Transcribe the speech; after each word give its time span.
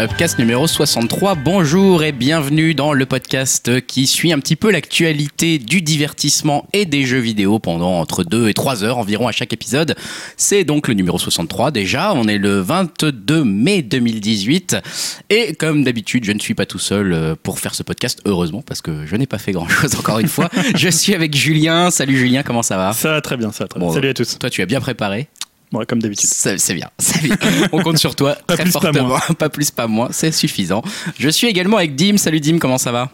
Upcast 0.00 0.38
numéro 0.38 0.68
63. 0.68 1.34
Bonjour 1.34 2.04
et 2.04 2.12
bienvenue 2.12 2.72
dans 2.72 2.92
le 2.92 3.04
podcast 3.04 3.84
qui 3.84 4.06
suit 4.06 4.32
un 4.32 4.38
petit 4.38 4.54
peu 4.54 4.70
l'actualité 4.70 5.58
du 5.58 5.82
divertissement 5.82 6.68
et 6.72 6.86
des 6.86 7.04
jeux 7.04 7.18
vidéo 7.18 7.58
pendant 7.58 7.98
entre 7.98 8.22
2 8.22 8.48
et 8.48 8.54
3 8.54 8.84
heures 8.84 8.98
environ 8.98 9.26
à 9.26 9.32
chaque 9.32 9.52
épisode. 9.52 9.96
C'est 10.36 10.62
donc 10.62 10.86
le 10.86 10.94
numéro 10.94 11.18
63 11.18 11.72
déjà. 11.72 12.14
On 12.14 12.28
est 12.28 12.38
le 12.38 12.60
22 12.60 13.42
mai 13.42 13.82
2018. 13.82 14.76
Et 15.30 15.54
comme 15.54 15.82
d'habitude, 15.82 16.24
je 16.24 16.30
ne 16.30 16.38
suis 16.38 16.54
pas 16.54 16.64
tout 16.64 16.78
seul 16.78 17.12
euh, 17.12 17.34
pour 17.42 17.58
faire 17.58 17.74
ce 17.74 17.82
podcast, 17.82 18.20
heureusement, 18.24 18.62
parce 18.62 18.80
que 18.80 19.04
je 19.04 19.16
n'ai 19.16 19.26
pas 19.26 19.38
fait 19.38 19.50
grand 19.50 19.68
chose 19.68 19.94
encore 19.98 20.20
une 20.20 20.28
fois. 20.28 20.48
je 20.76 20.88
suis 20.90 21.16
avec 21.16 21.34
Julien. 21.34 21.90
Salut 21.90 22.16
Julien, 22.16 22.44
comment 22.44 22.62
ça 22.62 22.76
va? 22.76 22.92
Ça 22.92 23.10
va 23.10 23.20
très 23.20 23.36
bien, 23.36 23.50
ça 23.50 23.64
va 23.64 23.68
très 23.68 23.80
bien. 23.80 23.88
Bon, 23.88 23.94
Salut 23.94 24.10
à 24.10 24.14
tous. 24.14 24.38
Toi, 24.38 24.48
tu 24.48 24.62
as 24.62 24.66
bien 24.66 24.80
préparé? 24.80 25.28
Ouais, 25.72 25.84
comme 25.86 26.00
d'habitude. 26.00 26.30
C'est 26.30 26.74
bien, 26.74 26.88
c'est 26.98 27.22
bien. 27.22 27.36
On 27.72 27.82
compte 27.82 27.98
sur 27.98 28.14
toi. 28.16 28.34
Pas 28.46 28.54
très 28.54 28.64
plus, 28.64 28.72
pas 28.72 28.80
fortement. 28.80 29.08
moins. 29.08 29.20
Pas 29.38 29.48
plus, 29.48 29.70
pas 29.70 29.86
moins. 29.86 30.08
C'est 30.12 30.32
suffisant. 30.32 30.82
Je 31.18 31.28
suis 31.28 31.46
également 31.46 31.76
avec 31.76 31.94
Dim. 31.94 32.16
Salut 32.16 32.40
Dim, 32.40 32.58
comment 32.58 32.78
ça 32.78 32.92
va? 32.92 33.10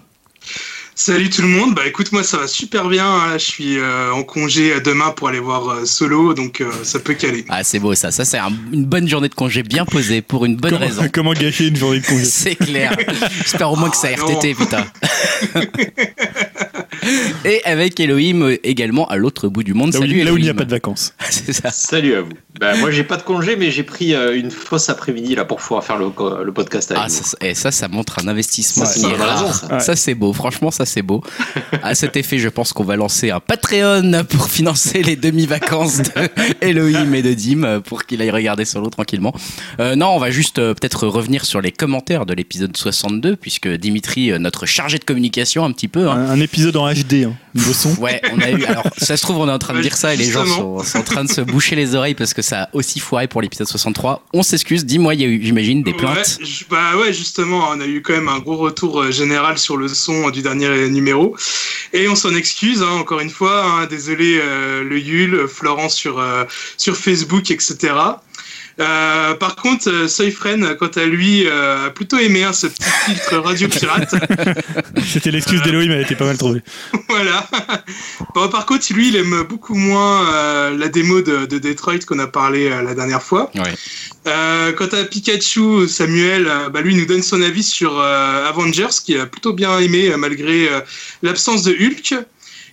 Salut 0.97 1.29
tout 1.29 1.43
le 1.43 1.49
monde, 1.49 1.75
bah 1.75 1.85
écoute 1.89 2.13
moi 2.13 2.23
ça 2.23 2.37
va 2.37 2.47
super 2.47 2.89
bien, 2.89 3.05
hein. 3.05 3.33
je 3.33 3.39
suis 3.45 3.79
euh, 3.79 4.13
en 4.13 4.23
congé 4.23 4.81
demain 4.81 5.11
pour 5.11 5.27
aller 5.27 5.41
voir 5.41 5.69
euh, 5.69 5.85
Solo 5.87 6.35
donc 6.35 6.61
euh, 6.61 6.71
ça 6.85 7.01
peut 7.01 7.15
caler. 7.15 7.45
Ah, 7.49 7.65
c'est 7.65 7.81
beau 7.81 7.97
ça. 7.97 8.13
Ça, 8.13 8.25
c'est 8.25 8.39
un- 8.39 8.53
une 8.73 8.85
bonne 8.85 9.09
journée 9.09 9.29
de 9.29 9.35
congé 9.35 9.65
bien 9.65 9.85
posée 9.87 10.23
pour 10.23 10.45
une 10.45 10.55
bonne 10.55 10.71
comment, 10.71 10.87
raison. 10.87 11.09
comment 11.13 11.33
gâcher 11.33 11.67
une 11.67 11.75
journée 11.77 11.99
de 11.99 12.07
congé? 12.07 12.25
C'est 12.25 12.55
clair. 12.55 12.97
J'espère 13.39 13.73
au 13.73 13.77
moins 13.77 13.91
que 13.91 13.97
c'est 13.97 14.15
Ah, 14.17 14.23
RTT, 14.25 14.55
putain. 14.55 14.87
Et 17.45 17.61
avec 17.65 17.99
Elohim 17.99 18.43
euh, 18.43 18.57
également 18.63 19.09
à 19.09 19.17
l'autre 19.17 19.49
bout 19.49 19.65
du 19.65 19.75
monde. 19.75 19.93
Là 19.93 19.99
où, 19.99 20.03
Salut 20.03 20.23
là 20.23 20.33
où 20.33 20.37
il 20.39 20.45
n'y 20.45 20.49
a 20.49 20.55
pas 20.55 20.65
de 20.65 20.71
vacances. 20.71 21.13
C'est 21.29 21.53
ça. 21.53 21.71
Salut 21.73 22.15
à 22.15 22.21
vous. 22.23 22.31
Bah, 22.61 22.77
moi, 22.77 22.91
j'ai 22.93 23.03
pas 23.05 23.17
de 23.17 23.23
congé, 23.23 23.57
mais 23.57 23.71
j'ai 23.73 23.83
pris 23.83 24.15
euh, 24.15 24.39
une 24.39 24.51
fausse 24.51 24.89
après-midi 24.89 25.35
là 25.35 25.45
pour 25.45 25.59
pouvoir 25.59 25.83
faire 25.83 25.97
le, 25.99 26.11
podcast 26.53 26.91
avec 26.93 27.03
Ah, 27.05 27.09
vous. 27.09 27.15
ça, 27.15 27.25
ça- 27.25 27.37
et 27.41 27.55
ça, 27.55 27.71
ça 27.73 27.89
montre 27.89 28.21
un 28.23 28.29
investissement 28.29 28.85
Ça, 28.85 28.93
c'est 28.93 29.07
raison, 29.07 29.53
ça. 29.53 29.75
Ouais. 29.75 29.81
Ça, 29.81 30.15
beau. 30.15 30.33
Franchement, 30.33 30.71
ça, 30.71 30.87
c'est 30.87 31.03
beau. 31.03 31.23
À 31.83 31.95
cet 31.97 32.17
effet, 32.17 32.39
je 32.39 32.49
pense 32.49 32.73
qu'on 32.73 32.85
va 32.85 32.95
lancer 32.97 33.31
un 33.31 33.41
Patreon 33.41 34.25
pour 34.29 34.49
financer 34.49 35.03
les 35.03 35.17
demi-vacances 35.17 35.99
de 35.99 36.11
Elohim 36.61 37.13
et 37.15 37.23
de 37.23 37.35
Dim 37.35 37.81
pour 37.81 38.05
qu'il 38.05 38.23
aille 38.23 38.31
regarder 38.31 38.65
solo 38.65 38.89
tranquillement. 38.89 39.35
Euh, 39.81 39.97
non, 39.97 40.09
on 40.11 40.19
va 40.19 40.31
juste 40.31 40.59
euh, 40.61 40.75
peut-être 40.75 41.07
revenir 41.09 41.45
sur 41.45 41.61
les 41.61 41.73
commentaires 41.73 42.25
de 42.27 42.35
l'épisode 42.35 42.77
62 42.77 43.37
puisque 43.37 43.69
Dimitri, 43.69 44.31
euh, 44.31 44.39
notre 44.39 44.67
chargé 44.67 44.99
de 44.99 45.05
communication 45.05 45.65
un 45.65 45.73
petit 45.73 45.89
peu, 45.89 46.09
hein, 46.09 46.27
Un, 46.29 46.31
un 46.31 46.41
épisode 46.41 46.77
en 46.77 46.93
HD, 46.93 47.25
hein, 47.25 47.33
niveau 47.55 47.73
son. 47.73 47.95
Ouais, 48.01 48.21
on 48.33 48.41
a 48.41 48.51
eu. 48.51 48.65
Alors, 48.65 48.85
ça 48.99 49.17
se 49.17 49.23
trouve, 49.23 49.39
on 49.39 49.49
est 49.49 49.53
en 49.53 49.59
train 49.59 49.75
de 49.75 49.81
dire 49.81 49.97
ça 49.97 50.15
et 50.15 50.17
les 50.17 50.31
gens 50.31 50.47
sont, 50.47 50.83
sont 50.83 50.99
en 50.99 51.03
train 51.03 51.25
de 51.25 51.31
se 51.33 51.41
boucher 51.41 51.77
les 51.77 51.95
oreilles 51.95 52.15
parce 52.15 52.35
que 52.35 52.43
ça 52.43 52.65
a 52.65 52.69
aussi 52.73 53.01
foiré 53.01 53.29
pour 53.29 53.41
l'épisode 53.43 53.67
63. 53.69 54.25
On 54.33 54.43
s'excuse. 54.43 54.85
Dis-moi, 54.85 55.15
il 55.15 55.21
y 55.21 55.25
a 55.25 55.29
eu, 55.29 55.41
j'imagine, 55.43 55.83
des 55.83 55.93
plaintes. 55.95 56.39
Ouais, 56.41 56.45
je- 56.47 56.65
bah 56.71 56.97
ouais 56.97 57.13
justement 57.13 57.69
on 57.71 57.81
a 57.81 57.87
eu 57.87 58.03
quand 58.03 58.13
même 58.15 58.29
un 58.29 58.39
gros 58.39 58.57
retour 58.57 59.01
euh, 59.03 59.11
général 59.11 59.59
sur 59.59 59.77
le 59.77 59.87
son 59.89 60.31
du 60.31 60.43
dernier 60.43 60.67
euh, 60.67 60.89
numéro 60.89 61.37
et 61.93 62.09
on 62.09 62.15
s'en 62.15 62.35
excuse 62.35 62.83
hein, 62.83 62.91
encore 62.99 63.21
une 63.21 63.31
fois, 63.31 63.65
hein, 63.65 63.87
désolé 63.87 64.39
euh, 64.43 64.83
le 64.83 64.99
Yul, 64.99 65.47
Florence 65.49 65.95
sur, 65.95 66.19
euh, 66.19 66.45
sur 66.77 66.97
Facebook 66.97 67.51
etc. 67.51 67.95
Euh, 68.81 69.35
par 69.35 69.57
contre, 69.57 69.89
euh, 69.89 70.09
Soyfren, 70.09 70.77
quant 70.77 70.89
à 70.89 71.05
lui, 71.05 71.47
euh, 71.47 71.87
a 71.87 71.91
plutôt 71.91 72.19
aimé 72.19 72.43
hein, 72.43 72.53
ce 72.53 72.67
petit 72.67 72.91
filtre 73.07 73.37
radio 73.39 73.69
pirate. 73.69 74.15
C'était 75.07 75.31
l'excuse 75.31 75.63
d'Elohim, 75.63 75.93
elle 75.93 76.03
était 76.03 76.17
pas 76.17 76.25
mal 76.25 76.37
trouvée. 76.37 76.63
voilà. 77.09 77.49
Bon, 78.35 78.49
par 78.49 78.67
contre, 78.67 78.93
lui, 78.93 79.09
il 79.09 79.17
aime 79.17 79.45
beaucoup 79.49 79.75
moins 79.75 80.33
euh, 80.35 80.77
la 80.77 80.89
démo 80.89 81.21
de, 81.23 81.47
de 81.47 81.59
Detroit 81.59 82.01
qu'on 82.01 82.19
a 82.19 82.27
parlé 82.27 82.69
euh, 82.69 82.83
la 82.83 82.95
dernière 82.95 83.23
fois. 83.23 83.51
Ouais. 83.55 83.75
Euh, 84.27 84.73
quant 84.73 84.89
à 84.89 85.05
Pikachu, 85.05 85.87
Samuel, 85.87 86.47
euh, 86.49 86.69
bah, 86.69 86.81
lui, 86.81 86.95
il 86.95 87.01
nous 87.01 87.07
donne 87.07 87.23
son 87.23 87.43
avis 87.43 87.63
sur 87.63 88.01
euh, 88.01 88.49
Avengers, 88.49 88.89
qui 89.05 89.17
a 89.19 89.27
plutôt 89.27 89.53
bien 89.53 89.79
aimé 89.79 90.11
euh, 90.11 90.17
malgré 90.17 90.69
euh, 90.69 90.81
l'absence 91.23 91.63
de 91.63 91.73
Hulk. 91.73 92.15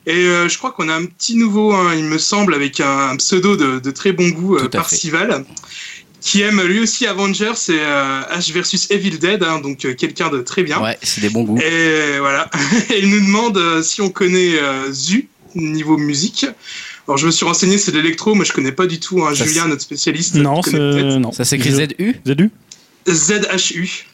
Et 0.07 0.15
euh, 0.15 0.49
je 0.49 0.57
crois 0.57 0.71
qu'on 0.71 0.89
a 0.89 0.95
un 0.95 1.05
petit 1.05 1.35
nouveau, 1.35 1.73
hein, 1.73 1.93
il 1.95 2.05
me 2.05 2.17
semble, 2.17 2.55
avec 2.55 2.79
un, 2.79 3.09
un 3.09 3.15
pseudo 3.17 3.55
de, 3.55 3.79
de 3.79 3.91
très 3.91 4.13
bon 4.13 4.29
goût, 4.29 4.55
euh. 4.57 4.67
Parcival, 4.67 5.45
qui 6.21 6.41
aime 6.43 6.61
lui 6.61 6.79
aussi 6.79 7.07
Avengers 7.07 7.51
et 7.69 7.71
euh, 7.79 8.21
H 8.31 8.53
versus 8.53 8.87
Evil 8.91 9.17
Dead, 9.17 9.41
hein, 9.43 9.59
donc 9.59 9.83
euh, 9.85 9.93
quelqu'un 9.95 10.29
de 10.29 10.41
très 10.41 10.61
bien. 10.63 10.79
Ouais, 10.81 10.97
c'est 11.01 11.19
des 11.21 11.29
bons 11.29 11.43
goûts. 11.43 11.57
Et 11.59 12.19
voilà. 12.19 12.49
Et 12.91 12.99
il 13.03 13.09
nous 13.09 13.19
demande 13.25 13.57
euh, 13.57 13.81
si 13.81 14.01
on 14.01 14.09
connaît 14.09 14.59
euh, 14.59 14.91
Zu 14.91 15.27
niveau 15.55 15.97
musique. 15.97 16.45
Alors 17.07 17.17
je 17.17 17.25
me 17.25 17.31
suis 17.31 17.43
renseigné, 17.45 17.77
c'est 17.79 17.91
de 17.91 17.97
l'électro, 17.99 18.35
mais 18.35 18.45
je 18.45 18.53
connais 18.53 18.71
pas 18.71 18.85
du 18.85 18.99
tout. 18.99 19.23
Hein, 19.25 19.33
Julien, 19.33 19.67
notre 19.67 19.81
spécialiste. 19.81 20.35
Non. 20.35 20.61
Non. 20.71 21.31
Ça 21.31 21.43
s'écrit 21.43 21.71
Z- 21.71 21.95
ZU 21.99 22.15
ZU 22.25 22.51
ZHU. 23.09 24.05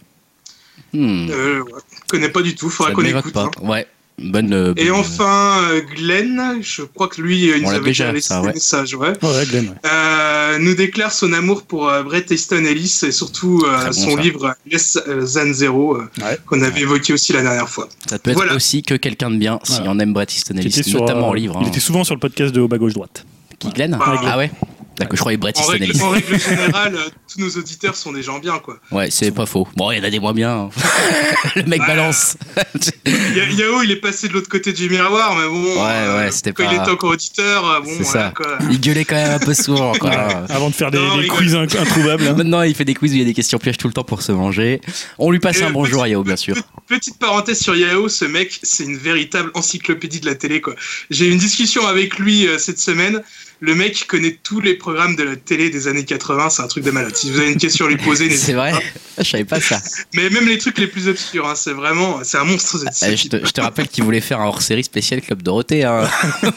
Hmm, 0.93 1.27
Euh, 1.29 1.59
ouais. 1.61 1.71
Je 1.91 2.07
connais 2.07 2.29
pas 2.29 2.41
du 2.41 2.55
tout. 2.55 2.69
Faudra 2.69 2.93
qu'on 2.93 3.03
écoute. 3.03 3.35
hein. 3.35 3.51
Ouais. 3.61 3.85
Bonne. 4.19 4.51
euh, 4.51 4.73
Et 4.77 4.85
bonne- 4.89 4.95
enfin, 4.99 5.61
euh, 5.69 5.81
Glenn, 5.95 6.57
je 6.61 6.81
crois 6.81 7.07
que 7.07 7.21
lui, 7.21 7.51
euh, 7.51 7.57
il 7.57 7.63
nous 7.63 7.69
avait 7.69 7.81
déjà, 7.85 8.11
laissé 8.11 8.33
des 8.33 8.39
ouais. 8.47 8.53
messages, 8.53 8.95
ouais. 8.95 9.13
Ouais, 9.21 9.45
Glenn. 9.47 9.67
ouais. 9.69 9.75
Euh, 9.91 10.57
nous 10.57 10.73
déclare 10.73 11.11
son 11.11 11.33
amour 11.33 11.63
pour 11.63 11.87
euh, 11.87 12.01
Bret 12.01 12.25
Easton 12.31 12.65
Ellis 12.65 12.99
et 13.03 13.11
surtout 13.11 13.63
euh, 13.67 13.85
bon, 13.85 13.91
son 13.93 14.15
ça. 14.15 14.21
livre 14.21 14.55
Less 14.65 14.97
Than 15.05 15.53
Zero, 15.53 15.97
euh, 15.97 16.09
Ouais. 16.23 16.37
qu'on 16.47 16.61
avait 16.63 16.81
évoqué 16.81 17.13
aussi 17.13 17.31
la 17.33 17.43
dernière 17.43 17.69
fois. 17.69 17.87
Ça 18.09 18.17
peut 18.17 18.31
être 18.31 18.37
Voilà. 18.37 18.55
aussi 18.55 18.81
que 18.81 18.95
quelqu'un 18.95 19.29
de 19.29 19.37
bien 19.37 19.59
si 19.63 19.73
Voilà. 19.73 19.91
on 19.91 19.99
aime 19.99 20.13
Brett 20.13 20.33
Easton 20.35 20.55
Ellis, 20.57 20.81
notamment 20.93 21.27
euh, 21.27 21.29
en 21.29 21.33
livre. 21.33 21.57
Il 21.61 21.65
hein. 21.65 21.69
était 21.69 21.79
souvent 21.79 22.03
sur 22.03 22.15
le 22.15 22.19
podcast 22.19 22.53
de 22.55 22.59
Haut 22.59 22.67
bas 22.67 22.79
gauche 22.79 22.93
droite. 22.93 23.23
Qui 23.59 23.69
Glenn 23.69 23.97
Ah, 24.01 24.15
Ah 24.25 24.37
ouais 24.37 24.49
D'accord, 24.97 25.15
je 25.15 25.19
croyais 25.19 25.37
Brett 25.37 25.57
En 25.59 25.65
règle, 25.67 25.93
en 26.01 26.09
règle 26.09 26.39
générale, 26.39 26.95
euh, 26.95 27.09
tous 27.31 27.39
nos 27.39 27.49
auditeurs 27.51 27.95
sont 27.95 28.11
des 28.11 28.23
gens 28.23 28.39
bien, 28.39 28.57
quoi. 28.57 28.79
Ouais, 28.91 29.09
c'est 29.11 29.29
pas 29.31 29.45
faux. 29.45 29.67
Bon, 29.75 29.91
il 29.91 29.97
y 29.99 30.01
en 30.01 30.03
a 30.03 30.09
des 30.09 30.19
moins 30.19 30.33
bien. 30.33 30.51
hein. 30.51 30.69
Le 31.55 31.63
mec 31.63 31.81
Ouais. 31.81 31.87
balance. 31.87 32.35
Ya- 33.05 33.45
Yao, 33.51 33.81
il 33.83 33.91
est 33.91 33.95
passé 33.97 34.27
de 34.27 34.33
l'autre 34.33 34.49
côté 34.49 34.73
du 34.73 34.89
miroir, 34.89 35.35
mais 35.35 35.47
bon. 35.47 35.63
Ouais, 35.63 35.79
euh, 35.91 36.17
ouais, 36.25 36.31
c'était 36.31 36.51
quand 36.51 36.65
pas- 36.65 36.73
il 36.73 36.81
était 36.81 36.89
encore 36.91 37.11
auditeur, 37.11 37.69
euh, 37.69 37.79
bon, 37.81 37.91
voilà, 38.01 38.05
ça. 38.27 38.33
quoi. 38.35 38.57
Il 38.69 38.79
gueulait 38.81 39.05
quand 39.05 39.15
même 39.15 39.31
un 39.33 39.39
peu 39.39 39.53
souvent. 39.53 39.93
Quoi. 39.93 40.11
Avant 40.49 40.69
de 40.69 40.75
faire 40.75 40.89
des, 40.91 40.97
Non, 40.97 41.17
des 41.17 41.27
quiz 41.27 41.53
inc- 41.53 41.77
introuvables. 41.79 42.27
hein. 42.27 42.33
Maintenant, 42.35 42.63
il 42.63 42.73
fait 42.75 42.85
des 42.85 42.93
quiz 42.95 43.11
où 43.11 43.15
il 43.15 43.19
y 43.19 43.21
a 43.21 43.25
des 43.25 43.33
questions 43.33 43.59
pièges 43.59 43.77
tout 43.77 43.87
le 43.87 43.93
temps 43.93 44.03
pour 44.03 44.21
se 44.23 44.31
manger. 44.31 44.81
On 45.19 45.29
lui 45.31 45.39
passe 45.39 45.59
Et 45.59 45.63
un 45.63 45.69
bonjour 45.71 46.03
à 46.03 46.09
Yao, 46.09 46.23
bien 46.23 46.35
sûr. 46.35 46.55
Petite 46.87 47.19
parenthèse 47.19 47.59
sur 47.59 47.75
Yao, 47.75 48.09
ce 48.09 48.25
mec, 48.25 48.59
c'est 48.63 48.83
une 48.83 48.97
véritable 48.97 49.51
encyclopédie 49.53 50.19
de 50.19 50.25
la 50.25 50.35
télé, 50.35 50.59
quoi. 50.61 50.75
J'ai 51.11 51.27
eu 51.27 51.31
une 51.31 51.37
discussion 51.37 51.85
avec 51.87 52.17
lui 52.19 52.47
euh, 52.47 52.57
cette 52.57 52.79
semaine. 52.79 53.21
Le 53.59 53.73
mec 53.73 54.05
connaît 54.07 54.37
tous 54.43 54.59
les 54.61 54.75
programmes 54.75 55.15
de 55.15 55.23
la 55.23 55.35
télé 55.35 55.69
des 55.71 55.87
années 55.87 56.05
80, 56.05 56.49
c'est 56.51 56.61
un 56.61 56.67
truc 56.67 56.83
de 56.83 56.91
malade. 56.91 57.15
Si 57.15 57.31
vous 57.31 57.39
avez 57.39 57.51
une 57.51 57.57
question 57.57 57.87
à 57.87 57.89
lui 57.89 57.97
poser, 57.97 58.29
C'est 58.35 58.53
vrai 58.53 58.71
pas. 58.71 58.79
Je 59.17 59.23
savais 59.23 59.45
pas 59.45 59.59
ça. 59.59 59.79
Mais 60.13 60.29
même 60.29 60.47
les 60.47 60.59
trucs 60.59 60.77
les 60.77 60.85
plus 60.87 61.07
obscurs, 61.07 61.47
hein, 61.47 61.55
c'est 61.55 61.73
vraiment, 61.73 62.19
c'est 62.23 62.37
un 62.37 62.43
monstre. 62.43 62.77
cette- 62.77 62.87
Euh, 62.87 62.91
cette 62.91 63.17
je, 63.17 63.27
te, 63.29 63.45
je 63.45 63.51
te 63.51 63.61
rappelle 63.61 63.87
qu'il 63.87 64.03
voulait 64.03 64.21
faire 64.21 64.39
un 64.41 64.45
hors-série 64.45 64.83
spécial 64.83 65.21
Club 65.21 65.41
Dorothée. 65.41 65.83
hein. 65.85 66.07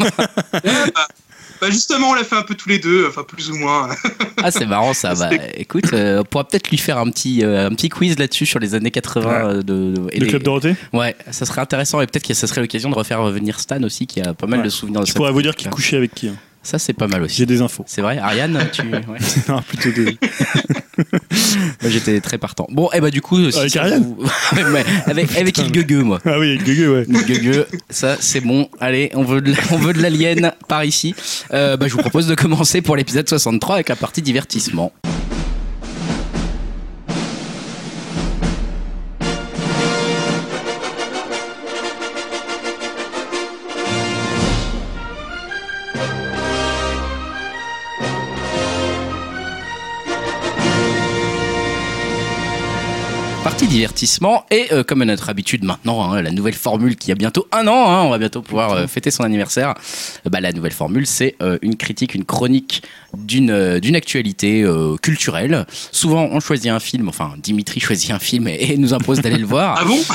Bah 1.61 1.69
justement, 1.71 2.09
on 2.11 2.15
l'a 2.15 2.25
fait 2.25 2.37
un 2.37 2.43
peu 2.43 2.55
tous 2.55 2.71
les 2.71 2.79
deux, 2.79 3.07
enfin 3.07 3.23
plus 3.23 3.51
ou 3.51 3.55
moins. 3.57 3.91
Ah, 4.43 4.51
c'est 4.51 4.65
marrant 4.65 4.95
ça. 4.95 5.13
Bah, 5.19 5.29
écoute, 5.55 5.93
euh, 5.93 6.21
on 6.21 6.25
pourra 6.25 6.49
peut-être 6.49 6.71
lui 6.71 6.79
faire 6.79 6.97
un 6.97 7.11
petit, 7.11 7.45
euh, 7.45 7.67
un 7.67 7.71
petit 7.75 7.91
quiz 7.91 8.19
là-dessus 8.19 8.47
sur 8.47 8.59
les 8.61 8.75
années 8.75 8.91
80 8.91 9.31
euh, 9.31 9.55
de, 9.57 9.63
de- 9.63 10.09
et 10.13 10.21
Le 10.21 10.25
les- 10.25 10.31
Club 10.31 10.43
Dorothée? 10.43 10.75
Ouais, 10.95 11.15
ça 11.31 11.45
serait 11.45 11.61
intéressant 11.61 12.01
et 12.01 12.07
peut-être 12.07 12.27
que 12.27 12.33
ça 12.33 12.47
serait 12.47 12.63
l'occasion 12.63 12.89
de 12.89 12.95
refaire 12.95 13.21
revenir 13.21 13.61
Stan 13.61 13.83
aussi 13.83 14.07
qui 14.07 14.23
a 14.23 14.33
pas 14.33 14.47
mal 14.47 14.61
Ouais. 14.61 14.65
de 14.65 14.71
souvenirs 14.71 15.01
de 15.01 15.05
Je 15.07 15.11
cette 15.11 15.17
pourrais 15.19 15.33
vous 15.33 15.43
dire 15.43 15.55
qu'il 15.55 15.67
époque-là. 15.67 15.77
couchait 15.77 15.97
avec 15.99 16.15
qui. 16.15 16.29
hein. 16.29 16.37
Ça, 16.63 16.79
c'est 16.79 16.93
pas 16.93 17.07
mal 17.07 17.23
aussi. 17.23 17.37
J'ai 17.37 17.47
des 17.47 17.63
infos. 17.63 17.85
C'est 17.87 18.03
vrai, 18.03 18.19
Ariane, 18.19 18.69
tu. 18.73 18.83
ouais. 18.83 19.01
Non, 19.49 19.63
plutôt 19.63 19.91
des. 19.91 20.05
Moi, 21.83 21.91
j'étais 21.91 22.21
très 22.21 22.37
partant. 22.39 22.67
Bon, 22.71 22.91
et 22.93 23.01
bah, 23.01 23.11
du 23.11 23.23
coup. 23.23 23.51
si 23.51 23.59
Avec 23.59 23.77
Ariane 23.77 24.03
vous- 24.19 24.25
Ouais, 24.73 24.85
avec, 25.07 25.37
avec 25.37 25.59
il 25.59 25.73
gueugue, 25.73 26.05
moi. 26.05 26.19
Ah 26.27 26.39
oui, 26.39 26.59
Gugu, 26.59 26.87
ouais. 26.89 27.07
Gueugue, 27.09 27.67
ça 27.89 28.17
c'est 28.21 28.41
bon. 28.41 28.69
Allez, 28.81 29.11
on 29.15 29.23
veut 29.23 29.41
de, 29.41 29.55
on 29.71 29.79
veut 29.79 29.93
de 29.95 30.03
l'alien 30.03 30.53
par 30.69 30.85
ici. 30.85 31.15
Euh, 31.53 31.77
bah, 31.79 31.89
je 31.89 31.93
vous 31.95 32.01
propose 32.01 32.27
de 32.27 32.35
commencer 32.35 32.83
pour 32.83 32.95
l'épisode 32.97 33.29
63 33.29 33.77
avec 33.77 33.89
la 33.89 33.97
partie 33.97 34.21
divertissement. 34.23 34.93
Divertissement. 53.81 54.45
Et 54.51 54.67
euh, 54.73 54.85
comme 54.85 55.01
à 55.01 55.05
notre 55.07 55.31
habitude 55.31 55.65
maintenant, 55.65 56.13
hein, 56.13 56.21
la 56.21 56.31
nouvelle 56.33 56.53
formule 56.55 56.97
qui 56.97 57.11
a 57.13 57.15
bientôt 57.15 57.47
un 57.51 57.67
an, 57.67 57.91
hein, 57.91 58.03
on 58.03 58.11
va 58.11 58.19
bientôt 58.19 58.43
pouvoir 58.43 58.73
euh, 58.73 58.87
fêter 58.87 59.11
son 59.11 59.25
anniversaire. 59.25 59.75
euh, 60.27 60.31
bah, 60.31 60.41
la 60.41 60.53
nouvelle 60.53 60.73
formule, 60.73 61.07
c'est 61.07 61.35
euh, 61.43 61.57
une 61.63 61.77
critique, 61.77 62.15
une 62.15 62.25
chronique 62.27 62.83
d'une 63.17 63.51
euh, 63.51 63.81
d'une 63.81 63.97
actualité 63.97 64.63
euh, 64.63 64.97
culturelle. 65.01 65.67
Souvent, 65.93 66.29
on 66.31 66.41
choisit 66.41 66.71
un 66.71 66.79
film, 66.81 67.09
enfin 67.09 67.33
Dimitri 67.43 67.81
choisit 67.81 68.11
un 68.11 68.19
film 68.19 68.49
et, 68.49 68.73
et 68.73 68.77
nous 68.77 68.93
impose 68.93 69.21
d'aller 69.23 69.39
le 69.39 69.47
voir. 69.55 69.79
Ah 69.81 69.85
bon? 69.85 69.99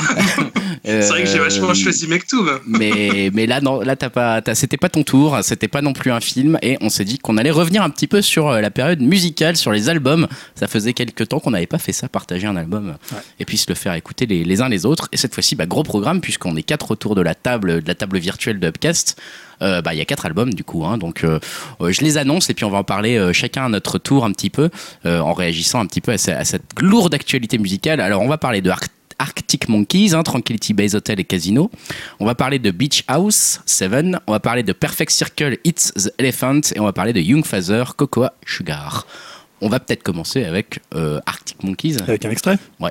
Euh, 0.88 1.02
C'est 1.02 1.08
vrai 1.08 1.24
que 1.24 1.28
j'ai 1.28 1.38
vachement 1.40 1.74
choisi 1.74 2.06
Mektoub. 2.06 2.46
mais 2.66 3.30
mais 3.32 3.46
là 3.46 3.60
non 3.60 3.80
là 3.80 3.96
t'as 3.96 4.10
pas 4.10 4.40
c'était 4.54 4.76
pas 4.76 4.88
ton 4.88 5.02
tour 5.02 5.38
c'était 5.42 5.66
pas 5.66 5.82
non 5.82 5.92
plus 5.92 6.12
un 6.12 6.20
film 6.20 6.58
et 6.62 6.76
on 6.80 6.90
s'est 6.90 7.04
dit 7.04 7.18
qu'on 7.18 7.38
allait 7.38 7.50
revenir 7.50 7.82
un 7.82 7.90
petit 7.90 8.06
peu 8.06 8.22
sur 8.22 8.52
la 8.52 8.70
période 8.70 9.00
musicale 9.00 9.56
sur 9.56 9.72
les 9.72 9.88
albums 9.88 10.28
ça 10.54 10.68
faisait 10.68 10.92
quelques 10.92 11.26
temps 11.28 11.40
qu'on 11.40 11.50
n'avait 11.52 11.66
pas 11.66 11.78
fait 11.78 11.92
ça 11.92 12.08
partager 12.08 12.46
un 12.46 12.54
album 12.54 12.96
et 13.40 13.44
puis 13.44 13.55
se 13.56 13.66
le 13.68 13.74
faire 13.74 13.94
écouter 13.94 14.26
les, 14.26 14.44
les 14.44 14.60
uns 14.62 14.68
les 14.68 14.84
autres 14.86 15.08
et 15.12 15.16
cette 15.16 15.34
fois-ci 15.34 15.54
bah, 15.56 15.66
gros 15.66 15.82
programme 15.82 16.20
puisqu'on 16.20 16.56
est 16.56 16.62
quatre 16.62 16.90
autour 16.90 17.14
de 17.14 17.20
la 17.22 17.34
table 17.34 17.82
de 17.82 17.88
la 17.88 17.94
table 17.94 18.18
virtuelle 18.18 18.58
de 18.60 18.66
Upcast 18.68 19.16
Euh, 19.62 19.80
bah, 19.80 19.94
il 19.94 19.96
y 19.98 20.02
a 20.02 20.04
quatre 20.04 20.26
albums 20.26 20.52
du 20.52 20.64
coup, 20.64 20.84
hein, 20.84 20.98
donc 20.98 21.24
euh, 21.24 21.40
euh, 21.80 21.90
je 21.90 22.02
les 22.02 22.18
annonce 22.18 22.50
et 22.50 22.54
puis 22.54 22.66
on 22.66 22.70
va 22.70 22.76
en 22.76 22.84
parler 22.84 23.16
euh, 23.16 23.32
chacun 23.32 23.64
à 23.64 23.68
notre 23.70 23.98
tour 23.98 24.26
un 24.26 24.32
petit 24.32 24.50
peu 24.50 24.68
en 25.06 25.32
réagissant 25.32 25.80
un 25.80 25.86
petit 25.86 26.02
peu 26.02 26.12
à, 26.12 26.18
ce- 26.18 26.30
à 26.30 26.44
cette 26.44 26.78
lourde 26.78 27.14
actualité 27.14 27.56
musicale. 27.56 28.00
Alors 28.02 28.20
on 28.20 28.28
va 28.28 28.36
parler 28.36 28.60
de 28.60 28.68
Arc- 28.68 28.90
Arctic 29.18 29.70
Monkeys, 29.70 30.12
hein, 30.14 30.22
Tranquility 30.22 30.74
Base 30.74 30.94
Hotel 30.94 31.20
et 31.20 31.24
Casino. 31.24 31.70
On 32.20 32.26
va 32.26 32.34
parler 32.34 32.58
de 32.58 32.70
Beach 32.70 33.02
House, 33.08 33.60
Seven. 33.64 34.20
On 34.26 34.32
va 34.32 34.40
parler 34.40 34.62
de 34.62 34.74
Perfect 34.74 35.10
Circle, 35.10 35.56
It's 35.64 35.90
the 35.94 36.12
Elephant. 36.18 36.60
Et 36.74 36.80
on 36.80 36.84
va 36.84 36.92
parler 36.92 37.14
de 37.14 37.20
Young 37.20 37.46
Father, 37.46 37.84
Cocoa 37.96 38.34
Sugar. 38.44 39.06
On 39.62 39.70
va 39.70 39.80
peut-être 39.80 40.02
commencer 40.02 40.44
avec 40.44 40.80
Arctic 41.24 41.62
Monkeys. 41.64 41.96
Avec 42.02 42.26
un 42.26 42.30
extrait? 42.30 42.58
Ouais. 42.78 42.90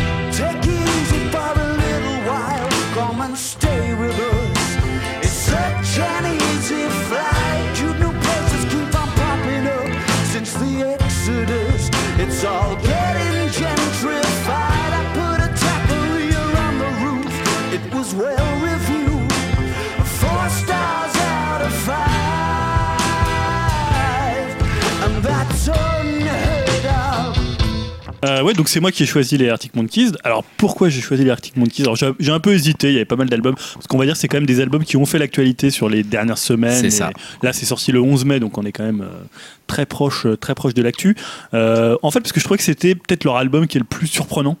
Euh, 28.25 28.43
ouais, 28.43 28.53
donc 28.53 28.69
c'est 28.69 28.79
moi 28.79 28.91
qui 28.91 29.03
ai 29.03 29.05
choisi 29.05 29.37
les 29.37 29.49
Arctic 29.49 29.75
Monkeys. 29.75 30.11
Alors 30.23 30.43
pourquoi 30.57 30.89
j'ai 30.89 31.01
choisi 31.01 31.23
les 31.23 31.29
Arctic 31.29 31.57
Monkeys? 31.57 31.83
Alors 31.83 31.95
j'ai 31.95 32.31
un 32.31 32.39
peu 32.39 32.53
hésité, 32.53 32.89
il 32.89 32.93
y 32.93 32.95
avait 32.97 33.05
pas 33.05 33.15
mal 33.15 33.29
d'albums. 33.29 33.55
Parce 33.55 33.87
qu'on 33.87 33.97
va 33.97 34.05
dire 34.05 34.15
c'est 34.15 34.27
quand 34.27 34.37
même 34.37 34.45
des 34.45 34.59
albums 34.59 34.83
qui 34.83 34.97
ont 34.97 35.05
fait 35.05 35.19
l'actualité 35.19 35.69
sur 35.69 35.89
les 35.89 36.03
dernières 36.03 36.37
semaines. 36.37 36.79
C'est 36.79 36.87
Et 36.87 36.91
ça. 36.91 37.11
Là 37.41 37.53
c'est 37.53 37.65
sorti 37.65 37.91
le 37.91 38.01
11 38.01 38.25
mai, 38.25 38.39
donc 38.39 38.57
on 38.57 38.63
est 38.63 38.71
quand 38.71 38.83
même 38.83 39.01
euh, 39.01 39.23
très 39.71 39.85
proche, 39.85 40.25
euh, 40.25 40.35
très 40.35 40.53
proche 40.53 40.73
de 40.73 40.83
l'actu. 40.83 41.15
Euh, 41.53 41.97
en 42.01 42.11
fait, 42.11 42.19
parce 42.19 42.33
que 42.33 42.39
je 42.39 42.45
trouvais 42.45 42.57
que 42.57 42.63
c'était 42.63 42.93
peut-être 42.93 43.23
leur 43.23 43.37
album 43.37 43.67
qui 43.67 43.77
est 43.77 43.79
le 43.79 43.85
plus 43.85 44.07
surprenant. 44.07 44.57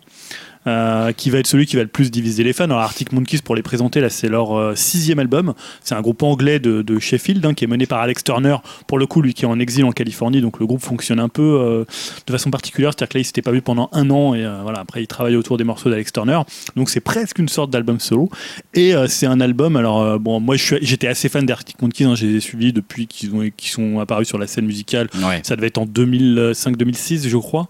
Euh, 0.67 1.11
qui 1.11 1.29
va 1.29 1.39
être 1.39 1.47
celui 1.47 1.65
qui 1.65 1.75
va 1.75 1.81
le 1.83 1.87
plus 1.87 2.11
diviser 2.11 2.43
les 2.43 2.53
fans. 2.53 2.65
Alors 2.65 2.79
Arctic 2.79 3.11
Monkeys, 3.11 3.39
pour 3.43 3.55
les 3.55 3.61
présenter, 3.63 3.99
là 4.01 4.09
c'est 4.09 4.29
leur 4.29 4.57
euh, 4.57 4.75
sixième 4.75 5.19
album. 5.19 5.53
C'est 5.83 5.95
un 5.95 6.01
groupe 6.01 6.21
anglais 6.23 6.59
de, 6.59 6.81
de 6.81 6.99
Sheffield 6.99 7.45
hein, 7.45 7.53
qui 7.53 7.63
est 7.63 7.67
mené 7.67 7.85
par 7.85 7.99
Alex 7.99 8.23
Turner. 8.23 8.57
Pour 8.87 8.99
le 8.99 9.05
coup, 9.07 9.21
lui 9.21 9.33
qui 9.33 9.43
est 9.45 9.47
en 9.47 9.59
exil 9.59 9.85
en 9.85 9.91
Californie, 9.91 10.41
donc 10.41 10.59
le 10.59 10.65
groupe 10.67 10.81
fonctionne 10.81 11.19
un 11.19 11.29
peu 11.29 11.41
euh, 11.41 11.85
de 12.27 12.31
façon 12.31 12.51
particulière. 12.51 12.91
C'est-à-dire 12.91 13.09
que 13.09 13.17
là, 13.17 13.21
il 13.21 13.25
s'était 13.25 13.41
pas 13.41 13.51
vu 13.51 13.61
pendant 13.61 13.89
un 13.93 14.09
an 14.11 14.33
et 14.35 14.45
voilà, 14.63 14.79
après 14.79 15.01
il 15.03 15.07
travaille 15.07 15.35
autour 15.35 15.57
des 15.57 15.63
morceaux 15.63 15.89
d'Alex 15.89 16.11
Turner. 16.13 16.39
Donc 16.75 16.89
c'est 16.89 16.99
presque 17.01 17.39
une 17.39 17.49
sorte 17.49 17.69
d'album 17.71 17.99
solo. 17.99 18.29
Et 18.73 18.93
c'est 19.07 19.25
un 19.27 19.39
album. 19.41 19.75
Alors 19.75 20.19
bon, 20.19 20.39
moi 20.39 20.55
j'étais 20.57 21.07
assez 21.07 21.29
fan 21.29 21.45
d'Arctic 21.45 21.81
Monkeys. 21.81 22.03
Hein, 22.05 22.15
je 22.15 22.25
les 22.25 22.35
ai 22.35 22.39
suivis 22.39 22.73
depuis 22.73 23.07
qu'ils 23.07 23.33
ont- 23.35 23.49
qu'ils 23.55 23.69
sont 23.69 23.99
apparus 23.99 24.27
sur 24.27 24.37
la 24.37 24.47
scène 24.47 24.65
musicale 24.65 25.07
Ouais. 25.23 25.41
ça 25.43 25.55
devait 25.55 25.67
être 25.67 25.77
en 25.77 25.85
2005-2006, 25.85 27.27
je 27.27 27.37
crois. 27.37 27.67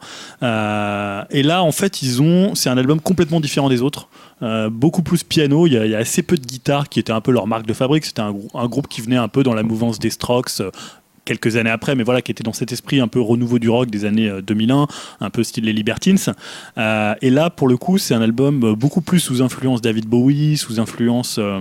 Et 1.31 1.43
là, 1.43 1.63
en 1.63 1.71
fait, 1.71 2.01
ils 2.01 2.21
ont. 2.21 2.55
C'est 2.55 2.69
un 2.69 2.77
album 2.81 2.99
complètement 2.99 3.39
différent 3.39 3.69
des 3.69 3.81
autres. 3.81 4.09
Euh, 4.41 4.69
beaucoup 4.69 5.01
plus 5.01 5.23
piano. 5.23 5.67
Il 5.67 5.73
y, 5.73 5.95
a, 5.95 5.97
assez 5.97 6.23
peu 6.23 6.35
de 6.37 6.45
guitare 6.45 6.89
qui 6.89 6.99
était 6.99 7.13
un 7.13 7.21
peu 7.21 7.31
leur 7.31 7.47
marque 7.47 7.65
de 7.65 7.73
fabrique. 7.73 8.05
C'était 8.05 8.21
un, 8.21 8.31
grou- 8.31 8.49
un 8.53 8.67
groupe 8.67 8.87
qui 8.87 9.01
venait 9.01 9.17
un 9.17 9.27
peu 9.27 9.43
dans 9.43 9.53
la 9.53 9.63
mouvance 9.63 9.99
des 9.99 10.09
Strokes. 10.09 10.59
euh, 10.59 10.71
quelques 11.23 11.55
années 11.55 11.69
après, 11.69 11.95
mais 11.95 12.03
voilà, 12.03 12.21
qui 12.21 12.31
était 12.31 12.43
dans 12.43 12.51
cet 12.51 12.71
esprit 12.71 12.99
un 12.99 13.07
peu 13.07 13.21
renouveau 13.21 13.59
du 13.59 13.69
rock 13.69 13.89
des 13.89 14.05
années 14.05 14.27
euh, 14.27 14.41
2001, 14.41 14.87
un 15.19 15.29
peu 15.29 15.43
style 15.43 15.65
les 15.65 15.73
Libertines. 15.73 16.17
Euh, 16.77 17.13
et 17.21 17.29
là, 17.29 17.49
pour 17.49 17.67
le 17.67 17.77
coup, 17.77 17.97
c'est 17.97 18.15
un 18.15 18.21
album 18.21 18.63
euh, 18.63 18.75
beaucoup 18.75 19.01
plus 19.01 19.19
sous 19.19 19.41
influence 19.41 19.81
David 19.81 20.07
Bowie, 20.07 20.57
sous 20.57 20.79
influence 20.79 21.37
euh, 21.39 21.59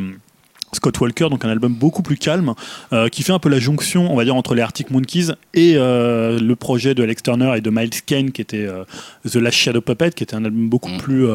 Scott 0.73 0.99
Walker, 1.01 1.29
donc 1.31 1.45
un 1.45 1.49
album 1.49 1.73
beaucoup 1.75 2.03
plus 2.03 2.17
calme, 2.17 2.55
euh, 2.93 3.09
qui 3.09 3.23
fait 3.23 3.33
un 3.33 3.39
peu 3.39 3.49
la 3.49 3.59
jonction, 3.59 4.13
on 4.13 4.17
va 4.17 4.25
dire, 4.25 4.37
entre 4.37 4.55
les 4.55 4.63
Arctic 4.63 4.91
Monkeys 4.91 5.29
et 5.55 5.75
euh, 5.77 6.39
le 6.39 6.57
projet 6.57 6.95
de 6.95 7.03
Alex 7.03 7.23
Turner 7.23 7.53
et 7.57 7.61
de 7.61 7.71
Miles 7.71 7.91
Kane, 8.07 8.31
qui 8.31 8.41
était 8.41 8.67
euh, 8.67 8.85
The 9.29 9.37
Last 9.37 9.57
Shadow 9.59 9.81
Puppet, 9.81 10.11
qui 10.11 10.23
était 10.23 10.35
un 10.35 10.45
album 10.45 10.69
beaucoup 10.69 10.91
Mm. 10.91 10.97
plus 10.99 11.27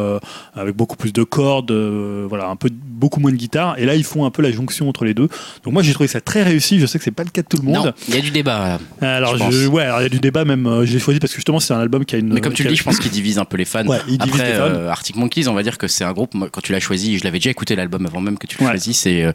avec 0.55 0.75
beaucoup 0.75 0.95
plus 0.97 1.13
de 1.13 1.23
cordes, 1.23 1.71
voilà, 1.71 2.47
un 2.47 2.55
peu 2.55 2.69
beaucoup 2.71 3.19
moins 3.19 3.31
de 3.31 3.35
guitare. 3.37 3.77
Et 3.79 3.85
là, 3.85 3.95
ils 3.95 4.03
font 4.03 4.25
un 4.25 4.31
peu 4.31 4.41
la 4.41 4.51
jonction 4.51 4.89
entre 4.89 5.05
les 5.05 5.13
deux. 5.13 5.27
Donc 5.63 5.73
moi, 5.73 5.81
j'ai 5.83 5.93
trouvé 5.93 6.07
ça 6.07 6.19
très 6.21 6.43
réussi. 6.43 6.79
Je 6.79 6.85
sais 6.85 6.97
que 6.97 7.03
c'est 7.03 7.11
pas 7.11 7.23
le 7.23 7.29
cas 7.29 7.41
de 7.41 7.47
tout 7.47 7.57
le 7.57 7.63
monde. 7.63 7.93
Il 8.07 8.15
y 8.15 8.17
a 8.17 8.21
du 8.21 8.31
débat. 8.31 8.79
là. 9.01 9.15
Alors, 9.15 9.33
je 9.37 9.43
pense. 9.43 9.53
je- 9.53 9.67
ouais, 9.67 9.83
alors 9.83 9.99
il 9.99 10.03
y 10.03 10.05
a 10.07 10.09
du 10.09 10.19
débat 10.19 10.45
même. 10.45 10.81
j'ai 10.83 10.99
choisi 10.99 11.19
parce 11.19 11.31
que 11.31 11.37
justement, 11.37 11.59
c'est 11.59 11.73
un 11.73 11.79
album 11.79 12.05
qui 12.05 12.15
a 12.15 12.19
une. 12.19 12.33
Mais 12.33 12.41
comme 12.41 12.53
tu 12.53 12.63
le 12.63 12.69
dis, 12.69 12.75
je 12.75 12.83
pense 12.83 12.99
qu'il 12.99 13.11
divise 13.11 13.37
un 13.37 13.45
peu 13.45 13.57
les 13.57 13.65
fans. 13.65 13.85
Ouais, 13.85 13.99
il 14.07 14.17
divise 14.17 14.39
Après, 14.39 14.51
les 14.51 14.57
fans. 14.57 14.87
Arctic 14.89 15.15
Monkeys, 15.15 15.47
on 15.47 15.53
va 15.53 15.63
dire 15.63 15.77
que 15.77 15.87
c'est 15.87 16.03
un 16.03 16.13
groupe. 16.13 16.33
moi, 16.33 16.49
quand 16.51 16.61
tu 16.61 16.71
l'as 16.71 16.79
choisi, 16.79 17.17
je 17.17 17.23
l'avais 17.23 17.37
déjà 17.39 17.49
écouté 17.51 17.75
l'album 17.75 18.05
avant 18.05 18.21
même 18.21 18.37
que 18.37 18.47
tu 18.47 18.57
le 18.59 18.65
Ouais. 18.65 18.71
choisisses. 18.71 19.05
Et, 19.05 19.24
euh, 19.25 19.31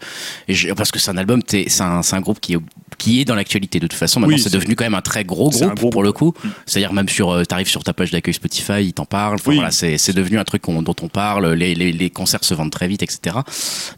et 0.48 0.54
je- 0.54 0.72
parce 0.72 0.90
que 0.90 0.98
c'est 0.98 1.10
un 1.10 1.16
album, 1.16 1.42
t'es- 1.42 1.66
c'est 1.68 1.82
un, 1.82 2.00
un 2.10 2.20
groupe 2.20 2.40
qui 2.40 2.54
est, 2.54 2.58
qui 2.98 3.20
est 3.20 3.24
dans 3.24 3.34
l'actualité 3.34 3.78
de 3.80 3.86
toute 3.86 3.98
façon. 3.98 4.20
Maintenant, 4.20 4.36
Oui, 4.36 4.40
c'est 4.42 4.52
devenu 4.52 4.74
quand 4.76 4.84
même 4.84 4.94
un 4.94 5.00
très 5.02 5.24
gros 5.24 5.50
groupe 5.50 5.90
pour 5.90 6.02
le 6.02 6.12
coup. 6.12 6.34
C'est-à-dire 6.66 6.92
même 6.92 7.08
sur, 7.08 7.30
euh, 7.30 7.44
t'arrives 7.44 7.68
sur 7.68 7.82
ta 7.84 7.92
page 7.92 8.10
d'accueil 8.10 8.34
Spotify, 8.34 8.84
ils 8.84 8.92
t'en 8.92 9.04
parlent. 9.04 9.34
Enfin, 9.36 9.50
Oui. 9.50 9.56
voilà, 9.56 9.70
c'est 9.70 10.12
devenu 10.14 10.38
un 10.38 10.44
truc 10.44 10.62
dont 10.66 10.94
on 11.02 11.08
parle. 11.08 11.52
Les, 11.54 11.74
les, 11.74 11.92
les 11.92 12.10
concerts 12.10 12.44
se 12.44 12.54
vendent 12.54 12.70
très 12.72 12.88
vite, 12.88 13.02
etc. 13.02 13.36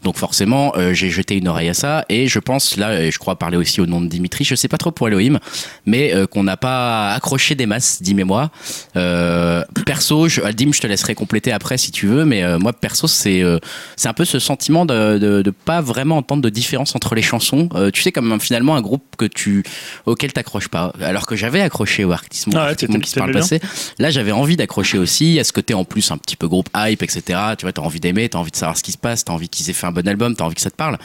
Donc 0.03 0.17
forcément, 0.17 0.73
euh, 0.77 0.93
j'ai 0.93 1.09
jeté 1.09 1.37
une 1.37 1.47
oreille 1.47 1.69
à 1.69 1.73
ça. 1.73 2.05
Et 2.09 2.27
je 2.27 2.39
pense 2.39 2.77
là, 2.77 3.01
et 3.01 3.11
je 3.11 3.19
crois 3.19 3.37
parler 3.37 3.57
aussi 3.57 3.81
au 3.81 3.85
nom 3.85 3.99
de 4.01 4.07
Dimitri. 4.07 4.43
Je 4.45 4.55
sais 4.55 4.67
pas 4.67 4.77
trop 4.77 4.91
pour 4.91 5.07
Elohim, 5.07 5.39
mais 5.85 6.13
euh, 6.13 6.25
qu'on 6.27 6.43
n'a 6.43 6.57
pas 6.57 7.11
accroché 7.13 7.55
des 7.55 7.65
masses, 7.65 8.01
Dim 8.01 8.17
et 8.19 8.23
moi. 8.23 8.51
Euh, 8.95 9.63
perso, 9.85 10.27
je, 10.27 10.41
Dim, 10.51 10.71
je 10.73 10.79
te 10.81 10.87
laisserai 10.87 11.15
compléter 11.15 11.51
après 11.51 11.77
si 11.77 11.91
tu 11.91 12.07
veux, 12.07 12.25
mais 12.25 12.57
moi 12.59 12.73
perso, 12.73 13.07
c'est 13.07 13.41
euh, 13.43 13.59
c'est 13.95 14.07
un 14.07 14.13
peu 14.13 14.25
ce 14.25 14.39
sentiment 14.39 14.85
de, 14.85 15.17
de, 15.17 15.41
de 15.41 15.51
pas 15.51 15.81
vraiment 15.83 16.17
entendre 16.17 16.41
de 16.41 16.49
différence 16.49 16.95
entre 16.95 17.13
les 17.15 17.21
chansons. 17.21 17.69
Euh, 17.75 17.91
tu 17.91 18.01
sais, 18.01 18.11
comme 18.11 18.39
finalement 18.39 18.75
un 18.75 18.81
groupe 18.81 19.03
que 19.17 19.25
tu 19.25 19.63
auquel 20.05 20.33
t'accroches 20.33 20.69
pas. 20.69 20.93
Alors 21.01 21.25
que 21.27 21.35
j'avais 21.35 21.61
accroché 21.61 22.03
au 22.03 22.11
Arctic 22.11 22.45
Ah 22.47 22.55
ouais, 22.55 22.61
Arctic 22.69 22.87
t'étais- 22.89 22.93
Monkeys 22.93 23.13
par 23.15 23.27
le 23.27 23.33
t'aimais 23.33 23.41
passé. 23.41 23.59
Là, 23.99 24.09
j'avais 24.09 24.31
envie 24.31 24.57
d'accrocher 24.57 24.97
aussi 24.97 25.39
à 25.39 25.43
ce 25.43 25.53
côté 25.53 25.73
en 25.73 25.85
plus 25.85 26.09
un 26.11 26.17
petit 26.17 26.35
peu 26.35 26.47
groupe 26.47 26.69
hype, 26.75 27.03
etc. 27.03 27.21
Tu 27.57 27.65
vois, 27.65 27.73
t'as 27.73 27.81
envie 27.81 27.99
d'aimer, 27.99 28.29
t'as 28.29 28.39
envie 28.39 28.51
de 28.51 28.55
savoir 28.55 28.77
ce 28.77 28.83
qui 28.83 28.91
se 28.91 28.97
passe, 28.97 29.25
t'as 29.25 29.33
envie 29.33 29.49
qu'ils 29.49 29.69
aient 29.69 29.73
fait 29.73 29.87
un 29.87 29.91
bon 29.91 30.07
album, 30.07 30.35
t'as 30.35 30.45
envie 30.45 30.55
que 30.55 30.61
ça 30.61 30.71
te 30.71 30.75
parle. 30.75 30.97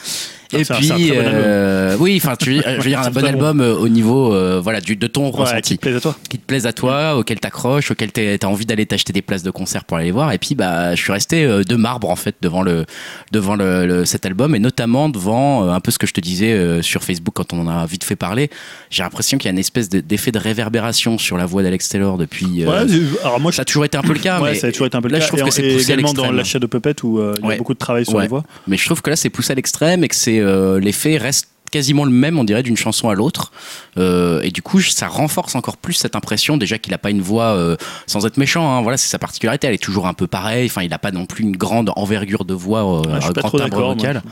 Et 0.53 0.65
c'est 0.65 0.73
un- 0.73 0.77
puis, 0.77 0.91
un 0.91 0.97
bon 0.97 1.03
euh, 1.15 1.97
oui, 2.01 2.21
enfin, 2.23 2.35
tu 2.37 2.57
je 2.57 2.77
veux 2.77 2.89
dire 2.89 3.01
un 3.01 3.11
bon 3.11 3.25
album 3.25 3.61
euh, 3.61 3.75
au 3.75 3.89
niveau, 3.89 4.33
euh, 4.35 4.61
voilà, 4.63 4.81
du 4.81 4.97
de 4.97 5.07
ton 5.07 5.27
Ouais, 5.27 5.33
qui 5.33 5.39
ressenti 5.41 5.77
te 5.77 5.81
plaise 5.83 5.97
à 5.97 6.01
toi. 6.01 6.17
qui 6.31 6.39
te 6.39 6.45
plaisent 6.47 6.67
à 6.67 6.73
toi, 6.73 7.17
auquel 7.17 7.39
t'accroches, 7.39 7.91
auquel 7.91 8.11
t'as 8.13 8.47
envie 8.47 8.65
d'aller 8.67 8.87
t'acheter 8.87 9.13
des 9.13 9.21
places 9.23 9.43
de 9.43 9.51
concert 9.51 9.85
pour 9.85 9.97
aller 9.99 10.07
les 10.07 10.13
voir. 10.13 10.33
Et 10.33 10.39
puis, 10.39 10.55
bah, 10.55 10.95
je 10.95 11.03
suis 11.03 11.13
resté 11.13 11.45
euh, 11.45 11.63
de 11.65 11.77
marbre 11.77 12.09
en 12.09 12.17
fait 12.17 12.35
devant 12.41 12.63
le 12.63 12.87
devant 13.33 13.57
le, 13.57 13.87
le- 13.87 14.05
cet 14.05 14.25
album 14.27 14.55
et 14.55 14.59
notamment 14.59 15.09
devant 15.09 15.67
euh, 15.67 15.71
un 15.73 15.81
peu 15.81 15.91
ce 15.91 15.99
que 15.99 16.07
je 16.07 16.13
te 16.15 16.21
disais 16.21 16.83
sur 16.83 17.03
Facebook 17.03 17.35
quand 17.35 17.53
on 17.53 17.61
en 17.61 17.69
a 17.69 17.85
vite 17.87 18.05
fait 18.05 18.17
parler. 18.17 18.51
J'ai 18.91 19.03
l'impression 19.03 19.37
qu'il 19.39 19.47
y 19.47 19.49
a 19.49 19.53
une 19.53 19.59
espèce 19.59 19.89
de- 19.89 20.01
d'effet 20.01 20.33
de 20.33 20.39
réverbération 20.39 21.19
sur 21.19 21.37
la 21.37 21.45
voix 21.47 21.63
d'Alex 21.63 21.89
Taylor 21.89 22.17
depuis. 22.17 22.65
euh, 22.65 22.85
Ouais, 22.87 23.01
alors 23.23 23.39
moi, 23.41 23.53
ça 23.53 23.63
a 23.63 23.65
toujours 23.65 23.85
été 23.85 23.99
un 23.99 24.03
peu 24.03 24.13
le 24.15 24.19
cas, 24.19 24.41
Ouais, 24.41 24.53
mais 24.53 24.57
ça 24.59 24.69
a 24.69 24.73
toujours 24.73 24.87
été 24.87 24.97
un 24.97 25.03
peu 25.03 25.09
le 25.09 25.13
là, 25.13 25.19
cas. 25.19 25.25
je 25.25 25.29
trouve 25.29 25.41
et, 25.41 25.45
que 25.45 25.51
c'est 25.51 25.65
et 25.67 25.75
poussé 25.75 25.91
à 25.93 25.95
également 25.95 26.13
dans 26.15 26.23
l'extrême. 26.23 26.37
la 26.37 26.45
Shadow 26.45 26.69
Puppet 26.69 26.95
où 27.05 27.21
il 27.43 27.49
y 27.49 27.53
a 27.53 27.57
beaucoup 27.57 27.75
de 27.75 27.79
travail 27.79 28.07
sur 28.07 28.19
les 28.21 28.29
voix. 28.29 28.45
Mais 28.67 28.77
je 28.77 28.85
trouve 28.87 29.03
que 29.03 29.11
là, 29.11 29.17
c'est 29.17 29.31
poussé 29.31 29.53
à 29.53 29.55
l'extrême 29.55 30.05
et 30.05 30.09
que 30.09 30.15
c'est 30.17 30.38
euh, 30.41 30.81
l'effet 30.81 31.17
reste 31.17 31.49
quasiment 31.71 32.05
le 32.05 32.11
même, 32.11 32.39
on 32.39 32.45
dirait, 32.45 32.63
d'une 32.63 32.77
chanson 32.77 33.09
à 33.09 33.15
l'autre. 33.15 33.53
Euh, 33.99 34.41
et 34.43 34.51
du 34.51 34.63
coup, 34.63 34.81
ça 34.81 35.07
renforce 35.09 35.55
encore 35.55 35.77
plus 35.77 35.95
cette 35.95 36.17
impression, 36.17 36.57
déjà 36.57 36.79
qu'il 36.79 36.93
n'a 36.93 36.99
pas 36.99 37.11
une 37.11 37.21
voix, 37.21 37.55
euh, 37.57 37.77
sans 38.07 38.27
être 38.27 38.39
méchant, 38.39 38.71
hein, 38.73 38.83
voilà, 38.83 38.97
c'est 38.97 39.09
sa 39.09 39.19
particularité, 39.19 39.67
elle 39.67 39.75
est 39.75 39.83
toujours 39.83 40.07
un 40.07 40.15
peu 40.15 40.27
pareille, 40.27 40.67
enfin, 40.67 40.83
il 40.83 40.91
n'a 40.91 40.99
pas 40.99 41.11
non 41.11 41.27
plus 41.27 41.45
une 41.45 41.57
grande 41.57 41.91
envergure 41.97 42.45
de 42.45 42.55
voix, 42.55 43.01
euh, 43.01 43.03
Ah, 43.21 43.27
un 43.27 43.31
grand 43.33 43.51
timbre 43.51 43.83
vocal. 43.83 44.23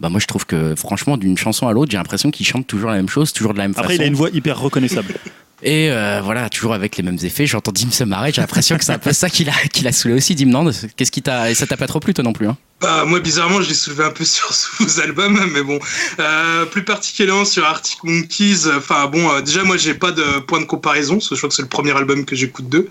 Bah, 0.00 0.08
moi, 0.08 0.20
je 0.20 0.26
trouve 0.26 0.46
que, 0.46 0.74
franchement, 0.76 1.16
d'une 1.16 1.38
chanson 1.38 1.66
à 1.68 1.72
l'autre, 1.72 1.90
j'ai 1.90 1.98
l'impression 1.98 2.30
qu'il 2.30 2.46
chante 2.46 2.66
toujours 2.66 2.90
la 2.90 2.96
même 2.96 3.08
chose, 3.08 3.32
toujours 3.32 3.52
de 3.52 3.58
la 3.58 3.64
même 3.64 3.74
Après, 3.76 3.94
il 3.94 3.96
façon. 3.96 4.04
a 4.04 4.08
une 4.08 4.14
voix 4.14 4.30
hyper 4.30 4.60
reconnaissable. 4.60 5.14
Et 5.62 5.90
euh, 5.90 6.20
voilà, 6.22 6.48
toujours 6.48 6.74
avec 6.74 6.96
les 6.96 7.02
mêmes 7.02 7.18
effets. 7.22 7.46
J'entends 7.46 7.72
Dim 7.72 7.90
se 7.90 8.04
marrer. 8.04 8.32
J'ai 8.32 8.40
l'impression 8.40 8.76
que 8.76 8.84
c'est 8.84 8.92
un 8.92 8.98
peu 8.98 9.12
ça 9.12 9.30
qui 9.30 9.44
l'a, 9.44 9.52
qui 9.72 9.84
l'a 9.84 9.92
saoulé 9.92 10.14
aussi. 10.14 10.34
Dim, 10.34 10.46
non 10.46 10.70
Qu'est-ce 10.96 11.12
qui 11.12 11.22
t'a. 11.22 11.50
Et 11.50 11.54
ça 11.54 11.66
t'a 11.66 11.76
pas 11.76 11.86
trop 11.86 12.00
plu, 12.00 12.14
toi 12.14 12.24
non 12.24 12.32
plus 12.32 12.48
hein? 12.48 12.56
Bah, 12.80 13.04
moi, 13.06 13.20
bizarrement, 13.20 13.62
je 13.62 13.68
l'ai 13.68 13.74
soulevé 13.74 14.02
un 14.02 14.10
peu 14.10 14.24
sur 14.24 14.52
vos 14.80 15.00
albums, 15.00 15.38
mais 15.52 15.62
bon, 15.62 15.78
euh, 16.18 16.66
plus 16.66 16.84
particulièrement 16.84 17.44
sur 17.44 17.64
Arctic 17.64 18.02
Monkeys. 18.02 18.68
Enfin, 18.76 19.06
bon, 19.06 19.30
euh, 19.30 19.40
déjà, 19.40 19.62
moi, 19.62 19.76
j'ai 19.76 19.94
pas 19.94 20.10
de 20.10 20.40
point 20.40 20.60
de 20.60 20.64
comparaison, 20.64 21.14
parce 21.14 21.28
que 21.28 21.36
je 21.36 21.40
crois 21.40 21.48
que 21.48 21.54
c'est 21.54 21.62
le 21.62 21.68
premier 21.68 21.96
album 21.96 22.24
que 22.24 22.34
j'écoute 22.34 22.68
d'eux. 22.68 22.88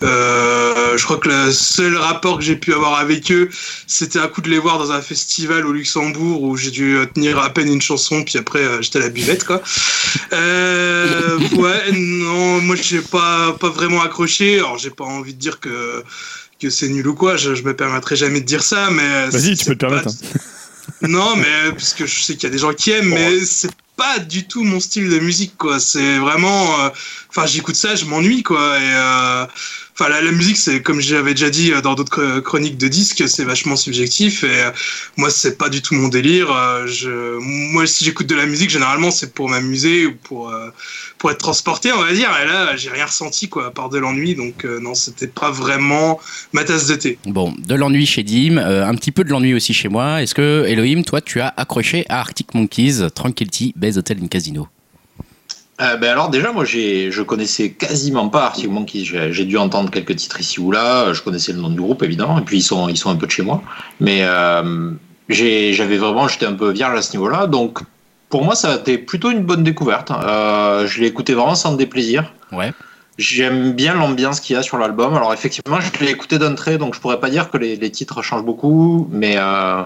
Je 0.00 1.04
crois 1.04 1.16
que 1.16 1.28
le 1.28 1.50
seul 1.50 1.96
rapport 1.96 2.38
que 2.38 2.44
j'ai 2.44 2.54
pu 2.54 2.72
avoir 2.72 3.00
avec 3.00 3.32
eux, 3.32 3.48
c'était 3.88 4.20
un 4.20 4.28
coup 4.28 4.40
de 4.40 4.48
les 4.48 4.58
voir 4.58 4.78
dans 4.78 4.92
un 4.92 5.02
festival 5.02 5.66
au 5.66 5.72
Luxembourg 5.72 6.42
où 6.42 6.56
j'ai 6.56 6.70
dû 6.70 6.96
tenir 7.12 7.40
à 7.40 7.50
peine 7.50 7.66
une 7.66 7.82
chanson, 7.82 8.22
puis 8.22 8.38
après, 8.38 8.62
j'étais 8.82 9.00
à 9.00 9.02
la 9.02 9.08
buvette, 9.08 9.44
quoi. 9.44 9.60
Ouais, 11.54 11.92
non, 12.04 12.60
moi, 12.60 12.76
j'ai 12.76 13.00
pas, 13.00 13.52
pas 13.54 13.68
vraiment 13.70 14.02
accroché. 14.02 14.58
Alors, 14.58 14.78
j'ai 14.78 14.90
pas 14.90 15.04
envie 15.04 15.34
de 15.34 15.38
dire 15.40 15.60
que 15.60 16.04
que 16.60 16.70
c'est 16.70 16.88
nul 16.88 17.06
ou 17.08 17.14
quoi, 17.14 17.36
je, 17.36 17.54
je 17.56 17.62
me 17.62 17.74
permettrai 17.74 18.14
jamais 18.16 18.40
de 18.40 18.46
dire 18.46 18.62
ça, 18.62 18.90
mais. 18.90 19.28
Vas-y, 19.30 19.56
tu 19.56 19.64
peux 19.66 19.74
te 19.74 19.80
pas- 19.84 19.88
permettre. 19.88 20.08
hein. 20.10 20.38
Non, 21.08 21.34
mais 21.36 21.72
parce 21.72 21.94
que 21.94 22.06
je 22.06 22.20
sais 22.22 22.34
qu'il 22.34 22.44
y 22.44 22.46
a 22.46 22.50
des 22.50 22.58
gens 22.58 22.72
qui 22.74 22.90
aiment, 22.90 23.08
mais 23.08 23.40
c'est 23.44 23.70
pas 23.96 24.18
du 24.18 24.46
tout 24.46 24.64
mon 24.64 24.80
style 24.80 25.08
de 25.08 25.18
musique, 25.18 25.56
quoi. 25.56 25.80
C'est 25.80 26.18
vraiment. 26.18 26.80
euh, 26.84 26.90
Enfin, 27.30 27.46
j'écoute 27.46 27.74
ça, 27.76 27.94
je 27.96 28.04
m'ennuie, 28.04 28.42
quoi. 28.42 28.78
Et. 28.78 28.92
euh, 28.94 29.46
Enfin, 29.96 30.10
la, 30.10 30.20
la 30.20 30.32
musique, 30.32 30.56
c'est 30.56 30.82
comme 30.82 31.00
j'avais 31.00 31.34
déjà 31.34 31.50
dit 31.50 31.72
euh, 31.72 31.80
dans 31.80 31.94
d'autres 31.94 32.20
chr- 32.20 32.40
chroniques 32.42 32.76
de 32.78 32.88
disques, 32.88 33.28
c'est 33.28 33.44
vachement 33.44 33.76
subjectif. 33.76 34.42
Et 34.42 34.62
euh, 34.64 34.70
moi, 35.16 35.30
c'est 35.30 35.56
pas 35.56 35.68
du 35.68 35.82
tout 35.82 35.94
mon 35.94 36.08
délire. 36.08 36.50
Euh, 36.50 36.86
Je, 36.88 37.38
moi, 37.38 37.86
si 37.86 38.04
j'écoute 38.04 38.26
de 38.26 38.34
la 38.34 38.46
musique, 38.46 38.70
généralement, 38.70 39.12
c'est 39.12 39.32
pour 39.32 39.48
m'amuser 39.48 40.06
ou 40.06 40.14
pour 40.16 40.52
pour 41.18 41.30
être 41.30 41.38
transporté, 41.38 41.92
on 41.92 42.02
va 42.02 42.12
dire. 42.12 42.28
Et 42.42 42.46
là, 42.46 42.76
j'ai 42.76 42.90
rien 42.90 43.06
ressenti, 43.06 43.48
quoi, 43.48 43.66
à 43.66 43.70
part 43.70 43.88
de 43.88 43.98
l'ennui. 43.98 44.34
Donc, 44.34 44.64
non, 44.64 44.94
c'était 44.94 45.28
pas 45.28 45.50
vraiment 45.50 46.20
ma 46.52 46.64
tasse 46.64 46.86
de 46.86 46.96
thé. 46.96 47.18
Bon, 47.26 47.54
de 47.56 47.74
l'ennui 47.74 48.04
chez 48.04 48.24
Dim, 48.24 48.58
un 48.58 48.94
petit 48.96 49.12
peu 49.12 49.22
de 49.24 49.30
l'ennui 49.30 49.54
aussi 49.54 49.72
chez 49.72 49.88
moi. 49.88 50.22
Est-ce 50.22 50.34
que, 50.34 50.64
Elohim, 50.66 51.02
toi, 51.04 51.20
tu 51.20 51.40
as 51.40 51.54
accroché 51.56 52.04
à 52.08 52.18
Arctic 52.20 52.52
Monkeys, 52.54 53.10
Tranquility, 53.14 53.72
Base 53.76 53.96
Hotel 53.96 54.18
and 54.22 54.26
Casino? 54.26 54.68
Euh, 55.80 55.96
ben 55.96 56.10
alors 56.10 56.28
déjà 56.28 56.52
moi 56.52 56.64
j'ai 56.64 57.10
je 57.10 57.20
connaissais 57.22 57.70
quasiment 57.70 58.28
pas 58.28 58.44
Arctic 58.44 58.70
Monkeys 58.70 59.04
j'ai 59.04 59.32
j'ai 59.32 59.44
dû 59.44 59.58
entendre 59.58 59.90
quelques 59.90 60.14
titres 60.14 60.40
ici 60.40 60.60
ou 60.60 60.70
là. 60.70 61.12
Je 61.12 61.20
connaissais 61.20 61.52
le 61.52 61.58
nom 61.58 61.68
du 61.68 61.80
groupe 61.80 62.02
évidemment. 62.02 62.38
Et 62.38 62.42
puis 62.42 62.58
ils 62.58 62.62
sont 62.62 62.88
ils 62.88 62.96
sont 62.96 63.10
un 63.10 63.16
peu 63.16 63.26
de 63.26 63.32
chez 63.32 63.42
moi. 63.42 63.60
Mais 63.98 64.20
euh, 64.22 64.90
j'avais 65.28 65.96
vraiment 65.96 66.28
j'étais 66.28 66.46
un 66.46 66.52
peu 66.54 66.70
vierge 66.70 66.96
à 66.96 67.02
ce 67.02 67.12
niveau 67.12 67.28
là 67.28 67.46
donc 67.46 67.80
pour 68.28 68.44
moi 68.44 68.54
ça 68.54 68.72
a 68.72 68.76
été 68.76 68.98
plutôt 68.98 69.30
une 69.30 69.42
bonne 69.42 69.64
découverte 69.64 70.10
euh, 70.12 70.86
je 70.86 71.00
l'ai 71.00 71.08
écouté 71.08 71.34
vraiment 71.34 71.56
sans 71.56 71.74
déplaisir. 71.74 72.32
Ouais. 72.52 72.72
J'aime 73.16 73.72
bien 73.72 73.94
l'ambiance 73.94 74.40
qu'il 74.40 74.56
y 74.56 74.58
a 74.58 74.62
sur 74.62 74.76
l'album. 74.76 75.14
Alors 75.14 75.32
effectivement, 75.32 75.78
je 75.80 76.04
l'ai 76.04 76.10
écouté 76.10 76.38
d'un 76.38 76.54
trait, 76.54 76.78
donc 76.78 76.94
je 76.96 77.00
pourrais 77.00 77.20
pas 77.20 77.30
dire 77.30 77.48
que 77.48 77.58
les, 77.58 77.76
les 77.76 77.90
titres 77.90 78.22
changent 78.22 78.44
beaucoup, 78.44 79.08
mais 79.12 79.36
euh, 79.36 79.82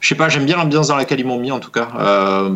je 0.00 0.08
sais 0.08 0.14
pas, 0.14 0.30
j'aime 0.30 0.46
bien 0.46 0.56
l'ambiance 0.56 0.88
dans 0.88 0.96
laquelle 0.96 1.20
ils 1.20 1.26
m'ont 1.26 1.38
mis 1.38 1.52
en 1.52 1.60
tout 1.60 1.70
cas. 1.70 1.88
Euh, 1.98 2.50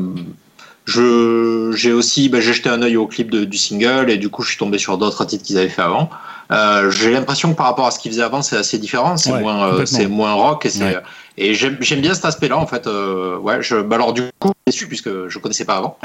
je 0.85 1.73
j'ai 1.75 1.93
aussi 1.93 2.29
bah, 2.29 2.41
j'ai 2.41 2.53
jeté 2.53 2.69
un 2.69 2.83
œil 2.83 2.97
au 2.97 3.07
clip 3.07 3.31
de- 3.31 3.45
du 3.45 3.59
single 3.59 4.11
et 4.11 4.17
du 4.19 4.29
coup 4.29 4.43
je 4.43 4.49
suis 4.51 4.59
tombé 4.59 4.79
sur 4.79 4.99
d'autres 4.99 5.25
titres 5.25 5.45
qu'ils 5.45 5.59
avaient 5.59 5.69
fait 5.69 5.83
avant. 5.83 6.11
Euh, 6.53 6.91
j'ai 6.91 7.11
l'impression 7.11 7.53
que 7.53 7.57
par 7.57 7.67
rapport 7.67 7.87
à 7.87 7.91
ce 7.91 7.99
qu'ils 7.99 8.13
faisaient 8.13 8.23
avant, 8.23 8.43
c'est 8.43 8.57
assez 8.57 8.79
différent. 8.79 9.17
C'est 9.17 9.33
Ouais, 9.33 9.41
moins 9.41 9.67
euh, 9.73 9.87
c'est 9.87 10.07
moins 10.07 10.35
rock 10.35 10.67
et 10.67 10.71
c'est 10.71 10.85
Ouais. 10.85 10.97
et 11.39 11.55
j'aime 11.55 11.79
j'aime 11.81 12.01
bien 12.03 12.13
cet 12.13 12.27
aspect-là 12.27 12.59
en 12.59 12.67
fait. 12.67 12.87
Euh, 12.87 13.39
ouais, 13.39 13.63
je 13.63 13.77
bah 13.77 13.97
alors 13.97 14.13
du 14.13 14.23
coup 14.39 14.53
déçu 14.67 14.87
puisque 14.87 15.29
je 15.29 15.39
connaissais 15.39 15.65
pas 15.65 15.77
avant, 15.77 15.97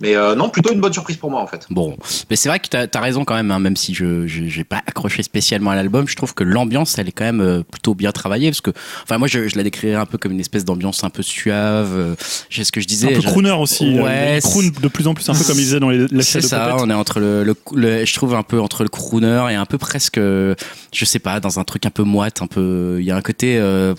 mais 0.00 0.14
euh, 0.16 0.34
non 0.34 0.48
plutôt 0.48 0.72
une 0.72 0.80
bonne 0.80 0.92
surprise 0.92 1.16
pour 1.16 1.30
moi 1.30 1.40
en 1.40 1.46
fait. 1.46 1.66
Bon, 1.70 1.96
mais 2.30 2.36
c'est 2.36 2.48
vrai 2.48 2.60
que 2.60 2.68
t'as 2.68 2.86
as 2.92 3.00
raison 3.00 3.24
quand 3.24 3.34
même, 3.34 3.50
hein, 3.50 3.58
même 3.58 3.76
si 3.76 3.94
je 3.94 4.26
je- 4.26 4.46
j'ai 4.46 4.64
pas 4.64 4.80
accroché 4.86 5.22
spécialement 5.22 5.70
à 5.70 5.76
l'album, 5.76 6.06
je 6.08 6.16
trouve 6.16 6.34
que 6.34 6.44
l'ambiance 6.44 6.96
elle 6.98 7.08
est 7.08 7.12
quand 7.12 7.24
même 7.24 7.40
euh, 7.40 7.62
plutôt 7.62 7.94
bien 7.94 8.12
travaillée 8.12 8.50
parce 8.50 8.60
que, 8.60 8.70
enfin 9.02 9.18
moi 9.18 9.28
je, 9.28 9.48
je 9.48 9.56
la 9.56 9.62
décrirais 9.62 9.94
un 9.94 10.06
peu 10.06 10.18
comme 10.18 10.32
une 10.32 10.40
espèce 10.40 10.64
d'ambiance 10.64 11.04
un 11.04 11.10
peu 11.10 11.22
suave. 11.22 11.90
euh, 11.96 12.14
j'ai 12.50 12.64
ce 12.64 12.72
que 12.72 12.80
je 12.80 12.86
disais. 12.86 13.12
un 13.14 13.20
peu 13.20 13.22
crooner 13.26 13.50
aussi. 13.52 13.98
Ouais, 13.98 14.08
euh, 14.08 14.36
il 14.36 14.42
croon 14.42 14.62
de 14.82 14.88
plus 14.88 15.06
en 15.06 15.14
plus, 15.14 15.28
un 15.28 15.34
peu 15.34 15.44
comme 15.44 15.56
il 15.58 15.62
disait 15.64 15.80
dans 15.80 15.90
les, 15.90 16.06
la 16.10 16.22
C'est 16.22 16.40
ça, 16.42 16.76
on 16.78 16.88
est 16.90 16.94
entre 16.94 17.20
le, 17.20 17.44
le, 17.44 17.54
le- 17.74 18.04
je 18.04 18.14
trouve 18.14 18.34
un 18.34 18.42
peu 18.42 18.60
entre 18.60 18.82
le 18.82 18.88
crooner 18.88 19.46
et 19.50 19.54
un 19.54 19.66
peu 19.66 19.78
presque, 19.78 20.18
euh, 20.18 20.54
je 20.92 21.04
sais 21.04 21.18
pas, 21.18 21.40
dans 21.40 21.58
un 21.58 21.64
truc 21.64 21.86
un 21.86 21.90
peu 21.90 22.02
moite, 22.04 22.40
un 22.42 22.46
peu, 22.46 22.96
il 23.00 23.04
y 23.06 23.10
a 23.10 23.16
un 23.16 23.22
côté, 23.22 23.56
euh, 23.58 23.94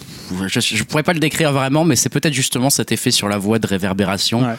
je, 0.47 0.59
je 0.59 0.83
pourrais 0.83 1.03
pas 1.03 1.13
le 1.13 1.19
décrire 1.19 1.51
vraiment, 1.51 1.83
mais 1.85 1.95
c'est 1.95 2.09
peut-être 2.09 2.33
justement 2.33 2.69
cet 2.69 2.91
effet 2.91 3.11
sur 3.11 3.27
la 3.29 3.37
voix 3.37 3.59
de 3.59 3.67
réverbération. 3.67 4.41
Ouais. 4.43 4.55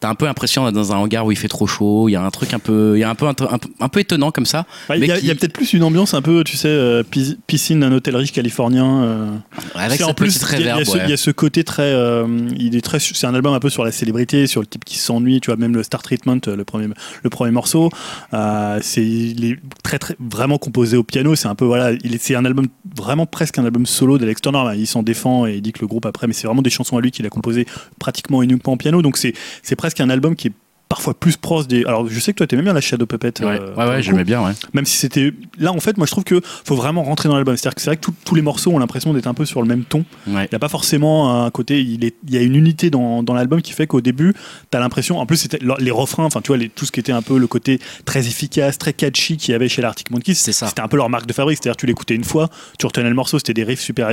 T'as 0.00 0.08
un 0.08 0.14
peu 0.14 0.26
l'impression 0.26 0.64
d'être 0.64 0.77
dans 0.78 0.92
un 0.92 0.96
hangar 0.96 1.26
où 1.26 1.32
il 1.32 1.36
fait 1.36 1.48
trop 1.48 1.66
chaud, 1.66 2.08
il 2.08 2.12
y 2.12 2.16
a 2.16 2.22
un 2.22 2.30
truc 2.30 2.54
un 2.54 2.58
peu, 2.58 2.92
il 2.96 3.00
y 3.00 3.04
a 3.04 3.10
un 3.10 3.14
peu, 3.14 3.26
un, 3.26 3.34
peu- 3.34 3.46
un 3.50 3.58
peu- 3.58 3.68
un 3.80 3.88
peu 3.88 4.00
étonnant 4.00 4.30
comme 4.30 4.46
ça. 4.46 4.66
Il 4.94 5.04
y 5.04 5.10
a, 5.12 5.18
qui- 5.18 5.26
peut-être 5.34 5.52
plus 5.52 5.72
une 5.72 5.82
ambiance 5.82 6.14
un 6.14 6.22
peu, 6.22 6.44
tu 6.44 6.56
sais, 6.56 6.68
euh, 6.68 7.02
pis- 7.02 7.38
piscine 7.46 7.80
d'un 7.80 7.92
hôtel 7.92 8.16
riche 8.16 8.32
californien. 8.32 9.02
euh. 9.02 9.30
Avec 9.74 10.00
en 10.02 10.14
plus, 10.14 10.36
il 10.52 10.60
y, 10.60 10.64
ouais. 10.64 11.08
y 11.10 11.12
a 11.12 11.16
ce 11.16 11.30
côté 11.30 11.64
très, 11.64 11.82
euh, 11.92 12.26
il 12.58 12.76
est 12.76 12.80
très, 12.80 12.98
c'est 12.98 13.26
un 13.26 13.34
album 13.34 13.52
un 13.54 13.60
peu 13.60 13.70
sur 13.70 13.84
la 13.84 13.92
célébrité, 13.92 14.46
sur 14.46 14.60
le 14.60 14.66
type 14.66 14.84
qui 14.84 14.98
s'ennuie, 14.98 15.40
tu 15.40 15.46
vois, 15.50 15.56
même 15.56 15.74
le 15.74 15.82
Star 15.82 16.02
Treatment, 16.02 16.38
euh, 16.48 16.56
le 16.56 16.64
premier, 16.64 16.88
le 17.22 17.30
premier 17.30 17.50
morceau, 17.50 17.90
euh, 18.34 18.78
c'est, 18.82 19.04
il 19.04 19.44
est 19.44 19.58
très, 19.82 19.98
très, 19.98 20.14
vraiment 20.20 20.58
composé 20.58 20.96
au 20.96 21.02
piano, 21.04 21.34
c'est 21.34 21.48
un 21.48 21.54
peu, 21.54 21.64
voilà, 21.64 21.92
il 22.04 22.14
est, 22.14 22.22
c'est 22.22 22.34
un 22.34 22.44
album, 22.44 22.66
vraiment 22.96 23.26
presque 23.26 23.58
un 23.58 23.64
album 23.64 23.86
solo 23.86 24.18
d'Alex 24.18 24.40
Turner, 24.40 24.62
là. 24.64 24.74
il 24.74 24.86
s'en 24.86 25.02
défend 25.02 25.46
et 25.46 25.54
il 25.56 25.62
dit 25.62 25.72
que 25.72 25.80
le 25.80 25.86
groupe 25.86 26.06
après, 26.06 26.26
mais 26.26 26.32
c'est 26.32 26.46
vraiment 26.46 26.62
des 26.62 26.70
chansons 26.70 26.96
à 26.96 27.00
lui 27.00 27.10
qu'il 27.10 27.26
a 27.26 27.28
composées 27.30 27.66
pratiquement 27.98 28.42
uniquement 28.42 28.74
au 28.74 28.76
piano, 28.76 29.02
donc 29.02 29.16
c'est, 29.16 29.32
c'est 29.62 29.76
presque 29.76 30.00
un 30.00 30.10
album 30.10 30.36
qui 30.36 30.48
est 30.48 30.52
parfois 30.88 31.14
plus 31.14 31.36
proche 31.36 31.66
des. 31.66 31.84
Alors, 31.84 32.08
je 32.08 32.18
sais 32.20 32.32
que 32.32 32.38
toi, 32.38 32.46
t'aimais 32.46 32.62
bien 32.62 32.72
la 32.72 32.80
Shadow 32.80 33.06
Puppet. 33.06 33.32
Ouais, 33.44 33.60
euh, 33.60 33.74
ouais, 33.74 33.86
ouais, 33.88 34.02
j'aimais 34.02 34.24
bien, 34.24 34.42
ouais. 34.44 34.52
Même 34.74 34.86
si 34.86 34.96
c'était. 34.96 35.32
Là, 35.58 35.72
en 35.72 35.80
fait, 35.80 35.96
moi, 35.96 36.06
je 36.06 36.12
trouve 36.12 36.24
que 36.24 36.40
faut 36.42 36.74
vraiment 36.76 37.02
rentrer 37.02 37.28
dans 37.28 37.36
l'album. 37.36 37.56
C'est-à-dire 37.56 37.74
que 37.74 37.80
c'est 37.82 37.90
vrai 37.90 37.96
que 37.96 38.02
tout- 38.02 38.14
tous 38.24 38.34
les 38.34 38.42
morceaux 38.42 38.70
ont 38.72 38.78
l'impression 38.78 39.12
d'être 39.12 39.26
un 39.26 39.34
peu 39.34 39.44
sur 39.44 39.60
le 39.62 39.68
même 39.68 39.84
ton. 39.84 40.04
ouais. 40.26 40.44
Il 40.44 40.48
n'y 40.50 40.56
a 40.56 40.58
pas 40.58 40.68
forcément 40.68 41.44
un 41.44 41.50
côté. 41.50 41.80
Il, 41.82 42.04
est, 42.04 42.14
y 42.28 42.36
a 42.36 42.40
une 42.42 42.54
unité 42.56 42.90
dans, 42.90 43.22
dans 43.22 43.34
l'album 43.34 43.60
qui 43.62 43.72
fait 43.72 43.86
qu'au 43.86 44.00
début, 44.00 44.34
tu 44.70 44.76
as 44.76 44.80
l'impression. 44.80 45.18
En 45.18 45.26
plus, 45.26 45.36
c'était 45.36 45.58
les 45.78 45.90
refrains, 45.90 46.24
enfin, 46.24 46.40
tu 46.40 46.48
vois, 46.48 46.56
les- 46.56 46.68
tout 46.68 46.86
ce 46.86 46.92
qui 46.92 47.00
était 47.00 47.12
un 47.12 47.22
peu 47.22 47.38
le 47.38 47.46
côté 47.46 47.80
très 48.04 48.26
efficace, 48.26 48.78
très 48.78 48.92
catchy 48.92 49.36
qu'il 49.36 49.52
y 49.52 49.54
avait 49.54 49.68
chez 49.68 49.82
l'Arctic 49.82 50.10
Monkeys. 50.10 50.34
C'est 50.36 50.52
ça. 50.52 50.68
C'était 50.68 50.80
un 50.80 50.88
peu 50.88 50.96
leur 50.96 51.10
marque 51.10 51.26
de 51.26 51.32
fabrique. 51.32 51.58
C'est-à-dire 51.62 51.76
tu 51.76 51.86
l'écoutais 51.86 52.14
une 52.14 52.24
fois, 52.24 52.48
tu 52.78 52.86
retenais 52.86 53.08
le 53.08 53.14
morceau, 53.14 53.38
c'était 53.38 53.54
des 53.54 53.64
riffs 53.64 53.80
super, 53.80 54.08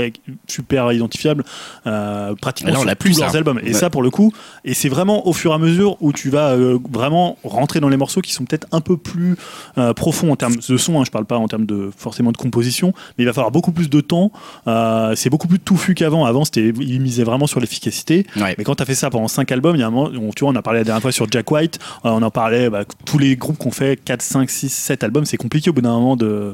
super 0.48 0.92
identifiables, 0.92 1.44
euh, 1.88 2.36
pratiquement 2.36 2.74
là, 2.74 2.80
on 2.80 2.84
sur 2.88 2.96
plus, 2.96 3.12
tous 3.12 3.20
ça. 3.20 3.26
leurs 3.26 3.36
albums. 3.36 3.60
Et 3.64 3.68
Ouais. 3.68 3.74
ça, 3.74 3.90
pour 3.90 4.04
le 4.04 4.10
coup, 4.10 4.32
et 4.64 4.74
c'est 4.74 4.90
vraiment 4.90 5.28
au 5.28 5.34
fur 5.34 5.52
et 5.52 5.56
à 5.56 5.58
mesure 5.58 5.98
où 6.02 6.12
tu 6.14 6.30
vas 6.30 6.50
euh, 6.52 6.65
vraiment 6.92 7.38
rentrer 7.44 7.80
dans 7.80 7.90
les 7.90 7.98
morceaux 7.98 8.22
qui 8.22 8.32
sont 8.34 8.46
peut-être 8.46 8.68
un 8.72 8.82
peu 8.82 8.98
plus 8.98 9.36
euh, 9.78 9.94
profonds 9.94 10.32
en 10.32 10.36
termes 10.36 10.56
de 10.56 10.78
son. 10.78 11.00
Hein, 11.00 11.04
je 11.06 11.12
parle 11.12 11.26
pas 11.26 11.38
en 11.38 11.48
termes 11.48 11.66
de 11.66 11.92
forcément 11.98 12.32
de 12.32 12.38
composition, 12.38 12.94
mais 13.18 13.24
il 13.24 13.28
va 13.28 13.34
falloir 13.34 13.52
beaucoup 13.52 13.72
plus 13.72 13.90
de 13.90 14.02
temps. 14.02 14.32
Euh, 14.68 15.14
c'est 15.16 15.30
beaucoup 15.30 15.48
plus 15.48 15.60
touffu 15.60 15.94
qu'avant. 15.96 16.26
Avant, 16.26 16.46
c'était, 16.46 16.70
il 16.80 17.02
misait 17.02 17.24
vraiment 17.24 17.48
sur 17.48 17.60
l'efficacité. 17.60 18.26
Ouais. 18.38 18.56
Mais 18.58 18.64
quand 18.64 18.76
tu 18.76 18.84
as 18.84 18.86
fait 18.86 18.96
ça 18.96 19.10
pendant 19.10 19.28
5 19.28 19.52
albums, 19.52 19.76
il 19.76 19.80
y 19.80 19.84
a 19.84 19.88
un 19.88 19.92
moment, 19.92 20.10
on- 20.16 20.32
tu 20.32 20.42
vois, 20.44 20.52
on 20.52 20.56
a 20.56 20.62
parlé 20.62 20.80
la 20.80 20.84
dernière 20.86 21.02
fois 21.02 21.12
sur 21.12 21.28
Jack 21.30 21.50
White, 21.52 21.80
euh, 22.06 22.10
on 22.10 22.22
en 22.22 22.32
parlait, 22.32 22.70
bah, 22.70 22.84
tous 23.06 23.18
les 23.18 23.36
groupes 23.36 23.58
qu'on 23.58 23.72
fait 23.72 24.00
4, 24.04 24.22
5, 24.22 24.50
6, 24.50 24.70
7 24.70 25.04
albums, 25.04 25.26
c'est 25.26 25.38
compliqué 25.38 25.70
au 25.70 25.74
bout 25.74 25.82
d'un 25.82 25.94
moment 25.94 26.16
de, 26.16 26.54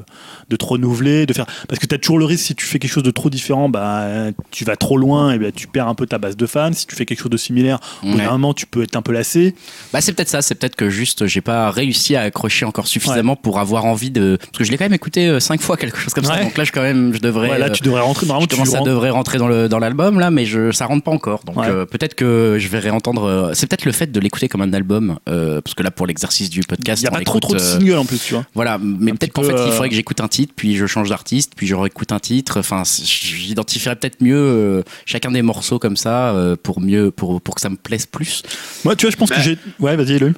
de 0.50 0.56
te 0.56 0.66
renouveler, 0.66 1.26
de 1.26 1.34
faire. 1.34 1.46
Parce 1.68 1.80
que 1.80 1.86
tu 1.88 1.96
as 1.96 1.98
toujours 1.98 2.20
le 2.20 2.26
risque, 2.26 2.46
si 2.46 2.56
tu 2.56 2.66
fais 2.66 2.80
quelque 2.80 2.92
chose 2.92 3.04
de 3.04 3.12
trop 3.12 3.30
différent, 3.30 3.70
bah, 3.70 4.08
tu 4.52 4.66
vas 4.66 4.76
trop 4.76 4.98
loin 4.98 5.34
et 5.34 5.40
bah, 5.40 5.52
tu 5.52 5.68
perds 5.68 5.88
un 5.88 5.96
peu 5.96 6.06
ta 6.06 6.18
base 6.18 6.36
de 6.38 6.46
fans. 6.46 6.74
Si 6.74 6.86
tu 6.88 6.96
fais 6.96 7.06
quelque 7.06 7.20
chose 7.22 7.30
de 7.32 7.38
similaire, 7.38 7.80
au 8.04 8.08
bout 8.12 8.18
d'un 8.18 8.32
moment, 8.32 8.54
tu 8.54 8.66
peux 8.66 8.84
être 8.84 8.96
un 8.96 9.02
peu 9.02 9.12
lassé. 9.14 9.56
Bah 9.94 10.01
c'est 10.02 10.14
peut-être 10.14 10.30
ça, 10.30 10.42
c'est 10.42 10.56
peut-être 10.56 10.76
que 10.76 10.90
juste 10.90 11.28
j'ai 11.28 11.42
pas 11.42 11.72
réussi 11.72 12.16
à 12.16 12.22
accrocher 12.22 12.66
encore 12.66 12.88
suffisamment 12.88 13.36
pour 13.36 13.60
avoir 13.60 13.86
envie 13.86 14.12
de 14.12 14.38
parce 14.40 14.58
que 14.58 14.64
je 14.64 14.72
l'ai 14.72 14.78
quand 14.78 14.86
même 14.86 14.94
écouté 14.94 15.28
euh, 15.28 15.40
cinq 15.40 15.62
fois 15.62 15.78
quelque 15.78 15.98
chose 15.98 16.14
comme 16.14 16.26
ça 16.26 16.38
donc 16.42 16.58
là 16.58 16.64
je 16.64 16.72
quand 16.72 16.82
même 16.82 17.14
je 17.14 17.20
devrais 17.20 17.50
Ouais, 17.52 17.58
là, 17.60 17.68
euh, 17.68 17.70
tu 17.72 17.84
devrais 17.84 18.02
rentrer. 18.02 18.26
Normalement, 18.26 18.46
je 18.50 18.50
tu 18.50 18.56
commence 18.62 18.74
à 18.74 18.80
rentres- 18.80 18.90
devrait 18.90 19.10
rentrer 19.10 19.38
dans 19.38 19.48
le 19.48 19.68
dans 19.70 19.80
l'album 19.80 20.20
là 20.20 20.32
mais 20.32 20.46
je 20.46 20.72
ça 20.72 20.86
rentre 20.86 21.04
pas 21.04 21.12
encore 21.12 21.44
donc 21.46 21.58
Ouais. 21.58 21.68
euh, 21.70 21.86
peut-être 21.86 22.16
que 22.16 22.58
je 22.60 22.68
vais 22.68 22.80
réentendre 22.80 23.24
euh, 23.26 23.52
c'est 23.54 23.68
peut-être 23.68 23.86
le 23.86 23.92
fait 23.92 24.12
de 24.12 24.20
l'écouter 24.20 24.48
comme 24.48 24.62
un 24.62 24.74
album 24.74 25.18
euh, 25.30 25.62
parce 25.62 25.74
que 25.76 25.84
là 25.84 25.92
pour 25.92 26.08
l'exercice 26.08 26.50
du 26.50 26.60
Il 26.60 26.66
podcast 26.66 27.02
n'y 27.02 27.08
a 27.08 27.12
pas 27.12 27.22
trop, 27.22 27.40
trop 27.40 27.54
de 27.56 27.60
euh, 27.60 27.78
singles 27.80 27.98
en 27.98 28.06
plus, 28.06 28.20
tu 28.20 28.34
vois. 28.34 28.46
voilà 28.56 28.78
mais 28.82 29.12
peut-être 29.14 29.34
qu'en 29.34 29.42
peu, 29.42 29.50
fait 29.50 29.54
il 29.56 29.60
euh, 29.60 29.72
faudrait 29.72 29.90
que 29.90 29.96
j'écoute 29.96 30.22
un 30.22 30.28
titre 30.28 30.54
puis 30.56 30.76
je 30.76 30.86
change 30.86 31.10
d'artiste 31.10 31.54
puis 31.56 31.68
je 31.68 31.76
réécoute 31.76 32.12
un 32.12 32.20
titre 32.20 32.60
enfin 32.60 32.84
j'identifierais 32.86 33.96
peut-être 33.96 34.22
mieux 34.22 34.36
euh, 34.38 34.84
chacun 35.06 35.32
des 35.32 35.42
morceaux 35.42 35.80
comme 35.80 35.98
ça 35.98 36.30
euh, 36.32 36.56
pour 36.62 36.80
mieux 36.82 37.12
pour 37.12 37.42
pour 37.42 37.56
que 37.56 37.62
ça 37.62 37.70
me 37.70 37.76
plaise 37.76 38.06
plus 38.06 38.44
Moi, 38.86 38.96
tu 38.96 39.06
vois, 39.06 39.12
je 39.12 39.18
pense 39.18 39.30
Bah. 39.30 39.36
que 39.36 39.42
j'ai. 39.42 39.58
Ouais, 39.80 39.91
vas-y, 39.96 40.14
Eloï. 40.14 40.34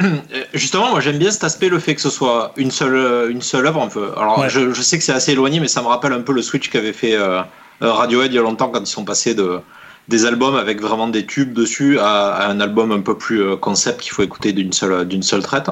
Euh, 0.00 0.06
Justement, 0.54 0.90
moi 0.90 1.00
j'aime 1.00 1.18
bien 1.18 1.30
cet 1.30 1.44
aspect, 1.44 1.68
le 1.68 1.78
fait 1.78 1.94
que 1.94 2.00
ce 2.00 2.08
soit 2.10 2.52
une 2.56 2.70
seule, 2.70 2.94
euh, 2.96 3.28
une 3.30 3.42
seule 3.42 3.66
œuvre 3.66 3.82
un 3.82 3.88
peu. 3.88 4.10
Alors 4.16 4.38
Ouais. 4.38 4.48
je, 4.48 4.72
je 4.72 4.80
sais 4.82 4.96
que 4.98 5.04
c'est 5.04 5.12
assez 5.12 5.32
éloigné, 5.32 5.60
mais 5.60 5.68
ça 5.68 5.82
me 5.82 5.86
rappelle 5.88 6.12
un 6.12 6.22
peu 6.22 6.32
le 6.32 6.40
switch 6.42 6.70
qu'avait 6.70 6.94
fait 6.94 7.14
euh, 7.14 7.42
Radiohead 7.80 8.32
il 8.32 8.36
y 8.36 8.38
a 8.38 8.42
longtemps 8.42 8.68
quand 8.70 8.80
ils 8.80 8.86
sont 8.86 9.04
passés 9.04 9.34
de 9.34 9.60
des 10.08 10.24
albums 10.26 10.56
avec 10.56 10.80
vraiment 10.80 11.06
des 11.08 11.26
tubes 11.26 11.52
dessus 11.52 11.98
à, 12.00 12.32
à 12.34 12.48
un 12.50 12.58
album 12.60 12.90
un 12.90 13.00
peu 13.00 13.16
plus 13.16 13.56
concept 13.58 14.00
qu'il 14.00 14.12
faut 14.12 14.22
écouter 14.22 14.52
d'une 14.52 14.72
seule, 14.72 15.06
d'une 15.06 15.22
seule 15.22 15.42
traite. 15.42 15.68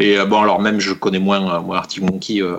Et 0.00 0.16
bon, 0.26 0.40
alors 0.42 0.60
même 0.60 0.80
je 0.80 0.92
connais 0.94 1.18
moins, 1.20 1.60
moins 1.60 1.76
Arctic 1.76 2.02
Monkey 2.02 2.40
euh, 2.42 2.56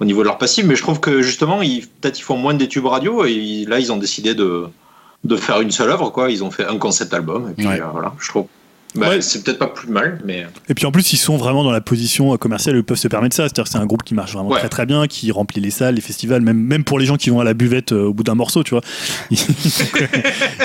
au 0.00 0.04
niveau 0.04 0.20
de 0.22 0.26
leur 0.26 0.38
passif, 0.38 0.64
mais 0.64 0.74
je 0.76 0.82
trouve 0.82 0.98
que 1.00 1.22
justement, 1.22 1.58
peut-être 1.58 2.18
ils 2.18 2.22
font 2.22 2.36
moins 2.36 2.54
des 2.54 2.66
tubes 2.68 2.86
radio 2.86 3.24
et 3.26 3.32
ils- 3.32 3.68
là 3.68 3.78
ils 3.78 3.92
ont 3.92 3.96
décidé 3.98 4.34
de, 4.34 4.64
de 5.24 5.36
faire 5.36 5.60
une 5.60 5.70
seule 5.70 5.90
œuvre, 5.90 6.10
quoi. 6.10 6.30
Ils 6.30 6.42
ont 6.42 6.50
fait 6.50 6.66
un 6.66 6.76
concept 6.78 7.12
album 7.14 7.50
et 7.50 7.54
puis 7.54 7.66
Ouais. 7.68 7.80
euh, 7.80 7.84
voilà, 7.92 8.14
je 8.18 8.28
trouve. 8.28 8.46
Bah, 8.98 9.08
Ouais. 9.10 9.20
C'est 9.20 9.42
peut-être 9.44 9.58
pas 9.58 9.68
plus 9.68 9.88
mal, 9.88 10.20
mais. 10.24 10.46
Et 10.68 10.74
puis 10.74 10.86
en 10.86 10.92
plus, 10.92 11.12
ils 11.12 11.16
sont 11.16 11.36
vraiment 11.36 11.64
dans 11.64 11.70
la 11.70 11.80
position 11.80 12.34
euh, 12.34 12.36
commerciale 12.36 12.76
où 12.76 12.78
ils 12.78 12.84
peuvent 12.84 12.96
se 12.98 13.08
permettre 13.08 13.34
ça. 13.36 13.44
C'est-à-dire 13.44 13.64
que 13.64 13.70
c'est 13.70 13.78
un 13.78 13.86
groupe 13.86 14.02
qui 14.02 14.14
marche 14.14 14.32
vraiment 14.32 14.50
Ouais. 14.50 14.58
très 14.58 14.68
très 14.68 14.86
bien, 14.86 15.06
qui 15.06 15.30
remplit 15.32 15.60
les 15.60 15.70
salles, 15.70 15.94
les 15.94 16.00
festivals, 16.00 16.42
même, 16.42 16.58
même 16.58 16.84
pour 16.84 16.98
les 16.98 17.06
gens 17.06 17.16
qui 17.16 17.30
vont 17.30 17.40
à 17.40 17.44
la 17.44 17.54
buvette 17.54 17.92
euh, 17.92 18.04
au 18.06 18.14
bout 18.14 18.22
d'un 18.24 18.34
morceau, 18.34 18.62
tu 18.62 18.70
vois. 18.70 18.82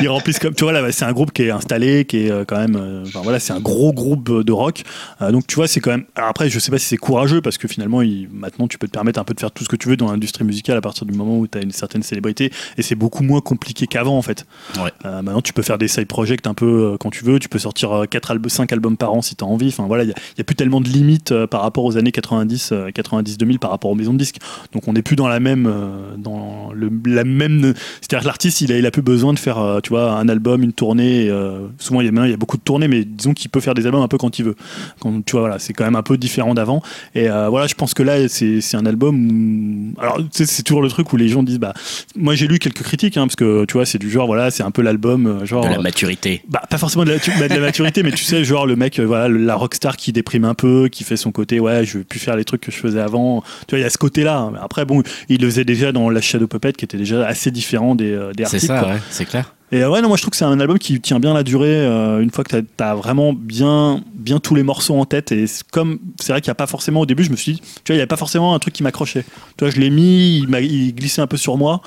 Ils, 0.02 0.08
remplissent 0.10 0.40
comme. 0.40 0.54
Tu 0.54 0.63
vois, 0.63 0.74
là, 0.74 0.82
bah, 0.82 0.92
c'est 0.92 1.06
un 1.06 1.12
groupe 1.12 1.32
qui 1.32 1.44
est 1.44 1.52
installé, 1.52 2.06
qui 2.06 2.25
est 2.25 2.32
euh, 2.32 2.44
quand 2.46 2.58
même. 2.58 2.75
euh, 2.75 3.04
enfin, 3.06 3.22
voilà, 3.24 3.40
c'est 3.40 3.54
un 3.54 3.60
gros 3.60 3.94
groupe 3.94 4.30
euh, 4.30 4.44
de 4.44 4.52
rock. 4.52 4.84
Euh, 5.22 5.32
donc 5.32 5.48
tu 5.48 5.56
vois, 5.56 5.68
c'est 5.68 5.80
quand 5.80 5.92
même. 5.92 6.06
Alors 6.16 6.30
après, 6.30 6.50
je 6.50 6.60
sais 6.60 6.72
pas 6.72 6.78
si 6.78 6.86
c'est 6.88 6.98
courageux 6.98 7.42
parce 7.42 7.58
que 7.58 7.68
finalement, 7.68 8.02
maintenant, 8.32 8.68
tu 8.68 8.78
peux 8.78 8.88
te 8.88 8.92
permettre 8.94 9.20
un 9.20 9.24
peu 9.24 9.34
de 9.34 9.40
faire 9.40 9.52
tout 9.52 9.63
ce 9.63 9.70
que 9.70 9.75
tu 9.75 9.90
veux 9.90 9.98
dans 9.98 10.12
l'industrie 10.12 10.44
musicale 10.44 10.78
à 10.78 10.82
partir 10.82 11.06
du 11.06 11.13
moment 11.13 11.38
où 11.38 11.48
tu 11.48 11.58
as 11.58 11.62
une 11.62 11.72
certaine 11.72 12.04
célébrité. 12.04 12.52
Et 12.78 12.82
c'est 12.82 12.96
beaucoup 12.96 13.24
moins 13.24 13.42
compliqué 13.42 13.88
qu'avant, 13.88 14.18
en 14.18 14.22
fait. 14.22 14.46
Ouais. 14.78 14.92
Euh, 15.06 15.22
maintenant, 15.22 15.42
tu 15.42 15.54
peux 15.54 15.62
faire 15.62 15.78
des 15.78 15.88
side 15.88 16.08
projects 16.08 16.46
un 16.48 16.54
peu 16.54 16.66
euh, 16.94 16.98
quand 16.98 17.10
tu 17.10 17.24
veux. 17.24 17.40
Tu 17.40 17.50
peux 17.50 17.60
sortir 17.60 18.04
4 18.10 18.23
albums, 18.32 18.50
5 18.50 18.72
albums 18.74 18.98
par 18.98 19.13
an 19.13 19.22
si 19.22 19.36
tu 19.36 19.44
as 19.44 19.48
envie. 19.48 19.68
Enfin, 19.68 19.86
voilà, 19.88 20.03
il 20.03 20.08
n'y 20.08 20.13
a, 20.39 20.44
plus 20.44 20.56
tellement 20.56 20.82
de 20.82 20.89
limites 20.89 21.32
euh, 21.32 21.48
par 21.48 21.62
rapport 21.62 21.84
aux 21.86 21.98
années 21.98 22.12
90, 22.12 22.70
euh, 22.72 22.89
90-2000 22.89 23.60
par 23.60 23.72
rapport 23.72 23.92
aux 23.92 23.96
maisons 23.96 24.13
de 24.13 24.18
disques. 24.18 24.38
Donc, 24.74 24.88
on 24.88 24.94
n'est 24.94 25.01
plus 25.01 25.15
dans 25.15 25.27
la 25.27 25.39
même. 25.39 25.65
euh, 25.68 26.15
dans 26.18 26.72
le, 26.74 26.89
la 27.06 27.24
même 27.24 27.74
C'est-à-dire 28.01 28.22
que 28.22 28.25
l'artiste, 28.25 28.62
il 28.62 28.72
a, 28.72 28.77
il 28.77 28.86
a 28.86 28.92
plus 28.92 29.01
besoin 29.01 29.34
de 29.34 29.39
faire 29.39 29.58
euh, 29.60 29.80
tu 29.82 29.89
vois, 29.89 30.12
un 30.13 30.27
album, 30.30 30.63
une 30.63 30.74
tournée. 30.74 31.27
euh, 31.30 31.68
souvent, 31.77 32.01
il 32.01 32.06
y, 32.06 32.08
a, 32.08 32.12
maintenant, 32.12 32.25
il 32.25 32.32
y 32.32 32.34
a 32.34 32.38
beaucoup 32.38 32.58
de 32.58 32.63
tournées, 32.63 32.88
mais 32.88 33.03
disons 33.06 33.34
qu'il 33.34 33.50
peut 33.50 33.60
faire 33.60 33.74
des 33.74 33.86
albums 33.86 34.01
un 34.01 34.08
peu 34.08 34.18
quand 34.18 34.39
il 34.39 34.46
veut. 34.46 34.56
Quand, 35.00 35.24
tu 35.25 35.34
vois, 35.34 35.42
voilà, 35.42 35.60
c'est 35.60 35.74
quand 35.74 35.84
même 35.84 35.96
un 35.96 36.03
peu 36.03 36.18
différent 36.18 36.53
d'avant. 36.53 36.82
Et 37.15 37.30
euh, 37.30 37.50
voilà, 37.50 37.68
je 37.68 37.75
pense 37.75 37.94
que 37.94 38.03
là, 38.03 38.27
c'est 38.27 38.75
un 38.75 38.86
album. 38.86 39.94
Où... 39.96 40.01
Alors, 40.01 40.20
c'est 40.32 40.63
toujours 40.63 40.82
le 40.82 40.89
truc 40.89 41.12
où 41.13 41.18
les 41.18 41.27
gens 41.27 41.44
disent 41.44 41.60
bah, 41.60 41.74
moi 42.15 42.36
j'ai 42.36 42.48
lu 42.48 42.60
quelques 42.60 42.84
critiques 42.84 43.18
hein, 43.18 43.27
parce 43.27 43.36
que 43.36 43.65
tu 43.65 43.74
vois 43.74 43.86
c'est 43.86 43.98
du 43.98 44.10
genre 44.10 44.27
voilà 44.27 44.51
c'est 44.51 44.63
un 44.63 44.72
peu 44.72 44.82
l'album 44.82 45.46
genre 45.46 45.65
De 45.65 45.70
la 45.70 45.80
maturité. 45.80 46.42
bah, 46.48 46.62
pas 46.70 46.77
forcément 46.77 47.06
de 47.06 47.12
la, 47.12 47.18
bah, 47.39 47.48
de 47.48 47.53
la 47.53 47.60
maturité, 47.60 48.03
mais 48.04 48.12
tu 48.12 48.24
sais, 48.24 48.44
genre 48.44 48.66
le 48.66 48.76
mec, 48.76 49.00
euh, 49.00 49.06
voilà, 49.06 49.28
la 49.28 49.56
rockstar 49.56 49.98
qui 49.98 50.12
déprime 50.12 50.46
un 50.46 50.54
peu, 50.54 50.90
qui 50.90 51.04
fait 51.04 51.18
son 51.18 51.32
côté, 51.32 51.60
ouais, 51.60 51.86
je 51.86 52.00
veux 52.00 52.04
plus 52.04 52.20
faire 52.20 52.36
les 52.36 52.46
trucs 52.46 52.62
que 52.62 52.72
je 52.72 52.78
faisais 52.78 53.00
avant. 53.00 53.44
Tu 53.68 53.72
vois, 53.72 53.80
il 53.80 53.82
y 53.82 53.86
a 53.86 53.90
ce 53.90 53.98
côté-là. 53.98 54.50
Mais 54.54 54.60
Après, 54.62 54.86
bon, 54.86 55.02
il 55.30 55.42
le 55.42 55.50
faisait 55.50 55.66
déjà 55.66 55.92
dans 55.92 56.10
La 56.10 56.22
Shadow 56.22 56.48
Puppet, 56.48 56.74
qui 56.74 56.86
était 56.86 56.98
déjà 56.98 57.26
assez 57.26 57.52
différent 57.52 57.96
des, 57.96 58.12
euh, 58.12 58.32
des 58.34 58.46
C'est 58.46 58.60
ça, 58.60 58.88
ouais, 58.88 59.00
c'est 59.10 59.26
clair. 59.26 59.54
Et 59.74 59.82
euh, 59.82 59.90
ouais, 59.90 60.02
non, 60.02 60.08
moi 60.08 60.18
je 60.18 60.22
trouve 60.22 60.30
que 60.30 60.38
c'est 60.38 60.46
un 60.46 60.60
album 60.60 60.78
qui 60.78 61.02
tient 61.02 61.20
bien 61.20 61.34
la 61.34 61.42
durée 61.42 61.76
euh, 61.76 62.22
une 62.22 62.30
fois 62.30 62.44
que 62.44 62.56
tu 62.56 62.66
as, 62.80 62.94
vraiment 62.94 63.34
bien, 63.34 64.04
bien 64.14 64.40
tous 64.40 64.54
les 64.54 64.62
morceaux 64.62 64.96
en 64.96 65.06
tête. 65.06 65.32
Et 65.32 65.46
comme 65.72 65.98
c'est 66.20 66.32
vrai 66.32 66.42
qu'il 66.42 66.50
n'y 66.50 66.52
a 66.52 66.56
pas 66.56 66.68
forcément 66.68 67.00
au 67.00 67.08
début, 67.08 67.24
je 67.24 67.32
me 67.32 67.36
suis 67.36 67.54
dit, 67.54 67.60
tu 67.60 67.66
vois, 67.88 67.96
il 67.96 67.96
n'y 67.96 68.02
avait 68.02 68.06
pas 68.06 68.16
forcément 68.16 68.54
un 68.54 68.60
truc 68.60 68.76
qui 68.76 68.84
m'accrochait. 68.84 69.26
Tu 69.58 69.64
vois, 69.64 69.72
je 69.72 69.80
l'ai 69.80 69.90
mis, 69.90 70.38
il, 70.38 70.56
il 70.64 70.94
glissait 70.94 71.24
un 71.24 71.28
peu 71.28 71.38
sur 71.38 71.58
moi. 71.58 71.82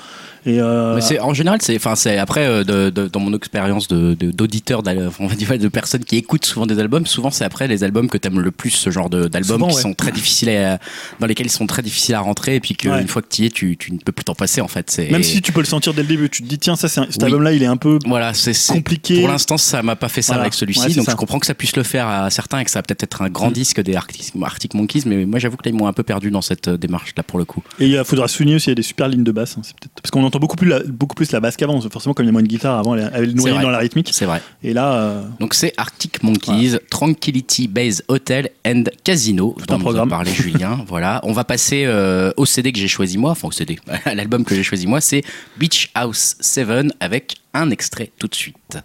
Et 0.47 0.59
euh, 0.61 0.95
Mais 0.95 1.01
c'est 1.01 1.19
en 1.19 1.33
général, 1.33 1.59
c'est 1.61 1.75
enfin 1.75 1.95
c'est 1.95 2.17
après 2.17 2.47
euh, 2.47 2.63
de, 2.63 2.89
de- 2.89 3.07
dans 3.07 3.19
mon 3.19 3.35
expérience 3.35 3.87
de 3.87 4.15
de- 4.15 4.31
d'auditeur, 4.31 4.81
d'al- 4.81 5.11
on 5.19 5.27
va 5.27 5.35
dire 5.35 5.57
de 5.59 5.67
personnes 5.67 6.03
qui 6.05 6.15
écoutent 6.17 6.45
souvent 6.45 6.65
des 6.65 6.79
albums. 6.79 7.05
Souvent, 7.05 7.29
c'est 7.31 7.43
après 7.43 7.67
les 7.67 7.83
albums 7.83 8.07
que 8.09 8.17
t'aimes 8.17 8.39
le 8.39 8.51
plus, 8.51 8.69
ce 8.71 8.89
genre 8.89 9.09
d'albums 9.09 9.67
qui 9.67 9.75
ouais. 9.75 9.81
sont 9.81 9.93
très 9.93 10.11
difficiles, 10.11 10.49
à- 10.49 10.79
dans 11.19 11.27
lesquels 11.27 11.47
ils 11.47 11.51
sont 11.51 11.67
très 11.67 11.81
difficiles 11.81 12.15
à 12.15 12.21
rentrer, 12.21 12.55
et 12.55 12.59
puis 12.59 12.75
qu'une 12.75 12.91
Ouais. 12.91 13.07
fois 13.07 13.21
que 13.21 13.27
tu 13.29 13.41
y 13.43 13.45
es, 13.45 13.49
tu, 13.49 13.75
tu 13.77 13.91
ne 13.93 13.97
peux 13.99 14.11
plus 14.11 14.23
t'en 14.23 14.35
passer 14.35 14.61
en 14.61 14.67
fait. 14.67 14.97
Même 15.11 15.21
si 15.23 15.41
tu 15.41 15.51
peux 15.51 15.59
le 15.59 15.65
sentir 15.65 15.93
dès 15.93 16.01
le 16.01 16.07
début, 16.07 16.29
tu 16.29 16.41
te 16.43 16.47
dis, 16.47 16.57
tiens, 16.57 16.75
ça, 16.77 16.87
c'est 16.87 17.01
cet 17.11 17.17
Oui. 17.17 17.25
album-là, 17.25 17.51
il 17.53 17.61
est 17.61 17.65
un 17.67 17.77
peu 17.77 17.99
voilà, 18.05 18.33
c'est 18.33 18.53
compliqué. 18.73 19.19
Pour 19.19 19.27
l'instant, 19.27 19.57
ça 19.57 19.83
m'a 19.83 19.95
pas 19.97 20.07
fait 20.09 20.21
ça 20.21 20.33
Voilà. 20.33 20.43
avec 20.43 20.53
celui-ci, 20.53 20.79
Ouais, 20.87 20.93
donc 20.93 21.05
ça. 21.05 21.11
je 21.11 21.17
comprends 21.17 21.39
que 21.39 21.45
ça 21.45 21.53
puisse 21.55 21.75
le 21.75 21.83
faire 21.83 22.07
à 22.07 22.29
certains 22.29 22.59
et 22.59 22.63
que 22.65 22.71
ça 22.71 22.79
va 22.79 22.83
peut-être 22.83 23.03
être 23.03 23.21
un 23.21 23.29
grand 23.29 23.49
Mm. 23.49 23.53
disque 23.53 23.81
des 23.81 23.95
Arctic, 23.95 24.31
Arctic 24.41 24.73
Monkeys, 24.75 25.03
mais 25.05 25.25
moi 25.25 25.39
j'avoue 25.39 25.57
que 25.57 25.67
là 25.67 25.71
ils 25.71 25.77
m'ont 25.77 25.87
un 25.87 25.93
peu 25.93 26.03
perdu 26.03 26.31
dans 26.31 26.41
cette 26.41 26.69
euh, 26.69 26.77
démarche 26.77 27.13
là 27.17 27.23
pour 27.23 27.37
le 27.39 27.43
coup. 27.45 27.61
Et 27.79 27.87
il 27.87 28.03
faudra 28.05 28.27
souligner 28.29 28.55
aussi, 28.55 28.67
il 28.67 28.71
y 28.71 28.71
a 28.71 28.75
des 28.75 28.81
super 28.81 29.07
lignes 29.09 29.23
de 29.23 29.31
basse. 29.31 29.55
hein, 29.57 29.61
c'est 29.63 29.73
peut-être- 29.75 30.01
Parce 30.01 30.11
qu'on 30.11 30.23
entend 30.23 30.36
beaucoup 30.39 30.55
plus, 30.55 30.67
la, 30.67 30.79
beaucoup 30.83 31.15
plus 31.15 31.31
la 31.31 31.39
basse 31.39 31.57
qu'avant. 31.57 31.79
Forcément, 31.81 32.13
comme 32.13 32.25
il 32.25 32.27
y 32.27 32.29
a 32.29 32.33
moins 32.33 32.41
de 32.41 32.47
guitare, 32.47 32.77
avant, 32.79 32.95
elle, 32.95 33.11
elle 33.13 33.29
est 33.29 33.33
noyée 33.33 33.55
vrai. 33.55 33.63
dans 33.63 33.69
la 33.69 33.77
rythmique. 33.79 34.09
C'est 34.13 34.25
vrai. 34.25 34.41
Et 34.63 34.73
là, 34.73 34.93
euh, 34.93 35.23
Donc 35.39 35.53
c'est 35.53 35.73
Arctic 35.77 36.23
Monkeys, 36.23 36.77
Tranquility 36.89 37.67
Base 37.67 38.03
Hotel 38.07 38.49
and 38.65 38.83
Casino, 39.03 39.55
un 39.59 39.65
dont 39.65 39.73
nous 39.73 39.75
a 39.75 39.79
programme. 39.79 40.09
parlé 40.09 40.31
Julien. 40.33 40.83
voilà, 40.87 41.19
on 41.23 41.33
va 41.33 41.43
passer 41.43 41.83
euh, 41.85 42.31
au 42.37 42.45
CD 42.45 42.71
que 42.71 42.79
j'ai 42.79 42.87
choisi 42.87 43.17
moi, 43.17 43.31
enfin 43.31 43.47
au 43.47 43.51
CD, 43.51 43.79
à 44.05 44.15
l'album 44.15 44.43
que 44.43 44.55
j'ai 44.55 44.63
choisi 44.63 44.87
moi, 44.87 45.01
c'est 45.01 45.23
Beach 45.57 45.89
House 45.95 46.35
7 46.39 46.67
avec 46.99 47.35
un 47.53 47.69
extrait 47.71 48.11
tout 48.19 48.27
de 48.27 48.35
suite. 48.35 48.77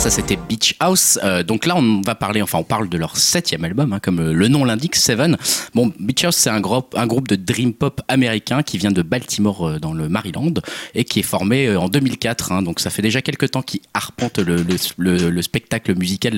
Ça 0.00 0.08
c'était 0.08 0.36
Beach 0.48 0.76
House. 0.80 1.18
Euh, 1.24 1.42
donc 1.42 1.66
là, 1.66 1.76
on 1.76 2.00
va 2.00 2.14
parler, 2.14 2.40
enfin, 2.40 2.58
on 2.58 2.62
parle 2.64 2.88
de 2.88 2.96
leur 2.96 3.18
septième 3.18 3.64
album, 3.64 3.92
hein, 3.92 3.98
comme 4.02 4.18
euh, 4.18 4.32
le 4.32 4.48
nom 4.48 4.64
l'indique, 4.64 4.96
Seven. 4.96 5.36
Bon, 5.74 5.92
Beach 6.00 6.24
House, 6.24 6.36
c'est 6.36 6.48
un 6.48 6.60
groupe, 6.60 6.94
un 6.96 7.06
groupe 7.06 7.28
de 7.28 7.36
dream 7.36 7.74
pop 7.74 8.00
américain 8.08 8.62
qui 8.62 8.78
vient 8.78 8.92
de 8.92 9.02
Baltimore, 9.02 9.68
euh, 9.68 9.78
dans 9.78 9.92
le 9.92 10.08
Maryland, 10.08 10.54
et 10.94 11.04
qui 11.04 11.18
est 11.20 11.22
formé 11.24 11.76
en 11.76 11.90
2004. 11.90 12.52
hein. 12.52 12.62
donc 12.62 12.80
ça 12.80 12.88
fait 12.88 13.02
déjà 13.02 13.20
quelques 13.20 13.50
temps 13.50 13.60
qu'ils 13.60 13.82
arpentent 13.92 14.38
le, 14.38 14.62
le, 14.62 14.76
le- 14.96 15.28
le 15.30 15.42
spectacle 15.42 15.94
musical. 15.94 16.34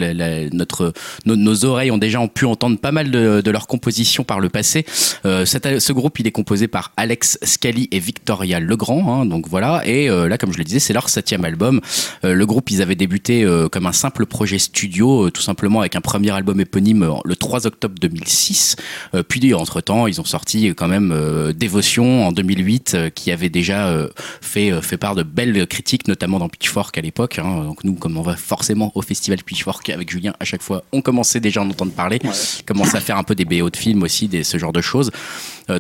Notre, 0.53 0.93
nos, 1.25 1.65
oreilles 1.65 1.93
ont 1.93 1.99
déjà 1.99 2.19
pu 2.27 2.47
entendre 2.47 2.79
pas 2.79 2.91
mal 2.91 3.13
de, 3.13 3.49
leurs 3.51 3.69
compositions 3.69 4.25
par 4.25 4.41
le 4.41 4.49
passé. 4.49 4.85
Ce 5.25 5.93
groupe, 5.93 6.19
il 6.19 6.27
est 6.27 6.33
composé 6.33 6.67
par 6.67 6.91
Alex 6.97 7.39
Scali 7.45 7.89
et 7.93 8.01
Victoria 8.01 8.59
Legrand. 8.59 9.21
hein, 9.21 9.27
donc 9.27 9.47
voilà. 9.49 9.83
Et 9.87 10.09
là, 10.09 10.37
comme 10.37 10.53
je 10.53 10.59
le 10.59 10.65
disais, 10.65 10.81
c'est 10.81 10.93
leur 10.93 11.09
septième 11.09 11.45
album. 11.45 11.81
Le 12.25 12.45
groupe, 12.45 12.71
ils 12.73 12.83
avaient 12.83 12.97
débuté 12.97 13.45
euh, 13.53 13.69
comme 13.69 13.87
un 13.87 13.93
simple 13.93 14.27
projet 14.27 14.59
studio, 14.59 15.27
euh, 15.27 15.31
tout 15.31 15.43
simplement 15.43 15.81
avec 15.81 15.95
un 15.97 16.01
premier 16.01 16.31
album 16.31 16.61
éponyme 16.61 17.03
euh, 17.03 17.13
le 17.25 17.37
3 17.37 17.67
octobre 17.67 17.95
2006. 18.01 18.77
Euh, 19.15 19.23
puis, 19.23 19.53
entre-temps, 19.55 20.07
ils 20.07 20.21
ont 20.21 20.25
sorti 20.25 20.69
quand 20.77 20.89
même 20.89 21.53
Dévotion 21.57 22.27
en 22.27 22.33
2008, 22.33 22.93
euh, 22.95 23.11
qui 23.11 23.31
avait 23.31 23.49
déjà 23.49 23.95
fait, 24.41 24.73
fait 24.83 24.97
part 24.97 25.15
de 25.15 25.23
belles 25.23 25.67
critiques, 25.67 26.09
notamment 26.09 26.39
dans 26.39 26.49
Pitchfork 26.49 26.97
à 26.99 27.01
l'époque. 27.01 27.39
hein. 27.39 27.65
Donc 27.65 27.85
nous, 27.85 27.95
comme 27.95 28.17
on 28.17 28.23
va 28.23 28.37
forcément 28.37 28.91
au 28.95 29.03
festival 29.03 29.39
Pitchfork 29.45 29.89
avec 29.91 30.11
Julien 30.11 30.33
à 30.41 30.45
chaque 30.45 30.63
fois, 30.63 30.83
on 30.93 31.03
commençait 31.03 31.41
déjà 31.41 31.61
à 31.61 31.65
en 31.65 31.71
entendre 31.71 31.93
parler. 31.93 32.21
Commençait 32.67 32.97
à 32.97 33.01
faire 33.01 33.17
un 33.19 33.23
peu 33.25 33.35
des 33.35 33.45
BO 33.45 33.71
de 33.71 33.77
films 33.77 34.03
aussi, 34.03 34.29
des, 34.29 34.45
ce 34.45 34.59
genre 34.59 34.73
de 34.73 34.81
choses. 34.81 35.11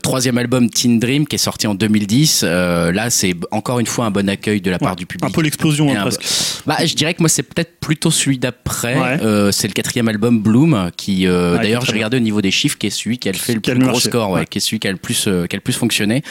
Troisième 0.02 0.38
album 0.38 0.70
Teen 0.70 0.98
Dream 1.00 1.26
qui 1.26 1.36
est 1.36 1.38
sorti 1.38 1.66
en 1.66 1.74
2010. 1.74 2.42
Euh, 2.44 2.92
là, 2.92 3.10
c'est 3.10 3.34
encore 3.50 3.78
une 3.80 3.86
fois 3.86 4.06
un 4.06 4.10
bon 4.10 4.28
accueil 4.28 4.60
de 4.60 4.70
la 4.70 4.78
part 4.78 4.90
Ouais, 4.92 4.96
du 4.96 5.06
public. 5.06 5.28
un 5.28 5.32
peu 5.32 5.42
l'explosion 5.42 5.90
hein, 5.94 6.00
presque. 6.02 6.62
bah, 6.66 6.76
je 6.84 6.94
dirais 6.94 7.14
que 7.14 7.22
moi, 7.22 7.28
c'est 7.28 7.42
peut-être 7.42 7.61
plutôt 7.64 8.10
celui 8.10 8.38
d'après. 8.38 8.98
Ouais. 8.98 9.22
Euh, 9.22 9.50
c'est 9.52 9.66
le 9.66 9.72
quatrième 9.72 10.08
album 10.08 10.40
Bloom, 10.40 10.90
qui 10.96 11.26
euh, 11.26 11.56
Ouais, 11.56 11.62
d'ailleurs, 11.62 11.84
j'ai 11.84 11.92
regardé 11.92 12.16
au 12.16 12.20
niveau 12.20 12.40
des 12.40 12.50
chiffres, 12.50 12.78
qui 12.78 12.86
est 12.86 12.90
celui 12.90 13.18
qui 13.18 13.28
a 13.28 13.32
fait 13.32 13.54
le 13.54 13.60
plus 13.60 13.74
gros 13.74 13.86
marché, 13.86 14.08
score, 14.08 14.30
ouais, 14.30 14.46
qui 14.46 14.58
est 14.58 14.60
celui 14.60 14.78
qui 14.78 14.88
a 14.88 14.92
le 14.92 14.96
plus, 14.96 15.26
euh, 15.26 15.46
qui 15.46 15.56
a 15.56 15.58
le 15.58 15.62
plus 15.62 15.72
fonctionné. 15.72 16.22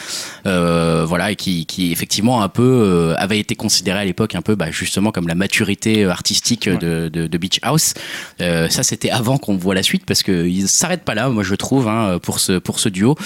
Euh, 0.46 1.04
voilà, 1.06 1.30
et 1.30 1.36
qui, 1.36 1.66
qui 1.66 1.92
effectivement 1.92 2.42
un 2.42 2.48
peu 2.48 3.14
avait 3.18 3.38
été 3.38 3.54
considéré 3.54 4.00
à 4.00 4.04
l'époque 4.04 4.34
un 4.34 4.42
peu, 4.42 4.54
bah, 4.54 4.70
justement 4.70 5.12
comme 5.12 5.28
la 5.28 5.34
maturité 5.34 6.04
artistique 6.04 6.68
de, 6.68 7.08
de, 7.08 7.26
de 7.26 7.38
Beach 7.38 7.58
House. 7.62 7.94
Ça, 8.38 8.82
c'était 8.82 9.10
avant 9.10 9.38
qu'on 9.38 9.56
voit 9.56 9.74
la 9.74 9.82
suite, 9.82 10.04
parce 10.06 10.22
que 10.22 10.46
ils 10.46 10.68
s'arrêtent 10.68 11.04
pas 11.04 11.14
là, 11.14 11.28
moi 11.28 11.42
je 11.42 11.54
trouve, 11.54 11.88
hein, 11.88 12.18
pour 12.22 12.40
ce 12.40 12.58
pour 12.58 12.80
ce 12.80 12.88
duo, 12.88 13.16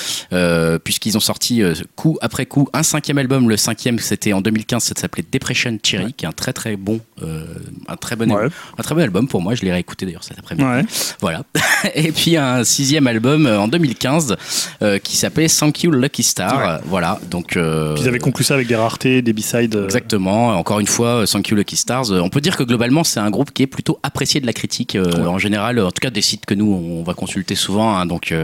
puisqu'ils 0.85 1.17
ont 1.17 1.21
sorti 1.21 1.63
coup 1.95 2.19
après 2.21 2.47
coup 2.47 2.69
un 2.73 2.83
cinquième 2.83 3.19
album. 3.19 3.49
Le 3.49 3.57
cinquième, 3.57 3.99
c'était 3.99 4.33
en 4.33 4.41
2015, 4.41 4.83
ça 4.83 4.95
s'appelait 4.97 5.25
Depression 5.31 5.79
Cherry, 5.83 6.13
qui 6.13 6.25
est 6.25 6.29
un 6.29 6.33
très 6.33 6.53
très 6.53 6.77
bon, 6.77 7.01
un, 7.23 7.96
un 7.97 7.99
très 7.99 8.15
bon, 8.17 8.31
Ouais. 8.31 8.49
un 8.79 8.83
très 8.83 8.95
bon 8.95 9.01
album 9.01 9.27
pour 9.29 9.41
moi. 9.41 9.55
Je 9.55 9.63
l'ai 9.63 9.73
réécouté 9.73 10.05
d'ailleurs 10.07 10.25
cet 10.25 10.39
après-midi. 10.39 10.67
Ouais. 10.69 10.85
Voilà. 11.21 11.43
Et 11.95 12.13
puis 12.13 12.37
un 12.37 12.63
sixième 12.65 13.07
album 13.07 13.47
euh, 13.47 13.59
en 13.59 13.69
2015 13.69 14.37
euh, 14.83 14.99
qui 14.99 15.17
s'appelait 15.17 15.49
Thank 15.49 15.83
You 15.85 15.91
Lucky 15.91 16.23
Star. 16.23 16.81
Voilà. 16.85 17.19
Donc. 17.31 17.57
euh, 17.57 17.95
Puis 17.95 18.03
ils 18.05 18.09
avaient 18.09 18.19
conclu 18.19 18.45
ça 18.45 18.55
avec 18.55 18.67
des 18.67 18.77
raretés, 18.77 19.23
des 19.23 19.33
b-sides. 19.33 19.81
Exactement. 19.85 20.49
Encore 20.59 20.81
une 20.81 20.87
fois, 20.87 21.25
Thank 21.27 21.49
You 21.49 21.57
Lucky 21.57 21.77
Stars. 21.77 22.11
On 22.13 22.29
peut 22.29 22.41
dire 22.41 22.57
que 22.57 22.63
globalement, 22.65 23.05
c'est 23.05 23.21
un 23.21 23.31
groupe 23.31 23.51
qui 23.53 23.63
est 23.63 23.67
plutôt 23.67 23.99
apprécié 24.03 24.41
de 24.41 24.47
la 24.47 24.53
critique 24.53 24.97
en 24.97 25.39
général. 25.39 25.79
En 25.81 25.91
tout 25.91 26.01
cas, 26.01 26.11
des 26.11 26.23
sites 26.23 26.45
que 26.47 26.55
nous 26.55 26.67
on 26.73 27.03
va 27.03 27.15
consulter 27.15 27.55
souvent. 27.55 27.97
hein. 27.97 28.07
donc, 28.07 28.35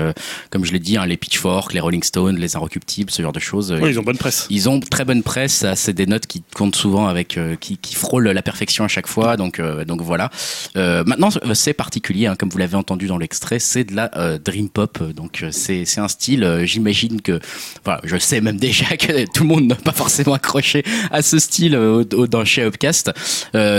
comme 0.51 0.65
je 0.65 0.73
l'ai 0.73 0.79
dit, 0.79 0.97
hein, 0.97 1.07
les 1.07 1.17
Pitchfork, 1.17 1.73
les 1.73 1.81
Rolling 1.81 2.03
Stones, 2.03 2.37
les 2.39 2.57
Inrecuptibles, 2.57 3.11
ce 3.11 3.23
genre 3.23 3.33
de 3.33 3.41
choses. 3.41 3.75
ils 3.87 3.99
ont 3.99 4.03
bonne 4.03 4.17
presse. 4.19 4.47
Ils 4.51 4.69
ont 4.69 4.81
très 4.81 5.05
bonne 5.05 5.23
presse, 5.23 5.65
c'est 5.75 5.93
des 5.93 6.07
notes 6.07 6.27
qui 6.27 6.43
comptent 6.55 6.77
souvent 6.77 7.07
avec, 7.09 7.39
qui, 7.61 7.77
qui 7.77 7.95
frôlent 7.95 8.29
la 8.29 8.43
perfection 8.43 8.85
à 8.85 8.89
chaque 8.89 9.07
fois, 9.07 9.37
donc, 9.43 9.59
euh, 9.59 9.85
donc 9.85 10.01
voilà. 10.03 10.31
Euh, 10.77 11.03
maintenant, 11.07 11.31
c'est 11.55 11.73
particulier, 11.75 12.27
hein, 12.27 12.37
comme 12.39 12.49
vous 12.49 12.59
l'avez 12.59 12.77
entendu 12.77 13.07
dans 13.07 13.19
l'extrait, 13.19 13.59
c'est 13.59 13.85
de 13.85 13.95
la 13.97 14.11
euh, 14.17 14.39
dream 14.39 14.69
pop, 14.69 15.03
donc 15.15 15.45
c'est 15.51 15.85
un 15.99 16.09
style, 16.09 16.61
j'imagine 16.65 17.21
que, 17.21 17.41
voilà, 17.85 18.01
je 18.05 18.17
sais 18.17 18.41
même 18.41 18.57
déjà 18.57 18.97
que 18.97 19.25
tout 19.35 19.43
le 19.43 19.49
monde 19.49 19.67
n'a 19.67 19.75
pas 19.75 19.93
forcément 19.93 20.35
accroché 20.35 20.85
à 21.11 21.23
ce 21.23 21.39
style 21.39 21.73
dans 22.31 22.45
chez 22.45 22.63
Upcast, 22.63 23.11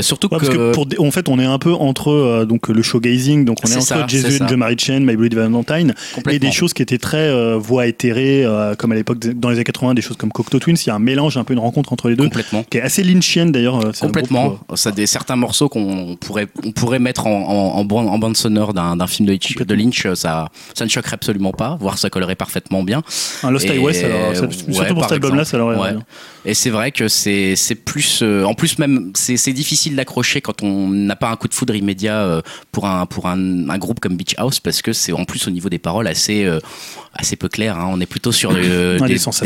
surtout 0.01 0.27
Ouais, 0.31 0.39
que, 0.39 0.45
parce 0.45 0.57
que 0.57 0.71
pour, 0.73 0.85
des- 0.85 0.97
en 0.99 1.11
fait, 1.11 1.29
on 1.29 1.39
est 1.39 1.45
un 1.45 1.59
peu 1.59 1.73
entre 1.73 2.45
donc 2.47 2.67
le 2.69 2.81
showgazing, 2.81 3.45
donc 3.45 3.57
on 3.63 3.67
est, 3.69 3.75
entre 3.75 3.85
ça, 3.85 4.07
ça. 4.07 4.43
and 4.43 4.47
the 4.47 4.53
Mary 4.53 4.75
Chain, 4.77 4.99
My 5.01 5.15
Bloody 5.15 5.35
Valentine, 5.35 5.93
et 6.29 6.39
des 6.39 6.51
choses 6.51 6.73
qui 6.73 6.81
étaient 6.81 6.97
très 6.97 7.57
voix 7.57 7.87
éthérées, 7.87 8.43
euh, 8.45 8.75
comme 8.75 8.91
à 8.91 8.95
l'époque 8.95 9.19
dans 9.19 9.49
les 9.49 9.55
années 9.55 9.63
80, 9.63 9.93
des 9.93 10.01
choses 10.01 10.17
comme 10.17 10.31
Cocteau 10.31 10.59
Twins. 10.59 10.75
Il 10.85 10.87
y 10.87 10.89
a 10.89 10.95
un 10.95 10.99
mélange, 10.99 11.37
un 11.37 11.43
peu 11.43 11.53
une 11.53 11.59
rencontre 11.59 11.93
entre 11.93 12.09
les 12.09 12.15
deux, 12.15 12.25
complètement. 12.25 12.63
qui 12.69 12.77
est 12.77 12.81
assez 12.81 13.03
lynchienne 13.03 13.51
d'ailleurs. 13.51 13.79
Complètement. 13.99 14.47
groupe, 14.49 14.77
Ça 14.77 14.91
des 14.91 15.05
certains 15.07 15.35
morceaux 15.35 15.52
qu'on 15.69 16.17
pourrait 16.19 16.47
on 16.65 16.71
pourrait 16.71 16.99
mettre 16.99 17.27
en, 17.27 17.31
en, 17.31 17.79
en 17.79 17.85
bande, 17.85 18.07
en 18.07 18.17
bande 18.17 18.37
sonore 18.37 18.73
d'un 18.73 19.07
film 19.07 19.27
de 19.27 19.33
Lynch, 19.33 19.55
de 19.55 19.73
Lynch, 19.73 20.07
ça 20.13 20.49
ça 20.73 20.85
ne 20.85 20.89
choquerait 20.89 21.15
absolument 21.15 21.51
pas, 21.51 21.77
voire 21.79 21.97
ça 21.97 22.09
collerait 22.09 22.35
parfaitement 22.35 22.83
bien. 22.83 23.03
un 23.43 23.51
Lost 23.51 23.69
Highway, 23.69 24.03
ouais, 24.03 24.35
surtout 24.73 24.93
pour 24.95 25.03
cet 25.03 25.13
album-là, 25.13 25.45
ça 25.45 25.57
leur 25.57 25.73
est 25.73 25.77
Ouais. 25.77 25.95
Et 26.45 26.53
c'est 26.53 26.69
vrai 26.69 26.91
que 26.91 27.07
c'est 27.07 27.55
plus 27.85 28.21
euh, 28.21 28.43
en 28.43 28.53
plus 28.53 28.77
même 28.79 29.11
c'est 29.15 29.53
difficile 29.53 29.95
d'accrocher 29.95 30.41
quand 30.41 30.61
on 30.63 30.89
n'a 30.89 31.15
pas 31.15 31.29
un 31.29 31.35
coup 31.35 31.47
de 31.47 31.53
foudre 31.53 31.75
immédiat 31.75 32.17
euh, 32.17 32.41
pour 32.71 32.85
un 32.85 33.05
pour 33.05 33.27
un, 33.27 33.69
un 33.69 33.77
groupe 33.77 33.99
comme 33.99 34.17
Beach 34.17 34.35
House 34.37 34.59
parce 34.59 34.81
que 34.81 34.93
c'est 34.93 35.13
en 35.13 35.25
plus 35.25 35.47
au 35.47 35.51
niveau 35.51 35.69
des 35.69 35.79
paroles 35.79 36.07
assez 36.07 36.43
euh, 36.43 36.59
assez 37.13 37.35
peu 37.35 37.47
clair. 37.47 37.77
hein. 37.77 37.89
On 37.91 38.01
est 38.01 38.05
plutôt 38.05 38.31
sur 38.31 38.53
des, 38.53 38.97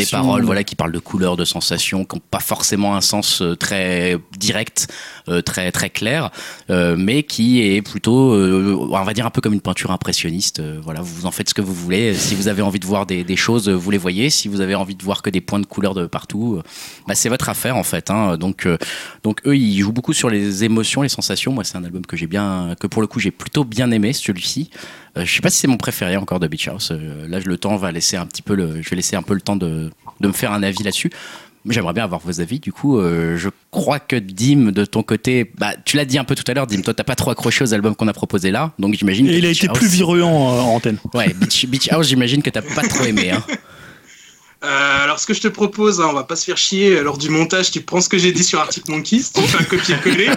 paroles 0.09 0.43
voilà 0.43 0.63
qui 0.63 0.75
parlent 0.75 0.91
de 0.91 0.99
couleurs, 0.99 1.37
de 1.37 1.45
sensations, 1.45 2.05
qui 2.05 2.15
n'ont 2.15 2.21
pas 2.31 2.39
forcément 2.39 2.95
un 2.95 3.01
sens 3.01 3.43
très 3.59 4.17
direct, 4.37 4.87
très 5.45 5.71
très 5.71 5.89
clair, 5.97 6.29
euh, 6.69 6.95
mais 6.97 7.23
qui 7.23 7.61
est 7.61 7.81
plutôt 7.81 8.33
euh, 8.33 8.77
on 8.79 9.03
va 9.03 9.13
dire 9.13 9.25
un 9.25 9.31
peu 9.31 9.41
comme 9.41 9.53
une 9.53 9.61
peinture 9.61 9.91
impressionniste. 9.91 10.59
euh, 10.59 10.79
voilà, 10.83 11.01
vous 11.01 11.25
en 11.25 11.31
faites 11.31 11.49
ce 11.49 11.53
que 11.55 11.61
vous 11.61 11.73
voulez. 11.73 12.13
Si 12.13 12.35
vous 12.35 12.47
avez 12.47 12.61
envie 12.61 12.79
de 12.79 12.85
voir 12.85 13.05
des, 13.05 13.35
choses, 13.35 13.67
vous 13.69 13.91
les 13.91 13.97
voyez. 13.97 14.29
Si 14.29 14.47
vous 14.47 14.61
avez 14.61 14.75
envie 14.75 14.95
de 14.95 15.03
voir 15.03 15.21
que 15.23 15.31
des 15.31 15.41
points 15.41 15.59
de 15.59 15.65
couleur 15.65 15.93
de 15.95 16.05
partout, 16.05 16.61
bah, 17.07 17.15
c'est 17.15 17.29
votre 17.29 17.49
affaire 17.49 17.77
en 17.77 17.83
fait. 17.83 18.11
hein. 18.11 18.37
Donc, 18.37 18.67
donc 19.23 19.41
eux, 19.47 19.57
ils 19.57 19.79
jouent 19.79 19.91
beaucoup 19.91 20.13
sur 20.13 20.29
les 20.29 20.63
émotions, 20.63 21.01
les 21.01 21.09
sensations. 21.09 21.51
Moi, 21.51 21.63
c'est 21.63 21.77
un 21.77 21.83
album 21.83 22.05
que 22.05 22.15
j'ai 22.15 22.27
bien, 22.27 22.75
que 22.79 22.87
pour 22.87 23.01
le 23.01 23.07
coup, 23.07 23.19
j'ai 23.19 23.31
plutôt 23.31 23.63
bien 23.63 23.89
aimé 23.91 24.13
celui-ci. 24.13 24.69
Euh, 25.17 25.25
je 25.25 25.33
sais 25.33 25.41
pas 25.41 25.49
si 25.49 25.57
c'est 25.57 25.67
mon 25.67 25.77
préféré 25.77 26.15
encore 26.17 26.39
de 26.39 26.47
Beach 26.47 26.67
House. 26.67 26.91
Là, 26.91 27.39
le 27.39 27.57
temps 27.57 27.75
va 27.75 27.91
laisser 27.91 28.17
un 28.17 28.25
petit 28.25 28.41
peu 28.41 28.55
le, 28.55 28.81
je 28.81 28.89
vais 28.89 28.95
laisser 28.95 29.15
un 29.15 29.23
peu 29.23 29.33
le 29.33 29.41
temps 29.41 29.55
de, 29.55 29.89
de 30.19 30.27
me 30.27 30.33
faire 30.33 30.51
un 30.51 30.63
avis 30.63 30.83
là-dessus. 30.83 31.11
J'aimerais 31.69 31.93
bien 31.93 32.03
avoir 32.03 32.21
vos 32.21 32.39
avis. 32.41 32.59
Du 32.59 32.71
coup, 32.71 32.97
euh, 32.99 33.37
je 33.37 33.49
crois 33.71 33.99
que 33.99 34.15
Dim, 34.15 34.71
de 34.71 34.85
ton 34.85 35.03
côté, 35.03 35.51
bah, 35.57 35.73
tu 35.85 35.97
l'as 35.97 36.05
dit 36.05 36.17
un 36.17 36.23
peu 36.23 36.35
tout 36.35 36.43
à 36.47 36.53
l'heure, 36.53 36.67
Dim, 36.67 36.81
toi, 36.81 36.93
t'as 36.93 37.03
pas 37.03 37.15
trop 37.15 37.31
accroché 37.31 37.63
aux 37.63 37.73
albums 37.73 37.95
qu'on 37.95 38.07
a 38.07 38.13
proposés 38.13 38.51
là. 38.51 38.71
Donc, 38.79 38.93
j'imagine 38.95 39.27
Et 39.27 39.37
il 39.37 39.45
a 39.45 39.49
été 39.49 39.67
House- 39.67 39.77
plus 39.77 39.87
virulent 39.87 40.27
euh, 40.27 40.59
en 40.61 40.75
antenne. 40.75 40.97
Ouais, 41.13 41.33
Beach, 41.33 41.65
Beach 41.67 41.89
House, 41.91 42.07
j'imagine 42.07 42.41
que 42.41 42.49
t'as 42.49 42.61
pas 42.61 42.83
trop 42.83 43.03
aimé. 43.05 43.31
Hein. 43.31 43.43
Euh, 44.63 45.03
alors, 45.03 45.19
ce 45.19 45.27
que 45.27 45.35
je 45.35 45.41
te 45.41 45.47
propose, 45.49 46.01
hein, 46.01 46.07
on 46.09 46.13
va 46.13 46.23
pas 46.23 46.35
se 46.35 46.43
faire 46.45 46.57
chier. 46.57 46.99
Lors 47.03 47.19
du 47.19 47.29
montage, 47.29 47.69
tu 47.69 47.81
prends 47.81 48.01
ce 48.01 48.09
que 48.09 48.17
j'ai 48.17 48.31
dit 48.31 48.43
sur 48.43 48.59
Arctic 48.59 48.87
Monkeys, 48.89 49.25
tu 49.35 49.41
fais 49.43 49.59
un 49.59 49.63
copier-coller. 49.63 50.29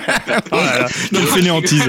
Oh 0.52 0.56
là 0.56 0.80
là, 0.80 0.88
quelle 1.10 1.26
fainéantise. 1.26 1.82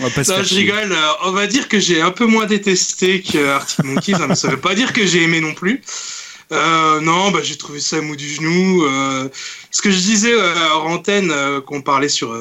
On 0.00 0.04
va 0.04 0.10
pas 0.10 0.22
se 0.22 0.30
Non, 0.32 0.36
faire 0.36 0.44
je 0.44 0.48
chier. 0.50 0.58
rigole. 0.70 0.92
euh, 0.92 0.96
on 1.24 1.32
va 1.32 1.46
dire 1.46 1.66
que 1.68 1.80
j'ai 1.80 2.02
un 2.02 2.10
peu 2.10 2.26
moins 2.26 2.44
détesté 2.44 3.22
que 3.22 3.48
Arctic 3.48 3.82
Monkeys, 3.84 4.14
hein, 4.16 4.26
mais 4.28 4.34
ça 4.34 4.48
veut 4.48 4.58
pas 4.60 4.74
dire 4.74 4.92
que 4.92 5.06
j'ai 5.06 5.22
aimé 5.22 5.40
non 5.40 5.54
plus. 5.54 5.80
Euh, 6.52 7.00
non, 7.00 7.32
bah, 7.32 7.40
j'ai 7.42 7.56
trouvé 7.56 7.80
ça 7.80 8.00
mou 8.00 8.14
du 8.14 8.28
genou. 8.28 8.84
euh, 8.84 9.28
ce 9.72 9.82
que 9.82 9.90
je 9.90 9.98
disais 9.98 10.32
euh, 10.32 10.54
hors 10.72 10.86
antenne, 10.86 11.30
euh, 11.30 11.60
qu'on 11.60 11.82
parlait 11.82 12.08
sur, 12.08 12.36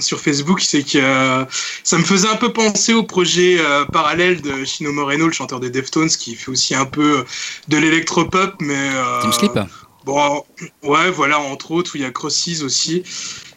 sur 0.00 0.20
Facebook, 0.20 0.60
c'est 0.60 0.82
que 0.82 1.46
ça 1.82 1.98
me 1.98 2.04
faisait 2.04 2.28
un 2.28 2.36
peu 2.36 2.52
penser 2.52 2.94
au 2.94 3.02
projet 3.02 3.58
parallèle 3.92 4.40
de 4.40 4.64
Chino 4.64 4.92
Moreno, 4.92 5.26
le 5.26 5.32
chanteur 5.32 5.60
des 5.60 5.70
Deftones, 5.70 6.08
qui 6.08 6.34
fait 6.34 6.50
aussi 6.50 6.74
un 6.74 6.86
peu 6.86 7.24
de 7.68 7.76
l'électropop, 7.76 8.54
mais... 8.60 8.90
Team 9.20 9.32
Sleep 9.32 9.58
Bon, 10.04 10.44
ouais, 10.82 11.10
voilà, 11.10 11.40
entre 11.40 11.70
autres, 11.70 11.92
où 11.94 11.96
il 11.96 12.02
y 12.02 12.04
a 12.04 12.10
Crosses 12.10 12.62
aussi. 12.62 13.02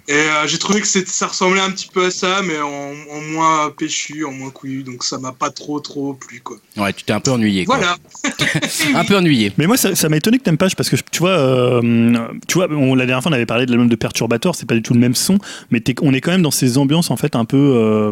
Et 0.10 0.14
euh, 0.14 0.48
j'ai 0.48 0.58
trouvé 0.58 0.80
que 0.80 0.88
ça 0.88 1.28
ressemblait 1.28 1.60
un 1.60 1.70
petit 1.72 1.90
peu 1.94 2.06
à 2.06 2.12
ça, 2.12 2.42
mais 2.42 2.58
en, 2.60 2.68
en 2.70 3.22
moins 3.34 3.70
péchu, 3.78 4.24
en 4.24 4.32
moins 4.32 4.52
couillu, 4.52 4.84
donc 4.84 5.04
ça 5.04 5.18
m'a 5.18 5.34
pas 5.34 5.50
trop 5.50 5.80
trop 5.82 6.14
plu, 6.14 6.40
quoi. 6.42 6.58
Ouais, 6.78 6.94
tu 6.94 7.04
t'es 7.04 7.12
un 7.12 7.20
peu 7.20 7.32
ennuyé. 7.32 7.66
Quoi. 7.66 7.78
Voilà. 7.78 7.98
Un 8.96 9.04
peu 9.04 9.18
ennuyé. 9.18 9.52
Mais 9.58 9.68
moi, 9.68 9.76
ça 9.78 9.96
ça 9.96 10.08
m'a 10.10 10.16
étonné 10.18 10.38
que 10.38 10.44
t'aimes 10.44 10.58
pas, 10.58 10.68
parce 10.78 10.90
que 10.90 10.96
tu 11.12 11.20
vois, 11.20 11.32
euh, 11.32 12.14
tu 12.48 12.54
vois, 12.54 12.68
on- 12.72 12.96
la 12.96 13.06
dernière 13.06 13.22
fois, 13.22 13.32
on 13.32 13.36
avait 13.36 13.46
parlé 13.46 13.66
de 13.66 13.72
l'album 13.72 13.90
de 13.90 13.96
Perturbator, 13.96 14.56
c'est 14.56 14.66
pas 14.66 14.76
du 14.76 14.82
tout 14.82 14.94
le 14.94 15.00
même 15.00 15.16
son, 15.16 15.40
mais 15.72 15.84
on 16.02 16.14
est 16.14 16.22
quand 16.22 16.32
même 16.32 16.42
dans 16.42 16.52
ces 16.52 16.78
ambiances 16.78 17.12
en 17.12 17.18
fait 17.18 17.36
un 17.36 17.44
peu 17.46 17.58
euh, 17.58 18.12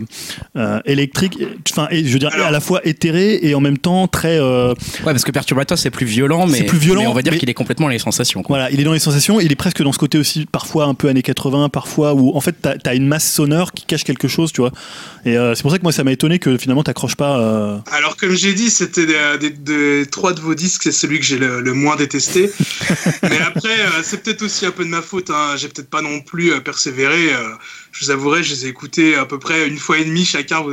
euh, 0.57 0.79
électriques, 0.85 1.37
enfin, 1.71 1.87
je 1.91 2.03
veux 2.11 2.19
dire, 2.19 2.29
Alors- 2.33 2.47
à 2.47 2.51
la 2.51 2.59
fois 2.59 2.81
éthérées 2.85 3.39
et 3.41 3.55
en 3.55 3.61
même 3.61 3.77
temps 3.77 4.07
très. 4.09 4.37
euh, 4.39 4.69
Ouais, 5.05 5.13
parce 5.13 5.23
que 5.23 5.31
Perturbator, 5.31 5.77
c'est 5.77 5.91
plus 5.91 6.05
violent, 6.05 6.45
mais, 6.47 6.57
C'est 6.57 6.63
plus 6.65 6.77
violent, 6.79 7.01
mais 7.03 7.07
on 7.07 7.13
va 7.13 7.21
dire 7.21 7.31
mais- 7.33 7.39
qu'il 7.39 7.49
est 7.49 7.53
complètement 7.53 7.85
dans 7.85 7.91
les 7.93 7.99
sensations. 7.99 8.43
Quoi. 8.43 8.57
Voilà, 8.57 8.71
il 8.71 8.79
est 8.81 8.83
dans 8.83 8.93
les 8.93 8.99
sensations, 8.99 9.39
il 9.39 9.51
est 9.51 9.55
presque 9.55 9.81
dans 9.81 9.93
ce 9.93 9.97
côté 9.99 10.17
aussi, 10.17 10.45
parfois 10.45 10.85
un 10.85 10.93
peu 10.93 11.07
années 11.07 11.21
80, 11.21 11.69
parfois 11.69 11.84
où 11.97 12.35
en 12.35 12.41
fait 12.41 12.55
t'as 12.61 12.75
as 12.85 12.95
une 12.95 13.07
masse 13.07 13.31
sonore 13.31 13.71
qui 13.73 13.85
cache 13.85 14.03
quelque 14.03 14.27
chose, 14.27 14.51
tu 14.51 14.61
vois. 14.61 14.71
Et 15.25 15.37
euh, 15.37 15.55
c'est 15.55 15.61
pour 15.61 15.71
ça 15.71 15.77
que 15.77 15.83
moi 15.83 15.91
ça 15.91 16.03
m'a 16.03 16.11
étonné 16.11 16.39
que 16.39 16.57
finalement 16.57 16.83
t'accroches 16.83 17.15
pas. 17.15 17.39
euh, 17.39 17.77
Alors, 17.91 18.15
comme 18.17 18.33
j'ai 18.35 18.53
dit, 18.53 18.69
c'était 18.69 19.05
des, 19.05 19.37
des- 19.39 19.49
des- 20.03 20.05
trois 20.09 20.33
de 20.33 20.39
vos 20.41 20.55
disques, 20.55 20.83
c'est 20.83 20.91
celui 20.91 21.19
que 21.19 21.25
j'ai 21.25 21.37
le, 21.37 21.61
le 21.61 21.73
moins 21.73 21.95
détesté. 21.95 22.51
Mais 23.23 23.39
après, 23.39 23.79
euh, 23.79 24.01
c'est 24.03 24.21
peut-être 24.23 24.41
aussi 24.43 24.65
un 24.65 24.71
peu 24.71 24.83
de 24.83 24.89
ma 24.89 25.01
faute. 25.01 25.29
Hein. 25.29 25.55
J'ai 25.57 25.67
peut-être 25.67 25.89
pas 25.89 26.01
non 26.01 26.21
plus 26.21 26.51
persévéré. 26.61 27.29
Je 27.97 28.05
vous 28.05 28.11
avouerai, 28.11 28.43
je 28.43 28.53
les 28.53 28.65
ai 28.65 28.69
écoutés 28.69 29.15
à 29.15 29.25
peu 29.25 29.39
près 29.39 29.67
une 29.67 29.77
fois 29.77 29.97
et 29.97 30.05
demie 30.05 30.25
chacun 30.25 30.61
vos, 30.61 30.69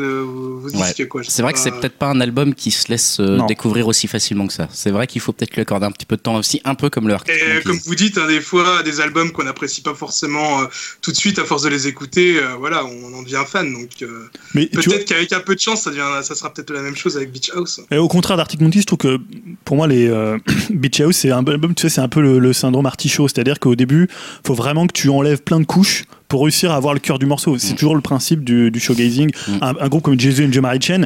vos, 0.58 0.68
Ouais. 0.70 1.06
quoi. 1.06 1.22
C'est 1.26 1.42
vrai 1.42 1.52
que 1.52 1.58
c'est 1.58 1.70
peut-être 1.70 1.96
pas 1.96 2.08
un 2.08 2.20
album 2.20 2.54
qui 2.54 2.70
se 2.70 2.88
laisse 2.88 3.18
euh, 3.20 3.38
découvrir 3.46 3.86
aussi 3.86 4.08
facilement 4.08 4.46
que 4.46 4.52
ça. 4.52 4.68
C'est 4.72 4.90
vrai 4.90 5.06
qu'il 5.06 5.20
faut 5.20 5.32
peut-être 5.32 5.54
lui 5.54 5.60
accorder 5.62 5.86
un 5.86 5.90
petit 5.92 6.06
peu 6.06 6.16
de 6.16 6.22
temps 6.22 6.34
aussi, 6.36 6.60
un 6.64 6.74
peu 6.74 6.90
comme 6.90 7.06
le 7.08 7.14
Arctic 7.14 7.34
Et 7.34 7.40
euh, 7.42 7.46
Monkeys. 7.54 7.62
comme 7.64 7.78
vous 7.86 7.94
dites, 7.94 8.18
hein, 8.18 8.26
des 8.26 8.40
fois, 8.40 8.82
des 8.82 9.00
albums 9.00 9.30
qu'on 9.32 9.44
n'apprécie 9.44 9.82
pas 9.82 9.94
forcément 9.94 10.62
euh, 10.62 10.66
tout 11.00 11.12
de 11.12 11.16
suite, 11.16 11.38
à 11.38 11.44
force 11.44 11.62
de 11.62 11.68
les 11.68 11.86
écouter, 11.86 12.38
euh, 12.38 12.54
voilà, 12.58 12.84
on 12.84 13.14
en 13.14 13.22
devient 13.22 13.44
fan. 13.46 13.72
Donc 13.72 13.90
euh, 14.02 14.28
Mais 14.54 14.66
tu 14.68 14.76
vois, 14.76 14.94
peut-être 14.94 15.04
qu'avec 15.08 15.32
un 15.32 15.40
peu 15.40 15.54
de 15.54 15.60
chance, 15.60 15.82
ça, 15.82 15.90
devient, 15.90 16.02
ça 16.22 16.34
sera 16.34 16.52
peut-être 16.52 16.72
la 16.72 16.82
même 16.82 16.96
chose 16.96 17.16
avec 17.16 17.30
Beach 17.32 17.50
House. 17.54 17.80
Et 17.90 17.98
au 17.98 18.08
contraire 18.08 18.36
d'Arctic 18.36 18.60
Monkeys, 18.60 18.80
je 18.80 18.86
trouve 18.86 18.98
que 18.98 19.18
pour 19.64 19.76
moi, 19.76 19.86
les 19.86 20.08
euh, 20.08 20.38
Beach 20.70 21.00
House, 21.00 21.16
c'est 21.16 21.30
un 21.30 21.44
album, 21.44 21.74
tu 21.74 21.82
sais, 21.82 21.88
c'est 21.88 22.00
un 22.00 22.08
peu 22.08 22.20
le, 22.20 22.38
le 22.38 22.52
syndrome 22.52 22.86
artichaut. 22.86 23.28
C'est-à-dire 23.28 23.60
qu'au 23.60 23.74
début, 23.76 24.08
faut 24.46 24.54
vraiment 24.54 24.86
que 24.86 24.92
tu 24.92 25.08
enlèves 25.08 25.42
plein 25.42 25.60
de 25.60 25.66
couches 25.66 26.04
pour 26.32 26.44
réussir 26.44 26.72
à 26.72 26.76
avoir 26.76 26.94
le 26.94 27.00
cœur 27.00 27.18
du 27.18 27.26
morceau. 27.26 27.58
C'est 27.58 27.74
Mm. 27.74 27.76
toujours 27.76 27.94
le 27.94 28.00
principe 28.00 28.42
du, 28.42 28.70
du 28.70 28.80
showgazing. 28.80 29.30
Mm. 29.48 29.52
Un, 29.60 29.74
un 29.78 29.88
groupe 29.88 30.02
comme 30.02 30.18
Jesus 30.18 30.42
and 30.46 30.60
Mary 30.62 30.78
Chain, 30.80 31.02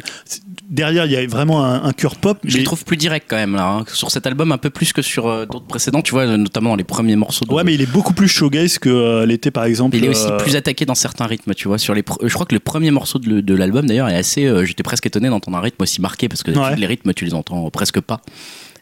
derrière, 0.69 1.05
il 1.05 1.11
y 1.11 1.17
a 1.17 1.27
vraiment 1.27 1.65
un, 1.65 1.83
un 1.83 1.91
cœur 1.91 2.15
pop. 2.15 2.37
Je 2.45 2.53
mais- 2.53 2.59
les 2.59 2.63
trouve 2.63 2.85
plus 2.85 2.95
directs 2.95 3.25
quand 3.27 3.35
même 3.35 3.53
là, 3.53 3.67
hein. 3.67 3.83
sur 3.93 4.09
cet 4.09 4.25
album 4.25 4.53
un 4.53 4.57
peu 4.57 4.69
plus 4.69 4.93
que 4.93 5.01
sur 5.01 5.27
euh, 5.27 5.45
d'autres 5.45 5.65
précédents, 5.67 6.01
tu 6.01 6.11
vois, 6.11 6.21
euh, 6.23 6.37
notamment 6.37 6.69
dans 6.69 6.75
les 6.77 6.85
premiers 6.85 7.17
morceaux. 7.17 7.43
De... 7.43 7.53
Ouais, 7.53 7.65
mais 7.65 7.73
il 7.73 7.81
est 7.81 7.91
beaucoup 7.91 8.13
plus 8.13 8.29
showgaze 8.29 8.79
que 8.79 8.87
euh, 8.89 9.25
l'était, 9.25 9.51
par 9.51 9.65
exemple. 9.65 9.97
il 9.97 10.05
est 10.05 10.09
aussi 10.09 10.27
euh, 10.27 10.37
plus 10.37 10.55
attaqué 10.55 10.85
dans 10.85 10.95
certains 10.95 11.25
rythmes, 11.25 11.53
tu 11.53 11.67
vois. 11.67 11.77
Sur 11.77 11.93
les, 11.93 12.03
je 12.23 12.33
crois 12.33 12.45
que 12.45 12.55
le 12.55 12.61
premier 12.61 12.91
morceau 12.91 13.19
de, 13.19 13.53
l'album 13.53 13.85
d'ailleurs 13.85 14.07
est 14.07 14.15
assez. 14.15 14.45
euh, 14.45 14.63
J'étais 14.63 14.83
presque 14.83 15.05
étonné 15.05 15.27
d'entendre 15.27 15.57
un 15.57 15.61
rythme 15.61 15.83
aussi 15.83 15.99
marqué 15.99 16.29
parce 16.29 16.41
que 16.41 16.51
Ouais. 16.51 16.75
les 16.77 16.87
rythmes 16.87 17.11
tu 17.13 17.25
les 17.25 17.33
entends 17.33 17.69
presque 17.69 17.99
pas. 17.99 18.21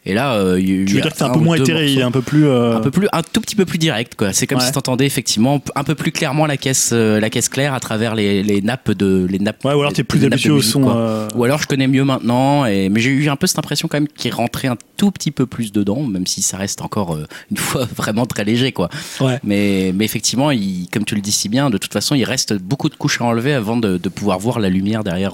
Et 0.06 0.14
là, 0.14 0.34
euh, 0.34 0.60
il 0.60 0.68
y 0.68 0.82
a- 0.82 0.86
Tu 0.86 0.94
veux 0.94 1.00
dire 1.02 1.10
que 1.12 1.16
c'est 1.18 1.24
un 1.24 1.30
un 1.30 1.34
peu 1.34 1.40
moins 1.40 1.56
éthéré, 1.56 1.86
il 1.90 1.98
est 1.98 2.02
morceaux. 2.02 2.08
un 2.08 2.10
peu 2.12 2.22
plus. 2.22 2.46
euh, 2.46 2.76
un 2.76 2.80
peu 2.80 2.90
plus 2.90 3.08
un 3.12 3.22
tout 3.22 3.40
petit 3.40 3.56
peu 3.56 3.64
plus 3.64 3.78
direct 3.78 4.14
quoi 4.14 4.32
c'est 4.32 4.46
comme 4.46 4.58
Ouais. 4.58 4.64
si 4.64 4.72
t'entendais 4.72 5.04
effectivement 5.06 5.60
un 5.74 5.84
peu 5.84 5.94
plus 5.94 6.12
clairement 6.12 6.46
la 6.46 6.56
caisse 6.56 6.90
euh, 6.92 7.18
la 7.20 7.28
caisse 7.30 7.48
claire 7.48 7.74
à 7.74 7.80
travers 7.80 8.14
les, 8.14 8.42
les 8.42 8.62
nappes 8.62 8.92
de 8.92 9.26
les 9.28 9.38
nappes 9.38 9.64
Ouais, 9.64 9.74
ou 9.74 9.80
alors 9.80 9.92
t'es 9.92 10.04
plus 10.04 10.24
habitué 10.24 10.50
au 10.50 10.62
son. 10.62 10.84
euh, 10.88 11.26
ou 11.34 11.44
alors 11.44 11.60
je 11.60 11.66
connais 11.66 11.88
mieux 11.88 12.04
maintenant 12.04 12.64
et 12.66 12.88
mais 12.88 13.00
j'ai 13.00 13.10
eu 13.10 13.28
un 13.28 13.36
peu 13.36 13.46
cette 13.46 13.58
impression 13.58 13.88
quand 13.88 13.96
même 13.98 14.08
qu'il 14.08 14.32
rentrait 14.32 14.68
un 14.68 14.76
tout 14.96 15.10
petit 15.10 15.30
peu 15.32 15.46
plus 15.46 15.72
dedans 15.72 16.02
même 16.02 16.26
si 16.26 16.40
ça 16.42 16.56
reste 16.56 16.82
encore 16.82 17.18
une 17.50 17.56
fois 17.66 17.86
vraiment 17.96 18.26
très 18.26 18.44
léger 18.44 18.72
quoi 18.72 18.88
Ouais. 19.20 19.38
mais 19.44 19.92
mais 19.94 20.04
effectivement 20.04 20.50
il, 20.52 20.86
comme 20.92 21.04
tu 21.04 21.14
le 21.16 21.20
dis 21.20 21.32
si 21.32 21.48
bien 21.48 21.68
de 21.70 21.78
toute 21.78 21.92
façon 21.92 22.14
il 22.14 22.24
reste 22.24 22.54
beaucoup 22.54 22.88
de 22.88 22.94
couches 22.94 23.20
à 23.20 23.24
enlever 23.24 23.52
avant 23.54 23.76
de, 23.76 23.96
de 23.98 24.08
pouvoir 24.08 24.38
voir 24.38 24.60
la 24.60 24.68
lumière 24.68 25.02
derrière 25.04 25.32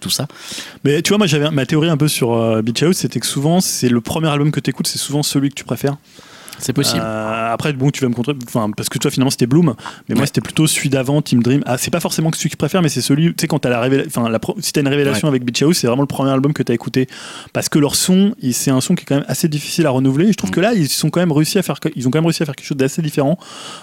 tout 0.00 0.10
ça 0.10 0.26
Mais 0.84 1.02
tu 1.02 1.10
vois, 1.10 1.18
moi 1.18 1.26
j'avais 1.26 1.50
ma 1.50 1.66
théorie 1.66 1.88
un 1.90 1.96
peu 1.96 2.08
sur 2.08 2.62
Beach 2.62 2.82
House, 2.82 2.96
c'était 2.96 3.20
que 3.20 3.26
souvent 3.26 3.60
c'est 3.60 3.88
le 3.88 3.99
premier 4.00 4.28
album 4.28 4.50
que 4.50 4.60
t'écoutes, 4.60 4.86
c'est 4.86 4.98
souvent 4.98 5.22
celui 5.22 5.48
que 5.48 5.54
tu 5.54 5.64
préfères? 5.64 5.96
C'est 6.60 6.72
possible. 6.72 7.02
Euh, 7.04 7.52
après, 7.52 7.72
bon, 7.72 7.90
tu 7.90 8.02
vas 8.02 8.08
me 8.08 8.14
contrer, 8.14 8.34
enfin, 8.46 8.70
parce 8.76 8.88
que 8.88 8.98
toi, 8.98 9.10
finalement, 9.10 9.30
c'était 9.30 9.46
Bloom, 9.46 9.74
mais 10.08 10.14
moi, 10.14 10.26
c'était 10.26 10.40
plutôt 10.40 10.66
celui 10.66 10.88
d'avant, 10.90 11.22
Team 11.22 11.42
Dream. 11.42 11.62
Ah, 11.66 11.78
c'est 11.78 11.90
pas 11.90 12.00
forcément 12.00 12.30
celui 12.32 12.48
que 12.48 12.54
je 12.54 12.56
préfère, 12.58 12.82
mais 12.82 12.88
c'est 12.88 13.00
celui, 13.00 13.28
tu 13.28 13.34
sais, 13.40 13.46
quand 13.48 13.58
t'as 13.60 13.70
la 13.70 13.80
révélation, 13.80 14.22
enfin, 14.22 14.38
si 14.60 14.72
t'as 14.72 14.80
une 14.82 14.88
révélation 14.88 15.28
avec 15.28 15.44
Beach 15.44 15.62
House, 15.62 15.78
c'est 15.78 15.86
vraiment 15.86 16.02
le 16.02 16.06
premier 16.08 16.30
album 16.30 16.52
que 16.52 16.62
t'as 16.62 16.74
écouté, 16.74 17.08
parce 17.52 17.68
que 17.68 17.78
leur 17.78 17.94
son, 17.94 18.34
c'est 18.52 18.70
un 18.70 18.80
son 18.80 18.94
qui 18.94 19.02
est 19.02 19.06
quand 19.06 19.16
même 19.16 19.24
assez 19.28 19.48
difficile 19.48 19.86
à 19.86 19.90
renouveler. 19.90 20.26
Et 20.28 20.32
je 20.32 20.36
trouve 20.36 20.50
Mm. 20.50 20.54
que 20.54 20.60
là, 20.60 20.72
ils 20.74 20.88
sont 20.88 21.10
quand 21.10 21.20
même 21.20 21.32
réussi 21.32 21.58
à 21.58 21.62
faire, 21.62 21.76
ils 21.96 22.06
ont 22.06 22.10
quand 22.10 22.18
même 22.18 22.26
réussi 22.26 22.42
à 22.42 22.46
faire 22.46 22.56
quelque 22.56 22.66
chose 22.66 22.76
d'assez 22.76 23.02
différent, 23.02 23.38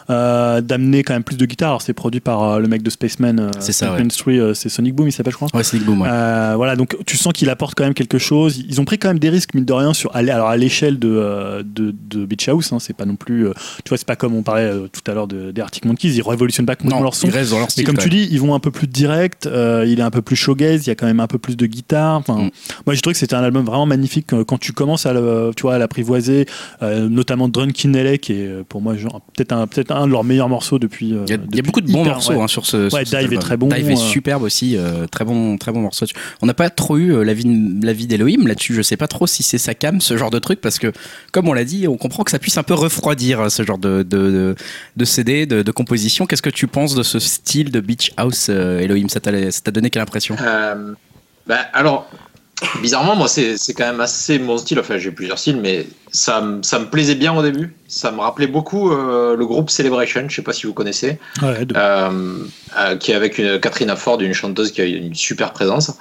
euh, 0.10 0.62
d'amener 0.62 1.04
quand 1.04 1.14
même 1.14 1.24
plus 1.24 1.38
de 1.38 1.46
guitare. 1.46 1.70
Alors, 1.70 1.82
c'est 1.82 1.94
produit 1.94 2.20
par 2.20 2.44
euh, 2.44 2.60
le 2.60 2.68
mec 2.68 2.84
de 2.84 2.90
Spaceman, 2.90 3.52
C'est 3.60 3.72
ça, 3.72 3.88
Spaceman 3.88 4.08
3, 4.10 4.54
c'est 4.56 4.70
Sonic 4.70 4.94
Boom, 4.96 5.08
il 5.08 5.12
s'appelle, 5.12 5.32
je 5.34 5.38
crois. 5.38 5.48
Ouais, 5.54 5.64
Sonic 5.64 5.86
Boom, 5.86 6.02
ouais. 6.02 6.08
Voilà, 6.56 6.76
donc 6.76 6.96
tu 7.06 7.18
sens 7.18 7.34
qu'il 7.34 7.50
apporte 7.50 7.76
quand 7.76 7.84
même 7.84 7.94
quelque 7.94 8.18
chose. 8.18 8.64
Ils 8.68 8.80
ont 8.82 8.86
pris 8.86 8.98
quand 8.98 9.08
même 9.08 9.20
des 9.20 9.30
risques, 9.30 9.54
mine 9.54 9.66
de 9.66 9.74
rien, 9.74 9.94
sur 9.94 10.16
alors 10.16 10.48
à 10.50 10.58
l'échelle 10.58 11.00
de, 11.00 11.64
de, 11.66 11.94
de 12.10 12.26
Beach 12.26 12.48
House. 12.50 12.67
Hein, 12.74 12.80
c'est 12.80 12.96
pas 12.96 13.06
non 13.06 13.16
plus, 13.16 13.48
euh, 13.48 13.54
tu 13.84 13.90
vois, 13.90 13.98
c'est 13.98 14.08
pas 14.08 14.16
comme 14.16 14.36
on 14.36 14.44
parlait 14.44 14.64
euh, 14.64 14.88
tout 14.88 15.10
à 15.10 15.14
l'heure 15.14 15.28
de- 15.28 15.52
des 15.52 15.62
Arctic 15.62 15.86
Monkeys. 15.86 16.10
Ils 16.16 16.22
révolutionnent 16.22 16.66
pas 16.66 16.76
complètement 16.76 16.98
non, 17.00 17.04
leur 17.04 17.16
son. 17.16 17.28
ils 17.28 17.34
restent 17.34 17.52
dans 17.52 17.58
leur 17.60 17.68
Mais 17.68 17.72
style. 17.72 17.86
comme 17.86 17.96
quand 17.98 18.04
tu 18.04 18.10
dis, 18.10 18.28
ils 18.32 18.40
vont 18.42 18.54
un 18.54 18.60
peu 18.60 18.72
plus 18.72 18.88
direct. 18.88 19.46
euh, 19.48 19.86
il 19.88 20.00
est 20.00 20.04
un 20.04 20.12
peu 20.12 20.22
plus 20.22 20.36
showgaze. 20.36 20.86
Il 20.86 20.90
y 20.90 20.92
a 20.92 20.96
quand 20.96 21.06
même 21.08 21.20
un 21.20 21.28
peu 21.28 21.38
plus 21.38 21.56
de 21.58 21.66
guitare. 21.66 22.18
Enfin, 22.18 22.36
Mm. 22.46 22.50
moi, 22.86 22.96
je 22.96 23.02
trouve 23.02 23.14
que 23.14 23.20
c'était 23.20 23.36
un 23.36 23.44
album 23.44 23.66
vraiment 23.66 23.86
magnifique 23.86 24.28
quand 24.48 24.58
tu 24.58 24.74
commences 24.74 25.06
à, 25.06 25.14
le- 25.14 25.52
tu 25.56 25.64
vois, 25.64 25.76
à 25.76 25.78
l'apprivoiser. 25.78 26.46
notamment 26.82 27.48
Drunken 27.50 27.96
LA, 27.96 28.18
qui 28.18 28.34
est 28.34 28.64
pour 28.70 28.82
moi 28.82 28.94
peut-être 29.36 29.52
un, 29.52 29.68
peut-être 29.68 29.92
un 29.92 30.08
de 30.08 30.12
leurs 30.12 30.24
meilleurs 30.24 30.50
morceaux 30.50 30.80
depuis. 30.80 31.10
Il 31.10 31.30
y, 31.30 31.34
a, 31.34 31.38
y 31.54 31.62
beaucoup 31.62 31.82
de 31.82 31.92
bons 31.92 32.02
hyper- 32.04 32.14
morceaux 32.14 32.34
ouais. 32.34 32.42
hein, 32.42 32.48
sur 32.48 32.66
ce. 32.66 32.94
Ouais, 32.94 33.04
Dive 33.04 33.34
est 33.34 33.38
très 33.38 33.58
bon, 33.58 33.68
Dive 33.68 33.90
est 33.92 33.96
superbe 33.96 34.44
aussi, 34.44 34.78
très 35.12 35.26
bon, 35.26 35.58
très 35.58 35.72
bon 35.72 35.82
morceau. 35.82 36.06
On 36.42 36.46
n'a 36.46 36.54
pas 36.54 36.70
trop 36.70 36.98
eu 36.98 37.14
euh, 37.14 37.24
l'avis 37.24 37.46
de- 37.46 37.86
l'avis 37.86 38.08
d'Elohim 38.08 38.48
là-dessus. 38.48 38.74
Je 38.74 38.82
sais 38.82 38.98
pas 38.98 39.08
trop 39.08 39.28
si 39.28 39.44
c'est 39.44 39.58
sa 39.58 39.74
cam, 39.74 40.02
ce 40.02 40.18
genre 40.18 40.30
de 40.32 40.40
truc, 40.40 40.62
parce 40.62 40.80
que 40.80 40.92
comme 41.32 41.48
on 41.48 41.54
l'a 41.54 41.64
dit, 41.66 41.88
on 41.88 41.98
comprend 41.98 42.24
que 42.24 42.32
ça 42.32 42.40
puisse 42.40 42.57
un 42.58 42.64
peu 42.64 42.74
refroidir 42.74 43.40
euh, 43.42 43.50
ce 43.50 43.64
genre 43.64 43.78
de, 43.78 44.04
de, 44.04 44.18
de, 44.32 44.56
de 44.96 45.06
CD, 45.06 45.46
de, 45.46 45.62
de 45.62 45.72
composition. 45.72 46.26
Qu'est-ce 46.26 46.42
que 46.42 46.50
tu 46.50 46.68
penses 46.68 46.96
de 46.96 47.04
ce 47.04 47.20
style 47.20 47.72
de 47.72 47.80
Beach 47.80 48.12
House, 48.18 48.48
euh, 48.50 48.80
Elohim? 48.80 49.08
Ça 49.10 49.20
t'a 49.20 49.72
donné 49.72 49.90
quelle 49.90 50.02
impression? 50.02 50.36
Euh, 50.42 50.94
ben, 51.48 51.60
alors, 51.74 52.10
bizarrement, 52.82 53.16
moi, 53.16 53.28
c'est 53.28 53.58
c'est 53.58 53.74
quand 53.74 53.86
même 53.86 54.02
assez 54.02 54.40
mon 54.40 54.58
style. 54.58 54.80
Enfin, 54.80 54.98
j'ai 54.98 55.12
plusieurs 55.12 55.40
styles, 55.40 55.58
mais 55.62 55.86
ça, 56.12 56.42
me- 56.42 56.64
ça 56.64 56.80
me 56.80 56.86
plaisait 56.86 57.16
bien 57.16 57.34
au 57.36 57.42
début. 57.42 57.74
Ça 57.88 58.12
me 58.12 58.20
rappelait 58.20 58.48
beaucoup 58.48 58.92
euh, 58.92 59.36
le 59.36 59.46
groupe 59.46 59.70
Celebration, 59.70 60.26
je 60.28 60.36
sais 60.36 60.42
pas 60.42 60.54
si 60.54 60.66
vous 60.68 60.74
connaissez, 60.74 61.20
Ouais, 61.42 61.66
de- 61.66 61.74
euh, 61.78 62.40
euh, 62.80 62.98
qui 62.98 63.12
est 63.12 63.16
avec 63.16 63.38
une 63.38 63.60
Katrina 63.60 63.96
Ford, 63.96 64.20
une 64.22 64.34
chanteuse 64.34 64.72
qui 64.72 64.82
a 64.82 64.86
une 64.86 65.16
super 65.16 65.54
présence. 65.54 65.92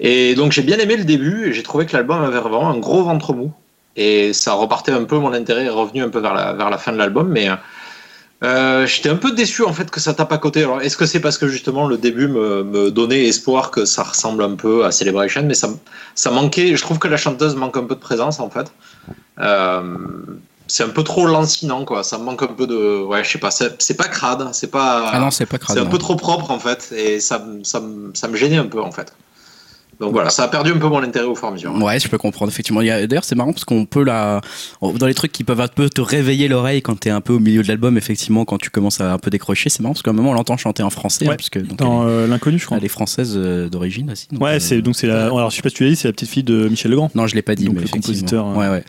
Et 0.00 0.34
donc, 0.34 0.52
j'ai 0.52 0.62
bien 0.62 0.78
aimé 0.78 0.96
le 0.96 1.04
début 1.04 1.48
et 1.48 1.52
j'ai 1.52 1.62
trouvé 1.62 1.86
que 1.86 1.96
l'album 1.96 2.22
avait 2.22 2.38
vraiment 2.40 2.68
un 2.70 2.78
gros 2.78 3.02
ventre 3.02 3.32
mou. 3.32 3.50
Et 3.96 4.32
ça 4.32 4.52
repartait 4.52 4.92
un 4.92 5.04
peu, 5.04 5.18
mon 5.18 5.32
intérêt 5.32 5.64
est 5.64 5.70
revenu 5.70 6.02
un 6.02 6.10
peu 6.10 6.20
vers 6.20 6.34
la, 6.34 6.52
vers 6.52 6.70
la 6.70 6.78
fin 6.78 6.92
de 6.92 6.98
l'album, 6.98 7.28
mais. 7.28 7.48
Euh, 8.44 8.86
J'étais 8.86 9.08
un 9.08 9.16
peu 9.16 9.32
déçu 9.32 9.62
en 9.64 9.72
fait 9.72 9.90
que 9.90 9.98
ça 9.98 10.12
tape 10.12 10.30
à 10.30 10.36
côté. 10.38 10.62
Alors 10.62 10.82
est-ce 10.82 10.96
que 10.98 11.06
c'est 11.06 11.20
parce 11.20 11.38
que 11.38 11.48
justement 11.48 11.86
le 11.86 11.96
début 11.96 12.28
me, 12.28 12.62
me 12.64 12.90
donnait 12.90 13.24
espoir 13.24 13.70
que 13.70 13.86
ça 13.86 14.02
ressemble 14.02 14.42
un 14.42 14.54
peu 14.54 14.84
à 14.84 14.92
Celebration, 14.92 15.42
mais 15.44 15.54
ça, 15.54 15.70
ça 16.14 16.30
manquait. 16.30 16.76
Je 16.76 16.82
trouve 16.82 16.98
que 16.98 17.08
la 17.08 17.16
chanteuse 17.16 17.56
manque 17.56 17.78
un 17.78 17.84
peu 17.84 17.94
de 17.94 18.00
présence 18.00 18.38
en 18.38 18.50
fait. 18.50 18.70
Euh, 19.38 19.96
c'est 20.66 20.82
un 20.82 20.90
peu 20.90 21.02
trop 21.02 21.26
lancinant 21.26 21.86
quoi. 21.86 22.04
Ça 22.04 22.18
manque 22.18 22.42
un 22.42 22.48
peu 22.48 22.66
de. 22.66 23.02
Ouais, 23.02 23.24
je 23.24 23.30
sais 23.30 23.38
pas. 23.38 23.50
C'est 23.50 23.96
pas 23.96 24.08
crade. 24.08 24.46
C'est 24.52 24.70
pas. 24.70 25.10
Ah 25.12 25.18
non, 25.18 25.30
c'est 25.30 25.46
pas 25.46 25.56
crade. 25.56 25.74
c'est 25.74 25.82
un 25.82 25.86
peu 25.86 25.98
trop 25.98 26.16
propre 26.16 26.50
en 26.50 26.58
fait, 26.58 26.92
et 26.94 27.20
ça 27.20 27.38
me 27.38 28.36
gênait 28.36 28.58
un 28.58 28.66
peu 28.66 28.82
en 28.82 28.92
fait. 28.92 29.14
Donc 30.00 30.12
voilà, 30.12 30.28
ça 30.30 30.44
a 30.44 30.48
perdu 30.48 30.72
un 30.72 30.78
peu 30.78 30.88
mon 30.88 31.02
intérêt 31.02 31.26
au 31.26 31.34
fur 31.34 31.46
et 31.46 31.48
à 31.48 31.52
mesure. 31.52 31.74
Ouais, 31.82 31.98
je 31.98 32.08
peux 32.08 32.18
comprendre 32.18 32.50
effectivement. 32.52 32.82
D'ailleurs, 32.82 33.24
c'est 33.24 33.34
marrant 33.34 33.52
parce 33.52 33.64
qu'on 33.64 33.86
peut 33.86 34.04
la 34.04 34.40
dans 34.82 35.06
les 35.06 35.14
trucs 35.14 35.32
qui 35.32 35.42
peuvent 35.44 35.60
un 35.60 35.68
peu 35.68 35.88
te 35.88 36.00
réveiller 36.00 36.48
l'oreille 36.48 36.82
quand 36.82 36.98
t'es 37.00 37.10
un 37.10 37.20
peu 37.20 37.32
au 37.32 37.38
milieu 37.38 37.62
de 37.62 37.68
l'album. 37.68 37.96
Effectivement, 37.96 38.44
quand 38.44 38.58
tu 38.58 38.70
commences 38.70 39.00
à 39.00 39.12
un 39.12 39.18
peu 39.18 39.30
décrocher, 39.30 39.70
c'est 39.70 39.80
marrant 39.80 39.94
parce 39.94 40.02
qu'à 40.02 40.10
un 40.10 40.14
moment 40.14 40.30
on 40.30 40.34
l'entend 40.34 40.56
chanter 40.56 40.82
en 40.82 40.90
français, 40.90 41.24
hein, 41.26 41.30
Ouais. 41.30 41.36
puisque 41.36 41.58
donc, 41.62 41.78
dans 41.78 42.06
euh, 42.06 42.26
l'inconnu, 42.26 42.58
je 42.58 42.66
crois. 42.66 42.76
elle 42.78 42.84
est 42.84 42.88
française 42.88 43.34
euh, 43.36 43.68
d'origine 43.68 44.10
aussi. 44.10 44.26
donc, 44.30 44.42
Ouais, 44.42 44.56
euh, 44.56 44.58
c'est 44.60 44.82
donc 44.82 44.96
c'est 44.96 45.06
la. 45.06 45.26
Alors 45.26 45.50
je 45.50 45.56
sais 45.56 45.62
pas 45.62 45.68
si 45.70 45.76
tu 45.76 45.84
l'as 45.84 45.90
dit, 45.90 45.96
c'est 45.96 46.08
la 46.08 46.12
petite 46.12 46.28
fille 46.30 46.42
de 46.42 46.68
Michel 46.68 46.90
Legrand. 46.90 47.10
Non, 47.14 47.26
je 47.26 47.34
l'ai 47.34 47.42
pas 47.42 47.54
dit, 47.54 47.64
Donc, 47.66 47.76
mais 47.76 47.82
le 47.82 47.88
compositeur, 47.88 48.46
Ouais, 48.56 48.68
ouais. 48.68 48.84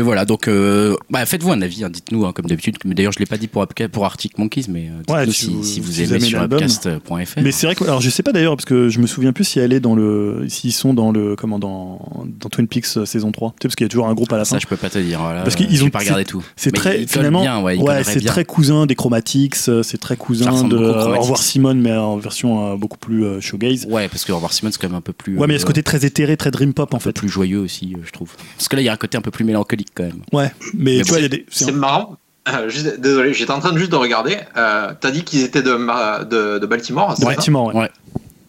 Mais 0.00 0.04
voilà, 0.04 0.24
donc 0.24 0.48
euh, 0.48 0.96
bah, 1.10 1.26
faites-vous 1.26 1.52
un 1.52 1.60
avis, 1.60 1.84
hein, 1.84 1.90
dites-nous 1.90 2.24
hein, 2.24 2.32
comme 2.32 2.46
d'habitude. 2.46 2.76
Mais 2.86 2.94
D'ailleurs, 2.94 3.12
je 3.12 3.18
l'ai 3.18 3.26
pas 3.26 3.36
dit 3.36 3.48
pour, 3.48 3.62
Upca- 3.62 3.88
pour 3.88 4.06
Arctic 4.06 4.38
Monkeys, 4.38 4.64
mais 4.70 4.88
euh, 4.88 4.92
dites-nous 5.00 5.14
Ouais, 5.14 5.26
si, 5.26 5.62
si 5.74 5.80
vous- 5.80 5.92
si 5.92 6.04
aimez 6.04 6.12
aimez 6.16 6.20
sur 6.20 6.40
upcast.fr. 6.40 7.40
Mais 7.42 7.52
c'est 7.52 7.66
vrai 7.66 7.74
que 7.74 7.84
alors 7.84 8.00
je 8.00 8.08
sais 8.08 8.22
pas 8.22 8.32
d'ailleurs 8.32 8.56
parce 8.56 8.64
que 8.64 8.88
je 8.88 8.98
me 8.98 9.06
souviens 9.06 9.34
plus 9.34 9.44
si 9.44 9.58
elle 9.58 9.74
est 9.74 9.80
dans 9.80 9.94
le 9.94 10.46
s'ils 10.48 10.72
sont 10.72 10.94
dans 10.94 11.12
le 11.12 11.36
comment 11.36 11.58
dans 11.58 12.24
dans 12.24 12.48
Twin 12.48 12.66
Peaks 12.66 12.86
euh, 12.96 13.04
saison 13.04 13.30
3. 13.30 13.50
Tu 13.50 13.54
sais 13.54 13.68
parce 13.68 13.74
qu'il 13.76 13.84
y 13.84 13.88
a 13.88 13.90
toujours 13.90 14.06
un 14.08 14.14
groupe 14.14 14.32
à 14.32 14.38
la 14.38 14.46
fin. 14.46 14.56
Ça, 14.56 14.58
je 14.58 14.66
peux 14.66 14.76
pas 14.78 14.88
te 14.88 14.98
dire. 14.98 15.20
Voilà, 15.20 15.42
Parce 15.42 15.54
qu'ils 15.54 15.84
ont- 15.84 15.90
pas 15.90 15.98
regardé 15.98 16.24
tout. 16.24 16.42
C'est 16.56 16.70
très 16.72 17.06
finalement 17.06 17.42
bien, 17.42 17.60
ouais, 17.60 17.76
colleraient 17.76 18.04
c'est 18.04 18.20
très 18.20 18.46
cousin 18.46 18.86
des 18.86 18.94
Chromatics, 18.94 19.56
euh, 19.68 19.82
c'est 19.82 19.98
très 19.98 20.16
cousin 20.16 20.64
de 20.66 20.76
euh, 20.78 21.14
Au 21.16 21.20
revoir 21.20 21.42
Simone 21.42 21.78
mais 21.80 21.92
en 21.92 22.16
version 22.16 22.72
euh, 22.72 22.76
beaucoup 22.76 22.96
plus 22.98 23.24
euh, 23.26 23.40
showgaze. 23.40 23.86
Ouais, 23.90 24.08
parce 24.08 24.24
que 24.24 24.32
Revoir 24.32 24.52
Simon, 24.54 24.70
c'est 24.72 24.80
quand 24.80 24.88
même 24.88 24.96
un 24.96 25.00
peu 25.02 25.12
plus. 25.12 25.36
Ouais, 25.36 25.46
mais 25.46 25.52
il 25.54 25.56
y 25.56 25.56
a 25.56 25.58
ce 25.58 25.64
euh, 25.64 25.66
côté 25.66 25.82
très 25.82 26.06
éthéré, 26.06 26.36
très 26.38 26.50
dream 26.50 26.72
pop 26.72 26.94
en 26.94 26.98
fait. 27.00 27.12
plus 27.12 27.28
joyeux 27.28 27.58
aussi, 27.58 27.92
euh, 27.96 28.00
je 28.06 28.12
trouve. 28.12 28.30
Parce 28.56 28.68
que 28.68 28.76
là, 28.76 28.82
il 28.82 28.84
y 28.84 28.88
a 28.88 28.92
un 28.92 28.96
côté 28.96 29.18
un 29.18 29.20
peu 29.20 29.30
plus 29.30 29.44
mélancolique 29.44 29.88
quand 29.94 30.04
même. 30.04 30.22
Ouais, 30.32 30.50
mais, 30.74 30.96
Mais 30.98 31.02
tu 31.02 31.08
vois, 31.10 31.18
il 31.18 31.22
y 31.22 31.26
a 31.26 31.28
des 31.28 31.46
c'est 31.50 31.72
marrant. 31.72 32.16
Euh, 32.48 32.68
juste- 32.68 32.98
désolé, 33.00 33.34
j'étais 33.34 33.50
en 33.52 33.60
train 33.60 33.72
de 33.72 33.78
juste 33.78 33.90
de 33.90 33.96
regarder. 33.96 34.36
Euh, 34.56 34.92
T'as 34.98 35.10
dit 35.10 35.24
qu'ils 35.24 35.42
étaient 35.42 35.62
de, 35.62 36.24
de, 36.24 36.58
de 36.58 36.66
Baltimore, 36.66 37.14
c'est 37.18 37.24
Ouais. 37.26 37.90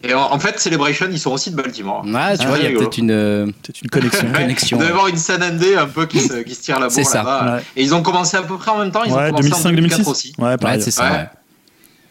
Et 0.04 0.14
en, 0.14 0.32
en 0.32 0.38
fait, 0.40 0.58
Celebration, 0.58 1.06
ils 1.12 1.18
sont 1.20 1.30
aussi 1.30 1.52
de 1.52 1.56
Baltimore. 1.56 2.04
Ah, 2.14 2.36
tu 2.36 2.44
Ah, 2.44 2.48
vois, 2.48 2.58
il 2.58 2.64
y 2.64 2.66
a 2.66 2.76
peut-être 2.76 2.98
une. 2.98 3.12
euh, 3.12 3.46
c'est 3.64 3.82
une 3.82 3.90
connexion. 3.90 4.26
Il 4.72 4.78
doit 4.78 4.86
y 4.88 4.90
avoir 4.90 5.06
une 5.06 5.16
scène 5.16 5.42
indé 5.44 5.76
un 5.76 5.86
peu 5.86 6.06
qui 6.06 6.18
se, 6.20 6.32
qui 6.42 6.54
se 6.56 6.62
tire 6.62 6.80
la 6.80 6.90
C'est 6.90 7.02
bourre 7.02 7.10
ça, 7.12 7.18
là-bas. 7.18 7.54
ouais. 7.56 7.62
Et 7.76 7.82
ils 7.84 7.94
ont 7.94 8.02
commencé 8.02 8.36
à 8.36 8.42
peu 8.42 8.56
près 8.56 8.72
en 8.72 8.78
même 8.78 8.90
temps. 8.90 9.04
Ils 9.04 9.12
Ouais, 9.12 9.30
ont 9.30 9.34
commencé 9.36 9.66
en 9.68 9.70
2004 9.70 10.00
2005-2006. 10.00 10.10
aussi. 10.10 10.32
Ouais, 10.38 10.44
Ouais, 10.48 10.56
pareil. 10.56 10.82
c'est 10.82 10.90
ça. 10.90 11.30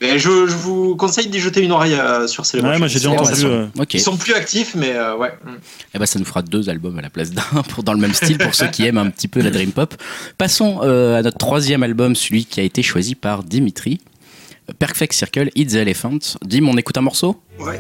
Mais 0.01 0.17
je, 0.17 0.47
je 0.47 0.55
vous 0.55 0.95
conseille 0.95 1.27
d'y 1.27 1.39
jeter 1.39 1.61
une 1.61 1.71
oreille 1.71 1.93
euh, 1.93 2.25
sur 2.27 2.45
Celebration. 2.45 2.73
Ouais, 2.73 2.79
moi 2.79 2.87
j'ai 2.87 2.99
déjà 2.99 3.11
entendu. 3.11 3.45
euh, 3.45 3.67
Ok. 3.79 3.93
Ils 3.93 3.99
sont 4.01 4.17
plus 4.17 4.33
actifs, 4.33 4.73
mais 4.75 4.93
euh, 4.95 5.15
ouais. 5.15 5.29
Mm. 5.45 5.49
Eh 5.93 5.99
ben, 5.99 6.05
ça 6.07 6.17
nous 6.17 6.25
fera 6.25 6.41
deux 6.41 6.69
albums 6.69 6.97
à 6.97 7.01
la 7.01 7.09
place 7.11 7.29
d'un 7.31 7.43
pour 7.69 7.83
dans 7.83 7.93
le 7.93 7.99
même 7.99 8.13
style 8.13 8.37
pour 8.39 8.55
ceux 8.55 8.67
qui 8.67 8.85
aiment 8.85 8.97
un 8.97 9.09
petit 9.11 9.27
peu 9.27 9.41
la 9.41 9.51
dream 9.51 9.71
pop. 9.71 9.93
Passons 10.39 10.79
euh, 10.83 11.19
à 11.19 11.21
notre 11.21 11.37
troisième 11.37 11.83
album, 11.83 12.15
celui 12.15 12.45
qui 12.45 12.59
a 12.59 12.63
été 12.63 12.81
choisi 12.81 13.13
par 13.15 13.43
Dimitri. 13.43 13.99
Perfect 14.79 15.13
Circle, 15.13 15.49
It's 15.55 15.73
the 15.73 15.77
Elephant. 15.77 16.19
Dim, 16.45 16.67
on 16.67 16.77
écoute 16.77 16.97
un 16.97 17.01
morceau? 17.01 17.41
Ouais. 17.59 17.79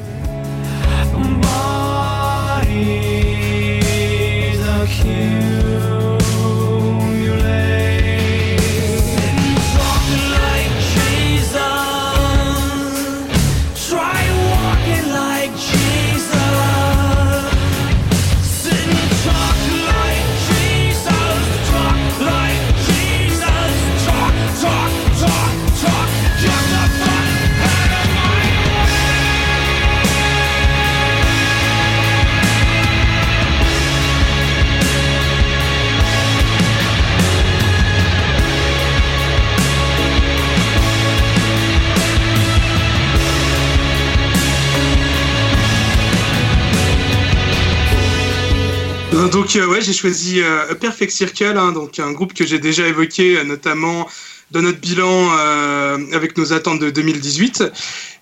Euh, 49.21 49.27
Donc 49.29 49.55
euh, 49.55 49.65
ouais, 49.67 49.81
j'ai 49.81 49.93
choisi 49.93 50.41
euh, 50.41 50.71
A 50.71 50.75
Perfect 50.75 51.11
Circle, 51.11 51.55
hein, 51.57 51.71
donc 51.71 51.99
un 51.99 52.11
groupe 52.11 52.33
que 52.33 52.45
j'ai 52.45 52.59
déjà 52.59 52.87
évoqué, 52.87 53.43
notamment 53.43 54.07
dans 54.51 54.61
notre 54.61 54.79
bilan 54.81 55.29
euh, 55.39 55.97
avec 56.11 56.37
nos 56.37 56.51
attentes 56.51 56.79
de 56.81 56.89
2018. 56.89 57.63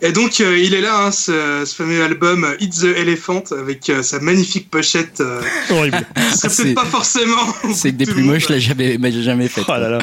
Et 0.01 0.11
donc 0.11 0.39
euh, 0.41 0.57
il 0.59 0.75
est 0.75 0.81
là, 0.81 1.05
hein, 1.05 1.11
ce, 1.11 1.63
ce 1.65 1.73
fameux 1.75 2.03
album 2.03 2.47
It's 2.59 2.81
the 2.81 2.95
Elephant 2.97 3.43
avec 3.51 3.89
euh, 3.89 4.03
sa 4.03 4.19
magnifique 4.19 4.69
pochette. 4.69 5.21
Euh, 5.21 5.41
horrible. 5.71 6.05
C'est- 6.35 6.47
peut-être 6.63 6.75
pas 6.75 6.85
forcément. 6.85 7.47
C'est 7.73 7.91
que 7.91 7.97
des 7.97 8.05
plus 8.05 8.21
moches, 8.23 8.49
là, 8.49 8.59
jamais, 8.59 8.97
mais 8.99 9.11
jamais 9.11 9.47
fait. 9.47 9.61
Oh 9.67 9.71
là 9.71 9.89
là. 9.89 9.99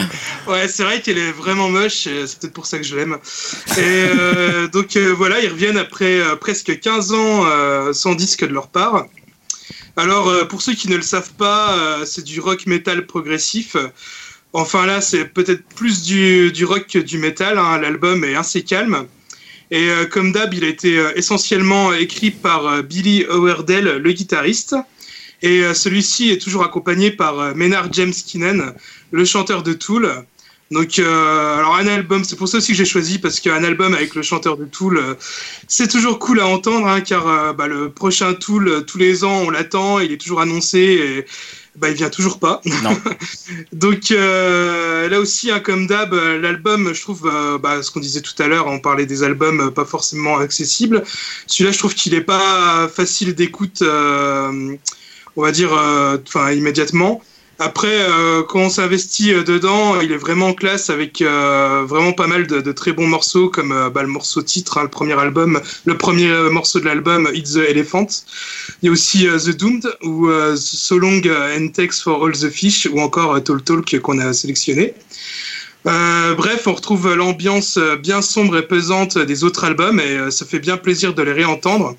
Ouais, 0.48 0.66
c'est 0.68 0.82
vrai 0.82 1.00
qu'elle 1.00 1.18
est 1.18 1.32
vraiment 1.32 1.68
moche, 1.68 2.08
c'est 2.26 2.38
peut-être 2.40 2.52
pour 2.54 2.66
ça 2.66 2.78
que 2.78 2.84
je 2.84 2.96
l'aime. 2.96 3.18
Et 3.78 3.80
euh, 3.80 4.66
donc 4.68 4.96
euh, 4.96 5.14
voilà, 5.16 5.40
ils 5.40 5.48
reviennent 5.48 5.78
après 5.78 6.20
euh, 6.20 6.34
presque 6.36 6.78
15 6.80 7.12
ans 7.12 7.44
euh, 7.46 7.92
sans 7.92 8.14
disque 8.16 8.44
de 8.46 8.52
leur 8.52 8.66
part. 8.68 9.06
Alors, 9.98 10.28
euh, 10.28 10.44
pour 10.44 10.60
ceux 10.60 10.74
qui 10.74 10.90
ne 10.90 10.96
le 10.96 11.02
savent 11.02 11.32
pas, 11.32 11.74
euh, 11.74 12.04
c'est 12.04 12.22
du 12.22 12.38
rock 12.38 12.66
metal 12.66 13.06
progressif. 13.06 13.76
Enfin 14.52 14.84
là, 14.84 15.00
c'est 15.00 15.24
peut-être 15.24 15.62
plus 15.74 16.02
du, 16.02 16.64
rock 16.64 16.86
que 16.86 16.98
du 16.98 17.16
metal. 17.18 17.58
hein. 17.58 17.78
L'album 17.78 18.22
est 18.22 18.34
assez 18.34 18.62
calme. 18.62 19.06
Et 19.70 19.88
euh, 19.88 20.04
comme 20.04 20.32
d'hab, 20.32 20.52
il 20.52 20.64
a 20.64 20.68
été 20.68 21.02
essentiellement 21.16 21.94
écrit 21.94 22.30
par 22.30 22.82
Billy 22.82 23.24
Howerdel, 23.24 23.96
le 23.96 24.12
guitariste. 24.12 24.76
Et 25.42 25.62
celui-ci 25.74 26.30
est 26.30 26.40
toujours 26.40 26.64
accompagné 26.64 27.10
par 27.10 27.54
Maynard 27.54 27.92
James 27.92 28.12
Keenan, 28.12 28.72
le 29.10 29.24
chanteur 29.26 29.62
de 29.62 29.74
Tool. 29.74 30.24
Donc, 30.70 30.98
euh, 30.98 31.58
alors 31.58 31.76
un 31.76 31.86
album, 31.86 32.24
c'est 32.24 32.34
pour 32.34 32.48
ça 32.48 32.58
aussi 32.58 32.72
que 32.72 32.78
j'ai 32.78 32.84
choisi 32.84 33.18
parce 33.18 33.38
qu'un 33.38 33.62
album 33.62 33.94
avec 33.94 34.14
le 34.16 34.22
chanteur 34.22 34.56
de 34.56 34.64
Tool, 34.64 34.98
euh, 34.98 35.14
c'est 35.68 35.88
toujours 35.88 36.18
cool 36.18 36.40
à 36.40 36.46
entendre, 36.46 36.88
hein, 36.88 37.00
car 37.00 37.28
euh, 37.28 37.52
bah, 37.52 37.68
le 37.68 37.90
prochain 37.90 38.34
Tool, 38.34 38.84
tous 38.84 38.98
les 38.98 39.22
ans, 39.22 39.42
on 39.46 39.50
l'attend, 39.50 40.00
il 40.00 40.10
est 40.10 40.20
toujours 40.20 40.40
annoncé. 40.40 40.78
Et, 40.78 41.26
bah, 41.76 41.90
il 41.90 41.94
vient 41.94 42.08
toujours 42.08 42.38
pas. 42.38 42.62
Non. 42.82 42.98
Donc 43.74 44.08
là 44.08 45.20
aussi, 45.20 45.50
hein, 45.50 45.60
comme 45.60 45.86
d'hab, 45.86 46.14
l'album, 46.14 46.94
je 46.94 47.00
trouve, 47.02 47.30
bah, 47.62 47.82
ce 47.82 47.90
qu'on 47.90 48.00
disait 48.00 48.22
tout 48.22 48.32
à 48.42 48.48
l'heure, 48.48 48.66
on 48.66 48.78
parlait 48.78 49.04
des 49.04 49.22
albums 49.22 49.70
pas 49.70 49.84
forcément 49.84 50.38
accessibles. 50.38 51.04
Celui-là, 51.46 51.72
je 51.72 51.78
trouve 51.78 51.94
qu'il 51.94 52.14
est 52.14 52.22
pas 52.22 52.88
facile 52.88 53.34
d'écoute, 53.34 53.82
on 53.82 55.42
va 55.42 55.52
dire, 55.52 55.72
enfin 56.26 56.50
immédiatement. 56.52 57.20
Après, 57.58 57.88
euh, 57.88 58.42
quand 58.42 58.60
on 58.60 58.68
s'investit 58.68 59.32
euh, 59.32 59.42
dedans, 59.42 59.98
il 60.00 60.12
est 60.12 60.18
vraiment 60.18 60.48
en 60.48 60.52
classe 60.52 60.90
avec 60.90 61.22
euh, 61.22 61.84
vraiment 61.86 62.12
pas 62.12 62.26
mal 62.26 62.46
de, 62.46 62.60
de 62.60 62.72
très 62.72 62.92
bons 62.92 63.06
morceaux, 63.06 63.48
comme 63.48 63.72
euh, 63.72 63.88
bah, 63.88 64.02
le 64.02 64.08
morceau 64.08 64.42
titre, 64.42 64.76
hein, 64.76 64.82
le 64.82 64.90
premier 64.90 65.18
album, 65.18 65.60
le 65.86 65.96
premier 65.96 66.28
euh, 66.28 66.50
morceau 66.50 66.80
de 66.80 66.84
l'album, 66.84 67.30
It's 67.32 67.54
the 67.54 67.68
Elephant. 67.68 68.08
Il 68.82 68.86
y 68.86 68.88
a 68.90 68.92
aussi 68.92 69.26
The 69.26 69.56
Doomed 69.56 69.88
ou 70.02 70.28
So 70.54 70.98
Long 70.98 71.22
and 71.56 71.68
Takes 71.68 72.02
for 72.02 72.22
All 72.26 72.32
the 72.32 72.50
Fish 72.50 72.86
ou 72.92 73.00
encore 73.00 73.34
euh, 73.34 73.40
Talk 73.40 74.00
qu'on 74.00 74.18
a 74.18 74.34
sélectionné. 74.34 74.92
Bref, 75.84 76.66
on 76.66 76.74
retrouve 76.74 77.14
l'ambiance 77.14 77.78
bien 78.02 78.20
sombre 78.20 78.58
et 78.58 78.66
pesante 78.66 79.18
des 79.18 79.44
autres 79.44 79.62
albums 79.64 80.00
et 80.00 80.32
ça 80.32 80.44
fait 80.44 80.58
bien 80.58 80.76
plaisir 80.76 81.14
de 81.14 81.22
les 81.22 81.32
réentendre. 81.32 81.94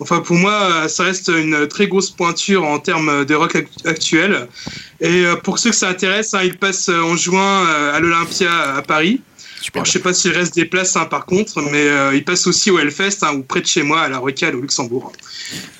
Enfin, 0.00 0.20
pour 0.20 0.36
moi, 0.36 0.52
euh, 0.52 0.88
ça 0.88 1.04
reste 1.04 1.28
une 1.28 1.68
très 1.68 1.86
grosse 1.86 2.10
pointure 2.10 2.64
en 2.64 2.78
termes 2.80 3.24
de 3.24 3.34
rock 3.34 3.54
act- 3.54 3.86
actuel. 3.86 4.48
Et 5.00 5.24
euh, 5.26 5.36
pour 5.36 5.58
ceux 5.58 5.70
que 5.70 5.76
ça 5.76 5.88
intéresse, 5.88 6.34
hein, 6.34 6.40
il 6.42 6.58
passe 6.58 6.88
euh, 6.88 7.00
en 7.02 7.16
juin 7.16 7.66
euh, 7.66 7.94
à 7.94 8.00
l'Olympia 8.00 8.74
à 8.76 8.82
Paris. 8.82 9.20
Super. 9.62 9.78
Alors, 9.80 9.86
je 9.86 9.92
sais 9.92 9.98
pas 10.00 10.12
s'il 10.12 10.32
reste 10.32 10.54
des 10.54 10.64
places 10.64 10.96
hein, 10.96 11.04
par 11.06 11.24
contre, 11.24 11.62
mais 11.62 11.86
euh, 11.86 12.14
il 12.14 12.24
passe 12.24 12.46
aussi 12.48 12.70
au 12.70 12.78
Hellfest 12.78 13.18
hein, 13.22 13.32
ou 13.34 13.42
près 13.42 13.60
de 13.60 13.66
chez 13.66 13.82
moi 13.82 14.00
à 14.02 14.08
la 14.08 14.18
Rocale 14.18 14.56
au 14.56 14.60
Luxembourg. 14.60 15.12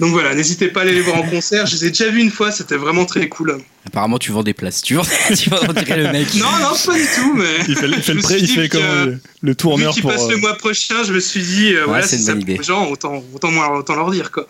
Donc 0.01 0.13
voilà, 0.13 0.35
n'hésitez 0.35 0.69
pas 0.69 0.81
à 0.81 0.83
aller 0.85 0.93
les 0.95 1.01
voir 1.01 1.17
en 1.17 1.23
concert. 1.29 1.67
Je 1.67 1.75
les 1.75 1.87
ai 1.87 1.89
déjà 1.89 2.09
vus 2.09 2.21
une 2.21 2.31
fois, 2.31 2.53
c'était 2.53 2.77
vraiment 2.77 3.05
très 3.05 3.29
cool. 3.29 3.59
Apparemment, 3.85 4.19
tu 4.19 4.31
vends 4.31 4.45
des 4.45 4.55
places. 4.55 4.83
Tu 4.83 4.95
vends, 4.95 5.03
tu 5.37 5.51
vends 5.51 5.57
le 5.67 6.13
mec. 6.13 6.33
Non, 6.35 6.47
non, 6.61 6.75
pas 6.87 6.95
du 6.95 7.07
tout, 7.17 7.35
mais 7.35 7.45
Il 7.69 7.77
fait, 7.77 7.89
il 7.89 7.95
fait 7.95 8.03
Je 8.03 8.13
le 8.13 8.17
me 8.19 8.23
prêt, 8.23 8.35
suis 8.39 8.43
il 8.45 8.47
dit 8.47 8.55
fait 8.55 8.69
comme 8.69 8.83
euh, 8.83 9.07
euh, 9.07 9.17
le 9.41 9.51
vu 9.51 9.57
tourneur 9.57 9.93
qu'ils 9.93 10.03
pour. 10.03 10.13
passent 10.13 10.23
euh, 10.27 10.31
le 10.31 10.37
mois 10.37 10.55
prochain, 10.57 11.03
je 11.05 11.13
me 11.13 11.19
suis 11.21 11.43
dit, 11.43 11.75
euh, 11.75 11.85
voilà, 11.87 12.03
c'est 12.05 12.17
si 12.17 12.23
une 12.23 12.27
ça 12.27 12.35
bonne 12.35 12.45
plaît 12.45 12.53
idée. 12.55 12.61
aux 12.61 12.65
gens, 12.65 12.89
autant, 12.89 13.25
autant, 13.35 13.51
moins- 13.51 13.69
autant 13.77 13.97
leur 13.97 14.11
dire 14.13 14.31
quoi. 14.31 14.47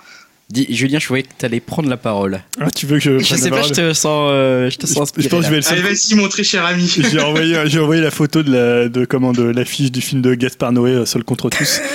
Dis, 0.53 0.67
Julien, 0.69 0.99
je 0.99 1.09
voyais 1.09 1.23
que 1.23 1.31
tu 1.38 1.47
allais 1.47 1.61
prendre 1.61 1.88
la 1.88 1.97
parole. 1.97 2.43
Ah, 2.61 2.71
tu 2.71 2.85
veux 2.85 2.99
que 2.99 3.03
je 3.03 3.19
Je 3.21 3.25
prenne 3.25 3.38
sais 3.38 3.49
la 3.49 3.57
pas, 3.57 3.62
je 3.62 3.73
te 3.73 3.93
sens, 3.95 4.29
euh, 4.31 4.69
je 4.69 4.77
te 4.77 4.87
sens 4.87 5.11
Je 5.17 5.27
pense 5.27 5.41
que 5.41 5.47
je 5.47 5.51
vais 5.51 5.61
le 5.61 5.69
Allez, 5.73 5.81
vas-y, 5.81 6.15
mon 6.15 6.29
très 6.29 6.45
cher 6.45 6.67
ami. 6.67 6.87
J'ai 7.11 7.21
envoyé, 7.21 7.57
j'ai 7.69 7.79
envoyé 7.79 8.03
la 8.03 8.11
photo 8.11 8.43
de 8.43 8.53
la, 8.53 8.88
de, 8.91 9.07
comment, 9.07 9.33
de 9.33 9.45
l'affiche 9.45 9.91
du 9.91 10.03
film 10.03 10.21
de 10.21 10.35
Gaspard 10.35 10.73
Noé, 10.73 10.91
euh, 10.91 11.07
Seul 11.07 11.25
contre 11.25 11.49
tous. 11.49 11.81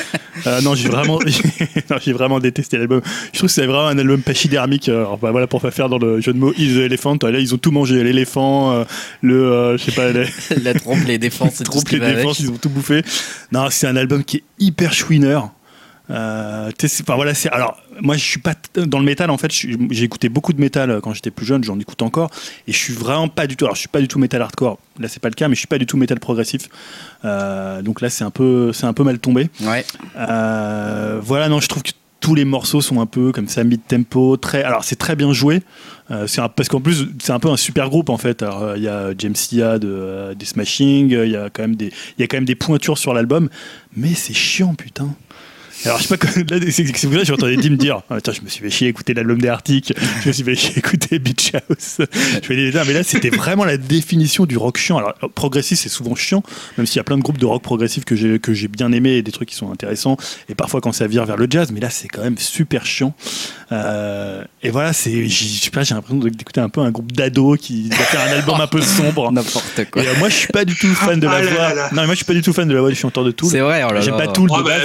Euh, 0.46 0.62
non, 0.62 0.76
j'ai 0.76 0.88
vraiment, 0.88 1.20
non, 1.89 1.98
j'ai 2.00 2.13
vraiment 2.13 2.39
détesté 2.39 2.78
l'album. 2.78 3.02
Je 3.34 3.39
trouve 3.39 3.50
que 3.50 3.54
c'est 3.54 3.65
vraiment 3.65 3.88
un 3.88 3.98
album 3.98 4.22
pachydermique. 4.22 4.88
euh, 4.88 5.00
Alors, 5.00 5.17
bah, 5.17 5.32
voilà, 5.32 5.48
pour 5.48 5.62
pas 5.62 5.72
faire 5.72 5.89
dans 5.89 5.98
le 5.98 6.22
jeu 6.22 6.32
de 6.32 6.38
mots, 6.38 6.54
Is 6.60 6.76
the 6.76 6.82
Elephant. 6.82 7.17
Là, 7.24 7.39
ils 7.39 7.56
ont 7.56 7.58
tout 7.58 7.72
mangé. 7.72 8.04
L'éléphant, 8.04 8.72
euh, 8.72 8.84
le, 9.24 9.78
je 9.78 9.84
sais 9.84 9.91
pas, 9.91 10.12
les, 10.12 10.28
La 10.63 10.76
trompe, 10.76 11.00
les 11.08 11.17
défenses, 11.17 11.63
tout 11.65 11.80
ce 11.80 11.96
les 11.96 12.00
défenses, 12.00 12.39
ils 12.39 12.52
ont 12.52 12.58
tout 12.58 12.70
bouffé. 12.70 13.02
Non, 13.52 13.67
c'est 13.72 13.88
un 13.88 13.96
album 13.96 14.24
qui 14.24 14.38
est 14.38 14.43
hyper 14.60 14.93
chouineur. 14.93 15.50
Euh, 16.10 16.72
enfin, 16.84 17.15
voilà, 17.15 17.34
alors 17.52 17.82
moi 18.02 18.15
je 18.15 18.24
suis 18.24 18.39
pas 18.39 18.54
dans 18.76 19.00
le 19.00 19.06
métal 19.06 19.30
en 19.30 19.38
fait. 19.38 19.52
J'ai 19.52 20.04
écouté 20.04 20.30
beaucoup 20.30 20.54
de 20.54 20.62
métal 20.62 20.89
euh, 20.89 21.00
quand 21.02 21.13
j'étais 21.13 21.32
plus 21.32 21.46
jeune, 21.46 21.63
j'en 21.63 21.80
écoute 21.80 22.02
encore, 22.02 22.30
et 22.67 22.72
je 22.72 22.78
suis 22.78 22.93
vraiment 22.93 23.28
pas 23.28 23.48
du 23.48 23.58
tout. 23.58 23.65
Alors 23.65 23.76
je 23.76 23.82
suis 23.82 23.89
pas 23.89 24.00
du 24.00 24.08
tout 24.08 24.20
métal 24.20 24.41
hardcore. 24.41 24.80
Là 25.00 25.08
c'est 25.08 25.22
pas 25.22 25.30
le 25.30 25.36
cas, 25.36 25.48
mais 25.48 25.56
je 25.56 25.60
suis 25.60 25.67
pas 25.67 25.78
du 25.78 25.86
tout 25.86 25.98
métal 25.98 26.20
progressif. 26.20 26.70
Euh, 27.26 27.82
donc 27.82 28.02
là 28.02 28.10
c'est 28.10 28.24
un 28.24 28.32
peu 28.32 28.72
c'est 28.74 28.86
un 28.86 28.93
peu 28.93 29.04
mal 29.04 29.20
tombé. 29.20 29.50
Ouais. 29.62 29.86
Euh, 30.17 31.20
voilà, 31.22 31.50
non, 31.50 31.60
je 31.60 31.67
trouve 31.67 31.84
que 31.84 31.91
tous 32.20 32.36
les 32.36 32.46
morceaux 32.46 32.82
sont 32.82 33.00
un 33.00 33.06
peu 33.06 33.32
comme 33.32 33.48
ça 33.48 33.63
mid 33.63 33.82
tempo, 33.88 34.38
très. 34.38 34.63
Alors 34.63 34.84
c'est 34.84 34.96
très 34.96 35.15
bien 35.15 35.34
joué. 35.34 35.62
Euh, 36.10 36.26
c'est 36.26 36.41
parce 36.56 36.70
qu'en 36.70 36.80
plus 36.80 37.06
c'est 37.20 37.34
un 37.34 37.39
peu 37.39 37.50
un 37.50 37.58
super 37.58 37.89
groupe 37.89 38.10
en 38.10 38.17
fait. 38.17 38.43
Il 38.76 38.82
y 38.82 38.88
a 38.88 39.12
James 39.17 39.36
Sia 39.36 39.78
de 39.78 39.88
euh, 39.89 40.34
des 40.34 40.46
Smashing, 40.46 41.12
il 41.12 41.32
y 41.32 41.36
a 41.36 41.50
quand 41.50 41.63
même 41.63 41.76
des 41.76 41.88
il 42.17 42.22
y 42.22 42.24
a 42.24 42.28
quand 42.28 42.38
même 42.38 42.46
des 42.46 42.56
pointures 42.56 42.98
sur 42.98 43.13
l'album, 43.13 43.50
mais 43.96 44.13
c'est 44.13 44.34
chiant 44.34 44.74
putain. 44.74 45.10
Alors, 45.85 45.99
je 45.99 46.07
sais 46.07 46.17
pas, 46.17 46.25
là, 46.25 46.59
c'est 46.71 46.71
c'est 46.71 47.07
pour 47.07 47.13
ça 47.13 47.19
que 47.21 47.25
j'entendais 47.25 47.55
Dim 47.57 47.75
dire 47.75 48.01
ah, 48.09 48.19
Tiens, 48.21 48.33
je 48.33 48.41
me 48.41 48.49
suis 48.49 48.61
fait 48.61 48.69
chier 48.69 48.87
écouter 48.87 49.13
l'album 49.13 49.39
des 49.39 49.47
Arctic, 49.47 49.93
je 50.23 50.27
me 50.27 50.33
suis 50.33 50.43
fait 50.43 50.55
chier 50.55 50.77
écouter 50.79 51.19
Beach 51.19 51.51
House. 51.53 51.97
Je 52.43 52.47
vais 52.47 52.71
dire, 52.71 52.83
mais 52.85 52.93
là, 52.93 53.03
c'était 53.03 53.29
vraiment 53.29 53.63
la 53.63 53.77
définition 53.77 54.45
du 54.45 54.57
rock 54.57 54.77
chiant. 54.77 54.97
Alors, 54.97 55.13
progressif, 55.35 55.77
c'est 55.79 55.89
souvent 55.89 56.15
chiant, 56.15 56.41
même 56.77 56.87
s'il 56.87 56.97
y 56.97 56.99
a 56.99 57.03
plein 57.03 57.17
de 57.17 57.21
groupes 57.21 57.37
de 57.37 57.45
rock 57.45 57.61
progressif 57.61 58.05
que 58.05 58.15
j'ai 58.15 58.39
que 58.39 58.53
j'ai 58.53 58.67
bien 58.67 58.91
aimé 58.91 59.11
et 59.13 59.21
des 59.21 59.31
trucs 59.31 59.49
qui 59.49 59.55
sont 59.55 59.71
intéressants, 59.71 60.17
et 60.49 60.55
parfois 60.55 60.81
quand 60.81 60.91
ça 60.91 61.07
vire 61.07 61.25
vers 61.25 61.37
le 61.37 61.47
jazz, 61.49 61.71
mais 61.71 61.79
là, 61.79 61.89
c'est 61.89 62.07
quand 62.07 62.21
même 62.23 62.37
super 62.37 62.85
chiant. 62.85 63.13
Euh, 63.71 64.43
et 64.63 64.69
voilà, 64.69 64.93
c'est, 64.93 65.11
j'ai- 65.11 65.29
je 65.29 65.61
sais 65.63 65.69
pas, 65.69 65.83
j'ai 65.83 65.93
l'impression 65.93 66.17
d'écouter 66.17 66.61
un 66.61 66.69
peu 66.69 66.81
un 66.81 66.91
groupe 66.91 67.11
d'ados 67.11 67.59
qui 67.59 67.89
va 67.89 67.95
faire 67.97 68.21
un 68.21 68.31
album 68.37 68.59
un 68.61 68.67
peu 68.67 68.81
sombre. 68.81 69.31
N'importe 69.37 69.85
quoi. 69.91 70.03
Et 70.03 70.07
euh, 70.07 70.15
moi, 70.19 70.29
je 70.29 70.35
suis 70.35 70.47
pas 70.47 70.65
du 70.65 70.75
tout 70.75 70.87
fan 70.93 71.19
de 71.19 71.25
la 71.27 71.33
Ah 71.33 71.41
là 71.41 71.51
voix. 71.51 71.59
là 71.69 71.73
là. 71.75 71.89
Non, 71.91 72.01
mais 72.01 72.05
moi, 72.07 72.13
je 72.13 72.17
suis 72.17 72.25
pas 72.25 72.33
du 72.33 72.41
tout 72.41 72.53
fan 72.53 72.67
de 72.67 72.73
la 72.73 72.79
voix 72.81 72.89
du 72.89 72.95
chanteur 72.95 73.23
de 73.23 73.31
Tool. 73.31 73.49
C'est 73.51 73.59
vrai, 73.59 73.83
oh 73.87 73.91
là 73.93 74.01
J'aime 74.01 74.17
là. 74.17 74.25
pas 74.25 74.31
Tool 74.33 74.49
Oh, 74.51 74.57
de 74.59 74.63
bah, 74.63 74.75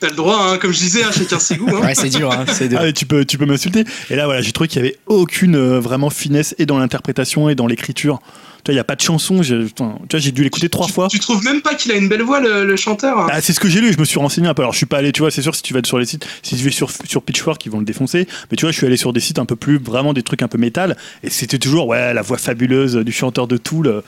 T'as 0.00 0.08
le 0.08 0.14
droit, 0.16 0.36
hein, 0.40 0.58
comme 0.58 0.72
je 0.72 0.78
disais, 0.78 1.04
hein, 1.04 1.10
chacun 1.12 1.38
ses 1.38 1.56
goûts. 1.56 1.68
Hein. 1.76 1.80
Ouais, 1.82 1.94
c'est 1.94 2.08
dur, 2.08 2.32
hein, 2.32 2.44
c'est 2.48 2.68
dur. 2.68 2.78
Ah, 2.82 2.90
tu 2.92 3.04
peux, 3.06 3.24
tu 3.26 3.36
peux 3.36 3.44
m'insulter. 3.46 3.84
Et 4.08 4.16
là, 4.16 4.24
voilà, 4.24 4.40
j'ai 4.40 4.52
trouvé 4.52 4.66
qu'il 4.68 4.80
y 4.82 4.84
avait 4.84 4.96
aucune 5.06 5.56
euh, 5.56 5.78
vraiment 5.78 6.08
finesse 6.10 6.54
et 6.58 6.64
dans 6.66 6.78
l'interprétation 6.78 7.48
et 7.50 7.54
dans 7.54 7.66
l'écriture. 7.66 8.18
Tu 8.64 8.70
vois, 8.70 8.72
il 8.72 8.76
n'y 8.76 8.80
a 8.80 8.84
pas 8.84 8.96
de 8.96 9.00
chanson. 9.02 9.42
j'ai- 9.42 9.64
putain, 9.64 9.96
Tu 10.08 10.16
vois, 10.16 10.20
j'ai 10.20 10.32
dû 10.32 10.42
l'écouter 10.42 10.68
trois 10.70 10.86
tu, 10.86 10.92
fois. 10.92 11.08
Tu 11.08 11.18
trouves 11.18 11.42
même 11.44 11.60
pas 11.62 11.74
qu'il 11.74 11.92
a 11.92 11.96
une 11.96 12.08
belle 12.08 12.22
voix, 12.22 12.40
le, 12.40 12.64
le 12.64 12.76
chanteur 12.76 13.18
hein 13.18 13.26
Ah, 13.30 13.40
c'est 13.42 13.52
ce 13.52 13.60
que 13.60 13.68
j'ai 13.68 13.80
lu, 13.80 13.92
je 13.92 13.98
me 13.98 14.04
suis 14.06 14.18
renseigné 14.18 14.48
un 14.48 14.54
peu. 14.54 14.62
Alors, 14.62 14.72
je 14.72 14.78
suis 14.78 14.86
pas 14.86 14.98
allé, 14.98 15.12
tu 15.12 15.20
vois, 15.20 15.30
c'est 15.30 15.42
sûr, 15.42 15.54
si 15.54 15.62
tu 15.62 15.74
vas 15.74 15.80
sur 15.84 15.98
les 15.98 16.06
sites, 16.06 16.26
si 16.42 16.56
tu 16.56 16.64
vas 16.64 16.70
sur, 16.70 16.90
sur 17.06 17.22
Pitchfork, 17.22 17.64
ils 17.66 17.70
vont 17.70 17.78
le 17.78 17.84
défoncer. 17.84 18.26
Mais 18.50 18.56
tu 18.56 18.64
vois, 18.64 18.72
je 18.72 18.76
suis 18.78 18.86
allé 18.86 18.96
sur 18.96 19.12
des 19.12 19.20
sites 19.20 19.38
un 19.38 19.46
peu 19.46 19.56
plus, 19.56 19.78
vraiment 19.78 20.12
des 20.14 20.22
trucs 20.22 20.42
un 20.42 20.48
peu 20.48 20.58
métal. 20.58 20.96
Et 21.22 21.30
c'était 21.30 21.58
toujours, 21.58 21.86
ouais, 21.88 22.12
la 22.14 22.22
voix 22.22 22.38
fabuleuse 22.38 22.96
du 22.96 23.12
chanteur 23.12 23.46
de 23.46 23.56
Tool. 23.58 23.86
euh, 23.86 24.00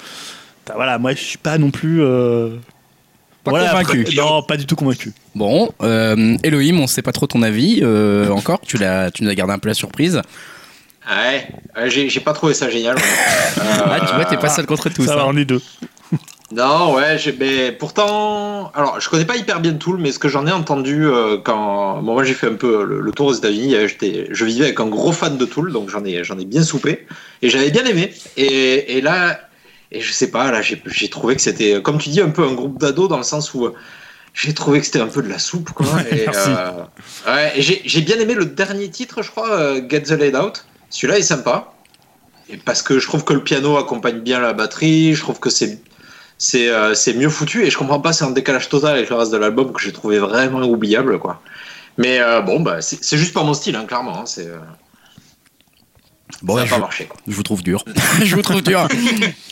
bah, 0.66 0.74
voilà, 0.76 0.98
moi, 0.98 1.12
je 1.14 1.20
suis 1.22 1.38
pas 1.38 1.56
non 1.58 1.70
plus. 1.70 2.02
euh, 2.02 2.50
Pas 3.44 3.50
voilà, 3.50 3.70
convaincu. 3.70 4.02
après- 4.02 4.14
non, 4.14 4.42
pas 4.42 4.56
du 4.56 4.66
tout 4.66 4.76
convaincu. 4.76 5.12
Bon, 5.34 5.70
euh, 5.82 6.36
Elohim, 6.44 6.78
on 6.80 6.86
sait 6.86 7.02
pas 7.02 7.12
trop 7.12 7.26
ton 7.26 7.42
avis 7.42 7.80
euh, 7.82 8.28
encore. 8.30 8.60
Tu 8.60 8.76
l'as, 8.78 9.10
tu 9.10 9.24
nous 9.24 9.30
as 9.30 9.34
gardé 9.34 9.52
un 9.52 9.58
peu 9.58 9.68
la 9.68 9.74
surprise. 9.74 10.22
Ouais, 11.10 11.48
j'ai 11.88 12.08
j'ai 12.08 12.20
pas 12.20 12.32
trouvé 12.32 12.54
ça 12.54 12.70
génial. 12.70 12.96
ouais. 12.96 13.02
Ah, 13.58 14.00
tu 14.08 14.14
vois, 14.14 14.24
t'es 14.24 14.36
pas 14.36 14.48
seul 14.48 14.66
contre 14.66 14.88
tous. 14.88 15.04
ça 15.06 15.16
va, 15.16 15.22
hein. 15.22 15.26
on 15.30 15.36
est 15.36 15.44
deux. 15.44 15.60
Non, 16.54 16.92
ouais, 16.94 17.16
j'ai- 17.16 17.34
mais 17.40 17.72
pourtant, 17.72 18.70
alors 18.74 19.00
je 19.00 19.08
connais 19.08 19.24
pas 19.24 19.36
hyper 19.36 19.58
bien 19.60 19.72
Tool, 19.72 19.96
mais 19.98 20.12
ce 20.12 20.18
que 20.18 20.28
j'en 20.28 20.46
ai 20.46 20.52
entendu 20.52 21.06
euh, 21.06 21.38
quand, 21.42 22.02
bon, 22.02 22.12
moi 22.12 22.24
j'ai 22.24 22.34
fait 22.34 22.46
un 22.48 22.56
peu 22.56 22.84
le, 22.84 23.00
le 23.00 23.10
tour 23.12 23.28
aux 23.28 23.32
États-Unis, 23.32 23.74
euh, 23.74 23.88
j'étais, 23.88 24.28
je 24.30 24.44
vivais 24.44 24.66
avec 24.66 24.78
un 24.78 24.86
gros 24.86 25.12
fan 25.12 25.38
de 25.38 25.46
Tool, 25.46 25.72
donc 25.72 25.88
j'en 25.88 26.04
ai, 26.04 26.22
j'en 26.24 26.38
ai 26.38 26.44
bien 26.44 26.62
soupé, 26.62 27.06
et 27.40 27.48
j'avais 27.48 27.70
bien 27.70 27.86
aimé. 27.86 28.12
Et, 28.36 28.98
et 28.98 29.00
là, 29.00 29.40
et 29.96 30.00
je 30.00 30.12
sais 30.12 30.30
pas, 30.30 30.50
là 30.50 30.60
j'ai 30.62 31.08
trouvé 31.08 31.36
que 31.36 31.42
c'était, 31.42 31.80
comme 31.82 31.98
tu 31.98 32.08
dis, 32.08 32.20
un 32.20 32.30
peu 32.30 32.44
un 32.44 32.54
groupe 32.54 32.80
d'ados 32.80 33.08
dans 33.08 33.16
le 33.16 33.22
sens 33.22 33.54
où 33.54 33.66
euh, 33.66 33.74
j'ai 34.34 34.54
trouvé 34.54 34.80
que 34.80 34.86
c'était 34.86 35.00
un 35.00 35.08
peu 35.08 35.22
de 35.22 35.28
la 35.28 35.38
soupe, 35.38 35.70
quoi. 35.70 35.86
et, 36.10 36.24
merci. 36.26 36.50
euh, 36.50 37.32
ouais, 37.32 37.52
et 37.56 37.62
j'ai 37.62 38.00
bien 38.00 38.18
aimé 38.18 38.34
le 38.34 38.46
dernier 38.46 38.90
titre, 38.90 39.22
je 39.22 39.30
crois, 39.30 39.50
euh, 39.52 39.82
Get 39.88 40.02
the 40.02 40.12
Laid 40.12 40.36
Out. 40.36 40.64
Celui-là 40.90 41.18
est 41.18 41.22
sympa. 41.22 41.72
Et 42.48 42.56
parce 42.56 42.82
que 42.82 42.98
je 42.98 43.06
trouve 43.06 43.24
que 43.24 43.32
le 43.32 43.42
piano 43.42 43.76
accompagne 43.76 44.20
bien 44.20 44.40
la 44.40 44.52
batterie, 44.52 45.14
je 45.14 45.20
trouve 45.20 45.38
que 45.38 45.50
c'est 45.50 45.78
c'est 46.42 46.68
euh, 46.68 46.92
c'est 46.94 47.14
mieux 47.14 47.28
foutu 47.28 47.64
et 47.64 47.70
je 47.70 47.78
comprends 47.78 48.00
pas 48.00 48.12
c'est 48.12 48.24
un 48.24 48.32
décalage 48.32 48.68
total 48.68 48.96
avec 48.96 49.08
le 49.08 49.14
reste 49.14 49.30
de 49.30 49.36
l'album 49.36 49.72
que 49.72 49.80
j'ai 49.80 49.92
trouvé 49.92 50.18
vraiment 50.18 50.62
oubliable 50.62 51.20
quoi 51.20 51.40
mais 51.98 52.20
euh, 52.20 52.40
bon 52.40 52.58
bah 52.58 52.82
c'est 52.82 53.16
juste 53.16 53.32
pas 53.32 53.44
mon 53.44 53.54
style 53.54 53.76
hein, 53.76 53.84
clairement 53.84 54.18
hein, 54.18 54.26
c'est 54.26 54.48
Bon, 56.42 56.56
ça 56.56 56.60
a 56.60 56.64
ouais, 56.64 56.70
pas 56.70 56.76
je, 56.76 56.80
marché 56.80 57.08
je 57.26 57.32
vous 57.34 57.42
trouve 57.42 57.62
dur. 57.62 57.84
je 58.24 58.34
vous 58.34 58.42
trouve 58.42 58.62
dur. 58.62 58.88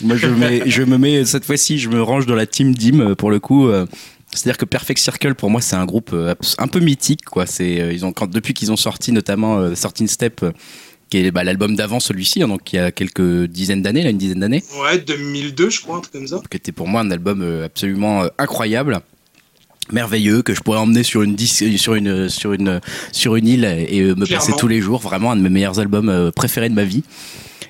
Moi, 0.03 0.17
je, 0.17 0.27
mets, 0.27 0.63
je 0.69 0.83
me 0.83 0.99
mets 0.99 1.25
cette 1.25 1.45
fois-ci, 1.45 1.79
je 1.79 1.89
me 1.89 2.03
range 2.03 2.27
dans 2.27 2.35
la 2.35 2.47
team 2.47 2.75
Dim 2.75 3.01
euh, 3.01 3.15
pour 3.15 3.31
le 3.31 3.39
coup. 3.41 3.69
euh, 3.69 3.87
C'est-à-dire 4.35 4.57
que 4.59 4.65
Perfect 4.65 4.99
Circle, 5.01 5.35
pour 5.35 5.51
moi, 5.51 5.61
c'est 5.61 5.77
un 5.77 5.87
groupe 5.87 6.11
euh, 6.13 6.35
un 6.59 6.69
peu 6.69 6.81
mythique. 6.81 7.25
Quoi. 7.25 7.47
C'est, 7.47 7.91
ils 7.95 8.05
ont, 8.05 8.13
quand, 8.13 8.29
depuis 8.31 8.55
qu'ils 8.55 8.73
ont 8.73 8.77
sorti 8.77 9.13
notamment 9.13 9.75
Certain 9.75 10.07
Step, 10.07 10.45
qui 11.11 11.19
est 11.19 11.31
bah, 11.33 11.43
l'album 11.45 11.75
d'avant 11.75 11.99
celui-ci, 12.01 12.43
hein, 12.43 12.49
donc 12.49 12.73
il 12.73 12.77
y 12.77 12.79
a 12.79 12.93
quelques 12.93 13.45
dizaines 13.47 13.83
d'années, 13.83 14.03
là, 14.05 14.11
une 14.11 14.19
dizaine 14.19 14.39
d'années, 14.41 14.63
Ouais, 14.81 14.97
2002, 14.99 15.69
je 15.71 15.81
crois, 15.81 15.97
un 15.97 16.01
truc 16.01 16.13
comme 16.13 16.27
ça. 16.29 16.41
qui 16.49 16.57
était 16.57 16.71
pour 16.73 16.87
moi 16.87 17.01
un 17.01 17.11
album 17.11 17.43
absolument 17.65 18.23
euh, 18.23 18.29
incroyable. 18.39 19.01
Merveilleux 19.93 20.43
que 20.43 20.55
je 20.55 20.61
pourrais 20.61 20.79
emmener 20.79 21.03
sur 21.03 21.23
une 21.23 21.35
dis- 21.35 21.79
sur 21.79 21.95
une 21.95 22.29
sur 22.29 22.53
une 22.53 22.81
sur 23.13 23.37
une 23.37 23.47
île 23.47 23.65
et 23.65 24.01
euh, 24.01 24.15
me 24.15 24.27
passer 24.27 24.53
tous 24.59 24.69
les 24.69 24.81
jours. 24.81 25.01
Vraiment 25.01 25.33
un 25.33 25.37
de 25.37 25.43
mes 25.43 25.49
meilleurs 25.51 25.79
albums 25.81 26.09
euh, 26.09 26.31
préférés 26.31 26.69
de 26.69 26.75
ma 26.75 26.85
vie 26.85 27.03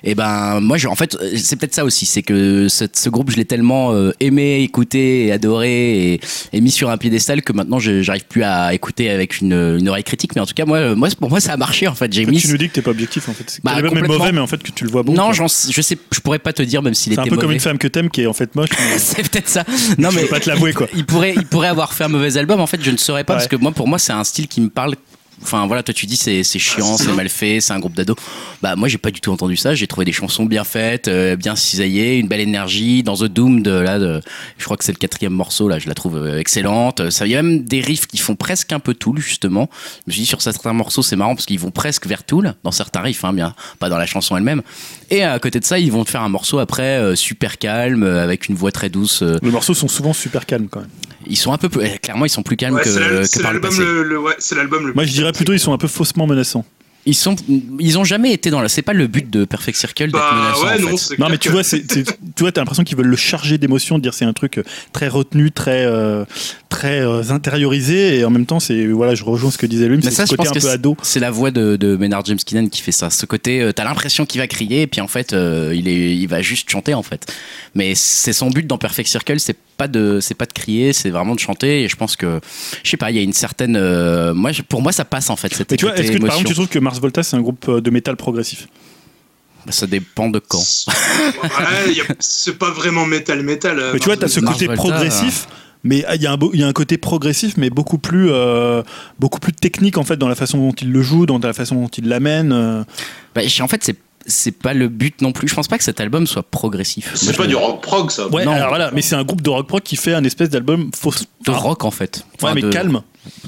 Et 0.03 0.15
ben 0.15 0.59
moi, 0.61 0.77
je, 0.77 0.87
en 0.87 0.95
fait, 0.95 1.15
c'est 1.37 1.55
peut-être 1.57 1.75
ça 1.75 1.85
aussi, 1.85 2.05
c'est 2.05 2.23
que 2.23 2.67
ce, 2.69 2.85
ce 2.91 3.09
groupe, 3.09 3.29
je 3.31 3.35
l'ai 3.37 3.45
tellement 3.45 3.93
euh, 3.93 4.11
aimé, 4.19 4.61
écouté, 4.61 5.25
et 5.27 5.31
adoré, 5.31 6.13
et, 6.13 6.21
et 6.53 6.61
mis 6.61 6.71
sur 6.71 6.89
un 6.89 6.97
piédestal 6.97 7.41
que 7.43 7.53
maintenant, 7.53 7.77
je- 7.79 8.01
j'arrive 8.01 8.25
plus 8.25 8.43
à 8.43 8.73
écouter 8.73 9.09
avec 9.11 9.41
une, 9.41 9.53
une 9.79 9.87
oreille 9.89 10.03
critique. 10.03 10.35
Mais 10.35 10.41
en 10.41 10.45
tout 10.47 10.53
cas, 10.55 10.65
moi, 10.65 10.77
euh, 10.77 10.95
moi, 10.95 11.09
pour 11.19 11.29
moi, 11.29 11.39
ça 11.39 11.53
a 11.53 11.57
marché. 11.57 11.87
En 11.87 11.93
fait, 11.95 12.11
j'ai 12.11 12.25
mis. 12.25 12.37
Tu 12.39 12.47
nous 12.49 12.57
dis 12.57 12.67
que 12.69 12.73
t'es 12.73 12.81
pas 12.81 12.91
objectif 12.91 13.29
en 13.29 13.33
fait. 13.33 13.43
C'est 13.47 13.63
Bah, 13.63 13.75
complètement. 13.81 14.17
mauvais, 14.17 14.31
mais 14.31 14.39
en 14.39 14.47
fait 14.47 14.61
que 14.63 14.71
tu 14.71 14.83
le 14.85 14.89
vois 14.89 15.03
bon. 15.03 15.13
non, 15.13 15.33
je 15.33 15.45
sais, 15.47 15.97
je 16.11 16.19
pourrais 16.19 16.39
pas 16.39 16.53
te 16.53 16.61
dire 16.63 16.81
même 16.81 16.93
s'il 16.93 17.13
C'est 17.13 17.19
était 17.21 17.29
un 17.29 17.35
peu 17.35 17.39
comme 17.39 17.51
une 17.51 17.59
femme 17.59 17.77
que 17.77 17.87
t'aimes 17.87 18.09
qui 18.09 18.21
est 18.21 18.27
en 18.27 18.33
fait 18.33 18.55
moche. 18.55 18.69
mais- 18.71 18.97
c'est 18.97 19.29
peut-être 19.29 19.49
ça. 19.49 19.63
Non 19.97 20.09
Je 20.11 20.15
mais 20.15 20.21
peux 20.23 20.29
pas 20.29 20.39
te 20.39 20.49
l'avouer, 20.49 20.73
quoi. 20.73 20.87
Il 20.95 21.05
pourrait, 21.05 21.33
il 21.35 21.45
pourrait 21.45 21.67
avoir 21.67 21.93
fait 21.93 22.05
un 22.05 22.09
mauvais 22.09 22.37
album. 22.37 22.59
En 22.59 22.67
fait, 22.67 22.79
je 22.83 22.91
ne 22.91 22.97
saurais 22.97 23.23
pas 23.23 23.33
Ouais. 23.33 23.37
parce 23.39 23.47
que 23.47 23.55
moi, 23.55 23.71
pour 23.71 23.87
moi, 23.87 23.99
c'est 23.99 24.13
un 24.13 24.23
style 24.23 24.47
qui 24.47 24.61
me 24.61 24.69
parle. 24.69 24.95
Enfin 25.43 25.65
voilà, 25.67 25.83
toi 25.83 25.93
tu 25.93 26.05
dis 26.05 26.17
c'est 26.17 26.43
c'est 26.43 26.59
chiant, 26.59 26.97
c'est 26.97 27.11
mal 27.13 27.27
fait, 27.27 27.61
c'est 27.61 27.73
un 27.73 27.79
groupe 27.79 27.95
d'ados. 27.95 28.15
Bah 28.61 28.75
moi 28.75 28.87
j'ai 28.87 28.97
pas 28.97 29.11
du 29.11 29.19
tout 29.21 29.31
entendu 29.31 29.57
ça. 29.57 29.73
J'ai 29.75 29.87
trouvé 29.87 30.05
des 30.05 30.11
chansons 30.11 30.45
bien 30.45 30.63
faites, 30.63 31.07
euh, 31.07 31.35
bien 31.35 31.55
cisaillées, 31.55 32.17
une 32.17 32.27
belle 32.27 32.39
énergie. 32.41 33.03
Dans 33.03 33.15
The 33.15 33.25
Doom 33.25 33.63
de 33.63 33.71
là, 33.71 33.99
de, 33.99 34.21
je 34.57 34.65
crois 34.65 34.77
que 34.77 34.83
c'est 34.83 34.91
le 34.91 34.97
quatrième 34.97 35.33
morceau 35.33 35.67
là, 35.67 35.79
je 35.79 35.87
la 35.87 35.95
trouve 35.95 36.17
euh, 36.17 36.39
excellente. 36.39 37.09
Ça 37.09 37.25
il 37.25 37.31
y 37.31 37.35
a 37.35 37.41
même 37.41 37.63
des 37.63 37.81
riffs 37.81 38.07
qui 38.07 38.17
font 38.17 38.35
presque 38.35 38.71
un 38.71 38.79
peu 38.79 38.93
Tool 38.93 39.19
justement. 39.19 39.69
Je 39.73 40.01
me 40.07 40.11
suis 40.13 40.21
dit 40.21 40.27
sur 40.27 40.41
certains 40.41 40.73
morceaux 40.73 41.01
c'est 41.03 41.15
marrant 41.15 41.35
parce 41.35 41.45
qu'ils 41.45 41.59
vont 41.59 41.71
presque 41.71 42.05
vers 42.07 42.23
Tool 42.23 42.53
dans 42.63 42.71
certains 42.71 43.01
riffs, 43.01 43.25
hein, 43.25 43.33
bien 43.33 43.53
pas 43.79 43.89
dans 43.89 43.97
la 43.97 44.05
chanson 44.05 44.37
elle-même. 44.37 44.61
Et 45.09 45.23
à 45.23 45.37
côté 45.39 45.59
de 45.59 45.65
ça 45.65 45.79
ils 45.79 45.91
vont 45.91 46.05
te 46.05 46.09
faire 46.11 46.21
un 46.21 46.29
morceau 46.29 46.59
après 46.59 46.97
euh, 46.97 47.15
super 47.15 47.57
calme 47.57 48.03
euh, 48.03 48.23
avec 48.23 48.47
une 48.47 48.55
voix 48.55 48.71
très 48.71 48.89
douce. 48.89 49.23
euh, 49.23 49.37
Les 49.41 49.51
morceaux 49.51 49.73
sont 49.73 49.87
souvent 49.87 50.13
super 50.13 50.45
calmes 50.45 50.67
quand 50.69 50.81
même. 50.81 50.89
Ils 51.31 51.35
sont 51.37 51.51
un 51.53 51.57
peu 51.57 51.69
plus, 51.69 51.81
eh, 51.83 51.97
clairement 51.97 52.25
ils 52.25 52.29
sont 52.29 52.43
plus 52.43 52.57
calmes 52.57 52.75
Ouais, 52.75 52.81
que, 52.83 53.41
par 53.41 53.51
le 53.53 53.59
l'album 53.59 53.69
passé. 53.71 53.83
le, 53.83 54.03
le- 54.03 54.19
ouais, 54.19 54.35
c'est 54.39 54.55
l'album 54.55 54.85
le 54.87 54.93
Moi 54.93 55.05
je 55.05 55.11
dirais 55.11 55.31
plutôt 55.31 55.53
ils 55.53 55.59
sont 55.59 55.73
un 55.73 55.77
peu 55.77 55.87
faussement 55.87 56.27
menaçants. 56.27 56.65
Ils 57.05 57.15
sont, 57.15 57.35
ils 57.79 57.97
ont 57.97 58.03
jamais 58.03 58.31
été 58.31 58.51
dans 58.51 58.61
la. 58.61 58.69
C'est 58.69 58.83
pas 58.83 58.93
le 58.93 59.07
but 59.07 59.27
de 59.29 59.43
Perfect 59.45 59.75
Circle 59.77 60.05
d'être 60.11 60.13
Bah 60.13 60.53
ouais, 60.63 60.83
en 60.85 60.89
non, 60.91 60.95
Non 61.17 61.29
mais 61.29 61.37
tu 61.39 61.49
vois, 61.49 61.63
c'est, 61.63 61.85
tu 61.87 62.03
vois, 62.39 62.51
t'as 62.51 62.61
l'impression 62.61 62.83
qu'ils 62.83 62.97
veulent 62.97 63.07
le 63.07 63.15
charger 63.15 63.57
d'émotions, 63.57 63.97
de 63.97 64.03
dire 64.03 64.13
c'est 64.13 64.25
un 64.25 64.33
truc 64.33 64.59
euh, 64.59 64.63
très 64.93 65.07
retenu, 65.07 65.51
très 65.51 65.83
euh, 65.85 66.25
très 66.69 67.01
euh, 67.01 67.23
intériorisé, 67.31 68.19
et 68.19 68.25
en 68.25 68.29
même 68.29 68.45
temps 68.45 68.59
c'est 68.59 68.85
voilà, 68.85 69.15
je 69.15 69.23
rejoins 69.23 69.49
ce 69.51 69.57
que 69.57 69.65
disait 69.65 69.87
lui, 69.87 69.97
Mais 69.97 70.03
c'est 70.03 70.11
ça, 70.11 70.25
ce 70.27 70.35
côté 70.35 70.49
un 70.49 70.53
peu 70.53 70.59
c'est- 70.59 70.69
ado. 70.69 70.95
c'est 71.01 71.19
la 71.19 71.31
voix 71.31 71.49
de, 71.51 71.75
de 71.75 71.95
Maynard 71.95 72.23
James 72.25 72.37
Keenan 72.45 72.69
qui 72.69 72.81
fait 72.83 72.91
ça. 72.91 73.09
Ce 73.09 73.25
côté, 73.25 73.61
euh, 73.61 73.71
t'as 73.73 73.83
l'impression 73.83 74.25
qu'il 74.27 74.39
va 74.39 74.47
crier, 74.47 74.83
et 74.83 74.87
puis 74.87 75.01
en 75.01 75.07
fait, 75.07 75.33
euh, 75.33 75.73
il 75.75 75.87
est, 75.87 76.15
il 76.15 76.27
va 76.27 76.41
juste 76.43 76.69
chanter 76.69 76.93
en 76.93 77.03
fait. 77.03 77.33
Mais 77.73 77.93
c'est 77.95 78.33
son 78.33 78.49
but 78.51 78.67
dans 78.67 78.77
Perfect 78.77 79.09
Circle, 79.09 79.39
c'est 79.39 79.57
pas 79.77 79.87
de, 79.87 80.19
c'est 80.21 80.35
pas 80.35 80.45
de 80.45 80.53
crier, 80.53 80.93
c'est 80.93 81.09
vraiment 81.09 81.33
de 81.33 81.39
chanter. 81.39 81.81
Et 81.83 81.87
je 81.87 81.95
pense 81.95 82.15
que, 82.15 82.39
je 82.83 82.89
sais 82.91 82.97
pas, 82.97 83.09
il 83.09 83.17
y 83.17 83.19
a 83.19 83.23
une 83.23 83.33
certaine, 83.33 83.75
euh, 83.75 84.33
moi, 84.35 84.51
pour 84.69 84.81
moi, 84.83 84.91
ça 84.91 85.05
passe 85.05 85.29
en 85.31 85.35
fait 85.35 85.51
cette 85.53 85.75
tu 85.75 85.85
vois, 85.85 85.91
côté 85.95 86.03
est-ce 86.03 86.11
que 86.11 86.17
par 86.19 86.27
exemple 86.29 86.47
tu 86.47 86.53
trouves 86.53 86.67
que 86.67 86.79
Mars 86.91 86.99
Volta 87.01 87.23
c'est 87.23 87.35
un 87.37 87.41
groupe 87.41 87.65
euh, 87.69 87.81
de 87.81 87.89
métal 87.89 88.15
progressif 88.17 88.67
Bah, 89.65 89.71
Ça 89.71 89.87
dépend 89.87 90.29
de 90.29 90.39
quand. 90.39 90.59
Ouais, 91.43 92.03
c'est 92.19 92.57
pas 92.57 92.71
vraiment 92.71 93.05
métal 93.05 93.43
métal. 93.43 93.79
euh, 93.79 93.91
Mais 93.93 93.99
tu 93.99 94.05
vois, 94.05 94.17
t'as 94.17 94.27
ce 94.27 94.39
Mars 94.39 94.55
côté 94.55 94.67
Volta, 94.67 94.81
progressif. 94.81 95.47
Mais 95.83 96.05
il 96.13 96.21
y, 96.21 96.27
a 96.27 96.31
un 96.31 96.37
beau- 96.37 96.51
il 96.53 96.59
y 96.59 96.63
a 96.63 96.67
un 96.67 96.73
côté 96.73 96.97
progressif, 96.99 97.57
mais 97.57 97.71
beaucoup 97.71 97.97
plus, 97.97 98.27
euh, 98.31 98.83
beaucoup 99.19 99.39
plus 99.39 99.51
technique 99.53 99.97
en 99.97 100.03
fait 100.03 100.15
dans 100.17 100.27
la 100.27 100.35
façon 100.35 100.59
dont 100.59 100.73
il 100.73 100.91
le 100.91 101.01
joue, 101.01 101.25
dans 101.25 101.39
la 101.39 101.53
façon 101.53 101.75
dont 101.75 101.87
il 101.87 102.07
l'amène. 102.07 102.51
euh. 102.51 102.83
Bah, 103.33 103.41
en 103.61 103.67
fait, 103.67 103.83
c'est, 103.83 103.95
c'est 104.27 104.51
pas 104.51 104.75
le 104.75 104.89
but 104.89 105.21
non 105.23 105.31
plus. 105.31 105.47
Je 105.47 105.55
pense 105.55 105.67
pas 105.67 105.79
que 105.79 105.83
cet 105.83 105.99
album 105.99 106.27
soit 106.27 106.43
progressif. 106.43 107.07
Moi, 107.07 107.15
C'est 107.15 107.33
je- 107.33 107.37
pas 107.37 107.47
du 107.47 107.55
rock 107.55 107.81
prog, 107.81 108.11
ça. 108.11 108.27
Ouais, 108.27 108.45
Non. 108.45 108.51
alors 108.51 108.69
voilà, 108.69 108.91
mais 108.91 109.01
c'est 109.01 109.15
un 109.15 109.23
groupe 109.23 109.41
de 109.41 109.49
rock 109.49 109.67
prog 109.67 109.81
qui 109.81 109.95
fait 109.95 110.13
un 110.13 110.23
espèce 110.23 110.49
d'album 110.51 110.91
faux. 110.95 111.13
de 111.45 111.51
rock 111.51 111.83
en 111.83 111.89
fait. 111.91 112.17
Ouais, 112.17 112.23
Enfin, 112.43 112.53
mais 112.53 112.61
de- 112.61 112.69
calme. 112.69 113.01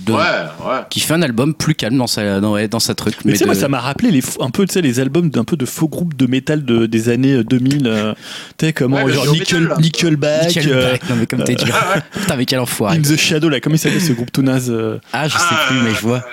De- 0.05 0.11
Ouais, 0.11 0.19
ouais. 0.19 0.80
qui 0.89 0.99
fait 0.99 1.13
un 1.13 1.21
album 1.21 1.53
plus 1.53 1.74
calme 1.76 1.97
dans 1.97 2.07
sa 2.07 2.39
dans, 2.39 2.53
ouais, 2.53 2.67
dans 2.67 2.80
sa 2.80 2.93
truc 2.93 3.15
Mais 3.26 3.32
tu 3.34 3.38
sais, 3.39 3.43
de- 3.45 3.49
moi, 3.49 3.55
ça 3.55 3.67
m'a 3.67 3.80
rappelé 3.80 4.11
les, 4.11 4.21
faux- 4.21 4.43
un 4.43 4.49
peu, 4.49 4.65
tu 4.67 4.74
sais, 4.74 4.82
les 4.82 4.99
albums 4.99 5.30
d'un 5.30 5.43
peu 5.43 5.57
de 5.57 5.65
faux 5.65 5.88
groupes 5.88 6.15
de 6.15 6.26
métal 6.28 6.63
de, 6.65 6.86
des 6.86 7.09
années 7.09 7.34
euh, 7.34 7.43
2000. 7.43 7.88
euh, 7.88 8.13
tu 8.57 8.65
sais, 8.67 8.74
comment, 8.74 9.07
genre 9.07 9.26
Nickel, 9.32 9.61
metal, 9.61 9.63
là. 9.69 9.76
Nickelback, 9.82 10.47
Nickelback, 10.47 11.01
euh, 11.03 11.09
non 11.09 11.15
mais 11.19 11.26
comme 11.26 11.43
t'es 11.43 11.55
dur. 11.55 11.76
Putain 12.19 12.36
mais 12.36 12.45
quel 12.45 12.59
enfoiré. 12.59 12.97
In 12.97 13.01
the 13.01 13.15
Shadow, 13.17 13.49
là, 13.49 13.59
comment 13.59 13.76
il 13.76 13.80
s'appelle 13.80 14.01
ce 14.01 14.13
groupe 14.13 14.32
tout 14.32 14.41
naze 14.43 14.69
euh, 14.69 14.99
Ah 15.13 15.28
je 15.28 15.34
sais 15.34 15.43
Ah, 15.49 15.65
plus 15.67 15.78
mais 15.82 15.91
je 15.95 16.01
vois. 16.01 16.24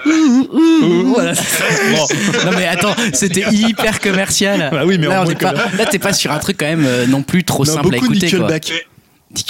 Voilà, 1.07 1.35
c'est 1.35 1.45
ça. 1.59 1.65
Bon. 1.93 2.07
Non 2.51 2.57
mais 2.57 2.67
attends, 2.67 2.95
c'était 3.13 3.45
hyper 3.53 4.01
commercial. 4.01 4.69
Bah 4.73 4.83
oui, 4.85 4.99
mais 4.99 5.07
là, 5.07 5.23
on 5.27 5.31
est 5.31 5.35
pas, 5.41 5.53
là 5.53 5.87
t'es 5.91 5.99
pas 5.99 6.13
sur 6.13 6.31
un 6.33 6.39
truc 6.39 6.57
quand 6.59 6.67
même 6.67 6.85
euh, 6.87 7.07
non 7.07 7.23
plus 7.23 7.45
trop 7.45 7.65
Non, 7.65 7.73
simple 7.75 7.95
à 7.95 7.97
écouter 7.99 8.31
quoi. 8.31 8.49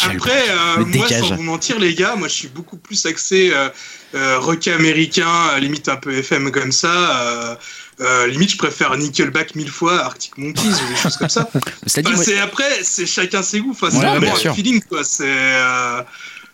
Après, 0.05 0.45
euh, 0.51 0.77
moi, 0.85 0.85
dégage. 1.07 1.29
sans 1.29 1.37
vous 1.37 1.43
mentir, 1.43 1.79
les 1.79 1.95
gars, 1.95 2.15
moi, 2.17 2.29
je 2.29 2.35
suis 2.35 2.49
beaucoup 2.49 2.77
plus 2.77 3.07
axé 3.07 3.51
euh, 3.55 3.69
euh, 4.15 4.39
rock 4.39 4.69
américain, 4.69 5.29
euh, 5.55 5.59
limite 5.59 5.89
un 5.89 5.97
peu 5.97 6.13
FM 6.13 6.51
comme 6.51 6.71
ça. 6.73 7.23
euh, 7.23 7.55
euh, 8.03 8.27
limite, 8.27 8.51
je 8.51 8.57
préfère 8.59 8.95
Nickelback 8.97 9.55
mille 9.55 9.71
fois, 9.71 10.01
Arctic 10.05 10.37
Monkeys 10.39 10.69
ou 10.69 10.89
des 10.91 10.97
choses 10.97 11.17
comme 11.17 11.29
ça. 11.31 11.49
C'est-à-dire, 11.87 12.11
Enfin, 12.13 12.17
moi- 12.17 12.25
c'est 12.25 12.39
après, 12.39 12.83
c'est 12.83 13.07
chacun 13.07 13.43
ses 13.43 13.61
goûts. 13.61 13.71
Enfin, 13.73 13.91
c'est 13.91 13.99
Ouais, 13.99 14.19
vraiment 14.19 14.35
un 14.35 14.55
feeling, 14.55 14.83
quoi. 14.83 15.03
C'est 15.05 15.25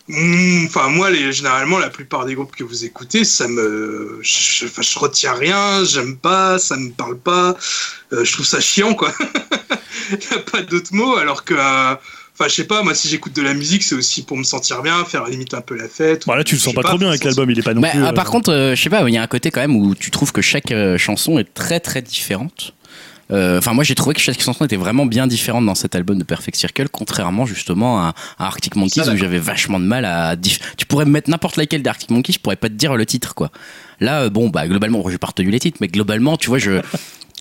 mm, 0.08 0.66
Enfin, 0.66 0.88
moi, 0.88 1.10
les, 1.10 1.32
généralement, 1.32 1.78
la 1.78 1.90
plupart 1.90 2.24
des 2.26 2.34
groupes 2.34 2.54
que 2.54 2.64
vous 2.64 2.84
écoutez, 2.84 3.24
ça 3.24 3.48
me, 3.48 4.18
je, 4.22 4.66
je 4.66 4.98
retiens 4.98 5.34
rien, 5.34 5.84
j'aime 5.84 6.16
pas, 6.16 6.58
ça 6.58 6.76
me 6.76 6.90
parle 6.90 7.18
pas, 7.18 7.56
euh, 8.12 8.24
je 8.24 8.32
trouve 8.32 8.46
ça 8.46 8.60
chiant, 8.60 8.94
quoi. 8.94 9.12
Il 10.12 10.18
y 10.30 10.34
a 10.34 10.38
pas 10.38 10.62
d'autres 10.62 10.94
mots, 10.94 11.16
alors 11.16 11.44
que, 11.44 11.54
euh, 11.54 11.94
enfin, 12.38 12.48
je 12.48 12.54
sais 12.54 12.64
pas, 12.64 12.82
moi, 12.82 12.94
si 12.94 13.08
j'écoute 13.08 13.34
de 13.34 13.42
la 13.42 13.54
musique, 13.54 13.82
c'est 13.82 13.94
aussi 13.94 14.22
pour 14.22 14.36
me 14.36 14.44
sentir 14.44 14.82
bien, 14.82 15.04
faire 15.04 15.24
limite 15.26 15.54
un 15.54 15.60
peu 15.60 15.76
la 15.76 15.88
fête. 15.88 16.26
Bon, 16.26 16.34
là, 16.34 16.44
tu 16.44 16.54
le 16.54 16.60
sens 16.60 16.74
pas 16.74 16.82
trop 16.82 16.98
bien 16.98 17.08
avec 17.08 17.24
l'album, 17.24 17.50
il 17.50 17.58
est 17.58 17.62
pas 17.62 17.74
non 17.74 17.80
Bah, 17.80 17.90
plus. 17.90 18.02
ah, 18.02 18.08
euh, 18.08 18.12
par 18.12 18.26
contre, 18.30 18.52
euh, 18.52 18.74
je 18.74 18.82
sais 18.82 18.90
pas, 18.90 19.02
il 19.08 19.14
y 19.14 19.18
a 19.18 19.22
un 19.22 19.26
côté 19.26 19.50
quand 19.50 19.60
même 19.60 19.76
où 19.76 19.94
tu 19.94 20.10
trouves 20.10 20.32
que 20.32 20.42
chaque 20.42 20.70
euh, 20.72 20.98
chanson 20.98 21.38
est 21.38 21.52
très 21.54 21.80
très 21.80 22.02
différente. 22.02 22.72
Euh, 23.32 23.58
Enfin, 23.58 23.72
moi 23.72 23.82
j'ai 23.82 23.96
trouvé 23.96 24.14
que 24.14 24.20
chaque 24.20 24.40
chanson 24.40 24.64
était 24.64 24.76
vraiment 24.76 25.04
bien 25.04 25.26
différente 25.26 25.66
dans 25.66 25.74
cet 25.74 25.96
album 25.96 26.16
de 26.16 26.22
Perfect 26.22 26.56
Circle, 26.56 26.86
contrairement 26.92 27.44
justement 27.44 27.98
à, 28.00 28.14
à 28.38 28.46
Arctic 28.46 28.76
Monkeys 28.76 29.02
Ça, 29.02 29.12
où 29.12 29.16
j'avais 29.16 29.40
vachement 29.40 29.80
de 29.80 29.84
mal 29.84 30.04
à. 30.04 30.36
dif- 30.36 30.60
Tu 30.76 30.86
pourrais 30.86 31.06
me 31.06 31.10
mettre 31.10 31.28
n'importe 31.28 31.56
laquelle 31.56 31.82
d'Arctic 31.82 32.10
Monkeys, 32.10 32.34
je 32.34 32.38
pourrais 32.38 32.54
pas 32.54 32.68
te 32.68 32.74
dire 32.74 32.94
le 32.94 33.04
titre 33.04 33.34
quoi. 33.34 33.50
Là, 33.98 34.20
euh, 34.20 34.30
bon, 34.30 34.48
bah 34.48 34.68
globalement, 34.68 35.02
j'ai 35.10 35.18
pas 35.18 35.26
retenu 35.26 35.50
les 35.50 35.58
titres, 35.58 35.78
mais 35.80 35.88
globalement, 35.88 36.36
tu 36.36 36.46
vois, 36.48 36.58
je. 36.58 36.80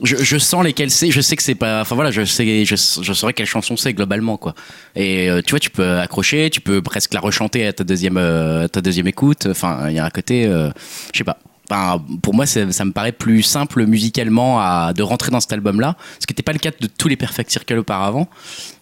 Je, 0.04 0.18
je 0.18 0.38
sens 0.38 0.62
lesquelles 0.64 0.92
c'est, 0.92 1.10
je 1.10 1.22
sais 1.22 1.38
que 1.38 1.44
c'est 1.44 1.56
pas. 1.56 1.82
Enfin 1.82 1.96
voilà, 1.96 2.12
je 2.12 2.26
sais, 2.26 2.66
je, 2.66 2.76
je 2.76 3.14
saurais 3.14 3.34
quelle 3.34 3.46
chanson 3.48 3.78
c'est 3.78 3.94
globalement 3.94 4.36
quoi. 4.36 4.54
Et 4.96 5.30
euh, 5.30 5.42
tu 5.42 5.52
vois, 5.52 5.60
tu 5.60 5.70
peux 5.70 6.00
accrocher, 6.00 6.50
tu 6.50 6.60
peux 6.60 6.82
presque 6.82 7.14
la 7.14 7.22
rechanter 7.22 7.66
à 7.66 7.72
ta 7.74 7.86
deuxième, 7.86 8.18
euh, 8.18 8.66
à 8.66 8.68
ta 8.70 8.82
deuxième 8.82 9.08
écoute. 9.08 9.48
Enfin, 9.50 9.86
il 9.90 9.96
y 9.96 10.00
a 10.00 10.06
un 10.06 10.10
côté, 10.10 10.46
euh, 10.48 10.70
je 11.14 11.20
sais 11.20 11.24
pas. 11.24 11.38
Enfin, 11.72 12.04
pour 12.22 12.36
moi, 12.36 12.46
ça 12.46 12.66
me 12.66 12.92
paraît 12.92 13.14
plus 13.14 13.42
simple 13.42 13.86
musicalement 13.88 14.60
à, 14.60 14.92
de 14.94 15.02
rentrer 15.02 15.32
dans 15.32 15.40
cet 15.40 15.54
album-là, 15.54 15.96
ce 16.20 16.28
qui 16.28 16.34
n'était 16.34 16.44
pas 16.44 16.54
le 16.54 16.60
cas 16.60 16.70
de 16.80 16.88
tous 16.88 17.08
les 17.08 17.16
Perfect 17.16 17.50
Circle 17.50 17.78
auparavant. 17.80 18.30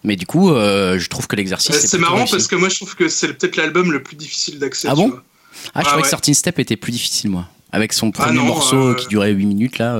Mais 0.02 0.16
du 0.16 0.26
coup, 0.26 0.50
euh, 0.50 0.98
je 0.98 1.08
trouve 1.08 1.26
que 1.26 1.36
l'exercice. 1.36 1.76
Est 1.76 1.86
C'est 1.86 1.96
marrant 1.96 2.16
réussi. 2.16 2.32
parce 2.32 2.46
que 2.48 2.56
moi, 2.56 2.68
je 2.68 2.74
trouve 2.76 2.94
que 2.96 3.08
c'est 3.08 3.28
peut-être 3.32 3.56
l'album 3.56 3.90
le 3.92 4.02
plus 4.02 4.16
difficile 4.16 4.58
d'accès. 4.58 4.88
Ah 4.90 4.94
bon 4.96 5.08
vois. 5.10 5.22
Ah, 5.22 5.60
je 5.62 5.68
Ah 5.78 5.82
trouvais 5.82 5.96
ouais. 5.96 6.02
que 6.02 6.08
Certain 6.08 6.34
Step 6.34 6.58
était 6.58 6.76
plus 6.76 6.92
difficile, 6.92 7.30
moi. 7.30 7.46
Avec 7.72 7.92
son 7.94 8.10
premier 8.10 8.36
non, 8.36 8.44
morceau 8.44 8.94
qui 8.96 9.06
durait 9.06 9.30
8 9.30 9.46
minutes, 9.46 9.78
là. 9.78 9.96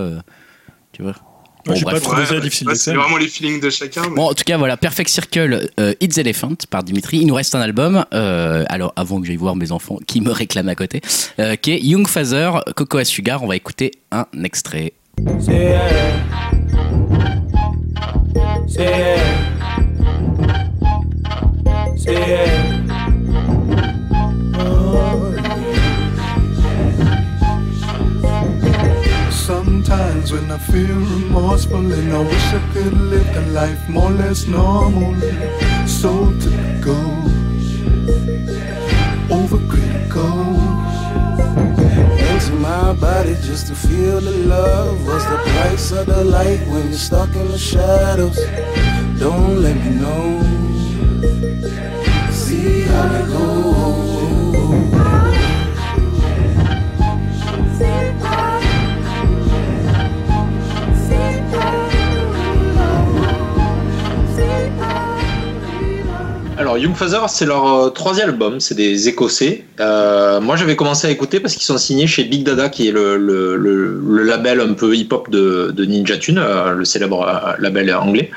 Tu 0.95 1.03
vois. 1.03 1.13
Moi, 1.67 1.77
j'ai 1.77 1.85
bref. 1.85 1.95
pas 1.95 2.01
trouvé 2.01 2.27
ça 2.27 2.39
difficile 2.41 2.69
ouais. 2.69 2.75
C'est 2.75 2.93
vraiment 2.93 3.17
les 3.17 3.27
feelings 3.27 3.59
de 3.59 3.71
chacun. 3.71 4.03
mais- 4.11 4.17
Bon, 4.17 4.29
en 4.29 4.35
tout 4.35 4.45
cas, 4.45 4.59
voilà, 4.59 4.77
Perfect 4.77 5.09
Circle, 5.09 5.71
euh, 5.81 5.95
It's 6.01 6.19
Elephant 6.19 6.55
par 6.69 6.83
Dimitri. 6.83 7.19
Il 7.19 7.27
nous 7.27 7.35
reste 7.35 7.55
un 7.55 7.61
album. 7.63 8.05
euh, 8.13 8.65
alors, 8.69 8.93
avant 8.97 9.19
que 9.21 9.27
j'aille 9.27 9.37
voir 9.37 9.57
mes 9.57 9.73
enfants 9.73 9.99
qui 10.07 10.21
me 10.21 10.31
réclament 10.31 10.69
à 10.69 10.75
côté, 10.75 11.01
euh, 11.39 11.57
qui 11.57 11.73
est 11.73 11.81
Young 11.81 12.07
Father, 12.07 12.51
Coco 12.77 12.99
à 12.99 13.05
Sugar. 13.05 13.43
On 13.43 13.47
va 13.47 13.57
écouter 13.57 13.93
un 14.13 14.27
extrait. 14.43 14.93
Say 21.97 22.13
yeah. 22.13 22.74
When 30.33 30.51
I 30.51 30.57
feel 30.59 30.97
remorseful 30.97 31.93
and 31.93 32.13
I 32.13 32.19
wish 32.19 32.47
I 32.47 32.59
could 32.73 32.93
live 32.95 33.35
the 33.35 33.43
life 33.53 33.89
more 33.89 34.11
or 34.11 34.15
less 34.15 34.47
normal, 34.47 35.15
so 35.87 36.33
typical, 36.41 37.23
overcritical. 39.29 40.57
Into 42.19 42.53
my 42.55 42.95
body 42.95 43.35
just 43.43 43.67
to 43.69 43.75
feel 43.75 44.21
the 44.21 44.33
love. 44.49 45.07
What's 45.07 45.27
the 45.27 45.37
price 45.37 45.93
of 45.93 46.07
the 46.07 46.25
light 46.25 46.67
when 46.69 46.89
you're 46.89 46.99
stuck 46.99 47.37
in 47.37 47.49
the 47.49 47.59
shadows? 47.59 48.39
Don't 49.21 49.63
let 49.63 49.77
me 49.77 49.91
know. 50.03 50.41
See 52.33 52.81
how 52.83 53.15
it 53.15 53.27
goes. 53.29 53.85
Alors 66.65 66.79
Young 66.79 66.95
Father, 66.95 67.19
c'est 67.29 67.45
leur 67.45 67.67
euh, 67.67 67.91
troisième 67.91 68.31
album, 68.31 68.59
c'est 68.59 68.75
des 68.75 69.07
Écossais. 69.07 69.67
Euh, 69.81 70.41
moi, 70.41 70.57
j'avais 70.57 70.77
commencé 70.77 71.07
à 71.07 71.11
écouter 71.11 71.39
parce 71.39 71.53
qu'ils 71.53 71.63
sont 71.65 71.77
signés 71.77 72.07
chez 72.07 72.25
Big 72.25 72.43
Dada, 72.43 72.71
qui 72.71 72.89
est 72.89 72.91
le, 72.91 73.19
le, 73.19 73.57
le, 73.57 74.01
le 74.01 74.23
label 74.23 74.61
un 74.63 74.73
peu 74.73 74.97
hip-hop 74.97 75.29
de, 75.29 75.73
de 75.77 75.85
Ninja 75.85 76.17
Tune, 76.17 76.39
euh, 76.39 76.71
le 76.73 76.87
célèbre 76.87 77.29
euh, 77.29 77.53
label 77.59 77.95
anglais. 77.95 78.31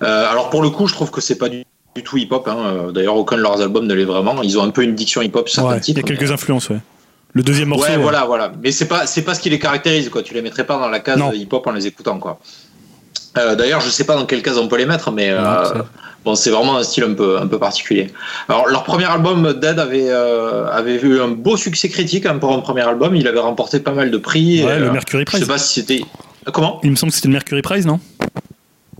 Alors, 0.00 0.48
pour 0.48 0.62
le 0.62 0.70
coup, 0.70 0.86
je 0.86 0.94
trouve 0.94 1.10
que 1.10 1.20
c'est 1.20 1.36
pas 1.36 1.50
du, 1.50 1.64
du 1.94 2.02
tout 2.02 2.16
hip-hop. 2.16 2.48
Hein. 2.48 2.92
D'ailleurs, 2.94 3.16
aucun 3.16 3.36
de 3.36 3.42
leurs 3.42 3.60
albums 3.60 3.86
ne 3.86 3.92
l'est 3.92 4.04
vraiment. 4.04 4.42
Ils 4.42 4.58
ont 4.58 4.62
un 4.62 4.70
peu 4.70 4.82
une 4.82 4.94
diction 4.94 5.20
hip-hop 5.20 5.46
sur 5.46 5.64
Ouais, 5.66 5.74
Il 5.74 5.78
y 5.78 5.80
titres. 5.82 6.00
a 6.00 6.02
quelques 6.02 6.22
mais- 6.22 6.30
influences, 6.32 6.70
ouais. 6.70 6.78
Le 7.34 7.42
deuxième 7.42 7.68
morceau. 7.68 7.84
ouais, 7.84 7.96
ouais. 7.96 8.02
voilà, 8.02 8.24
voilà. 8.24 8.52
Mais 8.62 8.72
c'est 8.72 8.88
pas, 8.88 9.06
c'est 9.06 9.20
pas 9.22 9.34
ce 9.34 9.40
qui 9.40 9.50
les 9.50 9.58
caractérise, 9.58 10.08
quoi. 10.08 10.22
Tu 10.22 10.32
les 10.32 10.40
mettrais 10.40 10.64
pas 10.64 10.78
dans 10.78 10.88
la 10.88 11.00
case 11.00 11.20
hip-hop 11.34 11.66
en 11.66 11.72
les 11.72 11.86
écoutant, 11.86 12.18
quoi. 12.18 12.38
D'ailleurs, 13.34 13.82
je 13.82 13.90
sais 13.90 14.04
pas 14.04 14.16
dans 14.16 14.24
quelle 14.24 14.40
case 14.42 14.56
on 14.56 14.66
peut 14.66 14.78
les 14.78 14.86
mettre, 14.86 15.10
mais 15.12 15.30
Non. 15.34 15.84
Bon, 16.26 16.34
c'est 16.34 16.50
vraiment 16.50 16.76
un 16.76 16.82
style 16.82 17.04
un 17.04 17.14
peu, 17.14 17.38
un 17.38 17.46
peu 17.46 17.58
particulier. 17.58 18.12
Alors, 18.50 18.66
leur 18.68 18.82
premier 18.84 19.04
album, 19.06 19.54
Dead, 19.54 19.78
avait, 19.78 20.10
euh, 20.10 20.66
avait 20.70 20.96
eu 21.00 21.20
un 21.20 21.28
beau 21.28 21.56
succès 21.56 21.88
critique 21.88 22.26
hein, 22.26 22.36
pour 22.38 22.52
un 22.52 22.58
premier 22.60 22.82
album. 22.82 23.14
Il 23.16 23.26
avait 23.28 23.38
remporté 23.40 23.80
pas 23.80 23.92
mal 23.92 24.10
de 24.10 24.18
prix. 24.18 24.62
Ouais, 24.64 24.76
Et, 24.76 24.78
le 24.80 24.88
euh, 24.88 24.92
Mercury 24.92 25.24
Je 25.26 25.30
sais 25.30 25.36
Prize. 25.38 25.48
pas 25.48 25.58
si 25.58 25.72
c'était. 25.80 26.02
Comment? 26.52 26.80
Il 26.82 26.90
me 26.90 26.96
semble 26.96 27.10
que 27.12 27.16
c'était 27.16 27.28
le 27.28 27.32
Mercury 27.34 27.62
Prize, 27.62 27.86
non? 27.86 28.00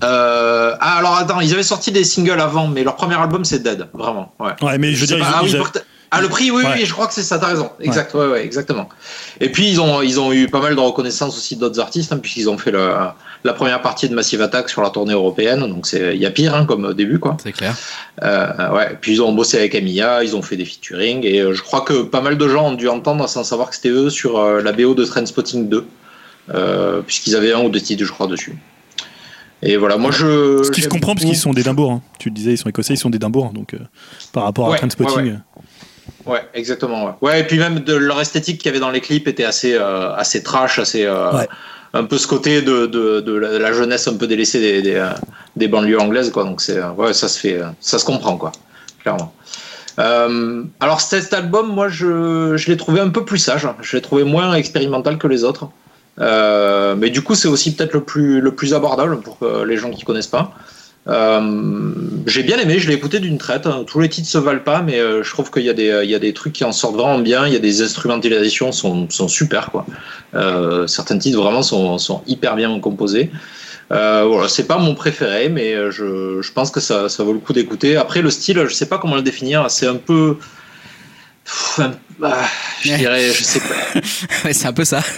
Euh, 0.04 0.74
Ah, 0.80 0.98
alors 0.98 1.16
attends, 1.16 1.40
ils 1.40 1.52
avaient 1.52 1.62
sorti 1.62 1.90
des 1.90 2.04
singles 2.04 2.40
avant, 2.40 2.68
mais 2.68 2.84
leur 2.84 2.96
premier 2.96 3.16
album, 3.16 3.44
c'est 3.44 3.62
Dead, 3.62 3.88
vraiment. 3.94 4.32
Ouais. 4.38 4.52
Ouais, 4.62 4.78
mais 4.78 4.92
je 4.92 5.00
veux 5.00 5.06
dire, 5.06 5.18
pas. 5.18 5.24
ils- 5.24 5.34
ah, 5.34 5.40
ils 5.42 5.56
ah, 6.10 6.20
le 6.20 6.28
prix, 6.28 6.50
oui, 6.50 6.62
Ouais. 6.62 6.70
oui, 6.76 6.84
je 6.86 6.92
crois 6.92 7.06
que 7.06 7.14
c'est 7.14 7.22
ça, 7.22 7.38
t'as 7.38 7.48
raison. 7.48 7.70
Exact, 7.80 8.14
ouais. 8.14 8.26
ouais, 8.28 8.44
exactement. 8.44 8.88
Et 9.40 9.50
puis, 9.50 9.68
ils 9.68 9.80
ont, 9.80 10.02
ils 10.02 10.18
ont 10.20 10.32
eu 10.32 10.46
pas 10.48 10.60
mal 10.60 10.74
de 10.74 10.80
reconnaissance 10.80 11.36
aussi 11.36 11.56
d'autres 11.56 11.80
artistes, 11.80 12.12
hein, 12.12 12.18
puisqu'ils 12.18 12.48
ont 12.48 12.58
fait 12.58 12.70
la 12.72 13.52
première 13.54 13.82
partie 13.82 14.08
de 14.08 14.14
Massive 14.14 14.40
Attack 14.42 14.68
sur 14.68 14.82
la 14.82 14.90
tournée 14.90 15.12
européenne. 15.14 15.60
Donc, 15.60 15.86
c'est- 15.86 16.14
il 16.14 16.20
y 16.20 16.26
a 16.26 16.30
pire 16.30 16.54
hein, 16.54 16.64
comme 16.64 16.94
début, 16.94 17.18
quoi. 17.18 17.36
C'est 17.42 17.52
clair. 17.52 17.74
Euh, 18.22 18.70
ouais. 18.74 18.96
Puis, 19.00 19.12
ils 19.12 19.22
ont 19.22 19.32
bossé 19.32 19.56
avec 19.58 19.74
Amiya, 19.74 20.22
ils 20.24 20.34
ont 20.36 20.42
fait 20.42 20.56
des 20.56 20.64
featuring. 20.64 21.24
Et 21.24 21.40
euh, 21.40 21.54
je 21.54 21.62
crois 21.62 21.80
que 21.82 22.02
pas 22.02 22.20
mal 22.20 22.38
de 22.38 22.48
gens 22.48 22.68
ont 22.68 22.74
dû 22.74 22.88
entendre 22.88 23.28
sans 23.28 23.44
savoir 23.44 23.70
que 23.70 23.76
c'était 23.76 23.88
eux 23.90 24.10
sur 24.10 24.38
euh, 24.38 24.62
la 24.62 24.72
BO 24.72 24.94
de 24.94 25.04
Trainspotting 25.04 25.68
2, 25.68 25.86
euh, 26.54 27.00
puisqu'ils 27.02 27.34
avaient 27.36 27.52
un 27.52 27.60
ou 27.62 27.68
deux 27.68 27.80
titres, 27.80 28.04
je 28.04 28.12
crois, 28.12 28.26
dessus. 28.26 28.56
Et 29.62 29.76
voilà, 29.78 29.96
moi 29.96 30.10
je. 30.10 30.62
Ce 30.62 30.70
qui 30.70 30.76
se 30.76 30.82
j'aime 30.82 30.90
comprend 30.92 31.14
parce 31.14 31.24
qu'ils 31.24 31.34
sont 31.36 31.52
d'Édimbourg. 31.54 31.90
hein. 31.90 32.02
Tu 32.18 32.28
le 32.28 32.34
disais, 32.34 32.52
ils 32.52 32.58
sont 32.58 32.68
écossais, 32.68 32.92
ils 32.94 32.98
sont 32.98 33.08
d'Édimbourg. 33.10 33.52
Donc, 33.54 33.72
euh, 33.72 33.78
par 34.32 34.44
rapport 34.44 34.66
à 34.66 34.70
Ouais, 34.72 34.78
Trainspotting. 34.78 35.38
Ouais, 36.26 36.42
exactement. 36.54 37.04
Ouais. 37.06 37.12
ouais, 37.22 37.40
et 37.40 37.44
puis 37.44 37.58
même 37.58 37.80
de 37.80 37.94
leur 37.94 38.20
esthétique 38.20 38.58
qu'il 38.58 38.66
y 38.66 38.68
avait 38.70 38.80
dans 38.80 38.90
les 38.90 39.00
clips 39.00 39.28
était 39.28 39.44
assez, 39.44 39.74
euh, 39.74 40.14
assez 40.14 40.42
trash, 40.42 40.78
assez. 40.78 41.04
euh, 41.04 41.32
Ouais. 41.32 41.48
Un 41.94 42.04
peu 42.04 42.18
ce 42.18 42.26
côté 42.26 42.60
de, 42.60 42.84
de, 42.84 43.20
de 43.20 43.32
la, 43.32 43.72
jeunesse 43.72 44.06
un 44.06 44.16
peu 44.16 44.26
délaissée 44.26 44.60
des, 44.60 44.82
des, 44.82 44.96
euh, 44.96 45.08
des 45.54 45.66
banlieues 45.66 45.98
anglaises, 45.98 46.30
quoi. 46.30 46.44
Donc 46.44 46.60
c'est, 46.60 46.82
ouais, 46.82 47.14
ça 47.14 47.26
se 47.28 47.38
fait, 47.38 47.58
ça 47.80 47.98
se 47.98 48.04
comprend, 48.04 48.36
quoi, 48.36 48.52
clairement. 49.00 49.32
Euh, 49.98 50.62
alors 50.80 51.00
cet 51.00 51.32
album, 51.32 51.68
moi, 51.68 51.88
je, 51.88 52.54
je 52.56 52.70
l'ai 52.70 52.76
trouvé 52.76 53.00
un 53.00 53.08
peu 53.08 53.24
plus 53.24 53.38
sage. 53.38 53.66
Je 53.80 53.96
l'ai 53.96 54.02
trouvé 54.02 54.24
moins 54.24 54.52
expérimental 54.54 55.16
que 55.16 55.26
les 55.26 55.42
autres. 55.44 55.70
Euh, 56.20 56.94
mais 56.96 57.10
du 57.10 57.22
coup, 57.22 57.34
c'est 57.34 57.48
aussi 57.48 57.74
peut-être 57.74 57.94
le 57.94 58.02
plus, 58.02 58.40
le 58.40 58.54
plus 58.54 58.74
abordable 58.74 59.20
pour 59.20 59.38
euh, 59.42 59.64
les 59.64 59.76
gens 59.76 59.90
qui 59.90 60.04
connaissent 60.04 60.26
pas. 60.26 60.52
Euh, 61.08 61.92
j'ai 62.26 62.42
bien 62.42 62.58
aimé, 62.58 62.78
je 62.78 62.88
l'ai 62.88 62.94
écouté 62.94 63.20
d'une 63.20 63.38
traite. 63.38 63.68
Tous 63.86 64.00
les 64.00 64.08
titres 64.08 64.28
se 64.28 64.38
valent 64.38 64.60
pas, 64.60 64.82
mais 64.82 64.98
euh, 64.98 65.22
je 65.22 65.30
trouve 65.30 65.50
qu'il 65.50 65.62
y, 65.62 65.70
a 65.70 65.74
des- 65.74 66.32
trucs 66.32 66.52
qui 66.52 66.64
en 66.64 66.72
sortent 66.72 66.96
vraiment 66.96 67.18
bien. 67.18 67.46
Il 67.46 67.52
y 67.52 67.56
a 67.56 67.60
des 67.60 67.82
instrumentalisations 67.82 68.72
sont, 68.72 69.08
sont 69.10 69.28
super 69.28 69.70
quoi. 69.70 69.86
Euh, 70.34 70.86
certains 70.86 71.18
titres 71.18 71.40
vraiment 71.40 71.62
sont, 71.62 72.22
hyper 72.26 72.56
bien 72.56 72.78
composés. 72.80 73.30
Voilà, 73.88 74.48
c'est 74.48 74.66
pas 74.66 74.78
mon 74.78 74.94
préféré, 74.94 75.48
mais 75.48 75.74
je, 75.92 76.40
je 76.42 76.52
pense 76.52 76.70
que 76.70 76.80
ça, 76.80 77.08
ça 77.08 77.22
vaut 77.22 77.32
le 77.32 77.38
coup 77.38 77.52
d'écouter. 77.52 77.96
Après, 77.96 78.20
le 78.20 78.30
style, 78.30 78.64
je 78.66 78.74
sais 78.74 78.86
pas 78.86 78.98
comment 78.98 79.14
le 79.14 79.22
définir. 79.22 79.70
C'est 79.70 79.86
un 79.86 79.94
peu, 79.94 80.38
Pff, 81.46 81.78
un- 81.80 81.92
ah, 82.24 82.44
je 82.82 82.90
Ouais. 82.90 82.96
dirais, 82.98 83.30
je 83.32 83.44
sais 83.44 83.60
pas. 83.60 84.00
Ouais, 84.44 84.52
c'est 84.52 84.66
un 84.66 84.72
peu 84.72 84.84
ça. 84.84 85.00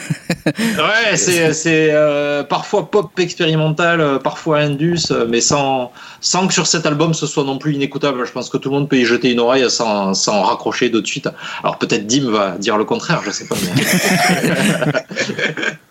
Ouais, 0.47 1.17
c'est 1.17 1.53
c'est, 1.53 1.89
euh, 1.93 2.43
parfois 2.43 2.91
pop 2.91 3.11
expérimental, 3.19 4.01
euh, 4.01 4.19
parfois 4.19 4.59
indus, 4.59 5.11
euh, 5.11 5.27
mais 5.29 5.41
sans, 5.41 5.93
sans 6.21 6.47
que 6.47 6.55
sur 6.55 6.67
cet 6.67 6.87
album 6.87 7.13
ce 7.15 7.27
soit 7.27 7.45
non 7.45 7.59
plus 7.59 7.75
inécoutable. 7.75 8.25
Je 8.27 8.33
pense 8.33 8.49
que 8.51 8.57
tout 8.57 8.71
le 8.71 8.77
monde 8.77 8.89
peut 8.89 8.97
y 8.97 9.05
jeter 9.05 9.31
une 9.33 9.41
oreille 9.41 9.69
sans, 9.71 10.15
sans 10.15 10.43
raccrocher 10.43 10.89
de 10.91 11.05
suite. 11.07 11.29
Alors 11.63 11.79
peut-être 11.79 12.07
Dim 12.07 12.31
va 12.31 12.53
dire 12.59 12.77
le 12.79 12.85
contraire, 12.85 13.21
je 13.25 13.31
sais 13.31 13.47
pas. 13.47 13.57
Mais, 13.63 13.83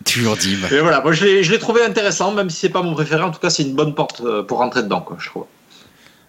Toujours 0.04 0.36
Dim. 0.36 0.58
mais 0.70 0.80
voilà, 0.80 1.00
moi 1.00 1.12
je 1.12 1.24
l'ai 1.24 1.42
je 1.44 1.52
l'ai 1.52 1.58
trouvé 1.58 1.82
intéressant, 1.84 2.32
même 2.32 2.50
si 2.50 2.58
c'est 2.60 2.68
pas 2.68 2.82
mon 2.82 2.94
préféré. 2.94 3.22
En 3.22 3.30
tout 3.30 3.40
cas, 3.40 3.50
c'est 3.50 3.62
une 3.62 3.74
bonne 3.74 3.94
porte 3.94 4.22
pour 4.46 4.58
rentrer 4.58 4.82
dedans, 4.82 5.00
quoi, 5.00 5.16
je 5.20 5.28
trouve. 5.28 5.44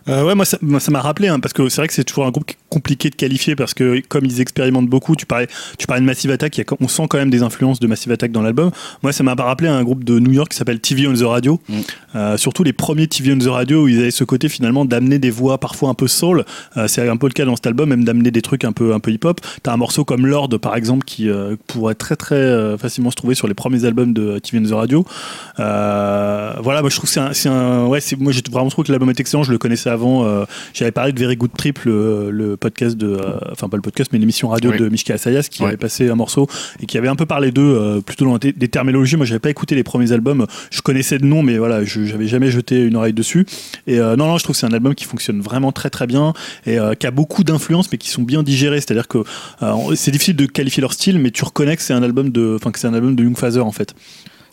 Euh, 0.08 0.24
ouais, 0.26 0.34
moi 0.34 0.46
ça 0.46 0.58
moi, 0.62 0.80
ça 0.80 0.92
m'a 0.92 1.02
rappelé 1.02 1.28
hein, 1.28 1.40
parce 1.40 1.54
que 1.54 1.68
c'est 1.70 1.82
vrai 1.82 1.88
que 1.88 1.94
c'est 1.94 2.04
toujours 2.04 2.26
un 2.26 2.32
groupe 2.32 2.50
compliqué 2.70 3.10
de 3.10 3.16
qualifier 3.16 3.56
parce 3.56 3.74
que 3.74 4.02
comme 4.08 4.26
ils 4.26 4.40
expérimentent 4.42 4.88
beaucoup, 4.90 5.16
tu 5.16 5.26
parlais, 5.26 5.48
tu 5.78 5.86
parlais 5.88 6.02
de 6.02 6.06
Massive 6.06 6.32
Attack, 6.32 6.58
il 6.58 6.62
y 6.62 6.64
a- 6.64 6.76
on 6.80 6.88
sent 6.88 7.04
quand 7.10 7.18
même 7.18 7.30
des 7.30 7.44
influences 7.44 7.80
de 7.80 7.88
Massive 7.88 8.12
Attack 8.12 8.32
dans 8.32 8.42
l'album. 8.42 8.72
Moi, 9.04 9.12
ça 9.12 9.24
m'a 9.24 9.34
rappelé 9.36 9.70
un 9.70 9.84
groupe 9.84 10.04
de 10.04 10.20
New 10.20 10.32
York 10.32 10.50
qui 10.52 10.58
s'appelle 10.58 10.80
TV 10.80 11.08
on 11.08 11.14
the 11.14 11.22
Radio. 11.24 11.60
Mm. 11.68 11.76
Euh, 12.16 12.38
surtout 12.38 12.64
les 12.64 12.74
premiers 12.74 13.08
TV 13.08 13.34
on 13.34 13.38
the 13.38 13.48
Radio 13.48 13.84
où 13.84 13.88
ils 13.88 14.00
avaient 14.00 14.12
ce 14.12 14.24
côté 14.24 14.50
finalement 14.50 14.86
d'amener 14.86 15.20
des 15.20 15.30
voix 15.32 15.58
parfois 15.60 15.90
un 15.90 15.94
peu 15.94 16.08
soul. 16.08 16.46
Euh, 16.78 16.88
c'est 16.88 17.08
un 17.08 17.18
peu 17.18 17.28
le 17.28 17.34
cas 17.34 17.46
dans 17.46 17.56
cet 17.56 17.68
album, 17.68 17.90
même 17.90 18.04
d'amener 18.04 18.32
des 18.32 18.42
trucs 18.42 18.64
un 18.64 18.72
peu 18.72 18.94
un 18.94 19.00
peu 19.00 19.12
hip 19.12 19.20
hop. 19.26 19.42
T'as 19.64 19.74
un 19.74 19.78
morceau 19.78 20.06
comme 20.06 20.26
Lord 20.26 20.50
par 20.62 20.76
exemple 20.76 21.04
qui 21.06 21.30
pourrait 21.68 21.96
très 21.96 22.16
très 22.16 22.78
facilement 22.78 23.12
se 23.12 23.16
trouver 23.16 23.36
sur 23.36 23.48
les 23.48 23.54
premiers 23.54 23.86
albums 23.86 24.14
de 24.14 24.40
TV 24.40 24.60
on 24.66 24.70
the 24.70 24.74
Radio. 24.74 25.06
Voilà, 25.58 26.82
moi 26.82 26.90
je 26.90 26.96
trouve 26.96 27.10
que 27.12 27.34
c'est 27.34 27.50
un, 27.50 27.54
un- 27.54 27.86
ouais, 27.88 28.00
moi 28.20 28.32
j'ai 28.32 28.42
vraiment 28.52 28.70
trouvé 28.70 28.88
que 28.88 28.92
l'album 28.92 29.10
est 29.10 29.20
excellent. 29.20 29.44
Je 29.44 29.52
le 29.52 29.58
connaissais 29.58 29.89
avant. 29.90 30.26
euh, 30.26 30.46
j'avais 30.74 30.92
parlé 30.92 31.12
de 31.12 31.20
Very 31.20 31.36
Good 31.36 31.52
Trip, 31.58 31.80
le, 31.86 32.30
le 32.32 32.58
podcast 32.58 32.96
de, 32.98 33.08
euh, 33.08 33.38
enfin 33.52 33.68
pas 33.70 33.78
le 33.78 33.82
podcast, 33.82 34.12
mais 34.14 34.20
l'émission 34.20 34.48
radio 34.50 34.72
Oui. 34.72 34.78
de 34.78 34.90
Mishka 34.90 35.14
Asayas 35.16 35.44
qui 35.50 35.62
Ouais. 35.64 35.70
avait 35.70 35.78
passé 35.78 36.10
un 36.10 36.16
morceau 36.16 36.48
et 36.82 36.86
qui 36.86 36.98
avait 36.98 37.08
un 37.08 37.16
peu 37.16 37.26
parlé 37.26 37.52
d'eux 37.52 37.62
euh, 37.78 38.02
plutôt 38.02 38.26
dans 38.26 38.38
des, 38.38 38.54
terminologies. 38.54 39.18
Moi, 39.18 39.26
j'avais 39.26 39.40
pas 39.40 39.50
écouté 39.50 39.76
les 39.76 39.84
premiers 39.84 40.12
albums. 40.12 40.46
Je 40.72 40.82
connaissais 40.82 41.18
de 41.18 41.26
nom, 41.26 41.44
mais 41.44 41.58
voilà, 41.58 41.84
je 41.84 42.06
j'avais 42.06 42.28
jamais 42.28 42.52
jeté 42.52 42.82
une 42.84 42.96
oreille 42.96 43.14
dessus. 43.14 43.46
Et 43.88 43.98
non, 43.98 44.16
non, 44.18 44.38
je 44.38 44.44
trouve 44.44 44.56
que 44.56 44.60
c'est 44.60 44.68
un 44.68 44.74
album 44.74 44.96
qui 44.96 45.06
fonctionne 45.06 45.42
vraiment 45.42 45.72
très 45.72 45.90
très 45.90 46.08
bien 46.08 46.34
et 46.66 46.78
qui 47.00 47.08
a 47.08 47.12
beaucoup 47.12 47.44
d'influences, 47.44 47.92
mais 47.92 47.98
qui 47.98 48.10
sont 48.10 48.22
bien 48.24 48.44
digérées. 48.44 48.80
C'est-à-dire 48.82 49.08
que 49.08 49.20
c'est 49.96 50.12
difficile 50.12 50.36
de 50.36 50.46
qualifier 50.46 50.82
leur 50.82 50.94
style, 50.94 51.20
mais 51.20 51.32
tu 51.32 51.44
reconnais 51.44 51.76
que 51.76 51.82
c'est 51.82 51.94
un 51.94 52.04
album 52.04 52.30
de, 52.30 52.56
enfin 52.56 52.72
que 52.72 52.80
c'est 52.80 52.88
un 52.88 52.94
album 52.94 53.16
de 53.16 53.24
Young 53.24 53.38
Father 53.38 53.60
en 53.62 53.72
fait. 53.72 53.94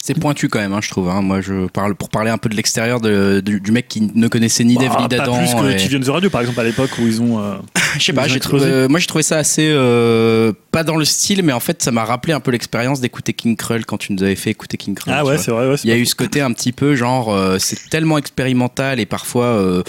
C'est 0.06 0.20
pointu 0.20 0.48
quand 0.48 0.58
même, 0.60 0.72
hein, 0.72 0.80
je 0.82 0.88
trouve. 0.90 1.08
hein. 1.08 1.20
Moi, 1.22 1.40
je 1.40 1.66
parle 1.68 1.94
pour 1.94 2.08
parler 2.10 2.30
un 2.30 2.38
peu 2.38 2.48
de 2.48 2.54
l'extérieur 2.54 3.00
de- 3.00 3.40
du, 3.44 3.60
du 3.60 3.72
mec 3.72 3.88
qui 3.88 4.10
ne 4.14 4.28
connaissait 4.28 4.62
ni 4.64 4.76
Dave 4.76 4.88
Bah, 4.94 4.98
ni 5.02 5.08
pas 5.08 5.16
d'Adam. 5.18 5.36
plus 5.38 5.54
que 5.54 5.70
et- 5.72 5.76
TV 5.76 5.96
on 5.96 6.00
the 6.00 6.08
Radio, 6.08 6.30
par 6.30 6.40
exemple, 6.42 6.60
à 6.60 6.64
l'époque 6.64 6.90
où 7.00 7.06
ils 7.06 7.20
ont. 7.20 7.38
euh, 7.40 7.54
Je 7.98 8.04
sais 8.04 8.12
pas, 8.12 8.28
j'ai 8.28 8.40
trouvé, 8.40 8.64
euh, 8.66 8.88
moi 8.88 8.98
j'ai 9.00 9.06
trouvé 9.06 9.22
ça 9.22 9.38
assez 9.38 9.68
euh, 9.70 10.52
pas 10.70 10.84
dans 10.84 10.96
le 10.96 11.04
style, 11.06 11.42
mais 11.42 11.52
en 11.54 11.60
fait 11.60 11.82
ça 11.82 11.90
m'a 11.92 12.04
rappelé 12.04 12.34
un 12.34 12.40
peu 12.40 12.50
l'expérience 12.50 13.00
d'écouter 13.00 13.32
King 13.32 13.56
Krull 13.56 13.86
quand 13.86 13.96
tu 13.96 14.12
nous 14.12 14.22
avais 14.22 14.36
fait 14.36 14.50
écouter 14.50 14.76
King 14.76 14.94
Krull. 14.94 15.14
Ah 15.16 15.24
ouais, 15.24 15.38
c'est 15.38 15.50
vrai. 15.50 15.66
Ouais, 15.66 15.76
Il 15.82 15.88
y 15.88 15.92
a 15.92 15.94
pas 15.94 16.00
eu 16.00 16.04
ce 16.06 16.14
côté 16.14 16.42
un 16.42 16.52
petit 16.52 16.72
peu 16.72 16.94
genre 16.94 17.32
euh, 17.32 17.56
c'est 17.58 17.88
tellement 17.88 18.18
expérimental 18.18 19.00
et 19.00 19.06
parfois 19.06 19.82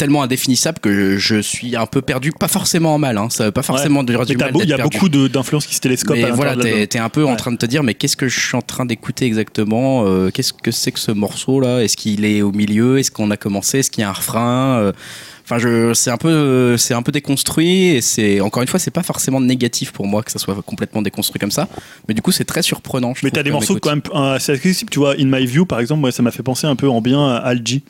tellement 0.00 0.22
indéfinissable 0.22 0.78
que 0.80 0.90
je, 1.18 1.18
je 1.18 1.40
suis 1.40 1.76
un 1.76 1.84
peu 1.84 2.00
perdu, 2.00 2.32
pas 2.32 2.48
forcément 2.48 2.94
en 2.94 2.98
mal, 2.98 3.18
hein, 3.18 3.28
ça 3.30 3.44
veut 3.44 3.52
pas 3.52 3.62
forcément 3.62 4.02
dire 4.02 4.24
du 4.24 4.34
mal 4.36 4.50
Il 4.62 4.68
y 4.68 4.72
a 4.72 4.76
perdu. 4.76 4.96
beaucoup 4.98 5.08
d'influences 5.10 5.66
qui 5.66 5.74
se 5.74 5.80
télescopent 5.80 6.16
à 6.16 6.20
Mais 6.20 6.28
l'intérieur 6.30 6.54
voilà, 6.56 6.62
t'es 6.62 6.86
t'es 6.86 6.98
un 6.98 7.10
peu 7.10 7.26
en 7.26 7.36
train 7.36 7.52
de 7.52 7.58
te 7.58 7.66
dire, 7.66 7.82
mais 7.82 7.92
qu'est-ce 7.92 8.16
que 8.16 8.26
je 8.26 8.40
suis 8.40 8.56
en 8.56 8.62
train 8.62 8.86
d'écouter 8.86 9.26
exactement 9.26 10.04
Euh, 10.06 10.30
Qu'est-ce 10.32 10.54
que 10.54 10.70
c'est 10.70 10.90
que 10.92 10.98
ce 10.98 11.12
morceau 11.12 11.60
là 11.60 11.80
Est-ce 11.82 11.96
qu'il 11.98 12.24
est 12.24 12.40
au 12.40 12.50
milieu? 12.50 12.98
Est-ce 12.98 13.10
qu'on 13.10 13.30
a 13.30 13.36
commencé? 13.36 13.80
Est-ce 13.80 13.90
qu'il 13.90 14.00
y 14.00 14.04
a 14.04 14.08
un 14.08 14.12
refrain 14.14 14.78
Euh, 14.80 14.92
Enfin, 15.44 15.58
je, 15.58 15.92
c'est 15.94 16.12
un 16.12 16.16
peu, 16.16 16.76
c'est 16.78 16.94
un 16.94 17.02
peu 17.02 17.10
déconstruit 17.10 17.88
et 17.96 18.00
c'est 18.00 18.40
encore 18.40 18.62
une 18.62 18.68
fois, 18.68 18.78
c'est 18.78 18.92
pas 18.92 19.02
forcément 19.02 19.40
négatif 19.40 19.90
pour 19.90 20.06
moi 20.06 20.22
que 20.22 20.30
ça 20.30 20.38
soit 20.38 20.54
complètement 20.62 21.02
déconstruit 21.02 21.40
comme 21.40 21.50
ça. 21.50 21.66
Mais 22.06 22.14
du 22.14 22.22
coup, 22.22 22.30
c'est 22.30 22.44
très 22.44 22.62
surprenant. 22.62 23.14
je 23.16 23.22
Mais 23.24 23.32
t'as 23.32 23.42
des 23.42 23.50
morceaux 23.50 23.76
quand 23.80 23.90
même 23.90 24.02
assez 24.14 24.52
accessibles. 24.52 24.90
Tu 24.90 25.00
vois, 25.00 25.14
In 25.18 25.24
My 25.24 25.44
View, 25.46 25.66
par 25.66 25.80
exemple, 25.80 26.02
moi, 26.02 26.12
ça 26.12 26.22
m'a 26.22 26.30
fait 26.30 26.44
penser 26.44 26.68
un 26.68 26.76
peu 26.76 26.88
en 26.88 27.00
bien 27.00 27.28
à 27.28 27.38
Algie. 27.38 27.82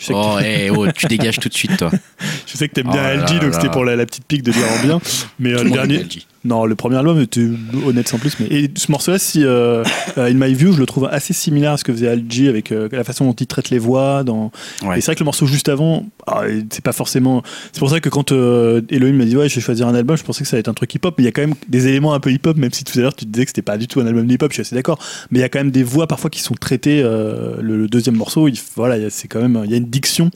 Je 0.00 0.06
sais 0.06 0.12
que 0.12 0.18
Oh, 0.18 0.38
eh, 0.42 0.70
oh, 0.70 0.86
tu 0.92 1.06
dégages 1.06 1.38
tout 1.38 1.48
de 1.48 1.54
suite, 1.54 1.76
toi. 1.76 1.90
Je 2.46 2.56
sais 2.56 2.68
que 2.68 2.74
t'aimes 2.74 2.88
Oh 2.88 2.92
bien 2.92 3.02
Algie, 3.02 3.34
là 3.34 3.40
donc 3.40 3.54
c'était 3.54 3.70
pour 3.70 3.84
la, 3.84 3.96
la 3.96 4.06
petite 4.06 4.26
pique 4.26 4.42
de 4.42 4.52
dire 4.52 4.66
en 4.70 4.82
bien. 4.82 5.00
Mais 5.38 5.52
euh, 5.52 5.62
le 5.64 5.70
dernier. 5.70 6.06
Non, 6.44 6.66
le 6.66 6.74
premier 6.74 6.96
album 6.96 7.18
était 7.20 7.48
honnête 7.86 8.06
sans 8.06 8.18
plus. 8.18 8.38
Mais 8.38 8.46
et 8.46 8.70
ce 8.76 8.90
morceau-là, 8.92 9.18
si 9.18 9.42
euh, 9.44 9.82
euh, 10.18 10.26
In 10.30 10.34
My 10.34 10.52
View, 10.54 10.72
je 10.72 10.78
le 10.78 10.84
trouve 10.86 11.08
assez 11.10 11.32
similaire 11.32 11.72
à 11.72 11.76
ce 11.78 11.84
que 11.84 11.92
faisait 11.92 12.08
Algie 12.08 12.48
avec 12.48 12.70
euh, 12.70 12.88
la 12.92 13.02
façon 13.02 13.24
dont 13.24 13.32
il 13.32 13.46
traite 13.46 13.70
les 13.70 13.78
voix. 13.78 14.24
Dans... 14.24 14.52
Ouais. 14.82 14.98
Et 14.98 15.00
c'est 15.00 15.06
vrai 15.06 15.14
que 15.14 15.20
le 15.20 15.24
morceau 15.24 15.46
juste 15.46 15.68
avant, 15.70 16.04
ah, 16.26 16.42
c'est 16.70 16.84
pas 16.84 16.92
forcément. 16.92 17.42
C'est 17.72 17.78
pour 17.78 17.88
ça 17.88 18.00
que 18.00 18.08
quand 18.10 18.32
euh, 18.32 18.82
Elohim 18.90 19.14
m'a 19.16 19.24
dit 19.24 19.36
ouais, 19.36 19.48
je 19.48 19.54
vais 19.54 19.60
choisir 19.62 19.88
un 19.88 19.94
album, 19.94 20.16
je 20.18 20.22
pensais 20.22 20.44
que 20.44 20.48
ça 20.48 20.56
allait 20.56 20.60
être 20.60 20.68
un 20.68 20.74
truc 20.74 20.94
hip-hop. 20.94 21.14
Mais 21.16 21.22
il 21.22 21.26
y 21.26 21.28
a 21.28 21.32
quand 21.32 21.40
même 21.42 21.54
des 21.68 21.88
éléments 21.88 22.12
un 22.12 22.20
peu 22.20 22.30
hip-hop, 22.30 22.56
même 22.58 22.72
si 22.72 22.84
tout 22.84 22.98
à 22.98 23.02
l'heure 23.02 23.14
tu 23.14 23.24
disais 23.24 23.44
que 23.46 23.50
c'était 23.50 23.62
pas 23.62 23.78
du 23.78 23.86
tout 23.88 24.00
un 24.00 24.06
album 24.06 24.30
hip-hop. 24.30 24.50
Je 24.50 24.56
suis 24.56 24.60
assez 24.62 24.74
d'accord. 24.74 24.98
Mais 25.30 25.38
il 25.38 25.42
y 25.42 25.44
a 25.44 25.48
quand 25.48 25.60
même 25.60 25.70
des 25.70 25.82
voix 25.82 26.06
parfois 26.06 26.28
qui 26.30 26.40
sont 26.40 26.54
traitées. 26.54 27.02
le, 27.02 27.56
le 27.62 27.88
deuxième 27.88 28.16
morceau, 28.16 28.48
il, 28.48 28.58
voilà, 28.76 28.98
il 28.98 29.02
y 29.02 29.06
a- 29.06 29.10
c'est 29.10 29.28
quand 29.28 29.40
même 29.40 29.62
il 29.64 29.70
y 29.70 29.74
a 29.74 29.78
une 29.78 29.88
diction. 29.88 30.30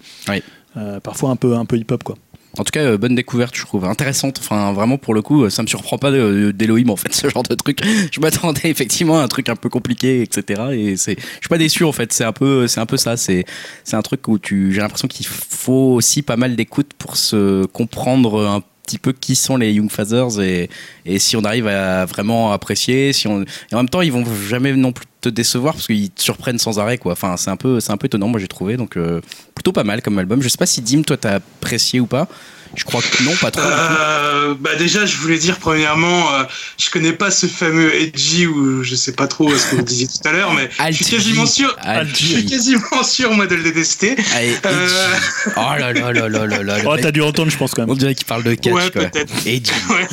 Parfois 1.03 1.31
un 1.31 1.37
peu 1.37 1.55
un 1.57 1.65
peu 1.65 1.77
hip-hop 1.77 2.03
quoi. 2.05 2.17
En 2.59 2.65
tout 2.65 2.73
cas, 2.73 2.81
euh, 2.81 2.99
bonne 2.99 3.15
découverte, 3.15 3.55
je 3.57 3.65
trouve 3.65 3.85
intéressante. 3.85 4.39
Enfin, 4.41 4.73
vraiment 4.73 4.99
pour 4.99 5.15
le 5.15 5.23
coup, 5.23 5.45
euh, 5.45 5.51
ça 5.51 5.63
me 5.63 5.69
surprend 5.69 5.97
pas 5.99 6.11
de- 6.11 6.51
d'Elohim 6.51 6.91
en 6.91 6.97
fait, 6.97 7.13
ce 7.15 7.29
genre 7.29 7.43
de 7.45 7.55
truc. 7.55 7.81
Je 8.13 8.21
m'attendais 8.21 8.69
effectivement 8.71 9.19
à 9.21 9.23
un 9.23 9.29
truc 9.29 9.49
un 9.49 9.57
peu 9.57 9.69
compliqué, 9.69 10.23
etc. 10.23 10.63
Et 10.73 10.97
c'est, 10.97 11.17
je 11.19 11.25
suis 11.41 11.49
pas 11.49 11.59
déçu 11.59 11.85
en 11.85 11.93
fait. 11.93 12.13
C'est 12.13 12.25
un 12.25 12.33
peu, 12.33 12.67
c'est 12.67 12.81
un 12.81 12.87
peu 12.87 12.97
ça. 12.97 13.17
C'est, 13.17 13.45
c'est 13.85 13.97
un 13.97 14.03
truc 14.03 14.27
où 14.29 14.39
tu, 14.39 14.73
j'ai 14.73 14.81
l'impression 14.81 15.09
qu'il 15.09 15.27
faut 15.27 15.95
aussi 15.95 16.23
pas 16.23 16.37
mal 16.37 16.57
d'écoute 16.57 16.91
pour 16.99 17.17
se 17.17 17.65
comprendre 17.67 18.47
un 18.47 18.63
petit 18.89 18.99
peu 18.99 19.13
qui 19.13 19.37
sont 19.37 19.57
les 19.57 19.73
Young 19.73 19.91
Fathers 19.91 20.41
et, 20.41 20.71
et 21.05 21.19
si 21.19 21.37
on 21.37 21.45
arrive 21.45 21.67
à 21.67 22.07
vraiment 22.07 22.53
apprécier. 22.53 23.13
Si 23.13 23.27
on, 23.29 23.43
et 23.43 23.75
en 23.75 23.79
même 23.79 23.89
temps, 23.89 24.01
ils 24.01 24.13
vont 24.13 24.25
jamais 24.49 24.73
non 24.73 24.93
plus 24.93 25.07
te 25.21 25.29
décevoir 25.29 25.75
parce 25.75 25.87
qu'ils 25.87 26.11
te 26.11 26.23
surprennent 26.23 26.59
sans 26.59 26.79
arrêt 26.79 26.97
quoi. 26.97 27.13
Enfin, 27.13 27.37
c'est 27.37 27.51
un 27.51 27.57
peu, 27.57 27.79
un 27.87 27.97
peu 27.97 28.07
étonnant. 28.07 28.29
Moi, 28.29 28.41
j'ai 28.41 28.49
trouvé 28.49 28.77
donc 28.77 28.97
euh, 28.97 29.21
plutôt 29.55 29.73
pas 29.73 29.85
mal 29.85 30.01
comme 30.01 30.19
album. 30.19 30.41
Je 30.41 30.49
sais 30.49 30.57
pas 30.57 30.67
si 30.67 30.81
Dim, 30.81 31.03
toi, 31.03 31.17
t'as 31.17 31.37
apprécié 31.37 32.01
ou 32.01 32.07
pas. 32.07 32.29
Je 32.75 32.85
crois 32.85 33.01
que 33.03 33.23
non, 33.25 33.35
pas 33.37 33.51
trop. 33.51 33.63
Euh, 33.65 34.55
bah 34.61 34.75
déjà, 34.77 35.05
je 35.07 35.17
voulais 35.17 35.39
dire 35.39 35.59
premièrement, 35.59 36.33
euh, 36.35 36.45
je 36.79 36.91
connais 36.91 37.13
pas 37.13 37.31
ce 37.31 37.47
fameux 37.47 37.95
Edgy 37.95 38.47
ou 38.47 38.83
je 38.85 38.95
sais 38.95 39.13
pas 39.13 39.27
trop 39.27 39.55
ce 39.57 39.71
que 39.71 39.77
vous 39.77 39.83
disiez 39.83 40.07
tout 40.07 40.29
à 40.29 40.33
l'heure, 40.33 40.53
mais 40.55 40.69
je 40.91 40.93
suis 40.97 41.05
quasiment 41.07 41.47
sûr, 41.47 41.75
je 42.05 42.15
suis 42.15 42.47
quasiment 42.47 43.03
sûr 43.03 43.33
moi 43.33 43.47
de 43.47 43.55
le 43.57 43.63
détester. 43.63 44.17
Allez, 44.35 44.57
Euh, 44.65 44.85
Edgy. 44.87 45.53
Oh 45.57 45.61
là 45.79 45.93
là 45.93 46.13
là 46.13 46.29
là 46.29 46.63
là 46.63 46.79
Oh, 46.87 46.97
t'as 47.01 47.11
dû 47.11 47.23
entendre, 47.23 47.51
je 47.51 47.57
pense, 47.57 47.73
quand 47.75 47.83
on 47.85 47.87
même. 47.89 47.97
dirait 47.97 48.15
qu'il 48.15 48.27
parle 48.27 48.43
de 48.45 48.55
catch 48.55 48.73
Ouais, 48.73 48.91
peut-être. 48.91 49.33
Edgy. 49.47 49.73
Ouais. 49.91 50.07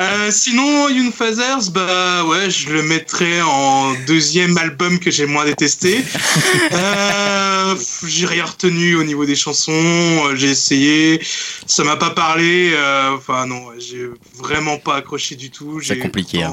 Euh, 0.00 0.30
sinon, 0.30 0.88
Young 0.88 1.12
Fathers, 1.12 1.70
bah 1.72 2.24
ouais, 2.24 2.50
je 2.50 2.68
le 2.70 2.82
mettrais 2.82 3.40
en 3.42 3.94
deuxième 4.06 4.56
album 4.58 4.98
que 4.98 5.10
j'ai 5.10 5.26
moins 5.26 5.44
détesté. 5.44 6.04
Euh, 6.72 7.74
j'ai 8.06 8.26
rien 8.26 8.44
retenu 8.44 8.96
au 8.96 9.04
niveau 9.04 9.24
des 9.24 9.36
chansons, 9.36 9.72
euh, 9.72 10.36
j'ai 10.36 10.50
essayé, 10.50 11.20
ça 11.66 11.84
m'a 11.84 11.96
pas 11.96 12.10
parlé. 12.10 12.72
euh, 12.74 13.16
Enfin 13.16 13.46
non, 13.46 13.68
j'ai 13.78 14.08
vraiment 14.36 14.78
pas 14.78 14.96
accroché 14.96 15.34
du 15.36 15.50
tout. 15.50 15.80
C'est 15.82 15.98
compliqué, 15.98 16.44
euh, 16.44 16.48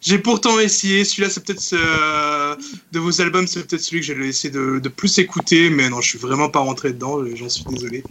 J'ai 0.00 0.18
pourtant 0.18 0.58
essayé. 0.58 1.04
Celui-là, 1.04 1.28
c'est 1.30 1.44
peut-être 1.44 1.62
euh, 1.74 2.56
de 2.92 2.98
vos 2.98 3.20
albums, 3.20 3.46
c'est 3.46 3.66
peut-être 3.66 3.82
celui 3.82 4.00
que 4.00 4.06
j'ai 4.06 4.14
essayé 4.26 4.52
de, 4.52 4.78
de 4.78 4.88
plus 4.88 5.18
écouter, 5.18 5.68
mais 5.70 5.88
non, 5.90 6.00
je 6.00 6.08
suis 6.08 6.18
vraiment 6.18 6.48
pas 6.48 6.60
rentré 6.60 6.92
dedans. 6.92 7.18
J'en 7.34 7.48
suis 7.50 7.64
désolé, 7.64 8.02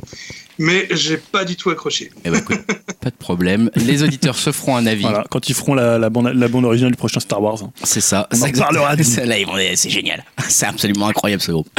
mais 0.59 0.87
j'ai 0.91 1.17
pas 1.17 1.45
du 1.45 1.55
tout 1.55 1.69
accroché. 1.71 2.11
Eh 2.25 2.29
ben, 2.29 2.37
écoute, 2.39 2.59
pas 3.01 3.09
de 3.09 3.15
problème. 3.15 3.71
Les 3.75 4.03
auditeurs 4.03 4.37
se 4.37 4.51
feront 4.51 4.75
un 4.75 4.85
avis. 4.85 5.01
Voilà, 5.01 5.25
quand 5.31 5.49
ils 5.49 5.55
feront 5.55 5.73
la, 5.73 5.97
la 5.97 6.09
bande, 6.11 6.27
la 6.27 6.47
bande 6.47 6.65
originale 6.65 6.91
du 6.91 6.97
prochain 6.97 7.19
Star 7.19 7.41
Wars. 7.41 7.63
hein. 7.63 7.71
C'est 7.83 8.01
ça. 8.01 8.27
On 8.33 8.41
en 8.41 8.51
parlera. 8.51 8.95
C'est- 9.01 9.25
là, 9.25 9.39
ils 9.39 9.45
vont- 9.47 9.53
C'est 9.75 9.89
génial. 9.89 10.23
C'est 10.47 10.67
absolument 10.67 11.07
incroyable 11.07 11.41
ce 11.41 11.51
groupe. 11.51 11.69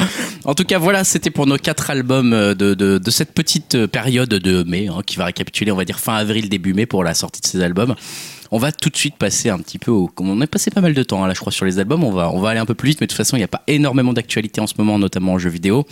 En 0.45 0.55
tout 0.55 0.65
cas, 0.65 0.79
voilà, 0.79 1.05
c'était 1.05 1.31
pour 1.31 1.47
nos 1.47 1.57
quatre 1.57 1.91
albums 1.91 2.33
euh, 2.33 2.55
de, 2.55 2.75
de, 2.75 2.99
de 2.99 3.11
cette 3.11 3.33
petite 3.33 3.75
euh, 3.77 3.87
période 3.87 4.29
de 4.31 4.63
mai, 4.65 4.89
hein, 4.89 5.03
qui 5.07 5.17
va 5.17 5.27
récapituler, 5.27 5.71
on 5.71 5.77
va 5.77 5.85
dire 5.85 6.01
fin 6.01 6.15
avril, 6.17 6.49
début 6.49 6.75
mai 6.75 6.87
pour 6.87 7.05
la 7.05 7.15
sortie 7.15 7.41
de 7.41 7.47
ces 7.47 7.63
albums. 7.63 7.95
On 8.53 8.59
va 8.59 8.73
tout 8.73 8.89
de 8.91 8.97
suite 8.97 9.17
passer 9.17 9.49
un 9.49 9.59
petit 9.59 9.79
peu 9.79 9.91
au. 9.91 10.11
On 10.19 10.41
a 10.41 10.47
passé 10.47 10.71
pas 10.71 10.81
mal 10.81 10.93
de 10.93 11.03
temps, 11.03 11.23
hein, 11.23 11.29
là, 11.29 11.35
je 11.35 11.41
crois, 11.41 11.53
sur 11.53 11.65
les 11.65 11.79
albums. 11.79 12.03
On 12.03 12.11
va, 12.11 12.31
on 12.31 12.41
va 12.41 12.51
aller 12.51 12.59
un 12.59 12.67
peu 12.67 12.75
plus 12.75 12.89
vite, 12.89 13.01
mais 13.01 13.07
de 13.07 13.11
toute 13.11 13.17
façon, 13.17 13.37
il 13.37 13.41
n'y 13.41 13.45
a 13.45 13.49
pas 13.49 13.63
énormément 13.69 14.13
d'actualité 14.13 14.61
en 14.61 14.67
ce 14.67 14.75
moment, 14.79 14.99
notamment 14.99 15.35
en 15.35 15.39
jeux 15.39 15.51
vidéo. 15.51 15.87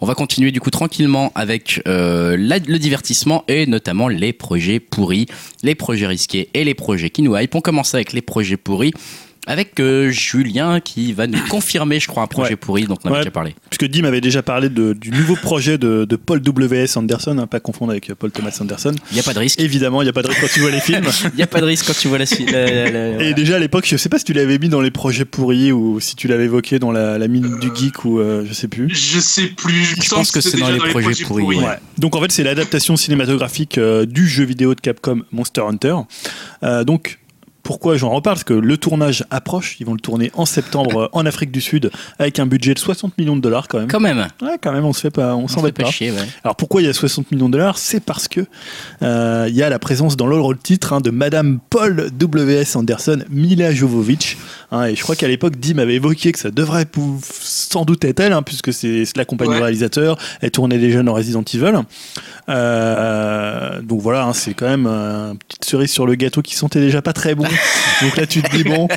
On 0.00 0.06
va 0.06 0.14
continuer 0.14 0.50
du 0.50 0.60
coup 0.60 0.70
tranquillement 0.70 1.32
avec 1.34 1.80
euh, 1.88 2.36
le 2.36 2.78
divertissement 2.78 3.44
et 3.48 3.66
notamment 3.66 4.08
les 4.08 4.32
projets 4.32 4.78
pourris, 4.78 5.26
les 5.62 5.74
projets 5.74 6.06
risqués 6.06 6.50
et 6.52 6.64
les 6.64 6.74
projets 6.74 7.10
qui 7.10 7.22
nous 7.22 7.36
hype. 7.36 7.54
On 7.54 7.60
commence 7.60 7.94
avec 7.94 8.12
les 8.12 8.22
projets 8.22 8.56
pourris. 8.56 8.92
Avec 9.48 9.80
euh, 9.80 10.10
Julien 10.10 10.78
qui 10.78 11.12
va 11.12 11.26
nous 11.26 11.40
confirmer, 11.48 11.98
je 11.98 12.06
crois, 12.06 12.22
un 12.22 12.28
projet 12.28 12.50
Ouais. 12.50 12.56
pourri 12.56 12.84
dont 12.84 12.96
on 13.02 13.06
avait 13.08 13.16
Ouais. 13.16 13.20
déjà 13.22 13.30
parlé. 13.32 13.54
Puisque 13.70 13.90
Dim 13.92 14.04
avait 14.04 14.20
déjà 14.20 14.40
parlé 14.42 14.68
de- 14.68 14.92
du 14.92 15.10
nouveau 15.10 15.34
projet 15.34 15.78
de, 15.78 16.04
de 16.04 16.16
Paul 16.16 16.40
W.S. 16.40 16.96
Anderson, 16.96 17.36
hein, 17.38 17.46
pas 17.48 17.58
confondre 17.58 17.90
avec 17.90 18.12
Paul 18.14 18.30
Thomas 18.30 18.56
Anderson. 18.60 18.94
Il 19.10 19.14
n'y 19.14 19.20
a 19.20 19.24
pas 19.24 19.34
de 19.34 19.40
risque. 19.40 19.58
Évidemment, 19.60 20.00
il 20.00 20.04
n'y 20.04 20.10
a 20.10 20.12
pas 20.12 20.22
de 20.22 20.28
risque 20.28 20.40
quand 20.42 20.48
tu 20.54 20.60
vois 20.60 20.70
les 20.70 20.80
films. 20.80 21.04
Il 21.32 21.36
n'y 21.36 21.42
a 21.42 21.46
pas 21.48 21.60
de 21.60 21.66
risque 21.66 21.86
quand 21.86 21.98
tu 21.98 22.06
vois 22.08 22.18
la 22.18 22.26
suite. 22.26 22.52
Et 22.52 23.34
déjà 23.34 23.56
à 23.56 23.58
l'époque, 23.58 23.84
je 23.86 23.96
sais 23.96 24.08
pas 24.08 24.18
si 24.18 24.24
tu 24.24 24.32
l'avais 24.32 24.58
mis 24.58 24.68
dans 24.68 24.80
les 24.80 24.90
projets 24.92 25.24
pourris 25.24 25.72
ou 25.72 25.98
si 25.98 26.14
tu 26.14 26.28
l'avais 26.28 26.44
évoqué 26.44 26.78
dans 26.78 26.92
la, 26.92 27.18
la 27.18 27.26
mine 27.28 27.58
du 27.58 27.70
geek 27.74 28.04
ou 28.04 28.20
euh, 28.20 28.44
je 28.46 28.52
sais 28.52 28.68
plus. 28.68 28.88
Je 28.94 29.18
sais 29.18 29.46
plus. 29.48 29.84
Je 30.00 30.08
pense 30.08 30.30
que 30.30 30.40
c'est 30.40 30.56
dans 30.58 30.70
les 30.70 30.78
projets 30.78 31.24
pourris, 31.24 31.42
pourris. 31.42 31.56
Ouais. 31.58 31.64
Ouais. 31.64 31.78
Donc 31.98 32.14
en 32.14 32.20
fait, 32.20 32.30
c'est 32.30 32.44
l'adaptation 32.44 32.96
cinématographique 32.96 33.78
euh, 33.78 34.06
du 34.06 34.28
jeu 34.28 34.44
vidéo 34.44 34.74
de 34.74 34.80
Capcom 34.80 35.22
Monster 35.32 35.62
Hunter. 35.62 35.96
Euh, 36.62 36.84
donc 36.84 37.18
pourquoi 37.62 37.96
j'en 37.96 38.10
reparle 38.10 38.36
Parce 38.36 38.44
que 38.44 38.54
le 38.54 38.76
tournage 38.76 39.24
approche. 39.30 39.76
Ils 39.80 39.86
vont 39.86 39.94
le 39.94 40.00
tourner 40.00 40.30
en 40.34 40.46
septembre 40.46 40.96
euh, 41.02 41.08
en 41.12 41.24
Afrique 41.26 41.50
du 41.52 41.60
Sud 41.60 41.90
avec 42.18 42.38
un 42.38 42.46
budget 42.46 42.74
de 42.74 42.78
60 42.78 43.16
millions 43.18 43.36
de 43.36 43.40
dollars 43.40 43.68
quand 43.68 43.78
même. 43.78 43.88
Quand 43.88 44.00
même. 44.00 44.26
Ouais, 44.42 44.56
quand 44.60 44.72
même, 44.72 44.84
on 44.84 44.92
se 44.92 45.00
fait 45.00 45.10
pas, 45.10 45.34
on 45.34 45.44
On 45.44 45.48
se 45.48 45.54
fait 45.54 45.60
s'embête 45.60 45.76
pas 45.76 45.84
pas. 45.84 45.90
chier, 45.90 46.10
ouais. 46.10 46.18
Alors 46.44 46.56
pourquoi 46.56 46.82
il 46.82 46.86
y 46.86 46.88
a 46.88 46.92
60 46.92 47.30
millions 47.32 47.48
de 47.48 47.52
dollars? 47.52 47.78
C'est 47.78 48.00
parce 48.00 48.26
que 48.28 48.40
euh, 49.02 49.46
il 49.48 49.54
y 49.54 49.62
a 49.62 49.68
la 49.68 49.78
présence 49.78 50.16
dans 50.16 50.26
le 50.26 50.36
rôle 50.38 50.58
titre 50.58 50.92
hein, 50.92 51.00
de 51.00 51.10
Madame 51.10 51.60
Paul 51.70 52.10
W.S. 52.12 52.76
Anderson, 52.76 53.20
Mila 53.30 53.72
Jovovich. 53.72 54.36
hein, 54.70 54.86
et 54.86 54.94
je 54.96 55.02
crois 55.02 55.16
qu'à 55.16 55.28
l'époque, 55.28 55.56
Dim 55.58 55.78
avait 55.78 55.94
évoqué 55.94 56.32
que 56.32 56.38
ça 56.38 56.50
devrait 56.50 56.86
sans 57.32 57.84
doute 57.84 58.04
être 58.04 58.20
elle, 58.20 58.32
hein, 58.32 58.42
puisque 58.42 58.72
c'est 58.72 59.04
la 59.16 59.24
compagnie 59.24 59.50
Ouais. 59.50 59.56
du 59.56 59.62
réalisateur. 59.62 60.18
Elle 60.40 60.50
tournait 60.50 60.78
déjà 60.78 61.02
dans 61.02 61.12
Resident 61.14 61.42
Evil. 61.52 61.72
Euh, 62.48 63.80
donc 63.82 64.00
voilà, 64.00 64.24
hein, 64.24 64.32
c'est 64.32 64.54
quand 64.54 64.68
même 64.68 64.86
euh, 64.86 65.32
une 65.32 65.38
petite 65.38 65.64
cerise 65.64 65.90
sur 65.90 66.06
le 66.06 66.14
gâteau 66.14 66.42
qui 66.42 66.54
sentait 66.54 66.80
déjà 66.80 67.02
pas 67.02 67.12
très 67.12 67.34
bon. 67.34 67.44
donc 68.02 68.16
là, 68.16 68.26
tu 68.26 68.42
te 68.42 68.56
dis 68.56 68.64
bon, 68.64 68.88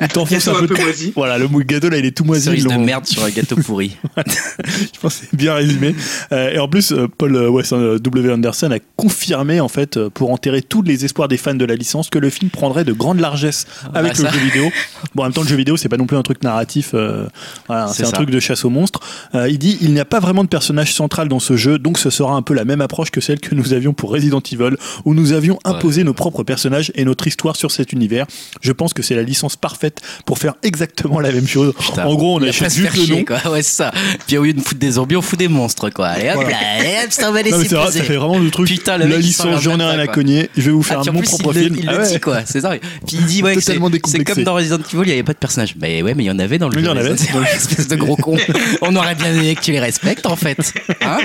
il 0.00 0.08
t'enfonce 0.08 0.48
un 0.48 0.54
un 0.54 0.60
peu. 0.60 0.68
peu 0.68 0.82
moisi. 0.82 1.12
Voilà, 1.16 1.38
le 1.38 1.48
gâteau 1.64 1.88
là, 1.88 1.98
il 1.98 2.06
est 2.06 2.16
tout 2.16 2.24
moisi. 2.24 2.44
Cerise 2.44 2.66
de 2.66 2.74
merde 2.74 3.06
sur 3.06 3.24
un 3.24 3.30
gâteau 3.30 3.56
pourri. 3.56 3.96
je 4.26 5.00
pense 5.00 5.16
que 5.18 5.26
c'est 5.30 5.36
bien 5.36 5.54
résumé. 5.54 5.94
Euh, 6.32 6.50
et 6.50 6.58
en 6.58 6.68
plus, 6.68 6.94
Paul 7.18 7.36
Wes 7.36 7.70
W. 7.70 8.32
Anderson 8.32 8.70
a 8.70 8.78
confirmé, 8.96 9.60
en 9.60 9.68
fait, 9.68 9.98
pour 10.08 10.30
enterrer 10.30 10.62
tous 10.62 10.82
les 10.82 11.04
espoirs 11.04 11.28
des 11.28 11.36
fans 11.36 11.54
de 11.54 11.64
la 11.64 11.74
licence, 11.74 12.10
que 12.10 12.18
le 12.18 12.30
film 12.30 12.50
prendrait 12.50 12.84
de 12.84 12.92
grandes 12.92 13.20
largesses 13.20 13.66
avec 13.94 14.12
bah, 14.16 14.18
le 14.18 14.24
ça. 14.28 14.32
jeu 14.32 14.38
vidéo. 14.40 14.70
Bon, 15.14 15.22
en 15.22 15.26
même 15.26 15.32
temps, 15.32 15.42
le 15.42 15.48
jeu 15.48 15.56
vidéo, 15.56 15.76
c'est 15.76 15.88
pas 15.88 15.96
non 15.96 16.06
plus 16.06 16.16
un 16.16 16.22
truc 16.22 16.42
narratif. 16.42 16.90
euh, 16.94 17.26
voilà, 17.66 17.88
C'est 17.88 17.94
c'est 17.94 18.02
un 18.04 18.10
ça. 18.10 18.16
truc 18.16 18.30
de 18.30 18.40
chasse 18.40 18.64
aux 18.64 18.70
monstres. 18.70 19.00
Euh, 19.34 19.48
il 19.48 19.58
dit 19.58 19.78
il 19.80 19.92
n'y 19.92 20.00
a 20.00 20.04
pas 20.04 20.20
vraiment 20.20 20.44
de 20.44 20.48
personnage 20.48 20.92
central 20.94 21.28
dans 21.28 21.38
ce 21.40 21.56
jeu, 21.56 21.78
donc 21.78 21.98
ce 21.98 22.10
sera 22.10 22.34
un 22.34 22.42
peu 22.42 22.54
la 22.54 22.64
même 22.64 22.80
approche 22.84 23.10
que 23.10 23.20
celle 23.20 23.40
que 23.40 23.54
nous 23.56 23.72
avions 23.72 23.92
pour 23.92 24.12
Resident 24.12 24.40
Evil, 24.52 24.76
où 25.04 25.14
nous 25.14 25.32
avions 25.32 25.58
imposé 25.64 26.04
nos 26.04 26.14
propres 26.14 26.44
personnages 26.44 26.92
et 26.94 27.04
notre 27.04 27.26
histoire 27.26 27.56
sur 27.56 27.70
cet 27.72 27.92
univers. 27.92 28.26
Je 28.60 28.70
pense 28.70 28.92
que 28.94 29.02
c'est 29.02 29.16
la 29.16 29.22
licence 29.24 29.56
parfaite 29.56 30.00
pour 30.26 30.38
faire 30.38 30.54
exactement 30.62 31.18
la 31.20 31.32
même 31.32 31.48
chose. 31.48 31.72
Putain. 31.78 32.04
en 32.06 32.14
gros, 32.14 32.38
on 32.38 32.42
achète 32.42 32.72
juste 32.72 32.96
le 32.96 33.06
nom. 33.16 33.24
quoi. 33.24 33.38
Ouais, 33.50 33.62
c'est 33.62 33.74
ça. 33.76 33.90
Puis 34.26 34.38
au 34.38 34.44
lieu 34.44 34.52
de 34.52 34.60
foutre 34.60 34.78
des 34.80 34.92
zombies, 34.92 35.16
on 35.16 35.22
fout 35.22 35.38
des 35.38 35.48
monstres, 35.48 35.90
quoi. 35.90 36.08
Allez 36.08 36.28
hop 36.28 36.34
Voilà. 36.36 36.50
là, 36.50 36.56
allez 36.78 36.94
hop, 37.04 37.10
ça 37.10 37.30
va 37.30 37.42
Non, 37.42 37.56
vrai, 37.56 37.68
ça 37.68 38.02
fait 38.02 38.16
vraiment 38.16 38.38
le 38.38 38.50
truc. 38.50 38.68
Putain, 38.68 38.98
le 38.98 39.06
la 39.06 39.16
licence, 39.18 39.60
j'en 39.62 39.78
ai 39.80 39.84
rien 39.84 39.98
à 39.98 40.06
cogner. 40.06 40.48
Je 40.56 40.62
vais 40.62 40.70
vous 40.70 40.82
Ah, 40.84 40.88
faire 40.88 40.98
en 41.00 41.12
mon 41.12 41.20
plus, 41.20 41.28
propre 41.28 41.50
il, 41.54 41.58
le- 41.58 41.64
film. 41.64 41.76
il 41.82 41.88
Ah 41.88 41.92
le 41.92 41.98
ouais. 42.00 42.08
dit 42.12 42.20
quoi, 42.20 42.40
c'est 42.44 42.60
ça. 42.60 42.70
Puis 42.70 43.16
il 43.18 43.24
dit 43.26 43.42
ouais, 43.42 43.56
c'est 43.60 43.78
comme 44.24 44.42
dans 44.44 44.54
Resident 44.54 44.76
Evil, 44.78 45.02
il 45.02 45.06
n'y 45.06 45.12
avait 45.12 45.22
pas 45.22 45.32
de 45.32 45.38
personnage. 45.38 45.74
Mais 45.80 46.02
ouais, 46.02 46.14
mais 46.14 46.24
il 46.24 46.26
y 46.26 46.30
en 46.30 46.38
avait 46.38 46.58
dans 46.58 46.68
le 46.68 46.78
jeu. 46.78 46.84
y 46.84 46.88
en 46.88 46.96
avait. 46.96 47.10
Resident 47.10 47.40
Evil. 47.42 47.48
espèce 47.56 47.88
de 47.88 47.96
gros 47.96 48.16
con. 48.16 48.36
On 48.82 48.94
aurait 48.96 49.14
bien 49.14 49.32
aimé 49.34 49.54
que 49.54 49.60
tu 49.60 49.72
les 49.72 49.80
respectes 49.80 50.26
en 50.26 50.36
fait. 50.36 50.58
Hein? 51.02 51.18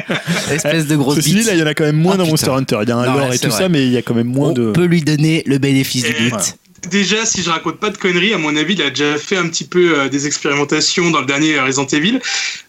Espèce 0.52 0.88
de 0.88 0.96
grosse 0.96 1.20
dit, 1.20 1.36
bite. 1.36 1.49
Là, 1.50 1.56
il 1.56 1.60
y 1.60 1.64
en 1.64 1.68
a 1.68 1.74
quand 1.74 1.84
même 1.86 1.98
moins 1.98 2.14
Ah, 2.14 2.18
dans 2.18 2.24
putain. 2.24 2.32
Monster 2.32 2.52
Hunter. 2.52 2.78
Il 2.84 2.90
y 2.90 2.92
a 2.92 2.98
un 2.98 3.06
Non, 3.06 3.14
lore 3.20 3.30
ouais, 3.30 3.36
et 3.36 3.40
tout 3.40 3.50
vrai. 3.50 3.58
ça, 3.58 3.70
mais 3.70 3.86
il 3.86 3.92
y 3.92 3.98
a 3.98 4.02
quand 4.02 4.16
même 4.16 4.28
moins 4.28 4.50
On 4.50 4.54
de. 4.54 4.72
peut 4.72 4.86
lui 4.86 5.02
donner 5.02 5.44
le 5.46 5.58
bénéfice 5.58 6.04
du 6.06 6.30
doute. 6.30 6.56
Déjà, 6.90 7.26
si 7.26 7.44
je 7.44 7.50
raconte 7.50 7.78
pas 7.78 7.90
de 7.90 7.98
conneries, 7.98 8.34
à 8.34 8.38
mon 8.38 8.56
avis, 8.56 8.74
il 8.74 8.82
a 8.82 8.90
déjà 8.90 9.18
fait 9.18 9.36
un 9.36 9.50
petit 9.50 9.66
peu 9.66 10.00
euh, 10.00 10.08
des 10.08 10.28
expérimentations 10.28 11.12
dans 11.12 11.20
le 11.20 11.26
dernier 11.26 11.60
Resident 11.60 11.86
Evil. 11.88 12.20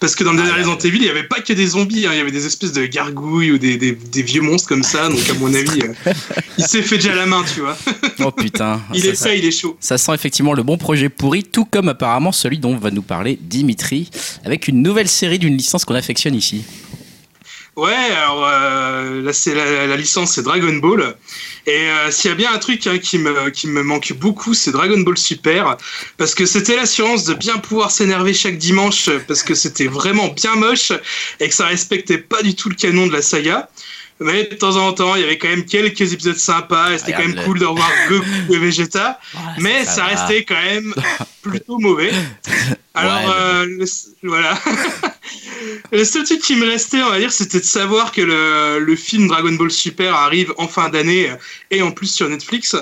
Parce 0.00 0.16
que 0.16 0.24
dans 0.24 0.32
le 0.32 0.38
dernier 0.38 0.50
Resident 0.52 0.76
Evil, 0.78 0.96
il 0.96 1.02
n'y 1.04 1.08
avait 1.08 1.22
pas 1.28 1.38
que 1.40 1.52
des 1.52 1.68
zombies, 1.68 2.06
hein, 2.06 2.10
il 2.12 2.18
y 2.18 2.20
avait 2.20 2.32
des 2.32 2.44
espèces 2.44 2.72
de 2.72 2.86
gargouilles 2.86 3.52
ou 3.52 3.58
des, 3.58 3.76
des, 3.76 3.92
des 3.92 4.22
vieux 4.24 4.40
monstres 4.42 4.68
comme 4.68 4.82
ça. 4.82 5.08
Donc, 5.08 5.20
à 5.30 5.34
mon 5.34 5.54
avis, 5.54 5.82
euh, 5.84 6.12
il 6.58 6.64
s'est 6.64 6.82
fait 6.82 6.96
déjà 6.96 7.14
la 7.14 7.26
main, 7.26 7.44
tu 7.54 7.60
vois. 7.60 7.76
Oh 8.22 8.32
putain. 8.32 8.80
Il 8.92 9.00
ça, 9.02 9.08
est 9.08 9.14
ça, 9.14 9.34
il 9.34 9.44
est 9.44 9.50
chaud. 9.52 9.76
Ça 9.80 9.96
sent 9.96 10.12
effectivement 10.12 10.54
le 10.54 10.62
bon 10.64 10.76
projet 10.76 11.08
pourri, 11.08 11.44
tout 11.44 11.64
comme 11.64 11.88
apparemment 11.88 12.32
celui 12.32 12.58
dont 12.58 12.76
va 12.76 12.90
nous 12.90 13.00
parler 13.02 13.38
Dimitri, 13.40 14.10
avec 14.44 14.66
une 14.66 14.82
nouvelle 14.82 15.08
série 15.08 15.38
d'une 15.38 15.56
licence 15.56 15.84
qu'on 15.86 15.94
affectionne 15.94 16.34
ici. 16.34 16.64
Ouais, 17.76 17.94
alors 17.94 18.46
euh, 18.46 19.22
là, 19.22 19.32
c'est 19.32 19.54
la, 19.54 19.96
licence, 19.96 20.32
c'est 20.32 20.42
Dragon 20.42 20.74
Ball. 20.74 21.14
Et 21.66 21.70
euh, 21.70 22.10
s'il 22.10 22.30
y 22.30 22.32
a 22.32 22.36
bien 22.36 22.52
un 22.52 22.58
truc 22.58 22.86
hein, 22.86 22.98
qui, 22.98 23.16
me, 23.16 23.48
qui 23.50 23.68
me 23.68 23.82
manque 23.82 24.12
beaucoup, 24.14 24.54
c'est 24.54 24.72
Dragon 24.72 24.98
Ball 25.00 25.16
Super. 25.16 25.76
Parce 26.16 26.34
que 26.34 26.46
c'était 26.46 26.76
l'assurance 26.76 27.24
de 27.24 27.34
bien 27.34 27.58
pouvoir 27.58 27.90
s'énerver 27.90 28.34
chaque 28.34 28.58
dimanche, 28.58 29.08
parce 29.28 29.42
que 29.42 29.54
c'était 29.54 29.86
vraiment 29.86 30.28
bien 30.28 30.56
moche 30.56 30.92
et 31.38 31.48
que 31.48 31.54
ça 31.54 31.66
respectait 31.66 32.18
pas 32.18 32.42
du 32.42 32.54
tout 32.54 32.68
le 32.68 32.74
canon 32.74 33.06
de 33.06 33.12
la 33.12 33.22
saga. 33.22 33.70
Mais 34.22 34.44
de 34.44 34.54
temps 34.54 34.76
en 34.76 34.92
temps, 34.92 35.14
il 35.14 35.22
y 35.22 35.24
avait 35.24 35.38
quand 35.38 35.48
même 35.48 35.64
quelques 35.64 36.12
épisodes 36.12 36.36
sympas 36.36 36.92
et 36.92 36.98
c'était 36.98 37.12
quand 37.12 37.26
même 37.26 37.42
cool 37.44 37.58
de 37.58 37.64
revoir 37.64 37.90
Goku 38.10 38.24
et 38.52 38.58
Vegeta. 38.58 39.18
mais 39.58 39.84
ça, 39.86 40.04
restait 40.04 40.44
quand 40.44 40.60
même 40.62 40.92
plutôt 41.42 41.78
mauvais. 41.78 42.10
Alors, 42.94 43.14
Ouais, 43.24 43.34
euh, 43.34 43.64
le- 43.66 44.28
voilà. 44.28 44.58
le 45.92 46.04
seul 46.04 46.24
truc 46.24 46.40
qui 46.40 46.56
me 46.56 46.66
restait, 46.66 47.02
on 47.02 47.10
va 47.10 47.18
dire, 47.18 47.32
c'était 47.32 47.60
de 47.60 47.64
savoir 47.64 48.12
que 48.12 48.20
le, 48.20 48.78
le 48.84 48.96
film 48.96 49.28
Dragon 49.28 49.52
Ball 49.52 49.70
Super 49.70 50.14
arrive 50.14 50.52
en 50.58 50.68
fin 50.68 50.88
d'année 50.88 51.30
euh, 51.30 51.36
et 51.70 51.82
en 51.82 51.90
plus 51.90 52.08
sur 52.12 52.28
Netflix. 52.28 52.76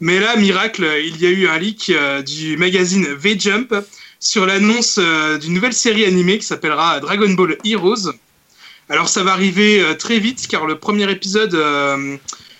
Mais 0.00 0.18
là, 0.20 0.36
miracle, 0.36 0.86
il 1.04 1.16
y 1.20 1.26
a 1.26 1.30
eu 1.30 1.46
un 1.48 1.58
leak 1.58 1.90
euh, 1.90 2.20
du 2.22 2.56
magazine 2.56 3.06
V-Jump 3.14 3.74
sur 4.20 4.44
l'annonce 4.44 4.96
euh, 4.98 5.38
d'une 5.38 5.54
nouvelle 5.54 5.72
série 5.72 6.04
animée 6.04 6.38
qui 6.38 6.46
s'appellera 6.46 7.00
Dragon 7.00 7.30
Ball 7.30 7.56
Heroes. 7.64 8.12
Alors 8.88 9.08
ça 9.08 9.22
va 9.22 9.32
arriver 9.32 9.80
euh, 9.80 9.94
très 9.94 10.18
vite 10.18 10.46
car 10.48 10.66
le 10.66 10.78
premier 10.78 11.10
épisode 11.10 11.54
euh, 11.54 12.16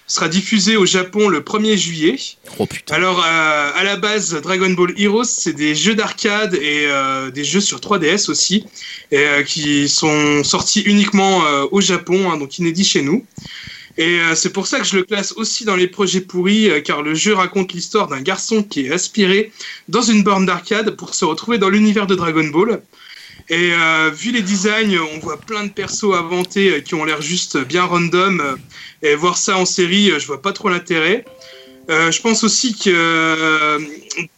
sera 0.07 0.29
diffusé 0.29 0.77
au 0.77 0.87
Japon 0.87 1.29
le 1.29 1.41
1er 1.41 1.77
juillet. 1.77 2.17
Oh 2.59 2.67
putain. 2.67 2.95
Alors 2.95 3.23
euh, 3.23 3.71
à 3.75 3.85
la 3.85 3.97
base 3.97 4.33
Dragon 4.41 4.71
Ball 4.71 4.95
Heroes 4.97 5.25
c'est 5.25 5.53
des 5.53 5.75
jeux 5.75 5.95
d'arcade 5.95 6.55
et 6.55 6.89
des 7.33 7.45
jeux 7.45 7.61
sur 7.61 7.79
3DS 7.79 8.31
aussi 8.31 8.65
et, 9.11 9.27
qui 9.47 9.89
sont 9.89 10.43
sortis 10.45 10.81
uniquement 10.81 11.43
au 11.71 11.81
Japon 11.81 12.31
hein, 12.31 12.39
donc 12.39 12.59
inédits 12.59 12.85
chez 12.85 13.03
nous. 13.03 13.25
Et 13.97 14.19
c'est 14.35 14.53
pour 14.53 14.67
ça 14.67 14.81
que 14.81 14.87
je 14.87 14.97
le 14.97 15.05
classe 15.05 15.33
aussi 15.37 15.65
dans 15.65 15.77
les 15.77 15.87
projets 15.87 16.21
pourris, 16.21 16.69
car 16.85 17.03
le 17.03 17.15
jeu 17.15 17.33
raconte 17.33 17.73
l'histoire 17.73 18.09
d'un 18.09 18.21
garçon 18.21 18.65
qui 18.65 18.87
est 18.87 18.91
aspiré 18.91 19.53
dans 19.89 20.03
une 20.03 20.25
borne 20.25 20.47
d'arcade 20.47 20.91
pour 20.97 21.15
se 21.15 21.25
retrouver 21.25 21.59
dans 21.59 21.69
l'univers 21.69 22.09
de 22.09 22.17
Dragon 22.17 22.49
Ball. 22.49 22.83
Et 23.51 23.73
euh, 23.75 24.11
vu 24.11 24.33
les 24.33 24.41
designs, 24.43 24.99
on 25.15 25.19
voit 25.19 25.39
plein 25.39 25.65
de 25.65 25.71
persos 25.71 26.15
inventés 26.15 26.71
euh, 26.71 26.81
qui 26.81 26.95
ont 26.95 27.05
l'air 27.05 27.21
juste 27.21 27.59
bien 27.59 27.85
random. 27.85 28.41
euh, 28.41 28.57
et 29.03 29.15
voir 29.17 29.37
ça 29.37 29.59
en 29.59 29.67
série, 29.67 30.11
je 30.19 30.27
vois 30.27 30.41
pas 30.41 30.53
trop 30.53 30.71
l'intérêt. 30.71 31.27
Je 31.91 32.19
pense 32.23 32.43
aussi 32.43 32.75
que 32.75 33.79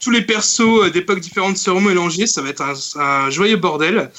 tous 0.01 0.11
les 0.11 0.23
persos 0.23 0.91
d'époques 0.93 1.21
différentes 1.21 1.57
seront 1.57 1.81
mélangés. 1.81 2.27
Ça 2.27 2.43
va 2.43 2.49
être 2.49 2.65
un, 2.97 3.31
joyeux 3.31 3.55
bordel. 3.55 4.11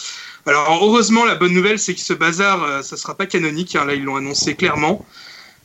Alors 0.46 0.80
heureusement, 0.82 1.26
la 1.26 1.36
bonne 1.36 1.52
nouvelle, 1.52 1.80
c'est 1.80 1.94
que 1.94 2.00
ce 2.00 2.14
bazar, 2.14 2.82
ça 2.82 2.96
sera 2.96 3.16
pas 3.18 3.26
canonique. 3.26 3.76
hein, 3.76 3.84
là, 3.84 3.94
ils 3.96 4.06
l'ont 4.06 4.16
annoncé 4.16 4.56
clairement. 4.56 5.06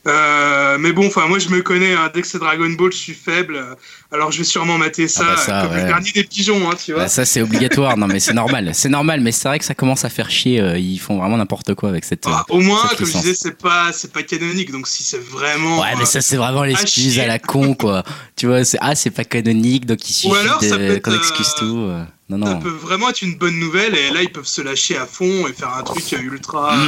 Euh, 0.05 0.77
mais 0.79 0.91
bon, 0.91 1.07
enfin, 1.07 1.27
moi, 1.27 1.39
je 1.39 1.47
me 1.49 1.61
connais. 1.61 1.93
hein, 1.93 2.11
dès 2.13 2.21
que 2.21 2.27
c'est 2.27 2.39
Dragon 2.39 2.69
Ball, 2.71 2.91
je 2.91 2.97
suis 2.97 3.13
faible. 3.13 3.55
euh, 3.55 3.73
Alors, 4.11 4.31
je 4.31 4.39
vais 4.39 4.43
sûrement 4.43 4.77
mater 4.77 5.07
ça, 5.07 5.23
bah 5.23 5.37
ça, 5.37 5.59
euh, 5.59 5.61
comme 5.63 5.71
ouais. 5.75 5.81
le 5.81 5.87
dernier 5.87 6.11
des 6.11 6.23
pigeons, 6.25 6.69
hein, 6.69 6.75
tu 6.83 6.91
vois. 6.91 7.03
Bah, 7.03 7.07
ça 7.07 7.23
c'est 7.25 7.41
obligatoire, 7.41 7.95
non 7.97 8.07
mais 8.07 8.19
c'est 8.19 8.33
normal, 8.33 8.71
c'est 8.73 8.89
normal, 8.89 9.21
mais 9.21 9.31
c'est 9.31 9.47
vrai 9.47 9.59
que 9.59 9.65
ça 9.65 9.75
commence 9.75 10.03
à 10.03 10.09
faire 10.09 10.29
chier, 10.29 10.59
euh, 10.59 10.77
ils 10.77 10.99
font 10.99 11.19
vraiment 11.19 11.37
n'importe 11.37 11.73
quoi 11.73 11.87
avec 11.89 12.03
cette... 12.03 12.27
euh, 12.27 12.31
Ah, 12.33 12.45
au 12.49 12.59
moins, 12.59 12.81
cette 12.89 12.97
comme 12.97 13.07
je 13.07 13.13
disais, 13.13 13.33
c'est 13.33 13.57
pas, 13.57 13.91
c'est 13.93 14.11
pas 14.11 14.23
canonique. 14.23 14.71
Donc, 14.71 14.87
si 14.87 15.03
c'est 15.03 15.21
vraiment. 15.23 15.79
Ouais, 15.79 15.95
mais 15.95 16.03
euh, 16.03 16.05
ça 16.05 16.21
c'est 16.21 16.37
vraiment 16.37 16.63
l'excuse 16.63 17.13
chier. 17.13 17.21
à 17.23 17.27
la 17.27 17.39
con 17.39 17.73
quoi. 17.73 18.03
tu 18.35 18.47
vois, 18.47 18.65
c'est 18.65 18.77
ah 18.81 18.95
c'est 18.95 19.09
pas 19.11 19.23
canonique 19.23 19.85
donc 19.85 20.07
il 20.09 20.13
suffit 20.13 20.35
alors, 20.35 20.59
de 20.59 20.99
qu'on 20.99 21.15
excuse 21.15 21.53
euh, 21.57 21.59
tout. 21.59 22.09
Non 22.37 22.45
Ça 22.47 22.55
peut 22.55 22.69
vraiment 22.69 23.09
être 23.09 23.21
une 23.21 23.35
bonne 23.35 23.59
nouvelle 23.59 23.95
et 23.95 24.09
là 24.11 24.21
ils 24.21 24.31
peuvent 24.31 24.45
se 24.47 24.61
lâcher 24.61 24.97
à 24.97 25.05
fond 25.05 25.47
et 25.47 25.53
faire 25.53 25.73
un 25.77 25.83
truc 25.83 26.03
ultra 26.11 26.75
Mm. 26.75 26.87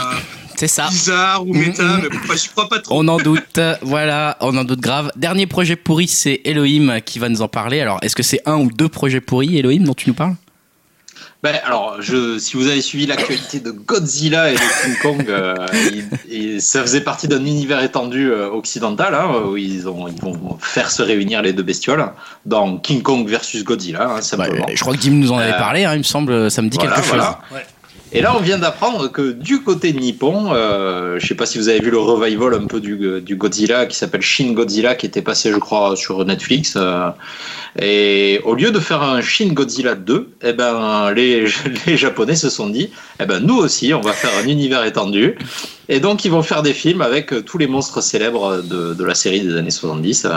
euh, 0.64 0.68
ça. 0.68 0.88
bizarre 0.90 1.46
ou 1.48 1.54
Mm, 1.54 1.58
méta, 1.60 1.84
mm. 1.84 2.00
mais 2.04 2.10
bon, 2.10 2.36
j'y 2.36 2.48
crois 2.50 2.70
pas 2.70 2.80
trop. 2.80 2.96
On 2.98 3.08
en 3.08 3.18
doute, 3.18 3.60
voilà, 3.82 4.38
on 4.42 4.56
en 4.58 4.64
doute 4.64 4.80
grave. 4.80 5.12
Dernier 5.16 5.48
projet 5.48 5.76
pourri, 5.76 6.08
c'est 6.08 6.42
Elohim 6.46 7.02
qui 7.06 7.20
va 7.20 7.30
nous 7.30 7.42
en 7.42 7.48
parler. 7.48 7.82
Alors, 7.82 8.00
est-ce 8.02 8.16
que 8.16 8.24
c'est 8.24 8.42
un 8.46 8.58
ou 8.58 8.72
deux 8.72 8.90
projets 8.90 9.22
pourris, 9.22 9.58
Elohim, 9.58 9.84
dont 9.84 9.94
tu 9.94 10.10
nous 10.10 10.16
parles? 10.16 10.36
Ben, 11.46 11.60
alors, 11.64 11.98
je, 12.00 12.40
si 12.40 12.58
vous 12.58 12.66
avez 12.66 12.82
suivi 12.82 13.06
l'actualité 13.06 13.60
de 13.60 13.70
Godzilla 13.70 14.50
et 14.50 14.56
de 14.56 14.58
King 14.58 14.96
Kong, 15.04 15.26
euh, 15.30 15.54
ça 16.60 16.82
faisait 16.82 17.02
partie 17.02 17.28
d'un 17.28 17.46
univers 17.46 17.84
étendu 17.84 18.32
euh, 18.32 18.50
occidental, 18.50 19.14
hein, 19.14 19.30
où 19.46 19.56
ils, 19.56 19.88
ont, 19.88 20.08
ils 20.08 20.20
vont 20.20 20.58
faire 20.60 20.90
se 20.90 21.04
réunir 21.04 21.44
les 21.44 21.54
deux 21.54 21.62
bestioles 21.62 22.04
dans 22.48 22.78
King 22.78 23.04
Kong 23.04 23.30
versus 23.30 23.64
Godzilla, 23.64 24.06
hein, 24.06 24.16
Bah, 24.16 24.22
simplement. 24.24 24.66
Je 24.74 24.82
crois 24.82 24.96
que 24.96 25.00
Dim 25.02 25.12
nous 25.12 25.32
en 25.32 25.38
avait 25.38 25.54
Euh, 25.54 25.60
parlé, 25.60 25.86
hein, 25.86 25.94
il 25.94 26.00
me 26.00 26.04
semble, 26.04 26.50
ça 26.50 26.64
me 26.64 26.70
dit 26.70 26.78
Voilà, 26.80 26.96
quelque 26.96 27.10
voilà. 27.10 27.40
chose. 27.52 27.60
Et 28.18 28.22
là, 28.22 28.34
on 28.38 28.40
vient 28.40 28.58
d'apprendre 28.58 29.10
que 29.12 29.32
du 29.34 29.62
côté 29.62 29.92
nippon, 29.92 30.54
euh, 30.54 31.20
je 31.20 31.28
sais 31.28 31.36
pas 31.36 31.46
si 31.46 31.58
vous 31.58 31.68
avez 31.68 31.80
vu 31.82 31.92
le 31.92 31.98
revival 32.00 32.54
un 32.54 32.66
peu 32.66 32.80
du, 32.80 33.22
du 33.22 33.36
Godzilla 33.36 33.86
qui 33.88 33.98
s'appelle 33.98 34.22
Shin 34.22 34.54
Godzilla 34.54 34.96
qui 34.96 35.06
était 35.06 35.22
passé, 35.22 35.52
je 35.52 35.58
crois, 35.58 35.96
sur 35.98 36.24
Netflix. 36.24 36.76
euh, 36.78 37.10
et 37.78 38.40
au 38.46 38.56
lieu 38.56 38.72
de 38.72 38.80
faire 38.80 39.02
un 39.04 39.20
Shin 39.22 39.50
Godzilla 39.52 39.96
2, 39.96 40.30
eh 40.44 40.54
ben, 40.54 41.12
les, 41.12 41.46
les 41.88 41.98
Japonais 41.98 42.36
se 42.36 42.50
sont 42.50 42.70
dit, 42.70 42.90
eh 43.20 43.26
ben, 43.26 43.40
nous 43.42 43.58
aussi, 43.58 43.94
on 43.94 44.00
va 44.02 44.14
faire 44.14 44.32
un 44.42 44.48
univers 44.48 44.86
étendu. 44.86 45.38
Et 45.90 46.00
donc, 46.00 46.24
ils 46.24 46.32
vont 46.32 46.42
faire 46.42 46.62
des 46.64 46.74
films 46.74 47.02
avec 47.02 47.34
tous 47.46 47.58
les 47.58 47.68
monstres 47.68 48.00
célèbres 48.02 48.62
de, 48.62 48.94
de 48.94 49.04
la 49.04 49.14
série 49.14 49.42
des 49.42 49.58
années 49.58 49.72
70. 49.72 50.24
euh, 50.26 50.30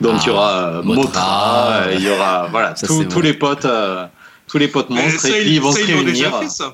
Donc, 0.00 0.14
Ah, 0.16 0.20
il 0.22 0.26
y 0.26 0.30
aura 0.30 0.56
euh, 0.78 0.82
Mothra, 0.82 1.02
Mothra, 1.02 1.72
euh, 1.88 1.94
il 1.98 2.02
y 2.02 2.08
aura 2.08 2.48
voilà, 2.50 2.72
tous- 2.74 3.04
bon. 3.04 3.20
les 3.20 3.34
potes. 3.34 3.66
euh, 3.66 4.06
tous 4.48 4.58
les 4.58 4.68
potes 4.68 4.90
monstres 4.90 5.20
ça, 5.22 5.28
et 5.28 5.40
puis 5.40 5.54
ils 5.56 5.60
vont 5.60 5.72
ça, 5.72 5.80
se 5.80 5.86
déjà 5.86 5.96
réunir. 5.98 6.38
fait, 6.38 6.48
ça. 6.48 6.72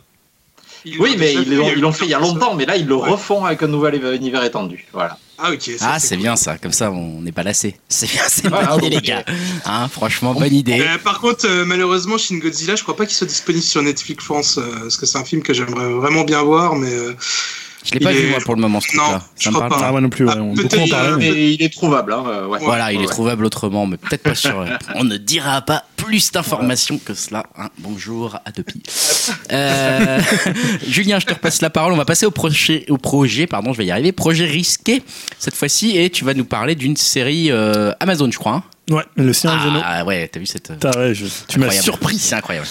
Ils 0.85 0.99
Oui, 1.01 1.17
mais 1.19 1.33
ils 1.35 1.55
l'ont 1.55 1.91
ils 1.91 1.93
fait 1.95 2.05
il 2.07 2.11
y 2.11 2.15
a 2.15 2.19
longtemps, 2.19 2.55
mais 2.55 2.65
là 2.65 2.77
ils 2.77 2.87
le 2.87 2.97
Ouais. 2.97 3.09
refont 3.11 3.45
avec 3.45 3.63
un 3.63 3.69
nouvel 3.69 3.95
univers 4.15 4.43
étendu. 4.45 4.87
Voilà. 4.93 5.19
Ah, 5.39 5.51
ok. 5.53 5.63
ça, 5.79 5.91
Ah, 5.95 5.99
c'est 5.99 6.15
cool. 6.17 6.23
bien 6.25 6.37
ça, 6.37 6.59
comme 6.59 6.73
ça 6.73 6.91
on 6.93 7.21
n'est 7.21 7.33
pas 7.33 7.43
lassé. 7.43 7.77
C'est 7.89 8.09
bien, 8.11 8.23
c'est 8.29 8.45
une 8.45 8.51
bonne 8.51 8.79
idée, 8.79 8.91
les 8.91 9.01
gars. 9.01 9.25
Hein, 9.65 9.89
franchement, 9.89 10.35
bonne 10.35 10.55
idée. 10.55 10.81
Euh, 10.81 10.99
par 11.03 11.21
contre, 11.21 11.47
euh, 11.49 11.65
malheureusement, 11.65 12.17
Shin 12.19 12.39
Godzilla, 12.39 12.77
je 12.77 12.83
crois 12.83 12.97
pas 12.97 13.07
qu'il 13.07 13.15
soit 13.17 13.27
disponible 13.27 13.65
sur 13.65 13.83
Netflix 13.83 14.25
France, 14.25 14.59
euh, 14.59 14.71
parce 14.83 14.97
que 14.97 15.07
c'est 15.07 15.19
un 15.19 15.25
film 15.25 15.43
que 15.43 15.53
j'aimerais 15.53 15.89
vraiment 15.93 16.23
bien 16.25 16.43
voir, 16.43 16.77
mais 16.77 16.93
euh, 16.93 17.15
Je 17.85 17.93
l'ai 17.95 18.01
pas 18.01 18.13
vu 18.13 18.29
moi 18.29 18.39
pour 18.45 18.55
le 18.55 18.61
moment, 18.61 18.81
ce 18.81 18.97
Non, 18.97 19.03
truc-là. 19.03 19.23
je 19.39 19.45
Ça 19.45 19.51
me 19.51 19.55
crois 19.57 19.69
parle 19.69 19.81
pas. 19.81 19.87
Ah, 19.89 19.91
moi 19.91 20.01
non 20.01 20.09
plus, 20.09 20.25
ouais, 20.27 20.33
Ah, 20.37 20.41
on 20.41 20.55
peut-être, 20.55 20.71
beaucoup 20.71 20.85
en 20.85 20.89
parlait, 20.89 21.17
mais- 21.19 21.53
il 21.55 21.63
est 21.63 21.73
trouvable. 21.73 22.13
Hein, 22.13 22.25
euh, 22.29 22.47
ouais. 22.47 22.59
Voilà, 22.63 22.93
il 22.93 23.03
est 23.03 23.07
trouvable 23.07 23.45
autrement, 23.45 23.87
mais 23.87 23.97
peut-être 23.97 24.23
pas 24.23 24.35
sur. 24.35 24.61
euh, 24.61 24.67
On 24.95 25.05
ne 25.05 25.17
dira 25.17 25.61
pas 25.63 25.85
plus 25.97 26.31
d'informations 26.33 26.99
que 26.99 27.15
cela. 27.15 27.45
hein. 27.59 27.69
Bonjour, 27.79 28.37
Adopi. 28.45 28.83
Euh, 29.53 30.21
Julien, 30.89 31.19
je 31.19 31.27
te 31.27 31.35
repasse 31.35 31.61
la 31.63 31.71
parole. 31.71 31.93
On 31.93 31.97
va 31.97 32.05
passer 32.05 32.27
au 32.27 32.31
projet, 32.31 32.85
au 32.89 32.99
projet, 32.99 33.47
pardon, 33.47 33.73
je 33.73 33.79
vais 33.79 33.87
y 33.87 33.91
arriver. 33.91 34.13
Projet 34.13 34.45
risqué 34.47 35.03
cette 35.39 35.55
fois-ci, 35.55 35.97
et 35.97 36.11
tu 36.11 36.25
vas 36.25 36.35
nous 36.35 36.45
parler 36.45 36.75
d'une 36.75 36.97
série 36.97 37.51
euh, 37.51 37.93
Amazon, 38.01 38.31
je 38.31 38.39
crois. 38.39 38.53
hein. 38.55 38.63
Ouais, 38.91 39.05
le 39.17 39.33
Seigneur 39.33 39.61
des 39.63 39.69
Anneaux. 39.69 39.81
ah 39.85 40.05
ouais, 40.05 40.29
t'as 40.31 40.41
vu 40.41 40.47
cette. 40.47 40.71
euh, 40.73 40.91
ouais, 40.97 41.15
je- 41.15 41.25
tu 41.47 41.61
m'as 41.61 41.71
surpris. 41.71 42.19
C'est 42.19 42.35
incroyable. 42.35 42.67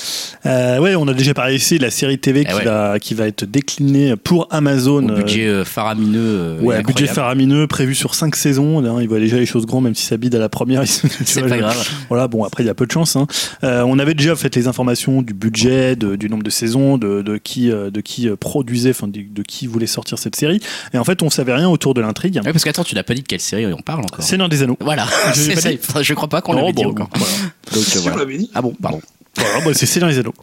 Euh, 0.45 0.77
ouais, 0.79 0.93
on 0.95 1.07
a 1.07 1.13
déjà 1.13 1.33
parlé 1.33 1.55
ici 1.55 1.77
de 1.77 1.83
la 1.83 1.89
série 1.89 2.19
TV 2.19 2.43
qui, 2.43 2.51
Eh 2.51 2.55
ouais. 2.55 2.65
va, 2.65 2.99
qui 2.99 3.13
va 3.13 3.27
être 3.27 3.45
déclinée 3.45 4.15
pour 4.17 4.47
Amazon. 4.51 5.07
Au 5.07 5.15
budget 5.15 5.47
euh, 5.47 5.63
faramineux. 5.63 6.57
Ouais, 6.61 6.83
budget 6.83 7.07
faramineux 7.07 7.65
prévu 7.65 7.95
sur 7.95 8.13
5 8.13 8.35
saisons. 8.35 8.81
Là, 8.81 8.93
il 9.01 9.07
voit 9.07 9.19
déjà 9.19 9.37
les 9.37 9.45
choses 9.45 9.65
grandes, 9.65 9.85
même 9.85 9.95
si 9.95 10.05
ça 10.05 10.17
bide 10.17 10.35
à 10.35 10.39
la 10.39 10.49
première. 10.49 10.83
C'est 10.85 11.47
pas 11.47 11.57
grave. 11.57 11.77
Voilà, 12.09 12.27
bon, 12.27 12.43
après, 12.43 12.63
il 12.63 12.67
y 12.67 12.69
a 12.69 12.73
peu 12.73 12.85
de 12.85 12.91
chance. 12.91 13.15
hein. 13.15 13.25
Euh, 13.63 13.81
on 13.87 13.97
avait 13.97 14.13
déjà 14.13 14.35
fait 14.35 14.53
les 14.55 14.67
informations 14.67 15.21
du 15.21 15.33
budget, 15.33 15.95
de- 15.95 16.17
du 16.17 16.29
nombre 16.29 16.43
de 16.43 16.49
saisons, 16.49 16.97
de, 16.97 17.21
de 17.21 17.37
qui, 17.37 17.69
de 17.69 18.01
qui 18.01 18.29
produisait, 18.39 18.89
enfin, 18.91 19.07
de, 19.07 19.21
de 19.27 19.41
qui 19.43 19.65
voulait 19.65 19.87
sortir 19.87 20.19
cette 20.19 20.35
série. 20.35 20.59
Et 20.93 20.97
en 20.97 21.05
fait, 21.05 21.23
on 21.23 21.29
savait 21.29 21.53
rien 21.53 21.69
autour 21.69 21.93
de 21.93 22.01
l'intrigue. 22.01 22.41
Ouais, 22.43 22.51
parce 22.51 22.65
qu'attends, 22.65 22.83
tu 22.83 22.95
n'as 22.95 23.03
pas 23.03 23.13
dit 23.13 23.21
de 23.21 23.27
quelle 23.27 23.39
série 23.39 23.65
on 23.73 23.77
parle 23.81 24.01
encore. 24.01 24.23
Seigneur 24.23 24.49
des 24.49 24.61
Anneaux. 24.61 24.77
Voilà, 24.81 25.05
Je 25.33 26.10
je 26.11 26.15
crois 26.15 26.29
pas 26.29 26.41
qu'on 26.41 26.53
l'avait 26.53 26.73
dit 26.73 26.83
bon, 26.83 26.91
encore. 26.91 27.09
voilà. 27.15 27.33
Donc 27.73 27.83
Si, 27.83 27.97
on 27.97 28.01
voilà. 28.01 28.17
l'avait 28.19 28.37
dit. 28.37 28.49
Ah 28.53 28.61
bon, 28.61 28.73
pardon. 28.81 29.01
Voilà, 29.37 29.61
bah, 29.63 29.71
c'est 29.73 29.85
Seigneur 29.85 30.09
des 30.09 30.19
Anneaux. 30.19 30.33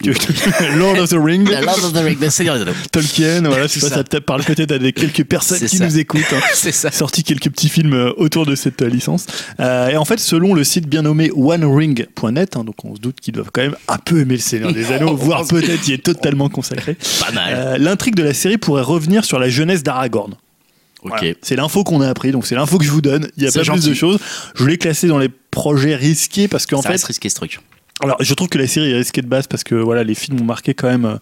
Lord 0.78 0.98
of 0.98 1.10
the 1.10 1.16
Ring. 1.22 1.46
The 1.46 1.62
Lord 1.62 1.84
of 1.84 1.92
the 1.92 1.96
Rings, 1.98 2.16
le 2.22 2.30
Seigneur 2.30 2.54
des 2.56 2.62
Anneaux. 2.62 2.72
Tolkien, 2.90 3.42
voilà, 3.42 3.68
c'est 3.68 3.80
ça, 3.80 3.90
ça. 3.90 3.96
peut-être 4.02 4.24
parle 4.24 4.42
peut-être 4.44 4.72
à 4.72 4.78
des 4.78 4.94
quelques 4.94 5.24
personnes 5.24 5.58
qui 5.60 5.76
ça. 5.76 5.84
nous 5.84 5.98
écoutent. 5.98 6.22
hein. 6.32 6.40
C'est 6.54 6.72
ça. 6.72 6.90
sorti 6.90 7.22
quelques 7.22 7.50
petits 7.50 7.68
films 7.68 7.92
euh, 7.92 8.12
autour 8.16 8.46
de 8.46 8.54
cette 8.54 8.80
euh, 8.80 8.88
licence. 8.88 9.26
Euh, 9.60 9.90
et 9.90 9.96
en 9.98 10.06
fait, 10.06 10.18
selon 10.18 10.54
le 10.54 10.64
site 10.64 10.88
bien 10.88 11.02
nommé 11.02 11.30
OneRing.net, 11.34 12.56
hein, 12.56 12.64
donc 12.64 12.82
on 12.84 12.94
se 12.96 13.00
doute 13.00 13.20
qu'ils 13.20 13.34
doivent 13.34 13.50
quand 13.52 13.60
même 13.62 13.76
un 13.88 13.98
peu 13.98 14.20
aimer 14.20 14.34
le 14.36 14.40
Seigneur 14.40 14.72
des 14.72 14.86
Anneaux, 14.92 15.14
voire 15.14 15.46
peut-être 15.46 15.86
y 15.86 15.92
est 15.92 16.02
totalement 16.02 16.48
consacré. 16.48 16.96
Pas 17.20 17.30
mal. 17.32 17.52
Euh, 17.54 17.78
L'intrigue 17.78 18.14
de 18.14 18.22
la 18.22 18.32
série 18.32 18.56
pourrait 18.56 18.82
revenir 18.82 19.24
sur 19.24 19.38
la 19.38 19.50
jeunesse 19.50 19.82
d'Aragorn. 19.82 20.32
ok. 20.32 21.10
Voilà. 21.10 21.34
C'est 21.42 21.56
l'info 21.56 21.84
qu'on 21.84 22.00
a 22.00 22.08
appris, 22.08 22.32
donc 22.32 22.46
c'est 22.46 22.54
l'info 22.54 22.78
que 22.78 22.84
je 22.86 22.90
vous 22.90 23.02
donne. 23.02 23.28
Il 23.36 23.44
y 23.44 23.46
a 23.46 23.52
pas 23.52 23.60
plus 23.60 23.70
de 23.72 23.76
gentil. 23.76 23.94
choses. 23.94 24.18
Je 24.54 24.64
l'ai 24.64 24.78
classé 24.78 25.06
dans 25.08 25.18
les 25.18 25.28
projets 25.62 25.96
risqués 25.96 26.46
parce 26.48 26.66
qu'en 26.66 26.82
fait, 26.82 26.88
reste 26.90 27.04
risqué 27.06 27.28
ce 27.28 27.34
truc. 27.34 27.58
alors, 28.00 28.16
je 28.20 28.32
trouve 28.34 28.48
que 28.48 28.58
la 28.58 28.68
série 28.68 28.90
est 28.92 28.96
risquée 28.96 29.22
de 29.22 29.26
base 29.26 29.46
parce 29.48 29.64
que 29.64 29.74
voilà, 29.74 30.04
les 30.04 30.14
films 30.14 30.40
ont 30.40 30.44
marqué 30.44 30.72
quand 30.72 30.86
même. 30.88 31.18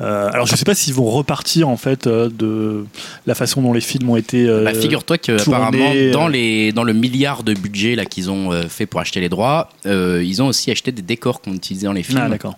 euh, 0.00 0.30
alors, 0.32 0.46
je 0.46 0.54
sais 0.54 0.64
pas 0.64 0.76
s'ils 0.76 0.94
vont 0.94 1.10
repartir 1.10 1.68
en 1.68 1.76
fait 1.76 2.06
euh, 2.06 2.28
de 2.30 2.84
la 3.26 3.34
façon 3.34 3.62
dont 3.62 3.72
les 3.72 3.80
films 3.80 4.08
ont 4.10 4.16
été. 4.16 4.46
euh, 4.46 4.64
Bah, 4.64 4.74
Figure-toi 4.74 5.18
que 5.18 5.32
apparemment 5.42 5.90
euh, 5.92 6.12
dans 6.12 6.28
les 6.28 6.70
dans 6.72 6.84
le 6.84 6.92
milliard 6.92 7.42
de 7.42 7.52
budget 7.52 7.96
là 7.96 8.04
qu'ils 8.04 8.30
ont 8.30 8.52
euh, 8.52 8.62
fait 8.68 8.86
pour 8.86 9.00
acheter 9.00 9.20
les 9.20 9.28
droits, 9.28 9.70
euh, 9.86 10.22
ils 10.24 10.40
ont 10.40 10.46
aussi 10.46 10.70
acheté 10.70 10.92
des 10.92 11.02
décors 11.02 11.40
qu'on 11.40 11.52
utilisait 11.54 11.86
dans 11.86 11.92
les 11.92 12.04
films. 12.04 12.20
Ah, 12.22 12.28
d'accord. 12.28 12.56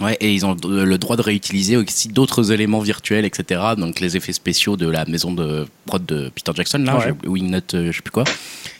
Ouais, 0.00 0.16
et 0.20 0.32
ils 0.34 0.44
ont 0.44 0.54
le 0.68 0.96
droit 0.98 1.16
de 1.16 1.22
réutiliser 1.22 1.76
aussi 1.76 2.08
d'autres 2.08 2.52
éléments 2.52 2.80
virtuels, 2.80 3.24
etc. 3.24 3.60
Donc 3.78 4.00
les 4.00 4.16
effets 4.16 4.34
spéciaux 4.34 4.76
de 4.76 4.88
la 4.88 5.04
maison 5.06 5.32
de 5.32 5.66
prod 5.86 6.04
de 6.04 6.30
Peter 6.34 6.52
Jackson, 6.54 6.78
là, 6.78 6.96
Ouais. 6.98 7.14
Wingnut, 7.26 7.74
euh, 7.74 7.92
je 7.92 7.96
sais 7.96 8.02
plus 8.02 8.10
quoi. 8.10 8.24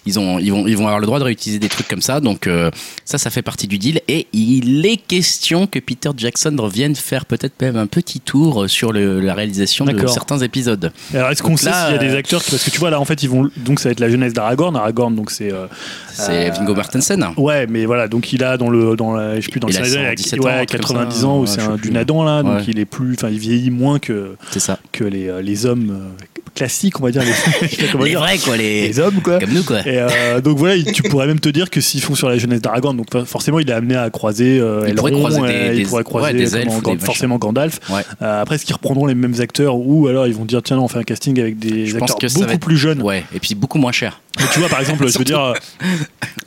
Ils, 0.08 0.20
ont, 0.20 0.38
ils, 0.38 0.52
vont, 0.52 0.68
ils 0.68 0.76
vont 0.76 0.84
avoir 0.84 1.00
le 1.00 1.06
droit 1.06 1.18
de 1.18 1.24
réutiliser 1.24 1.58
des 1.58 1.68
trucs 1.68 1.88
comme 1.88 2.00
ça. 2.02 2.20
Donc 2.20 2.46
euh, 2.46 2.70
ça, 3.04 3.18
ça 3.18 3.30
fait 3.30 3.42
partie 3.42 3.66
du 3.66 3.76
deal. 3.78 4.00
Et 4.08 4.26
il 4.32 4.84
est 4.86 4.98
question 4.98 5.66
que 5.66 5.78
Peter 5.80 6.10
Jackson 6.16 6.54
revienne 6.58 6.94
faire 6.94 7.24
peut-être 7.26 7.60
même 7.60 7.76
un 7.76 7.86
petit 7.88 8.20
tour 8.20 8.68
sur 8.70 8.92
le- 8.92 9.20
la 9.20 9.34
réalisation 9.34 9.84
de 9.84 10.06
certains 10.06 10.38
épisodes. 10.38 10.92
Et 11.12 11.16
Alors, 11.16 11.30
est-ce 11.30 11.42
qu'on 11.42 11.56
sait 11.56 11.72
s'il 11.72 11.92
y 11.94 11.96
a 11.96 11.98
des 11.98 12.10
euh, 12.14 12.18
acteurs 12.18 12.42
qui- 12.44 12.50
Parce 12.52 12.62
que 12.62 12.70
tu 12.70 12.78
vois, 12.78 12.90
là, 12.90 13.00
en 13.00 13.04
fait, 13.04 13.22
ils 13.24 13.28
vont. 13.28 13.50
Donc, 13.56 13.80
ça 13.80 13.88
va 13.88 13.92
être 13.92 14.00
la 14.00 14.08
jeunesse 14.10 14.32
d'Aragorn. 14.32 14.76
Aragorn, 14.76 15.14
donc 15.16 15.30
c'est. 15.32 15.52
euh, 15.52 15.66
C'est 16.12 16.50
Euh, 16.50 16.52
Viggo 16.52 16.74
Mortensen. 16.74 17.26
Ouais, 17.36 17.66
mais 17.66 17.84
voilà, 17.84 18.06
donc 18.08 18.32
il 18.32 18.42
a 18.44 18.56
dans 18.56 18.70
le. 18.70 18.94
Dans 18.96 19.12
la, 19.14 19.36
je 19.40 19.44
sais 19.46 19.50
plus, 19.50 19.60
dans 19.60 19.68
Il 19.68 19.74
le 19.74 19.80
a 19.80 19.84
scénario, 19.84 20.08
117 20.16 20.40
ouais, 20.40 20.60
ans, 20.60 20.64
90 21.08 21.20
ça. 21.20 21.26
ans, 21.26 21.38
ou 21.40 21.46
c'est 21.46 21.60
un 21.60 21.76
plus. 21.76 21.88
du 21.88 21.94
Nadan, 21.94 22.24
là, 22.24 22.42
donc 22.42 22.66
il 22.68 22.78
est 22.78 22.84
plus. 22.84 23.14
Enfin, 23.14 23.28
il 23.30 23.38
vieillit 23.38 23.70
moins 23.70 23.98
que, 23.98 24.36
C'est 24.50 24.60
ça. 24.60 24.78
que 24.92 25.04
les, 25.04 25.28
euh, 25.28 25.42
les 25.42 25.66
hommes 25.66 25.90
euh, 25.90 26.24
classiques, 26.54 26.98
on 27.00 27.04
va 27.04 27.10
dire, 27.10 27.22
les, 27.22 27.68
Les 27.68 28.08
dire, 28.10 28.18
vrais, 28.20 28.38
quoi, 28.38 28.56
les. 28.56 28.88
les 28.88 28.98
hommes, 29.00 29.20
quoi. 29.22 29.38
Comme 29.38 29.50
nous, 29.52 29.62
quoi. 29.62 29.80
Et 29.86 29.98
euh, 29.98 30.40
donc 30.40 30.56
voilà, 30.58 30.76
il- 30.76 30.90
tu 30.92 31.02
pourrais 31.02 31.26
même 31.26 31.40
te 31.40 31.48
dire 31.50 31.68
que 31.70 31.80
s'ils 31.80 32.00
font 32.00 32.14
sur 32.14 32.28
la 32.28 32.38
jeunesse 32.38 32.62
d'Aragorn, 32.62 32.96
donc 32.96 33.06
forcément 33.26 33.58
il 33.58 33.68
est 33.68 33.72
amené 33.74 33.94
à 33.96 34.08
croiser 34.10 34.58
euh, 34.58 34.86
Il 34.88 34.94
pourrait 34.94 35.10
Elrond, 35.12 35.28
croiser 35.28 35.40
des- 35.42 35.68
il 35.72 35.76
des- 35.76 35.84
pourrait 35.84 36.04
croiser 36.04 36.26
ouais, 36.28 36.44
des 36.44 36.50
comment, 36.50 36.62
elfes 36.62 36.78
ou 36.78 36.80
Gan- 36.82 36.94
des 36.94 37.04
forcément 37.04 37.36
Gandalf. 37.38 37.80
Ouais. 37.90 38.00
Euh, 38.22 38.42
après, 38.42 38.54
est-ce 38.54 38.64
qu'ils 38.64 38.74
reprendront 38.74 39.06
les 39.06 39.14
mêmes 39.14 39.34
acteurs 39.40 39.76
ou 39.76 40.06
alors 40.08 40.26
ils 40.26 40.34
vont 40.34 40.44
dire 40.46 40.62
tiens, 40.62 40.76
non, 40.76 40.84
on 40.84 40.88
fait 40.88 40.98
un 40.98 41.02
casting 41.04 41.38
avec 41.40 41.58
des 41.58 41.86
Je 41.86 41.98
pense 41.98 42.12
acteurs 42.12 42.30
beaucoup 42.34 42.50
être- 42.52 42.60
plus 42.60 42.76
jeunes. 42.78 43.02
Ouais, 43.02 43.24
et 43.34 43.38
puis 43.40 43.54
beaucoup 43.54 43.78
moins 43.78 43.92
cher. 43.92 44.20
Mais 44.38 44.44
tu 44.52 44.58
vois, 44.60 44.68
par 44.68 44.80
exemple, 44.80 45.06
je 45.08 45.18
veux 45.18 45.24
dire, 45.24 45.54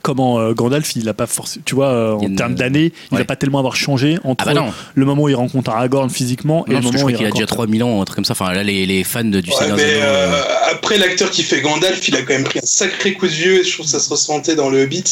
comment 0.02 0.38
euh, 0.38 0.52
Gandalf, 0.54 0.94
il 0.96 1.08
a 1.08 1.14
pas 1.14 1.26
forcément, 1.26 1.62
tu 1.66 1.74
vois, 1.74 1.88
euh, 1.88 2.16
Il 2.20 2.24
en 2.26 2.28
une- 2.30 2.36
termes 2.36 2.54
d'années, 2.54 2.92
il 3.10 3.14
Ouais. 3.14 3.18
va 3.20 3.24
pas 3.24 3.36
tellement 3.36 3.58
avoir 3.58 3.76
changé 3.76 4.18
entre 4.24 4.44
Ah 4.48 4.54
bah 4.54 4.66
le 4.94 5.04
moment 5.04 5.22
où 5.24 5.28
il 5.28 5.34
rencontre 5.34 5.70
Aragorn 5.70 6.08
physiquement 6.10 6.64
et 6.66 6.70
Non, 6.70 6.76
le 6.76 6.82
je 6.82 6.86
moment 6.86 6.98
où 6.98 7.00
crois 7.00 7.10
il 7.12 7.16
qu'il 7.16 7.26
a 7.26 7.30
déjà 7.30 7.40
rencontre. 7.44 7.54
3000 7.56 7.84
ans, 7.84 8.00
un 8.00 8.04
truc 8.04 8.16
comme 8.16 8.24
ça. 8.24 8.32
Enfin, 8.32 8.52
là, 8.52 8.62
les, 8.62 8.86
les 8.86 9.04
fans 9.04 9.24
de, 9.24 9.40
du 9.40 9.50
Ouais, 9.50 9.56
Seigneur 9.56 9.76
des 9.76 9.82
mais 9.84 9.90
Anneaux, 9.94 10.02
euh, 10.04 10.32
euh, 10.34 10.42
après, 10.72 10.98
l'acteur 10.98 11.30
qui 11.30 11.42
fait 11.42 11.60
Gandalf, 11.60 12.06
il 12.08 12.16
a 12.16 12.22
quand 12.22 12.32
même 12.34 12.44
pris 12.44 12.58
un 12.60 12.66
sacré 12.66 13.12
coup 13.14 13.26
de 13.26 13.32
vieux. 13.32 13.60
et 13.60 13.64
Je 13.64 13.72
trouve 13.72 13.86
que 13.86 13.92
ça 13.92 14.00
se 14.00 14.08
ressentait 14.08 14.54
dans 14.54 14.70
le 14.70 14.82
Hobbit. 14.84 15.04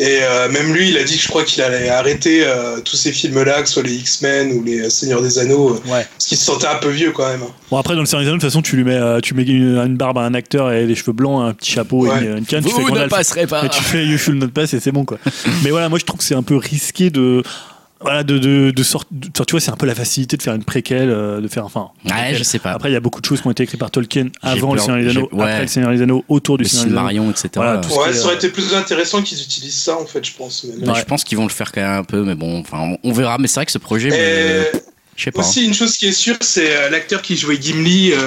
Et 0.00 0.18
euh, 0.22 0.48
même 0.50 0.72
lui, 0.74 0.90
il 0.90 0.98
a 0.98 1.04
dit 1.04 1.16
que 1.16 1.22
je 1.22 1.28
crois 1.28 1.44
qu'il 1.44 1.62
allait 1.62 1.88
arrêter 1.88 2.42
euh, 2.44 2.80
tous 2.80 2.96
ces 2.96 3.12
films-là, 3.12 3.62
que 3.62 3.68
ce 3.68 3.74
soit 3.74 3.82
les 3.82 3.94
X-Men 3.94 4.52
ou 4.52 4.62
les 4.64 4.90
Seigneurs 4.90 5.22
des 5.22 5.38
Anneaux, 5.38 5.74
Ouais. 5.86 6.04
parce 6.16 6.26
qu'il 6.26 6.36
se 6.38 6.44
sentait 6.44 6.66
un 6.66 6.76
peu 6.76 6.90
vieux 6.90 7.12
quand 7.12 7.28
même. 7.28 7.42
Bon 7.70 7.76
après 7.76 7.94
dans 7.94 8.00
le 8.00 8.06
Seigneur 8.06 8.22
des 8.22 8.28
Anneaux, 8.28 8.38
de 8.38 8.42
toute 8.42 8.50
façon 8.50 8.62
tu 8.62 8.76
lui 8.76 8.84
mets, 8.84 9.20
tu 9.22 9.34
mets 9.34 9.42
une, 9.44 9.76
une 9.78 9.96
barbe 9.96 10.18
à 10.18 10.22
un 10.22 10.34
acteur 10.34 10.72
et 10.72 10.86
des 10.86 10.94
cheveux 10.94 11.12
blancs, 11.12 11.42
un 11.48 11.52
petit 11.54 11.70
chapeau 11.72 12.07
Ouais. 12.08 12.42
canne, 12.48 12.64
tu 12.64 12.70
fais 12.70 12.74
Vous 12.76 12.82
ne 12.82 12.88
Gandalf. 12.88 13.10
passerez 13.10 13.46
pas. 13.46 13.64
Et 13.64 13.68
tu 13.68 13.82
fais 13.82 14.06
You 14.06 14.18
Should 14.18 14.36
Not 14.36 14.48
Pass 14.48 14.74
et 14.74 14.80
c'est 14.80 14.92
bon 14.92 15.04
quoi. 15.04 15.18
Mais 15.64 15.70
voilà, 15.70 15.88
moi 15.88 15.98
je 15.98 16.04
trouve 16.04 16.18
que 16.18 16.24
c'est 16.24 16.34
un 16.34 16.42
peu 16.42 16.56
risqué 16.56 17.10
de. 17.10 17.42
Voilà, 18.00 18.22
de, 18.22 18.38
de, 18.38 18.70
de 18.70 18.82
sorte. 18.84 19.08
de- 19.10 19.26
tu 19.26 19.50
vois, 19.50 19.60
c'est 19.60 19.72
un 19.72 19.76
peu 19.76 19.84
la 19.84 19.94
facilité 19.96 20.36
de 20.36 20.42
faire 20.44 20.54
une 20.54 20.62
préquelle, 20.62 21.10
euh, 21.10 21.40
de 21.40 21.48
faire. 21.48 21.64
Enfin. 21.64 21.88
Ouais, 22.04 22.12
préquelle. 22.12 22.36
je 22.38 22.42
sais 22.44 22.60
pas. 22.60 22.70
Après, 22.70 22.90
il 22.90 22.92
y 22.92 22.96
a 22.96 23.00
beaucoup 23.00 23.20
de 23.20 23.26
choses 23.26 23.40
qui 23.40 23.48
ont 23.48 23.50
été 23.50 23.64
écrites 23.64 23.80
par 23.80 23.90
Tolkien 23.90 24.28
avant 24.40 24.72
le 24.72 24.78
Seigneur 24.78 24.98
des 24.98 25.08
Anneaux, 25.08 25.28
ouais. 25.32 25.42
après 25.42 25.60
le 25.62 25.66
Seigneur 25.66 25.90
des 25.90 26.02
Anneaux, 26.02 26.24
autour 26.28 26.58
du 26.58 26.62
le 26.62 26.68
Seigneur 26.68 26.84
des 26.84 26.90
Anneaux. 26.92 27.08
Silmarion, 27.08 27.30
etc. 27.32 27.48
Voilà, 27.56 27.78
tout 27.78 27.88
ce 27.90 27.98
Ouais, 27.98 28.12
ça 28.12 28.24
aurait 28.26 28.34
euh, 28.34 28.36
été 28.36 28.50
plus 28.50 28.72
intéressant 28.72 29.20
qu'ils 29.20 29.42
utilisent 29.42 29.82
ça, 29.82 29.98
en 29.98 30.06
fait, 30.06 30.24
je 30.24 30.32
pense. 30.32 30.62
mais- 30.78 30.86
Mais 30.86 30.94
Je 30.96 31.04
pense 31.06 31.24
qu'ils 31.24 31.38
vont 31.38 31.42
le 31.46 31.50
faire 31.50 31.72
quand 31.72 31.80
même 31.80 31.90
un 31.90 32.04
peu, 32.04 32.22
mais 32.22 32.36
bon, 32.36 32.60
enfin, 32.60 32.94
on- 33.02 33.12
verra. 33.12 33.36
Mais 33.38 33.48
c'est 33.48 33.56
vrai 33.56 33.66
que 33.66 33.72
ce 33.72 33.78
projet, 33.78 34.10
je 35.18 35.24
sais 35.24 35.30
pas. 35.32 35.42
hein. 35.42 35.44
aussi, 35.46 35.66
une 35.66 35.74
chose 35.74 35.96
qui 35.98 36.06
est 36.06 36.12
sûre, 36.12 36.36
c'est 36.40 36.74
euh, 36.74 36.88
l'acteur 36.88 37.20
qui 37.20 37.36
jouait 37.36 37.60
Gimli, 37.60 38.12
euh, 38.12 38.26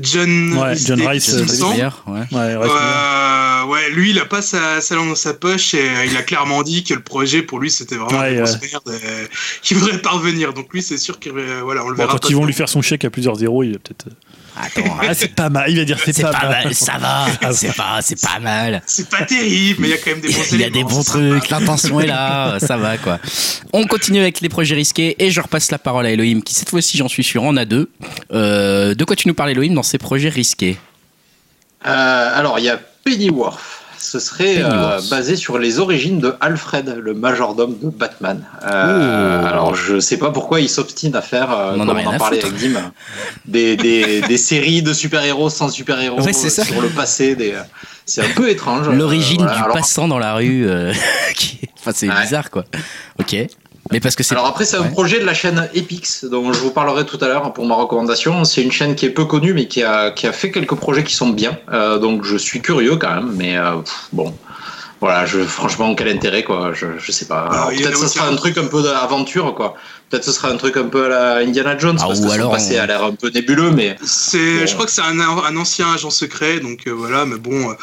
John, 0.00 0.56
Ouais, 0.56 0.74
John 0.76 1.06
Rice, 1.06 1.34
ouais. 1.34 1.42
Ouais, 2.06 2.56
ouais, 2.56 2.56
Euh, 2.70 3.64
ouais, 3.64 3.90
lui, 3.90 4.10
il 4.10 4.18
a 4.20 4.24
pas 4.24 4.40
sa, 4.40 4.80
sa 4.80 4.94
langue 4.94 5.08
dans 5.08 5.14
sa 5.14 5.34
poche 5.34 5.74
et 5.74 5.80
euh, 5.80 6.04
il 6.06 6.16
a 6.16 6.22
clairement 6.22 6.62
dit 6.62 6.84
que 6.84 6.94
le 6.94 7.00
projet 7.02 7.42
pour 7.42 7.58
lui 7.58 7.70
c'était 7.70 7.96
vraiment 7.96 8.18
Ouais, 8.20 8.32
une 8.34 8.38
grosse 8.38 8.52
ouais. 8.54 8.68
merde, 8.72 9.00
qu'il 9.62 9.76
voudrait 9.76 9.98
parvenir. 10.00 10.54
Donc 10.54 10.72
lui, 10.72 10.80
c'est 10.82 10.96
sûr 10.98 11.18
qu'il 11.18 11.32
euh, 11.36 11.60
voilà, 11.62 11.84
on 11.84 11.88
le 11.88 11.94
Bon, 11.96 11.98
verra. 12.02 12.12
quand 12.12 12.20
pas 12.20 12.28
ils 12.30 12.36
vont 12.36 12.46
lui 12.46 12.54
faire 12.54 12.68
son 12.68 12.80
chèque 12.82 13.04
à 13.04 13.10
plusieurs 13.10 13.34
zéros, 13.36 13.62
il 13.64 13.72
va 13.72 13.78
peut-être. 13.78 14.06
Attends, 14.60 14.96
Ah, 15.00 15.14
c'est 15.14 15.34
pas 15.34 15.48
mal. 15.50 15.70
Il 15.70 15.78
va 15.78 15.84
dire 15.84 15.98
c'est 16.04 16.22
pas, 16.22 16.30
pas 16.32 16.48
mal. 16.48 16.64
mal, 16.64 16.74
ça 16.74 16.98
va, 16.98 17.26
Ça 17.40 17.52
c'est 17.52 17.76
pas, 17.76 17.98
c'est 18.02 18.20
pas 18.20 18.38
mal. 18.40 18.82
C'est 18.86 19.08
pas 19.08 19.22
terrible, 19.24 19.80
mais 19.82 19.88
il 19.88 19.90
y 19.90 19.94
a 19.94 19.98
quand 19.98 20.10
même 20.10 20.20
des 20.20 20.28
bons 20.28 20.44
Il 20.52 20.60
y 20.60 20.64
a 20.64 20.70
des 20.70 20.84
bons 20.84 21.02
trucs, 21.04 21.48
l'intention 21.50 22.00
est 22.00 22.06
là, 22.06 22.58
ça 22.60 22.76
va 22.76 22.98
quoi. 22.98 23.18
On 23.72 23.86
continue 23.86 24.20
avec 24.20 24.40
les 24.40 24.48
projets 24.48 24.74
risqués 24.74 25.14
et 25.22 25.30
je 25.30 25.40
repasse 25.40 25.70
la 25.70 25.78
parole 25.78 26.06
à 26.06 26.10
Elohim 26.10 26.40
qui 26.42 26.54
cette 26.54 26.70
fois-ci 26.70 26.96
j'en 26.98 27.08
suis 27.08 27.24
sûr 27.24 27.42
en 27.44 27.56
a 27.56 27.64
deux. 27.64 27.90
Euh, 28.32 28.94
de 28.94 29.04
quoi 29.04 29.16
tu 29.16 29.28
nous 29.28 29.34
parles 29.34 29.50
Elohim 29.50 29.74
dans 29.74 29.82
ces 29.82 29.98
projets 29.98 30.28
risqués? 30.28 30.76
Euh, 31.86 32.38
alors, 32.38 32.58
il 32.58 32.64
y 32.64 32.68
a 32.70 32.78
Pennyworth. 33.04 33.60
Ce 34.00 34.18
serait 34.20 34.58
euh, 34.62 35.00
basé 35.10 35.34
sur 35.36 35.58
les 35.58 35.80
origines 35.80 36.20
de 36.20 36.34
Alfred, 36.40 36.98
le 37.02 37.14
majordome 37.14 37.76
de 37.82 37.88
Batman. 37.90 38.44
Euh, 38.64 39.44
alors, 39.44 39.74
je 39.74 39.98
sais 39.98 40.16
pas 40.18 40.30
pourquoi 40.30 40.60
il 40.60 40.68
s'obstine 40.68 41.14
à 41.16 41.20
faire, 41.22 41.50
euh, 41.50 41.72
On 41.76 41.80
en 41.80 41.86
comme 41.86 41.98
on 42.06 42.18
parlait 42.18 42.40
foutre. 42.40 42.52
avec 42.54 42.60
Dim, 42.72 42.92
des, 43.46 43.76
des, 43.76 44.20
des 44.28 44.38
séries 44.38 44.82
de 44.82 44.92
super-héros 44.92 45.50
sans 45.50 45.68
super-héros 45.68 46.20
Ouais, 46.22 46.32
sur 46.32 46.80
le 46.80 46.88
passé. 46.88 47.34
Des... 47.34 47.54
C'est 48.06 48.22
un 48.24 48.30
peu 48.34 48.48
étrange. 48.48 48.88
L'origine 48.88 49.40
Euh, 49.42 49.44
voilà. 49.44 49.56
du 49.58 49.62
Alors- 49.64 49.76
passant 49.76 50.06
dans 50.08 50.18
la 50.18 50.34
rue, 50.34 50.66
qui... 51.34 51.60
enfin 51.78 51.90
c'est 51.94 52.08
Ouais. 52.08 52.22
bizarre 52.22 52.50
quoi. 52.50 52.64
Ok, 53.18 53.36
mais 53.90 54.00
parce 54.00 54.14
que 54.16 54.22
c'est 54.22 54.34
Alors 54.34 54.46
après, 54.46 54.64
c'est 54.64 54.76
un 54.76 54.82
Ouais. 54.82 54.90
projet 54.90 55.20
de 55.20 55.24
la 55.24 55.34
chaîne 55.34 55.68
Epix, 55.74 56.24
dont 56.24 56.52
je 56.52 56.58
vous 56.60 56.70
parlerai 56.70 57.04
tout 57.06 57.18
à 57.20 57.28
l'heure 57.28 57.52
pour 57.52 57.66
ma 57.66 57.74
recommandation. 57.74 58.44
C'est 58.44 58.62
une 58.62 58.72
chaîne 58.72 58.94
qui 58.94 59.06
est 59.06 59.10
peu 59.10 59.24
connue, 59.24 59.54
mais 59.54 59.66
qui 59.66 59.82
a, 59.82 60.10
qui 60.10 60.26
a 60.26 60.32
fait 60.32 60.50
quelques 60.50 60.74
projets 60.74 61.04
qui 61.04 61.14
sont 61.14 61.30
bien. 61.30 61.56
Euh, 61.72 61.98
donc 61.98 62.24
je 62.24 62.36
suis 62.36 62.60
curieux 62.60 62.96
quand 62.96 63.14
même, 63.14 63.32
mais 63.36 63.56
euh, 63.56 63.76
pff, 63.78 64.08
bon. 64.12 64.34
Voilà, 65.00 65.26
je, 65.26 65.38
franchement, 65.44 65.94
quel 65.94 66.08
intérêt, 66.08 66.42
quoi. 66.42 66.72
Je, 66.74 66.86
je 66.98 67.12
sais 67.12 67.26
pas. 67.26 67.44
A 67.46 67.68
Peut-être 67.68 67.96
ce 67.96 68.04
aussi 68.06 68.18
sera 68.18 68.28
un 68.28 68.34
truc 68.34 68.58
un 68.58 68.66
peu 68.66 68.82
d'aventure, 68.82 69.54
quoi. 69.54 69.76
Peut-être 70.10 70.24
ce 70.24 70.32
sera 70.32 70.50
un 70.50 70.56
truc 70.56 70.76
un 70.78 70.84
peu 70.84 71.04
à 71.04 71.08
la 71.08 71.36
Indiana 71.46 71.76
Jones, 71.76 71.98
Ah, 72.00 72.06
parce 72.06 72.20
ou 72.20 72.22
que 72.22 72.28
son 72.28 72.34
alors 72.34 72.50
passé 72.52 72.78
on- 72.78 72.82
a 72.82 72.86
l'air 72.86 73.04
un 73.04 73.12
peu 73.14 73.28
nébuleux, 73.28 73.70
mais 73.70 73.96
C'est, 74.04 74.60
Bon. 74.60 74.66
je 74.66 74.72
crois 74.72 74.86
que 74.86 74.92
c'est 74.92 75.02
un, 75.02 75.20
un 75.20 75.56
ancien 75.56 75.92
agent 75.92 76.10
secret, 76.10 76.60
donc 76.60 76.86
euh, 76.86 76.92
voilà. 76.92 77.26
Mais 77.26 77.36
bon, 77.36 77.70
euh, 77.70 77.74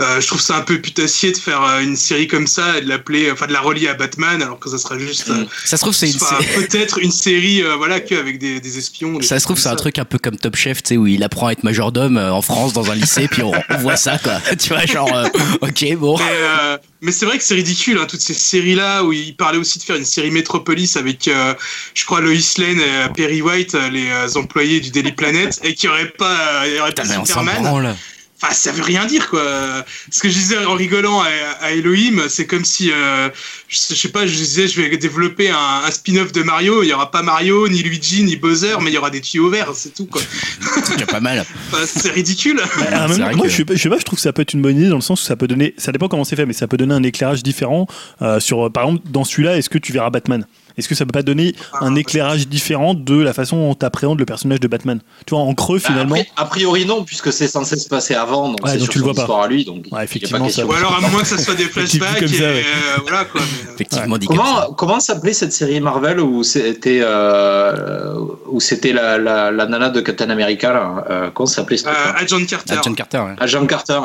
euh, 0.00 0.20
je 0.20 0.26
trouve 0.26 0.40
ça 0.40 0.56
un 0.56 0.62
peu 0.62 0.80
putassier 0.80 1.30
de 1.30 1.36
faire 1.36 1.62
euh, 1.62 1.80
une 1.80 1.94
série 1.94 2.26
comme 2.26 2.46
ça 2.48 2.78
et 2.78 2.80
de 2.80 2.88
l'appeler, 2.88 3.30
enfin 3.30 3.46
de 3.46 3.52
la 3.52 3.60
relier 3.60 3.86
à 3.88 3.94
Batman, 3.94 4.42
alors 4.42 4.58
que 4.58 4.68
ça 4.70 4.78
sera 4.78 4.98
juste, 4.98 5.28
euh, 5.30 5.34
Mm. 5.34 5.46
ça 5.64 5.76
se 5.76 5.82
trouve 5.82 5.94
c'est 5.94 6.06
une 6.10 6.18
c'est- 6.18 6.66
peut-être 6.66 6.98
une 6.98 7.12
série, 7.12 7.62
euh, 7.62 7.76
voilà, 7.76 8.00
que 8.00 8.14
avec 8.16 8.38
des, 8.40 8.58
des 8.60 8.78
espions. 8.78 9.18
des 9.18 9.26
ça 9.26 9.38
se 9.38 9.44
trouve 9.44 9.58
c'est 9.58 9.68
un 9.68 9.76
truc 9.76 9.98
un 9.98 10.04
peu 10.04 10.18
comme 10.18 10.36
Top 10.36 10.56
Chef, 10.56 10.82
tu 10.82 10.88
sais 10.88 10.96
où 10.96 11.06
il 11.06 11.22
apprend 11.22 11.46
à 11.46 11.52
être 11.52 11.62
majordome 11.62 12.16
euh, 12.16 12.32
en 12.32 12.42
France 12.42 12.72
dans 12.72 12.90
un 12.90 12.94
lycée 12.96 13.28
puis 13.28 13.42
on, 13.42 13.52
on 13.70 13.76
voit 13.78 13.96
ça 13.96 14.18
quoi. 14.18 14.40
tu 14.58 14.70
vois 14.70 14.84
genre 14.86 15.14
euh, 15.14 15.26
OK 15.60 15.94
bon. 15.96 16.16
Mais, 16.18 16.24
euh, 16.28 16.76
mais 17.02 17.12
c'est 17.12 17.26
vrai 17.26 17.38
que 17.38 17.44
c'est 17.44 17.54
ridicule, 17.54 17.98
hein, 17.98 18.06
toutes 18.08 18.20
ces 18.20 18.34
séries-là 18.34 19.04
où 19.04 19.12
il 19.12 19.36
parlait 19.36 19.58
aussi 19.58 19.78
de 19.78 19.84
faire 19.84 19.94
une 19.96 20.04
série 20.04 20.30
Metropolis 20.32 20.96
avec, 20.96 21.28
euh, 21.28 21.54
je 21.94 22.04
crois, 22.04 22.20
Lois 22.20 22.32
Lane 22.58 22.80
et 22.80 22.82
euh, 22.82 23.08
Perry 23.08 23.42
White, 23.42 23.74
euh, 23.74 23.88
les 23.90 24.08
euh, 24.08 24.28
employés 24.36 24.80
du 24.80 24.90
Daily 24.90 25.12
Planet, 25.12 25.58
et 25.64 25.74
qu'il 25.74 25.88
n'y 25.88 25.94
aurait 25.94 26.08
pas, 26.10 26.66
il 26.66 26.74
y 26.76 26.80
aurait 26.80 26.92
pas 26.92 27.04
Superman. 27.04 27.96
Enfin, 28.40 28.54
ça 28.54 28.70
veut 28.70 28.84
rien 28.84 29.04
dire, 29.04 29.28
quoi. 29.30 29.84
Ce 30.12 30.20
que 30.20 30.28
je 30.28 30.34
disais 30.34 30.64
en 30.64 30.74
rigolant 30.74 31.20
à, 31.22 31.26
à 31.60 31.72
Elohim, 31.72 32.22
c'est 32.28 32.46
comme 32.46 32.64
si, 32.64 32.92
euh, 32.92 33.28
je, 33.66 33.76
sais- 33.76 33.96
je 33.96 34.00
sais 34.00 34.10
pas, 34.10 34.28
je 34.28 34.32
disais, 34.36 34.68
je 34.68 34.80
vais 34.80 34.96
développer 34.96 35.50
un, 35.50 35.56
un 35.84 35.90
spin-off 35.90 36.30
de 36.30 36.44
Mario. 36.44 36.84
Il 36.84 36.88
y 36.88 36.92
aura 36.92 37.10
pas 37.10 37.22
Mario, 37.22 37.66
ni 37.68 37.82
Luigi, 37.82 38.22
ni 38.22 38.36
Bowser, 38.36 38.76
mais 38.80 38.92
il 38.92 38.94
y 38.94 38.96
aura 38.96 39.10
des 39.10 39.20
tuyaux 39.20 39.50
verts, 39.50 39.72
c'est 39.74 39.92
tout, 39.92 40.06
quoi. 40.06 40.22
C'est 40.84 40.92
déjà 40.94 41.06
pas 41.06 41.18
mal. 41.18 41.44
Enfin, 41.72 41.84
c'est 41.84 42.12
ridicule. 42.12 42.60
Ah, 42.92 43.08
même- 43.08 43.20
vrai 43.20 43.34
moi, 43.34 43.46
que- 43.46 43.50
je, 43.50 43.56
sais 43.56 43.64
pas, 43.64 43.74
je 43.74 43.82
sais 43.82 43.88
pas, 43.88 43.98
je 43.98 44.04
trouve 44.04 44.18
que 44.18 44.22
ça 44.22 44.32
peut 44.32 44.42
être 44.42 44.52
une 44.54 44.62
bonne 44.62 44.76
idée 44.78 44.88
dans 44.88 44.94
le 44.94 45.00
sens 45.02 45.20
où 45.20 45.24
ça 45.24 45.34
peut 45.34 45.48
donner, 45.48 45.74
ça 45.76 45.90
dépend 45.90 46.06
comment 46.06 46.22
c'est 46.24 46.36
fait, 46.36 46.46
mais 46.46 46.52
ça 46.52 46.68
peut 46.68 46.76
donner 46.76 46.94
un 46.94 47.02
éclairage 47.02 47.42
différent 47.42 47.88
euh, 48.22 48.38
sur, 48.38 48.70
par 48.70 48.84
exemple, 48.84 49.02
dans 49.10 49.24
celui-là, 49.24 49.58
est-ce 49.58 49.68
que 49.68 49.78
tu 49.78 49.92
verras 49.92 50.10
Batman? 50.10 50.46
Est-ce 50.78 50.88
que 50.88 50.94
ça 50.94 51.04
peut 51.04 51.12
pas 51.12 51.22
donner 51.22 51.54
un 51.80 51.94
éclairage 51.96 52.48
différent 52.48 52.94
de 52.94 53.16
la 53.20 53.32
façon 53.32 53.56
dont 53.56 53.74
tu 53.74 53.84
appréhendes 53.84 54.18
le 54.18 54.24
personnage 54.24 54.60
de 54.60 54.68
Batman 54.68 55.00
Tu 55.26 55.34
vois, 55.34 55.42
en 55.44 55.52
creux 55.54 55.78
Bah, 55.78 55.84
finalement. 55.88 56.16
a 56.36 56.44
priori 56.46 56.86
non, 56.86 57.04
puisque 57.04 57.32
c'est 57.32 57.48
censé 57.48 57.76
se 57.76 57.88
passer 57.88 58.14
avant, 58.14 58.48
donc 58.48 58.64
Ouais, 58.64 58.70
c'est 58.72 58.78
donc 58.78 58.84
sur 58.84 58.92
tu 58.92 58.98
le 59.00 59.04
son 59.04 59.06
vois 59.06 59.14
pas. 59.14 59.22
histoire 59.22 59.42
à 59.42 59.48
lui, 59.48 59.64
donc 59.64 59.86
effectivement, 60.02 60.38
pas 60.38 60.44
question. 60.46 60.66
ça- 60.66 60.72
Ou 60.72 60.76
alors, 60.76 60.96
à 60.96 61.00
moins 61.08 61.20
que 61.20 61.26
ça 61.26 61.36
soit 61.38 61.54
des 61.54 61.64
flashbacks, 61.68 62.14
comme 62.20 62.24
et 62.24 62.28
ça, 62.28 62.44
ouais. 62.44 62.64
euh, 62.64 63.00
voilà, 63.02 63.24
quoi. 63.24 63.40
mais, 63.40 63.68
euh, 63.70 63.74
Effectivement 63.74 64.18
dit 64.18 64.26
comme 64.26 64.36
ça. 64.36 64.42
Comment, 64.42 64.72
comment 64.74 65.00
s'appelait 65.00 65.32
cette 65.32 65.52
série 65.52 65.80
Marvel 65.80 66.20
où 66.20 66.42
c'était 66.44 67.00
euh, 67.02 68.14
où 68.46 68.60
c'était 68.60 68.92
la, 68.92 69.18
la, 69.18 69.50
la 69.50 69.66
nana 69.66 69.90
de 69.90 70.00
Captain 70.00 70.30
America 70.30 70.72
là 70.72 71.04
euh, 71.10 71.30
Comment 71.34 71.46
s'appelait 71.46 71.84
euh, 71.86 71.90
Agent 72.16 72.44
Carter. 72.46 72.76
John 72.84 72.94
Carter. 72.94 73.18
ouais. 73.18 73.34
Agent 73.38 73.66
Carter. 73.66 74.00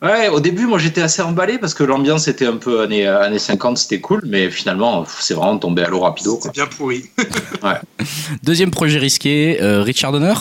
Ouais, 0.00 0.28
au 0.28 0.38
début, 0.38 0.66
moi 0.66 0.78
j'étais 0.78 1.00
assez 1.00 1.22
emballé 1.22 1.58
parce 1.58 1.74
que 1.74 1.82
l'ambiance 1.82 2.28
était 2.28 2.46
un 2.46 2.56
peu 2.56 2.82
années, 2.82 3.06
années 3.06 3.38
50, 3.38 3.78
c'était 3.78 4.00
cool, 4.00 4.22
mais 4.26 4.48
finalement, 4.48 5.04
c'est 5.18 5.34
vraiment 5.34 5.58
tombé 5.58 5.82
à 5.82 5.88
l'eau 5.88 6.00
rapido. 6.00 6.36
Quoi. 6.36 6.52
C'est 6.54 6.54
bien 6.54 6.66
pourri. 6.66 7.04
Deuxième 8.44 8.70
projet 8.70 8.98
risqué, 8.98 9.58
euh, 9.60 9.82
Richard 9.82 10.12
Donner? 10.12 10.34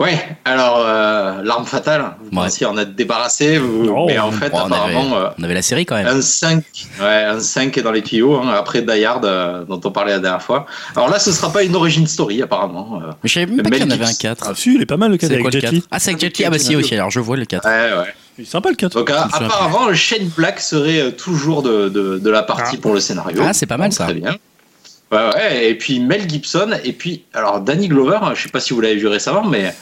Ouais, 0.00 0.18
alors, 0.44 0.78
euh, 0.84 1.40
l'arme 1.44 1.66
fatale, 1.66 2.16
vous 2.20 2.36
Ouais. 2.36 2.44
pensiez 2.46 2.66
en 2.66 2.76
être 2.78 2.96
débarrassé, 2.96 3.58
vous- 3.58 3.88
Oh, 3.96 4.06
mais 4.08 4.18
en 4.18 4.32
fait, 4.32 4.50
Bon, 4.50 4.56
on, 4.58 4.60
avait, 4.64 4.74
apparemment, 4.74 5.16
euh, 5.16 5.28
on 5.38 5.42
avait 5.44 5.54
la 5.54 5.62
série 5.62 5.86
quand 5.86 5.94
même. 5.94 6.08
un 6.08 6.20
5, 6.20 6.64
ouais, 7.00 7.06
un 7.24 7.38
5 7.38 7.78
est 7.78 7.82
dans 7.82 7.92
les 7.92 8.02
tuyaux, 8.02 8.34
hein, 8.36 8.52
après 8.58 8.82
Die 8.82 9.04
Hard, 9.04 9.24
euh, 9.24 9.64
dont 9.64 9.80
on 9.84 9.90
parlait 9.92 10.10
la 10.12 10.18
dernière 10.18 10.42
fois. 10.42 10.66
Alors 10.96 11.08
là, 11.08 11.20
ce 11.20 11.30
sera 11.30 11.52
pas 11.52 11.62
une 11.62 11.76
origin 11.76 12.06
story, 12.08 12.42
apparemment. 12.42 12.98
euh. 13.02 13.10
Mais 13.22 13.28
je 13.28 13.34
savais 13.34 13.46
même 13.46 13.62
pas 13.62 13.70
qu'il 13.70 13.78
y 13.78 13.82
en 13.84 13.90
avait 13.90 14.02
un 14.02 14.06
Gibson. 14.08 14.18
4. 14.20 14.46
Ah, 14.50 14.52
si, 14.56 14.74
il 14.74 14.82
est 14.82 14.86
pas 14.86 14.96
mal 14.96 15.12
le 15.12 15.16
4 15.16 15.30
C'est 15.30 15.38
quoi 15.38 15.42
avec 15.48 15.54
le 15.54 15.60
Jet 15.60 15.66
4 15.66 15.72
Li. 15.74 15.84
Ah, 15.92 15.98
c'est 16.00 16.10
avec 16.10 16.20
Jet 16.20 16.38
Li. 16.38 16.44
Ah, 16.44 16.50
bah 16.50 16.58
si, 16.58 16.74
aussi, 16.74 16.94
alors 16.96 17.10
je 17.12 17.20
vois 17.20 17.36
le 17.36 17.44
4. 17.44 17.64
Ouais, 17.64 17.96
ouais. 18.02 18.14
Il 18.36 18.42
est 18.42 18.48
sympa 18.50 18.70
le 18.70 18.74
4. 18.74 18.94
Donc, 18.94 19.10
apparemment, 19.10 19.94
Shane 19.94 20.26
Black 20.36 20.58
serait 20.58 21.00
euh, 21.00 21.10
toujours 21.12 21.62
de, 21.62 21.88
de, 21.88 22.18
de 22.18 22.30
la 22.30 22.42
partie 22.42 22.74
Ah. 22.78 22.82
pour 22.82 22.92
le 22.94 22.98
scénario. 22.98 23.40
Ah, 23.46 23.52
c'est 23.52 23.66
pas 23.66 23.76
mal, 23.76 23.90
Donc, 23.90 23.96
ça. 23.96 24.04
Très 24.06 24.14
bien. 24.14 24.34
Ouais, 25.14 25.34
ouais. 25.34 25.68
Et 25.70 25.74
puis 25.76 26.00
Mel 26.00 26.28
Gibson, 26.28 26.70
et 26.82 26.92
puis, 26.92 27.24
alors 27.32 27.60
Danny 27.60 27.88
Glover, 27.88 28.18
je 28.34 28.42
sais 28.42 28.48
pas 28.48 28.60
si 28.60 28.72
vous 28.74 28.80
l'avez 28.80 28.96
vu 28.96 29.06
récemment, 29.06 29.44
mais 29.44 29.74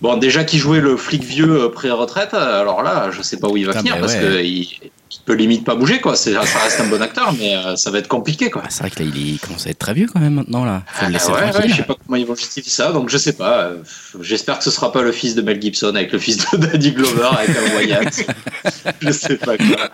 bon, 0.00 0.16
déjà 0.16 0.44
qui 0.44 0.58
jouait 0.58 0.80
le 0.80 0.96
flic 0.96 1.22
vieux 1.24 1.62
euh, 1.64 1.68
pré-retraite, 1.70 2.34
alors 2.34 2.82
là, 2.82 3.10
je 3.10 3.22
sais 3.22 3.38
pas 3.38 3.48
où 3.48 3.56
il 3.56 3.66
va 3.66 3.72
Putain, 3.72 3.84
finir 3.84 4.00
parce 4.00 4.14
ouais. 4.14 4.42
qu'il 4.42 4.90
il 5.10 5.20
peut 5.24 5.32
limite 5.34 5.64
pas 5.64 5.74
bouger, 5.74 6.00
quoi. 6.00 6.16
Ça 6.16 6.30
reste 6.40 6.80
un 6.80 6.86
bon 6.86 7.00
acteur, 7.02 7.32
mais 7.38 7.54
euh, 7.56 7.76
ça 7.76 7.90
va 7.90 7.98
être 7.98 8.08
compliqué, 8.08 8.50
quoi. 8.50 8.62
Ah, 8.64 8.68
c'est 8.70 8.80
vrai 8.80 8.90
que 8.90 9.02
là, 9.02 9.08
il, 9.12 9.16
est- 9.16 9.32
il 9.34 9.38
commence 9.38 9.66
à 9.66 9.70
être 9.70 9.78
très 9.78 9.94
vieux 9.94 10.06
quand 10.12 10.20
même 10.20 10.34
maintenant 10.34 10.64
là. 10.66 10.82
Faut 10.86 11.04
le 11.06 11.08
Ah, 11.08 11.12
laisser 11.12 11.32
ouais, 11.32 11.68
je 11.68 11.76
sais 11.76 11.82
pas 11.82 11.94
comment 12.06 12.16
ils 12.16 12.26
vont 12.26 12.34
justifier 12.34 12.70
ça, 12.70 12.92
donc 12.92 13.08
je 13.08 13.16
sais 13.16 13.32
pas. 13.34 13.58
euh, 13.64 13.76
J'espère 14.20 14.58
que 14.58 14.64
ce 14.64 14.70
sera 14.70 14.92
pas 14.92 15.00
le 15.02 15.12
fils 15.12 15.34
de 15.34 15.40
Mel 15.42 15.60
Gibson 15.60 15.88
avec 15.94 16.12
le 16.12 16.18
fils 16.18 16.38
de 16.50 16.56
Danny 16.66 16.92
Glover 16.92 17.28
avec 17.38 17.50
un 17.56 17.76
Wyatt. 17.76 18.26
je 19.00 19.10
sais 19.10 19.36
pas 19.36 19.56
quoi. 19.56 19.90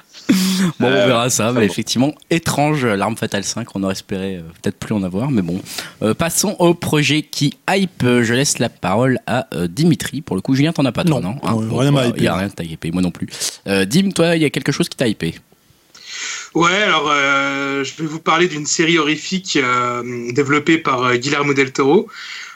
Bon, 0.80 0.86
on 0.86 0.90
Euh, 0.90 1.06
verra 1.06 1.30
ça, 1.30 1.52
mais 1.52 1.60
bon. 1.60 1.66
effectivement, 1.66 2.14
étrange, 2.30 2.84
l'arme 2.84 3.16
fatale 3.16 3.44
5, 3.44 3.68
on 3.74 3.82
aurait 3.82 3.92
espéré 3.92 4.36
euh, 4.36 4.42
peut-être 4.62 4.76
plus 4.78 4.94
en 4.94 5.02
avoir, 5.02 5.30
mais 5.30 5.42
bon. 5.42 5.60
Euh, 6.02 6.14
passons 6.14 6.56
au 6.58 6.74
projet 6.74 7.22
qui 7.22 7.54
hype, 7.70 8.02
Euh, 8.04 8.22
je 8.24 8.34
laisse 8.34 8.58
la 8.58 8.68
parole 8.68 9.18
à 9.26 9.46
euh, 9.54 9.66
Dimitri, 9.68 10.20
pour 10.20 10.36
le 10.36 10.42
coup, 10.42 10.54
Julien, 10.54 10.72
t'en 10.72 10.84
as 10.84 10.92
pas 10.92 11.04
toi, 11.04 11.20
Non, 11.20 11.36
non 11.42 11.50
non, 11.60 11.66
Bon, 11.66 11.76
rien 11.78 11.90
m'a 11.90 12.00
voilà, 12.02 12.08
hypé. 12.08 12.18
Il 12.20 12.24
y 12.24 12.28
a 12.28 12.36
rien 12.36 12.48
qui 12.48 12.54
t'a 12.56 12.64
hypé, 12.64 12.90
moi 12.90 13.02
non 13.02 13.10
plus. 13.10 13.28
Euh, 13.66 13.84
Dim, 13.84 14.10
toi, 14.10 14.36
il 14.36 14.42
y 14.42 14.44
a 14.44 14.50
quelque 14.50 14.72
chose 14.72 14.88
qui 14.88 14.96
t'a 14.96 15.06
hypé? 15.08 15.34
Ouais, 16.54 16.82
alors 16.82 17.10
euh, 17.10 17.82
je 17.82 18.00
vais 18.00 18.06
vous 18.08 18.20
parler 18.20 18.46
d'une 18.46 18.66
série 18.66 18.98
horrifique 18.98 19.56
euh, 19.60 20.30
développée 20.32 20.78
par 20.78 21.02
euh, 21.02 21.16
Guillermo 21.16 21.54
del 21.54 21.72
Toro. 21.72 22.06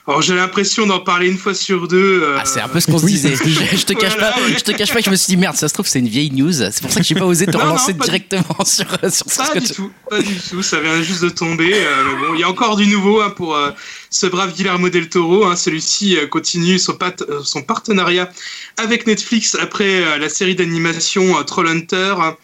Alors 0.08 0.22
j'ai 0.22 0.34
l'impression 0.34 0.86
d'en 0.86 1.00
parler 1.00 1.28
une 1.28 1.36
fois 1.36 1.52
sur 1.52 1.86
deux. 1.86 2.22
euh, 2.22 2.38
Ah, 2.40 2.44
c'est 2.46 2.62
un 2.62 2.68
peu 2.68 2.80
ce 2.80 2.86
qu'on 2.86 2.98
se 2.98 3.04
disait. 3.04 3.34
Je, 3.44 3.76
je 3.76 3.84
te 3.84 3.92
cache 3.92 4.14
Voilà, 4.14 4.32
pas, 4.32 4.40
ouais. 4.40 4.54
je 4.56 4.64
te 4.64 4.72
cache 4.72 4.90
pas 4.90 5.00
que 5.00 5.04
je 5.04 5.10
me 5.10 5.16
suis 5.16 5.26
dit 5.28 5.36
merde, 5.36 5.54
ça 5.54 5.68
se 5.68 5.74
trouve 5.74 5.86
c'est 5.86 5.98
une 5.98 6.08
vieille 6.08 6.30
news. 6.32 6.50
C'est 6.52 6.80
pour 6.80 6.90
ça 6.90 7.00
que 7.00 7.06
j'ai 7.06 7.14
pas 7.14 7.26
osé 7.26 7.44
te 7.44 7.50
Non, 7.52 7.58
non, 7.58 7.64
relancer 7.66 7.92
pas 7.92 8.04
du- 8.06 8.10
directement 8.12 8.56
sur 8.64 8.86
sur 8.88 9.30
ce 9.30 9.36
Pas 9.36 9.48
que 9.48 9.58
du 9.58 9.66
tu- 9.66 9.74
tout, 9.74 9.90
pas 10.08 10.22
du 10.22 10.34
tout. 10.34 10.62
Ça 10.62 10.80
vient 10.80 11.02
juste 11.02 11.22
de 11.22 11.28
tomber. 11.28 11.72
euh, 11.74 12.04
mais 12.06 12.26
bon, 12.26 12.34
il 12.34 12.40
y 12.40 12.42
a 12.42 12.48
encore 12.48 12.76
du 12.76 12.86
nouveau 12.86 13.20
hein, 13.20 13.30
pour 13.36 13.54
euh, 13.54 13.70
ce 14.08 14.26
brave 14.26 14.54
Guillermo 14.54 14.88
del 14.88 15.10
Toro. 15.10 15.44
hein. 15.44 15.56
Celui-ci 15.56 16.16
euh, 16.16 16.26
continue 16.26 16.78
son, 16.78 16.94
pat- 16.94 17.22
son 17.44 17.60
partenariat 17.62 18.30
avec 18.78 19.06
Netflix 19.06 19.56
après 19.60 20.02
euh, 20.02 20.16
la 20.16 20.30
série 20.30 20.54
d'animation 20.54 21.38
euh, 21.38 21.42
Trollhunter, 21.42 22.14
hein, 22.18 22.34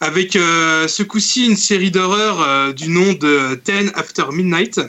avec 0.00 0.36
euh, 0.36 0.88
ce 0.88 1.02
coup-ci 1.02 1.44
une 1.46 1.56
série 1.58 1.90
d'horreur 1.90 2.40
euh, 2.40 2.72
du 2.72 2.88
nom 2.88 3.12
de 3.12 3.56
Ten 3.62 3.92
After 3.94 4.24
Midnight. 4.32 4.80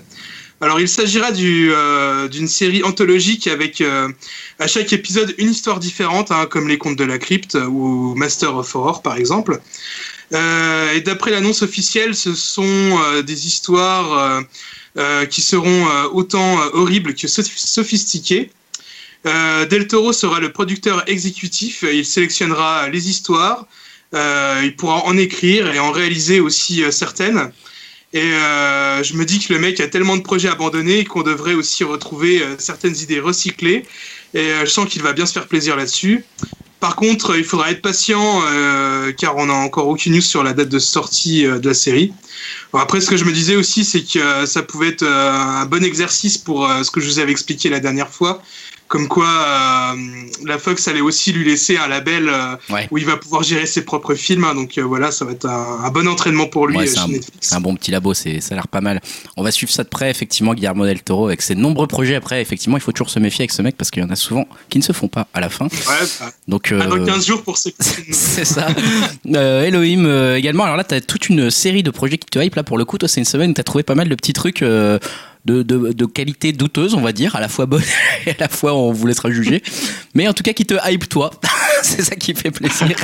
Alors, 0.64 0.80
il 0.80 0.88
s'agira 0.88 1.30
euh, 1.32 2.28
d'une 2.28 2.48
série 2.48 2.84
anthologique 2.84 3.48
avec 3.48 3.82
euh, 3.82 4.08
à 4.60 4.68
chaque 4.68 4.94
épisode 4.94 5.34
une 5.40 5.50
histoire 5.50 5.80
différente, 5.80 6.32
hein, 6.32 6.46
comme 6.46 6.68
les 6.68 6.78
contes 6.78 6.98
de 6.98 7.04
la 7.04 7.18
crypte 7.18 7.56
ou 7.56 8.14
Master 8.16 8.56
of 8.56 8.76
Horror 8.76 9.02
par 9.02 9.18
exemple. 9.18 9.60
Euh, 10.34 10.94
et 10.94 11.02
d'après 11.02 11.32
l'annonce 11.32 11.64
officielle, 11.64 12.14
ce 12.14 12.36
sont 12.36 13.00
des 13.26 13.48
histoires 13.48 14.44
qui 15.30 15.42
seront 15.42 15.88
autant 16.14 16.60
horribles 16.74 17.16
que 17.16 17.26
soph- 17.28 17.58
sophistiquées. 17.58 18.52
Del 19.26 19.88
Toro 19.88 20.14
sera 20.14 20.40
le 20.40 20.52
producteur 20.52 21.04
exécutif. 21.10 21.84
Il 21.92 22.06
sélectionnera 22.06 22.88
les 22.90 23.10
histoires. 23.10 23.66
il 24.14 24.74
pourra 24.78 25.06
en 25.06 25.18
écrire 25.18 25.74
et 25.74 25.80
en 25.80 25.92
réaliser 25.92 26.40
aussi 26.40 26.84
certaines. 26.92 27.52
Et 28.14 28.34
euh, 28.34 29.04
je 29.04 29.14
me 29.16 29.26
dis 29.26 29.40
que 29.40 29.54
le 29.54 29.60
mec 29.60 29.80
a 29.80 29.88
tellement 29.88 30.18
de 30.18 30.22
projets 30.22 30.50
abandonnés 30.50 31.06
qu'on 31.06 31.24
devrait 31.24 31.54
aussi 31.54 31.84
retrouver 31.84 32.42
euh, 32.42 32.56
certaines 32.58 32.98
idées 32.98 33.20
recyclées. 33.20 33.86
Et 34.34 34.40
euh, 34.40 34.66
je 34.66 34.70
sens 34.70 34.88
qu'il 34.90 35.02
va 35.02 35.14
bien 35.14 35.26
se 35.26 35.34
faire 35.34 35.48
plaisir 35.48 35.76
là-dessus. 35.78 36.26
Par 36.82 36.96
contre, 36.96 37.38
il 37.38 37.44
faudra 37.44 37.70
être 37.70 37.82
patient 37.84 38.42
euh, 38.48 39.12
car 39.12 39.38
on 39.38 39.46
n'a 39.46 39.54
encore 39.54 39.88
aucune 39.88 40.14
news 40.14 40.22
sur 40.22 40.44
la 40.44 40.54
date 40.54 40.70
de 40.70 40.80
sortie 40.80 41.46
euh, 41.46 41.60
de 41.60 41.70
la 41.70 41.76
série. 41.76 42.12
Après, 42.74 43.00
ce 43.02 43.08
que 43.08 43.18
je 43.18 43.24
me 43.24 43.32
disais 43.32 43.56
aussi, 43.56 43.86
c'est 43.86 44.02
que 44.02 44.18
euh, 44.18 44.46
ça 44.48 44.64
pouvait 44.64 44.88
être 44.88 45.04
euh, 45.04 45.32
un 45.32 45.66
bon 45.68 45.84
exercice 45.84 46.40
pour 46.40 46.68
euh, 46.68 46.82
ce 46.84 46.90
que 46.90 47.00
je 47.00 47.08
vous 47.08 47.20
avais 47.20 47.32
expliqué 47.32 47.70
la 47.70 47.80
dernière 47.80 48.10
fois, 48.10 48.42
comme 48.92 49.08
quoi 49.08 49.26
euh, 49.26 49.96
la 50.46 50.58
Fox 50.60 50.86
allait 50.90 51.00
aussi 51.00 51.32
lui 51.32 51.46
laisser 51.46 51.78
un 51.78 51.88
label 51.88 52.28
euh, 52.28 52.56
Ouais. 52.70 52.90
où 52.92 52.98
il 52.98 53.06
va 53.06 53.16
pouvoir 53.16 53.42
gérer 53.42 53.66
ses 53.66 53.86
propres 53.86 54.16
films. 54.16 54.44
hein. 54.44 54.54
donc 54.54 54.78
euh, 54.78 54.82
voilà, 54.82 55.12
ça 55.12 55.24
va 55.24 55.32
être 55.32 55.46
un, 55.46 55.86
un 55.86 55.90
bon 55.92 56.06
entraînement 56.10 56.48
pour 56.48 56.68
lui 56.68 56.76
Ouais, 56.78 56.88
c'est 56.88 56.96
chez 56.96 57.00
un, 57.02 57.08
Netflix. 57.08 57.38
c'est 57.40 57.56
un 57.56 57.62
bon 57.62 57.74
petit 57.76 57.92
labo, 57.92 58.14
c'est, 58.14 58.42
ça 58.42 58.54
a 58.54 58.56
l'air 58.56 58.68
pas 58.68 58.82
mal. 58.82 59.00
On 59.38 59.44
va 59.44 59.52
suivre 59.52 59.72
ça 59.72 59.86
de 59.86 59.88
près, 59.88 60.12
effectivement, 60.12 60.54
Guillermo 60.54 60.86
del 60.86 61.02
Toro, 61.02 61.28
avec 61.28 61.42
ses 61.42 61.56
nombreux 61.56 61.88
projets 61.88 62.16
après. 62.16 62.42
Effectivement, 62.42 62.76
il 62.76 62.82
faut 62.82 62.92
toujours 62.92 63.10
se 63.10 63.20
méfier 63.20 63.44
avec 63.44 63.52
ce 63.52 63.62
mec 63.62 63.78
parce 63.78 63.92
qu'il 63.92 64.04
y 64.04 64.06
en 64.06 64.10
a 64.10 64.16
souvent 64.18 64.46
qui 64.70 64.78
ne 64.78 64.84
se 64.84 64.92
font 64.92 65.08
pas 65.08 65.28
à 65.34 65.40
la 65.40 65.50
fin. 65.50 65.66
Ouais, 65.68 65.70
bah, 66.20 66.32
Donc, 66.50 66.74
ah, 66.78 66.86
dans 66.86 66.98
euh, 66.98 67.06
15 67.06 67.26
jours 67.26 67.44
pour 67.44 67.58
ces 67.58 67.74
c'est 68.12 68.44
ça. 68.46 68.68
Elohim 69.26 70.36
également. 70.36 70.64
Alors 70.66 70.76
là, 70.76 70.84
tu 70.84 70.96
as 70.96 71.02
toute 71.02 71.30
une 71.30 71.50
série 71.50 71.84
de 71.84 71.92
projets 71.92 72.18
qui 72.18 72.28
te 72.28 72.40
hype. 72.40 72.56
Là, 72.56 72.64
pour 72.64 72.78
le 72.78 72.86
coup, 72.86 72.98
toi, 72.98 73.08
c'est 73.08 73.22
une 73.22 73.26
semaine 73.26 73.52
où 73.52 73.54
tu 73.54 73.62
as 73.62 73.64
trouvé 73.64 73.84
pas 73.84 73.96
mal 73.96 74.10
de 74.10 74.16
petits 74.16 74.34
trucs 74.34 74.64
de, 75.46 75.64
de, 75.64 75.92
de 75.94 76.06
qualité 76.06 76.52
douteuse, 76.54 76.94
on 76.94 77.02
va 77.02 77.12
dire, 77.12 77.36
à 77.36 77.40
la 77.40 77.48
fois 77.50 77.66
bonne 77.66 77.82
et 78.28 78.32
à 78.32 78.36
la 78.40 78.48
fois 78.50 78.74
on 78.76 78.92
vous 78.92 79.08
laissera 79.08 79.32
juger. 79.32 79.62
Mais 80.14 80.28
en 80.28 80.34
tout 80.34 80.44
cas, 80.44 80.54
qui 80.54 80.66
te 80.66 80.76
hype, 80.90 81.08
toi. 81.10 81.32
c'est 81.84 82.04
ça 82.04 82.16
qui 82.16 82.34
fait 82.36 82.52
plaisir. 82.52 82.96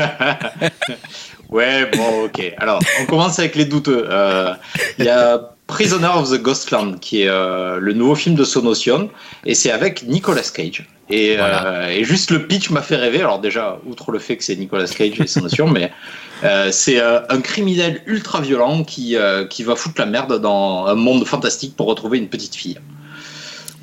Ouais, 1.49 1.89
bon, 1.95 2.25
ok. 2.25 2.53
Alors, 2.57 2.79
on 3.01 3.05
commence 3.05 3.39
avec 3.39 3.55
les 3.55 3.65
douteux. 3.65 4.05
Euh, 4.09 4.53
Il 4.99 5.05
y 5.05 5.09
a 5.09 5.39
Prisoner 5.67 6.07
of 6.13 6.29
the 6.31 6.41
Ghostland, 6.41 6.99
qui 6.99 7.21
est 7.23 7.27
euh, 7.29 7.79
le 7.79 7.93
nouveau 7.93 8.15
film 8.15 8.35
de 8.35 8.43
Sonotion, 8.43 9.09
et 9.45 9.55
c'est 9.55 9.71
avec 9.71 10.03
Nicolas 10.03 10.41
Cage. 10.53 10.85
Et, 11.09 11.35
Voilà. 11.37 11.65
euh, 11.65 11.87
et 11.89 12.03
juste 12.03 12.31
le 12.31 12.45
pitch 12.47 12.69
m'a 12.69 12.81
fait 12.81 12.97
rêver. 12.97 13.19
Alors 13.19 13.39
déjà, 13.39 13.79
outre 13.85 14.11
le 14.11 14.19
fait 14.19 14.35
que 14.37 14.43
c'est 14.43 14.57
Nicolas 14.57 14.87
Cage 14.87 15.19
et 15.21 15.27
Sonotion, 15.27 15.67
mais 15.67 15.91
euh, 16.43 16.69
c'est 16.71 16.99
euh, 16.99 17.19
un 17.29 17.41
criminel 17.41 18.01
ultra 18.05 18.41
violent 18.41 18.83
qui, 18.83 19.15
euh, 19.15 19.45
qui 19.45 19.63
va 19.63 19.75
foutre 19.75 19.95
la 19.99 20.05
merde 20.05 20.39
dans 20.41 20.85
un 20.85 20.95
monde 20.95 21.25
fantastique 21.25 21.75
pour 21.75 21.87
retrouver 21.87 22.17
une 22.17 22.27
petite 22.29 22.55
fille. 22.55 22.79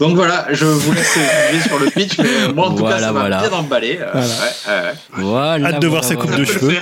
Donc 0.01 0.17
voilà, 0.17 0.47
je 0.51 0.65
vous 0.65 0.93
laisse 0.93 1.15
juger 1.15 1.63
sur 1.69 1.79
le 1.79 1.87
pitch, 1.91 2.19
mais 2.19 2.53
moi 2.53 2.67
en 2.67 2.71
tout 2.71 2.79
Voilà, 2.79 2.97
cas 2.97 3.03
ça 3.03 3.13
m'a 3.13 3.21
voilà. 3.21 3.41
bien 3.49 3.53
emballé. 3.57 3.99
Euh, 4.01 4.11
Voilà. 4.13 4.27
ouais, 4.27 4.89
ouais. 4.89 4.95
Voilà. 5.13 5.69
Hâte 5.69 5.83
de 5.83 5.87
voir 5.87 6.03
voilà, 6.03 6.17
sa 6.17 6.21
coupe 6.21 6.31
voilà. 6.31 6.45
de 6.45 6.51
cheveux. 6.51 6.79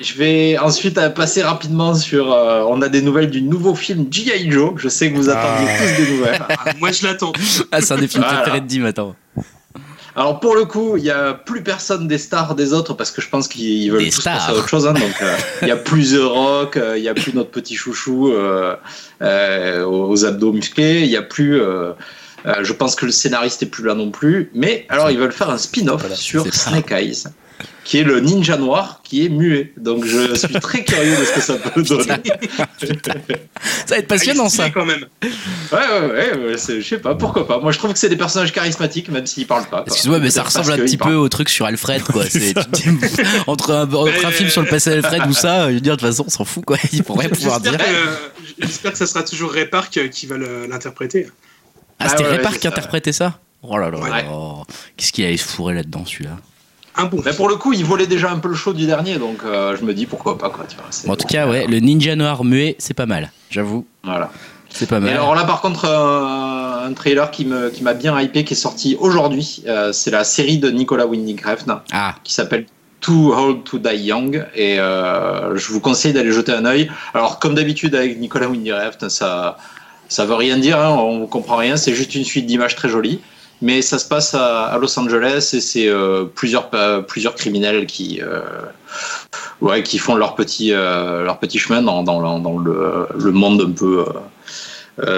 Je 0.00 0.14
vais 0.14 0.56
ensuite 0.58 0.98
passer 1.14 1.42
rapidement 1.42 1.94
sur. 1.94 2.32
euh, 2.32 2.64
on 2.68 2.80
a 2.80 2.88
des 2.88 3.02
nouvelles 3.02 3.28
du 3.30 3.42
nouveau 3.42 3.74
film 3.74 4.06
G.I. 4.10 4.50
Joe. 4.50 4.72
Je 4.76 4.88
sais 4.88 5.10
que 5.10 5.16
vous 5.16 5.28
attendiez 5.28 5.68
Ah. 5.68 5.78
tous 5.96 6.02
des 6.04 6.10
nouvelles. 6.12 6.40
Ah, 6.48 6.72
moi, 6.78 6.90
je 6.92 7.06
l'attends. 7.06 7.32
Ah, 7.70 7.80
c'est 7.82 7.92
un 7.92 7.98
des 7.98 8.08
films 8.08 8.22
Voilà. 8.24 8.38
préférés 8.40 8.60
de 8.62 8.66
Dim, 8.66 8.84
attends. 8.86 9.14
Alors 10.16 10.40
pour 10.40 10.54
le 10.56 10.64
coup, 10.64 10.96
il 10.96 11.04
y 11.04 11.10
a 11.10 11.34
plus 11.34 11.62
personne 11.62 12.08
des 12.08 12.18
stars 12.18 12.54
des 12.54 12.72
autres 12.72 12.94
parce 12.94 13.10
que 13.10 13.20
je 13.22 13.28
pense 13.28 13.46
qu'ils 13.48 13.90
veulent 13.92 14.02
Des 14.04 14.10
tous 14.10 14.20
stars. 14.22 14.38
passer 14.38 14.50
à 14.50 14.54
autre 14.54 14.68
chose. 14.68 14.86
hein. 14.86 14.92
donc 14.92 15.14
euh, 15.22 15.36
il 15.62 15.68
y 15.68 15.70
a 15.70 15.76
plus 15.76 16.14
The 16.14 16.20
Rock, 16.22 16.76
euh, 16.76 16.98
il 16.98 17.04
y 17.04 17.08
a 17.08 17.14
plus 17.14 17.32
notre 17.34 17.50
petit 17.50 17.76
chouchou 17.76 18.32
euh, 18.32 18.74
euh, 19.22 19.84
aux 19.84 20.24
abdos 20.24 20.52
musclés, 20.52 21.00
il 21.02 21.10
y 21.10 21.16
a 21.16 21.22
plus. 21.22 21.60
euh, 21.60 21.92
euh, 22.46 22.54
je 22.62 22.72
pense 22.72 22.96
que 22.96 23.04
le 23.06 23.12
scénariste 23.12 23.62
est 23.62 23.66
plus 23.66 23.84
là 23.84 23.94
non 23.94 24.10
plus. 24.10 24.50
Mais 24.54 24.86
alors 24.88 25.10
ils 25.10 25.18
veulent 25.18 25.32
faire 25.32 25.50
un 25.50 25.58
spin-off 25.58 26.00
Voilà, 26.00 26.16
sur. 26.16 26.44
Snake 26.52 26.90
Eyes, 26.90 27.24
qui 27.84 27.98
est 27.98 28.04
le 28.04 28.20
ninja 28.20 28.56
noir 28.56 29.00
qui 29.02 29.24
est 29.26 29.28
muet. 29.28 29.72
Donc 29.76 30.04
je 30.04 30.34
suis 30.34 30.54
très 30.60 30.84
curieux 30.84 31.16
de 31.16 31.24
ce 31.24 31.32
que 31.34 31.40
ça 31.40 31.54
peut 31.54 31.82
donner. 31.82 32.22
Ça 33.86 33.94
va 33.94 33.96
être 33.98 34.06
passionnant, 34.08 34.44
Ah, 34.46 34.50
ça. 34.50 34.70
quand 34.70 34.84
même. 34.84 35.04
Ouais, 35.22 35.28
ouais, 35.72 36.38
ouais, 36.38 36.56
je 36.56 36.80
sais 36.80 36.98
pas, 36.98 37.14
pourquoi 37.14 37.46
pas. 37.46 37.58
Moi, 37.58 37.72
je 37.72 37.78
trouve 37.78 37.92
que 37.92 37.98
c'est 37.98 38.08
des 38.08 38.16
personnages 38.16 38.52
charismatiques, 38.52 39.08
même 39.08 39.26
s'ils 39.26 39.46
parlent 39.46 39.68
pas. 39.68 39.84
Excuse-moi, 39.86 40.18
mais 40.20 40.30
ça 40.30 40.42
ressemble 40.42 40.72
un 40.72 40.76
petit 40.78 40.96
peu 40.96 41.14
au 41.14 41.28
truc 41.28 41.48
sur 41.48 41.66
Alfred, 41.66 42.02
quoi. 42.02 42.24
Entre 43.46 43.72
un, 43.72 43.92
entre 43.92 44.26
un 44.26 44.30
film 44.30 44.48
sur 44.48 44.62
le 44.62 44.68
passé 44.68 44.90
d'Alfred 44.90 45.22
ou 45.28 45.32
ça, 45.32 45.68
je 45.68 45.74
veux 45.74 45.80
dire, 45.80 45.96
de 45.96 46.00
toute 46.00 46.08
façon, 46.08 46.24
on 46.26 46.30
s'en 46.30 46.44
fout, 46.44 46.64
quoi. 46.64 46.76
Ils 46.92 47.02
pourraient 47.02 47.28
pouvoir 47.28 47.60
dire. 47.60 47.72
J'espère 47.72 47.88
que, 47.88 48.62
j'espère 48.66 48.92
que 48.92 48.98
ça 48.98 49.06
sera 49.06 49.22
toujours 49.22 49.52
Ray 49.52 49.66
Park 49.66 49.96
euh, 49.96 50.08
qui 50.08 50.26
va 50.26 50.36
l'interpréter. 50.38 51.28
Ah, 51.98 52.08
c'était 52.08 52.22
Ah 52.22 52.26
ouais, 52.26 52.34
Ray 52.36 52.42
Park 52.42 52.54
c'est 52.54 52.60
qui 52.60 52.68
interprétait 52.68 53.12
ça? 53.12 53.38
Oh 53.62 53.76
là 53.76 53.90
là 53.90 53.98
Ouais. 53.98 54.08
là. 54.10 54.62
Qu'est-ce 54.96 55.12
qu'il 55.12 55.24
allait 55.24 55.36
se 55.36 55.44
fourrer 55.46 55.74
là-dedans, 55.74 56.04
celui-là? 56.06 56.38
Un. 56.96 57.08
Mais 57.24 57.32
pour 57.32 57.48
le 57.48 57.56
coup, 57.56 57.72
il 57.72 57.84
volait 57.84 58.06
déjà 58.06 58.30
un 58.30 58.38
peu 58.38 58.48
le 58.48 58.54
show 58.54 58.72
du 58.72 58.86
dernier, 58.86 59.16
donc 59.18 59.38
euh, 59.44 59.76
je 59.78 59.84
me 59.84 59.94
dis 59.94 60.06
pourquoi 60.06 60.36
pas, 60.38 60.50
quoi. 60.50 60.64
Tu 60.68 60.76
vois, 60.76 61.12
En 61.12 61.16
tout 61.16 61.26
cas, 61.26 61.46
ouais, 61.48 61.66
le 61.66 61.78
ninja 61.78 62.16
noir 62.16 62.44
muet, 62.44 62.76
c'est 62.78 62.94
pas 62.94 63.06
mal. 63.06 63.30
J'avoue, 63.48 63.86
Voilà. 64.04 64.30
c'est 64.70 64.88
pas 64.88 64.96
Et 64.98 65.00
mal. 65.00 65.10
alors 65.10 65.34
là, 65.34 65.44
par 65.44 65.60
contre, 65.60 65.84
euh, 65.86 66.86
un 66.88 66.92
trailer 66.92 67.30
qui 67.30 67.44
me- 67.44 67.70
qui 67.70 67.82
m'a 67.84 67.94
bien 67.94 68.20
hypé, 68.20 68.44
qui 68.44 68.54
est 68.54 68.56
sorti 68.56 68.96
aujourd'hui, 68.98 69.62
euh, 69.68 69.92
c'est 69.92 70.10
la 70.10 70.24
série 70.24 70.58
de 70.58 70.70
Nicolas 70.70 71.06
Winding 71.06 71.40
Refn, 71.44 71.76
Ah, 71.92 72.16
qui 72.24 72.32
s'appelle 72.34 72.66
Too 73.00 73.32
Old 73.34 73.64
to 73.64 73.78
Die 73.78 73.96
Young, 73.96 74.44
et 74.54 74.78
euh, 74.80 75.56
je 75.56 75.72
vous 75.72 75.80
conseille 75.80 76.12
d'aller 76.12 76.32
jeter 76.32 76.52
un 76.52 76.64
œil. 76.64 76.90
Alors, 77.14 77.38
comme 77.38 77.54
d'habitude 77.54 77.94
avec 77.94 78.18
Nicolas 78.20 78.48
Winding 78.48 78.72
Refn, 78.72 79.08
ça, 79.08 79.56
ça 80.08 80.24
veut 80.26 80.34
rien 80.34 80.58
dire, 80.58 80.78
hein, 80.80 80.90
on 80.90 81.26
comprend 81.26 81.56
rien, 81.56 81.76
c'est 81.76 81.94
juste 81.94 82.14
une 82.16 82.24
suite 82.24 82.46
d'images 82.46 82.74
très 82.74 82.88
jolies. 82.88 83.20
Mais 83.62 83.82
ça 83.82 83.98
se 83.98 84.06
passe 84.08 84.34
à, 84.34 84.64
à 84.66 84.78
Los 84.78 84.98
Angeles 84.98 85.50
et 85.52 85.60
c'est 85.60 85.86
euh, 85.88 86.24
plusieurs, 86.24 86.70
plusieurs 87.06 87.34
criminels 87.34 87.86
qui, 87.86 88.20
euh, 88.22 88.40
ouais, 89.60 89.82
qui 89.82 89.98
font 89.98 90.14
leur 90.14 90.34
petit, 90.34 90.72
euh, 90.72 91.22
leur 91.24 91.38
petit 91.38 91.58
chemin 91.58 91.82
dans, 91.82 92.02
dans, 92.02 92.20
le- 92.20 92.42
dans 92.42 92.58
le, 92.58 93.06
le 93.18 93.30
monde 93.32 93.60
un 93.68 93.70
peu 93.72 94.04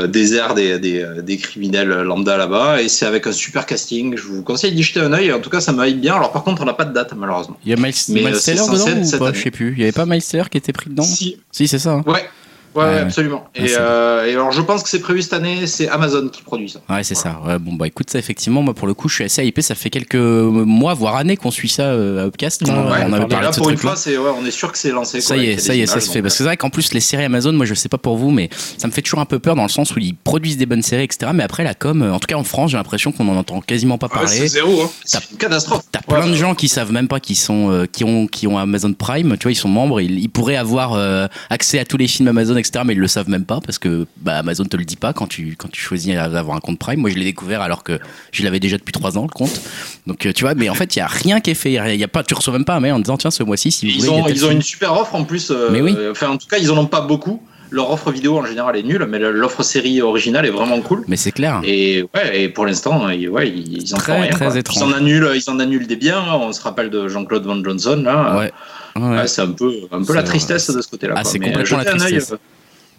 désert 0.07 0.55
des, 0.55 0.79
des, 0.79 1.05
des 1.23 1.37
criminels 1.39 1.89
lambda 2.03 2.37
là-bas. 2.37 2.83
Et 2.83 2.89
c'est 2.89 3.07
avec 3.07 3.27
un 3.27 3.33
super 3.33 3.67
casting. 3.67 4.17
Je 4.17 4.23
vous 4.25 4.43
conseille 4.43 4.73
d'y 4.73 4.83
jeter 4.83 5.01
un 5.01 5.13
œil. 5.13 5.33
En 5.33 5.41
tout 5.41 5.51
cas, 5.51 5.61
ça 5.61 5.73
m'aille 5.73 5.95
bien. 5.95 6.15
Alors, 6.15 6.31
par 6.33 6.45
contre, 6.45 6.63
on 6.63 6.65
n'a 6.67 6.73
pas 6.75 6.85
de 6.85 6.93
date, 6.93 7.13
malheureusement. 7.17 7.57
il 7.65 7.71
y 7.71 7.73
a 7.73 7.77
Miles, 7.77 7.95
Miles 8.09 8.25
dedans 8.25 8.67
ou 9.03 9.19
pas? 9.19 9.33
Je 9.33 9.43
sais 9.43 9.51
plus. 9.51 9.73
Il 9.73 9.81
y 9.81 9.83
avait 9.83 9.91
pas 9.93 10.07
Miles 10.07 10.23
Teller 10.23 10.45
qui 10.51 10.59
était 10.59 10.73
pris 10.73 10.91
dedans? 10.91 11.03
Si. 11.03 11.37
Si, 11.51 11.67
c'est 11.67 11.81
ça. 11.81 11.95
hein. 11.95 12.05
Ouais. 12.07 12.29
Ouais, 12.75 12.85
ouais, 12.85 12.91
Ouais. 12.91 12.99
absolument. 13.01 13.45
Ouais, 13.57 13.65
Et, 13.65 13.69
c'est 13.69 13.77
euh, 13.79 14.27
et 14.27 14.33
alors, 14.33 14.53
je 14.53 14.61
pense 14.63 14.83
que 14.83 14.89
c'est 14.89 15.01
prévu 15.01 15.23
cette 15.23 15.33
année, 15.35 15.67
c'est 15.67 15.89
Amazon 15.89 16.29
qui 16.29 16.43
produit 16.43 16.69
ça. 16.71 16.81
Ouais, 16.89 17.03
c'est 17.03 17.15
ça. 17.15 17.41
Ouais, 17.47 17.59
bon, 17.59 17.75
bah 17.75 17.87
écoute, 17.87 18.11
ça, 18.11 18.19
effectivement, 18.19 18.63
moi, 18.63 18.75
pour 18.75 18.87
le 18.87 18.95
coup, 18.95 19.09
je 19.09 19.15
suis 19.17 19.25
assez 19.25 19.45
hypé. 19.45 19.63
Ça 19.63 19.75
fait 19.75 19.91
quelques 19.91 20.15
mois, 20.17 20.95
voire 20.95 21.17
années 21.17 21.37
qu'on 21.37 21.51
suit 21.51 21.69
ça 21.69 21.83
euh, 21.85 22.23
à 22.25 22.27
Upcast. 22.27 22.63
Ouais, 22.63 22.71
on, 22.71 23.13
avait 23.13 23.27
parlé 23.27 23.45
là, 23.45 23.51
de 23.51 23.55
ce 23.55 23.61
pour 23.61 23.71
une 23.71 23.77
fois, 23.77 23.97
c'est, 23.97 24.17
ouais, 24.17 24.31
on 24.41 24.45
est 24.47 24.51
sûr 24.51 24.73
que 24.73 24.79
c'est 24.79 24.91
lancé. 24.91 25.21
Ça 25.21 25.35
quoi, 25.35 25.43
y 25.43 25.51
est, 25.51 25.59
ça 25.59 25.75
y 25.75 25.81
est, 25.81 25.87
ça 25.87 26.01
se 26.01 26.11
fait. 26.11 26.23
Parce 26.23 26.35
que 26.35 26.39
c'est 26.39 26.45
vrai 26.45 26.57
qu'en 26.57 26.71
plus, 26.71 26.93
les 26.95 27.01
séries 27.01 27.25
Amazon, 27.25 27.53
moi, 27.53 27.67
je 27.67 27.75
sais 27.75 27.89
pas 27.89 27.99
pour 27.99 28.17
vous, 28.17 28.31
mais 28.31 28.49
ça 28.79 28.87
me 28.89 28.93
fait 28.93 29.03
toujours 29.03 29.21
un 29.21 29.27
peu 29.27 29.39
peur 29.39 29.55
dans 29.55 29.63
le 29.63 29.69
sens 29.69 29.95
où 29.95 29.99
ils 29.99 30.15
produisent 30.15 30.57
des 30.57 30.67
bonnes 30.67 30.83
séries, 30.83 31.05
etc. 31.05 31.31
Mais 31.35 31.43
après, 31.43 31.65
la 31.65 31.75
com, 31.75 32.03
euh, 32.03 32.13
en 32.13 32.19
tout 32.19 32.27
cas 32.27 32.37
en 32.37 32.45
France, 32.45 32.71
j'ai 32.71 32.77
l'impression 32.77 33.13
qu'on 33.13 33.29
en 33.29 33.37
entend 33.37 33.61
quasiment 33.61 33.99
pas 33.99 34.07
Ouais, 34.07 34.27
c'est 34.27 34.35
parler. 34.37 34.49
zéro. 34.49 34.83
Hein. 34.83 34.91
C'est 35.05 35.31
une 35.31 35.37
catastrophe. 35.37 35.83
T'as 35.93 36.01
plein 36.01 36.27
de 36.27 36.35
gens 36.35 36.55
qui 36.55 36.69
savent 36.69 36.93
même 36.93 37.09
pas 37.09 37.21
qu'ils 37.21 37.37
sont, 37.37 37.71
euh, 37.71 37.87
qui 37.91 38.05
ont, 38.05 38.27
qui 38.27 38.47
ont 38.47 38.59
Amazon 38.59 38.93
Prime. 38.93 39.37
Tu 39.39 39.45
vois, 39.45 39.53
ils 39.53 39.57
sont 39.57 39.69
membres, 39.69 40.01
ils, 40.01 40.19
ils 40.19 40.29
pourraient 40.31 40.57
avoir 40.57 40.95
euh, 40.95 41.27
accès 41.51 41.79
à 41.79 41.85
tous 41.85 41.97
les 41.97 42.09
films 42.09 42.29
Amazon, 42.29 42.57
etc. 42.63 42.85
Mais 42.87 42.95
ils 42.95 42.99
le 42.99 43.07
savent 43.09 43.29
même 43.29 43.45
pas 43.45 43.61
parce 43.65 43.79
que 43.79 44.07
bah, 44.19 44.39
Amazon 44.39 44.65
te 44.65 44.77
le 44.77 44.85
dit 44.85 44.97
pas 44.97 45.13
quand 45.13 45.27
tu, 45.27 45.55
quand 45.59 45.69
tu 45.71 45.81
choisis 45.81 46.15
d'avoir 46.15 46.57
un 46.57 46.61
compte 46.61 46.79
Prime. 46.79 47.01
Moi, 47.01 47.11
je 47.11 47.17
l'ai 47.17 47.25
découvert 47.25 47.61
alors 47.61 47.85
que 47.85 47.99
je 48.33 48.43
l'avais 48.43 48.61
déjà 48.61 48.79
depuis 48.79 48.93
trois 48.93 49.19
ans 49.19 49.23
le 49.23 49.29
compte. 49.29 49.61
Donc, 50.07 50.25
euh, 50.27 50.33
tu 50.33 50.45
vois, 50.45 50.55
mais 50.55 50.69
en 50.69 50.75
fait, 50.75 50.97
il 50.97 51.01
y 51.01 51.03
a 51.03 51.07
rien 51.07 51.41
qui 51.41 51.51
est 51.51 51.55
fait. 51.55 51.73
Y 51.73 52.05
a 52.05 52.09
pas, 52.09 52.23
tu 52.25 52.35
reçois 52.35 52.53
même 52.55 52.65
pas 52.65 52.75
un 52.77 52.81
mail 52.81 52.93
en 52.93 52.99
disant 53.01 53.17
tiens, 53.19 53.31
ce 53.31 53.43
mois-ci, 53.43 53.71
si 53.71 53.87
vous 53.87 53.93
Ils 53.93 53.99
voulez, 54.11 54.23
ont, 54.23 54.29
ils 54.29 54.45
ont 54.47 54.51
une 54.51 54.63
super 54.63 54.95
offre 54.95 55.15
en 55.15 55.25
plus. 55.25 55.51
euh, 55.51 55.69
Mais 55.71 55.81
oui. 55.83 55.95
Enfin, 56.11 56.31
en 56.31 56.39
tout 56.39 56.47
cas, 56.49 56.57
ils 56.59 56.71
en 56.71 56.79
ont 56.79 56.87
pas 56.87 57.03
beaucoup. 57.03 57.43
Leur 57.71 57.91
offre 57.91 58.11
vidéo 58.13 58.37
en 58.37 58.45
général 58.45 58.77
est 58.77 58.83
nulle, 58.83 59.07
mais 59.09 59.19
l'offre 59.19 59.63
série 59.63 60.03
originale 60.03 60.45
est 60.45 60.51
vraiment 60.51 60.79
cool. 60.83 61.05
Mais 61.09 61.17
c'est 61.17 61.33
clair. 61.33 61.63
Et 61.65 62.03
ouais, 62.15 62.43
et 62.43 62.49
pour 62.51 62.67
l'instant, 62.67 63.09
ils- 63.09 63.31
ouais, 63.31 63.49
ils 63.49 63.95
en 63.95 63.97
Très, 63.97 64.13
font 64.15 64.21
rien. 64.21 64.31
très. 64.31 64.61
Ils 64.77 64.83
en 64.83 64.93
annulent, 64.93 65.31
ils 65.35 65.49
en 65.51 65.59
annulent 65.59 65.87
des 65.87 65.97
biens. 65.97 66.23
On 66.35 66.53
se 66.53 66.61
rappelle 66.61 66.91
de 66.91 67.09
Jean-Claude 67.09 67.45
Van 67.47 67.65
Johnson 67.65 68.03
là. 68.05 68.37
Ouais. 68.37 68.53
Ouais. 68.97 69.03
Ouais, 69.17 69.27
c'est 69.27 69.43
un 69.43 69.51
peu, 69.53 69.73
un 69.91 70.03
peu 70.05 70.15
la 70.15 70.23
tristesse 70.23 70.71
de 70.71 70.81
ce 70.83 70.89
côté-là. 70.89 71.15
Ah, 71.17 71.25
c'est 71.25 71.39
complètement 71.39 71.79
la 71.79 71.85
tristesse. 71.85 72.33
euh, 72.33 72.37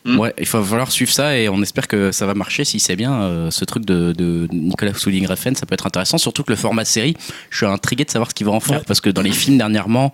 Mm. 0.06 0.20
Ouais, 0.20 0.34
il 0.38 0.46
va 0.46 0.62
falloir 0.62 0.92
suivre 0.92 1.14
ça 1.14 1.38
et 1.38 1.48
on 1.48 1.62
espère 1.62 1.88
que 1.88 2.12
ça 2.12 2.26
va 2.26 2.34
marcher 2.34 2.66
si 2.66 2.82
c'est 2.82 2.98
bien. 2.98 3.22
euh, 3.22 3.52
ce 3.52 3.64
truc 3.64 3.86
de, 3.86 4.12
de 4.12 4.50
Nicolas 4.52 4.94
Souling 4.94 5.26
Refn, 5.26 5.56
ça 5.56 5.66
peut 5.66 5.76
être 5.76 5.88
intéressant, 5.88 6.18
surtout 6.18 6.44
que 6.44 6.50
le 6.50 6.58
format 6.58 6.84
série, 6.84 7.16
je 7.50 7.56
suis 7.56 7.66
intrigué 7.66 8.04
de 8.04 8.12
savoir 8.12 8.30
ce 8.30 8.36
qu'il 8.36 8.46
va 8.46 8.52
en 8.52 8.60
faire 8.60 8.80
Ouais. 8.80 8.84
parce 8.86 9.00
que 9.00 9.10
dans 9.10 9.22
les 9.22 9.32
films 9.32 9.58
dernièrement, 9.58 10.14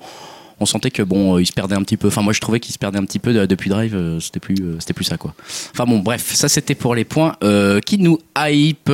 on 0.60 0.68
sentait 0.68 0.92
que 0.92 1.02
bon, 1.02 1.38
euh, 1.38 1.42
il 1.42 1.48
se 1.48 1.54
perdait 1.54 1.74
un 1.74 1.82
petit 1.82 1.98
peu. 1.98 2.10
Enfin, 2.10 2.22
moi, 2.22 2.34
je 2.34 2.40
trouvais 2.40 2.60
qu'il 2.60 2.72
se 2.72 2.78
perdait 2.78 3.00
un 3.00 3.04
petit 3.04 3.18
peu 3.18 3.34
de- 3.34 3.48
depuis 3.48 3.72
Drive. 3.72 3.96
euh, 3.96 4.20
c'était 4.20 4.40
plus, 4.40 4.58
euh, 4.62 4.76
c'était 4.80 4.94
plus 4.94 5.06
ça 5.06 5.18
quoi. 5.18 5.34
Enfin 5.74 5.86
bon, 5.86 5.98
bref, 5.98 6.36
ça 6.36 6.50
c'était 6.50 6.76
pour 6.76 6.94
les 6.94 7.04
points 7.04 7.36
euh, 7.44 7.80
qui 7.80 7.98
nous 7.98 8.20
hype. 8.38 8.92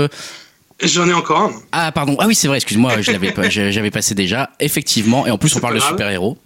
J'en 0.81 1.09
ai 1.09 1.13
encore 1.13 1.41
un. 1.41 1.51
Ah 1.73 1.91
pardon, 1.91 2.15
ah 2.19 2.25
oui 2.27 2.35
c'est 2.35 2.47
vrai, 2.47 2.55
excuse-moi, 2.55 3.01
je 3.01 3.11
l'avais 3.11 3.33
pas- 3.33 3.49
j'avais 3.49 3.91
passé 3.91 4.15
déjà. 4.15 4.49
Effectivement, 4.61 5.27
et 5.27 5.31
en 5.31 5.37
plus 5.37 5.53
on 5.57 5.59
parle 5.59 5.75
de 5.75 5.79
super 5.81 6.09
héros, 6.09 6.37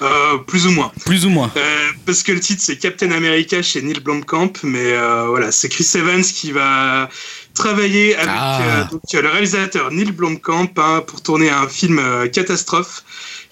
Euh, 0.00 0.38
plus 0.38 0.66
ou 0.66 0.70
moins. 0.70 0.92
plus 1.04 1.26
ou 1.26 1.30
moins. 1.30 1.50
Euh, 1.56 1.60
parce 2.06 2.22
que 2.22 2.32
le 2.32 2.40
titre 2.40 2.62
c'est 2.64 2.76
Captain 2.76 3.10
America 3.10 3.62
chez 3.62 3.82
Neil 3.82 4.00
Blomkamp, 4.00 4.52
mais 4.62 4.92
euh, 4.92 5.26
voilà, 5.28 5.50
c'est 5.50 5.68
Chris 5.68 5.88
Evans 5.94 6.22
qui 6.22 6.52
va 6.52 7.08
travailler 7.54 8.14
avec 8.14 8.30
Ah. 8.30 8.88
donc, 8.90 9.02
le 9.12 9.28
réalisateur 9.28 9.90
Neil 9.90 10.12
Blomkamp 10.12 10.70
hein, 10.76 11.02
pour 11.06 11.22
tourner 11.22 11.50
un 11.50 11.66
film 11.66 12.00
catastrophe 12.32 13.02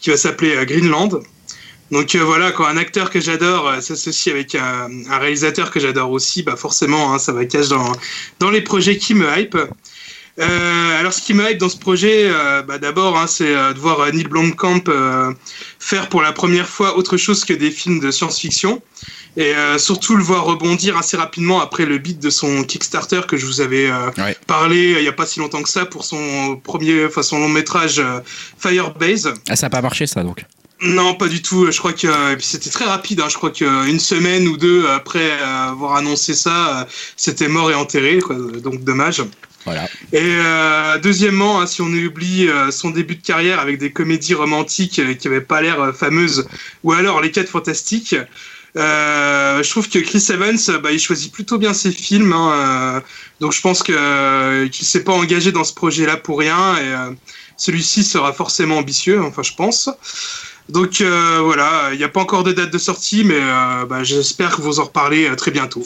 qui 0.01 0.11
va 0.11 0.17
s'appeler 0.17 0.65
Greenland. 0.67 1.21
Donc 1.91 2.15
euh, 2.15 2.25
voilà, 2.25 2.51
quand 2.51 2.67
un 2.67 2.77
acteur 2.77 3.11
que 3.11 3.21
j'adore 3.21 3.69
euh, 3.69 3.81
s'associe 3.81 4.35
avec 4.35 4.55
un, 4.57 4.89
un 5.09 5.19
réalisateur 5.19 5.71
que 5.71 5.79
j'adore 5.79 6.11
aussi, 6.11 6.43
bah 6.43 6.57
forcément, 6.57 7.13
hein, 7.13 7.19
ça 7.19 7.33
va 7.33 7.45
cache 7.45 7.69
dans, 7.69 7.93
dans 8.41 8.51
les 8.51 8.61
projets 8.61 8.97
qui 8.99 9.15
me 9.15 9.27
hype. 9.39 9.57
Euh, 10.39 11.01
alors, 11.01 11.13
ce 11.15 11.23
qui 11.23 11.33
me 11.33 11.51
hype 11.51 11.59
dans 11.59 11.69
ce 11.71 11.79
projet, 11.79 12.25
euh, 12.27 12.63
bah, 12.63 12.79
d'abord, 12.79 13.17
hein, 13.19 13.27
c'est 13.27 13.55
euh, 13.57 13.73
de 13.73 13.79
voir 13.79 14.07
Neil 14.13 14.25
Blomkamp 14.25 14.85
faire 15.79 16.09
pour 16.09 16.21
la 16.23 16.33
première 16.33 16.69
fois 16.69 16.97
autre 16.99 17.17
chose 17.17 17.45
que 17.45 17.53
des 17.55 17.71
films 17.71 18.01
de 18.01 18.11
science-fiction. 18.11 18.83
Et 19.39 19.53
surtout 19.77 20.17
le 20.17 20.23
voir 20.23 20.45
rebondir 20.45 20.97
assez 20.97 21.15
rapidement 21.19 21.61
après 21.61 21.85
le 21.85 21.99
beat 21.99 22.19
de 22.19 22.31
son 22.31 22.65
Kickstarter 22.65 23.21
que 23.29 23.37
je 23.37 23.45
vous 23.45 23.61
avais 23.61 23.91
Ouais. 24.17 24.35
parlé 24.47 24.93
il 24.97 25.03
n'y 25.03 25.09
a 25.09 25.13
pas 25.13 25.27
si 25.27 25.41
longtemps 25.41 25.63
que 25.63 25.69
ça 25.69 25.85
pour 25.85 26.05
son 26.07 26.57
premier, 26.57 27.05
enfin 27.05 27.23
son 27.23 27.39
long 27.41 27.51
métrage 27.51 28.03
Firebase. 28.59 29.35
Ah 29.51 29.55
ça 29.57 29.67
a 29.67 29.71
pas 29.71 29.83
marché 29.83 30.07
ça 30.07 30.23
donc. 30.23 30.43
Non, 30.81 31.13
pas 31.15 31.29
du 31.29 31.43
tout. 31.43 31.71
Je 31.71 31.79
crois 31.79 31.93
que 31.93 32.07
c'était 32.41 32.71
très 32.71 32.87
rapide. 32.87 33.21
hein. 33.21 33.29
Je 33.29 33.37
crois 33.37 33.51
qu'une 33.51 34.01
semaine 34.01 34.49
ou 34.49 34.57
deux 34.57 34.87
après 34.89 35.31
avoir 35.43 35.97
annoncé 35.97 36.33
ça, 36.35 36.87
c'était 37.19 37.49
mort 37.49 37.71
et 37.71 37.75
enterré. 37.75 38.21
Quoi. 38.21 38.37
Donc 38.63 38.85
dommage. 38.85 39.23
Voilà. 39.67 39.85
Et 40.13 40.21
euh, 40.23 40.99
deuxièmement, 40.99 41.61
hein, 41.61 41.67
si 41.67 41.83
on 41.83 41.87
oublie 41.89 42.49
euh, 42.49 42.71
son 42.71 42.91
début 42.91 43.17
de 43.17 43.23
carrière 43.23 43.59
avec 43.59 43.79
des 43.79 43.91
comédies 43.91 44.35
romantiques 44.35 45.01
euh, 45.01 45.15
qui 45.15 45.27
n'avaient 45.27 45.41
pas 45.41 45.61
l'air 45.61 45.93
fameuses, 45.95 46.47
ou 46.85 46.93
alors 46.93 47.21
Les 47.21 47.33
Quatre 47.33 47.49
Fantastiques, 47.49 48.15
je 48.77 49.71
trouve 49.71 49.89
que 49.89 49.99
Chris 49.99 50.25
Evans, 50.31 50.59
bah, 50.83 50.93
il 50.93 51.01
choisit 51.01 51.33
plutôt 51.33 51.59
bien 51.59 51.75
ses 51.75 51.91
films. 51.91 52.33
hein, 52.33 53.03
donc 53.41 53.53
je 53.53 53.61
pense 53.61 53.83
que 53.83 54.67
qu'il 54.67 54.87
s'est 54.87 55.03
pas 55.03 55.15
engagé 55.15 55.51
dans 55.51 55.65
ce 55.65 55.75
projet-là 55.75 56.17
pour 56.17 56.39
rien. 56.39 56.77
Et 56.77 57.15
celui-ci 57.57 58.05
sera 58.05 58.35
forcément 58.35 58.77
ambitieux. 58.77 59.23
Enfin, 59.23 59.43
je 59.43 59.55
pense. 59.55 59.89
Donc 60.69 61.01
voilà, 61.01 61.89
il 61.93 61.99
n'y 61.99 62.05
a 62.05 62.11
pas 62.11 62.21
encore 62.21 62.45
de 62.45 62.53
date 62.53 62.71
de 62.71 62.79
sortie, 62.79 63.25
mais 63.25 63.41
bah, 63.89 64.05
j'espère 64.05 64.55
que 64.55 64.61
vous 64.61 64.79
en 64.79 64.85
reparlez 64.85 65.35
très 65.37 65.51
bientôt. 65.51 65.83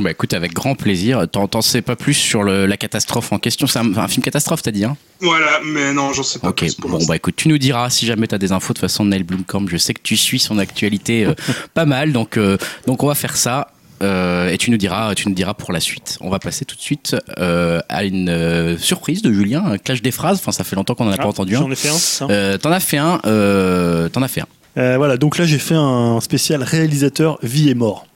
Bah 0.00 0.10
écoute, 0.10 0.34
avec 0.34 0.52
grand 0.52 0.74
plaisir. 0.74 1.26
T'en 1.30 1.62
sais 1.62 1.82
pas 1.82 1.94
plus 1.96 2.14
sur 2.14 2.42
le- 2.42 2.66
la 2.66 2.76
catastrophe 2.76 3.32
en 3.32 3.38
question. 3.38 3.66
C'est 3.66 3.78
un, 3.78 3.96
un 3.96 4.08
film 4.08 4.22
catastrophe, 4.24 4.62
t'as 4.62 4.70
dit, 4.72 4.84
hein? 4.84 4.96
Voilà, 5.20 5.60
mais 5.64 5.92
non, 5.92 6.12
j'en 6.12 6.22
sais 6.24 6.38
pas 6.40 6.48
Ok, 6.48 6.58
plus 6.58 6.74
bon 6.80 7.04
bah 7.06 7.16
écoute, 7.16 7.34
tu 7.36 7.48
nous 7.48 7.58
diras 7.58 7.88
si 7.90 8.04
jamais 8.06 8.26
t'as 8.26 8.38
des 8.38 8.50
infos. 8.52 8.72
De 8.72 8.78
toute 8.78 8.80
façon, 8.80 9.04
Neil 9.04 9.22
Blomkamp, 9.22 9.66
je 9.68 9.76
sais 9.76 9.94
que 9.94 10.00
tu 10.02 10.16
suis 10.16 10.38
son 10.40 10.58
actualité 10.58 11.24
euh, 11.26 11.34
pas 11.74 11.84
mal, 11.86 12.12
donc, 12.12 12.36
euh, 12.36 12.56
donc 12.86 13.02
on 13.02 13.06
va 13.06 13.14
faire 13.14 13.36
ça. 13.36 13.68
euh, 14.02 14.50
et 14.50 14.58
tu 14.58 14.70
nous 14.72 14.76
diras, 14.76 15.14
tu 15.14 15.28
nous 15.28 15.34
diras 15.34 15.54
pour 15.54 15.72
la 15.72 15.78
suite. 15.80 16.18
On 16.20 16.28
va 16.28 16.40
passer 16.40 16.64
tout 16.64 16.74
de 16.76 16.80
suite 16.80 17.16
euh, 17.38 17.80
à 17.88 18.04
une 18.04 18.28
euh, 18.28 18.76
surprise 18.76 19.22
de 19.22 19.32
Julien, 19.32 19.64
un 19.64 19.78
clash 19.78 20.02
des 20.02 20.10
phrases. 20.10 20.38
Enfin, 20.38 20.50
ça 20.52 20.64
fait 20.64 20.74
longtemps 20.76 20.94
qu'on 20.96 21.06
en 21.06 21.12
a 21.12 21.16
pas 21.16 21.22
Ah, 21.24 21.28
entendu 21.28 21.54
J'en 21.54 21.68
un. 21.68 21.70
ai 21.72 21.76
fait 21.76 21.88
un, 21.90 22.28
Euh, 22.30 22.58
T'en 22.58 22.72
as 22.72 22.80
fait 22.80 22.98
un. 22.98 23.20
Euh, 23.26 24.08
T'en 24.08 24.22
as 24.22 24.28
fait 24.28 24.40
un. 24.40 24.46
Euh, 24.76 24.96
voilà, 24.96 25.16
donc 25.16 25.38
là 25.38 25.46
j'ai 25.46 25.60
fait 25.60 25.76
un 25.76 26.20
spécial 26.20 26.64
réalisateur 26.64 27.38
vie 27.44 27.68
et 27.70 27.74
mort. 27.74 28.06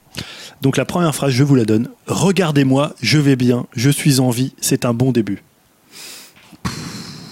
Donc 0.61 0.75
la 0.77 0.85
première 0.85 1.15
phrase, 1.15 1.31
je 1.31 1.43
vous 1.43 1.55
la 1.55 1.65
donne. 1.65 1.89
Regardez-moi, 2.07 2.93
je 3.01 3.17
vais 3.17 3.35
bien, 3.35 3.65
je 3.75 3.89
suis 3.89 4.19
en 4.19 4.29
vie, 4.29 4.53
c'est 4.59 4.85
un 4.85 4.93
bon 4.93 5.11
début. 5.11 5.41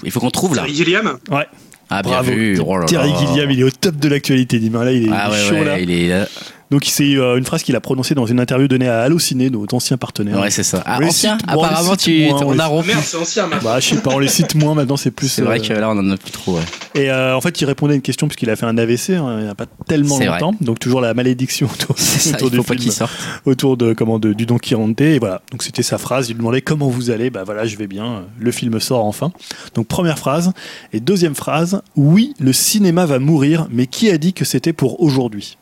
Il 0.03 0.11
faut 0.11 0.19
qu'on 0.19 0.31
trouve 0.31 0.55
là. 0.55 0.65
Gilliam 0.67 1.17
Ouais, 1.29 1.47
Ah 1.89 2.01
bien 2.01 2.11
bravo. 2.11 2.31
vu. 2.31 2.59
Oh 2.65 2.75
là 2.75 2.81
là. 2.81 2.85
Thierry 2.85 3.11
Gilliam, 3.17 3.51
il 3.51 3.59
est 3.59 3.63
au 3.63 3.71
top 3.71 3.97
de 3.97 4.07
l'actualité, 4.07 4.59
dis 4.59 4.69
Là, 4.69 4.91
il 4.91 5.07
est 5.07 5.11
Ah 5.11 5.29
ouais, 5.29 5.37
chaud 5.37 5.55
ouais, 5.55 5.65
là. 5.65 5.79
il 5.79 5.91
est. 5.91 6.07
là. 6.09 6.27
Donc 6.69 6.83
c'est 6.85 7.15
euh, 7.15 7.37
une 7.37 7.45
phrase 7.45 7.63
qu'il 7.63 7.75
a 7.77 7.79
prononcée 7.79 8.13
dans 8.13 8.25
une 8.25 8.41
interview 8.41 8.67
donnée 8.67 8.89
à 8.89 8.99
Allociné, 9.01 9.49
nos 9.49 9.65
anciens 9.71 9.95
partenaires. 9.95 10.39
Ouais, 10.41 10.49
c'est 10.49 10.63
ça. 10.63 10.83
Ah, 10.85 10.99
ancien. 11.01 11.37
cite- 11.37 11.45
Apparemment, 11.47 11.95
tu, 11.95 12.25
moins, 12.25 12.41
on 12.43 12.55
on 12.55 12.59
a 12.59 12.65
rompu. 12.65 12.89
Merde, 12.89 13.01
c'est 13.05 13.15
ancien 13.17 13.47
maintenant. 13.47 13.69
Bah, 13.71 13.79
je 13.79 13.87
sais 13.95 14.01
pas, 14.01 14.11
on 14.13 14.19
les 14.19 14.27
cite 14.27 14.53
moins 14.55 14.73
maintenant, 14.75 14.97
c'est 14.97 15.11
plus. 15.11 15.29
C'est 15.29 15.43
vrai 15.43 15.59
euh, 15.59 15.63
que 15.63 15.71
là, 15.71 15.89
on 15.89 15.97
en 15.97 16.09
a 16.11 16.17
plus 16.17 16.31
trop. 16.31 16.55
Ouais. 16.57 16.61
Et 16.95 17.09
euh, 17.09 17.35
en 17.37 17.39
fait, 17.41 17.61
il 17.61 17.65
répondait 17.65 17.93
à 17.93 17.95
une 17.95 18.01
question 18.01 18.27
puisqu'il 18.27 18.49
a 18.49 18.57
fait 18.57 18.65
un 18.65 18.77
AVC 18.77 19.11
hein, 19.11 19.37
il 19.39 19.43
n'y 19.45 19.49
a 19.49 19.55
pas 19.55 19.65
tellement 19.87 20.17
C'est 20.17 20.25
longtemps. 20.25 20.53
Donc 20.59 20.79
toujours 20.79 20.99
la 20.99 21.13
malédiction 21.13 21.67
autour, 21.73 21.95
C'est 21.99 22.19
ça. 22.31 22.35
autour 22.35 22.49
Il 22.49 22.55
faut 22.57 22.61
du 22.63 22.67
pas 22.67 22.73
film, 22.73 22.79
qu'il 22.83 22.91
sorte. 22.91 23.13
autour 23.45 23.77
de 23.77 23.93
comment 23.93 24.19
de, 24.19 24.33
du 24.33 24.45
Don 24.45 24.57
Quixote. 24.57 24.99
Et 25.01 25.19
voilà. 25.19 25.41
Donc 25.51 25.63
c'était 25.63 25.83
sa 25.83 25.97
phrase. 25.97 26.27
Il 26.27 26.33
lui 26.33 26.39
demandait 26.39 26.61
comment 26.61 26.89
vous 26.89 27.11
allez? 27.11 27.29
Bah 27.29 27.43
voilà, 27.45 27.65
je 27.65 27.77
vais 27.77 27.87
bien. 27.87 28.25
Le 28.37 28.51
film 28.51 28.77
sort 28.81 29.05
enfin. 29.05 29.31
Donc 29.75 29.87
première 29.87 30.19
phrase 30.19 30.51
et 30.91 30.99
deuxième 30.99 31.35
phrase. 31.35 31.81
Oui, 31.95 32.33
le 32.41 32.51
cinéma 32.51 33.05
va 33.05 33.19
mourir, 33.19 33.67
mais 33.71 33.87
qui 33.87 34.09
a 34.09 34.17
dit 34.17 34.33
que 34.33 34.43
c'était 34.43 34.73
pour 34.73 35.01
aujourd'hui? 35.01 35.57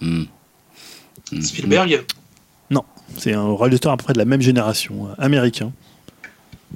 Hmm. 0.00 0.24
Spielberg. 1.40 2.04
C'est 3.18 3.32
un 3.34 3.54
réalisateur 3.56 3.92
à 3.92 3.96
peu 3.96 4.02
près 4.02 4.12
de 4.14 4.18
la 4.18 4.24
même 4.24 4.40
génération, 4.42 5.06
euh, 5.06 5.14
américain, 5.18 5.70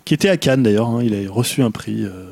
qui 0.04 0.14
était 0.14 0.28
à 0.28 0.36
Cannes 0.36 0.62
d'ailleurs. 0.62 0.86
hein. 0.88 1.02
il 1.02 1.12
a 1.12 1.30
reçu 1.30 1.60
un 1.62 1.72
prix. 1.72 2.04
euh, 2.04 2.30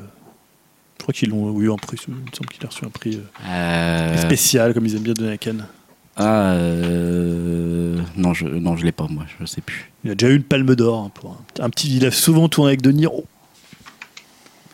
je 0.97 1.03
crois 1.03 1.13
qu'ils 1.13 1.29
l'ont 1.29 1.59
eu 1.59 1.69
un 1.69 1.75
prix. 1.75 1.97
Il 2.07 2.13
me 2.13 2.19
semble 2.33 2.47
qu'il 2.49 2.65
a 2.65 2.69
reçu 2.69 2.85
un 2.85 2.89
prix 2.89 3.15
euh, 3.17 3.47
Euh, 3.49 4.17
spécial, 4.21 4.73
comme 4.73 4.85
ils 4.85 4.95
aiment 4.95 5.03
bien 5.03 5.13
donner 5.13 5.33
à 5.33 5.37
Cannes. 5.37 5.65
Ah, 6.15 6.53
euh, 6.53 7.97
non, 8.15 8.33
je, 8.33 8.47
non, 8.47 8.77
je 8.77 8.85
l'ai 8.85 8.93
pas, 8.93 9.05
moi, 9.09 9.25
je 9.39 9.45
sais 9.45 9.61
plus. 9.61 9.91
Il 10.05 10.11
a 10.11 10.15
déjà 10.15 10.31
eu 10.31 10.37
une 10.37 10.43
palme 10.43 10.73
d'or 10.75 11.03
hein, 11.03 11.11
pour 11.13 11.31
un, 11.59 11.63
un 11.65 11.69
petit. 11.69 11.95
Il 11.97 12.05
a 12.05 12.11
souvent 12.11 12.47
tourné 12.47 12.69
avec 12.69 12.81
De 12.81 12.91
Niro. 12.91 13.25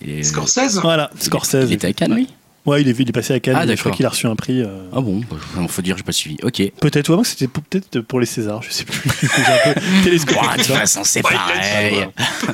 Est- 0.02 0.22
Scorsese? 0.24 0.80
Voilà, 0.82 1.10
il- 1.16 1.22
Scorsese. 1.24 1.66
Il 1.68 1.74
était 1.74 1.88
à 1.88 1.94
Cannes, 1.94 2.14
lui? 2.14 2.30
Ouais, 2.66 2.82
il 2.82 2.88
est, 2.90 3.00
il 3.00 3.08
est 3.10 3.12
passé 3.12 3.34
à 3.34 3.40
Cannes. 3.40 3.56
Ah, 3.58 3.66
je 3.68 3.76
crois 3.76 3.92
qu'il 3.92 4.06
a 4.06 4.10
reçu 4.10 4.26
un 4.28 4.36
prix. 4.36 4.62
euh, 4.62 4.68
Ah 4.92 5.00
bon, 5.02 5.22
bah, 5.30 5.38
faut 5.68 5.82
dire, 5.82 5.98
j'ai 5.98 6.04
pas 6.04 6.12
suivi. 6.12 6.38
Ok. 6.44 6.62
Peut-être, 6.82 7.14
ouais, 7.16 7.24
c'était 7.24 7.48
pour- 7.48 7.64
peut-être 7.64 8.02
pour 8.02 8.20
les 8.20 8.26
Césars, 8.26 8.64
je 8.64 8.72
sais 8.72 8.86
plus. 8.86 9.02
Un 9.38 10.04
peu 10.04 10.10
de 10.10 10.18
toute 10.64 10.66
façon, 10.66 11.02
c'est 11.04 11.22
pareil. 11.22 12.08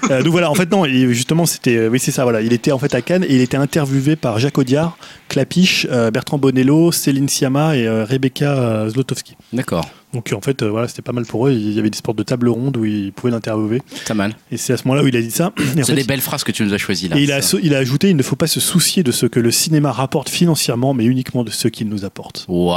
Euh, 0.10 0.22
donc 0.24 0.32
voilà, 0.32 0.52
en 0.52 0.56
fait 0.56 0.70
non, 0.70 0.86
justement 0.86 1.46
c'était, 1.46 1.76
euh, 1.78 1.88
oui 1.90 2.00
c'est 2.00 2.12
ça, 2.12 2.24
voilà, 2.24 2.42
il 2.42 2.52
était 2.54 2.72
en 2.72 2.80
fait 2.80 2.94
à 2.96 3.02
Cannes 3.02 3.24
et 3.28 3.36
il 3.36 3.42
était 3.42 3.58
interviewé 3.58 4.16
par 4.16 4.40
Jacques 4.40 4.58
Audiard, 4.58 4.98
Clapiche, 5.30 5.88
euh, 5.90 6.12
Bertrand 6.12 6.38
Bonello, 6.38 6.92
Céline 6.92 7.30
Sciamma 7.30 7.76
et 7.78 7.88
Rebecca 8.04 8.88
Zlotowski. 8.90 9.36
D'accord. 9.54 9.86
Donc 10.14 10.34
en 10.36 10.42
fait, 10.42 10.62
euh, 10.62 10.70
voilà, 10.70 10.88
c'était 10.88 11.02
pas 11.02 11.12
mal 11.14 11.26
pour 11.26 11.48
eux. 11.48 11.52
Il 11.54 11.72
y 11.72 11.80
avait 11.80 11.90
des 11.90 11.98
sports 11.98 12.14
de 12.14 12.24
table 12.24 12.50
ronde 12.50 12.76
où 12.78 12.86
ils 12.86 13.12
pouvaient 13.14 13.32
l'interviewer. 13.32 13.82
Pas 14.08 14.14
mal. 14.14 14.34
Et 14.52 14.58
c'est 14.58 14.74
à 14.74 14.78
ce 14.78 14.84
moment-là 14.88 15.04
où 15.04 15.08
il 15.08 15.16
a 15.16 15.22
dit 15.22 15.32
ça. 15.32 15.54
En 15.60 15.64
C'est 15.78 15.86
fait, 15.86 15.94
des 15.96 16.04
belles 16.04 16.22
phrases 16.22 16.44
que 16.44 16.52
tu 16.52 16.64
nous 16.64 16.74
as 16.74 16.78
choisies 16.78 17.08
là. 17.08 17.18
et 17.18 17.24
il, 17.24 17.32
a, 17.32 17.42
Ça. 17.42 17.58
il 17.64 17.74
a 17.74 17.78
ajouté 17.78 18.10
il 18.10 18.16
ne 18.18 18.24
faut 18.24 18.36
pas 18.36 18.48
se 18.48 18.60
soucier 18.60 19.04
de 19.04 19.12
ce 19.12 19.26
que 19.26 19.40
le 19.40 19.52
cinéma 19.52 19.92
rapporte 19.92 20.30
financièrement, 20.30 20.94
mais 20.94 21.06
uniquement 21.06 21.44
de 21.44 21.50
ce 21.50 21.68
qu'il 21.70 21.88
nous 21.88 22.04
apporte. 22.06 22.46
Waouh, 22.50 22.68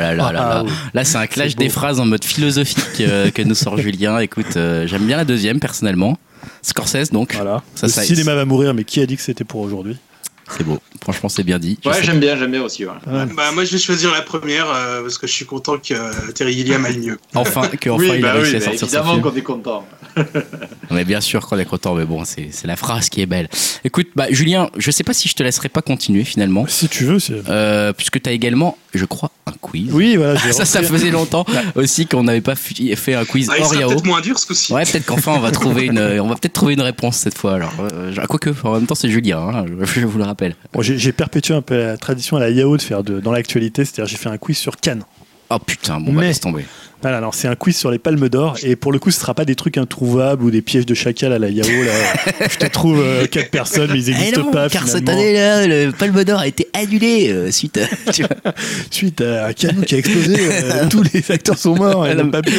là 0.00 0.14
là 0.14 0.32
là. 0.32 0.48
Ah, 0.58 0.62
oui. 0.64 0.70
Là, 0.94 1.04
c'est 1.04 1.18
un 1.18 1.26
clash 1.26 1.56
des 1.56 1.68
phrases 1.68 1.98
en 2.00 2.06
mode 2.06 2.24
philosophique 2.24 2.78
euh, 3.00 3.30
que 3.30 3.42
nous 3.42 3.54
sort 3.54 3.76
Julien. 3.78 4.18
Écoute, 4.20 4.56
euh, 4.56 4.86
j'aime 4.86 5.04
bien 5.06 5.16
la 5.16 5.24
deuxième 5.24 5.58
personnellement. 5.60 6.16
Scorsese, 6.62 7.10
donc. 7.10 7.34
Voilà. 7.34 7.62
Ça, 7.74 7.86
le 7.86 7.92
ça- 7.92 8.02
cinéma 8.02 8.34
va 8.34 8.44
mourir, 8.44 8.72
mais 8.74 8.84
qui 8.84 9.00
a 9.00 9.06
dit 9.06 9.16
que 9.16 9.22
c'était 9.22 9.44
pour 9.44 9.60
aujourd'hui? 9.60 9.96
C'est 10.56 10.64
beau. 10.64 10.78
Franchement, 11.02 11.28
c'est 11.28 11.42
bien 11.42 11.58
dit. 11.58 11.78
Je 11.84 11.88
Ouais, 11.88 12.02
j'aime 12.02 12.20
bien, 12.20 12.36
j'aime 12.36 12.50
bien 12.50 12.62
aussi. 12.62 12.84
Ouais. 12.84 12.92
Bah, 13.06 13.52
moi, 13.52 13.64
je 13.64 13.72
vais 13.72 13.78
choisir 13.78 14.10
la 14.12 14.22
première 14.22 14.66
euh, 14.70 15.02
parce 15.02 15.18
que 15.18 15.26
je 15.26 15.32
suis 15.32 15.44
content 15.46 15.76
que 15.78 15.94
euh, 15.94 16.10
Terry 16.34 16.52
Gilliam 16.54 16.84
aille 16.84 16.98
mieux. 16.98 17.18
Enfin, 17.34 17.68
que 17.68 17.90
enfin 17.90 18.02
oui, 18.02 18.10
il 18.18 18.24
a 18.24 18.28
bah 18.28 18.32
réussi 18.34 18.50
oui, 18.52 18.56
à 18.56 18.60
sortir 18.78 18.82
évidemment 19.00 19.20
qu'on 19.20 19.36
est 19.36 19.42
content. 19.42 19.86
On 20.90 20.96
est 20.96 21.04
bien 21.04 21.20
sûr 21.20 21.46
qu'on 21.46 21.58
est 21.58 21.64
content, 21.64 21.94
mais 21.94 22.04
bon, 22.04 22.24
c'est 22.24 22.48
c'est 22.50 22.66
la 22.66 22.76
phrase 22.76 23.08
qui 23.08 23.20
est 23.20 23.26
belle. 23.26 23.48
Écoute, 23.84 24.08
bah, 24.16 24.26
Julien, 24.30 24.70
je 24.76 24.90
sais 24.90 25.04
pas 25.04 25.12
si 25.12 25.28
je 25.28 25.34
te 25.34 25.42
laisserai 25.42 25.68
pas 25.68 25.82
continuer 25.82 26.24
finalement, 26.24 26.66
Si 26.66 26.88
tu 26.88 27.04
veux, 27.04 27.18
c'est. 27.18 27.40
euh, 27.48 27.92
puisque 27.92 28.20
tu 28.20 28.28
as 28.28 28.32
également, 28.32 28.76
je 28.94 29.04
crois, 29.04 29.30
un 29.46 29.52
quiz. 29.60 29.90
Oui, 29.92 30.16
voilà. 30.16 30.38
ça, 30.52 30.64
ça 30.64 30.82
faisait 30.82 31.10
longtemps 31.10 31.44
aussi 31.74 32.06
qu'on 32.06 32.24
n'avait 32.24 32.40
pas 32.40 32.54
fait 32.56 33.14
un 33.14 33.24
quiz 33.24 33.48
Ah, 33.52 33.62
hors 33.62 33.74
Yao. 33.74 33.90
peut-être 33.90 34.06
moins 34.06 34.20
dur 34.20 34.38
ce 34.38 34.46
coup-ci. 34.46 34.72
Ouais, 34.72 34.84
peut-être 34.84 35.06
qu'enfin 35.06 35.32
on 35.32 35.40
va 35.40 35.50
trouver 35.50 35.86
une, 35.86 35.98
on 36.20 36.26
va 36.28 36.34
peut-être 36.34 36.52
trouver 36.54 36.74
une 36.74 36.80
réponse 36.82 37.16
cette 37.18 37.36
fois. 37.36 37.54
Alors, 37.54 37.72
euh, 37.80 38.12
je- 38.14 38.20
quoique, 38.22 38.50
en 38.64 38.74
même 38.74 38.86
temps, 38.86 38.94
c'est 38.94 39.08
Julien, 39.10 39.38
hein, 39.38 39.64
je, 39.84 40.00
je 40.00 40.06
vous 40.06 40.18
le 40.18 40.24
rappelle. 40.24 40.37
Bon, 40.72 40.82
j'ai 40.82 41.12
perpétué 41.12 41.54
un 41.54 41.62
peu 41.62 41.76
la 41.76 41.96
tradition 41.96 42.36
à 42.36 42.40
la 42.40 42.50
Yao 42.50 42.76
de 42.76 42.82
faire 42.82 43.02
de, 43.02 43.20
dans 43.20 43.32
l'actualité, 43.32 43.84
c'est-à-dire 43.84 44.06
j'ai 44.06 44.16
fait 44.16 44.28
un 44.28 44.38
quiz 44.38 44.56
sur 44.56 44.76
Cannes. 44.76 45.02
Oh 45.50 45.58
putain, 45.58 45.98
bon, 46.00 46.12
bah, 46.12 46.20
Mais- 46.20 46.26
laisse 46.28 46.40
tomber. 46.40 46.64
Voilà, 47.00 47.18
alors 47.18 47.34
c'est 47.34 47.46
un 47.46 47.54
quiz 47.54 47.76
sur 47.76 47.90
les 47.92 47.98
palmes 47.98 48.28
d'or 48.28 48.56
et 48.64 48.74
pour 48.74 48.90
le 48.90 48.98
coup 48.98 49.10
ce 49.12 49.20
sera 49.20 49.32
pas 49.32 49.44
des 49.44 49.54
trucs 49.54 49.78
introuvables 49.78 50.42
ou 50.42 50.50
des 50.50 50.62
pièges 50.62 50.84
de 50.84 50.94
chacal 50.94 51.32
à 51.32 51.38
la 51.38 51.48
Yao 51.48 51.64
là. 51.68 51.92
je 52.50 52.56
te 52.56 52.66
trouve 52.66 53.00
euh, 53.00 53.24
quatre 53.26 53.50
personnes 53.50 53.90
mais 53.92 54.00
ils 54.02 54.10
n'existent 54.12 54.50
pas 54.50 54.66
Eh 54.66 54.70
car 54.72 54.88
cette 54.88 55.00
finalement. 55.08 55.20
année-là, 55.20 55.66
le 55.86 55.92
Palme 55.92 56.24
d'Or 56.24 56.40
a 56.40 56.48
été 56.48 56.66
annulé 56.74 57.30
euh, 57.30 57.50
suite 57.52 57.78
à. 57.78 58.10
tu 58.12 58.22
vois. 58.22 58.52
Suite 58.90 59.20
à 59.20 59.46
un 59.46 59.52
canon 59.52 59.82
qui 59.82 59.94
a 59.94 59.98
explosé, 59.98 60.36
euh, 60.40 60.86
tous 60.90 61.04
les 61.14 61.30
acteurs 61.30 61.56
sont 61.56 61.76
morts 61.76 62.04
et 62.06 62.10
Ah, 62.10 62.14
n'ont 62.16 62.30
pas 62.30 62.42
pu 62.42 62.50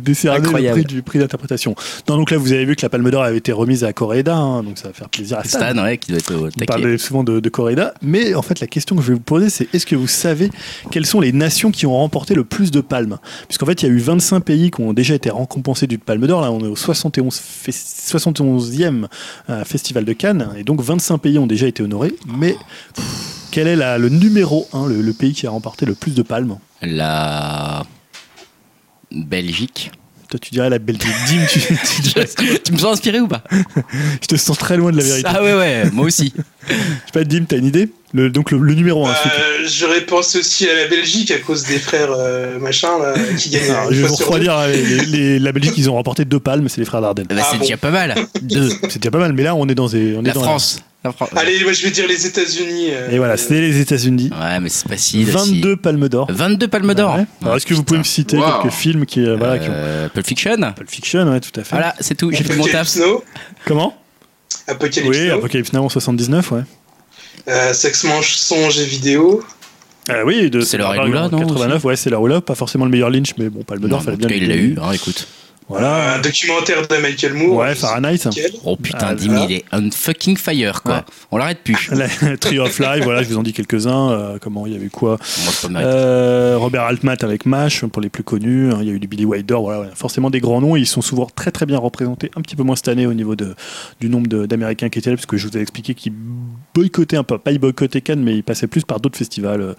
décerner 0.00 0.38
le 0.40 0.70
prix 0.72 0.84
du 0.84 1.02
prix 1.02 1.18
d'interprétation. 1.18 1.74
Non 2.08 2.16
donc 2.16 2.30
là 2.30 2.38
vous 2.38 2.52
avez 2.52 2.64
vu 2.64 2.76
que 2.76 2.82
la 2.82 2.88
palme 2.88 3.10
d'or 3.10 3.22
avait 3.24 3.36
été 3.38 3.52
remise 3.52 3.84
à 3.84 3.92
Coréda, 3.92 4.34
hein, 4.34 4.62
donc 4.62 4.78
ça 4.78 4.88
va 4.88 4.94
faire 4.94 5.10
plaisir 5.10 5.38
à 5.38 5.44
Stan. 5.44 5.58
Stan, 5.70 5.82
ouais, 5.84 5.98
qui 5.98 6.12
doit 6.12 6.18
être 6.18 6.34
au 6.34 6.46
On 6.46 6.50
taquet. 6.50 6.64
parle 6.64 6.98
souvent 6.98 7.24
de, 7.24 7.40
de 7.40 7.48
Coréda, 7.50 7.92
mais 8.00 8.34
en 8.34 8.42
fait 8.42 8.60
la 8.60 8.66
question 8.66 8.96
que 8.96 9.02
je 9.02 9.08
vais 9.08 9.14
vous 9.14 9.20
poser 9.20 9.50
c'est 9.50 9.68
est-ce 9.74 9.84
que 9.84 9.96
vous 9.96 10.08
savez 10.08 10.50
quelles 10.90 11.06
sont 11.06 11.20
les 11.20 11.32
nations 11.32 11.70
qui 11.70 11.84
ont 11.84 11.96
remporté 11.96 12.34
le 12.34 12.44
plus 12.44 12.70
de 12.70 12.80
palmes? 12.80 13.18
Puisqu'en 13.48 13.66
fait 13.66 13.81
il 13.82 13.88
y 13.88 13.92
a 13.92 13.94
eu 13.94 13.98
25 13.98 14.40
pays 14.40 14.70
qui 14.70 14.80
ont 14.80 14.92
déjà 14.92 15.14
été 15.14 15.30
récompensés 15.30 15.86
d'une 15.86 15.98
palme 15.98 16.26
d'or, 16.26 16.40
là 16.40 16.50
on 16.52 16.60
est 16.60 16.68
au 16.68 16.76
71 16.76 17.34
fes- 17.40 18.10
71e 18.10 19.06
euh, 19.50 19.64
festival 19.64 20.04
de 20.04 20.12
Cannes, 20.12 20.48
et 20.56 20.64
donc 20.64 20.80
25 20.80 21.18
pays 21.18 21.38
ont 21.38 21.46
déjà 21.46 21.66
été 21.66 21.82
honorés, 21.82 22.14
mais 22.26 22.56
quel 23.50 23.66
est 23.68 23.76
la- 23.76 23.98
le 23.98 24.08
numéro 24.08 24.66
1, 24.72 24.86
le, 24.86 25.02
le 25.02 25.12
pays 25.12 25.32
qui 25.34 25.46
a 25.46 25.50
remporté 25.50 25.84
le 25.86 25.94
plus 25.94 26.14
de 26.14 26.22
palmes? 26.22 26.58
La. 26.82 27.84
Belgique. 29.10 29.90
Toi 30.30 30.40
tu 30.40 30.50
dirais 30.50 30.70
la 30.70 30.78
Belgique. 30.78 31.12
Dim, 31.28 31.44
tu, 31.50 31.60
tu 31.60 32.00
dirais- 32.14 32.28
tu 32.64 32.72
me 32.72 32.78
sens 32.78 32.92
inspiré 32.94 33.20
ou 33.20 33.28
pas? 33.28 33.42
Je 34.22 34.26
te 34.26 34.36
sens 34.36 34.56
très 34.56 34.76
loin 34.78 34.90
de 34.90 34.96
la 34.96 35.02
vérité. 35.02 35.28
Ah 35.30 35.42
ouais, 35.42 35.54
ouais, 35.54 35.90
moi 35.92 36.06
aussi. 36.06 36.32
Je 36.68 36.72
sais 36.74 37.12
pas, 37.12 37.24
Dim, 37.24 37.44
t'as 37.46 37.58
une 37.58 37.66
idée? 37.66 37.90
Le, 38.14 38.28
Donc 38.30 38.50
le, 38.50 38.58
le 38.58 38.74
numéro 38.74 39.06
1, 39.06 39.10
Euh, 39.10 39.14
J'aurais 39.66 40.02
pensé 40.02 40.38
aussi 40.38 40.68
à 40.68 40.74
la 40.74 40.86
Belgique 40.88 41.30
à 41.30 41.38
cause 41.38 41.64
des 41.64 41.78
frères 41.78 42.10
euh, 42.12 42.58
machin 42.58 42.98
là, 42.98 43.14
qui 43.38 43.50
gagnent. 43.50 43.70
Alors, 43.70 43.90
une 43.90 43.96
je 43.96 44.02
vais 44.02 44.08
vous 44.08 44.14
refroidir. 44.16 44.66
les- 44.68 45.04
les- 45.06 45.38
la 45.38 45.52
Belgique, 45.52 45.74
ils 45.76 45.88
ont 45.88 45.94
remporté 46.00 46.24
deux 46.24 46.40
palmes, 46.40 46.68
c'est 46.68 46.78
les 46.80 46.84
frères 46.84 47.00
Dardenne. 47.00 47.26
Bah, 47.28 47.36
Ah 47.40 47.46
c'est 47.50 47.56
bon. 47.58 47.62
déjà 47.64 47.76
pas 47.76 47.90
mal. 47.90 48.14
Deux. 48.42 48.68
C'est 48.90 48.98
déjà 49.00 49.10
pas 49.10 49.18
mal, 49.18 49.32
mais 49.32 49.42
là, 49.42 49.54
on 49.54 49.66
est 49.68 49.74
dans, 49.74 49.88
des, 49.88 50.14
on 50.16 50.22
est 50.24 50.28
La 50.28 50.32
dans 50.34 50.42
France. 50.42 50.80
La 51.04 51.10
Fran- 51.10 51.26
Allez, 51.34 51.62
moi, 51.64 51.72
je 51.72 51.82
vais 51.82 51.90
dire 51.90 52.06
les 52.06 52.26
États-Unis. 52.26 52.88
euh, 52.92 53.10
Et 53.10 53.18
voilà, 53.18 53.36
c'était 53.36 53.60
les 53.60 53.80
États-Unis. 53.80 54.30
Ouais, 54.30 54.60
mais 54.60 54.68
c'est 54.68 54.86
facile. 54.88 55.34
aussi. 55.34 55.52
22 55.60 55.76
palmes 55.76 56.08
d'or. 56.08 56.28
22 56.30 56.68
palmes 56.68 56.94
d'or. 56.94 57.16
Ouais. 57.16 57.24
Alors, 57.42 57.56
est-ce 57.56 57.66
que 57.66 57.74
vous 57.74 57.82
pouvez 57.82 57.98
me 57.98 58.04
citer 58.04 58.36
Wow. 58.36 58.60
quelques 58.62 58.72
films 58.72 59.04
qui, 59.06 59.20
euh, 59.26 59.34
voilà, 59.36 59.58
qui 59.58 59.68
ont 59.68 59.72
Euh, 59.74 60.08
Pulp 60.10 60.24
Fiction. 60.26 60.54
Pulp 60.76 60.88
Fiction, 60.90 61.28
ouais, 61.28 61.40
tout 61.40 61.58
à 61.58 61.64
fait. 61.64 61.70
Voilà, 61.74 61.94
c'est 61.98 62.14
tout. 62.14 62.30
J'ai 62.30 62.44
fait 62.44 62.54
mon 62.54 62.66
taf. 62.66 62.88
Comment? 63.64 63.96
Apocalypse 64.68 65.08
Oui. 65.18 65.30
Apocalypse 65.30 65.72
Now 65.72 65.84
en 65.84 65.88
79, 65.88 66.52
ouais. 66.52 66.60
Euh, 67.48 67.72
Sex 67.72 68.04
mensonge 68.04 68.78
et 68.78 68.84
vidéo. 68.84 69.42
Ah 70.08 70.24
oui, 70.24 70.50
de 70.50 70.60
C'est 70.60 70.80
en 70.82 70.94
non, 71.06 71.28
89, 71.30 71.84
ouais, 71.84 71.96
c'est 71.96 72.10
leur 72.10 72.20
Elula. 72.20 72.40
Pas 72.40 72.54
forcément 72.54 72.84
le 72.84 72.90
meilleur 72.90 73.10
Lynch, 73.10 73.34
mais 73.38 73.48
bon, 73.48 73.62
Palme 73.62 73.88
d'or, 73.88 74.02
fallait 74.02 74.16
bien 74.16 74.28
il 74.30 74.48
l'a 74.48 74.56
eu, 74.56 74.76
hein, 74.82 74.92
écoute. 74.92 75.28
Voilà. 75.68 76.16
Un 76.16 76.18
documentaire 76.20 76.86
de 76.86 76.96
Michael 76.96 77.34
Moore. 77.34 77.56
Ouais, 77.58 77.74
Fahrenheit. 77.74 78.18
Oh 78.64 78.76
putain, 78.76 79.06
Ah, 79.10 79.14
Dim, 79.14 79.46
il 79.48 79.52
est 79.56 79.64
on 79.72 79.90
fucking 79.90 80.36
fire, 80.36 80.82
quoi. 80.82 80.96
Ouais. 80.96 81.00
On 81.30 81.36
l'arrête 81.38 81.60
plus. 81.64 81.88
La- 81.92 82.36
Trio 82.36 82.64
of 82.64 82.78
Life, 82.78 83.04
voilà, 83.04 83.22
je 83.22 83.28
vous 83.28 83.38
en 83.38 83.42
dis 83.42 83.52
quelques-uns. 83.54 84.10
Euh, 84.10 84.38
comment 84.40 84.66
il 84.66 84.72
y 84.72 84.76
avait 84.76 84.88
quoi. 84.88 85.18
Euh, 85.76 86.56
Robert 86.58 86.82
Altman 86.82 87.16
avec 87.22 87.46
MASH, 87.46 87.84
pour 87.86 88.02
les 88.02 88.10
plus 88.10 88.24
connus. 88.24 88.72
hein, 88.72 88.78
Il 88.82 88.88
y 88.88 88.90
a 88.90 88.92
eu 88.92 88.98
du 88.98 89.06
Billy 89.06 89.24
Wilder, 89.24 89.54
voilà, 89.60 89.88
forcément 89.94 90.30
des 90.30 90.40
grands 90.40 90.60
noms. 90.60 90.76
Ils 90.76 90.86
sont 90.86 91.00
souvent 91.00 91.28
très 91.34 91.52
très 91.52 91.64
bien 91.64 91.78
représentés. 91.78 92.30
Un 92.36 92.42
petit 92.42 92.56
peu 92.56 92.64
moins 92.64 92.76
cette 92.76 92.88
année 92.88 93.06
au 93.06 93.14
niveau 93.14 93.36
de, 93.36 93.54
du 94.00 94.10
nombre 94.10 94.26
d'Américains 94.46 94.88
qui 94.90 94.98
étaient 94.98 95.10
là, 95.10 95.16
parce 95.16 95.26
que 95.26 95.36
je 95.36 95.46
vous 95.48 95.56
ai 95.56 95.60
expliqué 95.60 95.94
qu'ils 95.94 96.12
boycottaient 96.74 97.16
un 97.16 97.24
peu, 97.24 97.38
pas 97.38 97.52
ils 97.52 97.58
boycottaient 97.58 98.00
Cannes, 98.00 98.22
mais 98.22 98.34
ils 98.36 98.42
passaient 98.44 98.66
plus 98.66 98.82
par 98.84 99.00
d'autres 99.00 99.18
festivals, 99.18 99.60
euh, 99.60 99.74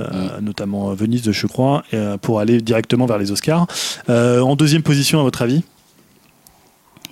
euh, 0.00 0.40
notamment 0.40 0.92
Venise, 0.94 1.30
je 1.30 1.46
crois, 1.46 1.82
euh, 1.94 2.16
pour 2.18 2.40
aller 2.40 2.60
directement 2.60 3.06
vers 3.06 3.18
les 3.18 3.30
Oscars. 3.30 3.66
Euh, 4.08 4.40
en 4.40 4.56
deuxième 4.56 4.82
position, 4.82 5.20
à 5.20 5.22
votre 5.22 5.42
avis? 5.42 5.62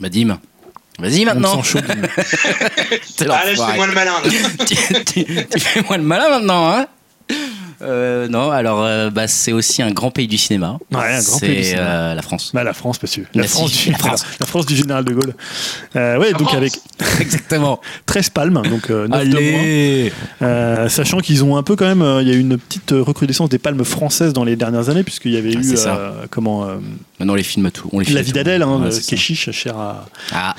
Bah, 0.00 0.08
Dim. 0.08 0.38
Vas-y 0.98 1.22
On 1.22 1.24
maintenant. 1.26 1.62
sent 1.62 1.78
chaud. 1.78 1.78
T'es 3.16 3.24
Ah 3.30 3.44
là, 3.44 3.54
je 3.54 3.58
l'enfoiré. 3.58 3.72
fais 3.72 3.76
moins 3.78 3.86
le 3.86 3.94
malin. 3.94 4.12
tu, 4.66 4.76
tu- 5.04 5.24
tu 5.46 5.58
fais 5.60 5.82
moins 5.82 5.96
le 5.96 6.02
malin 6.02 6.28
maintenant, 6.30 6.70
hein? 6.70 6.86
Euh, 7.82 8.28
non, 8.28 8.50
alors 8.50 8.84
euh, 8.84 9.10
bah, 9.10 9.26
c'est 9.26 9.52
aussi 9.52 9.82
un 9.82 9.90
grand 9.90 10.10
pays 10.10 10.28
du 10.28 10.38
cinéma. 10.38 10.78
Ouais, 10.92 10.98
un 11.00 11.22
grand 11.22 11.38
c'est 11.38 11.46
pays 11.46 11.56
du 11.56 11.64
cinéma. 11.64 11.82
euh, 11.82 12.14
la 12.14 12.22
France. 12.22 12.50
Bah, 12.54 12.64
la 12.64 12.72
France, 12.72 13.02
monsieur. 13.02 13.26
La, 13.34 13.42
La 13.42 13.48
France, 13.48 13.72
du, 13.72 13.90
la 13.90 13.98
France. 13.98 14.24
la 14.40 14.46
France 14.46 14.66
du 14.66 14.76
général 14.76 15.04
de 15.04 15.12
Gaulle. 15.12 15.34
Euh, 15.96 16.18
ouais, 16.18 16.32
donc 16.32 16.42
France. 16.42 16.54
avec 16.56 16.72
Exactement. 17.20 17.80
13 18.06 18.30
palmes, 18.30 18.62
donc 18.68 18.90
euh, 18.90 19.08
9 19.08 19.28
de 19.28 19.32
moins. 19.34 19.60
Allez 19.60 20.12
Euh, 20.42 20.88
sachant 20.88 21.18
qu'ils 21.18 21.44
ont 21.44 21.56
un 21.56 21.62
peu 21.62 21.76
quand 21.76 21.86
même, 21.86 22.02
euh, 22.02 22.22
il 22.22 22.28
y 22.28 22.30
a 22.30 22.34
eu 22.34 22.40
une 22.40 22.56
petite 22.58 22.90
recrudescence 22.92 23.48
des 23.48 23.58
palmes 23.58 23.84
françaises 23.84 24.32
dans 24.32 24.44
les 24.44 24.56
dernières 24.56 24.88
années, 24.88 25.02
puisqu'il 25.02 25.32
y 25.32 25.36
avait 25.36 25.52
Ah, 25.56 25.60
eu 25.60 25.64
c'est 25.64 25.76
ça. 25.76 25.96
euh, 25.96 26.10
comment 26.30 26.64
euh, 26.64 26.76
Maintenant, 27.18 27.34
on 27.34 27.36
les 27.36 27.42
filme 27.42 27.66
à 27.66 27.70
tout. 27.70 27.88
On 27.92 27.98
les 28.00 28.04
filme 28.04 28.16
La 28.16 28.20
à 28.20 28.24
vie 28.24 28.32
d'Adèle, 28.32 28.62
hein, 28.62 28.80
Ouais, 28.82 28.90
c'est 28.90 29.02
qui 29.02 29.14
est 29.14 29.18
chiche, 29.18 29.50
cher 29.52 29.76
à. 29.78 30.06
Ah, 30.32 30.54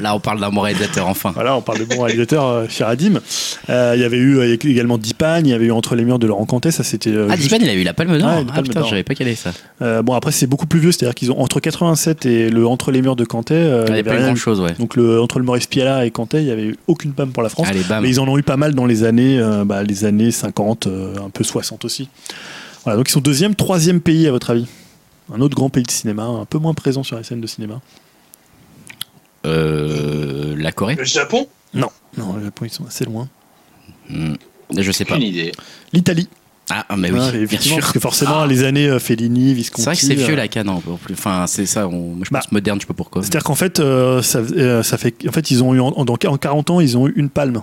là, 0.00 0.14
on 0.14 0.20
parle 0.20 0.40
d'un 0.40 0.50
bon 0.50 0.60
réalisateur, 0.62 1.06
enfin. 1.08 1.32
Voilà, 1.34 1.56
on 1.56 1.60
parle 1.62 1.78
de 1.80 1.84
bon 1.84 2.00
réalisateur, 2.02 2.70
cher 2.70 2.88
à 2.88 2.96
Dim. 2.96 3.20
Euh, 3.68 3.92
Il 3.96 4.00
y 4.00 4.04
avait 4.04 4.16
eu 4.18 4.42
également 4.64 4.98
Dipan, 4.98 5.38
il 5.40 5.48
y 5.48 5.52
avait 5.52 5.66
eu 5.66 5.72
Entre 5.72 5.94
les 5.94 6.04
murs 6.04 6.18
de 6.18 6.26
Laurent 6.26 6.46
Cantet, 6.46 6.65
ça 6.70 6.82
c'était. 6.84 7.10
euh, 7.10 7.28
Ah, 7.30 7.36
juste- 7.36 7.48
Divan, 7.48 7.62
il 7.64 7.68
a 7.70 7.74
eu 7.74 7.82
la 7.82 7.94
palme 7.94 8.18
d'or. 8.18 8.28
Ouais, 8.40 8.46
ah, 8.54 8.62
putain, 8.62 8.84
j'avais 8.84 9.02
pas 9.02 9.14
calé 9.14 9.34
ça. 9.34 9.52
Euh, 9.82 10.02
bon, 10.02 10.14
après 10.14 10.32
c'est 10.32 10.46
beaucoup 10.46 10.66
plus 10.66 10.80
vieux, 10.80 10.92
c'est-à-dire 10.92 11.14
qu'ils 11.14 11.30
ont 11.32 11.40
entre 11.40 11.60
87 11.60 12.26
et 12.26 12.50
le 12.50 12.66
Entre 12.66 12.90
les 12.90 13.02
murs 13.02 13.16
de 13.16 13.24
Cantet. 13.24 13.54
euh, 13.54 13.84
Il 13.88 13.92
n'y 13.92 13.98
avait 14.00 14.02
pas 14.10 14.16
rien 14.16 14.26
grand 14.26 14.36
chose, 14.36 14.60
ouais. 14.60 14.74
Donc 14.78 14.96
le, 14.96 15.20
entre 15.20 15.38
le 15.38 15.44
Maurice 15.44 15.66
Piala 15.66 16.06
et 16.06 16.10
Cantet, 16.10 16.42
il 16.42 16.46
y 16.48 16.50
avait 16.50 16.64
eu 16.66 16.76
aucune 16.86 17.12
palme 17.12 17.30
pour 17.30 17.42
la 17.42 17.48
France. 17.48 17.66
Allez, 17.68 17.82
bam. 17.84 18.02
Mais 18.02 18.08
ils 18.10 18.20
en 18.20 18.28
ont 18.28 18.38
eu 18.38 18.42
pas 18.42 18.56
mal 18.56 18.74
dans 18.74 18.86
les 18.86 19.04
années, 19.04 19.38
euh, 19.38 19.64
bah, 19.64 19.82
les 19.82 20.04
années 20.04 20.30
50, 20.30 20.86
euh, 20.86 21.14
un 21.24 21.30
peu 21.30 21.44
60 21.44 21.84
aussi. 21.84 22.08
Voilà, 22.84 22.96
donc 22.96 23.08
ils 23.08 23.12
sont 23.12 23.20
deuxième, 23.20 23.54
troisième 23.54 24.00
pays 24.00 24.26
à 24.28 24.30
votre 24.30 24.50
avis? 24.50 24.66
Un 25.34 25.40
autre 25.40 25.56
grand 25.56 25.70
pays 25.70 25.82
de 25.82 25.90
cinéma, 25.90 26.22
un 26.24 26.44
peu 26.44 26.58
moins 26.58 26.72
présent 26.74 27.02
sur 27.02 27.16
les 27.16 27.24
scènes 27.24 27.40
de 27.40 27.46
cinéma. 27.48 27.80
Euh, 29.44 30.54
la 30.58 30.72
Corée? 30.72 30.94
Le 30.96 31.04
Japon? 31.04 31.46
Non, 31.74 31.88
non, 32.16 32.34
le 32.36 32.44
Japon 32.44 32.64
ils 32.64 32.70
sont 32.72 32.86
assez 32.86 33.04
loin. 33.04 33.28
Hmm, 34.08 34.34
Je 34.76 34.92
sais 34.92 35.04
pas. 35.04 35.14
Aucune 35.16 35.26
idée. 35.26 35.52
L'Italie. 35.92 36.28
Ah, 36.68 36.84
ah, 36.88 36.96
mais 36.96 37.10
oui, 37.12 37.18
bien 37.18 37.32
effectivement, 37.42 37.76
sûr. 37.76 37.80
parce 37.82 37.92
que 37.92 38.00
forcément 38.00 38.44
les 38.44 38.64
années 38.64 38.88
euh, 38.88 38.98
Fellini, 38.98 39.54
Visconti. 39.54 39.82
C'est 39.82 39.88
vrai 39.90 39.94
que 39.96 40.02
c'est 40.02 40.14
vieux 40.14 40.34
euh, 40.34 40.36
la 40.36 40.48
canne 40.48 40.68
en 40.68 40.80
plus. 40.80 41.14
Enfin, 41.14 41.44
c'est 41.46 41.64
ça, 41.66 41.86
on- 41.86 42.16
je 42.24 42.30
Bah, 42.30 42.40
pense 42.40 42.50
moderne, 42.50 42.78
je 42.80 42.82
sais 42.82 42.88
pas 42.88 42.94
pourquoi. 42.94 43.22
C'est-à-dire 43.22 43.44
qu'en 43.44 43.54
fait, 43.54 43.78
euh, 43.78 44.20
ça, 44.22 44.40
euh, 44.40 44.82
ça 44.82 44.98
fait, 44.98 45.14
en 45.28 45.32
fait, 45.32 45.50
ils 45.52 45.62
ont 45.62 45.74
eu 45.74 45.80
en, 45.80 45.88
en, 45.96 46.04
en 46.04 46.36
40 46.36 46.70
ans, 46.70 46.80
ils 46.80 46.98
ont 46.98 47.06
eu 47.06 47.12
une 47.16 47.28
palme. 47.30 47.62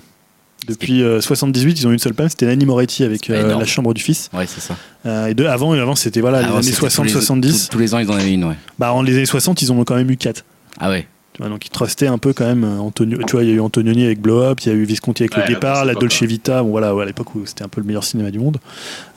Depuis 0.69 1.03
euh, 1.03 1.19
78, 1.19 1.81
ils 1.81 1.88
ont 1.88 1.89
eu 1.89 1.93
une 1.93 1.99
seule 1.99 2.13
palme. 2.13 2.30
C'était 2.30 2.45
Nanny 2.45 2.65
Moretti 2.65 3.03
avec. 3.03 3.27
La 3.27 3.65
Chambre 3.65 3.93
du 3.93 4.01
Fils. 4.01 4.30
Ouais, 4.34 4.45
c'est 4.47 4.61
ça. 4.61 5.27
Et 5.27 5.34
de, 5.34 5.43
avant, 5.45 5.73
avant 5.73 5.95
c'était 5.95 6.21
voilà 6.21 6.38
Avant, 6.38 6.59
les 6.59 6.67
années 6.67 6.71
c'était 6.73 6.88
tous 6.88 7.03
les- 7.03 7.11
60-70. 7.11 7.41
tous- 7.51 7.69
Tous 7.71 7.80
les 7.80 7.93
ans, 7.93 7.99
ils 7.99 8.09
en 8.09 8.13
avaient 8.13 8.31
une, 8.34 8.45
ouais. 8.45 8.55
Bah, 8.80 8.93
en 8.93 9.01
les 9.01 9.13
années 9.17 9.25
60, 9.25 9.61
ils 9.61 9.69
en 9.73 9.77
ont 9.77 9.84
quand 9.84 9.95
même 9.95 10.09
eu 10.09 10.15
4. 10.15 10.45
Ah 10.80 10.89
ouais. 10.89 11.05
Tu 11.34 11.41
vois, 11.41 11.49
donc 11.49 11.65
ils 11.65 11.69
trustaient 11.69 12.05
un 12.07 12.19
peu 12.19 12.31
quand 12.34 12.45
même 12.45 12.64
euh, 12.64 12.77
Antonio. 12.80 13.18
Tu 13.26 13.31
vois, 13.31 13.43
il 13.43 13.49
y 13.49 13.51
a 13.51 13.55
eu 13.55 13.60
Antonioni 13.60 14.05
avec 14.05 14.22
Blow 14.22 14.41
Up, 14.41 14.60
il 14.61 14.69
y 14.69 14.72
a 14.72 14.76
eu 14.76 14.84
Visconti 14.84 15.23
avec 15.23 15.35
Ouais, 15.35 15.41
Le 15.47 15.53
Guépard, 15.55 15.80
bonne 15.80 15.88
la 15.88 15.93
Dolce. 15.95 16.22
Vita. 16.23 16.61
Bon 16.61 16.69
voilà, 16.69 16.93
ouais, 16.93 17.01
à 17.03 17.05
l'époque 17.05 17.34
où 17.35 17.45
c'était 17.45 17.64
un 17.64 17.69
peu 17.69 17.81
le 17.81 17.88
meilleur 17.88 18.03
cinéma 18.03 18.30
du 18.30 18.38
monde. 18.39 18.57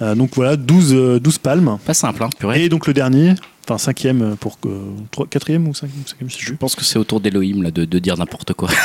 Euh, 0.01 0.15
donc 0.15 0.31
voilà, 0.35 0.57
12, 0.57 0.95
euh, 0.95 1.21
12 1.21 1.39
palmes. 1.39 1.79
Pas 1.85 1.93
simple, 1.95 2.23
hein, 2.25 2.31
purée. 2.39 2.65
Et 2.65 2.69
donc 2.71 2.87
le 2.87 2.95
dernier, 2.95 3.35
enfin 3.69 3.77
cinquième 3.77 4.37
pour 4.41 4.59
que 4.59 4.69
trois- 5.11 5.27
quatrième 5.27 5.69
ou 5.69 5.75
cinquième, 5.75 6.07
cinquième, 6.07 6.31
je 6.31 6.55
pense 6.55 6.75
que 6.75 6.85
c'est 6.85 6.99
autour 6.99 7.21
d'Elohim 7.21 7.63
là, 7.63 7.71
de, 7.71 7.85
de 7.85 7.99
dire 7.99 8.17
n'importe 8.17 8.55
quoi. 8.55 8.71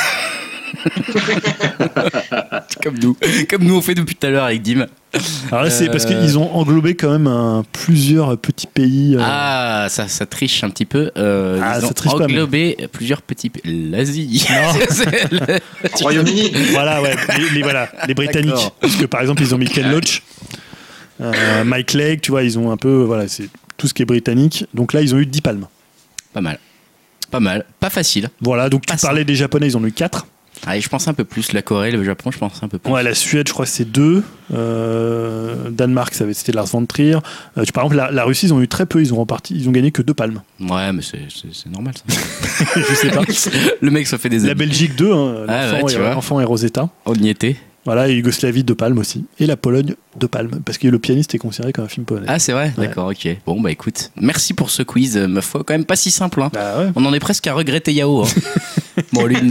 comme 2.82 2.98
nous, 2.98 3.16
comme 3.48 3.64
nous 3.64 3.76
on 3.76 3.82
fait 3.82 3.94
depuis 3.94 4.14
tout 4.14 4.26
à 4.26 4.30
l'heure 4.30 4.44
avec 4.44 4.62
Dim. 4.62 4.86
Alors 5.50 5.64
là, 5.64 5.70
c'est 5.70 5.86
parce 5.88 6.04
Euh. 6.06 6.08
qu'ils 6.08 6.38
ont 6.38 6.50
englobé 6.54 6.94
quand 6.94 7.10
même 7.10 7.26
un- 7.26 7.64
plusieurs 7.72 8.36
petits 8.38 8.66
pays. 8.66 9.14
euh, 9.16 9.20
Ah, 9.22 9.86
ça, 9.90 10.08
ça 10.08 10.24
triche 10.26 10.64
un 10.64 10.70
petit 10.70 10.86
peu. 10.86 11.10
Euh, 11.18 11.60
Ah, 11.62 11.74
ils 11.76 11.80
ça 11.82 11.86
ont 11.88 11.92
triche 11.92 12.12
pas, 12.12 12.18
mais- 12.26 12.32
englobé 12.32 12.76
plusieurs 12.92 13.20
petits 13.22 13.50
pays. 13.50 13.90
L'Asie. 13.90 14.46
C'est 14.90 15.30
le- 15.32 15.58
Royaume-Uni. 16.00 16.52
Voilà, 16.72 17.02
ouais, 17.02 17.14
les, 17.38 17.50
les- 17.50 17.62
voilà, 17.62 17.88
les 18.08 18.14
Britanniques. 18.14 18.50
D'accord. 18.50 18.76
Parce 18.80 18.96
que 18.96 19.04
par 19.06 19.20
exemple, 19.20 19.42
ils 19.42 19.54
ont 19.54 19.58
mis 19.58 19.68
Ken 19.68 19.90
Loach, 19.90 20.22
euh, 21.20 21.64
Mike 21.64 21.92
Lake, 21.92 22.22
tu 22.22 22.30
vois, 22.30 22.42
ils 22.42 22.58
ont 22.58 22.70
un 22.72 22.76
peu, 22.78 23.02
voilà, 23.02 23.28
c'est 23.28 23.48
tout 23.76 23.86
ce 23.88 23.94
qui 23.94 24.02
est 24.02 24.06
britannique. 24.06 24.66
Donc 24.72 24.92
là, 24.94 25.02
ils 25.02 25.14
ont 25.14 25.18
eu 25.18 25.26
10 25.26 25.40
palmes. 25.42 25.66
Pas 26.32 26.40
mal. 26.40 26.58
Pas 27.30 27.40
mal. 27.40 27.64
Pas 27.80 27.90
facile. 27.90 28.30
Voilà, 28.40 28.68
donc 28.70 28.86
tu 28.86 28.92
Pas 28.94 28.98
parlais 29.00 29.24
des 29.24 29.34
Japonais, 29.34 29.66
ils 29.68 29.76
en 29.76 29.82
ont 29.82 29.86
eu 29.86 29.92
4. 29.92 30.26
Allez, 30.66 30.80
je 30.80 30.88
pense 30.88 31.08
un 31.08 31.14
peu 31.14 31.24
plus. 31.24 31.52
La 31.52 31.62
Corée, 31.62 31.90
le 31.90 32.04
Japon, 32.04 32.30
je 32.30 32.38
pense 32.38 32.62
un 32.62 32.68
peu 32.68 32.78
plus. 32.78 32.92
Ouais, 32.92 33.02
la 33.02 33.14
Suède, 33.14 33.48
je 33.48 33.52
crois 33.52 33.64
que 33.64 33.70
c'est 33.70 33.90
2. 33.90 34.22
Euh, 34.54 35.70
Danemark, 35.70 36.14
ça 36.14 36.24
avait- 36.24 36.34
c'était 36.34 36.52
Lars 36.52 36.66
von 36.66 36.84
Trier. 36.86 37.14
Euh, 37.58 37.64
par 37.74 37.84
exemple, 37.84 37.96
la, 37.96 38.10
la 38.10 38.24
Russie, 38.24 38.46
ils 38.46 38.54
ont 38.54 38.60
eu 38.60 38.68
très 38.68 38.86
peu, 38.86 39.00
ils 39.00 39.12
ont 39.12 39.16
reparti, 39.18 39.54
ils 39.56 39.68
ont 39.68 39.72
gagné 39.72 39.90
que 39.90 40.02
2 40.02 40.14
palmes. 40.14 40.42
Ouais, 40.60 40.92
mais 40.92 41.02
c'est- 41.02 41.18
normal 41.70 41.94
ça. 41.96 42.04
je 42.76 42.94
sais 42.94 43.10
pas. 43.10 43.22
le 43.80 43.90
mec 43.90 44.06
se 44.06 44.16
fait 44.16 44.28
des 44.28 44.38
La 44.38 44.50
amis. 44.52 44.54
Belgique 44.60 44.94
2, 44.96 45.12
hein, 45.12 45.34
Ah 45.48 45.66
l'enfant 45.72 45.84
ouais, 45.86 45.92
tu 45.94 46.00
et, 46.00 46.06
enfant 46.06 46.40
et 46.40 46.44
Rosetta. 46.44 46.88
On 47.06 47.14
y 47.14 47.28
était. 47.28 47.56
Voilà, 47.84 48.08
et 48.08 48.14
Yougoslavie, 48.14 48.62
2 48.62 48.76
palmes 48.76 48.98
aussi. 48.98 49.24
Et 49.40 49.46
la 49.46 49.56
Pologne, 49.56 49.96
2 50.20 50.28
palmes. 50.28 50.60
Parce 50.64 50.78
que 50.78 50.86
le 50.86 50.98
pianiste 51.00 51.34
est 51.34 51.38
considéré 51.38 51.72
comme 51.72 51.84
un 51.86 51.88
film 51.88 52.06
polonais. 52.06 52.26
Ah, 52.28 52.38
c'est 52.38 52.52
vrai 52.52 52.72
Ouais. 52.78 52.86
D'accord, 52.86 53.08
ok. 53.08 53.36
Bon, 53.44 53.60
bah 53.60 53.72
écoute, 53.72 54.12
merci 54.20 54.54
pour 54.54 54.70
ce 54.70 54.84
quiz, 54.84 55.16
ma 55.16 55.40
foi, 55.40 55.64
quand 55.66 55.74
même 55.74 55.84
pas 55.84 55.96
si 55.96 56.12
simple. 56.12 56.40
Hein. 56.42 56.50
Bah 56.52 56.78
ouais. 56.78 56.90
On 56.94 57.04
en 57.04 57.12
est 57.12 57.18
presque 57.18 57.44
à 57.48 57.54
regretter 57.54 57.92
Yao. 57.92 58.22
hein. 58.22 58.28
bon, 59.12 59.26
lui, 59.26 59.36
il 59.40 59.48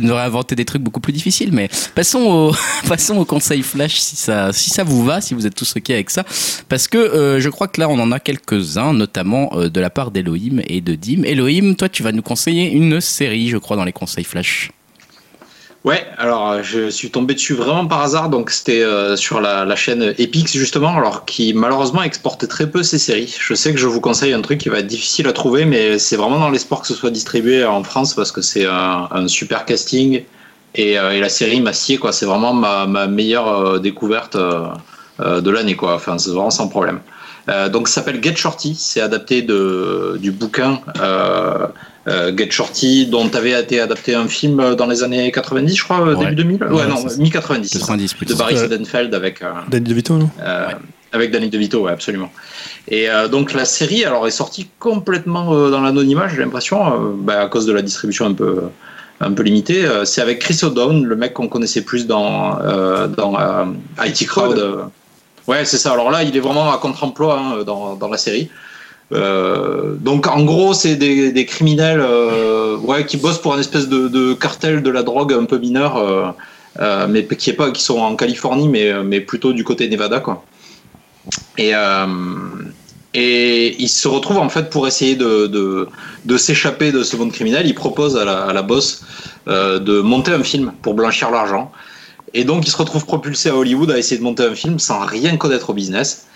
nous, 0.00 0.10
aurait, 0.10 0.22
inventé 0.22 0.54
des 0.54 0.64
trucs 0.64 0.82
beaucoup 0.82 1.00
plus 1.00 1.12
difficiles, 1.12 1.50
mais 1.52 1.68
passons 1.94 2.20
au, 2.20 2.54
passons 2.88 3.16
au 3.16 3.24
conseil 3.24 3.62
flash 3.62 3.98
si 3.98 4.16
ça, 4.16 4.52
si 4.52 4.70
ça 4.70 4.84
vous 4.84 5.04
va, 5.04 5.20
si 5.20 5.34
vous 5.34 5.46
êtes 5.46 5.54
tous 5.54 5.74
ok 5.76 5.90
avec 5.90 6.10
ça. 6.10 6.24
Parce 6.68 6.88
que 6.88 6.98
euh, 6.98 7.40
je 7.40 7.48
crois 7.48 7.68
que 7.68 7.80
là, 7.80 7.88
on 7.88 7.98
en 7.98 8.12
a 8.12 8.20
quelques-uns, 8.20 8.92
notamment 8.92 9.50
euh, 9.54 9.68
de 9.68 9.80
la 9.80 9.90
part 9.90 10.10
d'Elohim 10.10 10.62
et 10.66 10.80
de 10.80 10.94
Dim. 10.94 11.22
Elohim, 11.24 11.74
toi, 11.74 11.88
tu 11.88 12.02
vas 12.02 12.12
nous 12.12 12.22
conseiller 12.22 12.70
une 12.70 13.00
série, 13.00 13.48
je 13.48 13.56
crois, 13.56 13.76
dans 13.76 13.84
les 13.84 13.92
conseils 13.92 14.24
flash. 14.24 14.70
Ouais, 15.82 16.06
alors 16.18 16.50
euh, 16.50 16.62
je 16.62 16.90
suis 16.90 17.10
tombé 17.10 17.32
dessus 17.32 17.54
vraiment 17.54 17.86
par 17.86 18.02
hasard, 18.02 18.28
donc 18.28 18.50
c'était 18.50 18.82
euh, 18.82 19.16
sur 19.16 19.40
la, 19.40 19.74
chaîne 19.76 20.14
Epix 20.18 20.52
justement, 20.52 20.94
alors 20.94 21.24
qui 21.24 21.54
malheureusement 21.54 22.02
exporte 22.02 22.46
très 22.48 22.70
peu 22.70 22.82
ses 22.82 22.98
séries. 22.98 23.34
Je 23.40 23.54
sais 23.54 23.72
que 23.72 23.78
je 23.78 23.86
vous 23.86 24.00
conseille 24.02 24.34
un 24.34 24.42
truc 24.42 24.58
qui 24.58 24.68
va 24.68 24.80
être 24.80 24.86
difficile 24.86 25.26
à 25.26 25.32
trouver, 25.32 25.64
mais 25.64 25.98
c'est 25.98 26.16
vraiment 26.16 26.38
dans 26.38 26.50
l'espoir 26.50 26.82
que 26.82 26.86
ce 26.86 26.92
soit 26.92 27.10
distribué 27.10 27.64
en 27.64 27.82
France 27.82 28.12
parce 28.12 28.30
que 28.30 28.42
c'est 28.42 28.66
un, 28.66 29.26
super 29.26 29.64
casting 29.64 30.22
et, 30.74 30.98
euh, 30.98 31.12
et 31.12 31.20
la 31.20 31.30
série 31.30 31.62
m'a 31.62 31.72
quoi. 31.98 32.12
C'est 32.12 32.26
vraiment 32.26 32.52
ma, 32.52 33.06
meilleure 33.06 33.80
découverte 33.80 34.36
de 34.36 35.50
l'année 35.50 35.76
quoi. 35.76 35.94
Enfin, 35.94 36.18
c'est 36.18 36.30
vraiment 36.30 36.50
sans 36.50 36.68
problème. 36.68 37.00
Donc 37.72 37.88
ça 37.88 37.94
s'appelle 37.94 38.22
Get 38.22 38.36
Shorty, 38.36 38.74
c'est 38.78 39.00
adapté 39.00 39.40
de, 39.40 40.18
du 40.20 40.30
bouquin 40.30 40.80
euh, 42.08 42.32
Get 42.36 42.50
Shorty, 42.50 43.06
dont 43.06 43.28
avait 43.34 43.60
été 43.60 43.80
adapté 43.80 44.14
un 44.14 44.26
film 44.28 44.74
dans 44.74 44.86
les 44.86 45.02
années 45.02 45.30
90, 45.30 45.76
je 45.76 45.84
crois, 45.84 46.00
euh, 46.00 46.14
Ouais. 46.14 46.24
début 46.34 46.56
2000 46.56 46.64
Ouais, 46.64 46.70
Ouais, 46.80 46.86
non, 46.86 46.96
c'est 46.96 47.10
ça. 47.10 47.22
mi-90. 47.22 47.64
c'est 47.64 47.74
ça. 47.74 47.78
90 47.80 48.14
plus. 48.14 48.26
De 48.26 48.34
Barry 48.34 48.54
Euh, 48.56 48.58
Seidenfeld 48.68 49.14
avec, 49.14 49.42
euh, 49.42 49.50
Danny 49.70 49.84
DeVito, 49.88 50.14
non 50.16 50.30
euh, 50.42 50.68
avec 51.12 51.30
Danny 51.30 51.48
DeVito, 51.50 51.80
ouais, 51.82 51.92
absolument. 51.92 52.30
Et 52.88 53.10
euh, 53.10 53.28
donc 53.28 53.52
la 53.52 53.64
série 53.64 54.04
alors, 54.04 54.26
est 54.26 54.30
sortie 54.30 54.68
complètement 54.78 55.52
euh, 55.54 55.70
dans 55.70 55.80
l'anonymat, 55.82 56.28
j'ai 56.28 56.38
l'impression, 56.38 56.86
euh, 56.86 57.12
bah, 57.16 57.40
à 57.42 57.46
cause 57.48 57.66
de 57.66 57.72
la 57.72 57.82
distribution 57.82 58.26
un 58.26 58.32
peu, 58.34 58.62
un 59.20 59.32
peu 59.32 59.42
limitée. 59.42 59.84
Euh, 59.84 60.04
c'est 60.06 60.22
avec 60.22 60.38
Chris 60.38 60.58
O'Donnell, 60.62 61.04
le 61.04 61.16
mec 61.16 61.34
qu'on 61.34 61.48
connaissait 61.48 61.82
plus 61.82 62.06
dans, 62.06 62.58
euh, 62.60 63.06
dans 63.08 63.38
euh, 63.38 63.64
IT 64.06 64.26
Crowd. 64.26 64.86
Ouais, 65.46 65.64
c'est 65.64 65.78
ça. 65.78 65.92
Alors 65.92 66.10
là, 66.10 66.22
il 66.22 66.36
est 66.36 66.40
vraiment 66.40 66.72
à 66.72 66.78
contre-emploi 66.78 67.38
hein, 67.38 67.62
dans, 67.64 67.94
dans 67.96 68.08
la 68.08 68.16
série. 68.18 68.48
Euh, 69.12 69.96
donc 69.96 70.26
en 70.26 70.44
gros, 70.44 70.74
c'est 70.74 70.96
des, 70.96 71.46
criminels 71.46 72.00
euh, 72.00 72.76
ouais, 72.78 73.04
qui 73.06 73.16
bossent 73.16 73.40
pour 73.40 73.54
une 73.54 73.60
espèce 73.60 73.88
de, 73.88 74.34
cartel 74.34 74.82
de 74.82 74.90
la 74.90 75.02
drogue 75.02 75.32
un 75.32 75.44
peu 75.44 75.58
mineur, 75.58 75.96
euh, 75.96 77.06
mais 77.08 77.26
qui, 77.26 77.50
est 77.50 77.54
pas, 77.54 77.70
qui 77.70 77.82
sont 77.82 77.98
en 77.98 78.16
Californie, 78.16 78.68
mais, 78.68 79.20
plutôt 79.20 79.52
du 79.52 79.64
côté 79.64 79.88
Nevada. 79.88 80.20
Quoi. 80.20 80.44
Et, 81.58 81.72
ils 83.82 83.88
se 83.88 84.06
retrouvent 84.06 84.38
en 84.38 84.48
fait 84.48 84.70
pour 84.70 84.86
essayer 84.86 85.16
de, 85.16 85.88
s'échapper 86.36 86.92
de 86.92 87.02
ce 87.02 87.16
monde 87.16 87.32
criminel. 87.32 87.66
Ils 87.66 87.74
proposent 87.74 88.16
à 88.16 88.24
la, 88.24 88.44
à 88.44 88.52
la 88.52 88.62
boss 88.62 89.02
de 89.46 90.00
monter 90.00 90.32
un 90.32 90.44
film 90.44 90.72
pour 90.82 90.94
blanchir 90.94 91.30
l'argent. 91.30 91.72
Et 92.32 92.44
donc 92.44 92.64
ils 92.64 92.70
se 92.70 92.76
retrouvent 92.76 93.06
propulsés 93.06 93.48
à 93.48 93.56
Hollywood 93.56 93.90
à 93.90 93.98
essayer 93.98 94.16
de 94.16 94.22
monter 94.22 94.44
un 94.44 94.54
film 94.54 94.78
sans 94.78 95.00
rien 95.00 95.36
connaître 95.36 95.70
au 95.70 95.72
business. 95.72 96.26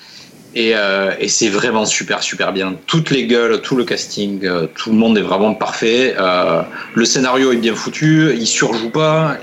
Et, 0.54 0.72
euh, 0.74 1.12
et 1.18 1.28
c'est 1.28 1.48
vraiment 1.48 1.84
super 1.84 2.22
super 2.22 2.52
bien. 2.52 2.74
Toutes 2.86 3.10
les 3.10 3.26
gueules, 3.26 3.60
tout 3.60 3.76
le 3.76 3.84
casting, 3.84 4.44
euh, 4.44 4.66
tout 4.74 4.90
le 4.90 4.96
monde 4.96 5.18
est 5.18 5.22
vraiment 5.22 5.54
parfait. 5.54 6.14
Euh, 6.18 6.62
le 6.94 7.04
scénario 7.04 7.52
est 7.52 7.56
bien 7.56 7.74
foutu, 7.74 8.32
il 8.34 8.46
surjoue 8.46 8.90
pas. 8.90 9.36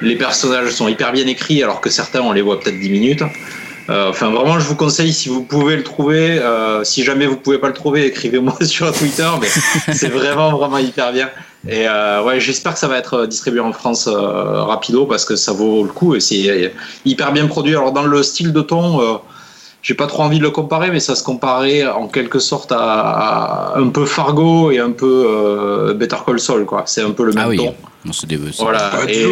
les 0.00 0.16
personnages 0.16 0.70
sont 0.70 0.88
hyper 0.88 1.12
bien 1.12 1.26
écrits 1.26 1.62
alors 1.62 1.80
que 1.80 1.90
certains 1.90 2.20
on 2.22 2.32
les 2.32 2.42
voit 2.42 2.58
peut-être 2.58 2.80
10 2.80 2.90
minutes. 2.90 3.22
Enfin 3.88 4.30
vraiment 4.30 4.58
je 4.58 4.66
vous 4.66 4.76
conseille 4.76 5.12
si 5.12 5.28
vous 5.28 5.42
pouvez 5.42 5.76
le 5.76 5.82
trouver. 5.82 6.40
si 6.84 7.04
jamais 7.04 7.26
vous 7.26 7.36
pouvez 7.36 7.58
pas 7.58 7.68
le 7.68 7.74
trouver, 7.74 8.06
écrivez-moi 8.12 8.56
sur 8.64 8.92
Twitter. 8.92 9.28
Mais 9.40 9.48
c'est 9.92 10.08
vraiment 10.08 10.56
vraiment 10.56 10.78
hyper 10.78 11.12
bien. 11.12 11.28
Et 11.68 11.86
euh, 11.86 12.24
ouais, 12.24 12.40
j'espère 12.40 12.72
que 12.74 12.78
ça 12.78 12.88
va 12.88 12.98
être 12.98 13.26
distribué 13.26 13.60
en 13.60 13.72
France 13.72 14.08
euh, 14.08 14.64
rapido 14.64 15.06
parce 15.06 15.24
que 15.24 15.36
ça 15.36 15.52
vaut 15.52 15.84
le 15.84 15.90
coup 15.90 16.16
et 16.16 16.20
c'est 16.20 16.72
hyper 17.04 17.32
bien 17.32 17.46
produit. 17.46 17.76
Alors 17.76 17.92
dans 17.92 18.02
le 18.02 18.22
style 18.22 18.52
de 18.52 18.62
ton, 18.62 19.00
euh, 19.00 19.14
j'ai 19.82 19.94
pas 19.94 20.06
trop 20.06 20.22
envie 20.22 20.38
de 20.38 20.42
le 20.44 20.50
comparer, 20.50 20.90
mais 20.90 21.00
ça 21.00 21.14
se 21.16 21.22
comparait 21.24 21.84
en 21.86 22.06
quelque 22.08 22.38
sorte 22.38 22.70
à, 22.72 22.78
à 22.78 23.78
un 23.78 23.88
peu 23.88 24.06
Fargo 24.06 24.70
et 24.70 24.78
un 24.78 24.92
peu 24.92 25.26
euh, 25.28 25.92
Better 25.94 26.16
Call 26.24 26.38
Saul, 26.40 26.64
quoi. 26.64 26.84
C'est 26.86 27.02
un 27.02 27.10
peu 27.10 27.24
le 27.24 27.32
même 27.32 27.44
Ah 27.44 27.48
oui. 27.48 27.56
ton. 27.56 27.74
Non, 28.04 28.12
c'est 28.12 28.26
des. 28.26 28.38
c'est- 28.52 28.62
Voilà. 28.62 28.90
Et, 29.08 29.26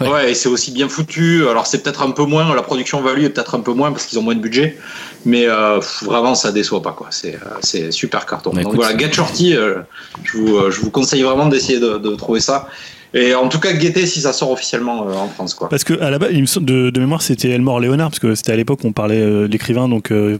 Ouais. 0.00 0.08
ouais, 0.08 0.30
et 0.30 0.34
c'est 0.34 0.48
aussi 0.48 0.70
bien 0.70 0.88
foutu. 0.88 1.46
Alors 1.46 1.66
c'est 1.66 1.82
peut-être 1.82 2.00
un 2.02 2.10
peu 2.10 2.24
moins, 2.24 2.54
la 2.54 2.62
production 2.62 3.02
value 3.02 3.24
est 3.24 3.28
peut-être 3.30 3.54
un 3.54 3.60
peu 3.60 3.72
moins 3.74 3.92
parce 3.92 4.06
qu'ils 4.06 4.18
ont 4.18 4.22
moins 4.22 4.34
de 4.34 4.40
budget, 4.40 4.78
mais 5.26 5.44
euh, 5.46 5.78
vraiment 6.02 6.34
ça 6.34 6.52
déçoit 6.52 6.80
pas 6.80 6.92
quoi. 6.92 7.08
C'est 7.10 7.34
euh, 7.34 7.38
c'est 7.60 7.90
super 7.92 8.24
carton. 8.24 8.50
Bah, 8.50 8.62
Donc 8.62 8.72
écoute, 8.74 8.84
voilà, 8.86 8.98
Get 8.98 9.12
Shorty, 9.12 9.54
euh, 9.54 9.80
je, 10.24 10.38
vous, 10.38 10.56
euh, 10.56 10.70
je 10.70 10.80
vous 10.80 10.90
conseille 10.90 11.20
vraiment 11.22 11.46
d'essayer 11.46 11.78
de, 11.80 11.98
de 11.98 12.14
trouver 12.14 12.40
ça. 12.40 12.66
Et 13.12 13.34
en 13.34 13.48
tout 13.48 13.58
cas, 13.58 13.72
guettez 13.72 14.06
si 14.06 14.20
ça 14.20 14.32
sort 14.32 14.50
officiellement 14.52 15.08
euh, 15.08 15.12
en 15.14 15.28
France 15.28 15.54
quoi. 15.54 15.68
Parce 15.68 15.82
que 15.84 16.00
à 16.00 16.10
la 16.10 16.18
base, 16.18 16.30
il 16.32 16.40
me 16.42 16.46
semble- 16.46 16.66
de, 16.66 16.90
de 16.90 17.00
mémoire, 17.00 17.22
c'était 17.22 17.48
Elmore 17.50 17.80
Leonard, 17.80 18.10
parce 18.10 18.20
que 18.20 18.34
c'était 18.36 18.52
à 18.52 18.56
l'époque 18.56 18.80
où 18.84 18.86
on 18.86 18.92
parlait 18.92 19.20
euh, 19.20 19.46
de 19.48 19.52
l'écrivain, 19.52 19.88
donc 19.88 20.12
euh, 20.12 20.38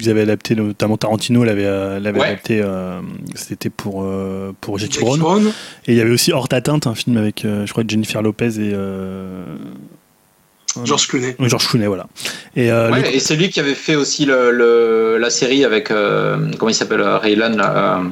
ils 0.00 0.10
avaient 0.10 0.22
adapté, 0.22 0.54
notamment 0.56 0.96
Tarantino 0.96 1.44
l'avait 1.44 1.64
euh, 1.64 2.00
l'avait 2.00 2.18
Ouais. 2.20 2.26
adapté, 2.26 2.62
c'était 3.36 3.70
pour, 3.70 4.04
pour 4.60 4.78
Jackie 4.78 4.98
Brown. 5.00 5.46
Et 5.86 5.92
il 5.92 5.94
y 5.96 6.00
avait 6.00 6.10
aussi 6.10 6.32
Hors 6.32 6.48
d'atteinte, 6.48 6.86
un 6.88 6.94
film 6.94 7.16
avec, 7.16 7.42
je 7.44 7.70
crois, 7.70 7.84
Jennifer 7.86 8.20
Lopez 8.22 8.46
et. 8.58 8.72
euh, 8.74 9.44
George 10.84 11.08
Clooney. 11.08 11.34
Ouais, 11.40 11.48
George 11.48 11.66
Clooney, 11.66 11.86
voilà. 11.86 12.06
Et, 12.54 12.70
euh, 12.70 12.90
Ouais, 12.92 13.00
le- 13.00 13.14
et 13.14 13.18
c'est 13.20 13.34
lui 13.36 13.48
qui 13.48 13.58
avait 13.58 13.74
fait 13.74 13.96
aussi 13.96 14.26
le, 14.26 14.50
le- 14.52 15.16
la 15.18 15.30
série 15.30 15.64
avec 15.64 15.90
euh, 15.90 16.50
comment 16.58 16.70
il 16.70 16.74
s'appelle 16.74 17.00
Raylan 17.02 17.58
euh, 17.58 18.02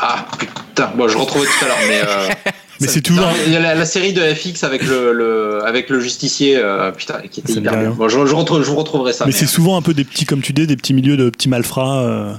Ah 0.00 0.24
putain, 0.38 0.90
bon 0.96 1.06
je 1.08 1.16
retrouvais 1.18 1.46
tout 1.46 1.64
à 1.64 1.68
l'heure, 1.68 1.76
mais 1.88 2.52
mais 2.80 2.88
c'est 2.88 3.00
toujours. 3.02 3.26
Il 3.46 3.52
y 3.52 3.56
a 3.56 3.60
la, 3.60 3.74
la 3.74 3.84
série 3.84 4.12
de 4.12 4.20
FX 4.22 4.64
avec 4.64 4.82
le, 4.84 5.12
le- 5.12 5.62
avec 5.64 5.90
le 5.90 6.00
justicier, 6.00 6.56
euh, 6.56 6.90
putain, 6.92 7.20
qui 7.30 7.40
était 7.40 7.52
hyper 7.52 7.78
bien. 7.78 7.90
Bon, 7.90 8.08
je, 8.08 8.26
je, 8.26 8.34
retrouve- 8.34 8.62
je 8.62 8.70
vous 8.70 8.76
retrouverai 8.76 9.12
ça. 9.12 9.24
mais 9.26 9.32
mais, 9.32 9.36
c'est 9.36 9.46
souvent 9.46 9.76
un 9.76 9.82
peu 9.82 9.94
des 9.94 10.04
petits, 10.04 10.24
comme 10.26 10.40
tu 10.42 10.52
dis, 10.52 10.66
des 10.66 10.76
petits 10.76 10.94
milieux 10.94 11.16
de 11.16 11.28
petits 11.30 11.48
malfrats. 11.48 12.00
euh, 12.02 12.34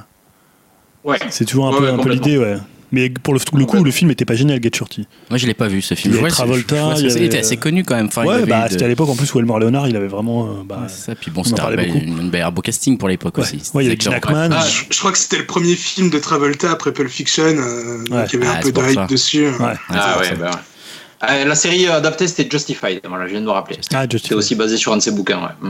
ouais. 1.03 1.17
c'est 1.29 1.45
toujours 1.45 1.67
un 1.67 1.71
Ouais, 1.71 1.77
peu, 1.77 1.83
ouais, 1.83 1.89
un 1.89 1.91
peu 1.93 1.97
complètement. 2.03 2.25
l'idée, 2.25 2.37
ouais. 2.37 2.57
Mais 2.93 3.09
pour 3.09 3.33
le, 3.33 3.39
le 3.57 3.65
coup, 3.65 3.83
le 3.83 3.91
film 3.91 4.11
était 4.11 4.25
pas 4.25 4.35
génial, 4.35 4.61
Get 4.61 4.71
Shorty. 4.75 5.07
Moi, 5.29 5.37
je 5.37 5.47
l'ai 5.47 5.53
pas 5.53 5.67
vu 5.67 5.81
ce 5.81 5.93
film. 5.95 6.13
Il 6.13 6.17
y 6.17 6.19
avait 6.19 6.29
Travolta, 6.29 6.93
il 6.97 7.05
avait- 7.09 7.25
était 7.25 7.39
assez 7.39 7.55
connu 7.57 7.83
quand 7.83 7.95
même. 7.95 8.07
Enfin, 8.07 8.25
ouais, 8.25 8.45
bah, 8.45 8.65
de- 8.67 8.71
c'était 8.73 8.85
à 8.85 8.87
l'époque 8.89 9.07
en 9.09 9.15
plus 9.15 9.33
où 9.33 9.39
Elmore 9.39 9.59
Leonard, 9.59 9.87
il 9.87 9.95
avait 9.95 10.07
vraiment. 10.07 10.47
euh, 10.47 10.49
bah, 10.65 10.87
ça. 10.89 11.15
Puis 11.15 11.31
bon, 11.31 11.43
c'était 11.43 11.61
un, 11.61 11.67
un 11.67 12.51
beau 12.51 12.61
casting 12.61 12.97
pour 12.97 13.07
l'époque 13.07 13.37
ouais. 13.37 13.43
aussi. 13.43 13.61
Ouais, 13.73 13.85
il 13.85 13.87
y 13.87 13.91
avait 13.91 14.15
Hackman. 14.15 14.49
Ah, 14.51 14.65
je, 14.67 14.83
je 14.93 14.99
crois 14.99 15.11
que 15.11 15.17
c'était 15.17 15.37
le 15.37 15.45
premier 15.45 15.75
film 15.75 16.09
de 16.09 16.19
Travolta 16.19 16.71
après 16.71 16.91
Pulp 16.91 17.09
Fiction, 17.09 17.43
euh, 17.45 18.03
donc 18.03 18.13
Ouais. 18.17 18.25
il 18.33 18.39
y 18.39 18.43
avait 18.43 18.47
Ah, 18.47 18.51
un 18.57 18.61
c'est 18.61 18.71
peu 18.73 18.81
de 18.81 18.91
hype 18.91 19.07
dessus. 19.09 19.47
Ouais. 19.47 19.51
Ouais, 19.59 19.73
Ah 19.89 20.17
c'est 20.23 20.31
ouais, 20.31 20.35
bah 20.37 20.49
ouais. 20.51 20.57
Ah, 21.21 21.45
la 21.45 21.55
série 21.55 21.87
adaptée 21.87 22.27
c'était 22.27 22.49
Justified, 22.51 22.99
voilà, 23.07 23.25
je 23.27 23.31
viens 23.31 23.41
de 23.41 23.45
me 23.45 23.51
rappeler. 23.51 23.77
Ah, 23.93 24.05
C'est 24.11 24.33
aussi 24.33 24.55
basé 24.55 24.75
sur 24.75 24.91
un 24.91 24.97
de 24.97 25.01
ses 25.01 25.11
bouquins. 25.11 25.39
Ouais. 25.39 25.69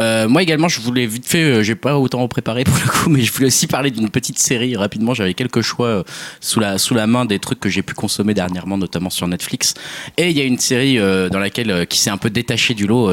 Euh, 0.00 0.28
moi 0.28 0.42
également, 0.42 0.68
je 0.68 0.80
voulais 0.80 1.06
vite 1.06 1.26
fait, 1.26 1.42
euh, 1.42 1.62
j'ai 1.62 1.74
pas 1.74 1.98
autant 1.98 2.26
préparé 2.28 2.64
pour 2.64 2.76
le 2.84 2.90
coup, 2.90 3.10
mais 3.10 3.20
je 3.20 3.32
voulais 3.32 3.46
aussi 3.46 3.66
parler 3.66 3.90
d'une 3.90 4.08
petite 4.08 4.38
série 4.38 4.76
rapidement. 4.76 5.14
J'avais 5.14 5.34
quelques 5.34 5.60
choix 5.60 5.86
euh, 5.86 6.02
sous 6.40 6.60
la 6.60 6.78
sous 6.78 6.94
la 6.94 7.06
main 7.06 7.24
des 7.24 7.38
trucs 7.38 7.60
que 7.60 7.68
j'ai 7.68 7.82
pu 7.82 7.94
consommer 7.94 8.34
dernièrement, 8.34 8.78
notamment 8.78 9.10
sur 9.10 9.28
Netflix. 9.28 9.74
Et 10.16 10.30
il 10.30 10.36
y 10.36 10.40
a 10.40 10.44
une 10.44 10.58
série 10.58 10.98
euh, 10.98 11.28
dans 11.28 11.38
laquelle 11.38 11.86
qui 11.86 11.98
s'est 11.98 12.10
un 12.10 12.16
peu 12.16 12.30
détachée 12.30 12.74
du 12.74 12.86
lot 12.86 13.10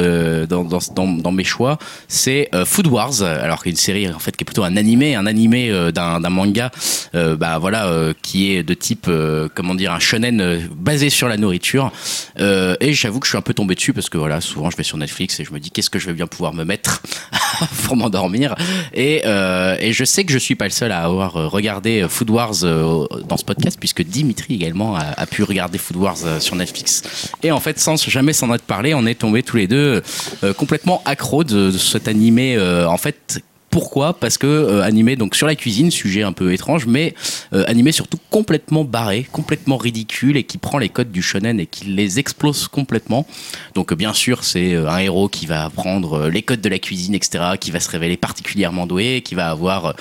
dans, 0.48 0.64
dans, 0.64 1.08
dans, 1.08 1.32
mes 1.32 1.44
choix. 1.44 1.78
C'est 2.08 2.50
Food 2.66 2.88
Wars, 2.88 3.22
alors 3.22 3.64
qu'une 3.64 3.76
série 3.76 4.10
en 4.10 4.20
fait 4.20 4.36
qui 4.36 4.44
est 4.44 4.46
plutôt 4.46 4.64
un 4.64 4.78
animé, 4.78 5.16
un 5.16 5.26
animé 5.26 5.72
d'un 5.94 6.20
manga, 6.30 6.72
bah 7.14 7.58
voilà, 7.60 8.14
qui 8.22 8.52
est 8.52 8.64
de 8.64 8.74
type 8.74 9.10
comment 9.54 9.76
dire 9.76 9.94
un 9.94 10.00
shonen 10.00 10.68
basé 10.76 11.10
sur 11.10 11.28
la 11.28 11.38
nourriture. 11.38 11.92
Et 12.40 12.94
j'avoue 12.94 13.20
que 13.20 13.26
je 13.26 13.32
suis 13.32 13.38
un 13.38 13.42
peu 13.42 13.54
tombé 13.54 13.76
dessus 13.76 13.94
parce 13.94 14.10
que 14.10 14.18
voilà, 14.18 14.42
souvent 14.42 14.70
je 14.70 14.78
vais 14.78 14.84
sur 14.84 14.98
Netflix 14.98 15.40
et 15.40 15.44
je 15.44 15.54
me 15.54 15.60
dis 15.60 15.72
qu'est-ce 15.72 15.90
que 15.90 16.00
je 16.00 16.08
vais 16.08 16.14
bien 16.14 16.28
pouvoir 16.28 16.54
me 16.54 16.64
mettre? 16.64 16.77
pour 17.84 17.96
m'endormir. 17.96 18.56
Et, 18.94 19.22
euh, 19.26 19.78
et 19.80 19.94
je 19.94 20.04
sais 20.04 20.24
que 20.24 20.32
je 20.32 20.38
suis 20.38 20.56
pas 20.56 20.66
le 20.66 20.72
seul 20.72 20.92
à 20.92 21.04
avoir 21.04 21.38
euh, 21.38 21.48
regardé 21.48 22.02
euh, 22.02 22.08
Food 22.08 22.30
Wars 22.30 22.56
dans 22.62 23.38
ce 23.38 23.46
podcast 23.46 23.78
puisque 23.80 24.04
Dimitri 24.04 24.56
également 24.56 24.96
a, 24.96 25.26
pu 25.26 25.44
regarder 25.44 25.78
Food 25.78 25.98
Wars 25.98 26.18
sur 26.40 26.56
Netflix. 26.56 27.32
Et 27.44 27.52
en 27.52 27.60
fait, 27.60 27.80
sans 27.80 27.98
jamais 28.10 28.34
s'en 28.34 28.54
être 28.54 28.64
parlé, 28.64 28.94
on 28.94 29.06
est 29.06 29.16
tombés 29.16 29.44
tous 29.44 29.58
les 29.58 29.68
deux 29.68 30.02
complètement 30.58 31.02
accro 31.06 31.44
de, 31.44 31.72
de 31.72 31.78
cet 31.78 32.08
animé. 32.08 32.58
en 32.60 32.98
fait, 32.98 33.42
pourquoi 33.78 34.14
Parce 34.14 34.40
que 34.40 34.48
euh, 34.48 34.82
animé 34.82 35.16
donc 35.16 35.36
sur 35.36 35.46
la 35.46 35.54
cuisine, 35.54 35.92
sujet 35.92 36.24
un 36.24 36.32
peu 36.32 36.52
étrange, 36.52 36.88
mais 36.88 37.14
euh, 37.54 37.64
animé 37.68 37.92
surtout 37.92 38.18
complètement 38.32 38.84
barré, 38.84 39.28
complètement 39.32 39.78
ridicule 39.78 40.36
et 40.36 40.44
qui 40.44 40.58
prend 40.58 40.80
les 40.80 40.90
codes 40.90 41.12
du 41.12 41.22
shonen 41.22 41.60
et 41.60 41.68
qui 41.68 41.86
les 41.86 42.18
explose 42.18 42.68
complètement. 42.68 43.28
Donc 43.76 43.94
bien 43.94 44.14
sûr, 44.14 44.44
c'est 44.44 44.74
euh, 44.74 44.90
un 44.90 44.98
héros 44.98 45.30
qui 45.30 45.46
va 45.46 45.66
apprendre 45.66 46.22
euh, 46.22 46.30
les 46.32 46.42
codes 46.42 46.62
de 46.62 46.70
la 46.70 46.80
cuisine, 46.80 47.14
etc., 47.14 47.44
qui 47.60 47.70
va 47.70 47.80
se 47.80 47.90
révéler 47.92 48.18
particulièrement 48.18 48.88
doué, 48.88 49.22
qui 49.24 49.36
va 49.36 49.52
avoir 49.52 49.94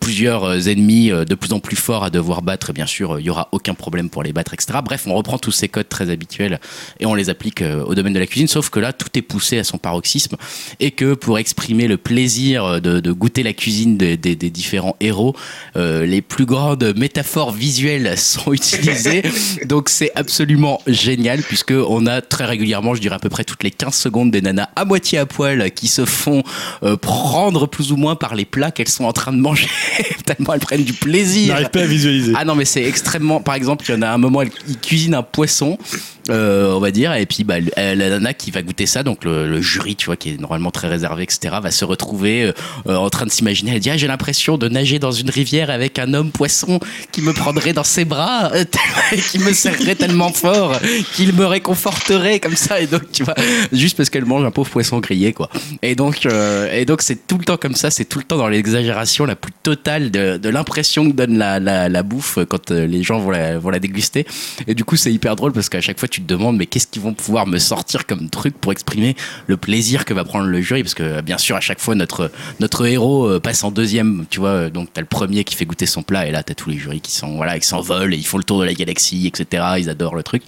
plusieurs 0.00 0.68
ennemis 0.68 1.08
de 1.10 1.34
plus 1.34 1.52
en 1.52 1.58
plus 1.58 1.76
forts 1.76 2.04
à 2.04 2.10
devoir 2.10 2.42
battre. 2.42 2.70
Et 2.70 2.72
bien 2.72 2.86
sûr, 2.86 3.18
il 3.18 3.26
y 3.26 3.30
aura 3.30 3.48
aucun 3.50 3.74
problème 3.74 4.10
pour 4.10 4.22
les 4.22 4.32
battre, 4.32 4.54
etc. 4.54 4.78
Bref, 4.84 5.06
on 5.08 5.14
reprend 5.14 5.38
tous 5.38 5.50
ces 5.50 5.68
codes 5.68 5.88
très 5.88 6.10
habituels 6.10 6.60
et 7.00 7.06
on 7.06 7.14
les 7.14 7.30
applique 7.30 7.62
au 7.62 7.94
domaine 7.94 8.12
de 8.12 8.18
la 8.18 8.26
cuisine. 8.26 8.48
Sauf 8.48 8.70
que 8.70 8.78
là, 8.80 8.92
tout 8.92 9.08
est 9.14 9.22
poussé 9.22 9.58
à 9.58 9.64
son 9.64 9.78
paroxysme 9.78 10.36
et 10.78 10.90
que 10.90 11.14
pour 11.14 11.38
exprimer 11.38 11.88
le 11.88 11.96
plaisir 11.96 12.80
de 12.80 13.07
goûter 13.12 13.42
la 13.42 13.52
cuisine 13.52 13.96
des, 13.96 14.16
des- 14.16 14.36
des 14.36 14.50
différents 14.50 14.96
héros, 15.00 15.34
euh, 15.76 16.06
les 16.06 16.22
plus 16.22 16.46
grandes 16.46 16.94
métaphores 16.96 17.52
visuelles 17.52 18.16
sont 18.18 18.52
utilisées. 18.52 19.22
Donc 19.66 19.88
c'est 19.88 20.12
absolument 20.14 20.80
génial 20.86 21.42
puisque 21.42 21.72
on 21.72 22.06
a 22.06 22.20
très 22.20 22.44
régulièrement, 22.44 22.94
je 22.94 23.00
dirais 23.00 23.16
à 23.16 23.18
peu 23.18 23.28
près 23.28 23.44
toutes 23.44 23.62
les 23.62 23.70
15 23.70 23.94
secondes, 23.94 24.30
des 24.30 24.40
nanas 24.42 24.68
à 24.76 24.84
moitié 24.84 25.18
à 25.18 25.26
poil 25.26 25.70
qui 25.72 25.88
se 25.88 26.04
font 26.04 26.42
euh, 26.82 26.96
prendre 26.96 27.66
plus 27.66 27.92
ou 27.92 27.96
moins 27.96 28.16
par 28.16 28.34
les 28.34 28.44
plats 28.44 28.70
qu'elles 28.70 28.88
sont 28.88 29.04
en 29.04 29.12
train 29.12 29.32
de 29.32 29.38
manger 29.38 29.68
tellement 30.24 30.54
elles 30.54 30.60
prennent 30.60 30.84
du 30.84 30.92
plaisir. 30.92 31.48
J'arrive 31.48 31.70
pas 31.70 31.80
à 31.82 31.86
visualiser. 31.86 32.32
Ah 32.36 32.44
non, 32.44 32.54
mais 32.54 32.64
c'est 32.64 32.84
extrêmement. 32.84 33.40
Par 33.40 33.54
exemple, 33.54 33.84
il 33.88 33.92
y 33.92 33.98
en 33.98 34.02
a 34.02 34.08
un 34.08 34.18
moment, 34.18 34.42
elle- 34.42 34.50
il 34.68 34.78
cuisine 34.78 35.14
un 35.14 35.22
poisson, 35.22 35.78
euh, 36.30 36.72
on 36.74 36.80
va 36.80 36.90
dire, 36.90 37.14
et 37.14 37.26
puis 37.26 37.44
bah, 37.44 37.56
euh, 37.78 37.94
la 37.94 38.10
nana 38.10 38.34
qui 38.34 38.50
va 38.50 38.62
goûter 38.62 38.86
ça, 38.86 39.02
donc 39.02 39.24
le, 39.24 39.60
jury, 39.60 39.96
tu 39.96 40.06
vois, 40.06 40.16
qui 40.16 40.30
est 40.30 40.40
normalement 40.40 40.70
très 40.70 40.88
réservé, 40.88 41.22
etc., 41.24 41.56
va 41.62 41.70
se 41.70 41.84
retrouver 41.84 42.52
euh, 42.86 42.96
en 42.96 43.10
train 43.10 43.26
de 43.26 43.30
s'imaginer. 43.30 43.72
Elle 43.74 43.80
dit 43.80 43.90
Ah, 43.90 43.96
j'ai 43.96 44.06
l'impression 44.06 44.58
de 44.58 44.68
nager 44.68 44.98
dans 44.98 45.10
une 45.10 45.30
rivière 45.30 45.70
avec 45.70 45.98
un 45.98 46.14
homme 46.14 46.30
poisson 46.30 46.80
qui 47.12 47.22
me 47.22 47.32
prendrait 47.32 47.72
dans 47.72 47.84
ses 47.84 48.04
bras, 48.04 48.50
qui 49.30 49.38
me 49.38 49.52
serrerait 49.52 49.94
tellement 49.94 50.32
fort, 50.32 50.78
qu'il 51.14 51.32
me 51.34 51.44
réconforterait 51.44 52.40
comme 52.40 52.56
ça. 52.56 52.80
Et 52.80 52.86
donc, 52.86 53.10
tu 53.12 53.24
vois, 53.24 53.34
juste 53.72 53.96
parce 53.96 54.10
qu'elle 54.10 54.24
mange 54.24 54.44
un 54.44 54.50
pauvre 54.50 54.70
poisson 54.70 55.00
grillé, 55.00 55.32
quoi. 55.32 55.48
Et 55.82 55.94
donc, 55.94 56.26
et 56.26 56.84
donc 56.84 57.02
c'est 57.02 57.26
tout 57.26 57.38
le 57.38 57.44
temps 57.44 57.56
comme 57.56 57.74
ça, 57.74 57.90
c'est 57.90 58.04
tout 58.04 58.18
le 58.18 58.24
temps 58.24 58.36
dans 58.36 58.48
l'exagération 58.48 59.24
la 59.24 59.36
plus 59.36 59.52
totale 59.62 60.10
de, 60.10 60.48
l'impression 60.48 61.08
que 61.10 61.14
donne 61.14 61.38
la, 61.38 61.58
la, 61.60 62.02
bouffe 62.02 62.38
quand 62.48 62.70
les 62.70 63.02
gens 63.02 63.18
vont 63.18 63.30
la, 63.30 63.58
vont 63.58 63.70
la 63.70 63.78
déguster. 63.78 64.26
Et 64.66 64.74
du 64.74 64.84
coup, 64.84 64.96
c'est 64.96 65.12
hyper 65.12 65.36
drôle 65.36 65.52
parce 65.52 65.68
qu'à 65.68 65.80
chaque 65.80 65.98
fois, 65.98 66.08
tu 66.08 66.17
te 66.20 66.26
demandes, 66.26 66.56
mais 66.56 66.66
qu'est-ce 66.66 66.86
qu'ils 66.86 67.02
vont 67.02 67.14
pouvoir 67.14 67.46
me 67.46 67.58
sortir 67.58 68.06
comme 68.06 68.30
truc 68.30 68.56
pour 68.58 68.72
exprimer 68.72 69.16
le 69.46 69.56
plaisir 69.56 70.04
que 70.04 70.14
va 70.14 70.24
prendre 70.24 70.46
le 70.46 70.60
jury? 70.60 70.82
Parce 70.82 70.94
que, 70.94 71.20
bien 71.20 71.38
sûr, 71.38 71.56
à 71.56 71.60
chaque 71.60 71.80
fois, 71.80 71.94
notre, 71.94 72.30
notre 72.60 72.86
héros 72.86 73.26
euh, 73.26 73.40
passe 73.40 73.64
en 73.64 73.70
deuxième, 73.70 74.26
tu 74.30 74.40
vois. 74.40 74.48
euh, 74.50 74.70
Donc, 74.70 74.88
t'as 74.92 75.00
le 75.00 75.06
premier 75.06 75.44
qui 75.44 75.54
fait 75.54 75.64
goûter 75.64 75.86
son 75.86 76.02
plat 76.02 76.26
et 76.26 76.30
là, 76.30 76.42
t'as 76.42 76.54
tous 76.54 76.70
les 76.70 76.78
jurys 76.78 77.00
qui 77.00 77.12
sont, 77.12 77.36
voilà, 77.36 77.56
ils 77.56 77.64
s'envolent 77.64 78.14
et 78.14 78.16
ils 78.16 78.26
font 78.26 78.38
le 78.38 78.44
tour 78.44 78.60
de 78.60 78.64
la 78.64 78.74
galaxie, 78.74 79.26
etc. 79.26 79.64
Ils 79.78 79.90
adorent 79.90 80.14
le 80.16 80.22
truc. 80.22 80.42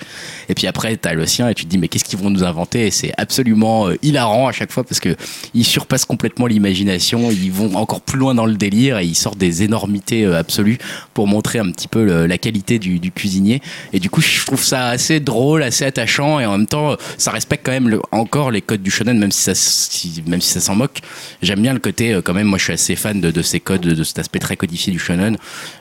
Et 0.49 0.55
puis 0.55 0.67
après, 0.67 0.97
t'as 0.97 1.15
le 1.15 1.27
sien 1.27 1.49
et 1.49 1.55
tu 1.55 1.65
te 1.65 1.71
dis, 1.71 1.79
mais 1.79 1.89
qu'est-ce 1.89 2.05
qu'ils 2.05 2.19
vont 2.19 2.31
nous 2.31 2.45
inventer? 2.45 2.87
Et 2.87 2.91
c'est 2.91 3.13
absolument 3.19 3.89
euh, 3.89 3.97
hilarant 4.03 4.49
à 4.49 4.53
chaque 4.53 4.73
fois 4.73 4.85
parce 4.85 5.01
que 5.01 5.17
ils 5.55 5.65
surpassent 5.65 6.05
complètement 6.05 6.47
l'imagination, 6.47 7.31
ils 7.31 7.53
vont 7.53 7.75
encore 7.77 8.01
plus 8.01 8.19
loin 8.19 8.35
dans 8.35 8.47
le 8.47 8.55
délire 8.57 8.99
et 8.99 9.05
ils 9.07 9.15
sortent 9.15 9.39
des 9.39 9.63
énormités 9.63 10.25
euh, 10.25 10.39
absolues 10.39 10.79
pour 11.15 11.27
montrer 11.27 11.59
un 11.59 11.71
petit 11.71 11.89
peu 11.89 12.27
la 12.27 12.39
qualité 12.39 12.79
du 12.79 13.11
cuisinier. 13.13 13.61
Et 13.93 14.01
du 14.01 14.11
coup, 14.11 14.21
je 14.21 14.45
trouve 14.45 14.63
ça 14.63 14.89
assez 14.89 15.21
drôle, 15.21 15.60
assez 15.65 15.85
attachant 15.85 16.41
et 16.41 16.47
en 16.47 16.59
même 16.59 16.67
temps, 16.67 16.97
ça 17.19 17.31
respecte 17.31 17.65
quand 17.65 17.73
même 17.73 18.01
encore 18.13 18.51
les 18.51 18.63
codes 18.63 18.83
du 18.83 18.91
shonen, 18.91 19.19
même 19.19 19.33
si 19.33 19.55
ça, 19.55 20.23
même 20.27 20.41
si 20.41 20.51
ça 20.51 20.61
s'en 20.61 20.75
moque. 20.75 21.01
J'aime 21.43 21.61
bien 21.61 21.73
le 21.73 21.79
côté, 21.79 22.13
euh, 22.13 22.23
quand 22.23 22.35
même, 22.35 22.47
moi 22.47 22.59
je 22.59 22.65
suis 22.65 22.73
assez 22.73 22.97
fan 22.97 23.21
de, 23.21 23.43
ces 23.43 23.61
codes, 23.61 23.81
de 23.81 24.05
cet 24.05 24.19
aspect 24.19 24.39
très 24.39 24.57
codifié 24.57 24.93
du 24.93 24.99
shonen, 24.99 25.37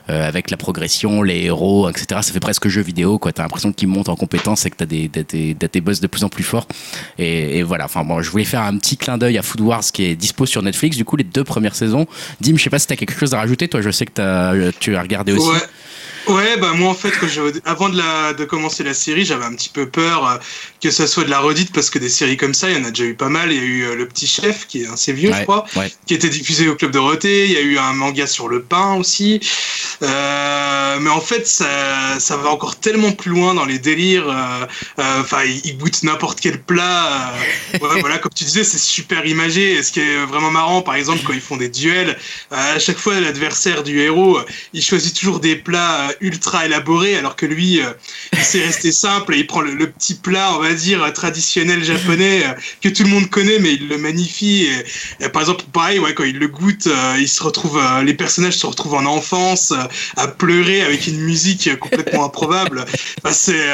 euh, 0.08 0.26
avec 0.26 0.50
la 0.50 0.56
progression, 0.56 1.22
les 1.22 1.44
héros, 1.44 1.88
etc. 1.88 2.20
Ça 2.22 2.32
fait 2.32 2.40
presque 2.40 2.68
jeu 2.68 2.82
vidéo, 2.82 3.18
quoi. 3.18 3.32
T'as 3.32 3.42
l'impression 3.42 3.72
qu'ils 3.72 3.88
montent 3.88 4.08
en 4.08 4.16
compétence 4.16 4.66
et 4.66 4.70
que 4.70 4.76
t'as 4.76 4.86
des, 4.86 5.08
t'as 5.08 5.22
des, 5.22 5.54
des 5.54 5.80
boss 5.80 6.00
de 6.00 6.06
plus 6.06 6.24
en 6.24 6.28
plus 6.28 6.44
forts. 6.44 6.66
Et, 7.18 7.62
voilà, 7.62 7.84
enfin 7.84 8.04
bon, 8.04 8.22
je 8.22 8.30
voulais 8.30 8.44
faire 8.44 8.62
un 8.62 8.76
petit 8.78 8.96
clin 8.96 9.18
d'œil 9.18 9.38
à 9.38 9.42
Food 9.42 9.60
Wars 9.60 9.82
qui 9.92 10.04
est 10.04 10.16
dispo 10.16 10.46
sur 10.46 10.62
Netflix, 10.62 10.96
du 10.96 11.04
coup, 11.04 11.16
les 11.16 11.24
deux 11.24 11.44
premières 11.44 11.74
saisons. 11.74 12.06
Dim, 12.40 12.56
je 12.56 12.62
sais 12.62 12.70
pas 12.70 12.78
si 12.78 12.86
t'as 12.86 12.96
quelque 12.96 13.18
chose 13.18 13.34
à 13.34 13.38
rajouter, 13.38 13.68
toi, 13.68 13.80
je 13.80 13.90
sais 13.90 14.06
que 14.06 14.12
t'as, 14.12 14.54
euh, 14.54 14.72
tu 14.78 14.96
as 14.96 15.02
regardé 15.02 15.32
aussi. 15.32 15.48
Ouais, 16.26 16.56
bah 16.58 16.72
moi 16.74 16.90
en 16.90 16.94
fait, 16.94 17.10
quand 17.18 17.26
je, 17.28 17.40
avant 17.64 17.88
de, 17.88 17.96
la, 17.98 18.34
de 18.34 18.44
commencer 18.44 18.84
la 18.84 18.94
série, 18.94 19.24
j'avais 19.24 19.44
un 19.44 19.54
petit 19.54 19.68
peu 19.70 19.88
peur 19.88 20.26
euh, 20.28 20.36
que 20.80 20.90
ça 20.90 21.06
soit 21.06 21.24
de 21.24 21.30
la 21.30 21.40
redite 21.40 21.72
parce 21.72 21.90
que 21.90 21.98
des 21.98 22.08
séries 22.08 22.36
comme 22.36 22.54
ça, 22.54 22.70
il 22.70 22.76
y 22.76 22.80
en 22.80 22.84
a 22.84 22.90
déjà 22.90 23.04
eu 23.04 23.14
pas 23.14 23.28
mal. 23.28 23.50
Il 23.52 23.56
y 23.58 23.60
a 23.60 23.64
eu 23.64 23.82
euh, 23.84 23.94
Le 23.96 24.06
Petit 24.06 24.26
Chef, 24.26 24.66
qui 24.66 24.82
est 24.82 24.86
assez 24.86 25.12
vieux, 25.12 25.32
je 25.34 25.42
crois, 25.42 25.64
ouais. 25.76 25.92
qui 26.06 26.14
était 26.14 26.28
diffusé 26.28 26.68
au 26.68 26.76
Club 26.76 26.92
Dorothée. 26.92 27.46
Il 27.46 27.52
y 27.52 27.56
a 27.56 27.62
eu 27.62 27.78
un 27.78 27.94
manga 27.94 28.26
sur 28.26 28.48
le 28.48 28.62
pain 28.62 28.94
aussi. 28.94 29.40
Euh, 30.02 30.98
mais 31.00 31.10
en 31.10 31.20
fait, 31.20 31.46
ça, 31.46 32.18
ça 32.20 32.36
va 32.36 32.50
encore 32.50 32.76
tellement 32.76 33.12
plus 33.12 33.30
loin 33.30 33.54
dans 33.54 33.64
les 33.64 33.78
délires. 33.78 34.28
euh, 34.28 34.66
Enfin, 35.20 35.42
ils 35.44 35.60
il 35.64 35.78
goûtent 35.78 36.02
n'importe 36.02 36.40
quel 36.40 36.62
plat. 36.62 37.32
ouais, 37.74 37.78
voilà, 38.00 38.18
comme 38.18 38.32
tu 38.34 38.44
disais, 38.44 38.64
c'est 38.64 38.78
super 38.78 39.26
imagé. 39.26 39.72
Et 39.74 39.82
ce 39.82 39.92
qui 39.92 40.00
est 40.00 40.24
vraiment 40.26 40.50
marrant, 40.50 40.82
par 40.82 40.94
exemple, 40.94 41.20
quand 41.26 41.32
ils 41.32 41.40
font 41.40 41.56
des 41.56 41.68
duels, 41.68 42.18
à 42.50 42.78
chaque 42.78 42.98
fois, 42.98 43.18
l'adversaire 43.20 43.82
du 43.82 44.00
héros, 44.00 44.38
il 44.72 44.82
choisit 44.82 45.14
toujours 45.18 45.40
des 45.40 45.56
plats 45.56 46.10
ultra 46.20 46.66
élaborés, 46.66 47.16
alors 47.16 47.36
que 47.36 47.46
lui, 47.46 47.80
euh, 47.80 47.90
il 48.32 48.40
sait 48.40 48.64
rester 48.64 48.92
simple 48.92 49.34
et 49.34 49.38
il 49.38 49.46
prend 49.46 49.60
le, 49.60 49.74
le 49.74 49.90
petit 49.90 50.14
plat, 50.14 50.54
on 50.54 50.60
va 50.60 50.72
dire, 50.72 51.12
traditionnel 51.12 51.82
japonais 51.84 52.44
euh, 52.44 52.52
que 52.82 52.88
tout 52.88 53.04
le 53.04 53.08
monde 53.08 53.28
connaît, 53.30 53.58
mais 53.58 53.74
il 53.74 53.88
le 53.88 53.98
magnifie. 53.98 54.68
Et, 55.20 55.24
et 55.24 55.28
par 55.28 55.42
exemple, 55.42 55.64
pareil, 55.72 55.98
ouais, 55.98 56.14
quand 56.14 56.24
il 56.24 56.38
le 56.38 56.48
goûte, 56.48 56.86
euh, 56.86 57.16
il 57.18 57.28
se 57.28 57.42
retrouve, 57.42 57.80
les 58.04 58.14
personnages 58.14 58.56
se 58.56 58.66
retrouvent 58.66 58.94
en 58.94 59.06
enfance, 59.06 59.72
à 60.16 60.28
pleurer 60.28 60.82
avec 60.82 61.06
une 61.06 61.20
musique 61.20 61.78
complètement 61.78 62.24
improbable. 62.24 62.84
C'est, 63.30 63.70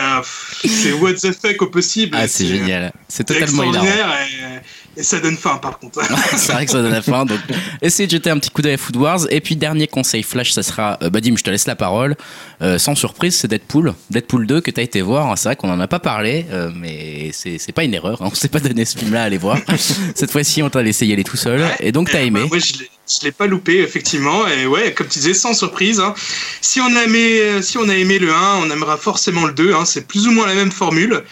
c'est 0.64 0.92
what 0.92 1.14
the 1.14 1.32
fuck 1.32 1.62
au 1.62 1.66
possible. 1.66 2.16
Ah, 2.18 2.28
c'est 2.28 2.46
génial. 2.46 2.92
C'est 3.08 3.24
totalement 3.24 3.64
hilarant. 3.64 3.86
extraordinaire 3.86 4.28
et, 4.28 4.60
et 4.96 5.02
ça 5.02 5.18
donne 5.20 5.36
faim, 5.36 5.58
par 5.60 5.78
contre. 5.78 6.00
c'est 6.36 6.52
vrai 6.52 6.64
que 6.64 6.70
ça 6.72 6.82
donne 6.82 6.92
la 6.92 7.02
fin. 7.02 7.24
Donc, 7.24 7.38
essayez 7.82 8.06
de 8.06 8.12
jeter 8.12 8.30
un 8.30 8.38
petit 8.38 8.50
coup 8.50 8.62
d'œil 8.62 8.74
à 8.74 8.78
Food 8.78 8.96
Wars. 8.96 9.20
Et 9.30 9.40
puis, 9.40 9.56
dernier 9.56 9.86
conseil 9.86 10.22
flash, 10.22 10.52
ça 10.52 10.62
sera. 10.62 10.98
Euh, 11.02 11.10
Badim, 11.10 11.36
je 11.36 11.42
te 11.42 11.50
laisse 11.50 11.66
la 11.66 11.76
parole. 11.76 12.16
Euh, 12.62 12.78
sans 12.78 12.94
surprise, 12.94 13.36
c'est 13.36 13.48
Deadpool. 13.48 13.94
Deadpool 14.10 14.46
2 14.46 14.60
que 14.60 14.70
tu 14.70 14.80
as 14.80 14.82
été 14.82 15.02
voir. 15.02 15.36
C'est 15.36 15.48
vrai 15.50 15.56
qu'on 15.56 15.70
en 15.70 15.80
a 15.80 15.88
pas 15.88 15.98
parlé, 16.00 16.46
euh, 16.50 16.70
mais 16.74 17.30
c'est 17.32 17.72
pas 17.72 17.84
une 17.84 17.94
erreur. 17.94 18.22
hein. 18.22 18.28
On 18.30 18.34
s'est 18.34 18.48
pas 18.48 18.60
donné 18.60 18.84
ce 18.84 18.98
film-là 18.98 19.22
à 19.22 19.24
aller 19.26 19.38
voir. 19.38 19.58
Cette 20.14 20.30
fois-ci, 20.30 20.62
on 20.62 20.70
t'a 20.70 20.82
laissé 20.82 21.06
y 21.06 21.12
aller 21.12 21.24
tout 21.24 21.36
seul. 21.36 21.62
Et 21.80 21.92
donc, 21.92 22.10
t'as 22.10 22.22
aimé. 22.22 22.40
bah, 22.44 22.48
ouais, 22.52 22.60
je 22.60 22.78
l'ai- 22.78 22.90
je 23.08 23.24
l'ai 23.24 23.30
pas 23.30 23.46
loupé, 23.46 23.78
effectivement. 23.82 24.48
Et 24.48 24.66
ouais, 24.66 24.92
comme 24.92 25.06
tu 25.06 25.20
disais, 25.20 25.34
sans 25.34 25.54
surprise. 25.54 26.00
hein. 26.00 26.12
Si, 26.60 26.80
on 26.80 26.96
a 26.96 27.04
aimé, 27.04 27.62
si 27.62 27.78
on 27.78 27.88
a 27.88 27.94
aimé 27.94 28.18
le 28.18 28.32
1, 28.32 28.56
on 28.62 28.70
aimera 28.70 28.96
forcément 28.96 29.44
le 29.46 29.52
2. 29.52 29.74
hein. 29.74 29.84
C'est 29.84 30.08
plus 30.08 30.26
ou 30.26 30.32
moins 30.32 30.46
la 30.48 30.54
même 30.54 30.72
formule. 30.72 31.22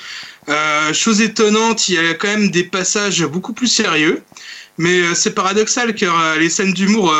Euh, 0.48 0.92
chose 0.92 1.20
étonnante, 1.22 1.88
il 1.88 1.94
y 1.94 1.98
a 1.98 2.14
quand 2.14 2.28
même 2.28 2.50
des 2.50 2.64
passages 2.64 3.24
beaucoup 3.24 3.52
plus 3.52 3.68
sérieux. 3.68 4.22
Mais 4.76 5.00
euh, 5.00 5.14
c'est 5.14 5.34
paradoxal 5.34 5.94
car 5.94 6.20
euh, 6.20 6.36
les 6.36 6.50
scènes 6.50 6.72
d'humour 6.72 7.14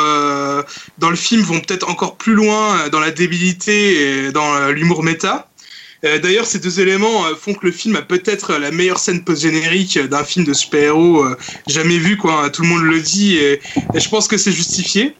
dans 0.97 1.09
le 1.09 1.15
film 1.15 1.41
vont 1.41 1.59
peut-être 1.61 1.89
encore 1.89 2.17
plus 2.17 2.33
loin 2.33 2.89
dans 2.89 2.99
la 2.99 3.11
débilité 3.11 4.25
et 4.27 4.31
dans 4.31 4.69
l'humour 4.69 5.03
méta. 5.03 5.49
D'ailleurs, 6.21 6.45
ces 6.45 6.59
deux 6.59 6.81
éléments 6.81 7.23
font 7.35 7.55
que 7.55 7.65
le 7.65 7.71
film 7.71 7.95
a 7.95 8.03
peut-être 8.03 8.53
la 8.57 8.69
meilleure 8.69 8.99
scène 8.99 9.23
post-générique 9.23 9.97
d'un 9.97 10.23
film 10.23 10.45
de 10.45 10.53
super-héros 10.53 11.25
jamais 11.67 11.97
vu, 11.97 12.15
quoi. 12.15 12.51
Tout 12.51 12.61
le 12.61 12.67
monde 12.67 12.83
le 12.83 12.99
dit 12.99 13.37
et 13.37 13.59
je 13.95 14.07
pense 14.07 14.27
que 14.27 14.37
c'est 14.37 14.51
justifié. 14.51 15.15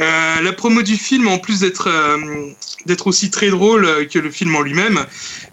Euh, 0.00 0.40
la 0.40 0.52
promo 0.52 0.82
du 0.82 0.96
film, 0.96 1.28
en 1.28 1.38
plus 1.38 1.60
d'être 1.60 1.88
euh, 1.88 2.52
d'être 2.86 3.06
aussi 3.06 3.30
très 3.30 3.50
drôle 3.50 3.84
euh, 3.84 4.06
que 4.06 4.18
le 4.18 4.30
film 4.30 4.56
en 4.56 4.62
lui-même, 4.62 5.04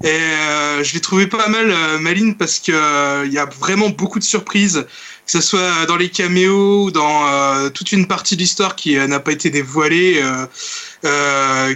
je 0.04 0.94
l'ai 0.94 1.02
trouvé 1.02 1.28
pas 1.28 1.50
mal 1.50 1.74
maline 2.00 2.36
parce 2.36 2.60
que 2.60 3.26
il 3.26 3.34
y 3.34 3.38
a 3.38 3.46
vraiment 3.46 3.90
beaucoup 3.90 4.20
de 4.20 4.24
surprises, 4.24 4.86
que 5.26 5.32
ce 5.32 5.42
soit 5.42 5.86
dans 5.88 5.98
les 5.98 6.10
caméos, 6.10 6.92
dans 6.92 7.70
toute 7.72 7.92
une 7.92 8.08
partie 8.08 8.36
de 8.36 8.42
l'histoire 8.42 8.76
qui 8.76 8.96
n'a 8.96 9.20
pas 9.20 9.32
été 9.32 9.50
dévoilée, 9.50 10.24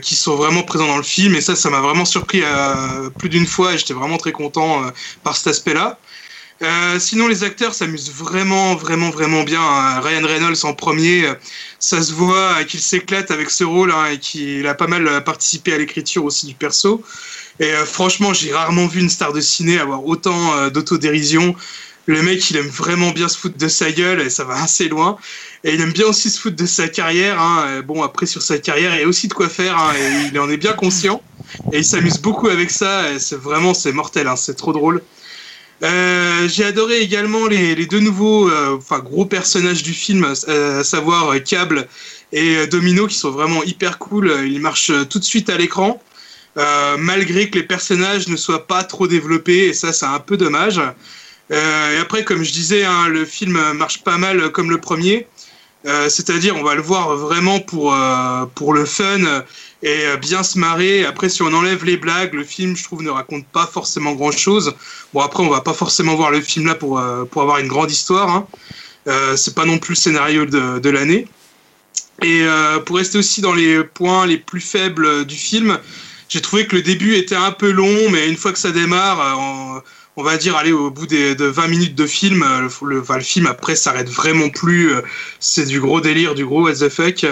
qui 0.02 0.16
sont 0.16 0.36
vraiment 0.36 0.64
présents 0.64 0.88
dans 0.88 0.98
le 0.98 1.04
film. 1.04 1.36
Et 1.36 1.42
ça, 1.42 1.56
ça 1.56 1.70
m'a 1.70 1.82
vraiment 1.82 2.06
surpris 2.06 2.44
plus 3.18 3.30
d'une 3.30 3.48
fois. 3.48 3.76
J'étais 3.76 3.96
vraiment 3.96 4.18
très 4.18 4.32
content 4.32 4.84
par 5.24 5.36
cet 5.36 5.48
aspect-là. 5.48 6.00
Euh, 6.64 7.00
sinon, 7.00 7.28
les 7.28 7.44
acteurs 7.44 7.74
s'amusent 7.74 8.12
vraiment, 8.12 8.76
vraiment, 8.76 9.10
vraiment 9.10 9.44
bien. 9.44 9.62
hein. 9.62 10.00
Ryan 10.00 10.24
Reynolds 10.28 10.64
en 10.64 10.76
premier, 10.76 11.26
euh, 11.26 11.34
ça 11.80 12.04
se 12.04 12.14
voit 12.14 12.60
euh, 12.60 12.64
qu'il 12.66 12.80
s'éclate 12.82 13.32
avec 13.32 13.50
ce 13.50 13.64
rôle 13.64 13.92
hein, 13.92 14.06
et 14.12 14.20
qu'il 14.20 14.68
a 14.68 14.76
pas 14.76 14.86
mal 14.86 15.24
participé 15.24 15.74
à 15.74 15.80
l'écriture 15.80 16.24
aussi 16.24 16.46
du 16.46 16.54
perso. 16.54 17.04
Et 17.60 17.72
franchement, 17.86 18.34
j'ai 18.34 18.54
rarement 18.54 18.88
vu 18.88 19.02
une 19.02 19.10
star 19.10 19.34
de 19.34 19.42
ciné 19.42 19.80
avoir 19.80 20.06
autant 20.06 20.70
d'autodérision. 20.72 21.56
Le 22.08 22.22
mec, 22.24 22.50
il 22.52 22.58
aime 22.58 22.68
vraiment 22.68 23.12
bien 23.12 23.30
se 23.30 23.38
foutre 23.38 23.58
de 23.58 23.68
sa 23.68 23.92
gueule 23.92 24.22
et 24.22 24.30
ça 24.32 24.44
va 24.46 24.62
assez 24.64 24.90
loin. 24.90 25.18
Et 25.64 25.74
il 25.76 25.82
aime 25.82 25.94
bien 25.94 26.08
aussi 26.08 26.30
se 26.32 26.40
foutre 26.42 26.58
de 26.58 26.66
sa 26.66 26.90
carrière. 26.90 27.40
Hein. 27.42 27.82
Bon, 27.86 28.04
après, 28.04 28.26
sur 28.26 28.42
sa 28.42 28.60
carrière, 28.60 28.96
il 28.96 29.02
y 29.02 29.04
a 29.04 29.08
aussi 29.08 29.28
de 29.28 29.34
quoi 29.34 29.50
faire 29.50 29.78
et 29.98 30.28
il 30.34 30.40
en 30.40 30.50
est 30.50 30.58
bien 30.58 30.74
conscient. 30.74 31.24
Et 31.72 31.80
il 31.80 31.86
s'amuse 31.86 32.20
beaucoup 32.20 32.48
avec 32.50 32.72
ça. 32.72 33.20
C'est 33.20 33.38
vraiment, 33.40 33.74
c'est 33.76 33.92
mortel. 33.94 34.30
C'est 34.38 34.56
trop 34.56 34.74
drôle. 34.74 35.04
Euh, 35.84 36.48
j'ai 36.48 36.64
adoré 36.64 37.00
également 37.00 37.48
les, 37.48 37.86
deux 37.88 38.00
nouveaux, 38.00 38.50
euh, 38.50 38.78
enfin 38.78 39.00
gros 39.00 39.26
personnages 39.26 39.82
du 39.82 39.94
film, 39.94 40.32
euh, 40.48 40.82
à 40.82 40.84
savoir 40.84 41.34
Cable 41.44 41.88
et 42.32 42.68
Domino, 42.68 43.08
qui 43.08 43.16
sont 43.16 43.32
vraiment 43.32 43.64
hyper 43.64 43.98
cool. 43.98 44.32
Ils 44.46 44.62
marchent 44.62 44.92
tout 45.10 45.20
de 45.20 45.24
suite 45.24 45.50
à 45.50 45.58
l'écran, 45.58 46.02
malgré 47.00 47.50
que 47.50 47.58
les 47.58 47.66
personnages 47.66 48.28
ne 48.28 48.38
soient 48.38 48.68
pas 48.68 48.84
trop 48.84 49.08
développés, 49.08 49.68
et 49.68 49.74
ça, 49.74 49.92
c'est 49.92 50.06
un 50.06 50.20
peu 50.20 50.38
dommage. 50.38 50.80
Et 51.50 51.98
après, 52.00 52.24
comme 52.24 52.44
je 52.44 52.54
disais, 52.54 52.86
hein, 52.86 53.10
le 53.10 53.26
film 53.26 53.60
marche 53.74 54.04
pas 54.04 54.18
mal 54.18 54.52
comme 54.52 54.70
le 54.70 54.80
premier. 54.80 55.28
C'est-à-dire, 55.84 56.56
on 56.56 56.64
va 56.64 56.76
le 56.76 56.82
voir 56.82 57.18
vraiment 57.18 57.60
pour, 57.60 57.94
pour 58.56 58.74
le 58.74 58.86
fun 58.86 59.44
et 59.84 60.06
euh, 60.06 60.18
bien 60.18 60.44
se 60.44 60.60
marrer. 60.60 61.06
Après, 61.06 61.30
si 61.30 61.42
on 61.42 61.54
enlève 61.54 61.84
les 61.86 61.98
blagues, 61.98 62.34
le 62.34 62.44
film, 62.44 62.76
je 62.76 62.84
trouve, 62.84 63.02
ne 63.02 63.10
raconte 63.10 63.46
pas 63.48 63.66
forcément 63.66 64.14
grand-chose. 64.14 64.74
Bon, 65.14 65.22
après, 65.22 65.44
on 65.44 65.50
va 65.50 65.62
pas 65.62 65.74
forcément 65.74 66.16
voir 66.16 66.32
le 66.32 66.42
film 66.42 66.68
là 66.68 66.76
pour, 66.76 67.00
euh, 67.00 67.26
pour 67.26 67.42
avoir 67.42 67.60
une 67.60 67.68
grande 67.68 67.92
histoire. 67.92 68.30
Hein. 68.30 68.48
Euh, 69.08 69.36
c'est 69.36 69.56
pas 69.56 69.66
non 69.66 69.80
plus 69.80 69.94
le 69.94 70.00
scénario 70.00 70.46
de, 70.46 70.90
l'année. 70.90 71.28
Et 72.22 72.44
euh, 72.44 72.80
pour 72.80 72.98
rester 72.98 73.18
aussi 73.18 73.42
dans 73.42 73.54
les 73.54 73.84
points 73.84 74.28
les 74.28 74.38
plus 74.38 74.62
faibles 74.62 75.26
du 75.26 75.36
film, 75.36 75.80
j'ai 76.30 76.42
trouvé 76.42 76.68
que 76.68 76.76
le 76.76 76.84
début 76.84 77.16
était 77.16 77.36
un 77.36 77.52
peu 77.52 77.72
long, 77.72 78.10
mais 78.12 78.30
une 78.30 78.38
fois 78.38 78.54
que 78.54 78.60
ça 78.60 78.72
démarre, 78.72 79.84
on, 80.18 80.24
va 80.24 80.38
dire, 80.38 80.56
aller 80.56 80.72
au 80.72 80.92
bout 80.92 81.08
des, 81.08 81.36
de 81.36 81.46
20 81.46 81.68
minutes 81.68 81.96
de 81.96 82.06
film, 82.06 82.44
euh, 82.44 82.62
le, 82.62 82.88
le, 82.88 83.02
enfin, 83.02 83.16
le 83.18 83.24
film 83.24 83.46
après 83.48 83.76
s'arrête 83.76 84.10
vraiment 84.10 84.50
plus. 84.50 84.94
euh, 84.94 85.02
C'est 85.40 85.66
du 85.66 85.80
gros 85.80 86.02
délire, 86.02 86.36
du 86.36 86.46
gros 86.46 86.64
what 86.64 86.74
the 86.76 86.90
fuck. 86.90 87.26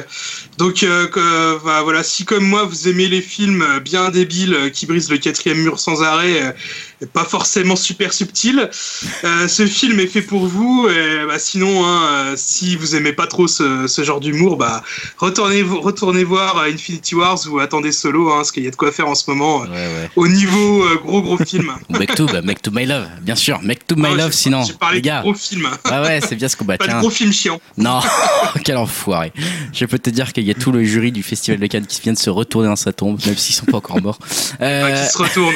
Donc 0.58 0.84
euh, 0.84 1.08
que, 1.08 1.64
bah, 1.64 1.82
voilà, 1.84 2.04
si 2.04 2.26
comme 2.26 2.44
moi 2.46 2.64
vous 2.64 2.88
aimez 2.88 3.08
les 3.08 3.22
films 3.22 3.66
bien 3.84 4.10
débiles 4.10 4.72
qui 4.74 4.86
brisent 4.86 5.10
le 5.10 5.18
quatrième 5.18 5.60
mur 5.60 5.80
sans 5.80 6.02
arrêt, 6.04 6.56
et 7.02 7.06
pas 7.06 7.24
forcément 7.24 7.76
super 7.78 8.12
subtil, 8.12 8.70
euh, 9.24 9.48
ce 9.48 9.66
film 9.68 10.00
est 10.00 10.08
fait 10.08 10.22
pour 10.22 10.48
vous. 10.48 10.88
Et, 10.90 11.26
bah, 11.26 11.40
sinon, 11.40 11.86
hein, 11.86 12.34
si 12.36 12.76
vous 12.76 12.96
aimez 12.96 13.14
pas 13.14 13.28
trop 13.28 13.48
ce, 13.48 13.88
ce 13.88 14.04
genre 14.04 14.20
d'humour, 14.20 14.58
bah 14.58 14.84
retournez, 15.18 15.62
retournez 15.62 16.24
voir 16.24 16.60
Infinity 16.64 17.16
Wars 17.16 17.40
ou 17.50 17.60
attendez 17.60 17.92
Solo, 17.92 18.30
hein, 18.32 18.38
parce 18.38 18.52
qu'il 18.52 18.64
y 18.64 18.68
a 18.68 18.72
de 18.72 18.76
quoi 18.76 18.92
faire 18.92 19.08
en 19.08 19.16
ce 19.16 19.30
moment 19.30 19.60
Ouais, 19.62 19.68
ouais. 19.70 20.10
au 20.16 20.28
niveau 20.28 20.84
euh, 20.86 20.96
gros 20.98 21.22
gros 21.22 21.38
film. 21.38 21.72
Make 21.90 22.16
to, 22.16 22.26
bah, 22.28 22.42
to 22.70 22.76
My 22.78 22.86
Love, 22.86 23.08
bien 23.22 23.36
sûr. 23.36 23.60
Make 23.62 23.86
to 23.88 23.96
My 23.96 24.10
Ah, 24.12 24.16
Love, 24.16 24.32
sinon. 24.32 24.64
J'ai 24.64 24.74
parlé 24.74 24.96
Les 24.98 25.02
de 25.02 25.08
gars. 25.08 25.22
gros 25.22 25.34
film, 25.34 25.68
Ouais, 25.86 26.00
ouais, 26.00 26.20
c'est 26.28 26.36
bien 26.36 26.48
ce 26.48 26.56
qu'on 26.56 26.66
bat. 26.66 26.78
pas 26.78 26.88
de 26.88 27.00
gros 27.00 27.10
film 27.10 27.32
chiant. 27.32 27.60
Non, 27.78 28.00
quel 28.64 28.78
enfoiré. 28.78 29.32
Je 29.74 29.86
peux 29.86 30.00
te 30.00 30.10
dire 30.10 30.34
qu'il 30.34 30.44
y 30.46 30.52
a 30.52 30.54
tout 30.54 30.72
le 30.72 30.84
jury 30.84 31.12
du 31.12 31.24
Festival 31.24 31.60
de 31.60 31.68
Cannes 31.68 31.86
qui 31.86 32.02
vient 32.02 32.14
de 32.14 32.18
se 32.18 32.30
retourner 32.30 32.68
dans 32.68 32.76
sa 32.76 32.94
tombe, 32.94 33.20
même 33.26 33.38
s'ils 33.38 33.56
sont 33.56 33.66
pas 33.66 33.78
encore 33.78 34.02
morts. 34.02 34.20
Euh, 34.62 35.04
qui 35.06 35.12
se 35.12 35.18
retourne. 35.18 35.54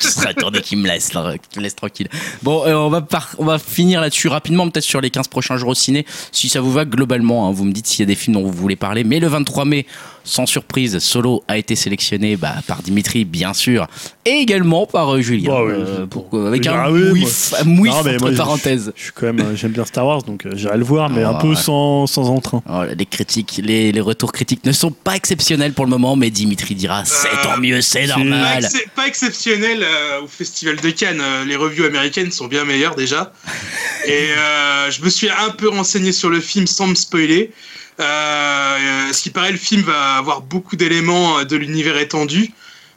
qui 0.00 0.08
se 0.08 0.26
retourne 0.26 0.56
et 0.56 0.60
qui 0.62 0.76
me 0.76 0.86
laisse, 0.88 1.12
là, 1.12 1.34
qui 1.50 1.58
me 1.58 1.64
laisse 1.64 1.76
tranquille. 1.76 2.08
Bon, 2.42 2.64
euh, 2.66 2.74
on 2.74 2.88
va 2.90 3.00
par- 3.00 3.34
on 3.38 3.44
va 3.44 3.58
finir 3.58 4.00
là-dessus 4.00 4.28
rapidement, 4.28 4.68
peut-être 4.68 4.84
sur 4.84 5.00
les 5.00 5.10
15 5.10 5.28
prochains 5.28 5.56
jours 5.56 5.70
au 5.70 5.74
ciné. 5.74 6.04
Si 6.32 6.48
ça 6.48 6.60
vous 6.60 6.72
va 6.72 6.84
globalement, 6.84 7.48
hein, 7.48 7.52
vous 7.52 7.64
me 7.64 7.72
dites 7.72 7.86
s'il 7.86 8.00
y 8.00 8.02
a 8.02 8.06
des 8.06 8.14
films 8.14 8.34
dont 8.34 8.42
vous 8.42 8.52
voulez 8.52 8.76
parler. 8.76 9.04
Mais 9.04 9.20
le 9.20 9.28
23 9.28 9.64
mai, 9.64 9.86
sans 10.26 10.44
surprise, 10.44 10.98
Solo 10.98 11.42
a 11.48 11.56
été 11.56 11.76
sélectionné 11.76 12.36
bah, 12.36 12.56
par 12.66 12.82
Dimitri, 12.82 13.24
bien 13.24 13.54
sûr, 13.54 13.86
et 14.24 14.32
également 14.32 14.84
par 14.86 15.14
euh, 15.14 15.20
Julien. 15.22 15.50
Bah 15.52 15.60
oui. 15.64 15.72
euh, 15.74 16.06
pour- 16.06 16.28
avec 16.46 16.66
Ah 16.66 16.86
un 16.86 16.90
oui, 16.92 17.20
mouif 17.64 17.92
Non, 17.92 18.02
mais 18.04 18.14
entre 18.14 18.20
moi, 18.20 18.32
je- 18.32 18.36
parenthèses. 18.36 18.92
Je 18.96 19.02
suis 19.04 19.12
quand 19.12 19.26
même, 19.26 19.40
euh, 19.40 19.56
j'aime 19.56 19.70
bien 19.72 19.84
Star 19.84 20.04
Wars, 20.06 20.22
donc 20.24 20.44
euh, 20.44 20.50
j'irai 20.54 20.76
le 20.76 20.84
voir, 20.84 21.08
mais 21.08 21.22
un 21.22 21.30
Ah, 21.36 21.38
peu 21.40 21.50
ouais. 21.50 21.56
sans, 21.56 22.06
sans 22.06 22.28
entrain. 22.28 22.62
Oh, 22.68 22.82
les 22.96 23.06
critiques, 23.06 23.60
les, 23.62 23.92
les 23.92 24.00
retours 24.00 24.32
critiques 24.32 24.64
ne 24.64 24.72
sont 24.72 24.90
pas 24.90 25.16
exceptionnels 25.16 25.72
pour 25.72 25.84
le 25.84 25.90
moment, 25.90 26.16
mais 26.16 26.30
Dimitri 26.30 26.74
dira 26.74 27.04
c'est 27.04 27.28
Euh, 27.28 27.42
tant 27.42 27.58
mieux, 27.58 27.80
c'est 27.80 28.06
c'est- 28.06 28.12
Pas, 28.12 28.18
normal. 28.18 28.64
ex- 28.64 28.84
pas 28.96 29.06
exceptionnel 29.06 29.82
euh, 29.82 30.22
au 30.22 30.26
Festival 30.26 30.76
de 30.76 30.90
Cannes. 30.90 31.20
Euh, 31.20 31.44
les 31.44 31.56
revues 31.56 31.86
américaines 31.86 32.30
sont 32.32 32.46
bien 32.48 32.64
meilleures 32.64 32.96
déjà. 32.96 33.32
Et 34.06 34.10
euh, 34.36 34.90
je 34.90 35.02
me 35.02 35.08
suis 35.08 35.28
un 35.30 35.50
peu 35.56 35.68
renseigné 35.68 36.12
sur 36.12 36.30
le 36.30 36.40
film 36.40 36.66
sans 36.66 36.86
me 36.88 36.94
spoiler. 36.94 37.52
Euh, 37.98 39.12
ce 39.12 39.22
qui 39.22 39.30
paraît, 39.30 39.52
le 39.52 39.58
film 39.58 39.82
va 39.82 40.16
avoir 40.16 40.42
beaucoup 40.42 40.76
d'éléments 40.76 41.38
euh, 41.38 41.44
de 41.44 41.56
l'univers 41.56 41.96
étendu. 41.96 42.52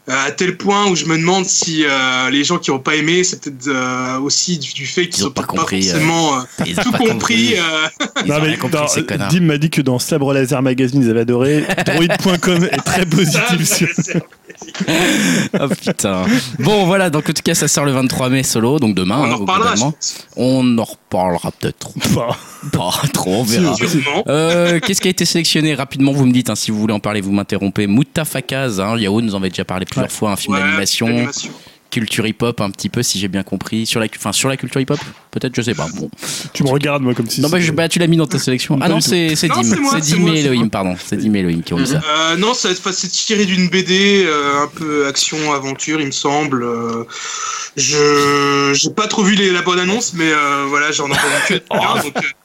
Euh, 0.09 0.13
à 0.27 0.31
tel 0.31 0.57
point 0.57 0.87
où 0.89 0.95
je 0.95 1.05
me 1.05 1.17
demande 1.17 1.45
si 1.45 1.83
euh, 1.85 2.29
les 2.29 2.43
gens 2.43 2.57
qui 2.57 2.71
n'ont 2.71 2.79
pas 2.79 2.95
aimé, 2.95 3.23
c'est 3.23 3.41
peut-être 3.41 3.67
euh, 3.67 4.19
aussi 4.19 4.57
du, 4.57 4.73
du 4.73 4.85
fait 4.87 5.07
qu'ils 5.07 5.19
Ils 5.19 5.23
ont 5.25 5.27
n'ont 5.27 5.33
pas 5.33 5.41
pas, 5.43 5.47
compris, 5.47 5.83
forcément 5.83 6.35
euh, 6.35 6.41
Ils 6.65 6.79
ont 6.79 6.83
tout 6.83 6.91
pas 6.91 6.97
compris. 6.97 7.53
euh, 7.55 7.87
Non, 8.25 8.35
mais 8.41 8.57
compris, 8.57 8.77
dans-. 9.07 9.27
Dim 9.29 9.41
m'a 9.41 9.57
dit 9.57 9.69
que 9.69 9.81
dans 9.81 9.99
Sabre 9.99 10.33
Laser 10.33 10.61
Magazine, 10.61 11.01
ils 11.03 11.09
avaient 11.09 11.21
adoré. 11.21 11.63
Droid.com 11.85 12.63
est 12.71 12.77
très 12.83 13.01
ça, 13.01 13.05
positif 13.05 14.03
sur. 14.03 14.21
Oh 15.59 15.67
putain. 15.69 16.25
Bon, 16.59 16.85
voilà, 16.85 17.09
donc 17.09 17.29
en 17.29 17.33
tout 17.33 17.41
cas, 17.43 17.55
ça 17.55 17.67
sort 17.67 17.85
le 17.85 17.91
23 17.91 18.29
mai 18.29 18.43
solo, 18.43 18.79
donc 18.79 18.95
demain. 18.95 19.17
on 19.19 19.23
hein, 19.23 19.31
en 19.31 19.37
reparlera. 19.37 19.75
globalement. 19.75 19.93
On 20.35 20.77
en 20.77 20.83
reparlera 20.83 21.51
peut-être. 21.51 21.91
Pas 22.71 22.91
trop, 23.13 23.35
on 23.41 23.43
verra. 23.43 23.75
Euh, 24.27 24.79
Qu'est-ce 24.79 25.01
qui 25.01 25.07
a 25.07 25.11
été 25.11 25.25
sélectionné? 25.25 25.75
Rapidement 25.75 26.11
Vous 26.11 26.25
me 26.25 26.31
dites, 26.33 26.49
hein, 26.49 26.55
si 26.55 26.71
vous 26.71 26.79
voulez 26.79 26.93
en 26.93 26.99
parler, 26.99 27.21
vous 27.21 27.31
m'interrompez. 27.31 27.87
Moutafakaz, 27.87 28.79
hein, 28.81 28.97
Yao 28.97 29.21
nous 29.21 29.33
en 29.35 29.37
avait 29.39 29.49
déjà 29.49 29.65
parlé 29.65 29.85
plusieurs 29.99 30.03
Ouais. 30.03 30.09
fois, 30.09 30.31
un 30.31 30.35
film 30.35 30.55
Ouais, 30.55 30.61
d'animation. 30.61 31.07
Culture 31.91 32.25
hip-hop 32.27 32.61
un 32.61 32.69
petit 32.71 32.89
peu, 32.89 33.01
si 33.03 33.19
j'ai 33.19 33.27
bien 33.27 33.43
compris. 33.43 33.85
Sur 33.85 33.99
la, 33.99 34.07
enfin, 34.15 34.31
sur 34.31 34.49
la 34.49 34.57
culture 34.57 34.79
hip-hop 34.81 34.99
Peut-être, 35.31 35.55
je 35.55 35.61
sais 35.61 35.75
pas. 35.75 35.87
Bon. 35.95 36.09
tu 36.53 36.63
me 36.63 36.69
regardes, 36.69 37.03
moi, 37.03 37.13
comme 37.13 37.29
si. 37.29 37.39
Non, 37.41 37.49
bah, 37.49 37.59
je- 37.59 37.71
bah, 37.71 37.87
tu 37.87 37.99
l'as 37.99 38.07
mis 38.07 38.17
dans 38.17 38.25
ta 38.25 38.39
sélection. 38.39 38.77
Ah 38.81 38.89
non, 38.89 38.99
c'est 38.99 39.27
Dim. 39.35 39.35
c'est 39.63 40.01
Dim 40.01 40.27
et 40.33 40.39
Elohim, 40.39 40.69
pardon. 40.69 40.95
C'est 41.03 41.17
Dim 41.17 41.35
et 41.35 41.39
Elohim 41.39 41.61
qui 41.61 41.73
ont 41.73 41.77
mis 41.77 41.87
ça. 41.87 42.01
Euh, 42.31 42.35
non, 42.37 42.53
c'est 42.53 42.73
tiré 43.09 43.45
d'une 43.45 43.69
BD, 43.69 44.23
euh, 44.25 44.63
un 44.63 44.67
peu 44.67 45.05
action, 45.07 45.53
aventure, 45.53 45.99
il 46.01 46.07
me 46.07 46.11
semble. 46.11 46.63
Euh, 46.63 47.03
je 47.77 48.71
j'ai 48.73 48.89
pas 48.89 49.07
trop 49.07 49.23
vu 49.23 49.35
les, 49.35 49.51
la 49.51 49.61
bonne 49.61 49.79
annonce, 49.79 50.13
mais 50.13 50.31
euh, 50.31 50.65
voilà, 50.67 50.91
j'en 50.91 51.07
ai 51.07 51.11
entendu 51.11 51.31
que 51.47 51.53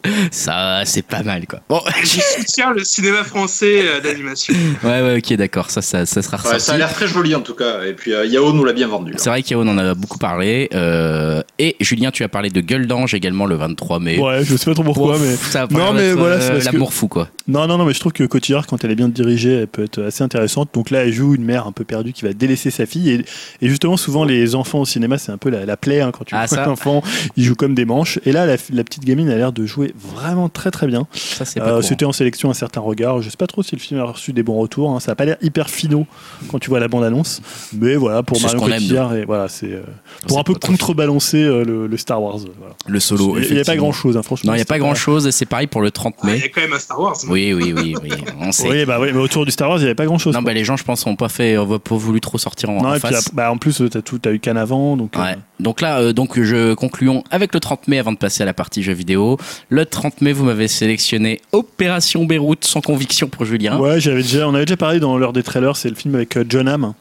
euh, 0.08 0.10
Ça, 0.30 0.82
c'est 0.84 1.02
pas 1.06 1.22
mal, 1.22 1.46
quoi. 1.46 1.60
Bon, 1.68 1.80
je 2.02 2.20
soutiens 2.20 2.72
le 2.72 2.84
cinéma 2.84 3.24
français 3.24 3.80
euh, 3.84 4.00
d'animation. 4.00 4.54
ouais, 4.84 5.00
ouais, 5.02 5.16
ok, 5.18 5.36
d'accord. 5.36 5.70
Ça, 5.70 5.82
ça, 5.82 6.06
ça 6.06 6.22
sera 6.22 6.36
Ouais, 6.50 6.58
ça 6.58 6.74
a 6.74 6.76
l'air 6.78 6.92
très 6.92 7.08
joli 7.08 7.34
en 7.34 7.40
tout 7.40 7.54
cas. 7.54 7.82
Et 7.84 7.94
puis 7.94 8.12
euh, 8.12 8.26
Yao 8.26 8.52
nous 8.52 8.64
l'a 8.64 8.72
bien 8.74 8.88
vendu. 8.88 9.12
là. 9.12 9.18
Vrai 9.34 9.42
qu'Yao 9.42 9.62
en 9.62 9.78
a 9.78 9.94
beaucoup 9.94 10.18
parlé. 10.18 10.68
euh, 10.74 11.42
et 11.58 11.74
Julien, 11.80 12.12
tu 12.12 12.22
as 12.22 12.28
parlé 12.28 12.50
de 12.50 12.60
Gueule 12.60 12.86
d'Ange 12.86 13.14
également 13.14 13.46
le 13.46 13.56
23 13.56 13.98
mai. 13.98 14.16
Ouais, 14.20 14.44
je 14.44 14.56
sais 14.56 14.64
pas 14.66 14.74
trop 14.74 14.84
pourquoi, 14.84 15.18
mais. 15.18 15.34
ça 15.34 15.66
Non, 15.72 15.92
mais 15.92 16.12
voilà, 16.12 16.36
euh, 16.36 16.60
c'est 16.60 16.68
que- 16.68 16.72
l'amour 16.72 16.92
fou, 16.94 17.08
quoi. 17.08 17.28
Non, 17.48 17.66
non, 17.66 17.76
non, 17.78 17.84
mais 17.84 17.92
je 17.94 17.98
trouve 18.00 18.12
que 18.12 18.22
Cotillard, 18.22 18.66
quand 18.68 18.84
elle 18.84 18.92
est 18.92 18.94
bien 18.94 19.08
dirigée, 19.08 19.52
elle 19.62 19.66
peut 19.66 19.82
être 19.84 20.02
assez 20.04 20.22
intéressante. 20.22 20.70
Donc 20.72 20.90
là, 20.90 21.04
elle 21.04 21.12
joue 21.12 21.34
une 21.34 21.44
mère 21.44 21.66
un 21.66 21.72
peu 21.72 21.82
perdue 21.84 22.12
qui 22.12 22.22
va 22.24 22.32
délaisser 22.32 22.70
sa 22.70 22.86
fille. 22.86 23.10
Et, 23.10 23.24
et 23.60 23.68
justement, 23.68 23.96
souvent, 23.96 24.24
les 24.24 24.54
enfants 24.54 24.78
au 24.80 24.84
cinéma, 24.86 25.18
c'est 25.18 25.32
un 25.32 25.36
peu 25.36 25.50
la, 25.50 25.66
la 25.66 25.76
plaie. 25.76 26.00
hein, 26.00 26.12
quand 26.12 26.24
tu 26.24 26.34
Ah, 26.36 26.46
vois 26.46 26.56
ça. 26.56 26.64
un 26.66 26.70
enfant, 26.70 27.02
ils 27.36 27.42
jouent 27.44 27.56
comme 27.56 27.74
des 27.74 27.84
manches. 27.84 28.20
Et 28.24 28.30
là, 28.30 28.46
la, 28.46 28.54
la 28.72 28.84
petite 28.84 29.04
gamine 29.04 29.28
a 29.30 29.34
l'air 29.36 29.52
de 29.52 29.66
jouer 29.66 29.92
vraiment 29.98 30.48
très, 30.48 30.70
très 30.70 30.86
bien. 30.86 31.08
Ça, 31.12 31.44
c'est 31.44 31.58
pas 31.58 31.72
Euh. 31.72 31.82
C'était 31.82 32.04
en 32.04 32.12
sélection 32.12 32.50
un 32.50 32.54
certain 32.54 32.80
regard. 32.80 33.20
Je 33.20 33.28
sais 33.30 33.36
pas 33.36 33.48
trop 33.48 33.64
si 33.64 33.74
le 33.74 33.80
film 33.80 33.98
a 34.00 34.04
reçu 34.04 34.32
des 34.32 34.44
bons 34.44 34.58
retours. 34.60 34.90
hein. 34.92 35.00
Ça 35.00 35.10
a 35.12 35.14
pas 35.16 35.24
l'air 35.24 35.36
hyper 35.42 35.68
finaux 35.70 36.06
quand 36.52 36.60
tu 36.60 36.70
vois 36.70 36.78
la 36.78 36.86
bande-annonce. 36.88 37.42
Mais 37.72 37.96
voilà, 37.96 38.22
pour 38.22 38.40
Marion 38.40 38.60
Cotillard. 38.60 39.14
et, 39.16 39.23
mais 39.24 39.26
voilà, 39.26 39.48
c'est 39.48 39.72
euh, 39.72 39.82
c'est 40.20 40.28
pour 40.28 40.38
un 40.38 40.42
peu 40.44 40.54
contrebalancer 40.54 41.42
euh, 41.42 41.64
le, 41.64 41.86
le 41.86 41.96
Star 41.96 42.22
Wars. 42.22 42.36
euh, 42.36 42.48
voilà. 42.58 42.74
Le 42.86 43.00
solo. 43.00 43.38
Il 43.38 43.54
n'y 43.54 43.60
a 43.60 43.64
pas 43.64 43.76
grand 43.76 43.92
chose, 43.92 44.20
franchement. 44.22 44.50
Non, 44.50 44.54
il 44.54 44.58
n'y 44.58 44.62
a 44.62 44.66
pas 44.66 44.78
grand 44.78 44.94
chose. 44.94 45.30
C'est 45.30 45.46
pareil 45.46 45.66
pour 45.66 45.80
le 45.80 45.90
30 45.90 46.14
Ah, 46.18 46.26
Il 46.28 46.30
y 46.36 46.38
mai. 46.38 46.44
a 46.44 46.48
quand 46.48 46.60
même 46.60 46.72
un 46.72 46.78
Star 46.78 47.00
Wars. 47.00 47.16
non? 47.26 47.32
Oui, 47.32 47.52
oui, 47.54 47.72
oui, 47.74 47.94
oui. 48.02 48.10
On 48.40 48.52
sait. 48.52 48.68
Oui, 48.68 48.84
bah 48.84 48.98
oui, 49.00 49.08
mais 49.12 49.18
autour 49.20 49.44
du 49.46 49.50
Star 49.50 49.68
Wars, 49.68 49.78
il 49.78 49.82
n'y 49.82 49.86
avait 49.86 49.94
pas 49.94 50.06
grand 50.06 50.18
chose. 50.18 50.34
Non, 50.34 50.42
bah, 50.42 50.52
les 50.52 50.64
gens, 50.64 50.76
je 50.76 50.84
pense, 50.84 51.06
n'ont 51.06 51.16
pas 51.16 51.28
fait, 51.28 51.56
ont 51.58 51.78
pas 51.78 51.94
voulu 51.96 52.20
trop 52.20 52.38
sortir 52.38 52.70
en, 52.70 52.82
Non, 52.82 52.88
en 52.90 52.94
et 52.94 53.00
puis, 53.00 53.08
face. 53.12 53.30
bah, 53.32 53.50
en 53.50 53.56
plus, 53.56 53.82
t'as 53.90 54.02
tout, 54.02 54.18
t'as 54.18 54.32
eu 54.32 54.38
qu'un 54.40 54.56
avant, 54.56 54.96
donc. 54.96 55.16
euh, 55.16 55.20
Ouais. 55.20 55.36
Donc 55.60 55.80
là, 55.80 56.00
euh, 56.00 56.12
donc 56.12 56.40
je 56.42 56.74
concluons 56.74 57.22
avec 57.30 57.54
le 57.54 57.60
30 57.60 57.88
mai 57.88 57.98
avant 57.98 58.12
de 58.12 58.18
passer 58.18 58.42
à 58.42 58.46
la 58.46 58.52
partie 58.54 58.82
jeux 58.82 58.92
vidéo. 58.92 59.38
Le 59.68 59.86
30 59.86 60.20
mai, 60.20 60.32
vous 60.32 60.44
m'avez 60.44 60.66
sélectionné 60.68 61.40
Opération 61.52 62.24
Beyrouth 62.24 62.64
sans 62.64 62.80
conviction 62.80 63.28
pour 63.28 63.44
Julien. 63.44 63.78
Ouais, 63.78 64.00
j'avais 64.00 64.22
déjà, 64.22 64.48
on 64.48 64.54
avait 64.54 64.64
déjà 64.66 64.76
parlé 64.76 64.98
dans 65.00 65.16
l'heure 65.16 65.32
des 65.32 65.42
trailers, 65.44 65.76
c'est 65.76 65.88
le 65.88 65.94
film 65.94 66.14
avec 66.16 66.36
John 66.48 66.68
Hamm. 66.68 66.92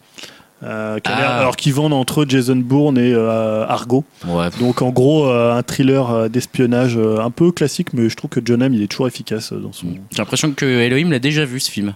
Euh, 0.64 1.00
qui 1.00 1.12
Ah. 1.12 1.40
alors 1.40 1.56
qu'ils 1.56 1.74
vendent 1.74 1.94
entre 1.94 2.26
Jason 2.28 2.56
Bourne 2.56 2.98
et 2.98 3.14
euh, 3.14 3.66
Argo. 3.68 4.04
Ouais. 4.28 4.48
Donc 4.60 4.82
en 4.82 4.90
gros 4.90 5.28
euh, 5.28 5.54
un 5.54 5.62
thriller 5.64 6.10
euh, 6.12 6.28
d'espionnage 6.30 6.98
euh, 6.98 7.20
un 7.20 7.30
peu 7.32 7.52
classique, 7.52 7.94
mais 7.94 8.10
je 8.10 8.16
trouve 8.16 8.30
que 8.30 8.40
John 8.44 8.62
Hamm 8.62 8.74
il 8.74 8.82
est 8.82 8.88
toujours 8.88 9.08
efficace 9.08 9.52
dans 9.54 9.74
son. 9.74 9.88
J'ai 10.12 10.18
l'impression 10.18 10.52
que 10.52 10.66
Elohim 10.66 11.12
l'a 11.12 11.20
déjà 11.20 11.46
vu 11.46 11.60
ce 11.60 11.70
film. 11.72 11.94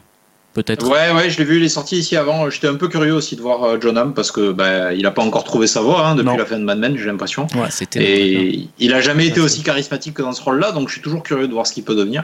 Peut-être. 0.54 0.90
Ouais, 0.90 1.12
ouais, 1.16 1.30
je 1.30 1.38
l'ai 1.38 1.44
vu, 1.46 1.58
il 1.58 1.64
est 1.64 1.70
sorti 1.70 1.98
ici 1.98 2.16
avant. 2.18 2.50
J'étais 2.50 2.68
un 2.68 2.74
peu 2.76 2.88
curieux 2.88 3.14
aussi 3.14 3.36
de 3.36 3.42
voir 3.42 3.80
John 3.80 3.96
Hamm 3.96 4.16
parce 4.16 4.32
que 4.32 4.52
bah, 4.52 4.92
il 4.92 5.06
a 5.06 5.12
pas 5.12 5.22
encore 5.22 5.44
trouvé 5.44 5.68
sa 5.68 5.82
voie 5.82 6.08
hein, 6.08 6.16
depuis 6.16 6.26
Non. 6.30 6.36
la 6.38 6.48
fin 6.48 6.58
de 6.58 6.64
Mad 6.64 6.80
Men, 6.80 6.98
j'ai 6.98 7.06
l'impression. 7.06 7.46
Ouais, 7.54 7.70
c'était. 7.70 8.02
Et 8.04 8.68
il 8.80 8.94
a 8.96 9.00
jamais 9.02 9.28
été 9.28 9.40
aussi 9.40 9.62
charismatique 9.62 10.16
que 10.16 10.24
dans 10.24 10.34
ce 10.34 10.42
rôle-là, 10.42 10.72
donc 10.72 10.88
je 10.88 10.94
suis 10.94 11.02
toujours 11.04 11.22
curieux 11.22 11.48
de 11.48 11.54
voir 11.54 11.68
ce 11.68 11.74
qu'il 11.74 11.84
peut 11.84 11.94
devenir. 11.96 12.24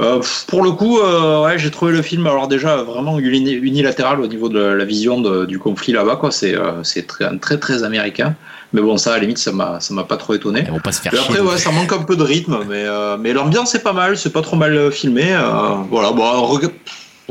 Euh, 0.00 0.20
pour 0.48 0.62
le 0.62 0.70
coup, 0.72 0.98
euh, 1.00 1.44
ouais, 1.44 1.58
j'ai 1.58 1.70
trouvé 1.70 1.92
le 1.92 2.00
film 2.02 2.26
alors 2.26 2.48
déjà 2.48 2.76
vraiment 2.82 3.18
uni- 3.18 3.52
unilatéral 3.52 4.20
au 4.20 4.26
niveau 4.26 4.48
de 4.48 4.58
la 4.58 4.84
vision 4.84 5.20
de- 5.20 5.44
du 5.44 5.58
conflit 5.58 5.92
là-bas, 5.92 6.16
quoi. 6.16 6.30
C'est 6.30 6.54
euh, 6.56 6.82
c'est 6.82 7.06
très, 7.06 7.36
très 7.38 7.58
très 7.58 7.84
américain. 7.84 8.34
Mais 8.72 8.80
bon, 8.80 8.96
ça 8.96 9.10
à 9.10 9.14
la 9.16 9.20
limite, 9.20 9.36
ça 9.38 9.52
m'a 9.52 9.80
ça 9.80 9.92
m'a 9.92 10.04
pas 10.04 10.16
trop 10.16 10.32
étonné. 10.34 10.62
Vont 10.62 10.80
pas 10.80 10.92
se 10.92 11.02
faire 11.02 11.12
chier. 11.12 11.20
après, 11.20 11.40
ouais, 11.40 11.58
ça 11.58 11.70
manque 11.72 11.92
un 11.92 12.02
peu 12.02 12.16
de 12.16 12.22
rythme, 12.22 12.60
mais, 12.68 12.86
mais 13.20 13.34
l'ambiance 13.34 13.74
est 13.74 13.82
pas 13.82 13.92
mal, 13.92 14.16
c'est 14.16 14.32
pas 14.32 14.40
trop 14.40 14.56
mal 14.56 14.90
filmé. 14.90 15.36
voilà, 15.90 16.12
bon, 16.12 16.58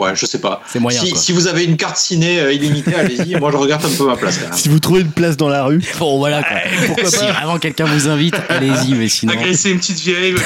ouais, 0.02 0.16
je 0.16 0.26
sais 0.26 0.40
pas. 0.40 0.62
C'est 0.68 0.80
moyen. 0.80 1.00
si, 1.02 1.12
quoi. 1.12 1.20
si 1.20 1.32
vous 1.32 1.48
avez 1.48 1.64
une 1.64 1.78
carte 1.78 1.98
ciné 1.98 2.40
euh, 2.40 2.54
illimitée, 2.54 2.94
allez-y. 2.96 3.36
Moi, 3.36 3.52
je 3.52 3.58
regarde 3.58 3.86
un 3.86 3.90
peu 3.98 4.06
ma 4.06 4.16
place. 4.18 4.38
quand 4.38 4.50
même. 4.50 4.58
Si 4.58 4.70
vous 4.70 4.80
trouvez 4.80 5.02
une 5.02 5.12
place 5.12 5.38
dans 5.38 5.50
la 5.50 5.64
rue, 5.64 5.82
Bon, 6.00 6.18
voilà 6.18 6.44
quoi. 6.44 6.58
pourquoi 6.88 7.10
si 7.10 7.18
pas 7.20 7.32
vraiment 7.34 7.60
quelqu'un 7.60 7.86
vous 7.86 8.08
invite, 8.10 8.36
allez-y, 8.50 8.94
mais 8.94 9.08
sinon. 9.08 9.34
Agresser 9.34 9.72
une 9.72 9.80
petite 9.80 10.00
vieille, 10.00 10.32
valider 10.34 10.42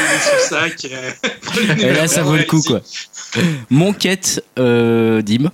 son 0.48 0.50
sac. 0.56 0.88
euh, 0.92 1.12
le 1.78 1.84
Et 1.84 1.94
là, 1.94 2.08
ça 2.08 2.24
vaut 2.24 2.36
le 2.36 2.44
coup 2.44 2.62
quoi. 2.62 2.82
Mon 3.70 3.94
quête, 3.94 4.44
euh, 4.60 5.22
Dim. 5.22 5.52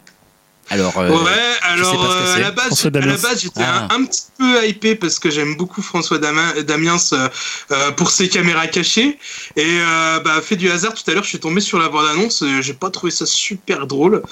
Alors. 0.71 0.97
euh, 0.97 1.09
ouais, 1.09 1.15
sais 1.15 1.59
pas 1.61 1.67
alors 1.67 1.91
ce 1.91 1.97
que 2.07 2.29
euh, 2.29 2.35
à 2.35 2.39
la 2.39 2.51
base, 2.51 2.85
à 2.85 2.89
la 2.99 3.17
base 3.17 3.41
j'étais 3.41 3.61
Ah. 3.63 3.87
un, 3.91 3.95
un 4.01 4.05
petit 4.05 4.23
peu 4.37 4.67
hypé 4.67 4.95
parce 4.95 5.19
que 5.19 5.29
j'aime 5.29 5.55
beaucoup 5.55 5.81
François 5.81 6.17
Dama- 6.17 6.53
Damiens 6.63 6.97
euh, 7.13 7.29
euh, 7.71 7.91
pour 7.91 8.09
ses 8.09 8.29
caméras 8.29 8.67
cachées. 8.67 9.17
Et 9.55 9.63
euh, 9.81 10.19
bah, 10.21 10.41
fait 10.41 10.55
du 10.55 10.69
hasard, 10.71 10.93
tout 10.93 11.03
à 11.09 11.13
l'heure, 11.13 11.23
je 11.23 11.29
suis 11.29 11.39
tombé 11.39 11.61
sur 11.61 11.77
la 11.77 11.89
bande-annonce. 11.89 12.41
euh, 12.43 12.61
J'ai 12.61 12.73
pas 12.73 12.89
trouvé 12.89 13.11
ça 13.11 13.25
super 13.25 13.85
drôle. 13.85 14.23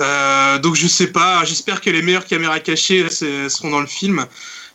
Euh, 0.00 0.58
donc 0.58 0.74
je 0.74 0.86
sais 0.86 1.06
pas. 1.06 1.42
J'espère 1.44 1.80
que 1.80 1.88
les 1.90 2.02
meilleures 2.02 2.26
caméras 2.26 2.60
cachées 2.60 3.06
seront 3.10 3.70
dans 3.70 3.80
le 3.80 3.86
film. 3.86 4.26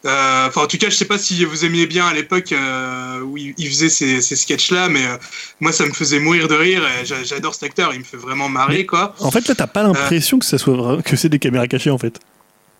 Euh, 0.06 0.48
Enfin, 0.48 0.62
en 0.62 0.68
tout 0.68 0.78
cas, 0.78 0.90
je 0.90 0.96
sais 0.96 1.06
pas 1.06 1.18
si 1.20 1.46
vous 1.46 1.64
aimiez 1.64 1.86
bien 1.86 2.08
à 2.08 2.14
l'époque 2.14 2.52
euh, 2.52 3.20
où 3.22 3.38
il, 3.38 3.54
faisait 3.70 3.90
ces, 3.90 4.22
ces 4.22 4.36
sketchs-là, 4.36 4.90
mais 4.90 5.06
euh, 5.06 5.16
moi, 5.60 5.72
ça 5.72 5.86
me 5.86 5.94
faisait 5.94 6.20
mourir 6.20 6.48
de 6.48 6.56
rire. 6.56 6.84
et 7.02 7.06
j'a- 7.06 7.24
J'adore 7.24 7.54
cet 7.54 7.64
acteur, 7.64 7.94
il 7.94 8.00
me 8.00 8.04
fait 8.04 8.18
vraiment 8.18 8.50
marrer, 8.50 8.86
quoi. 8.86 9.16
En 9.20 9.30
fait 9.32 9.48
là 9.48 9.54
t'as 9.56 9.68
pas 9.68 9.84
l'impression 9.84 10.40
que 10.40 10.46
ça 10.46 10.58
soit 10.58 10.76
vrai- 10.76 11.04
que 11.04 11.16
c'est 11.16 11.30
des 11.30 11.40
caméras 11.40 11.68
cachées 11.68 11.92
en 11.92 11.98
fait. 12.00 12.20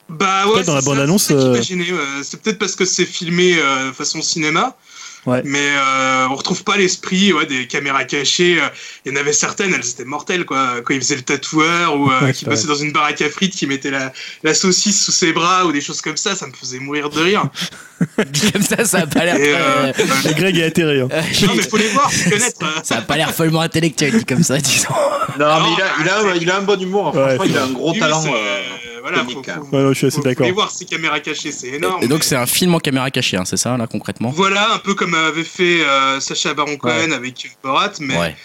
Bah 0.10 0.46
ouais, 0.48 0.64
dans 0.64 0.74
la 0.74 0.82
c'est 0.82 0.86
ça, 0.88 0.92
bande-annonce, 0.92 1.24
c'est 2.24 2.42
peut-être 2.42 2.60
parce 2.60 2.76
que 2.76 2.84
c'est 2.86 3.06
filmé 3.06 3.58
façon 3.94 4.22
cinéma. 4.22 4.76
Ouais. 5.28 5.42
Mais 5.46 5.60
euh, 5.78 6.28
on 6.32 6.36
retrouve 6.36 6.64
pas 6.64 6.78
l'esprit 6.78 7.32
ouais, 7.32 7.46
des 7.46 7.68
caméras 7.68 8.06
cachées. 8.06 8.60
euh, 8.60 8.68
Il 9.06 9.12
y 9.14 9.16
en 9.16 9.20
avait 9.22 9.34
certaines, 9.34 9.72
elles 9.74 9.88
étaient 9.88 10.04
mortelles 10.06 10.46
quoi. 10.46 10.82
Quand 10.84 10.94
il 10.96 11.00
faisait 11.02 11.16
le 11.16 11.22
tatoueur 11.22 11.96
ou 12.00 12.10
euh, 12.12 12.22
Ouais, 12.22 12.34
qui 12.34 12.46
passait 12.46 12.66
dans 12.68 12.74
une 12.76 12.92
baraque 12.92 13.22
à 13.22 13.30
frites, 13.30 13.54
qui 13.56 13.68
mettait 13.68 13.92
la, 13.92 14.12
la 14.44 14.54
saucisse 14.56 15.04
sous 15.06 15.12
ses 15.12 15.32
bras 15.32 15.66
ou 15.66 15.72
des 15.72 15.82
choses 15.82 16.02
comme 16.02 16.18
ça, 16.18 16.36
ça 16.36 16.48
me 16.48 16.54
faisait 16.54 16.80
mourir 16.80 17.10
de 17.12 17.20
rire. 17.22 17.44
Dit 18.32 18.52
comme 18.54 18.64
ça, 18.64 18.84
ça 18.84 19.00
a 19.02 19.06
pas 19.08 19.26
l'air. 19.26 19.38
Euh, 19.40 19.94
Et 20.30 20.34
Greg 20.34 20.58
est 20.58 20.64
atterré. 20.64 21.02
hein. 21.02 21.08
euh, 21.12 21.22
non 21.46 21.54
mais 21.56 21.62
faut 21.64 21.78
les 21.78 21.90
voir, 21.90 22.12
faut 22.12 22.30
connaître. 22.32 22.64
euh. 22.64 22.80
Ça 22.84 22.98
a 22.98 23.02
pas 23.02 23.16
l'air 23.18 23.32
follement 23.32 23.62
intellectuel 23.62 24.18
dit 24.18 24.26
comme 24.26 24.42
ça, 24.44 24.58
disons. 24.58 24.90
Non, 25.40 25.60
mais 25.62 25.70
il 25.78 25.82
a, 25.84 25.92
il, 26.02 26.10
a, 26.32 26.36
il 26.36 26.50
a 26.50 26.58
un 26.58 26.62
bon 26.64 26.82
humour. 26.82 27.16
Ouais, 27.16 27.36
Franchement, 27.36 27.46
il 27.46 27.58
a 27.60 27.64
un 27.66 27.70
gros 27.72 27.92
Oui, 27.94 28.00
talent. 28.00 28.24
Voilà, 29.02 29.20
faut, 29.20 29.32
comique, 29.32 29.46
faut, 29.46 29.52
hein. 29.52 29.68
Ouais, 29.72 29.84
non, 29.84 29.90
je 29.90 29.94
suis 29.98 30.08
assez 30.08 30.22
d'accord. 30.22 30.52
voir 30.54 30.72
ces 30.72 30.86
caméras 30.86 31.20
cachées, 31.20 31.52
c'est 31.52 31.70
énorme. 31.70 32.02
Et 32.04 32.08
donc 32.08 32.20
mais- 32.20 32.26
c'est 32.26 32.36
un 32.36 32.46
film 32.46 32.74
en 32.76 32.80
caméra 32.80 33.10
cachée, 33.12 33.38
hein, 33.38 33.46
c'est 33.46 33.58
ça 33.58 33.76
là 33.78 33.88
concrètement? 33.88 34.30
Voilà, 34.30 34.74
un 34.74 34.80
peu 34.80 34.94
comme 34.94 35.14
avait 35.14 35.44
fait 35.44 35.84
euh, 35.84 36.20
Sacha 36.20 36.54
Baron 36.54 36.78
Cohen 36.78 37.12
avec 37.12 37.52
Borat, 37.64 37.92
mais 38.00 38.18
Ouais. 38.18 38.36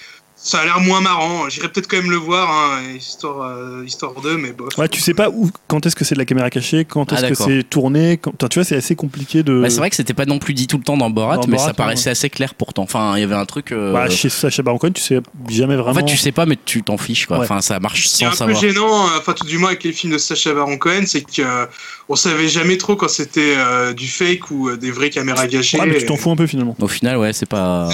Ça 0.49 0.61
a 0.61 0.65
l'air 0.65 0.79
moins 0.81 1.01
marrant. 1.01 1.49
J'irai 1.49 1.69
peut-être 1.69 1.89
quand 1.89 1.97
même 1.97 2.11
le 2.11 2.17
voir, 2.17 2.49
hein, 2.51 2.81
histoire, 2.97 3.43
euh, 3.51 3.83
histoire 3.85 4.13
2, 4.23 4.37
mais 4.37 4.53
bon. 4.53 4.67
Ouais, 4.79 4.89
tu 4.89 5.01
sais 5.01 5.13
pas 5.15 5.29
où, 5.29 5.51
quand 5.67 5.85
est-ce 5.87 5.97
que 5.97 6.05
c'est 6.05 6.15
de 6.15 6.21
la 6.21 6.25
caméra 6.25 6.51
cachée, 6.51 6.85
quand 6.85 7.13
Ah, 7.13 7.17
est-ce 7.17 7.25
que 7.25 7.29
d'accord. 7.31 7.47
c'est 7.49 7.63
tourné. 7.69 8.17
Quand... 8.19 8.33
Tu 8.49 8.55
vois, 8.59 8.65
c'est 8.65 8.77
assez 8.77 8.95
compliqué 8.95 9.43
de. 9.43 9.61
Bah, 9.63 9.71
c'est 9.71 9.79
vrai 9.79 9.91
que 9.91 9.97
c'était 9.97 10.15
pas 10.15 10.25
non 10.25 10.39
plus 10.39 10.55
dit 10.55 10.69
tout 10.69 10.77
le 10.79 10.85
temps 10.85 10.97
dans 10.97 11.11
Borat, 11.11 11.39
Dans 11.39 11.47
mais 11.49 11.57
Borat, 11.57 11.67
ça 11.67 11.75
paraissait 11.75 12.11
assez 12.11 12.31
clair 12.31 12.55
pourtant. 12.55 12.85
Enfin, 12.85 13.15
il 13.17 13.21
y 13.21 13.25
avait 13.25 13.35
un 13.35 13.45
truc. 13.45 13.73
euh, 13.73 13.93
Bah, 13.93 14.09
chez 14.09 14.29
Sacha 14.29 14.63
Baron 14.63 14.79
Cohen, 14.79 14.93
tu 14.93 15.03
sais 15.03 15.21
jamais 15.49 15.75
en 15.75 15.83
vraiment. 15.83 15.99
fait, 16.01 16.05
tu 16.07 16.17
sais 16.17 16.33
pas, 16.33 16.47
mais 16.47 16.57
tu 16.65 16.83
t'en 16.83 16.97
fiches 16.97 17.27
quoi. 17.27 17.39
Ouais. 17.39 17.45
Enfin, 17.45 17.61
ça 17.61 17.81
marche 17.81 18.07
Ce 18.07 18.19
qui 18.19 18.25
est 18.25 18.27
sans 18.29 18.43
un 18.45 18.47
peu 18.47 18.55
savoir. 18.55 18.61
gênant, 18.61 19.07
euh, 19.09 19.19
enfin 19.19 19.33
tout 19.33 19.47
du 19.47 19.59
moins 19.59 19.71
avec 19.71 19.83
les 19.83 19.93
films 19.93 20.13
de 20.13 20.19
Sacha 20.19 20.55
Baron 20.55 20.79
Cohen, 20.79 21.03
c'est 21.07 21.23
que 21.23 21.43
euh, 21.43 21.67
on 22.09 22.15
savait 22.15 22.49
jamais 22.49 22.77
trop 22.77 22.95
quand 22.95 23.09
c'était 23.09 23.55
euh, 23.57 23.93
du 23.93 24.07
fake 24.07 24.51
ou 24.53 24.69
euh, 24.69 24.77
des 24.77 24.93
vraies 24.93 25.11
caméras 25.11 25.49
cachées. 25.49 25.81
Ouais, 25.81 25.87
mais 25.87 25.99
tu 25.99 26.07
t'en 26.07 26.17
fous 26.17 26.31
un 26.31 26.37
peu 26.37 26.47
finalement. 26.47 26.77
Au 26.81 26.87
final, 26.89 27.17
ouais, 27.17 27.33
c'est 27.33 27.49
pas. 27.49 27.89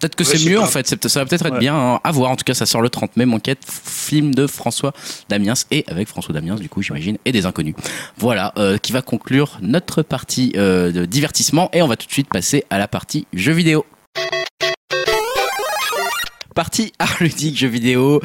Peut-être 0.00 0.16
que 0.16 0.24
Ouais, 0.24 0.36
c'est 0.38 0.48
mieux 0.48 0.56
pas. 0.56 0.62
en 0.62 0.66
fait, 0.66 1.06
ça 1.08 1.20
va 1.20 1.26
peut-être 1.26 1.44
être 1.46 1.52
Ouais. 1.52 1.58
bien 1.60 1.74
hein, 1.76 2.00
à 2.02 2.10
voir. 2.10 2.30
En 2.30 2.36
tout 2.36 2.44
cas, 2.44 2.54
ça 2.54 2.64
sort 2.66 2.80
le 2.80 2.88
30 2.88 3.16
mai, 3.16 3.26
Enquête, 3.26 3.58
film 3.66 4.34
de 4.34 4.46
François 4.46 4.92
Damiens 5.28 5.54
et 5.70 5.84
avec 5.88 6.08
François 6.08 6.32
Damiens, 6.34 6.54
du 6.56 6.68
coup, 6.68 6.82
j'imagine, 6.82 7.18
et 7.24 7.32
des 7.32 7.44
inconnus. 7.46 7.74
Voilà, 8.18 8.52
euh, 8.56 8.78
qui 8.78 8.92
va 8.92 9.02
conclure 9.02 9.58
notre 9.60 10.02
partie 10.02 10.52
euh, 10.56 10.90
de 10.90 11.04
divertissement 11.04 11.68
et 11.72 11.82
on 11.82 11.86
va 11.86 11.96
tout 11.96 12.06
de 12.06 12.12
suite 12.12 12.28
passer 12.28 12.64
à 12.70 12.78
la 12.78 12.88
partie 12.88 13.26
jeux 13.34 13.52
vidéo. 13.52 13.84
Partie 16.54 16.92
art 16.98 17.16
ludique 17.20 17.56
jeux 17.56 17.68
vidéo. 17.68 18.20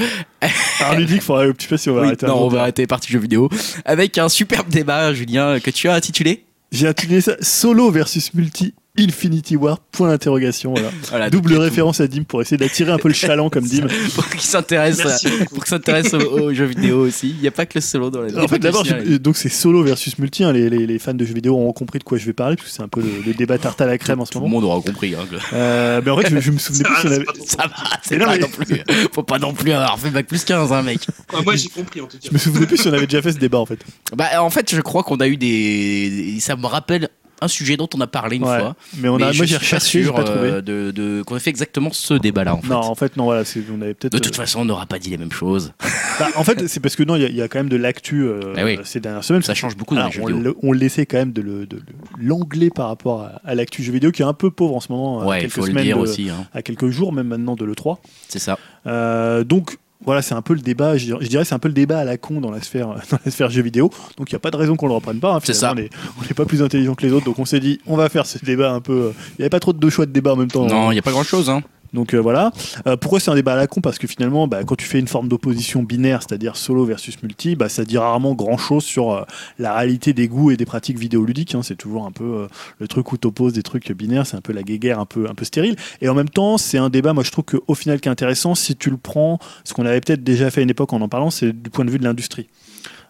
Alors, 0.79 0.95
ludique, 0.95 1.21
faudrait, 1.21 1.47
je 1.57 1.63
sais 1.63 1.69
pas 1.69 1.77
si 1.77 1.89
on 1.89 1.93
va 1.93 2.01
Oui, 2.01 2.07
arrêter. 2.07 2.25
un 2.25 2.29
non, 2.29 2.43
on 2.43 2.47
va 2.47 2.61
arrêter 2.61 2.87
partie 2.87 3.11
jeux 3.11 3.19
vidéo 3.19 3.49
avec 3.85 4.17
un 4.17 4.29
superbe 4.29 4.67
débat, 4.69 5.13
Julien, 5.13 5.59
que 5.59 5.69
tu 5.69 5.87
as 5.89 5.93
intitulé. 5.93 6.43
J'ai 6.71 6.87
intitulé 6.87 7.21
ça 7.21 7.35
Solo 7.41 7.91
versus 7.91 8.33
Multi 8.33 8.73
Infinity 8.97 9.55
War, 9.55 9.79
point 9.79 10.09
d'interrogation. 10.09 10.73
Voilà. 10.73 10.91
Voilà, 11.09 11.29
Double 11.29 11.55
référence 11.57 11.99
à 12.01 12.07
Dim 12.07 12.23
pour 12.23 12.41
essayer 12.41 12.57
d'attirer 12.57 12.91
un 12.91 12.97
peu 12.97 13.07
le 13.07 13.13
chaland 13.13 13.49
comme 13.49 13.65
Dim. 13.65 13.87
pour 14.15 14.27
qu'il 14.29 14.41
s'intéresse 14.41 14.99
à- 15.05 15.17
pour 15.49 15.59
qu'il 15.63 15.67
s'intéresse 15.69 16.13
aux, 16.13 16.19
aux 16.19 16.53
jeux 16.53 16.65
vidéo 16.65 16.99
aussi. 17.05 17.29
Il 17.29 17.41
n'y 17.41 17.47
a 17.47 17.51
pas 17.51 17.65
que 17.65 17.73
le 17.75 17.81
solo 17.81 18.09
dans 18.09 18.21
la 18.21 18.43
En 18.43 18.47
fait, 18.47 18.59
d'abord, 18.59 18.83
je- 18.85 19.17
donc 19.17 19.37
c'est 19.37 19.49
solo 19.49 19.83
versus 19.83 20.17
multi. 20.19 20.43
hein, 20.43 20.51
les, 20.51 20.69
les- 20.69 20.85
les 20.87 20.99
fans 20.99 21.13
de 21.13 21.23
jeux 21.25 21.33
vidéo 21.33 21.55
ont 21.57 21.71
compris 21.73 21.99
de 21.99 22.03
quoi 22.03 22.17
je 22.17 22.25
vais 22.25 22.33
parler, 22.33 22.55
parce 22.55 22.69
que 22.69 22.73
c'est 22.75 22.81
un 22.83 22.87
peu 22.87 23.01
le, 23.01 23.09
le 23.25 23.33
débat 23.33 23.57
tarte 23.57 23.79
à 23.81 23.85
la 23.85 23.97
crème 23.97 24.19
en 24.21 24.25
ce 24.25 24.31
Tout 24.31 24.39
le 24.39 24.43
moment. 24.45 24.61
monde 24.61 24.63
aura 24.65 24.81
compris. 24.81 25.15
Hein, 25.15 25.25
que- 25.29 25.35
Euh, 25.53 26.01
mais 26.03 26.11
en 26.11 26.17
fait, 26.17 26.29
je, 26.29 26.39
je 26.39 26.51
me 26.51 26.57
souvenais 26.57 26.83
Ça 26.83 26.89
plus 26.89 26.95
va, 26.95 27.01
si 27.01 27.07
on 27.07 27.09
c'est 27.09 27.15
avait- 27.15 27.45
Ça 27.45 27.67
va, 27.67 27.99
c'est 28.01 28.17
pas 28.17 28.25
mais- 28.33 28.39
non 28.39 28.47
plus. 28.47 28.83
Faut 29.13 29.23
pas 29.23 29.39
non 29.39 29.53
plus 29.53 29.71
avoir 29.71 29.99
fait 29.99 30.09
bac 30.09 30.25
plus 30.27 30.43
15, 30.43 30.71
hein, 30.73 30.81
mec. 30.81 30.99
Ouais, 31.33 31.41
moi 31.45 31.55
j'ai 31.55 31.69
compris 31.69 32.01
en 32.01 32.07
tout 32.07 32.17
cas. 32.17 32.27
je 32.29 32.33
me 32.33 32.37
souvenais 32.37 32.65
plus 32.65 32.77
si 32.77 32.87
on 32.87 32.93
avait 32.93 33.07
déjà 33.07 33.21
fait 33.21 33.31
ce 33.33 33.37
débat 33.39 33.59
en 33.59 33.65
fait. 33.65 33.79
Bah, 34.15 34.41
en 34.41 34.49
fait, 34.49 34.73
je 34.73 34.81
crois 34.81 35.03
qu'on 35.03 35.17
a 35.17 35.27
eu 35.27 35.37
des. 35.37 36.37
Ça 36.39 36.55
me 36.55 36.65
rappelle 36.65 37.09
un 37.45 37.47
sujet 37.47 37.77
dont 37.77 37.89
on 37.95 38.01
a 38.01 38.07
parlé 38.07 38.35
une 38.37 38.43
Ouais. 38.43 38.59
fois. 38.59 38.75
Mais 38.97 39.07
on 39.09 39.15
a, 39.15 39.27
Mais 39.27 39.33
je 39.33 39.37
moi 39.37 39.45
j'ai 39.45 39.45
suis 39.45 39.53
pas 39.55 39.59
recherché, 39.59 39.99
j'ai 39.99 40.05
sûr 40.05 40.15
pas 40.15 40.23
trouvé. 40.23 40.49
euh, 40.49 40.61
de, 40.61 40.91
de- 40.91 41.23
qu'on 41.23 41.35
a 41.35 41.39
fait 41.39 41.49
exactement 41.49 41.89
ce 41.93 42.13
débat-là. 42.13 42.55
En 42.55 42.61
fait. 42.61 42.67
Non, 42.67 42.77
en 42.77 42.95
fait, 42.95 43.15
non, 43.17 43.23
voilà, 43.25 43.43
on 43.71 43.81
avait 43.81 43.93
peut-être. 43.93 44.11
De 44.13 44.19
toute 44.19 44.33
euh, 44.33 44.37
façon, 44.37 44.59
on 44.61 44.65
n'aura 44.65 44.85
pas 44.85 44.99
dit 44.99 45.09
les 45.09 45.17
mêmes 45.17 45.31
choses. 45.31 45.73
bah, 46.19 46.27
en 46.35 46.43
fait, 46.43 46.67
c'est 46.67 46.79
parce 46.79 46.95
que 46.95 47.03
non, 47.03 47.15
il 47.15 47.21
y 47.21 47.25
a- 47.25 47.29
il 47.29 47.35
y, 47.35 47.41
a 47.41 47.47
quand 47.47 47.59
même 47.59 47.69
de 47.69 47.77
l'actu 47.77 48.23
euh, 48.23 48.53
oui. 48.63 48.79
ces 48.83 48.99
dernières 48.99 49.23
semaines. 49.23 49.41
Ça 49.43 49.53
change 49.53 49.75
beaucoup 49.77 49.95
dans 49.95 50.01
Alors, 50.01 50.13
on, 50.21 50.27
vidéo. 50.27 50.39
le- 50.43 50.55
on 50.63 50.71
laissait 50.71 51.05
quand 51.05 51.17
même 51.17 51.31
de 51.33 51.41
le- 51.41 51.61
le- 51.61 51.81
l'anglais 52.19 52.69
par 52.69 52.87
rapport 52.87 53.21
à, 53.23 53.41
à 53.45 53.55
l'actu 53.55 53.83
jeu 53.83 53.91
vidéo 53.91 54.11
qui 54.11 54.21
est 54.21 54.25
un 54.25 54.33
peu 54.33 54.51
pauvre 54.51 54.75
en 54.75 54.79
ce 54.79 54.91
moment. 54.91 55.21
à 55.21 55.25
Ouais, 55.25 55.37
il 55.37 55.41
quelques 55.41 55.53
faut 55.53 55.61
le 55.61 55.67
semaines 55.67 55.83
dire 55.83 55.97
de- 55.97 56.01
aussi. 56.01 56.29
hein. 56.29 56.45
À 56.53 56.61
quelques 56.61 56.89
jours, 56.89 57.13
même 57.13 57.27
maintenant, 57.27 57.55
de 57.55 57.65
l'E3. 57.65 57.97
C'est 58.27 58.39
ça. 58.39 58.57
Euh, 58.87 59.43
donc 59.43 59.77
voilà, 60.03 60.21
c'est 60.21 60.35
un 60.35 60.41
peu 60.41 60.53
le 60.53 60.59
débat, 60.61 60.97
je 60.97 61.15
dirais, 61.27 61.45
c'est 61.45 61.55
un 61.55 61.59
peu 61.59 61.67
le 61.69 61.73
débat 61.73 61.99
à 61.99 62.03
la 62.03 62.17
con 62.17 62.41
dans 62.41 62.51
la 62.51 62.61
sphère, 62.61 62.87
dans 63.11 63.17
la 63.25 63.31
sphère 63.31 63.49
jeux 63.49 63.61
vidéo. 63.63 63.89
Donc 64.17 64.29
il 64.31 64.33
n'y 64.33 64.37
a 64.37 64.39
pas 64.39 64.51
de 64.51 64.57
raison 64.57 64.75
qu'on 64.75 64.87
le 64.87 64.93
reprenne 64.93 65.19
pas. 65.19 65.33
hein, 65.35 65.39
C'est 65.43 65.53
ça. 65.53 65.73
On 65.73 65.77
est- 65.77 65.89
on 66.19 66.21
n'est 66.23 66.33
pas 66.35 66.45
plus 66.45 66.61
intelligent 66.61 66.95
que 66.95 67.05
les 67.05 67.11
autres, 67.11 67.25
donc 67.25 67.39
on 67.39 67.45
s'est 67.45 67.59
dit 67.59 67.79
on 67.87 67.95
va 67.95 68.09
faire 68.09 68.25
ce 68.25 68.43
débat 68.43 68.71
un 68.71 68.81
peu. 68.81 68.93
euh, 68.93 69.11
Il 69.31 69.35
n'y 69.41 69.43
avait 69.45 69.49
pas 69.49 69.59
trop 69.59 69.73
de 69.73 69.79
deux 69.79 69.89
choix 69.89 70.05
de 70.05 70.11
débat 70.11 70.33
en 70.33 70.37
même 70.37 70.51
temps. 70.51 70.65
Non, 70.65 70.91
il 70.91 70.95
n'y 70.95 70.99
a 70.99 71.03
pas 71.03 71.11
grand-chose. 71.11 71.49
Hein. 71.49 71.61
Donc 71.93 72.13
euh, 72.13 72.19
voilà. 72.19 72.51
Euh, 72.87 72.97
pourquoi 72.97 73.19
c'est 73.19 73.31
un 73.31 73.35
débat 73.35 73.53
à 73.53 73.55
la 73.55 73.67
con? 73.67 73.81
Parce 73.81 73.97
que 73.97 74.07
finalement, 74.07 74.47
bah, 74.47 74.63
quand 74.63 74.75
tu 74.75 74.85
fais 74.85 74.99
une 74.99 75.07
forme 75.07 75.27
d'opposition 75.27 75.83
binaire, 75.83 76.21
c'est-à-dire 76.21 76.57
solo 76.57 76.85
versus 76.85 77.21
multi, 77.23 77.55
bah, 77.55 77.69
ça 77.69 77.85
dit 77.85 77.97
rarement 77.97 78.33
grand-chose 78.33 78.83
sur 78.83 79.11
euh, 79.11 79.23
la 79.59 79.73
réalité 79.73 80.13
des 80.13 80.27
goûts 80.27 80.51
et 80.51 80.57
des 80.57 80.65
pratiques 80.65 80.99
vidéoludiques. 80.99 81.55
hein. 81.55 81.61
C'est 81.63 81.75
toujours 81.77 82.05
un 82.05 82.11
peu 82.11 82.47
le 82.79 82.87
truc 82.87 83.11
où 83.11 83.17
tu 83.17 83.27
opposes 83.27 83.53
des 83.53 83.63
trucs 83.63 83.91
binaires, 83.91 84.27
c'est 84.27 84.37
un 84.37 84.41
peu 84.41 84.53
la 84.53 84.63
guéguerre 84.63 84.99
un 84.99 85.05
peu, 85.05 85.29
un 85.29 85.35
peu 85.35 85.45
stérile. 85.45 85.75
Et 86.01 86.09
en 86.09 86.13
même 86.13 86.29
temps, 86.29 86.57
c'est 86.57 86.77
un 86.77 86.89
débat, 86.89 87.13
moi 87.13 87.23
je 87.23 87.31
trouve 87.31 87.45
qu'au 87.45 87.75
final, 87.75 87.99
qui 88.01 88.09
est 88.09 88.11
intéressant, 88.11 88.55
si 88.55 88.75
tu 88.75 88.89
le 88.89 88.97
prends, 88.97 89.39
ce 89.63 89.73
qu'on 89.73 89.85
avait 89.85 90.01
peut-être 90.01 90.23
déjà 90.23 90.51
fait 90.51 90.61
à 90.61 90.63
une 90.63 90.69
époque 90.69 90.93
en 90.93 91.01
en 91.01 91.09
parlant, 91.09 91.29
c'est 91.29 91.51
du 91.53 91.69
point 91.69 91.85
de 91.85 91.91
vue 91.91 91.99
de 91.99 92.03
l'industrie. 92.03 92.47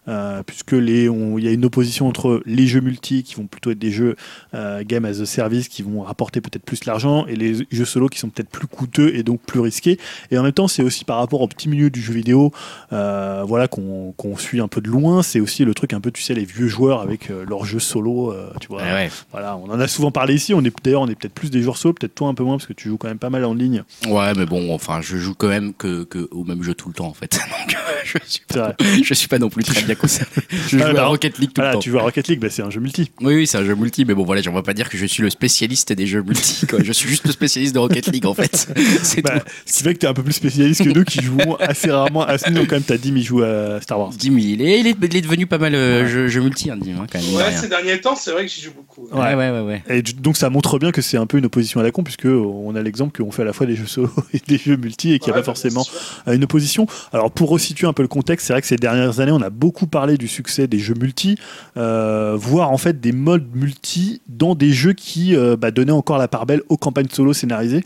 Euh, 0.08 0.42
puisque 0.42 0.72
les, 0.72 1.04
il 1.04 1.44
y 1.44 1.48
a 1.48 1.52
une 1.52 1.64
opposition 1.64 2.08
entre 2.08 2.42
les 2.46 2.66
jeux 2.66 2.80
multi 2.80 3.22
qui 3.22 3.34
vont 3.34 3.46
plutôt 3.46 3.70
être 3.70 3.78
des 3.78 3.90
jeux 3.90 4.16
euh, 4.54 4.82
game 4.84 5.04
as 5.04 5.20
a 5.20 5.26
service 5.26 5.68
qui 5.68 5.82
vont 5.82 6.02
rapporter 6.02 6.40
peut-être 6.40 6.64
plus 6.64 6.84
l'argent 6.84 7.26
et 7.26 7.36
les 7.36 7.66
jeux 7.70 7.84
solo 7.84 8.08
qui 8.08 8.18
sont 8.18 8.28
peut-être 8.28 8.48
plus 8.48 8.66
coûteux 8.66 9.14
et 9.14 9.22
donc 9.22 9.40
plus 9.40 9.60
risqués. 9.60 9.98
Et 10.30 10.38
en 10.38 10.42
même 10.42 10.52
temps, 10.52 10.68
c'est 10.68 10.82
aussi 10.82 11.04
par 11.04 11.18
rapport 11.18 11.40
au 11.40 11.48
petit 11.48 11.68
milieu 11.68 11.90
du 11.90 12.00
jeu 12.00 12.12
vidéo, 12.12 12.52
euh, 12.92 13.42
voilà 13.46 13.68
qu'on 13.68 14.12
qu'on 14.16 14.36
suit 14.36 14.60
un 14.60 14.68
peu 14.68 14.80
de 14.80 14.88
loin. 14.88 15.22
C'est 15.22 15.40
aussi 15.40 15.64
le 15.64 15.74
truc 15.74 15.92
un 15.92 16.00
peu, 16.00 16.10
tu 16.10 16.22
sais, 16.22 16.34
les 16.34 16.44
vieux 16.44 16.68
joueurs 16.68 17.00
avec 17.00 17.30
euh, 17.30 17.44
leurs 17.46 17.64
jeux 17.64 17.78
solo, 17.78 18.32
euh, 18.32 18.50
tu 18.60 18.68
vois. 18.68 18.82
Ouais, 18.82 18.92
ouais. 18.92 19.10
Voilà, 19.30 19.56
on 19.56 19.64
en 19.70 19.80
a 19.80 19.88
souvent 19.88 20.10
parlé 20.10 20.34
ici. 20.34 20.54
On 20.54 20.64
est 20.64 20.72
d'ailleurs, 20.82 21.02
on 21.02 21.08
est 21.08 21.14
peut-être 21.14 21.34
plus 21.34 21.50
des 21.50 21.62
joueurs 21.62 21.76
solo, 21.76 21.94
peut-être 21.94 22.14
toi 22.14 22.28
un 22.28 22.34
peu 22.34 22.44
moins 22.44 22.56
parce 22.56 22.66
que 22.66 22.72
tu 22.72 22.88
joues 22.88 22.96
quand 22.96 23.08
même 23.08 23.18
pas 23.18 23.30
mal 23.30 23.44
en 23.44 23.54
ligne. 23.54 23.82
Ouais, 24.08 24.34
mais 24.34 24.46
bon, 24.46 24.74
enfin, 24.74 25.00
je 25.00 25.16
joue 25.16 25.34
quand 25.34 25.48
même 25.48 25.74
que, 25.74 26.04
que 26.04 26.28
au 26.30 26.44
même 26.44 26.62
jeu 26.62 26.74
tout 26.74 26.88
le 26.88 26.94
temps, 26.94 27.06
en 27.06 27.14
fait. 27.14 27.32
Donc, 27.66 27.74
euh, 27.74 27.78
je 28.04 28.18
suis 28.26 28.44
pas, 28.46 28.74
je 29.02 29.14
suis 29.14 29.28
pas 29.28 29.38
non 29.38 29.48
plus 29.48 29.64
très 29.64 29.82
bien 29.82 29.94
concerné. 29.96 30.30
Je 30.68 30.78
joue 30.78 30.84
Ah, 30.84 30.88
à 30.88 30.92
bah, 30.92 31.06
Rocket 31.06 31.38
League 31.38 31.50
tout 31.50 31.54
Voilà, 31.56 31.70
le 31.70 31.74
temps. 31.74 31.80
tu 31.80 31.90
joues 31.90 31.98
à 31.98 32.02
Rocket 32.02 32.28
League, 32.28 32.40
bah, 32.40 32.48
c'est 32.50 32.62
un 32.62 32.70
jeu 32.70 32.80
multi. 32.80 33.10
Oui, 33.20 33.34
oui, 33.34 33.46
c'est 33.46 33.58
un 33.58 33.64
jeu 33.64 33.74
multi, 33.74 34.04
mais 34.04 34.14
bon, 34.14 34.24
voilà, 34.24 34.42
on 34.48 34.52
va 34.52 34.62
pas 34.62 34.74
dire 34.74 34.88
que 34.88 34.96
je 34.96 35.06
suis 35.06 35.22
le 35.22 35.30
spécialiste 35.30 35.92
des 35.92 36.06
jeux 36.06 36.22
multi. 36.22 36.66
Quoi. 36.70 36.78
Je 36.82 36.92
suis 36.92 37.08
juste 37.08 37.24
le 37.26 37.32
spécialiste 37.32 37.74
de 37.74 37.78
Rocket 37.78 38.06
League, 38.08 38.26
en 38.26 38.34
fait. 38.34 38.68
C'est 39.02 39.22
Bah, 39.22 39.40
tout. 39.40 39.46
ce 39.66 39.72
qui 39.78 39.82
fait 39.84 39.94
que 39.94 39.98
t'es 40.00 40.06
un 40.06 40.14
peu 40.14 40.22
plus 40.22 40.32
spécialiste 40.34 40.84
que 40.84 40.90
nous 40.90 41.04
qui 41.04 41.22
jouons 41.22 41.56
assez 41.56 41.90
rarement 41.90 42.24
à 42.24 42.38
ce 42.38 42.50
niveau. 42.50 42.64
Quand 42.66 42.76
même, 42.76 42.82
t'as 42.82 42.96
Dim, 42.98 43.16
il 43.16 43.22
joue 43.22 43.42
à 43.42 43.80
Star 43.80 43.98
Wars. 43.98 44.10
Dim, 44.10 44.36
il 44.38 44.62
est, 44.62 44.80
il 44.80 44.86
est, 44.86 44.96
il 45.02 45.16
est 45.16 45.20
devenu 45.20 45.46
pas 45.46 45.58
mal 45.58 45.74
euh, 45.74 46.06
jeu, 46.06 46.28
jeu 46.28 46.40
multi, 46.40 46.70
hein, 46.70 46.76
Dim, 46.76 46.96
hein, 47.00 47.06
quand 47.10 47.20
même. 47.20 47.34
Ouais, 47.34 47.52
ces 47.56 47.68
derniers 47.68 48.00
temps, 48.00 48.16
c'est 48.16 48.30
vrai 48.32 48.46
que 48.46 48.52
j'y 48.52 48.60
joue 48.62 48.72
beaucoup. 48.76 49.08
Ouais, 49.12 49.34
ouais, 49.34 49.50
ouais, 49.50 49.60
ouais. 49.60 49.82
Et 49.88 50.02
donc 50.02 50.36
ça 50.36 50.50
montre 50.50 50.78
bien 50.78 50.92
que 50.92 51.02
c'est 51.02 51.16
un 51.16 51.26
peu 51.26 51.38
une 51.38 51.46
opposition 51.46 51.80
à 51.80 51.82
la 51.82 51.90
con 51.90 52.02
puisque 52.02 52.26
on 52.26 52.74
a 52.74 52.82
l'exemple 52.82 53.16
qu'on 53.22 53.30
fait 53.30 53.42
à 53.42 53.44
la 53.44 53.52
fois 53.52 53.66
des 53.66 53.76
jeux 53.76 53.86
solo 53.86 54.10
et 54.32 54.40
des 54.46 54.58
jeux 54.58 54.76
multi 54.76 55.12
et 55.12 55.18
qu'il 55.18 55.28
n'y 55.32 55.32
a 55.32 55.36
Ouais, 55.36 55.42
pas 55.42 55.52
bah, 55.52 55.54
forcément 55.54 55.84
une 56.26 56.44
opposition. 56.44 56.86
Alors 57.12 57.30
pour 57.30 57.50
resituer 57.50 57.86
un 57.86 57.92
peu 57.92 58.02
le 58.02 58.08
contexte, 58.08 58.46
c'est 58.46 58.52
vrai 58.52 58.62
que 58.62 58.66
ces 58.68 58.76
dernières 58.76 59.20
années 59.20 59.32
on 59.32 59.42
a 59.42 59.50
beaucoup 59.50 59.85
parlé 59.86 60.16
du 60.16 60.28
succès 60.28 60.66
des 60.66 60.78
jeux 60.78 60.94
multi, 60.94 61.36
euh, 61.76 62.36
voire 62.36 62.70
en 62.70 62.78
fait 62.78 63.00
des 63.00 63.12
modes 63.12 63.46
multi 63.54 64.20
dans 64.28 64.54
des 64.54 64.72
jeux 64.72 64.92
qui 64.92 65.34
euh, 65.36 65.56
bah, 65.56 65.70
donnaient 65.70 65.92
encore 65.92 66.18
la 66.18 66.28
part 66.28 66.46
belle 66.46 66.62
aux 66.68 66.76
campagnes 66.76 67.08
solo 67.10 67.32
scénarisées. 67.32 67.84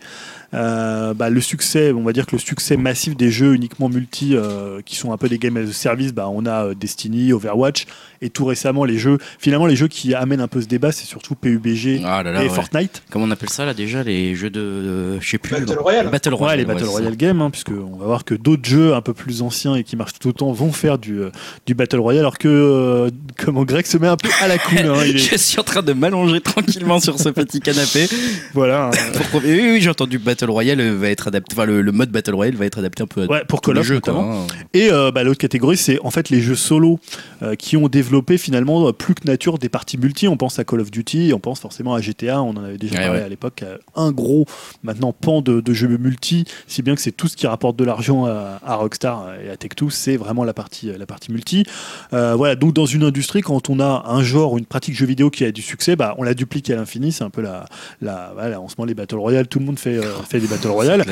Euh, 0.52 1.14
bah, 1.14 1.30
le 1.30 1.40
succès, 1.40 1.92
on 1.92 2.02
va 2.02 2.12
dire 2.12 2.26
que 2.26 2.32
le 2.34 2.40
succès 2.40 2.76
massif 2.76 3.16
des 3.16 3.30
jeux 3.30 3.54
uniquement 3.54 3.88
multi 3.88 4.34
euh, 4.34 4.80
qui 4.84 4.96
sont 4.96 5.12
un 5.12 5.16
peu 5.16 5.28
des 5.28 5.38
games 5.38 5.56
as 5.56 5.68
a 5.70 5.72
service, 5.72 6.12
bah, 6.12 6.28
on 6.28 6.44
a 6.44 6.66
euh, 6.66 6.74
Destiny, 6.74 7.32
Overwatch 7.32 7.86
et 8.20 8.30
tout 8.30 8.44
récemment 8.44 8.84
les 8.84 8.98
jeux. 8.98 9.18
Finalement, 9.38 9.66
les 9.66 9.76
jeux 9.76 9.86
qui 9.86 10.12
amènent 10.14 10.40
un 10.40 10.48
peu 10.48 10.60
ce 10.60 10.66
débat, 10.66 10.90
c'est 10.90 11.06
surtout 11.06 11.36
PUBG 11.36 12.02
Ah 12.04 12.22
là 12.24 12.32
là, 12.32 12.42
et 12.42 12.48
ouais. 12.48 12.52
Fortnite. 12.54 13.02
Comment 13.10 13.26
on 13.26 13.30
appelle 13.30 13.48
ça, 13.48 13.64
là, 13.64 13.74
déjà, 13.74 14.02
les 14.02 14.34
jeux 14.34 14.50
de. 14.50 14.60
euh, 14.60 15.20
je 15.20 15.28
sais 15.30 15.38
plus. 15.38 15.52
Battle. 15.52 15.78
Royale. 15.78 16.08
Battle 16.10 16.30
Ouais, 16.30 16.36
Royale. 16.38 16.58
les 16.58 16.64
Battle 16.64 16.84
ça. 16.84 16.90
Royale 16.90 17.16
games, 17.16 17.40
hein, 17.42 17.50
puisque 17.50 17.70
on 17.70 17.96
va 17.96 18.06
voir 18.06 18.24
que 18.24 18.34
d'autres 18.34 18.64
jeux 18.68 18.94
un 18.94 19.00
peu 19.02 19.14
plus 19.14 19.42
anciens 19.42 19.76
et 19.76 19.84
qui 19.84 19.94
marchent 19.96 20.14
tout 20.18 20.28
autant 20.28 20.50
vont 20.52 20.72
faire 20.72 20.98
du, 20.98 21.20
du 21.66 21.74
Battle 21.74 21.98
Royale, 22.00 22.20
alors 22.24 22.38
que 22.38 22.48
euh, 22.48 23.10
comment 23.38 23.64
Greg 23.64 23.86
se 23.86 23.98
met 23.98 24.08
un 24.08 24.16
peu 24.16 24.28
à 24.42 24.48
la 24.48 24.58
cool. 24.58 24.78
hein, 24.80 24.94
il 25.06 25.14
est- 25.16 25.18
Je 25.18 25.36
suis 25.36 25.60
en 25.60 25.64
train 25.64 25.82
de 25.82 25.92
m'allonger 25.92 26.40
tranquillement 26.40 26.98
sur 26.98 27.18
ce 27.20 27.28
petit 27.28 27.60
canapé. 27.60 28.08
voilà. 28.52 28.88
hein. 28.88 28.90
Oui, 29.34 29.40
oui, 29.44 29.78
j'ai 29.80 29.90
entendu 29.90 30.18
Battle 30.18 30.39
Royale 30.48 30.80
euh, 30.80 30.96
va 30.96 31.10
être 31.10 31.28
adapté. 31.28 31.54
Enfin, 31.54 31.66
le, 31.66 31.82
le 31.82 31.92
mode 31.92 32.10
Battle 32.10 32.34
Royale 32.34 32.54
va 32.56 32.64
être 32.66 32.78
adapté 32.78 33.02
un 33.02 33.06
peu 33.06 33.24
à 33.24 33.26
Ouais, 33.26 33.44
pour 33.46 33.60
Call 33.60 33.74
les 33.74 33.80
of 33.80 33.86
jeux, 33.86 34.00
quoi, 34.00 34.12
notamment. 34.14 34.42
hein. 34.44 34.46
Et 34.72 34.90
euh, 34.90 35.10
bah, 35.10 35.22
l'autre 35.24 35.38
catégorie, 35.38 35.76
c'est 35.76 35.98
en 36.02 36.10
fait 36.10 36.30
les 36.30 36.40
jeux 36.40 36.54
solo 36.54 36.98
euh, 37.42 37.54
qui 37.56 37.76
ont 37.76 37.88
développé 37.88 38.38
finalement 38.38 38.88
euh, 38.88 38.92
plus 38.92 39.14
que 39.14 39.26
nature 39.26 39.58
des 39.58 39.68
parties 39.68 39.98
multi. 39.98 40.28
On 40.28 40.36
pense 40.36 40.58
à 40.58 40.64
Call 40.64 40.80
of 40.80 40.90
Duty, 40.90 41.32
on 41.34 41.40
pense 41.40 41.60
forcément 41.60 41.94
à 41.94 42.00
GTA, 42.00 42.40
on 42.42 42.50
en 42.50 42.64
avait 42.64 42.78
déjà 42.78 42.94
Ouais, 42.96 43.04
parlé 43.04 43.18
ouais. 43.20 43.24
à 43.24 43.28
l'époque. 43.28 43.64
Un 43.96 44.12
gros 44.12 44.46
maintenant 44.82 45.12
pan 45.12 45.42
de, 45.42 45.60
de 45.60 45.72
jeux 45.72 45.88
multi, 45.98 46.44
si 46.66 46.82
bien 46.82 46.94
que 46.94 47.00
c'est 47.00 47.12
tout 47.12 47.28
ce 47.28 47.36
qui 47.36 47.46
rapporte 47.46 47.76
de 47.76 47.84
l'argent 47.84 48.26
à, 48.26 48.60
à 48.64 48.74
Rockstar 48.76 49.34
et 49.44 49.50
à 49.50 49.54
Tech2, 49.56 49.90
c'est 49.90 50.16
vraiment 50.16 50.44
la 50.44 50.54
partie, 50.54 50.90
la 50.96 51.06
partie 51.06 51.32
multi. 51.32 51.64
Euh, 52.12 52.34
voilà, 52.36 52.54
donc 52.54 52.72
dans 52.74 52.86
une 52.86 53.02
industrie, 53.04 53.40
quand 53.42 53.68
on 53.70 53.80
a 53.80 54.04
un 54.06 54.22
genre 54.22 54.58
une 54.58 54.66
pratique 54.66 54.94
jeu 54.94 55.06
vidéo 55.06 55.30
qui 55.30 55.44
a 55.44 55.52
du 55.52 55.62
succès, 55.62 55.96
bah, 55.96 56.14
on 56.18 56.22
la 56.22 56.34
duplique 56.34 56.70
à 56.70 56.76
l'infini. 56.76 57.12
C'est 57.12 57.24
un 57.24 57.30
peu 57.30 57.42
la, 57.42 57.64
la 58.00 58.30
voilà, 58.34 58.60
en 58.60 58.68
ce 58.68 58.74
moment 58.78 58.86
les 58.86 58.94
Battle 58.94 59.16
Royale, 59.16 59.48
tout 59.48 59.58
le 59.58 59.64
monde 59.64 59.78
fait, 59.78 59.96
euh, 59.96 60.02
fait 60.30 60.40
des 60.40 60.46
Battle 60.46 60.68
Royale. 60.68 61.04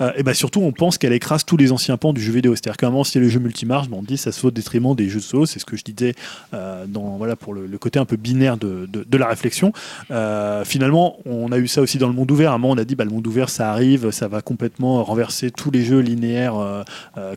Euh, 0.00 0.12
et 0.16 0.22
bah 0.22 0.34
surtout, 0.34 0.60
on 0.60 0.72
pense 0.72 0.98
qu'elle 0.98 1.12
écrase 1.12 1.44
tous 1.44 1.56
les 1.56 1.72
anciens 1.72 1.96
pans 1.96 2.12
du 2.12 2.20
jeu 2.20 2.32
vidéo. 2.32 2.54
C'est-à-dire 2.54 2.76
qu'à 2.76 2.86
un 2.86 2.90
moment, 2.90 3.04
si 3.04 3.18
les 3.18 3.30
jeux 3.30 3.40
multimarches, 3.40 3.88
bon, 3.88 3.98
on 3.98 4.02
dit 4.02 4.16
ça 4.16 4.32
se 4.32 4.40
fait 4.40 4.46
au 4.46 4.50
détriment 4.50 4.94
des 4.94 5.08
jeux 5.08 5.20
solo. 5.20 5.46
C'est 5.46 5.58
ce 5.58 5.64
que 5.64 5.76
je 5.76 5.84
disais 5.84 6.14
euh, 6.54 6.84
dans, 6.86 7.16
voilà, 7.16 7.36
pour 7.36 7.54
le, 7.54 7.66
le 7.66 7.78
côté 7.78 7.98
un 7.98 8.04
peu 8.04 8.16
binaire 8.16 8.56
de, 8.56 8.86
de, 8.86 9.04
de 9.08 9.18
la 9.18 9.26
réflexion. 9.26 9.72
Euh, 10.10 10.64
finalement, 10.64 11.18
on 11.24 11.50
a 11.52 11.58
eu 11.58 11.68
ça 11.68 11.80
aussi 11.80 11.98
dans 11.98 12.08
le 12.08 12.14
monde 12.14 12.30
ouvert. 12.30 12.52
À 12.52 12.54
un 12.54 12.58
moment, 12.58 12.74
on 12.74 12.78
a 12.78 12.84
dit 12.84 12.94
bah, 12.94 13.04
le 13.04 13.10
monde 13.10 13.26
ouvert, 13.26 13.48
ça 13.48 13.70
arrive, 13.70 14.10
ça 14.10 14.28
va 14.28 14.42
complètement 14.42 15.02
renverser 15.02 15.50
tous 15.50 15.70
les 15.70 15.84
jeux 15.84 16.00
linéaires 16.00 16.84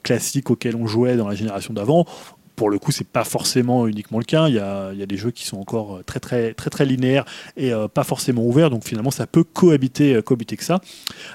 classiques 0.04 0.50
auxquels 0.52 0.76
on 0.76 0.88
jouait 0.88 1.16
dans 1.16 1.28
la 1.28 1.36
génération 1.36 1.74
d'avant. 1.74 2.06
Pour 2.60 2.70
le 2.70 2.78
coup, 2.78 2.92
c'est 2.92 3.08
pas 3.08 3.24
forcément 3.24 3.88
uniquement 3.88 4.20
le 4.20 4.26
cas. 4.26 4.50
Il 4.50 4.56
y 4.56 4.60
a, 4.60 4.92
il 4.92 5.00
y 5.00 5.04
a 5.04 5.06
des 5.06 5.16
jeux 5.16 5.32
qui 5.32 5.46
sont 5.48 5.58
encore 5.58 5.96
euh, 5.96 6.04
très 6.06 6.20
très 6.20 6.54
très 6.54 6.70
très 6.70 6.86
linéaires 6.86 7.24
et 7.56 7.72
euh, 7.72 7.88
pas 7.88 8.04
forcément 8.04 8.46
ouverts. 8.46 8.70
Donc 8.70 8.84
finalement, 8.84 9.12
ça 9.12 9.28
peut 9.28 9.46
cohabiter 9.46 10.16
euh, 10.16 10.22
cohabiter 10.22 10.58
que 10.58 10.66
ça. 10.66 10.82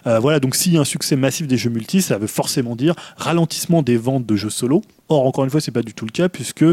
Euh, 0.06 0.18
voilà, 0.18 0.38
donc 0.38 0.55
s'il 0.55 0.74
y 0.74 0.76
a 0.76 0.82
un 0.82 0.84
succès 0.84 1.16
massif 1.16 1.46
des 1.46 1.56
jeux 1.56 1.70
multi, 1.70 2.02
ça 2.02 2.18
veut 2.18 2.26
forcément 2.26 2.76
dire 2.76 2.94
ralentissement 3.16 3.80
des 3.82 3.96
ventes 3.96 4.26
de 4.26 4.36
jeux 4.36 4.51
solo. 4.51 4.82
Or, 5.10 5.26
encore 5.26 5.44
une 5.44 5.51
fois, 5.51 5.60
c'est 5.60 5.70
pas 5.70 5.82
du 5.82 5.92
tout 5.92 6.06
le 6.06 6.10
cas, 6.10 6.30
puisque 6.30 6.64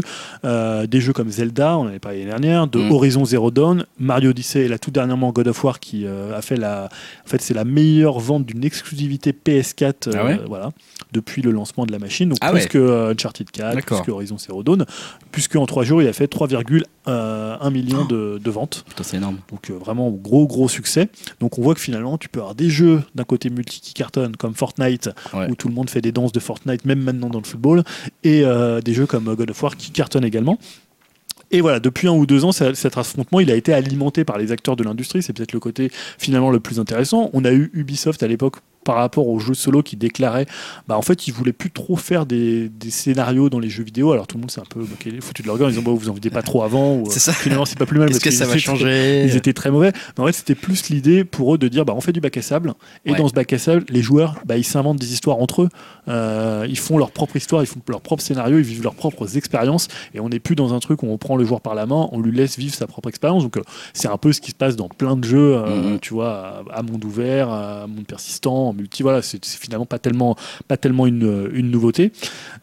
euh, 0.44 0.86
des 0.86 1.00
jeux 1.02 1.12
comme 1.12 1.30
Zelda, 1.30 1.76
on 1.76 1.82
en 1.82 1.86
avait 1.88 1.98
parlé 1.98 2.18
l'année 2.24 2.30
dernière, 2.48 2.66
de 2.66 2.78
Mm. 2.78 2.92
Horizon 2.92 3.24
Zero 3.26 3.50
Dawn, 3.50 3.84
Mario 3.98 4.30
Odyssey 4.30 4.62
et 4.64 4.68
là 4.68 4.78
tout 4.78 4.90
dernièrement 4.90 5.32
God 5.32 5.48
of 5.48 5.64
War 5.64 5.80
qui 5.80 6.06
euh, 6.06 6.36
a 6.36 6.40
fait 6.42 6.56
la. 6.56 6.88
En 7.26 7.28
fait, 7.28 7.40
c'est 7.42 7.54
la 7.54 7.64
meilleure 7.64 8.20
vente 8.20 8.44
d'une 8.46 8.64
exclusivité 8.64 9.32
PS4 9.32 10.08
euh, 10.08 10.12
Ah 10.16 10.24
ouais? 10.24 10.40
voilà, 10.46 10.70
depuis 11.12 11.42
le 11.42 11.50
lancement 11.50 11.86
de 11.86 11.92
la 11.92 11.98
machine. 11.98 12.28
Donc 12.30 12.38
Ah 12.40 12.50
plus 12.50 12.62
ouais. 12.62 12.66
que 12.68 12.78
euh, 12.78 13.12
Uncharted 13.12 13.50
4, 13.50 13.74
D'accord. 13.74 14.00
plus 14.02 14.06
que 14.06 14.10
Horizon 14.12 14.38
Zero 14.38 14.62
Dawn, 14.62 14.84
puisque 15.30 15.56
en 15.56 15.66
3 15.66 15.84
jours, 15.84 16.02
il 16.02 16.08
a 16.08 16.12
fait 16.12 16.32
3,1 16.32 17.70
million 17.72 18.04
de, 18.04 18.38
de 18.42 18.50
ventes. 18.50 18.84
Putain, 18.88 19.02
c'est 19.04 19.16
énorme. 19.16 19.38
Donc 19.50 19.70
euh, 19.70 19.74
vraiment 19.74 20.10
gros 20.10 20.46
gros 20.46 20.68
succès. 20.68 21.08
Donc 21.40 21.58
on 21.58 21.62
voit 21.62 21.74
que 21.74 21.80
finalement 21.80 22.18
tu 22.18 22.28
peux 22.28 22.40
avoir 22.40 22.54
des 22.54 22.70
jeux 22.70 23.02
d'un 23.14 23.24
côté 23.24 23.50
multi 23.50 23.80
qui 23.80 23.94
cartonnent 23.94 24.36
comme 24.36 24.54
Fortnite 24.54 25.10
Ouais. 25.34 25.48
où 25.50 25.54
tout 25.54 25.68
le 25.68 25.74
monde 25.74 25.88
fait 25.90 26.00
des 26.00 26.12
danses 26.12 26.32
de 26.32 26.40
Fortnite 26.40 26.84
même 26.84 27.00
maintenant 27.02 27.28
dans 27.30 27.38
le 27.38 27.44
football 27.44 27.82
et 28.24 28.44
euh, 28.44 28.80
des 28.80 28.92
jeux 28.94 29.06
comme 29.06 29.34
God 29.34 29.50
of 29.50 29.62
War 29.62 29.76
qui 29.76 29.90
cartonnent 29.90 30.24
également. 30.24 30.58
Et 31.50 31.60
voilà, 31.60 31.80
depuis 31.80 32.08
un 32.08 32.12
ou 32.12 32.24
deux 32.24 32.44
ans, 32.46 32.52
cet 32.52 32.96
affrontement, 32.96 33.38
il 33.40 33.50
a 33.50 33.54
été 33.54 33.74
alimenté 33.74 34.24
par 34.24 34.38
les 34.38 34.52
acteurs 34.52 34.74
de 34.74 34.82
l'industrie. 34.84 35.22
C'est 35.22 35.34
peut-être 35.34 35.52
le 35.52 35.60
côté 35.60 35.90
finalement 36.18 36.50
le 36.50 36.60
plus 36.60 36.80
intéressant. 36.80 37.28
On 37.34 37.44
a 37.44 37.52
eu 37.52 37.70
Ubisoft 37.74 38.22
à 38.22 38.26
l'époque 38.26 38.56
par 38.84 38.96
rapport 38.96 39.28
aux 39.28 39.38
jeux 39.38 39.54
solo 39.54 39.82
qui 39.82 39.96
déclarait, 39.96 40.46
bah 40.88 40.96
en 40.96 41.02
fait, 41.02 41.26
ils 41.28 41.32
voulaient 41.32 41.52
plus 41.52 41.70
trop 41.70 41.96
faire 41.96 42.26
des, 42.26 42.68
des 42.68 42.90
scénarios 42.90 43.48
dans 43.50 43.58
les 43.60 43.70
jeux 43.70 43.84
vidéo. 43.84 44.12
Alors 44.12 44.26
tout 44.26 44.36
le 44.36 44.40
monde 44.42 44.50
s'est 44.50 44.60
un 44.60 44.64
peu 44.68 44.80
moqué, 44.80 45.12
foutu 45.20 45.42
de 45.42 45.46
leur 45.46 45.58
gueule. 45.58 45.72
Ils 45.72 45.78
ont, 45.78 45.82
bah, 45.82 45.92
vous 45.94 46.08
en 46.08 46.14
faisiez 46.14 46.30
pas 46.30 46.42
trop 46.42 46.62
avant. 46.62 46.96
Ou, 46.96 47.06
C'est 47.10 47.20
ça. 47.20 47.32
Finalement, 47.32 47.64
c'est 47.64 47.78
pas 47.78 47.86
plus 47.86 47.98
mal. 47.98 48.08
Parce 48.08 48.18
que 48.20 48.30
ça 48.30 48.46
va 48.46 48.58
changer 48.58 49.24
ils 49.24 49.36
étaient 49.36 49.52
très 49.52 49.70
mauvais. 49.70 49.92
Mais 50.16 50.24
en 50.24 50.26
fait, 50.26 50.32
c'était 50.32 50.54
plus 50.54 50.88
l'idée 50.90 51.24
pour 51.24 51.54
eux 51.54 51.58
de 51.58 51.68
dire 51.68 51.84
bah, 51.84 51.92
on 51.96 52.00
fait 52.00 52.12
du 52.12 52.20
bac 52.20 52.36
à 52.36 52.42
sable. 52.42 52.74
Et 53.04 53.12
Ouais. 53.12 53.18
dans 53.18 53.28
ce 53.28 53.32
bac 53.34 53.52
à 53.52 53.58
sable, 53.58 53.84
les 53.88 54.02
joueurs, 54.02 54.36
bah, 54.44 54.56
ils 54.56 54.64
s'inventent 54.64 54.98
des 54.98 55.12
histoires 55.12 55.38
entre 55.38 55.62
eux. 55.62 55.68
Euh, 56.08 56.66
ils 56.68 56.78
font 56.78 56.98
leur 56.98 57.10
propre 57.12 57.36
histoire, 57.36 57.62
ils 57.62 57.66
font 57.66 57.80
leur 57.88 58.00
propre 58.00 58.22
scénario, 58.22 58.58
ils 58.58 58.64
vivent 58.64 58.82
leurs 58.82 58.94
propres 58.94 59.36
expériences. 59.36 59.88
Et 60.14 60.20
on 60.20 60.28
n'est 60.28 60.40
plus 60.40 60.56
dans 60.56 60.74
un 60.74 60.80
truc 60.80 61.02
où 61.02 61.06
on 61.06 61.18
prend 61.18 61.36
le 61.36 61.44
joueur 61.44 61.60
par 61.60 61.74
la 61.74 61.86
main, 61.86 62.08
on 62.12 62.20
lui 62.20 62.32
laisse 62.36 62.58
vivre 62.58 62.74
sa 62.74 62.86
propre 62.86 63.08
expérience. 63.08 63.42
Donc, 63.44 63.56
euh, 63.56 63.62
c'est 63.94 64.08
un 64.08 64.16
peu 64.18 64.32
ce 64.32 64.40
qui 64.40 64.50
se 64.50 64.56
passe 64.56 64.76
dans 64.76 64.88
plein 64.88 65.16
de 65.16 65.24
jeux, 65.24 65.56
euh, 65.56 65.92
Mhm. 65.92 65.98
tu 66.00 66.14
vois, 66.14 66.64
à 66.72 66.82
monde 66.82 67.04
ouvert, 67.04 67.50
à 67.50 67.86
monde 67.86 68.06
persistant, 68.06 68.71
en 68.72 68.74
multi. 68.74 69.02
Voilà, 69.02 69.22
c'est 69.22 69.44
finalement 69.44 69.86
pas 69.86 69.98
tellement, 69.98 70.36
pas 70.68 70.76
tellement 70.76 71.06
une, 71.06 71.48
une 71.52 71.70
nouveauté. 71.70 72.12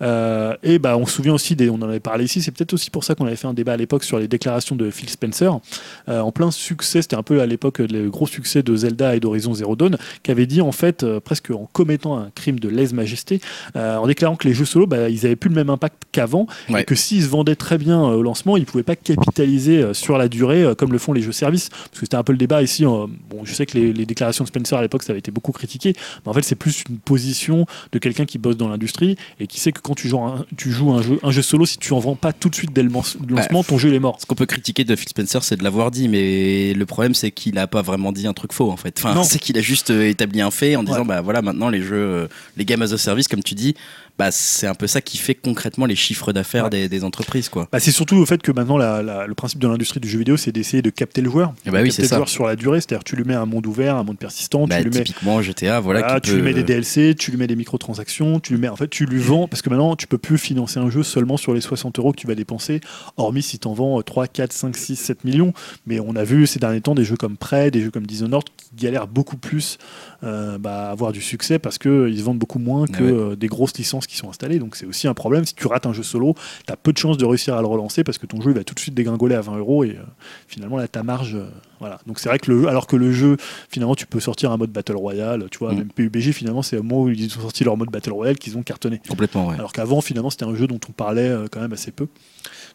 Euh, 0.02 0.56
et 0.64 0.80
bah, 0.80 0.98
on 0.98 1.06
se 1.06 1.14
souvient 1.14 1.34
aussi, 1.34 1.56
des, 1.56 1.70
on 1.70 1.76
en 1.76 1.84
avait 1.84 2.00
parlé 2.00 2.26
ici, 2.26 2.42
c'est 2.42 2.52
peut-être 2.52 2.74
aussi 2.74 2.90
pour 2.90 3.04
ça 3.04 3.16
qu'on 3.16 3.26
avait 3.26 3.36
fait 3.36 3.48
un 3.48 3.54
débat 3.54 3.74
à 3.74 3.78
l'époque 3.78 4.04
sur 4.04 4.20
les 4.20 4.28
déclarations 4.28 4.76
de 4.76 4.90
Phil 4.90 5.10
Spencer. 5.10 5.60
Euh, 6.08 6.20
en 6.20 6.32
plein 6.32 6.52
succès, 6.52 7.02
c'était 7.02 7.16
un 7.16 7.24
peu 7.24 7.42
à 7.42 7.46
l'époque 7.46 7.80
le 7.80 8.10
gros 8.10 8.28
succès 8.28 8.64
de 8.64 8.76
Zelda 8.76 9.16
et 9.16 9.20
d'Horizon 9.20 9.54
Zero 9.54 9.76
Dawn, 9.76 9.98
qui 10.24 10.32
avait 10.32 10.46
dit 10.46 10.62
en 10.62 10.72
fait, 10.72 11.04
euh, 11.04 11.20
presque 11.20 11.52
en 11.52 11.70
commettant 11.72 12.18
un 12.18 12.30
crime 12.36 12.60
de 12.60 12.70
lèse-majesté, 12.70 13.42
euh, 13.76 13.98
en 13.98 14.08
déclarant 14.08 14.36
que 14.36 14.48
les 14.48 14.54
jeux 14.54 14.66
solo, 14.66 14.88
bah, 14.88 15.10
ils 15.10 15.26
avaient 15.26 15.36
plus 15.36 15.50
le 15.50 15.56
même 15.56 15.70
impact 15.70 16.04
qu'avant, 16.12 16.48
Ouais. 16.70 16.82
et 16.82 16.86
que 16.86 16.96
s'ils 16.96 17.24
se 17.24 17.28
vendaient 17.28 17.56
très 17.56 17.78
bien 17.78 18.02
euh, 18.04 18.16
au 18.16 18.22
lancement, 18.24 18.58
ils 18.58 18.66
pouvaient 18.66 18.84
pas 18.84 18.96
capitaliser 18.96 19.82
euh, 19.84 19.94
sur 19.94 20.18
la 20.18 20.28
durée 20.28 20.64
euh, 20.64 20.76
comme 20.76 20.92
le 20.92 20.98
font 20.98 21.14
les 21.14 21.22
jeux 21.22 21.32
services. 21.32 21.70
Parce 21.70 21.92
que 21.92 22.00
c'était 22.02 22.16
un 22.16 22.24
peu 22.24 22.32
le 22.32 22.38
débat 22.38 22.62
ici. 22.62 22.86
euh, 22.86 23.06
bon, 23.30 23.44
je 23.44 23.54
sais 23.54 23.66
que 23.66 23.78
les, 23.78 23.94
les 23.94 24.06
déclarations 24.06 24.44
de 24.44 24.50
Spencer 24.50 24.78
à 24.78 24.82
l'époque, 24.82 25.04
ça 25.04 25.12
avait 25.12 25.20
été 25.20 25.32
beaucoup 25.32 25.52
critiqué, 25.52 25.94
mais 26.26 26.30
en 26.30 26.34
fait, 26.34 26.44
c'est 26.44 26.56
plus 26.56 26.84
une 26.90 26.98
position 26.98 27.66
de 27.92 28.00
quelqu'un 28.00 28.26
qui 28.26 28.38
bosse 28.38 28.58
dans 28.58 28.68
l'industrie 28.68 29.18
et 29.40 29.48
qui 29.48 29.60
sait 29.60 29.72
que 29.72 29.80
quand 29.82 29.96
tu 29.96 30.08
joues 30.08 30.20
un, 30.22 30.46
tu 30.58 30.72
joues 30.72 30.92
un 30.92 31.02
jeu, 31.02 31.20
un 31.24 31.32
jeu 31.32 31.42
solo, 31.42 31.66
si 31.66 31.78
tu 31.78 31.94
en 31.94 32.00
vends 32.00 32.16
pas 32.16 32.34
tout 32.34 32.50
de 32.50 32.56
suite 32.56 32.74
dès 32.74 32.84
le 32.84 32.90
lancement, 32.90 33.64
ton 33.64 33.78
jeu 33.78 33.90
il 33.90 33.96
est 33.96 34.00
mort. 34.00 34.18
Ce 34.20 34.26
qu'on 34.26 34.36
peut 34.36 34.46
critiquer 34.46 34.84
de 34.84 34.96
Phil 34.96 35.10
Spencer, 35.10 35.44
c'est 35.44 35.58
de 35.58 35.64
l'avoir 35.64 35.92
dit, 35.92 36.08
mais 36.08 36.74
le 36.74 36.86
problème, 36.86 37.14
c'est 37.14 37.32
qu'il 37.32 37.58
a 37.58 37.68
pas 37.68 37.82
vraiment 37.82 38.12
dit 38.12 38.28
un 38.28 38.34
truc 38.34 38.54
faux, 38.54 38.70
en 38.72 38.78
fait. 38.78 39.00
Enfin, 39.04 39.24
c'est 39.24 39.40
qu'il 39.40 39.58
a 39.58 39.62
juste 39.62 39.92
euh, 39.92 40.08
établi 40.10 40.42
un 40.42 40.52
fait 40.52 40.76
en 40.76 40.84
disant, 40.84 41.00
Ouais. 41.00 41.06
bah 41.06 41.22
voilà, 41.22 41.42
maintenant 41.42 41.70
les 41.70 41.82
jeux, 41.82 41.96
euh, 41.96 42.28
les 42.58 42.66
games 42.66 42.82
as 42.82 42.92
a 42.94 42.98
service, 42.98 43.28
comme 43.28 43.44
tu 43.44 43.56
dis, 43.56 43.76
bah, 44.20 44.30
c'est 44.32 44.68
un 44.68 44.76
peu 44.76 44.86
ça 44.86 45.02
qui 45.02 45.18
fait 45.18 45.34
concrètement 45.34 45.86
les 45.86 45.96
chiffres 45.96 46.32
d'affaires 46.34 46.66
Ouais. 46.66 46.70
des, 46.70 46.90
des 46.90 47.04
entreprises, 47.04 47.50
quoi. 47.50 47.68
Bah, 47.72 47.80
c'est 47.80 47.92
surtout 47.92 48.18
au 48.18 48.26
fait 48.26 48.42
que 48.42 48.52
maintenant 48.52 48.78
la- 48.78 49.02
la- 49.02 49.26
le 49.26 49.34
principe 49.34 49.60
de 49.60 49.68
l'industrie 49.68 50.00
du 50.02 50.08
jeu 50.10 50.20
vidéo 50.20 50.36
c'est 50.38 50.52
d'essayer 50.52 50.82
de 50.82 50.90
capter 50.90 51.22
le 51.22 51.30
joueur. 51.32 51.54
Eh 51.66 51.72
bah 51.72 51.80
oui, 51.82 51.88
capter 51.90 52.02
le 52.04 52.08
ça. 52.10 52.16
joueur 52.18 52.30
sur 52.30 52.46
la 52.46 52.56
durée, 52.56 52.82
c'est-à-dire 52.82 53.04
tu 53.04 53.16
lui 53.16 53.24
mets 53.24 53.34
un 53.34 53.46
monde 53.46 53.66
ouvert, 53.66 53.96
un 53.96 54.04
monde 54.04 54.20
persistant, 54.20 54.68
Bah, 54.68 54.78
tu 54.78 54.84
lui 54.90 54.98
mets 54.98 55.04
typiquement 55.06 55.42
GTA, 55.42 55.80
voilà. 55.80 56.20
Tu 56.20 56.32
peut- 56.32 56.36
lui 56.38 56.44
mets 56.44 56.54
des 56.54 56.64
DLC, 56.64 57.16
tu 57.18 57.32
lui 57.32 57.38
mets 57.38 57.48
des 57.48 57.56
microtransactions, 57.56 58.40
tu 58.40 58.54
lui 58.54 58.60
mets 58.62 58.68
en 58.70 58.76
fait 58.76 58.90
tu 58.90 59.06
lui 59.06 59.20
vends 59.22 59.48
parce 59.48 59.62
que 59.62 59.70
maintenant 59.70 59.96
tu 59.96 60.06
peux 60.08 60.18
plus 60.18 60.38
financer 60.38 60.80
un 60.80 60.90
jeu 60.90 61.04
seulement 61.04 61.38
sur 61.38 61.54
les 61.54 61.62
60 61.62 61.98
euros 62.00 62.12
que 62.12 62.18
tu 62.20 62.28
vas 62.28 62.36
dépenser, 62.36 62.82
hormis 63.18 63.42
si 63.42 63.58
tu 63.58 63.68
en 63.68 63.74
vends 63.74 64.00
euh, 64.00 64.04
3, 64.04 64.28
4, 64.28 64.52
5, 64.52 64.76
6, 64.76 64.96
7 64.98 65.24
millions. 65.24 65.54
Mais 65.88 66.00
on 66.00 66.16
a 66.16 66.24
vu 66.24 66.46
ces 66.46 66.60
derniers 66.60 66.82
temps 66.82 66.96
des 66.96 67.06
jeux 67.06 67.16
comme 67.18 67.38
Prey, 67.38 67.72
des 67.72 67.82
jeux 67.82 67.92
comme 67.92 68.06
Dishonored 68.06 68.44
qui 68.58 68.84
galèrent 68.86 69.08
beaucoup 69.08 69.38
plus 69.38 69.78
bah, 70.22 70.88
à 70.88 70.92
avoir 70.92 71.12
du 71.12 71.22
succès 71.22 71.60
parce 71.60 71.78
qu'ils 71.78 72.18
se 72.18 72.24
vendent 72.24 72.40
beaucoup 72.40 72.60
moins 72.60 72.86
que 72.88 72.98
Ah 72.98 73.02
ouais. 73.04 73.12
euh, 73.12 73.36
des 73.36 73.48
grosses 73.48 73.78
licences 73.78 74.08
qui 74.08 74.18
sont 74.18 74.30
installées. 74.30 74.60
Donc 74.60 74.76
c'est 74.76 74.86
aussi 74.86 75.08
un 75.08 75.14
problème. 75.14 75.46
Si 75.46 75.56
tu 75.56 75.68
rates 75.68 75.86
un 75.86 75.94
jeu 75.94 76.04
solo, 76.04 76.36
tu 76.68 76.74
as 76.74 76.78
peu 76.78 76.92
de 76.94 76.98
chances 76.98 77.18
de 77.18 77.26
réussir 77.26 77.56
à 77.56 77.62
le 77.62 77.68
relancer 77.68 78.04
parce 78.04 78.18
que 78.18 78.26
ton 78.26 78.42
jeu 78.42 78.52
il 78.52 78.56
va 78.58 78.64
tout 78.64 78.74
de 78.76 78.80
suite 78.80 78.94
dégringoler 78.94 79.36
à 79.36 79.42
20 79.42 79.58
euros 79.58 79.84
et 79.84 79.92
euh, 79.92 80.04
finalement 80.48 80.78
là 80.78 80.88
ta 80.88 81.04
marge. 81.04 81.36
euh, 81.36 81.46
voilà. 81.80 82.00
Donc 82.08 82.20
c'est 82.20 82.28
vrai 82.28 82.40
que 82.40 82.52
le 82.52 82.68
alors 82.68 82.88
que 82.88 82.98
le 82.98 83.12
jeu 83.14 83.38
finalement 83.70 83.96
tu 83.96 84.06
peux 84.06 84.20
sortir 84.20 84.52
un 84.52 84.58
mode 84.58 84.72
battle 84.72 84.98
royale 84.98 85.46
tu 85.50 85.60
vois 85.60 85.72
Mm. 85.74 85.78
même 85.78 85.88
PUBG 85.92 86.32
finalement 86.34 86.62
c'est 86.62 86.78
au 86.78 86.84
moment 86.84 87.04
où 87.04 87.10
ils 87.10 87.26
ont 87.38 87.42
sorti 87.42 87.64
leur 87.64 87.78
mode 87.78 87.90
battle 87.90 88.12
royale 88.12 88.38
qu'ils 88.38 88.58
ont 88.58 88.64
cartonné 88.64 89.00
Complètement, 89.08 89.48
ouais. 89.48 89.56
alors 89.56 89.72
qu'avant 89.72 90.02
finalement 90.02 90.30
c'était 90.30 90.44
un 90.46 90.56
jeu 90.56 90.68
dont 90.68 90.80
on 90.90 90.92
parlait 90.92 91.30
euh, 91.30 91.46
quand 91.50 91.62
même 91.62 91.72
assez 91.74 91.92
peu 91.92 92.08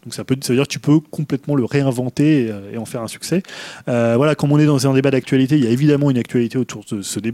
donc 0.04 0.12
ça, 0.12 0.22
peut, 0.24 0.36
ça 0.42 0.52
veut 0.52 0.58
dire 0.58 0.66
que 0.66 0.72
tu 0.72 0.78
peux 0.80 1.00
complètement 1.00 1.54
le 1.54 1.64
réinventer 1.64 2.44
et, 2.44 2.50
euh, 2.50 2.72
et 2.74 2.76
en 2.78 2.84
faire 2.84 3.00
un 3.00 3.08
succès. 3.08 3.42
Euh, 3.88 4.14
voilà, 4.18 4.34
comme 4.34 4.52
on 4.52 4.58
est 4.58 4.66
dans 4.66 4.86
un 4.86 4.92
débat 4.92 5.10
d'actualité, 5.10 5.56
il 5.56 5.64
y 5.64 5.66
a 5.66 5.70
évidemment 5.70 6.10
une 6.10 6.18
actualité 6.18 6.58
autour 6.58 6.84
de 6.90 7.00
ce 7.00 7.20
débat. 7.20 7.33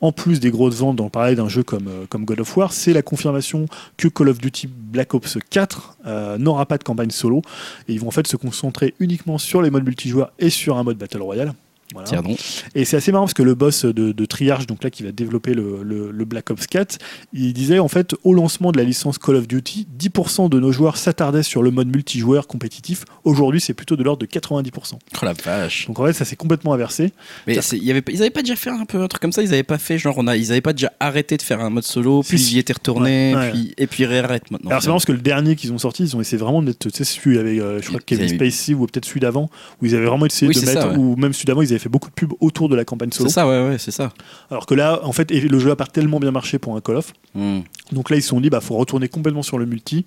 En 0.00 0.12
plus 0.12 0.40
des 0.40 0.50
grosses 0.50 0.76
ventes, 0.76 0.96
dans 0.96 1.10
parler 1.10 1.34
d'un 1.34 1.48
jeu 1.48 1.62
comme, 1.62 1.88
euh, 1.88 2.06
comme 2.08 2.24
God 2.24 2.40
of 2.40 2.56
War, 2.56 2.72
c'est 2.72 2.92
la 2.92 3.02
confirmation 3.02 3.66
que 3.96 4.08
Call 4.08 4.28
of 4.28 4.38
Duty 4.38 4.68
Black 4.68 5.14
Ops 5.14 5.38
4 5.50 5.98
euh, 6.06 6.38
n'aura 6.38 6.66
pas 6.66 6.78
de 6.78 6.84
campagne 6.84 7.10
solo. 7.10 7.42
Et 7.88 7.94
ils 7.94 8.00
vont 8.00 8.08
en 8.08 8.12
fait 8.12 8.26
se 8.26 8.36
concentrer 8.36 8.94
uniquement 9.00 9.38
sur 9.38 9.62
les 9.62 9.70
modes 9.70 9.84
multijoueurs 9.84 10.32
et 10.38 10.50
sur 10.50 10.76
un 10.76 10.84
mode 10.84 10.98
Battle 10.98 11.22
Royale. 11.22 11.52
Voilà. 11.92 12.08
Tiens 12.08 12.22
donc. 12.22 12.38
Et 12.74 12.84
c'est 12.84 12.96
assez 12.96 13.12
marrant 13.12 13.24
parce 13.24 13.34
que 13.34 13.42
le 13.42 13.54
boss 13.54 13.84
de, 13.84 14.12
de 14.12 14.24
Triarch, 14.26 14.66
donc 14.66 14.84
là 14.84 14.90
qui 14.90 15.02
va 15.02 15.12
développer 15.12 15.54
le, 15.54 15.82
le- 15.82 16.10
le 16.10 16.24
Black 16.24 16.50
Ops 16.50 16.66
4, 16.66 16.98
il 17.32 17.52
disait 17.54 17.78
en 17.78 17.88
fait 17.88 18.14
au 18.24 18.34
lancement 18.34 18.72
de 18.72 18.78
la 18.78 18.84
licence 18.84 19.18
Call 19.18 19.36
of 19.36 19.48
Duty, 19.48 19.86
10% 19.98 20.48
de 20.50 20.60
nos 20.60 20.70
joueurs 20.72 20.96
s'attardaient 20.98 21.42
sur 21.42 21.62
le 21.62 21.70
mode 21.70 21.88
multijoueur 21.88 22.46
compétitif. 22.46 23.04
Aujourd'hui, 23.24 23.60
c'est 23.60 23.74
plutôt 23.74 23.96
de 23.96 24.02
l'ordre 24.02 24.20
de 24.20 24.26
90%. 24.26 24.70
Oh 24.94 25.24
la 25.24 25.32
vache. 25.32 25.86
Donc 25.86 25.98
en 25.98 26.04
fait, 26.06 26.12
ça 26.12 26.24
s'est 26.24 26.36
complètement 26.36 26.74
inversé. 26.74 27.12
Mais 27.46 27.54
y 27.54 27.90
avait, 27.90 28.02
ils 28.12 28.20
avaient 28.20 28.30
pas 28.30 28.42
déjà 28.42 28.56
fait 28.56 28.70
un 28.70 28.84
peu 28.84 29.00
un 29.02 29.08
truc 29.08 29.22
comme 29.22 29.32
ça? 29.32 29.42
Ils 29.42 29.52
avaient 29.54 29.62
pas 29.62 29.78
fait, 29.78 29.98
genre, 29.98 30.14
on 30.18 30.26
a, 30.26 30.36
ils 30.36 30.50
avaient 30.52 30.60
pas 30.60 30.72
déjà 30.72 30.92
arrêté 31.00 31.36
de 31.36 31.42
faire 31.42 31.60
un 31.60 31.70
mode 31.70 31.84
solo, 31.84 32.22
puis 32.22 32.38
ils 32.38 32.56
y 32.56 32.58
étaient 32.58 32.72
retournés, 32.74 33.34
Ouais, 33.34 33.40
ouais. 33.40 33.50
puis, 33.50 33.74
et 33.78 33.86
puis 33.86 34.02
ils 34.02 34.06
réarrêtent 34.06 34.50
maintenant. 34.50 34.70
Alors 34.70 34.82
c'est 34.82 34.88
marrant 34.88 34.96
parce 34.98 35.06
que 35.06 35.12
le 35.12 35.18
dernier 35.18 35.56
qu'ils 35.56 35.72
ont 35.72 35.78
sorti, 35.78 36.02
ils 36.04 36.16
ont 36.16 36.20
essayé 36.20 36.38
vraiment 36.38 36.62
d'être, 36.62 36.90
tu 36.90 36.96
sais, 36.96 37.04
celui 37.04 37.38
avec, 37.38 37.58
euh, 37.58 37.80
je 37.82 37.88
crois, 37.88 38.00
Kevin 38.04 38.28
Spacey 38.28 38.74
ou 38.74 38.86
peut-être 38.86 39.04
celui 39.06 39.20
d'avant, 39.20 39.48
où 39.80 39.86
ils 39.86 39.94
avaient 39.94 40.06
vraiment 40.06 40.26
essayé 40.26 40.48
Oui, 40.48 40.54
de 40.54 40.66
mettre, 40.66 40.82
ça, 40.82 40.88
ouais. 40.90 40.96
ou 40.96 41.16
même 41.16 41.32
celui 41.32 41.46
d'avant, 41.46 41.62
ils 41.62 41.68
avaient 41.70 41.77
fait 41.78 41.88
beaucoup 41.88 42.08
de 42.08 42.14
pubs 42.14 42.32
autour 42.40 42.68
de 42.68 42.76
la 42.76 42.84
campagne 42.84 43.10
solo. 43.12 43.28
C'est 43.28 43.34
ça, 43.34 43.46
ouais, 43.46 43.68
ouais, 43.68 43.78
c'est 43.78 43.90
ça. 43.90 44.12
Alors 44.50 44.66
que 44.66 44.74
là, 44.74 45.00
en 45.02 45.12
fait, 45.12 45.30
et 45.30 45.40
le 45.40 45.58
jeu 45.58 45.70
a 45.70 45.76
pas 45.76 45.86
tellement 45.86 46.20
bien 46.20 46.30
marché 46.30 46.58
pour 46.58 46.76
un 46.76 46.80
Call 46.80 46.96
of. 46.96 47.12
Hmm. 47.34 47.60
Donc 47.92 48.10
là, 48.10 48.16
ils 48.16 48.22
se 48.22 48.28
sont 48.28 48.40
dit, 48.40 48.50
bah, 48.50 48.60
faut 48.60 48.76
retourner 48.76 49.08
complètement 49.08 49.42
sur 49.42 49.58
le 49.58 49.66
multi. 49.66 50.06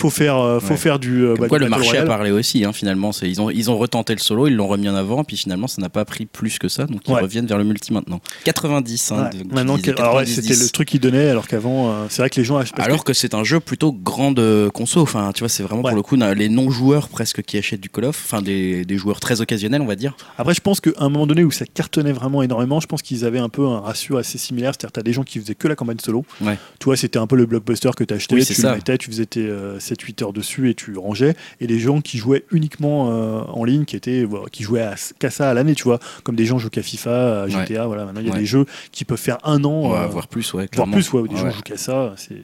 Faut 0.00 0.10
faire, 0.10 0.38
euh, 0.38 0.60
faut 0.60 0.70
Ouais. 0.70 0.76
faire 0.76 0.98
du. 0.98 1.24
euh, 1.24 1.32
Comme 1.34 1.40
bah, 1.42 1.48
quoi 1.48 1.58
du 1.58 1.64
le 1.64 1.70
marché 1.70 1.98
a 1.98 2.06
parlé 2.06 2.30
aussi, 2.30 2.64
hein, 2.64 2.72
finalement. 2.72 3.12
C'est- 3.12 3.28
Ils 3.28 3.40
ont, 3.40 3.50
ils 3.50 3.70
ont 3.70 3.76
retenté 3.76 4.14
le 4.14 4.18
solo, 4.20 4.46
ils 4.46 4.54
l'ont 4.56 4.66
remis 4.66 4.88
en 4.88 4.94
avant, 4.94 5.24
puis 5.24 5.36
finalement 5.36 5.66
ça 5.66 5.80
n'a 5.82 5.88
pas 5.90 6.04
pris 6.04 6.24
plus 6.26 6.58
que 6.58 6.68
ça, 6.68 6.86
donc 6.86 7.02
ils 7.06 7.12
Ouais. 7.12 7.20
reviennent 7.20 7.46
vers 7.46 7.58
le 7.58 7.64
multi 7.64 7.92
maintenant. 7.92 8.20
90, 8.44 9.12
hein, 9.12 9.16
Ouais. 9.16 9.22
donc 9.38 9.48
tu 9.48 9.54
Maintenant, 9.54 9.76
disais 9.76 9.92
que- 9.92 10.00
alors 10.00 10.14
ouais, 10.16 10.24
90. 10.24 10.48
c'était 10.48 10.62
le 10.64 10.70
truc 10.70 10.88
qu'ils 10.88 11.00
donnaient, 11.00 11.28
alors 11.28 11.46
qu'avant, 11.48 11.90
euh, 11.90 12.06
c'est 12.08 12.22
vrai 12.22 12.30
que 12.30 12.36
les 12.40 12.44
gens. 12.44 12.60
que- 12.62 12.80
Alors 12.82 13.04
que 13.04 13.12
c'est 13.12 13.34
un 13.34 13.44
jeu 13.44 13.60
plutôt 13.60 13.92
grande 13.92 14.40
conso, 14.72 15.00
enfin 15.02 15.30
tu 15.34 15.40
vois, 15.40 15.48
c'est 15.48 15.62
vraiment 15.62 15.82
Ouais. 15.82 15.90
pour 15.90 15.96
le 15.96 16.02
coup 16.02 16.16
les 16.16 16.48
non-joueurs 16.48 17.08
presque 17.08 17.42
qui 17.42 17.58
achètent 17.58 17.80
du 17.80 17.88
Call 17.90 18.06
of, 18.06 18.20
enfin 18.24 18.42
des, 18.42 18.84
des 18.84 18.96
joueurs 18.98 19.20
très 19.20 19.40
occasionnels, 19.40 19.82
on 19.82 19.86
va 19.86 19.96
dire. 19.96 20.16
Après, 20.38 20.54
je 20.54 20.60
pense 20.60 20.80
qu'à 20.80 20.90
un 20.98 21.08
moment 21.08 21.26
donné 21.26 21.44
où 21.44 21.50
ça 21.50 21.64
cartonnait 21.66 22.12
vraiment 22.12 22.42
énormément, 22.42 22.80
je 22.80 22.86
pense 22.86 23.02
qu'ils 23.02 23.24
avaient 23.24 23.38
un 23.38 23.48
peu 23.48 23.66
un 23.66 23.80
ratio 23.80 24.16
assez 24.16 24.38
similaire. 24.38 24.72
C'est-à-dire, 24.72 24.92
tu 24.92 25.00
as 25.00 25.02
des 25.02 25.12
gens 25.12 25.22
qui 25.24 25.38
faisaient 25.38 25.54
que 25.54 25.68
la 25.68 25.76
campagne 25.76 25.98
solo. 26.02 26.24
Ouais. 26.40 26.56
Tu 26.78 26.84
vois, 26.86 26.96
c'était 26.96 27.18
un 27.18 27.26
peu 27.26 27.36
le 27.36 27.46
blockbuster 27.46 27.90
que 27.96 28.04
tu 28.04 28.14
achetais, 28.14 28.34
Oui, 28.34 28.44
tu 28.46 28.52
le 28.54 28.58
ça. 28.58 28.74
mettais, 28.74 28.96
tu 28.98 29.10
faisais 29.10 29.26
tes 29.26 29.50
7-8 29.94 30.22
heures 30.24 30.32
dessus 30.32 30.70
et 30.70 30.74
tu 30.74 30.96
rangeais. 30.96 31.34
Et 31.60 31.66
les 31.66 31.78
gens 31.78 32.00
qui 32.00 32.18
jouaient 32.18 32.44
uniquement 32.52 33.10
euh, 33.10 33.40
en 33.48 33.64
ligne, 33.64 33.84
qui 33.84 33.96
étaient 33.96 34.26
qui 34.52 34.62
jouaient 34.62 34.82
à- 34.82 34.94
qu'à 35.18 35.30
ça 35.30 35.50
à 35.50 35.54
l'année, 35.54 35.74
tu 35.74 35.84
vois, 35.84 35.98
comme 36.24 36.36
des 36.36 36.46
gens 36.46 36.58
jouent 36.58 36.70
qu'à 36.70 36.82
FIFA, 36.82 37.42
à 37.42 37.48
GTA, 37.48 37.86
voilà. 37.86 38.04
Maintenant, 38.04 38.20
il 38.20 38.26
y 38.26 38.30
a 38.30 38.34
Ouais. 38.34 38.38
des 38.40 38.46
jeux 38.46 38.66
qui 38.92 39.04
peuvent 39.04 39.18
faire 39.18 39.38
un 39.44 39.64
an. 39.64 39.94
Euh, 39.94 40.06
voir 40.06 40.28
plus, 40.28 40.52
ouais. 40.54 40.60
voire 40.62 40.68
clairement. 40.70 40.92
plus, 40.92 41.12
ouais, 41.12 41.20
où 41.20 41.28
des 41.28 41.36
gens 41.36 41.50
jouent 41.50 41.62
qu'à 41.62 41.76
ça. 41.76 42.14
c'est- 42.16 42.42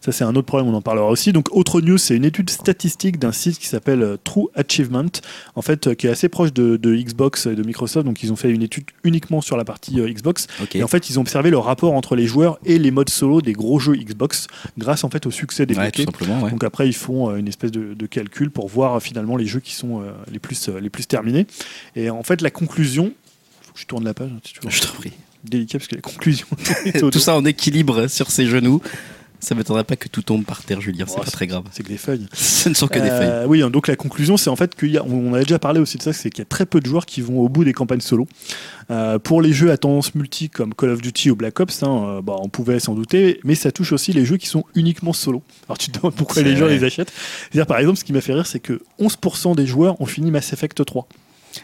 Ça, 0.00 0.12
c'est 0.12 0.24
un 0.24 0.34
autre 0.36 0.46
problème, 0.46 0.68
on 0.68 0.74
en 0.76 0.82
parlera 0.82 1.08
aussi. 1.08 1.32
Donc, 1.32 1.48
autre 1.54 1.80
news, 1.80 1.98
c'est 1.98 2.16
une 2.16 2.24
étude 2.24 2.50
statistique 2.50 3.18
d'un 3.18 3.32
site 3.32 3.58
qui 3.58 3.66
s'appelle 3.66 4.02
euh, 4.02 4.16
True 4.22 4.46
Achievement, 4.54 5.04
en 5.54 5.62
fait, 5.62 5.88
euh, 5.88 5.94
qui 5.94 6.06
est 6.06 6.10
assez 6.10 6.28
proche 6.28 6.52
de, 6.52 6.76
de 6.76 6.94
Xbox 6.94 7.46
et 7.46 7.54
de 7.54 7.62
Microsoft. 7.62 8.06
Donc, 8.06 8.22
ils 8.22 8.32
ont 8.32 8.36
fait 8.36 8.50
une 8.50 8.62
étude 8.62 8.84
uniquement 9.04 9.40
sur 9.40 9.56
la 9.56 9.64
partie 9.64 9.96
Xbox. 10.00 10.46
Et 10.74 10.82
en 10.82 10.88
fait, 10.88 11.10
ils 11.10 11.18
ont 11.18 11.22
observé 11.22 11.50
le 11.50 11.58
rapport 11.58 11.92
entre 11.94 12.14
les 12.16 12.26
joueurs 12.26 12.58
et 12.64 12.78
les 12.78 12.90
modes 12.90 13.10
solo 13.10 13.40
des 13.40 13.52
gros 13.52 13.78
jeux 13.78 13.94
Xbox, 13.96 14.46
grâce 14.78 15.04
en 15.04 15.10
fait 15.10 15.26
au 15.26 15.30
succès 15.30 15.66
des 15.66 15.76
Ouais, 15.76 15.90
tout 15.90 16.02
simplement, 16.02 16.40
ouais. 16.42 16.50
donc 16.50 16.64
après, 16.68 16.86
ils 16.86 16.94
font 16.94 17.30
euh, 17.30 17.36
une 17.36 17.48
espèce 17.48 17.72
de, 17.72 17.94
de 17.94 18.06
calcul 18.06 18.50
pour 18.50 18.68
voir 18.68 18.94
euh, 18.96 19.00
finalement 19.00 19.36
les 19.36 19.46
jeux 19.46 19.60
qui 19.60 19.74
sont 19.74 20.00
euh, 20.00 20.12
les, 20.30 20.38
plus, 20.38 20.68
les 20.68 20.90
plus 20.90 21.06
terminés. 21.06 21.46
Et 21.96 22.10
en 22.10 22.22
fait, 22.22 22.40
la 22.42 22.50
conclusion, 22.50 23.12
faut 23.62 23.72
que 23.72 23.80
je 23.80 23.86
tourne 23.86 24.04
la 24.04 24.14
page, 24.14 24.30
hein, 24.32 24.40
c'est 24.44 24.52
toujours 24.52 24.70
Je 24.70 24.80
t'en 24.82 24.92
prie. 24.92 25.12
délicat 25.44 25.78
parce 25.78 25.88
que 25.88 25.96
la 25.96 26.02
conclusion. 26.02 26.46
tout 27.00 27.18
ça 27.18 27.34
en 27.34 27.44
équilibre 27.44 28.06
sur 28.06 28.30
ses 28.30 28.46
genoux. 28.46 28.80
Ça 29.40 29.54
m'étonnerait 29.54 29.84
pas 29.84 29.96
que 29.96 30.08
tout 30.08 30.22
tombe 30.22 30.44
par 30.44 30.64
terre, 30.64 30.80
Julien, 30.80 31.04
c'est 31.06 31.14
Oh, 31.16 31.22
pas 31.24 31.30
très 31.30 31.46
grave. 31.46 31.62
C'est 31.70 31.82
que 31.84 31.88
des 31.88 31.96
feuilles. 31.96 32.26
Ce 32.32 32.68
ne 32.68 32.74
sont 32.74 32.88
que 32.88 32.98
des 32.98 33.08
feuilles. 33.08 33.28
Euh, 33.28 33.46
Oui, 33.46 33.62
hein, 33.62 33.70
donc 33.70 33.86
la 33.86 33.94
conclusion, 33.96 34.36
c'est 34.36 34.50
en 34.50 34.56
fait 34.56 34.74
qu'il 34.74 34.90
y 34.90 34.98
a, 34.98 35.04
on 35.04 35.32
avait 35.32 35.44
déjà 35.44 35.58
parlé 35.58 35.78
aussi 35.80 35.96
de 35.96 36.02
ça, 36.02 36.12
c'est 36.12 36.30
qu'il 36.30 36.40
y 36.40 36.42
a 36.42 36.46
très 36.46 36.66
peu 36.66 36.80
de 36.80 36.86
joueurs 36.86 37.06
qui 37.06 37.20
vont 37.20 37.38
au 37.40 37.48
bout 37.48 37.64
des 37.64 37.72
campagnes 37.72 38.00
solo. 38.00 38.26
Euh, 38.90 39.18
pour 39.18 39.40
les 39.42 39.52
jeux 39.52 39.70
à 39.70 39.76
tendance 39.76 40.14
multi 40.14 40.48
comme 40.50 40.74
Call 40.74 40.90
of 40.90 41.02
Duty 41.02 41.30
ou 41.30 41.36
Black 41.36 41.60
Ops, 41.60 41.82
hein, 41.82 42.04
euh, 42.18 42.22
bah, 42.22 42.36
on 42.40 42.48
pouvait 42.48 42.80
s'en 42.80 42.94
douter, 42.94 43.38
mais 43.44 43.54
ça 43.54 43.70
touche 43.70 43.92
aussi 43.92 44.12
les 44.12 44.24
jeux 44.24 44.38
qui 44.38 44.46
sont 44.46 44.64
uniquement 44.74 45.12
solo. 45.12 45.42
Alors 45.68 45.78
tu 45.78 45.90
te 45.90 45.98
demandes 45.98 46.14
pourquoi 46.14 46.42
les 46.42 46.56
gens 46.56 46.66
les 46.66 46.82
achètent. 46.84 47.12
C'est-à-dire, 47.50 47.66
par 47.66 47.78
exemple, 47.78 47.98
ce 47.98 48.04
qui 48.04 48.12
m'a 48.12 48.20
fait 48.20 48.32
rire, 48.34 48.46
c'est 48.46 48.60
que 48.60 48.80
11% 49.00 49.54
des 49.54 49.66
joueurs 49.66 50.00
ont 50.00 50.06
fini 50.06 50.30
Mass 50.30 50.52
Effect 50.52 50.84
3. 50.84 51.06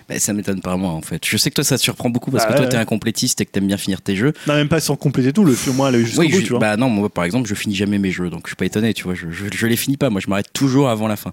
Mais 0.09 0.19
ça 0.19 0.33
m'étonne 0.33 0.61
pas 0.61 0.77
moi 0.77 0.91
en 0.91 1.03
fait. 1.03 1.25
Je 1.27 1.37
sais 1.37 1.51
que 1.51 1.55
toi 1.57 1.65
ça 1.65 1.77
te 1.79 1.83
surprend 1.83 2.11
beaucoup 2.11 2.31
parce 2.31 2.45
Bah 2.45 2.51
que 2.51 2.57
toi 2.57 2.65
ouais, 2.65 2.69
t'es 2.71 2.77
un 2.77 2.85
complétiste 2.85 3.41
et 3.41 3.47
que 3.47 3.51
t'aimes 3.51 3.67
bien 3.67 3.77
finir 3.77 4.01
tes 4.03 4.17
jeux. 4.17 4.33
Non, 4.47 4.55
même 4.55 4.69
pas 4.69 4.81
sans 4.81 4.97
compléter 4.97 5.33
tout, 5.33 5.45
le 5.45 5.55
moi, 5.73 5.91
le 5.91 6.05
jusqu'au 6.05 6.21
Oui, 6.21 6.29
bout, 6.31 6.39
je- 6.41 6.43
tu 6.45 6.51
vois. 6.51 6.59
bah 6.61 6.77
non, 6.77 6.89
moi 6.89 7.09
par 7.09 7.25
exemple 7.25 7.49
je 7.49 7.55
finis 7.55 7.75
jamais 7.75 7.99
mes 7.99 8.11
jeux 8.11 8.31
donc 8.31 8.43
je 8.45 8.51
suis 8.51 8.57
pas 8.57 8.67
étonné, 8.67 8.95
tu 8.95 9.05
vois. 9.05 9.15
Je, 9.15 9.31
je, 9.31 9.45
je 9.53 9.67
les 9.67 9.77
finis 9.77 9.97
pas, 9.97 10.11
moi 10.11 10.21
je 10.21 10.29
m'arrête 10.29 10.53
toujours 10.53 10.89
avant 10.89 11.09
la 11.09 11.17
fin. 11.17 11.33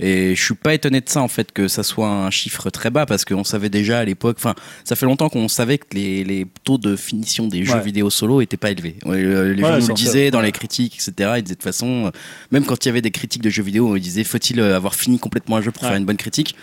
Et 0.00 0.36
je 0.36 0.44
suis 0.44 0.54
pas 0.54 0.74
étonné 0.74 1.00
de 1.00 1.08
ça 1.08 1.20
en 1.22 1.28
fait 1.28 1.50
que 1.50 1.66
ça 1.66 1.82
soit 1.82 2.08
un 2.08 2.30
chiffre 2.30 2.70
très 2.70 2.88
bas 2.90 3.04
parce 3.04 3.24
qu'on 3.24 3.42
savait 3.42 3.68
déjà 3.68 3.98
à 3.98 4.04
l'époque, 4.04 4.36
enfin 4.38 4.54
ça 4.84 4.94
fait 4.94 5.06
longtemps 5.06 5.28
qu'on 5.28 5.48
savait 5.48 5.78
que 5.78 5.86
les, 5.92 6.22
les 6.22 6.46
taux 6.64 6.78
de 6.78 6.94
finition 6.94 7.48
des 7.48 7.64
jeux 7.64 7.74
Ouais. 7.74 7.80
vidéo 7.82 8.08
solo 8.08 8.40
étaient 8.40 8.56
pas 8.56 8.70
élevés. 8.70 8.94
Euh, 9.06 9.52
Les 9.54 9.62
Ouais, 9.62 9.68
gens 9.70 9.78
nous 9.80 9.88
le 9.88 9.94
disaient 9.94 10.26
ça, 10.26 10.30
dans 10.30 10.40
les 10.40 10.52
critiques, 10.52 10.94
etc. 10.96 11.12
Ils 11.38 11.42
disaient 11.42 11.54
de 11.54 11.58
toute 11.58 11.62
façon, 11.64 12.06
euh, 12.06 12.10
même 12.52 12.64
quand 12.64 12.84
il 12.84 12.88
y 12.88 12.90
avait 12.90 13.02
des 13.02 13.10
critiques 13.10 13.42
de 13.42 13.50
jeux 13.50 13.62
vidéo, 13.64 13.96
ils 13.96 14.00
disaient 14.00 14.22
faut-il 14.24 14.60
euh, 14.60 14.76
avoir 14.76 14.94
fini 14.94 15.18
complètement 15.18 15.56
un 15.56 15.62
jeu 15.62 15.72
pour 15.72 15.82
faire 15.82 15.96
une 15.96 16.04
bonne 16.04 16.16
critique? 16.16 16.54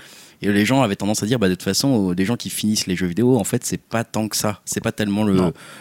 Et 0.46 0.54
les 0.54 0.66
gens 0.66 0.82
avaient 0.82 0.96
tendance 0.96 1.24
à 1.24 1.26
dire, 1.26 1.40
bah, 1.40 1.50
de 1.50 1.56
toute 1.56 1.64
façon, 1.64 2.12
euh, 2.12 2.16
des 2.16 2.26
gens 2.26 2.36
qui 2.36 2.50
finissent 2.50 2.88
les 2.88 2.96
jeux 2.96 3.08
vidéo, 3.08 3.38
en 3.38 3.44
fait, 3.44 3.66
c'est 3.66 3.82
pas 3.82 4.04
tant 4.04 4.28
que 4.28 4.36
ça. 4.36 4.62
C'est 4.66 4.82
pas 4.82 4.92
tellement 4.92 5.26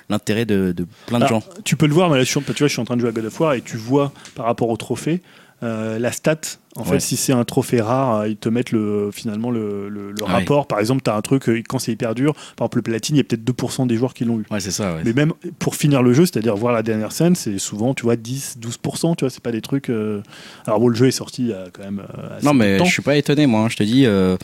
l'intérêt 0.08 0.46
de, 0.46 0.72
de 0.72 0.86
plein 1.06 1.18
de 1.18 1.24
Alors, 1.24 1.40
gens. 1.42 1.48
Tu 1.64 1.76
peux 1.76 1.86
le 1.86 1.94
voir, 1.94 2.08
mais 2.08 2.16
là, 2.16 2.24
je 2.24 2.30
suis, 2.30 2.40
tu 2.40 2.52
vois, 2.52 2.68
je 2.68 2.72
suis 2.72 2.80
en 2.80 2.84
train 2.84 2.96
de 2.96 3.00
jouer 3.00 3.10
à 3.10 3.12
God 3.12 3.26
of 3.26 3.40
War 3.40 3.54
et 3.54 3.60
tu 3.60 3.76
vois 3.76 4.12
par 4.34 4.46
rapport 4.46 4.68
au 4.70 4.76
trophée 4.76 5.20
euh, 5.64 5.98
la 5.98 6.12
stat. 6.12 6.36
En 6.76 6.82
Ouais. 6.82 6.88
fait, 6.94 7.00
si 7.00 7.16
c'est 7.16 7.32
un 7.32 7.44
trophée 7.44 7.80
rare, 7.80 8.16
euh, 8.22 8.28
ils 8.28 8.36
te 8.36 8.48
mettent 8.48 8.72
le, 8.72 9.10
finalement 9.12 9.52
le, 9.52 9.88
le- 9.88 10.10
le 10.10 10.16
Ah 10.26 10.32
rapport. 10.38 10.66
Par 10.66 10.80
exemple, 10.80 11.02
tu 11.04 11.10
as 11.10 11.14
un 11.14 11.20
truc, 11.20 11.48
euh, 11.48 11.62
quand 11.68 11.78
c'est 11.78 11.92
hyper 11.92 12.16
dur, 12.16 12.34
par 12.56 12.66
exemple 12.66 12.78
le 12.78 12.82
platine, 12.82 13.14
il 13.14 13.18
y 13.18 13.20
a 13.20 13.24
peut-être 13.24 13.44
2% 13.44 13.86
des 13.86 13.94
joueurs 13.96 14.12
qui 14.12 14.24
l'ont 14.24 14.40
eu. 14.40 14.44
Ouais, 14.50 14.58
c'est 14.58 14.72
ça. 14.72 14.96
Mais 15.04 15.12
même 15.12 15.32
pour 15.60 15.76
finir 15.76 16.02
le 16.02 16.12
jeu, 16.12 16.26
c'est-à-dire 16.26 16.56
voir 16.56 16.72
la 16.72 16.82
dernière 16.82 17.12
scène, 17.12 17.36
c'est 17.36 17.58
souvent, 17.58 17.94
tu 17.94 18.02
vois, 18.02 18.16
10, 18.16 18.58
12%, 18.60 19.14
tu 19.14 19.24
vois, 19.24 19.30
c'est 19.30 19.40
pas 19.42 19.52
des 19.52 19.60
trucs. 19.60 19.88
euh, 19.88 20.20
Alors 20.66 20.80
bon, 20.80 20.88
le 20.88 20.96
jeu 20.96 21.06
est 21.06 21.12
sorti 21.12 21.42
il 21.42 21.48
y 21.50 21.52
a 21.52 21.66
quand 21.72 21.84
même. 21.84 22.02
assez 22.36 22.44
Non, 22.44 22.54
mais 22.54 22.78
je 22.84 22.90
suis 22.90 23.02
pas 23.02 23.16
étonné, 23.16 23.46
moi. 23.46 23.60
hein. 23.60 23.68
Je 23.68 23.76
te 23.76 23.84
dis, 23.84 24.04
euh, 24.06 24.36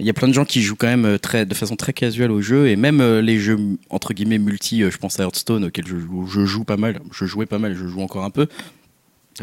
il 0.00 0.06
y 0.06 0.10
a 0.10 0.12
plein 0.12 0.26
de 0.28 0.34
gens 0.34 0.44
qui 0.44 0.62
jouent 0.62 0.74
quand 0.76 0.88
même 0.88 1.20
très, 1.20 1.46
de 1.46 1.54
façon 1.54 1.76
très 1.76 1.92
casuelle 1.92 2.32
au 2.32 2.40
jeu. 2.42 2.66
Et 2.68 2.74
même 2.74 3.00
les 3.20 3.38
jeux, 3.38 3.58
entre 3.90 4.12
guillemets, 4.12 4.38
multi, 4.38 4.80
je 4.90 4.98
pense 4.98 5.20
à 5.20 5.22
Hearthstone, 5.22 5.66
auquel 5.66 5.86
je, 5.86 5.94
je 6.28 6.44
joue 6.46 6.64
pas 6.64 6.76
mal. 6.76 6.98
Je 7.12 7.26
jouais 7.26 7.46
pas 7.46 7.60
mal, 7.60 7.76
je 7.76 7.86
joue 7.86 8.00
encore 8.00 8.24
un 8.24 8.30
peu. 8.30 8.48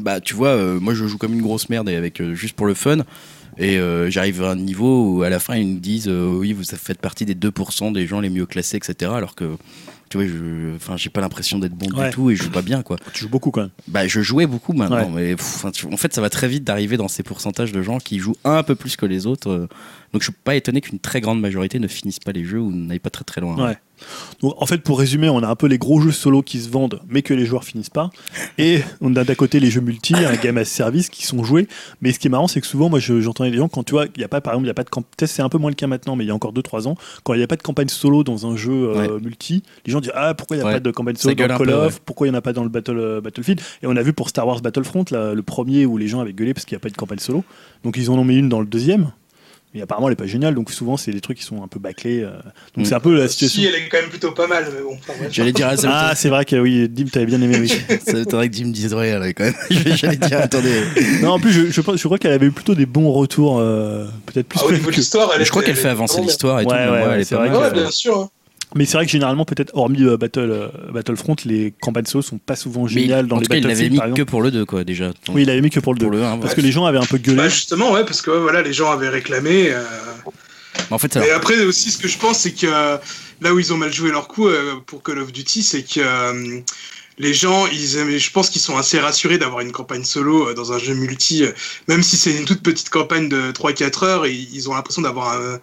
Bah, 0.01 0.19
tu 0.19 0.33
vois, 0.33 0.49
euh, 0.49 0.79
moi, 0.79 0.93
je 0.93 1.05
joue 1.05 1.17
comme 1.17 1.33
une 1.33 1.41
grosse 1.41 1.69
merde 1.69 1.87
et 1.89 1.95
avec 1.95 2.19
euh, 2.21 2.33
juste 2.33 2.55
pour 2.55 2.65
le 2.65 2.73
fun. 2.73 2.99
Et 3.59 3.77
euh, 3.77 4.09
j'arrive 4.09 4.41
à 4.43 4.51
un 4.51 4.55
niveau 4.55 5.09
où 5.17 5.21
à 5.23 5.29
la 5.29 5.39
fin, 5.39 5.55
ils 5.55 5.71
nous 5.75 5.79
disent 5.79 6.07
euh, 6.07 6.25
Oui, 6.27 6.53
vous 6.53 6.63
faites 6.63 6.99
partie 6.99 7.25
des 7.25 7.35
2% 7.35 7.93
des 7.93 8.07
gens 8.07 8.19
les 8.19 8.29
mieux 8.31 8.47
classés, 8.47 8.77
etc. 8.77 9.11
Alors 9.13 9.35
que. 9.35 9.55
tu 10.09 10.17
vois, 10.17 10.25
je, 10.25 10.75
enfin, 10.75 10.97
j'ai 10.97 11.11
pas 11.11 11.21
l'impression 11.21 11.59
d'être 11.59 11.75
bon 11.75 11.85
Ouais. 11.95 12.09
du 12.09 12.15
tout 12.15 12.31
et 12.31 12.35
je 12.35 12.41
joue 12.43 12.49
pas 12.49 12.63
bien, 12.63 12.81
quoi. 12.81 12.97
Tu 13.13 13.21
joues 13.21 13.29
beaucoup 13.29 13.51
quand 13.51 13.61
même. 13.61 13.69
Bah, 13.87 14.07
je 14.07 14.21
jouais 14.21 14.47
beaucoup 14.47 14.73
maintenant, 14.73 15.11
Ouais. 15.13 15.27
mais 15.27 15.35
pff, 15.35 15.65
en 15.65 15.97
fait, 15.97 16.11
ça 16.15 16.21
va 16.21 16.31
très 16.31 16.47
vite 16.47 16.63
d'arriver 16.63 16.97
dans 16.97 17.07
ces 17.07 17.21
pourcentages 17.21 17.71
de 17.71 17.83
gens 17.83 17.99
qui 17.99 18.17
jouent 18.17 18.35
un 18.43 18.63
peu 18.63 18.73
plus 18.73 18.95
que 18.95 19.05
les 19.05 19.27
autres. 19.27 19.67
Donc, 20.13 20.21
je 20.21 20.25
suis 20.27 20.37
pas 20.43 20.55
étonné 20.55 20.79
qu'une 20.81 20.99
très 20.99 21.21
grande 21.21 21.41
majorité 21.41 21.79
ne 21.79 21.87
finisse 21.87 22.19
pas 22.19 22.31
les 22.31 22.45
jeux 22.45 22.59
ou 22.59 22.71
n'aille 22.71 22.99
pas 22.99 23.09
très 23.09 23.23
très 23.23 23.41
loin. 23.41 23.55
Ouais. 23.69 23.77
Donc, 24.41 24.53
en 24.61 24.65
fait, 24.65 24.79
pour 24.79 24.99
résumer, 24.99 25.29
on 25.29 25.41
a 25.43 25.47
un 25.47 25.55
peu 25.55 25.65
les 25.67 25.77
gros 25.77 25.99
jeux 26.01 26.11
solo 26.11 26.41
qui 26.41 26.59
se 26.59 26.69
vendent, 26.69 26.99
mais 27.07 27.21
que 27.21 27.33
les 27.33 27.45
joueurs 27.45 27.63
finissent 27.63 27.89
pas. 27.89 28.11
Et 28.57 28.81
on 29.01 29.15
a 29.15 29.23
d'un 29.23 29.33
côté 29.35 29.59
les 29.59 29.71
jeux 29.71 29.81
multi, 29.81 30.13
un 30.13 30.35
game 30.35 30.57
as 30.57 30.65
service 30.65 31.09
qui 31.09 31.25
sont 31.25 31.43
joués. 31.43 31.67
Mais 32.01 32.11
ce 32.11 32.19
qui 32.19 32.27
est 32.27 32.29
marrant, 32.29 32.47
c'est 32.47 32.59
que 32.61 32.67
souvent, 32.67 32.89
moi, 32.89 32.99
je- 32.99 33.21
j'entendais 33.21 33.49
des 33.51 33.57
gens 33.57 33.69
quand 33.69 33.83
tu 33.83 33.91
vois, 33.93 34.05
il 34.15 34.21
y 34.21 34.23
a 34.23 34.27
pas, 34.27 34.41
par 34.41 34.53
exemple, 34.53 34.65
il 34.65 34.67
y 34.67 34.71
a 34.71 34.73
pas 34.75 34.83
de 34.83 34.89
camp- 34.89 35.01
peut-être 35.17 35.29
c'est 35.31 35.41
un 35.41 35.49
peu 35.49 35.57
moins 35.57 35.69
le 35.71 35.75
cas 35.75 35.87
maintenant, 35.87 36.15
mais 36.15 36.25
il 36.25 36.27
y 36.27 36.31
a 36.31 36.35
encore 36.35 36.51
2-3 36.53 36.87
ans, 36.87 36.95
quand 37.23 37.33
il 37.33 37.37
n'y 37.37 37.43
a 37.43 37.47
pas 37.47 37.55
de 37.55 37.61
campagne 37.63 37.87
solo 37.87 38.23
dans 38.23 38.45
un 38.45 38.55
jeu 38.57 38.71
euh, 38.95 39.19
multi, 39.19 39.63
les 39.85 39.93
gens 39.93 40.01
disent 40.01 40.11
ah 40.15 40.33
pourquoi 40.33 40.57
il 40.57 40.59
n'y 40.59 40.63
a 40.63 40.67
Ouais. 40.67 40.73
pas 40.73 40.79
de 40.79 40.91
campagne 40.91 41.15
solo 41.15 41.33
dans 41.33 41.47
Call 41.47 41.57
peu, 41.67 41.73
of, 41.73 41.93
ouais. 41.95 41.99
pourquoi 42.05 42.27
il 42.27 42.31
n'y 42.31 42.35
en 42.35 42.39
a 42.39 42.41
pas 42.41 42.53
dans 42.53 42.63
le 42.63 42.69
Battle, 42.69 42.97
euh, 42.99 43.21
Battlefield? 43.21 43.61
Et 43.81 43.87
on 43.87 43.95
a 43.95 44.01
vu 44.03 44.11
pour 44.13 44.27
Star 44.29 44.45
Wars 44.45 44.61
Battlefront, 44.61 45.05
là, 45.11 45.33
le 45.33 45.41
premier 45.43 45.85
où 45.85 45.97
les 45.97 46.07
gens 46.07 46.19
avaient 46.19 46.33
gueulé 46.33 46.53
parce 46.53 46.65
qu'il 46.65 46.75
n'y 46.75 46.81
a 46.81 46.83
pas 46.83 46.89
de 46.89 46.97
campagne 46.97 47.19
solo. 47.19 47.43
Donc 47.83 47.95
ils 47.97 48.09
en 48.11 48.15
ont 48.17 48.25
mis 48.25 48.35
une 48.37 48.49
dans 48.49 48.59
le 48.59 48.65
deuxième. 48.67 49.11
Mais 49.73 49.81
apparemment, 49.81 50.07
elle 50.07 50.11
n'est 50.11 50.15
pas 50.17 50.27
géniale, 50.27 50.53
donc 50.53 50.69
souvent, 50.71 50.97
c'est 50.97 51.11
des 51.11 51.21
trucs 51.21 51.37
qui 51.39 51.43
sont 51.43 51.63
un 51.63 51.67
peu 51.67 51.79
bâclés. 51.79 52.21
euh. 52.21 52.29
Donc 52.75 52.85
Mm. 52.85 52.85
c'est 52.85 52.93
un 52.95 52.99
peu 52.99 53.15
la 53.17 53.27
situation. 53.27 53.61
Si, 53.63 53.67
elle 53.67 53.75
est 53.75 53.89
quand 53.89 53.99
même 53.99 54.09
plutôt 54.09 54.31
pas 54.31 54.45
mal, 54.47 54.65
mais 54.73 54.81
bon. 54.83 54.97
J'allais 55.31 55.51
dire, 55.51 55.67
ah, 55.71 55.75
Ah, 55.87 56.13
c'est 56.15 56.29
vrai 56.29 56.45
que 56.45 56.55
oui, 56.57 56.87
Dim, 56.89 57.05
t'avais 57.05 57.25
bien 57.25 57.41
aimé, 57.41 57.57
oui. 57.59 57.69
ça 58.05 58.13
m'étonnerait 58.13 58.49
que 58.49 58.55
Jim 58.55 58.67
dise 58.67 58.93
ouais, 58.93 59.17
là, 59.17 59.33
quand 59.33 59.45
même. 59.45 59.53
J'allais 59.95 60.17
dire, 60.17 60.39
attendez. 60.41 60.81
non, 61.21 61.31
en 61.31 61.39
plus, 61.39 61.51
je, 61.51 61.71
je, 61.71 61.81
pense- 61.81 61.97
je 61.99 62.03
crois 62.07 62.17
qu'elle 62.19 62.33
avait 62.33 62.45
eu 62.47 62.51
plutôt 62.51 62.75
des 62.75 62.85
bons 62.85 63.11
retours, 63.11 63.59
euh, 63.59 64.05
peut-être 64.27 64.47
plus 64.47 64.59
Ah, 64.61 64.65
au 64.65 64.69
que- 64.69 64.73
niveau 64.75 64.91
de 64.91 64.95
l'histoire, 64.95 65.31
elle 65.35 65.43
Je 65.43 65.49
crois 65.49 65.63
qu'elle 65.63 65.71
elle 65.71 65.77
fait 65.81 65.89
avancer 65.89 66.21
l'histoire 66.21 66.59
et 66.59 66.65
tout. 66.65 66.71
Ouais, 66.71 66.85
mais 66.85 66.91
ouais, 66.91 67.03
elle 67.15 67.21
est 67.21 67.23
c'est 67.23 67.35
vrai 67.35 67.49
Ouais, 67.49 67.71
bien 67.71 67.89
sûr. 67.91 68.29
Mais 68.75 68.85
c'est 68.85 68.97
vrai 68.97 69.05
que 69.05 69.11
généralement, 69.11 69.45
peut-être, 69.45 69.71
hormis 69.75 70.03
euh, 70.03 70.17
Battle, 70.17 70.49
euh, 70.51 70.67
Battlefront, 70.91 71.35
les 71.45 71.73
campagnes 71.81 72.05
solo 72.05 72.21
sont 72.21 72.37
pas 72.37 72.55
souvent 72.55 72.87
géniales 72.87 73.27
dans 73.27 73.37
en 73.37 73.39
les 73.39 73.47
cas, 73.47 73.55
il 73.55 73.67
l'avait 73.67 73.89
mis 73.89 73.97
par 73.97 74.13
que 74.13 74.23
pour 74.23 74.41
le 74.41 74.51
2, 74.51 74.65
quoi, 74.65 74.83
déjà. 74.83 75.07
Donc, 75.07 75.15
Oui, 75.35 75.43
il 75.43 75.49
avait 75.49 75.61
mis 75.61 75.69
que 75.69 75.79
pour 75.79 75.93
le 75.93 75.99
2. 75.99 76.05
pour 76.05 76.11
le 76.15 76.23
1. 76.23 76.37
Parce 76.39 76.55
que 76.55 76.61
les 76.61 76.71
gens 76.71 76.85
avaient 76.85 76.97
un 76.97 77.05
peu 77.05 77.17
gueulé. 77.17 77.37
Bah, 77.37 77.49
justement, 77.49 77.91
ouais, 77.91 78.03
parce 78.05 78.21
que 78.21 78.31
ouais, 78.31 78.39
voilà, 78.39 78.61
les 78.61 78.73
gens 78.73 78.91
avaient 78.91 79.09
réclamé. 79.09 79.69
euh, 79.69 79.83
En 80.89 80.97
fait, 80.97 81.13
ça 81.13 81.25
Et 81.25 81.31
après 81.31 81.63
aussi, 81.65 81.91
ce 81.91 81.97
que 81.97 82.07
je 82.07 82.17
pense, 82.17 82.39
c'est 82.39 82.53
que 82.53 82.67
là 82.67 83.53
où 83.53 83.59
ils 83.59 83.73
ont 83.73 83.77
mal 83.77 83.91
joué 83.93 84.11
leur 84.11 84.27
coup 84.27 84.47
euh, 84.47 84.75
pour 84.85 85.03
Call 85.03 85.19
of 85.19 85.31
Duty, 85.31 85.61
c'est 85.63 85.83
que 85.83 85.99
euh, 85.99 86.59
les 87.19 87.33
gens, 87.33 87.67
ils 87.67 87.97
aimaient, 87.97 88.17
je 88.17 88.31
pense 88.31 88.49
qu'ils 88.49 88.61
sont 88.61 88.75
assez 88.77 88.99
rassurés 88.99 89.37
d'avoir 89.37 89.61
une 89.61 89.71
campagne 89.71 90.03
solo 90.03 90.49
euh, 90.49 90.53
dans 90.55 90.73
un 90.73 90.79
jeu 90.79 90.95
multi, 90.95 91.43
euh, 91.43 91.51
même 91.87 92.01
si 92.01 92.17
c'est 92.17 92.31
une 92.35 92.45
toute 92.45 92.63
petite 92.63 92.89
campagne 92.89 93.29
de 93.29 93.51
3-4 93.51 94.03
heures, 94.05 94.25
et 94.25 94.33
ils 94.33 94.67
ont 94.69 94.73
l'impression 94.73 95.01
d'avoir 95.03 95.33
un. 95.39 95.59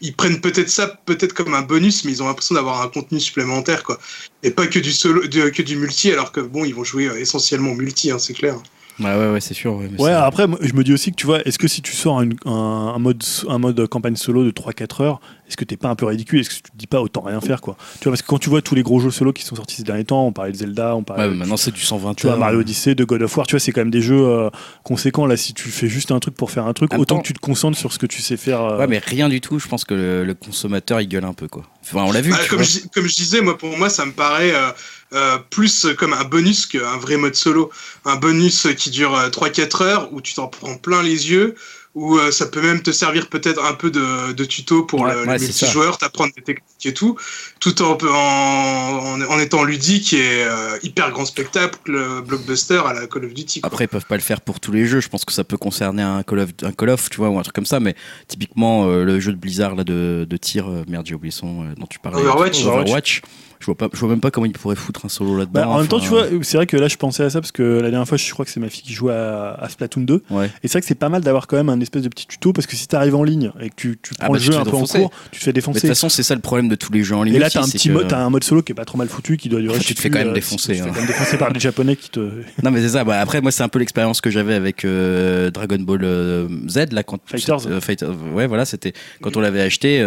Ils 0.00 0.14
prennent 0.16 0.40
peut-être 0.40 0.70
ça 0.70 0.86
peut-être 1.06 1.34
comme 1.34 1.54
un 1.54 1.62
bonus, 1.62 2.04
mais 2.04 2.12
ils 2.12 2.22
ont 2.22 2.26
l'impression 2.26 2.54
d'avoir 2.54 2.82
un 2.82 2.88
contenu 2.88 3.20
supplémentaire, 3.20 3.82
quoi. 3.84 3.98
Et 4.42 4.50
pas 4.50 4.66
que 4.66 4.78
du 4.78 4.92
solo, 4.92 5.22
que 5.22 5.62
du 5.62 5.76
multi, 5.76 6.10
alors 6.12 6.32
que 6.32 6.40
bon, 6.40 6.64
ils 6.64 6.74
vont 6.74 6.84
jouer 6.84 7.06
euh, 7.08 7.20
essentiellement 7.20 7.74
multi, 7.74 8.10
hein, 8.10 8.18
c'est 8.18 8.34
clair. 8.34 8.60
Ouais, 9.00 9.14
ouais, 9.16 9.32
ouais, 9.32 9.40
c'est 9.40 9.54
sûr. 9.54 9.80
Ouais, 9.98 10.12
après, 10.12 10.46
moi, 10.46 10.58
je 10.60 10.72
me 10.74 10.84
dis 10.84 10.92
aussi 10.92 11.10
que 11.10 11.16
tu 11.16 11.26
vois, 11.26 11.40
est-ce 11.46 11.58
que 11.58 11.68
si 11.68 11.80
tu 11.82 11.92
sors 11.96 12.20
une- 12.20 12.34
un, 12.44 12.92
un 12.94 12.98
mode, 12.98 13.22
un 13.48 13.58
mode 13.58 13.86
campagne 13.86 14.16
solo 14.16 14.44
de 14.44 14.50
3-4 14.50 15.00
heures, 15.02 15.20
est-ce 15.48 15.56
que 15.56 15.64
t'es 15.64 15.76
pas 15.76 15.88
un 15.88 15.94
peu 15.94 16.06
ridicule? 16.06 16.40
Est-ce 16.40 16.50
que 16.50 16.54
tu 16.56 16.62
te 16.62 16.68
dis 16.76 16.86
pas 16.86 17.00
autant 17.00 17.22
rien 17.22 17.40
faire 17.40 17.60
quoi? 17.60 17.76
Tu 18.00 18.04
vois, 18.04 18.12
parce 18.12 18.22
que 18.22 18.26
quand 18.26 18.38
tu 18.38 18.50
vois 18.50 18.62
tous 18.62 18.74
les 18.74 18.82
gros 18.82 19.00
jeux 19.00 19.10
solo 19.10 19.32
qui 19.32 19.42
sont 19.44 19.56
sortis 19.56 19.76
ces 19.76 19.82
derniers 19.82 20.04
temps, 20.04 20.26
on 20.26 20.32
parlait 20.32 20.52
de 20.52 20.56
Zelda, 20.56 20.94
on 20.94 21.02
parlait 21.02 21.24
Ouais, 21.24 21.30
de- 21.30 21.34
maintenant, 21.34 21.56
c'est 21.56 21.70
du 21.72 21.80
120 21.80 22.14
tu 22.14 22.26
vois, 22.26 22.32
heures. 22.34 22.38
Mario 22.38 22.60
Odyssey, 22.60 22.94
de 22.94 23.04
God 23.04 23.22
of 23.22 23.36
War, 23.36 23.46
tu 23.46 23.52
vois, 23.56 23.60
c'est 23.60 23.72
quand 23.72 23.80
même 23.80 23.90
des 23.90 24.02
jeux 24.02 24.20
euh, 24.26 24.50
conséquents. 24.84 25.26
Là, 25.26 25.36
si 25.36 25.54
tu 25.54 25.70
fais 25.70 25.88
juste 25.88 26.10
un 26.12 26.20
truc 26.20 26.34
pour 26.34 26.50
faire 26.50 26.66
un 26.66 26.72
truc, 26.72 26.92
En 26.92 26.96
même 26.96 27.00
autant 27.02 27.16
temps- 27.16 27.22
que 27.22 27.26
tu 27.26 27.32
te 27.32 27.40
concentres 27.40 27.78
sur 27.78 27.92
ce 27.92 27.98
que 27.98 28.06
tu 28.06 28.20
sais 28.22 28.36
faire. 28.36 28.60
euh, 28.62 28.78
Ouais, 28.78 28.86
mais 28.86 28.98
rien 28.98 29.28
du 29.28 29.40
tout. 29.40 29.58
Je 29.58 29.66
pense 29.68 29.84
que 29.84 29.94
le, 29.94 30.24
le 30.24 30.34
consommateur, 30.34 31.00
il 31.00 31.08
gueule 31.08 31.24
un 31.24 31.32
peu, 31.34 31.48
quoi. 31.48 31.62
Enfin, 31.82 32.04
on 32.04 32.12
l'a 32.12 32.20
vu. 32.20 32.30
Bah, 32.30 32.38
tu 32.42 32.50
comme, 32.50 32.58
vois. 32.58 32.66
je, 32.66 32.80
comme 32.92 33.06
je 33.08 33.16
disais, 33.16 33.40
moi, 33.40 33.56
pour 33.56 33.76
moi, 33.78 33.88
ça 33.88 34.04
me 34.04 34.12
paraît 34.12 34.52
euh, 34.54 34.70
euh, 35.12 35.38
plus 35.50 35.86
comme 35.98 36.12
un 36.12 36.24
bonus 36.24 36.66
qu'un 36.66 36.96
vrai 36.98 37.16
mode 37.16 37.34
solo. 37.34 37.70
Un 38.04 38.16
bonus 38.16 38.66
qui 38.76 38.90
dure 38.90 39.14
euh, 39.16 39.28
3-4 39.28 39.82
heures, 39.82 40.12
où 40.12 40.20
tu 40.20 40.34
t'en 40.34 40.48
prends 40.48 40.76
plein 40.76 41.02
les 41.02 41.30
yeux, 41.30 41.54
où 41.94 42.18
euh, 42.18 42.30
ça 42.30 42.46
peut 42.46 42.62
même 42.62 42.82
te 42.82 42.92
servir 42.92 43.28
peut-être 43.28 43.64
un 43.64 43.74
peu 43.74 43.90
de, 43.90 44.32
de 44.32 44.44
tuto 44.44 44.84
pour 44.84 45.00
Ouais, 45.00 45.12
le, 45.12 45.26
ouais, 45.26 45.38
multijoueur, 45.38 45.98
t'apprendre 45.98 46.32
des 46.36 46.42
techniques 46.42 46.86
et 46.86 46.94
tout, 46.94 47.16
tout 47.58 47.82
en, 47.82 47.98
en, 48.00 49.38
étant 49.40 49.64
ludique 49.64 50.12
et 50.12 50.44
euh, 50.44 50.78
hyper 50.84 51.10
grand 51.10 51.24
spectacle, 51.24 51.78
le 51.86 52.20
blockbuster 52.20 52.80
à 52.86 52.92
la 52.92 53.06
Call 53.08 53.24
of 53.24 53.34
Duty. 53.34 53.60
quoi. 53.62 53.66
Après, 53.66 53.84
ils 53.86 53.88
peuvent 53.88 54.06
pas 54.06 54.14
le 54.14 54.22
faire 54.22 54.40
pour 54.40 54.60
tous 54.60 54.70
les 54.70 54.86
jeux. 54.86 55.00
Je 55.00 55.08
pense 55.08 55.24
que 55.24 55.32
ça 55.32 55.42
peut 55.42 55.56
concerner 55.56 56.02
un 56.02 56.22
Call 56.22 56.38
of, 56.38 56.50
un 56.62 56.72
Call 56.72 56.90
of 56.90 57.10
tu 57.10 57.16
vois, 57.16 57.28
ou 57.28 57.38
un 57.38 57.42
truc 57.42 57.56
comme 57.56 57.66
ça. 57.66 57.80
Mais 57.80 57.96
typiquement, 58.28 58.86
euh, 58.86 59.04
le 59.04 59.18
jeu 59.18 59.32
de 59.32 59.38
Blizzard 59.38 59.74
là, 59.74 59.82
de, 59.82 60.24
de 60.28 60.36
tir, 60.36 60.70
euh, 60.70 60.84
merde, 60.86 61.06
j'ai 61.06 61.16
oublié 61.16 61.32
son 61.32 61.64
euh, 61.64 61.74
dont 61.76 61.86
tu 61.86 61.98
parlais. 61.98 62.20
Overwatch. 62.20 62.64
Overwatch. 62.64 63.22
Je 63.60 63.66
vois 63.66 63.74
pas, 63.76 63.88
je 63.92 63.98
vois 64.00 64.08
même 64.08 64.20
pas 64.20 64.30
comment 64.30 64.46
ils 64.46 64.52
pourraient 64.52 64.74
foutre 64.74 65.04
un 65.04 65.10
solo 65.10 65.36
là-dedans. 65.36 65.52
Bah, 65.60 65.68
en 65.68 65.78
même 65.78 65.86
temps, 65.86 66.00
tu 66.00 66.08
vois, 66.08 66.26
c'est 66.42 66.56
vrai 66.56 66.66
que 66.66 66.78
là, 66.78 66.88
je 66.88 66.96
pensais 66.96 67.22
à 67.22 67.28
ça 67.30 67.40
parce 67.42 67.52
que 67.52 67.62
la 67.62 67.90
dernière 67.90 68.08
fois, 68.08 68.16
je 68.16 68.32
crois 68.32 68.46
que 68.46 68.50
c'est 68.50 68.58
ma 68.58 68.70
fille 68.70 68.82
qui 68.82 68.94
jouait 68.94 69.12
à, 69.12 69.52
à 69.52 69.68
Splatoon 69.68 70.00
2. 70.00 70.22
Ouais. 70.30 70.46
Et 70.46 70.68
c'est 70.68 70.72
vrai 70.72 70.80
que 70.80 70.86
c'est 70.86 70.94
pas 70.94 71.10
mal 71.10 71.20
d'avoir 71.20 71.46
quand 71.46 71.56
même 71.58 71.68
un 71.68 71.78
espèce 71.80 72.02
de 72.02 72.08
petit 72.08 72.26
tuto 72.26 72.54
parce 72.54 72.66
que 72.66 72.74
si 72.74 72.88
t'arrives 72.88 73.14
en 73.16 73.22
ligne 73.22 73.52
et 73.60 73.68
que 73.68 73.74
tu, 73.76 73.98
tu 74.02 74.12
Ah 74.18 74.24
prends 74.24 74.32
bah, 74.32 74.38
le 74.38 74.44
jeu 74.44 74.54
un 74.54 74.62
peu 74.64 74.70
en 74.70 74.72
défoncer. 74.72 74.98
cours, 75.00 75.10
tu 75.30 75.38
te 75.40 75.44
fais 75.44 75.50
Mais 75.50 75.52
de 75.52 75.60
toute 75.60 75.72
défoncer. 75.74 75.88
façon, 75.88 76.08
c'est 76.08 76.22
ça 76.22 76.34
le 76.34 76.40
problème 76.40 76.68
de 76.68 76.74
tous 76.74 76.90
les 76.90 77.02
jeux 77.04 77.16
en 77.16 77.22
ligne. 77.22 77.34
Et 77.34 77.38
là, 77.38 77.50
t'as 77.50 77.60
un 77.62 77.68
petit 77.68 77.88
que- 77.88 77.92
mode, 77.92 78.08
t'as 78.08 78.18
un 78.24 78.30
mode 78.30 78.44
solo 78.44 78.62
qui 78.62 78.72
est 78.72 78.74
pas 78.74 78.86
trop 78.86 78.96
mal 78.96 79.08
foutu, 79.08 79.36
qui 79.36 79.50
doit 79.50 79.60
durer. 79.60 79.78
Tu 79.78 79.94
te 79.94 80.00
fais 80.00 80.08
plus, 80.08 80.14
quand 80.18 80.24
même 80.24 80.28
euh, 80.28 80.32
défoncer, 80.32 80.72
Tu 80.74 80.78
te 80.78 80.82
fais 80.84 80.88
hein. 80.88 80.92
quand 80.94 80.98
même 81.00 81.06
défoncer 81.08 81.36
par 81.36 81.52
des 81.52 81.60
japonais 81.60 81.96
qui 81.96 82.08
te. 82.08 82.20
Non 82.62 82.70
mais 82.70 82.80
c'est 82.80 82.88
ça. 82.90 83.04
Bah, 83.04 83.20
après 83.20 83.40
moi 83.42 83.50
c'est 83.52 83.62
un 83.62 83.68
peu 83.68 83.78
l'expérience 83.78 84.20
que 84.22 84.30
j'avais 84.30 84.54
avec 84.54 84.84
euh, 84.86 85.50
Dragon 85.50 85.78
Ball 85.80 86.00
euh, 86.02 86.48
Z 86.68 86.92
là 86.92 87.02
quand 87.02 87.18
Fighters. 87.26 87.66
euh, 87.66 87.80
Fight- 87.80 88.04
ouais 88.34 88.46
voilà 88.46 88.64
c'était 88.64 88.94
quand 89.20 89.36
on 89.36 89.40
l'avait 89.40 89.60
acheté. 89.60 90.02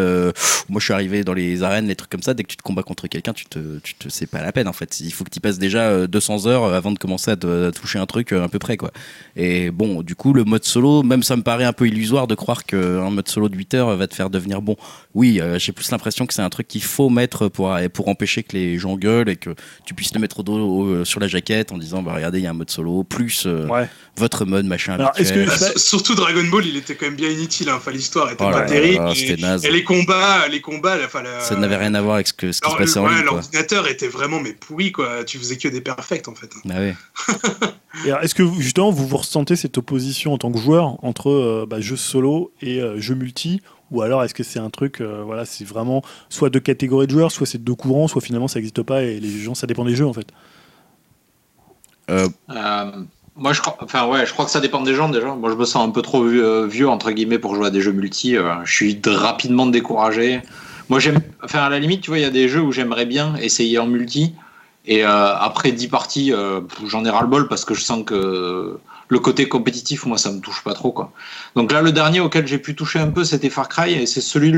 moi 0.69 0.79
je 0.79 0.83
suis 0.85 0.93
arrivé 0.93 1.23
dans 1.23 1.33
les 1.33 1.61
arènes 1.63 1.87
les 1.87 1.95
trucs 1.95 2.09
comme 2.09 2.23
ça. 2.23 2.33
Dès 2.33 2.43
que 2.43 2.47
tu 2.49 2.57
te 2.57 2.63
combats 2.63 2.83
contre 2.83 3.07
quelqu'un 3.07 3.33
tu 3.33 3.42
tu 3.49 3.95
te 3.95 4.09
c'est 4.09 4.27
pas 4.27 4.41
la 4.41 4.51
peine 4.51 4.67
en 4.67 4.73
fait. 4.73 4.99
Il 4.99 5.11
faut 5.11 5.23
que 5.23 5.29
tu 5.29 5.39
passes 5.39 5.59
déjà 5.59 5.81
euh, 5.81 6.07
200 6.07 6.47
heures 6.47 6.73
avant 6.73 6.91
de 6.91 6.99
commencer 6.99 7.31
à 7.31 7.35
toucher 7.35 7.99
un 7.99 8.05
truc 8.05 8.31
euh, 8.31 8.43
à 8.43 8.49
peu 8.49 8.59
près 8.59 8.77
quoi. 8.77 8.91
Et 9.35 9.71
bon 9.71 10.01
du 10.01 10.15
coup 10.15 10.33
le 10.33 10.43
mode 10.43 10.63
solo 10.63 11.03
même 11.03 11.23
ça 11.23 11.35
me 11.35 11.43
paraît 11.43 11.63
un 11.63 11.73
peu 11.73 11.87
illusoire 11.87 12.27
de 12.27 12.35
croire 12.35 12.65
qu'un 12.65 13.09
mode 13.09 13.27
solo 13.27 13.49
de 13.49 13.55
8 13.55 13.73
heures 13.73 13.95
va 13.95 14.07
te 14.07 14.15
faire 14.15 14.29
devenir 14.29 14.61
bon. 14.61 14.75
Oui 15.15 15.39
euh, 15.41 15.59
j'ai 15.59 15.71
plus 15.71 15.91
l'impression 15.91 16.25
que 16.25 16.33
c'est 16.33 16.41
un 16.41 16.49
truc 16.49 16.67
qu'il 16.67 16.81
faut 16.83 17.09
mettre 17.09 17.47
pour 17.47 17.75
pour 17.93 18.07
empêcher 18.07 18.41
que 18.43 18.53
les 18.57 18.77
gens 18.79 18.95
gueulent 18.97 19.29
et 19.29 19.35
que 19.35 19.51
tu 19.85 19.93
puisses 19.93 20.11
te 20.11 20.17
mettre 20.17 20.39
au 20.39 20.43
dos 20.43 20.53
au- 20.57 21.05
sur 21.05 21.19
la 21.19 21.27
jaquette 21.27 21.71
en 21.71 21.77
disant 21.77 22.01
bah 22.01 22.13
regardez 22.15 22.39
il 22.39 22.43
y 22.43 22.47
a 22.47 22.49
un 22.49 22.53
mode 22.53 22.71
solo 22.71 23.03
plus 23.03 23.43
euh, 23.45 23.67
Ouais. 23.67 23.87
votre 24.17 24.45
mode 24.45 24.65
machin 24.65 24.93
Alors, 24.93 25.11
que-. 25.11 25.45
Bah, 25.45 25.71
Surtout 25.77 26.15
Dragon 26.15 26.43
Ball, 26.45 26.65
il 26.65 26.77
était 26.77 26.95
quand 26.95 27.05
même 27.05 27.15
bien 27.15 27.29
inutile. 27.29 27.69
Hein. 27.69 27.75
Enfin, 27.77 27.91
l'histoire 27.91 28.31
était 28.31 28.43
Oh 28.47 28.51
pas 28.51 28.61
là 28.61 28.65
terrible. 28.65 29.03
là, 29.03 29.11
et, 29.11 29.15
c'était 29.15 29.41
naze. 29.41 29.65
et 29.65 29.71
les 29.71 29.83
combats, 29.83 30.47
les 30.47 30.61
combats, 30.61 30.97
la- 30.97 31.05
enfin, 31.05 31.21
la- 31.23 31.39
ça 31.41 31.55
n'avait 31.55 31.77
rien 31.77 31.93
à 31.93 32.01
voir 32.01 32.15
avec 32.15 32.27
ce, 32.27 32.33
que, 32.33 32.51
ce 32.51 32.61
qui 32.61 32.69
se 32.71 32.75
passait 32.75 32.99
en 32.99 33.05
ouais, 33.05 33.23
l'ordinateur 33.23 33.87
était 33.87 34.07
vraiment 34.07 34.39
mais 34.39 34.53
pourri 34.53 34.91
quoi. 34.91 35.23
Tu 35.23 35.37
faisais 35.37 35.57
que 35.57 35.67
des 35.67 35.81
perfects 35.81 36.27
en 36.27 36.35
fait. 36.35 36.49
Ah 36.69 36.79
ouais. 36.79 36.95
Est-ce 38.21 38.33
que 38.35 38.43
vous- 38.43 38.59
justement 38.61 38.89
vous 38.91 39.07
vous 39.07 39.17
ressentez 39.17 39.55
cette 39.55 39.77
opposition 39.77 40.33
en 40.33 40.37
tant 40.37 40.51
que 40.51 40.57
joueur 40.59 41.03
entre 41.03 41.29
euh, 41.29 41.65
bah, 41.69 41.79
jeu 41.79 41.95
solo 41.95 42.51
et 42.61 42.81
euh, 42.81 42.99
jeu 42.99 43.13
multi 43.15 43.61
ou 43.91 44.01
alors 44.01 44.23
est-ce 44.23 44.33
que 44.33 44.43
c'est 44.43 44.59
un 44.59 44.69
truc, 44.69 45.01
euh, 45.01 45.23
voilà, 45.25 45.45
c'est 45.45 45.65
vraiment 45.65 46.01
soit 46.29 46.49
deux 46.49 46.59
catégories 46.59 47.07
de 47.07 47.11
joueurs, 47.11 47.31
soit 47.31 47.45
c'est 47.45 47.63
deux 47.63 47.75
courants, 47.75 48.07
soit 48.07 48.21
finalement 48.21 48.47
ça 48.47 48.59
n'existe 48.59 48.81
pas 48.81 49.03
et 49.03 49.19
les 49.19 49.39
gens, 49.39 49.55
ça 49.55 49.67
dépend 49.67 49.85
des 49.85 49.95
jeux 49.95 50.07
en 50.07 50.13
fait. 50.13 50.27
Euh, 52.09 52.27
Euh, 52.49 52.91
moi, 53.35 53.53
je 53.53 53.61
crois, 53.61 53.77
enfin 53.81 54.07
ouais, 54.07 54.25
je 54.25 54.33
crois 54.33 54.45
que 54.45 54.51
ça 54.51 54.59
dépend 54.59 54.81
des 54.81 54.93
gens 54.93 55.09
déjà. 55.09 55.33
Moi, 55.33 55.49
je 55.49 55.55
me 55.55 55.65
sens 55.65 55.87
un 55.87 55.91
peu 55.91 56.01
trop 56.01 56.23
vieux, 56.23 56.65
vieux, 56.65 56.87
entre 56.87 57.11
guillemets 57.11 57.39
pour 57.39 57.55
jouer 57.55 57.67
à 57.67 57.69
des 57.71 57.81
jeux 57.81 57.91
multi. 57.91 58.37
euh, 58.37 58.63
je 58.63 58.73
suis 58.73 59.01
rapidement 59.05 59.65
découragé. 59.65 60.41
Moi, 60.89 60.99
j'aime, 60.99 61.19
enfin 61.43 61.59
à 61.59 61.69
la 61.69 61.79
limite, 61.79 62.01
tu 62.01 62.11
vois, 62.11 62.19
il 62.19 62.21
y 62.21 62.25
a 62.25 62.29
des 62.29 62.47
jeux 62.47 62.61
où 62.61 62.71
j'aimerais 62.71 63.05
bien 63.05 63.35
essayer 63.37 63.79
en 63.79 63.87
multi. 63.87 64.35
Et 64.85 65.05
euh, 65.05 65.35
après 65.35 65.71
10 65.71 65.87
parties, 65.87 66.33
euh, 66.33 66.61
j'en 66.85 67.05
ai 67.05 67.09
ras 67.09 67.21
le 67.21 67.27
bol 67.27 67.47
parce 67.47 67.65
que 67.65 67.73
je 67.73 67.81
sens 67.81 68.03
que 68.05 68.77
le 69.13 69.19
côté 69.19 69.47
compétitif, 69.47 70.05
moi, 70.05 70.17
ça 70.17 70.31
me 70.31 70.39
touche 70.39 70.63
pas 70.63 70.73
trop 70.73 70.91
quoi. 70.91 71.13
Donc 71.55 71.71
là, 71.71 71.81
le 71.81 71.91
dernier 71.91 72.19
auquel 72.19 72.45
j'ai 72.47 72.57
pu 72.57 72.75
toucher 72.75 72.99
un 72.99 73.09
peu, 73.09 73.23
c'était 73.23 73.49
Far 73.49 73.69
Cry 73.69 73.93
et 73.93 74.05
c'est 74.05 74.21
celui 74.21 74.51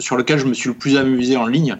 sur 0.00 0.16
lequel 0.16 0.38
je 0.38 0.46
me 0.46 0.54
suis 0.54 0.68
le 0.68 0.74
plus 0.74 0.96
amusé 0.96 1.36
en 1.36 1.46
ligne 1.46 1.76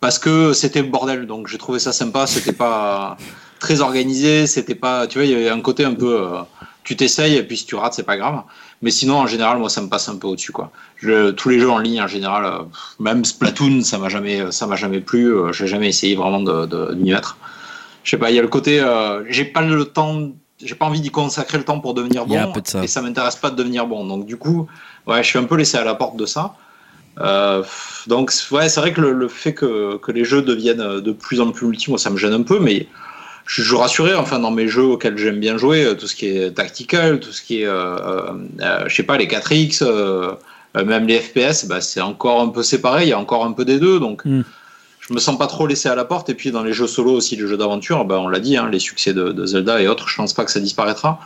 parce 0.00 0.18
que 0.18 0.52
c'était 0.52 0.82
le 0.82 0.88
bordel. 0.88 1.26
Donc 1.26 1.48
j'ai 1.48 1.58
trouvé 1.58 1.78
ça 1.78 1.92
sympa. 1.92 2.26
C'était 2.26 2.52
pas 2.52 3.16
très 3.58 3.80
organisé, 3.80 4.46
c'était 4.46 4.74
pas, 4.74 5.06
tu 5.06 5.18
vois, 5.18 5.26
il 5.26 5.32
y 5.32 5.34
avait 5.34 5.50
un 5.50 5.60
côté 5.60 5.84
un 5.84 5.94
peu, 5.94 6.20
euh, 6.20 6.40
tu 6.84 6.96
t'essayes 6.96 7.36
et 7.36 7.42
puis 7.42 7.56
si 7.56 7.66
tu 7.66 7.74
rates, 7.74 7.94
c'est 7.94 8.04
pas 8.04 8.16
grave. 8.16 8.42
Mais 8.82 8.90
sinon, 8.90 9.16
en 9.16 9.26
général, 9.26 9.58
moi, 9.58 9.68
ça 9.68 9.82
me 9.82 9.88
passe 9.88 10.08
un 10.08 10.16
peu 10.16 10.26
au-dessus, 10.26 10.52
quoi. 10.52 10.72
Tous 11.36 11.48
les 11.48 11.60
jeux 11.60 11.70
en 11.70 11.78
ligne, 11.78 12.00
en 12.00 12.06
général, 12.06 12.44
euh, 12.44 12.62
même 12.98 13.24
Splatoon, 13.24 13.82
ça 13.82 13.98
m'a 13.98 14.08
jamais, 14.08 14.50
ça 14.52 14.66
m'a 14.66 14.76
jamais 14.76 15.00
plu. 15.00 15.26
euh, 15.26 15.52
j'ai 15.52 15.66
jamais 15.66 15.88
essayé 15.88 16.14
vraiment 16.14 16.40
de, 16.40 16.66
de, 16.66 16.94
m'y 16.94 17.12
mettre. 17.12 17.36
Je 18.04 18.10
sais 18.10 18.16
pas, 18.18 18.30
il 18.30 18.36
y 18.36 18.38
a 18.38 18.42
le 18.42 18.48
côté, 18.48 18.80
euh, 18.80 19.22
j'ai 19.28 19.44
pas 19.44 19.60
le 19.60 19.84
temps, 19.84 20.30
j'ai 20.62 20.74
pas 20.74 20.86
envie 20.86 21.00
d'y 21.00 21.10
consacrer 21.10 21.58
le 21.58 21.64
temps 21.64 21.80
pour 21.80 21.94
devenir 21.94 22.26
bon. 22.26 22.52
de 22.52 22.60
ça. 22.64 22.82
Et 22.82 22.86
ça 22.86 23.02
m'intéresse 23.02 23.36
pas 23.36 23.50
de 23.50 23.56
devenir 23.56 23.86
bon. 23.86 24.04
Donc 24.04 24.26
du 24.26 24.36
coup, 24.36 24.66
ouais, 25.06 25.22
je 25.22 25.28
suis 25.28 25.38
un 25.38 25.44
peu 25.44 25.56
laissé 25.56 25.76
à 25.76 25.84
la 25.84 25.94
porte 25.94 26.16
de 26.16 26.26
ça. 26.26 26.54
Euh, 27.18 27.62
donc 28.06 28.32
ouais, 28.50 28.68
c'est 28.68 28.80
vrai 28.80 28.92
que 28.92 29.00
le, 29.00 29.12
le 29.12 29.28
fait 29.28 29.52
que, 29.52 29.96
que 29.96 30.12
les 30.12 30.24
jeux 30.24 30.42
deviennent 30.42 31.00
de 31.00 31.12
plus 31.12 31.40
en 31.40 31.50
plus 31.50 31.66
multi, 31.66 31.90
moi, 31.90 31.98
ça 31.98 32.10
me 32.10 32.16
gêne 32.16 32.32
un 32.32 32.42
peu, 32.42 32.58
mais 32.60 32.86
je 33.46 33.62
suis 33.62 33.76
rassuré. 33.76 34.14
Enfin, 34.14 34.38
dans 34.38 34.50
mes 34.52 34.68
jeux 34.68 34.84
auxquels 34.84 35.18
j'aime 35.18 35.40
bien 35.40 35.56
jouer, 35.56 35.84
euh, 35.84 35.94
tout 35.94 36.06
ce 36.06 36.14
qui 36.14 36.26
est 36.26 36.52
tactical, 36.52 37.20
tout 37.20 37.32
ce 37.32 37.42
qui 37.42 37.62
est, 37.62 37.66
euh, 37.66 37.96
euh, 38.60 38.84
je 38.86 38.94
sais 38.94 39.02
pas, 39.02 39.16
les 39.16 39.26
4X, 39.26 39.82
euh, 39.82 40.32
euh, 40.76 40.84
même 40.84 41.06
les 41.06 41.18
FPS, 41.18 41.66
bah, 41.66 41.80
c'est 41.80 42.00
encore 42.00 42.40
un 42.40 42.48
peu 42.48 42.62
séparé. 42.62 43.04
Il 43.04 43.08
y 43.08 43.12
a 43.12 43.18
encore 43.18 43.44
un 43.44 43.52
peu 43.52 43.64
des 43.64 43.78
deux, 43.78 43.98
donc. 43.98 44.24
Mm. 44.24 44.42
Je 45.10 45.14
me 45.14 45.18
sens 45.20 45.36
pas 45.36 45.48
trop 45.48 45.66
laissé 45.66 45.88
à 45.88 45.94
la 45.96 46.04
porte. 46.04 46.28
Et 46.30 46.34
puis 46.34 46.52
dans 46.52 46.62
les 46.62 46.72
jeux 46.72 46.86
solo 46.86 47.10
aussi, 47.12 47.34
les 47.36 47.46
jeux 47.46 47.56
d'aventure, 47.56 48.04
ben, 48.04 48.16
on 48.18 48.28
l'a 48.28 48.38
dit, 48.40 48.56
hein, 48.56 48.68
les 48.70 48.78
succès 48.78 49.12
de, 49.12 49.32
de 49.32 49.44
Zelda 49.44 49.82
et 49.82 49.88
autres, 49.88 50.08
je 50.08 50.16
pense 50.16 50.32
pas 50.32 50.44
que 50.44 50.52
ça 50.52 50.60
disparaîtra. 50.60 51.18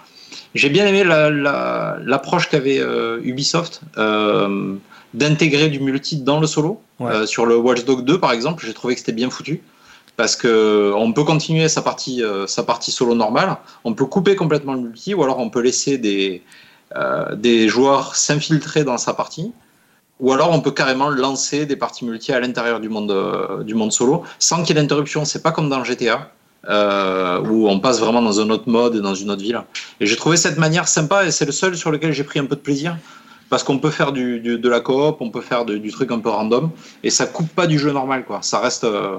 J'ai 0.54 0.70
bien 0.70 0.86
aimé 0.86 1.04
la- 1.04 1.30
la- 1.30 1.98
l'approche 2.02 2.48
qu'avait 2.48 2.78
euh, 2.80 3.20
Ubisoft 3.22 3.82
euh, 3.98 4.74
d'intégrer 5.12 5.68
du 5.68 5.80
multi 5.80 6.16
dans 6.16 6.40
le 6.40 6.46
solo. 6.46 6.80
Ouais. 6.98 7.12
Euh, 7.12 7.26
sur 7.26 7.44
le 7.44 7.56
Watch 7.56 7.84
Dogs 7.84 8.04
2, 8.04 8.18
par 8.18 8.32
exemple, 8.32 8.64
j'ai 8.64 8.72
trouvé 8.72 8.94
que 8.94 9.00
c'était 9.00 9.12
bien 9.12 9.28
foutu. 9.30 9.62
Parce 10.16 10.36
que 10.36 10.92
on 10.96 11.12
peut 11.12 11.24
continuer 11.24 11.68
sa 11.68 11.82
partie, 11.82 12.22
sa 12.46 12.62
partie 12.62 12.92
solo 12.92 13.16
normale, 13.16 13.56
on 13.82 13.94
peut 13.94 14.06
couper 14.06 14.36
complètement 14.36 14.74
le 14.74 14.80
multi, 14.80 15.12
ou 15.12 15.24
alors 15.24 15.40
on 15.40 15.50
peut 15.50 15.60
laisser 15.60 15.98
des, 15.98 16.40
des 17.34 17.68
joueurs 17.68 18.14
s'infiltrer 18.14 18.84
dans 18.84 18.96
sa 18.96 19.12
partie, 19.12 19.50
ou 20.20 20.32
alors 20.32 20.50
on 20.52 20.60
peut 20.60 20.70
carrément 20.70 21.10
lancer 21.10 21.66
des 21.66 21.76
parties 21.76 22.04
multi 22.04 22.32
à 22.32 22.40
l'intérieur 22.40 22.80
du 22.80 22.88
monde, 22.88 23.10
euh, 23.10 23.62
du 23.64 23.74
monde 23.74 23.92
solo, 23.92 24.22
sans 24.38 24.62
qu'il 24.62 24.76
y 24.76 24.78
ait 24.78 24.82
d'interruption. 24.82 25.24
C'est 25.24 25.42
pas 25.42 25.52
comme 25.52 25.68
dans 25.68 25.82
GTA, 25.84 26.30
euh, 26.68 27.40
où 27.40 27.68
on 27.68 27.80
passe 27.80 28.00
vraiment 28.00 28.22
dans 28.22 28.40
un 28.40 28.48
autre 28.50 28.68
mode 28.68 28.96
et 28.96 29.00
dans 29.00 29.14
une 29.14 29.30
autre 29.30 29.42
ville. 29.42 29.60
Et 30.00 30.06
j'ai 30.06 30.16
trouvé 30.16 30.36
cette 30.36 30.58
manière 30.58 30.88
sympa, 30.88 31.26
et 31.26 31.30
c'est 31.30 31.46
le 31.46 31.52
seul 31.52 31.76
sur 31.76 31.90
lequel 31.90 32.12
j'ai 32.12 32.24
pris 32.24 32.38
un 32.38 32.46
peu 32.46 32.56
de 32.56 32.60
plaisir. 32.60 32.96
Parce 33.50 33.62
qu'on 33.62 33.78
peut 33.78 33.90
faire 33.90 34.12
du, 34.12 34.40
de 34.40 34.68
la 34.68 34.80
coop, 34.80 35.18
on 35.20 35.30
peut 35.30 35.42
faire 35.42 35.64
du 35.66 35.90
truc 35.92 36.10
un 36.10 36.18
peu 36.18 36.30
random, 36.30 36.70
et 37.02 37.10
ça 37.10 37.26
coupe 37.26 37.48
pas 37.50 37.66
du 37.66 37.78
jeu 37.78 37.92
normal, 37.92 38.24
quoi. 38.24 38.38
Ça 38.42 38.58
reste. 38.58 38.84
euh, 38.84 39.18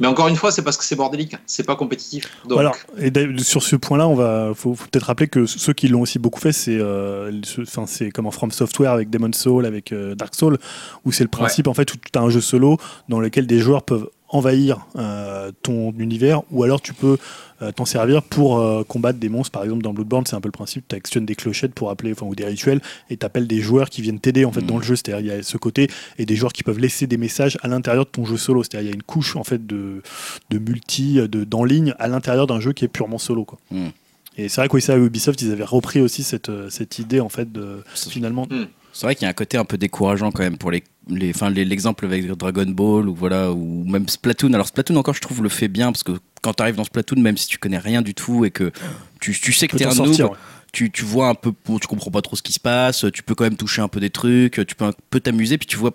Mais 0.00 0.06
encore 0.06 0.28
une 0.28 0.36
fois, 0.36 0.50
c'est 0.50 0.62
parce 0.62 0.78
que 0.78 0.84
c'est 0.84 0.96
bordélique, 0.96 1.36
c'est 1.46 1.62
pas 1.62 1.76
compétitif. 1.76 2.30
Donc, 2.48 2.58
Alors, 2.58 2.76
et 2.98 3.12
sur 3.38 3.62
ce 3.62 3.76
point-là, 3.76 4.08
on 4.08 4.14
va, 4.14 4.52
faut, 4.54 4.74
faut 4.74 4.86
peut-être 4.90 5.04
rappeler 5.04 5.28
que 5.28 5.44
ceux 5.44 5.74
qui 5.74 5.88
l'ont 5.88 6.00
aussi 6.00 6.18
beaucoup 6.18 6.40
fait, 6.40 6.52
c'est, 6.52 6.78
euh, 6.78 7.30
enfin, 7.60 7.84
c'est 7.86 8.10
comme 8.10 8.26
en 8.26 8.30
From 8.30 8.50
Software 8.50 8.92
avec 8.92 9.10
Demon 9.10 9.32
Soul, 9.32 9.66
avec 9.66 9.92
euh, 9.92 10.14
Dark 10.14 10.34
Soul, 10.34 10.58
où 11.04 11.12
c'est 11.12 11.24
le 11.24 11.28
principe 11.30 11.68
en 11.68 11.74
fait 11.74 11.92
où 11.92 11.96
tu 11.98 12.18
as 12.18 12.22
un 12.22 12.30
jeu 12.30 12.40
solo 12.40 12.78
dans 13.08 13.20
lequel 13.20 13.46
des 13.46 13.58
joueurs 13.58 13.82
peuvent 13.82 14.08
envahir 14.30 14.86
euh, 14.96 15.50
ton 15.62 15.92
univers, 15.98 16.42
ou 16.50 16.62
alors 16.64 16.80
tu 16.80 16.94
peux 16.94 17.18
euh, 17.62 17.72
t'en 17.72 17.84
servir 17.84 18.22
pour 18.22 18.58
euh, 18.58 18.82
combattre 18.84 19.18
des 19.18 19.28
monstres. 19.28 19.52
Par 19.52 19.64
exemple, 19.64 19.82
dans 19.82 19.92
Bloodborne, 19.92 20.24
c'est 20.26 20.36
un 20.36 20.40
peu 20.40 20.48
le 20.48 20.52
principe, 20.52 20.86
tu 20.88 20.94
actionnes 20.96 21.26
des 21.26 21.34
clochettes 21.34 21.74
pour 21.74 21.90
appeler, 21.90 22.12
enfin, 22.12 22.26
ou 22.26 22.34
des 22.34 22.44
rituels, 22.44 22.80
et 23.10 23.16
tu 23.16 23.26
appelles 23.26 23.46
des 23.46 23.60
joueurs 23.60 23.90
qui 23.90 24.02
viennent 24.02 24.20
t'aider 24.20 24.44
en 24.44 24.52
fait 24.52 24.60
Mhm. 24.62 24.66
dans 24.66 24.76
le 24.78 24.82
jeu. 24.82 24.96
C'est-à-dire, 24.96 25.20
il 25.20 25.26
y 25.36 25.40
a 25.40 25.42
ce 25.42 25.56
côté, 25.56 25.88
et 26.18 26.26
des 26.26 26.36
joueurs 26.36 26.52
qui 26.52 26.62
peuvent 26.62 26.78
laisser 26.78 27.06
des 27.06 27.16
messages 27.18 27.58
à 27.62 27.68
l'intérieur 27.68 28.04
de 28.04 28.10
ton 28.10 28.24
jeu 28.24 28.36
solo. 28.36 28.62
C'est-à-dire, 28.62 28.88
il 28.88 28.90
y 28.90 28.92
a 28.92 28.94
une 28.94 29.02
couche 29.02 29.36
en 29.36 29.44
fait 29.44 29.66
de, 29.66 30.02
de 30.50 30.58
multi, 30.58 31.14
de, 31.14 31.44
d'en 31.44 31.64
ligne 31.64 31.94
à 31.98 32.08
l'intérieur 32.08 32.46
d'un 32.46 32.60
jeu 32.60 32.72
qui 32.72 32.84
est 32.84 32.88
purement 32.88 33.18
solo. 33.18 33.44
Quoi. 33.44 33.58
Mm. 33.70 33.88
Et 34.36 34.48
c'est 34.48 34.60
vrai 34.60 34.68
qu'au 34.68 34.78
ça, 34.80 34.94
à 34.94 34.96
Ubisoft, 34.96 35.42
ils 35.42 35.50
avaient 35.52 35.64
repris 35.64 36.00
aussi 36.00 36.22
cette, 36.22 36.48
euh, 36.48 36.70
cette 36.70 36.98
idée 36.98 37.20
en 37.20 37.28
fait 37.28 37.50
de 37.52 37.82
finalement. 37.94 38.46
C'est 38.92 39.06
vrai 39.06 39.14
qu'il 39.14 39.24
y 39.24 39.26
a 39.26 39.30
un 39.30 39.34
côté 39.34 39.56
un 39.56 39.64
peu 39.64 39.76
décourageant 39.78 40.30
quand 40.32 40.42
même 40.42 40.56
pour 40.56 40.70
les, 40.70 40.82
les- 41.08 41.32
l'exemple 41.64 42.04
avec 42.06 42.26
Dragon 42.26 42.66
Ball 42.66 43.08
ou 43.08 43.14
voilà 43.14 43.52
ou 43.52 43.84
même 43.84 44.08
Splatoon. 44.08 44.52
Alors 44.52 44.66
Splatoon 44.68 44.96
encore, 44.96 45.14
je 45.14 45.20
trouve 45.20 45.42
le 45.42 45.48
fait 45.48 45.68
bien 45.68 45.92
parce 45.92 46.02
que 46.02 46.12
quand 46.42 46.54
tu 46.54 46.62
arrives 46.62 46.76
dans 46.76 46.84
Splatoon, 46.84 47.20
même 47.20 47.36
si 47.36 47.46
tu 47.48 47.58
connais 47.58 47.78
rien 47.78 48.02
du 48.02 48.14
tout 48.14 48.44
et 48.44 48.50
que 48.50 48.72
tu, 49.20 49.32
tu 49.38 49.52
sais 49.52 49.66
que 49.68 49.76
Tu 49.76 49.84
t'es 49.84 49.86
un 49.86 49.94
noob, 49.94 50.06
sortir, 50.06 50.30
ouais. 50.30 50.36
tu, 50.72 50.90
tu 50.90 51.04
vois 51.04 51.28
un 51.28 51.34
peu, 51.34 51.52
tu 51.80 51.86
comprends 51.86 52.10
pas 52.10 52.22
trop 52.22 52.36
ce 52.36 52.42
qui 52.42 52.52
se 52.52 52.60
passe, 52.60 53.04
tu 53.12 53.22
peux 53.22 53.34
quand 53.34 53.44
même 53.44 53.56
toucher 53.56 53.82
un 53.82 53.88
peu 53.88 54.00
des 54.00 54.10
trucs, 54.10 54.64
tu 54.66 54.74
peux 54.74 54.86
un 54.86 54.92
peu 55.10 55.20
t'amuser, 55.20 55.58
puis 55.58 55.66
tu 55.66 55.76
vois, 55.76 55.92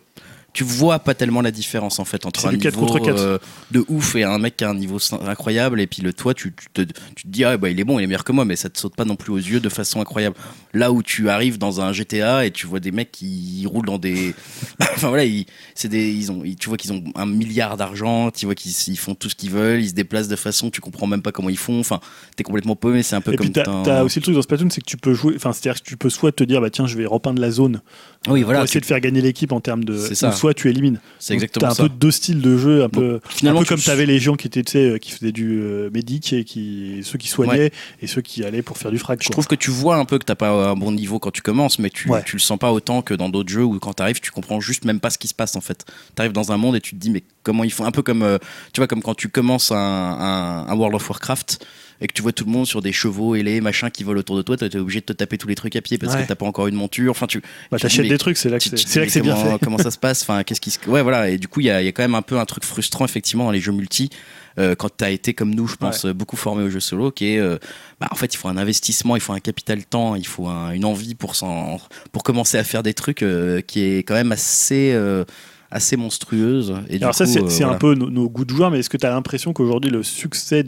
tu 0.55 0.63
vois 0.63 0.99
pas 0.99 1.13
tellement 1.13 1.41
la 1.41 1.51
différence 1.51 1.99
en 1.99 2.05
fait 2.05 2.25
entre 2.25 2.39
C'est 2.39 2.47
un 2.47 2.51
niveau 2.53 2.85
contre 2.85 2.99
quatre. 2.99 3.19
euh, 3.19 3.37
de 3.71 3.83
ouf 3.89 4.15
et 4.15 4.23
un 4.23 4.37
mec 4.39 4.55
qui 4.57 4.63
a 4.63 4.69
un 4.69 4.73
niveau 4.73 4.97
incroyable 5.27 5.81
et 5.81 5.85
puis 5.87 6.01
le 6.01 6.13
toi 6.13 6.33
tu, 6.33 6.53
tu 6.55 6.67
te, 6.73 6.81
tu 7.15 7.23
te 7.23 7.27
dis 7.27 7.43
ah 7.43 7.57
bah 7.57 7.69
il 7.69 7.79
est 7.79 7.83
bon, 7.83 7.99
il 7.99 8.03
est 8.03 8.07
meilleur 8.07 8.23
que 8.23 8.31
moi, 8.31 8.45
mais 8.45 8.55
ça 8.55 8.69
te 8.69 8.79
saute 8.79 8.95
pas 8.95 9.03
non 9.05 9.15
plus 9.17 9.31
aux 9.33 9.37
yeux 9.37 9.59
de 9.59 9.67
façon 9.69 9.99
incroyable. 9.99 10.35
Là 10.73 10.91
où 10.93 11.03
tu 11.03 11.29
arrives 11.29 11.57
dans 11.57 11.81
un 11.81 11.91
GTA 11.93 12.45
et 12.45 12.51
tu 12.51 12.67
vois 12.67 12.79
des 12.79 12.91
mecs 12.91 13.11
qui 13.11 13.65
roulent 13.69 13.85
dans 13.85 13.97
des, 13.97 14.33
enfin 14.81 15.09
voilà, 15.09 15.25
ils, 15.25 15.45
c'est 15.75 15.89
des, 15.89 16.09
ils 16.11 16.31
ont, 16.31 16.41
ils- 16.45 16.55
tu 16.55 16.69
vois 16.69 16.77
qu'ils 16.77 16.93
ont 16.93 17.03
un 17.15 17.25
milliard 17.25 17.75
d'argent, 17.77 18.31
tu 18.31 18.45
vois 18.45 18.55
qu'ils 18.55 18.71
ils 18.87 18.97
font 18.97 19.13
tout 19.13 19.29
ce 19.29 19.35
qu'ils 19.35 19.51
veulent, 19.51 19.81
ils 19.81 19.89
se 19.89 19.93
déplacent 19.93 20.29
de 20.29 20.35
façon, 20.37 20.69
tu 20.69 20.79
comprends 20.79 21.07
même 21.07 21.21
pas 21.21 21.31
comment 21.33 21.49
ils 21.49 21.57
font. 21.57 21.79
Enfin, 21.81 21.99
t'es 22.37 22.43
complètement 22.43 22.77
paumé, 22.77 23.03
c'est 23.03 23.15
un 23.17 23.21
peu 23.21 23.33
Et 23.33 23.35
comme 23.35 23.47
puis 23.47 23.53
t'as, 23.53 23.83
t'as 23.83 24.03
aussi 24.03 24.19
le 24.19 24.23
truc 24.23 24.35
dans 24.35 24.41
Splatoon, 24.41 24.69
c'est 24.69 24.79
que 24.81 24.85
tu 24.85 24.95
peux 24.97 25.13
jouer, 25.13 25.33
enfin 25.35 25.51
c'est-à-dire 25.51 25.81
que 25.81 25.87
tu 25.87 25.97
peux 25.97 26.09
soit 26.09 26.31
te 26.31 26.43
dire 26.45 26.61
bah 26.61 26.69
tiens 26.69 26.87
je 26.87 26.97
vais 26.97 27.05
repeindre 27.05 27.41
la 27.41 27.51
zone 27.51 27.81
Oui, 28.27 28.41
voilà, 28.43 28.59
pour 28.59 28.63
essayer 28.65 28.79
tu- 28.79 28.85
de 28.85 28.85
faire 28.87 28.99
gagner 28.99 29.21
l'équipe 29.21 29.51
en 29.51 29.59
termes 29.59 29.83
de, 29.83 29.97
C'est 29.97 30.15
ça. 30.15 30.33
tu 30.55 30.69
élimines. 30.69 30.99
C'est 31.19 31.33
exactement 31.33 31.67
t'as 31.67 31.71
un 31.71 31.75
ça. 31.75 31.83
peu 31.83 31.89
deux 31.89 32.11
styles 32.11 32.41
de 32.41 32.57
jeu, 32.57 32.83
un 32.83 32.89
peu, 32.89 33.19
finalement, 33.29 33.59
un 33.59 33.63
peu 33.63 33.67
tu- 33.67 33.73
comme 33.73 33.81
tu 33.83 33.89
avais 33.89 34.05
les 34.05 34.19
gens 34.19 34.35
qui 34.35 34.47
étaient, 34.47 34.63
tu 34.63 34.71
sais, 34.73 34.89
euh, 34.89 34.97
qui 34.97 35.11
faisaient 35.11 35.31
du 35.31 35.59
euh, 35.61 35.89
médic 35.93 36.33
et 36.33 36.43
qui, 36.43 37.01
ceux 37.03 37.17
qui 37.17 37.27
soignaient 37.27 37.71
et 38.01 38.07
ceux 38.07 38.21
qui 38.21 38.43
allaient 38.43 38.61
pour 38.61 38.77
faire 38.77 38.91
du 38.91 38.97
frac. 38.97 39.21
Je 39.21 39.27
quoi. 39.27 39.33
trouve 39.33 39.47
que 39.47 39.55
tu 39.55 39.69
vois 39.71 39.97
un 39.97 40.05
peu 40.05 40.17
que 40.17 40.23
t'as 40.25 40.35
pas 40.35 40.49
un 40.49 40.75
bon 40.75 40.91
niveau 40.91 41.19
quand 41.19 41.31
tu 41.31 41.41
commences, 41.41 41.79
mais 41.79 41.89
tu, 41.89 42.09
Ouais. 42.09 42.23
tu 42.25 42.35
le 42.35 42.41
sens 42.41 42.57
pas 42.57 42.71
autant 42.71 43.01
que 43.01 43.13
dans 43.13 43.29
d'autres 43.29 43.49
jeux 43.49 43.63
où 43.63 43.77
quand 43.79 43.93
t'arrives, 43.93 44.19
tu 44.19 44.31
comprends 44.31 44.59
juste 44.59 44.85
même 44.85 44.99
pas 44.99 45.09
ce 45.09 45.17
qui 45.17 45.27
se 45.27 45.33
passe 45.33 45.55
en 45.55 45.61
fait. 45.61 45.85
T'arrives 46.15 46.31
dans 46.33 46.51
un 46.51 46.57
monde 46.57 46.75
et 46.75 46.81
tu 46.81 46.91
te 46.95 46.99
dis 46.99 47.09
mais 47.11 47.23
comment 47.43 47.63
ils 47.63 47.71
font? 47.71 47.85
Un 47.85 47.91
peu 47.91 48.01
comme 48.01 48.23
euh, 48.23 48.37
tu 48.73 48.79
vois 48.81 48.87
comme 48.87 49.01
quand 49.01 49.15
tu 49.15 49.29
commences 49.29 49.71
un, 49.71 49.75
un- 49.77 50.67
un 50.67 50.75
World 50.75 50.95
of 50.95 51.09
Warcraft 51.09 51.65
et 52.01 52.07
que 52.07 52.13
tu 52.13 52.21
vois 52.21 52.31
tout 52.31 52.45
le 52.45 52.51
monde 52.51 52.65
sur 52.67 52.81
des 52.81 52.91
chevaux 52.91 53.35
ailés 53.35 53.61
machin 53.61 53.89
qui 53.89 54.03
volent 54.03 54.19
autour 54.19 54.35
de 54.37 54.41
toi, 54.41 54.57
t'es 54.57 54.75
obligé 54.77 54.99
de 54.99 55.05
te 55.05 55.13
taper 55.13 55.37
tous 55.37 55.47
les 55.47 55.55
trucs 55.55 55.75
à 55.75 55.81
pied 55.81 55.97
parce 55.97 56.13
Ouais. 56.15 56.23
que 56.23 56.27
t'as 56.27 56.35
pas 56.35 56.45
encore 56.45 56.67
une 56.67 56.75
monture. 56.75 57.11
Enfin 57.11 57.27
tu 57.27 57.41
Bah, 57.71 57.77
t'achètes 57.79 58.07
des 58.07 58.17
trucs, 58.17 58.37
c'est 58.37 58.49
là 58.49 58.59
que 58.59 58.63
c'est, 58.65 59.21
bien 59.21 59.33
comment, 59.35 59.51
fait. 59.57 59.63
comment 59.65 59.77
ça 59.77 59.91
se 59.91 59.97
passe? 59.97 60.21
Enfin, 60.23 60.43
qu'est-ce 60.43 60.61
qui 60.61 60.71
se... 60.71 60.79
Ouais, 60.89 61.01
voilà. 61.01 61.29
Et 61.29 61.37
du 61.37 61.47
coup, 61.47 61.61
il 61.61 61.67
y 61.67 61.69
a, 61.69 61.81
il 61.81 61.85
y 61.85 61.87
a 61.87 61.91
quand 61.91 62.03
même 62.03 62.15
un 62.15 62.21
peu 62.21 62.37
un 62.39 62.45
truc 62.45 62.63
frustrant 62.65 63.05
effectivement 63.05 63.45
dans 63.45 63.51
les 63.51 63.59
jeux 63.61 63.71
multi. 63.71 64.09
euh, 64.57 64.73
quand 64.73 64.89
tu 64.97 65.03
as 65.03 65.09
été 65.09 65.33
comme 65.33 65.53
nous, 65.53 65.67
je 65.67 65.75
pense, 65.75 66.05
euh, 66.05 66.13
beaucoup 66.13 66.37
formé 66.37 66.63
aux 66.63 66.69
jeux 66.69 66.79
solo, 66.79 67.11
qui 67.11 67.33
est, 67.33 67.39
euh, 67.39 67.57
bah, 67.99 68.07
en 68.11 68.15
fait, 68.15 68.33
il 68.33 68.37
faut 68.37 68.47
un 68.47 68.55
investissement, 68.55 69.17
il 69.17 69.21
faut 69.21 69.33
un 69.33 69.41
capital 69.41 69.83
temps, 69.83 70.15
il 70.15 70.25
faut 70.25 70.47
un- 70.47 70.71
une 70.71 70.85
envie 70.85 71.13
pour, 71.13 71.33
pour 72.13 72.23
commencer 72.23 72.57
à 72.57 72.63
faire 72.63 72.81
des 72.81 72.93
trucs 72.93 73.21
euh, 73.21 73.59
qui 73.59 73.81
est 73.81 73.97
quand 74.03 74.13
même 74.13 74.31
assez, 74.31 74.97
assez 75.71 75.97
monstrueuse. 75.97 76.73
Et 76.89 76.97
du 76.99 77.03
Alors 77.03 77.15
ça 77.15 77.25
c'est, 77.25 77.63
un 77.65 77.73
peu 77.73 77.95
nos, 77.95 78.09
nos 78.09 78.29
goûts 78.29 78.45
de 78.45 78.51
joueurs, 78.55 78.71
mais 78.71 78.79
est-ce 78.79 78.89
que 78.89 78.95
tu 78.97 79.05
as 79.05 79.09
l'impression 79.09 79.51
qu'aujourd'hui 79.51 79.91
le 79.91 80.03
succès 80.03 80.63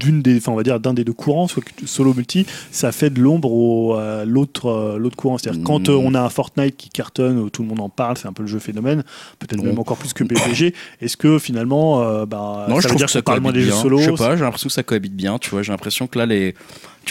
d'une 0.00 0.22
des, 0.22 0.38
enfin 0.38 0.52
on 0.52 0.56
va 0.56 0.62
dire 0.62 0.80
d'un 0.80 0.94
des 0.94 1.04
deux 1.04 1.12
courants, 1.12 1.46
soit 1.46 1.62
solo 1.84 2.14
multi, 2.14 2.46
ça 2.72 2.90
fait 2.90 3.10
de 3.10 3.20
l'ombre 3.20 3.52
au 3.52 3.94
à 3.94 4.24
l'autre 4.24 4.66
euh, 4.66 4.98
l'autre 4.98 5.16
courant. 5.16 5.38
C'est-à-dire 5.38 5.60
que 5.60 5.66
quand 5.66 5.88
Mm. 5.88 5.92
euh, 5.92 5.96
on 6.02 6.14
a 6.14 6.20
un 6.20 6.28
Fortnite 6.30 6.76
qui 6.76 6.88
cartonne, 6.88 7.38
où 7.38 7.50
tout 7.50 7.62
le 7.62 7.68
monde 7.68 7.80
en 7.80 7.88
parle, 7.88 8.16
c'est 8.16 8.26
un 8.26 8.32
peu 8.32 8.42
le 8.42 8.48
jeu 8.48 8.58
phénomène, 8.58 9.04
peut-être 9.38 9.62
même 9.62 9.78
encore 9.78 9.96
plus 9.98 10.12
que 10.12 10.24
PPG. 10.24 10.74
Est-ce 11.00 11.16
que 11.16 11.38
finalement, 11.38 12.02
euh, 12.02 12.26
bah, 12.26 12.66
Non, 12.68 12.76
ça 12.76 12.80
je 12.80 12.82
veut 12.82 12.88
trouve 12.88 12.96
dire 12.98 13.06
que 13.06 13.12
ça 13.12 13.22
parle 13.22 13.40
moins 13.40 13.52
des 13.52 13.62
jeux 13.62 13.70
solo 13.72 13.98
Je 13.98 14.04
sais 14.10 14.12
pas, 14.12 14.36
j'ai 14.36 14.42
l'impression 14.42 14.68
que 14.68 14.74
ça 14.74 14.82
cohabite 14.82 15.14
bien. 15.14 15.38
Tu 15.38 15.50
vois, 15.50 15.62
j'ai 15.62 15.72
l'impression 15.72 16.06
que 16.06 16.18
là, 16.18 16.26
les. 16.26 16.54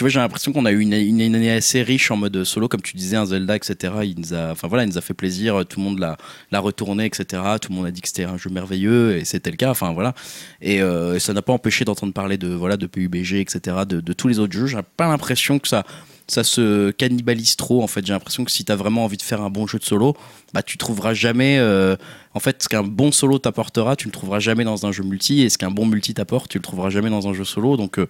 Tu 0.00 0.04
vois, 0.04 0.08
j'ai 0.08 0.18
l'impression 0.18 0.54
qu'on 0.54 0.64
a 0.64 0.72
eu 0.72 0.80
une, 0.80 0.94
année 0.94 1.52
assez 1.52 1.82
riche 1.82 2.10
en 2.10 2.16
mode 2.16 2.42
solo, 2.44 2.68
comme 2.68 2.80
tu 2.80 2.96
disais, 2.96 3.16
un 3.16 3.26
Zelda, 3.26 3.54
etc. 3.54 3.92
Il 4.04 4.18
nous 4.18 4.32
a, 4.32 4.50
enfin 4.50 4.66
voilà, 4.66 4.84
il 4.84 4.86
nous 4.88 4.96
a 4.96 5.02
fait 5.02 5.12
plaisir. 5.12 5.62
Tout 5.68 5.78
le 5.78 5.84
monde 5.84 5.98
l'a, 5.98 6.58
retourné, 6.58 7.04
etc. 7.04 7.42
Tout 7.60 7.70
le 7.70 7.76
monde 7.76 7.84
a 7.84 7.90
dit 7.90 8.00
que 8.00 8.08
c'était 8.08 8.24
un 8.24 8.38
jeu 8.38 8.48
merveilleux, 8.48 9.18
et 9.18 9.26
c'était 9.26 9.50
le 9.50 9.58
cas. 9.58 9.68
Enfin 9.68 9.92
voilà. 9.92 10.14
Et 10.62 10.80
euh, 10.80 11.18
ça 11.18 11.34
n'a 11.34 11.42
pas 11.42 11.52
empêché 11.52 11.84
d'entendre 11.84 12.14
parler 12.14 12.38
de 12.38 12.48
voilà 12.48 12.78
de 12.78 12.86
PUBG, 12.86 13.40
etc. 13.40 13.76
De, 13.86 14.00
tous 14.14 14.26
les 14.26 14.38
autres 14.38 14.54
jeux. 14.54 14.64
J'ai 14.64 14.78
pas 14.96 15.06
l'impression 15.06 15.58
que 15.58 15.68
ça 15.68 15.84
ça 16.28 16.44
se 16.44 16.92
cannibalise 16.92 17.56
trop 17.56 17.82
en 17.82 17.88
fait 17.88 18.06
j'ai 18.06 18.12
l'impression 18.12 18.44
que 18.44 18.52
si 18.52 18.64
tu 18.64 18.70
as 18.70 18.76
vraiment 18.76 19.04
envie 19.04 19.16
de 19.16 19.22
faire 19.22 19.40
un 19.40 19.50
bon 19.50 19.66
jeu 19.66 19.80
de 19.80 19.84
solo 19.84 20.16
bah 20.54 20.62
tu 20.62 20.78
trouveras 20.78 21.12
jamais 21.12 21.58
euh, 21.58 21.96
en 22.34 22.38
fait 22.38 22.62
ce 22.62 22.68
qu'un 22.68 22.84
bon 22.84 23.10
solo 23.10 23.40
t'apportera 23.40 23.96
tu 23.96 24.06
le 24.06 24.12
trouveras 24.12 24.38
jamais 24.38 24.62
dans 24.62 24.86
un 24.86 24.92
jeu 24.92 25.02
multi 25.02 25.42
et 25.42 25.48
ce 25.48 25.58
qu'un 25.58 25.72
bon 25.72 25.86
multi 25.86 26.14
t'apporte 26.14 26.48
tu 26.48 26.58
le 26.58 26.62
trouveras 26.62 26.90
jamais 26.90 27.10
dans 27.10 27.26
un 27.26 27.32
jeu 27.32 27.42
solo 27.42 27.76
donc 27.76 27.98
euh, 27.98 28.06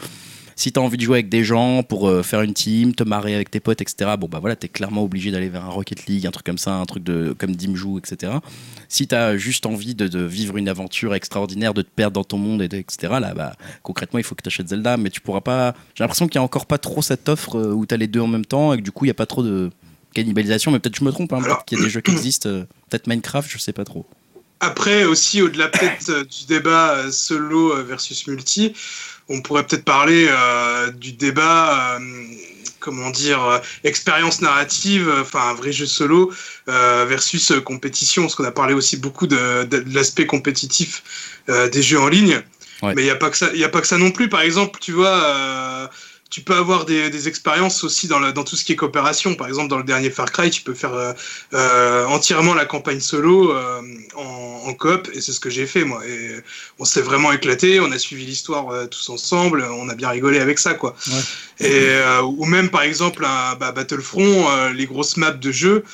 si 0.61 0.73
tu 0.73 0.79
as 0.79 0.83
envie 0.83 0.99
de 0.99 1.03
jouer 1.03 1.17
avec 1.17 1.31
des 1.31 1.43
gens 1.43 1.83
pour 1.83 2.07
euh, 2.07 2.23
faire 2.23 2.43
une 2.43 2.53
team, 2.53 2.95
te 2.95 3.03
marrer 3.03 3.35
avec 3.35 3.51
tes 3.51 3.61
potes, 3.61 3.81
etc., 3.81 4.11
bon 4.19 4.29
bah 4.29 4.41
voilà, 4.41 4.57
t'es 4.57 4.69
clairement 4.69 5.03
obligé 5.03 5.31
d'aller 5.31 5.49
vers 5.49 5.65
un 5.65 5.71
Rocket 5.71 6.05
League, 6.05 6.27
un 6.27 6.31
truc 6.31 6.45
comme 6.45 6.59
ça, 6.59 6.75
un 6.75 6.85
truc 6.85 7.03
de 7.03 7.35
comme 7.39 7.57
Dim 7.57 7.75
joue, 7.75 7.97
etc. 7.97 8.33
Si 8.87 9.09
tu 9.09 9.15
as 9.15 9.39
juste 9.39 9.65
envie 9.65 9.95
de, 9.95 10.07
de 10.07 10.21
vivre 10.23 10.59
une 10.59 10.69
aventure 10.69 11.15
extraordinaire, 11.15 11.73
de 11.73 11.81
te 11.81 11.89
perdre 11.89 12.13
dans 12.13 12.25
ton 12.25 12.37
monde, 12.37 12.61
et 12.61 12.69
de- 12.69 12.77
etc., 12.77 13.15
là, 13.21 13.33
bah 13.33 13.55
concrètement, 13.83 14.19
il 14.19 14.23
faut 14.23 14.35
que 14.35 14.43
tu 14.43 14.49
achètes 14.49 14.69
Zelda, 14.69 14.99
mais 14.99 15.09
tu 15.09 15.23
pourras 15.23 15.41
pas. 15.41 15.75
J'ai 15.95 16.05
l'impression 16.05 16.29
qu'il 16.29 16.35
y 16.35 16.39
a 16.39 16.43
encore 16.43 16.67
pas 16.67 16.77
trop 16.77 17.01
cette 17.01 17.31
offre 17.31 17.59
euh, 17.59 17.73
où 17.73 17.87
tu 17.87 17.95
as 17.95 17.97
les 17.97 18.07
deux 18.07 18.21
en 18.21 18.27
même 18.27 18.45
temps 18.45 18.75
et 18.75 18.77
que 18.77 18.83
du 18.83 18.93
coup, 18.93 19.07
il 19.07 19.09
y 19.09 19.13
a 19.13 19.15
pas 19.15 19.25
trop 19.25 19.43
de 19.43 19.71
cannibalisation, 20.13 20.73
mais 20.73 20.79
peut-être 20.79 20.99
je 20.99 21.05
me 21.05 21.11
trompe, 21.11 21.33
hein, 21.33 21.41
peut-être 21.41 21.65
qu'il 21.65 21.79
y 21.79 21.81
a 21.81 21.85
des 21.85 21.91
jeux 21.91 22.03
qui 22.03 22.11
existent, 22.19 22.51
euh, 22.51 22.65
peut-être 22.91 23.07
Minecraft, 23.07 23.51
je 23.51 23.57
sais 23.57 23.73
pas 23.73 23.85
trop. 23.85 24.05
Après, 24.63 25.05
aussi, 25.05 25.41
au-delà 25.41 25.69
peut-être 25.69 26.29
du 26.29 26.45
débat 26.47 27.11
solo 27.11 27.83
versus 27.83 28.27
multi, 28.27 28.75
on 29.31 29.41
pourrait 29.41 29.67
peut-être 29.67 29.85
parler 29.85 30.27
euh, 30.29 30.91
du 30.91 31.13
débat, 31.13 31.97
euh, 31.99 31.99
comment 32.81 33.09
dire, 33.11 33.43
euh, 33.43 33.59
expérience 33.85 34.43
narrative, 34.43 35.11
enfin 35.23 35.51
un 35.51 35.55
vrai 35.55 35.73
jeu 35.73 35.87
solo 35.87 36.31
versus 36.67 37.53
compétition, 37.65 38.23
parce 38.23 38.35
qu'on 38.35 38.45
a 38.45 38.53
parlé 38.53 38.75
aussi 38.75 38.97
beaucoup 38.99 39.27
de, 39.27 39.65
de- 39.65 39.81
de 39.81 39.95
l'aspect 39.95 40.27
compétitif 40.27 41.03
des 41.49 41.83
jeux 41.83 41.99
en 41.99 42.09
ligne. 42.09 42.43
Ouais. 42.83 42.95
Mais 42.95 43.03
il 43.03 43.07
n'y 43.07 43.11
a, 43.11 43.17
pas 43.17 43.31
que 43.31 43.37
ça- 43.37 43.51
il 43.55 43.61
y 43.61 43.65
a 43.65 43.69
pas 43.69 43.81
que 43.81 43.87
ça 43.87 43.99
non 43.99 44.11
plus. 44.11 44.29
Par 44.29 44.43
exemple, 44.43 44.79
tu 44.81 44.93
vois, 44.93 45.91
tu 46.31 46.43
peux 46.43 46.55
avoir 46.55 46.85
des, 46.85 47.11
des 47.11 47.27
expériences 47.27 47.83
aussi 47.83 48.07
dans, 48.07 48.21
la- 48.21 48.31
dans 48.31 48.45
tout 48.45 48.55
ce 48.55 48.65
qui 48.65 48.73
est 48.73 48.77
coopération. 48.77 49.35
Par 49.35 49.49
exemple, 49.49 49.69
dans 49.69 49.79
le 49.79 49.85
dernier 49.85 50.11
Far 50.11 50.31
Cry, 50.31 50.49
tu 50.49 50.63
peux 50.63 50.75
faire 50.75 50.95
euh, 50.95 51.13
euh, 51.55 52.07
entièrement 52.07 52.55
la 52.55 52.67
campagne 52.67 53.01
solo 53.01 53.53
euh, 53.53 53.83
en, 54.15 54.63
en 54.67 54.75
coop, 54.75 55.09
et 55.13 55.21
c'est 55.21 55.33
ce 55.33 55.41
que 55.41 55.51
j'ai 55.51 55.67
fait, 55.67 55.85
moi. 55.85 56.07
Et 56.07 56.41
on 56.79 56.85
s'est 56.85 57.03
vraiment 57.03 57.33
éclaté, 57.33 57.81
on 57.81 57.91
a 57.91 57.99
suivi 57.99 58.25
l'histoire 58.25 58.89
tous 58.89 59.09
ensemble, 59.09 59.67
on 59.73 59.89
a 59.89 59.95
bien 59.95 60.09
rigolé 60.09 60.39
avec 60.39 60.61
ça, 60.61 60.75
quoi. 60.75 60.95
Ouais. 61.09 61.67
Et, 61.67 61.97
ou 62.25 62.45
même 62.45 62.71
par 62.71 62.83
exemple 62.83 63.23
bah, 63.23 63.73
Battlefront, 63.73 64.71
les 64.73 64.87
grosses 64.87 65.17
maps 65.17 65.33
de 65.33 65.53
jeu, 65.53 65.85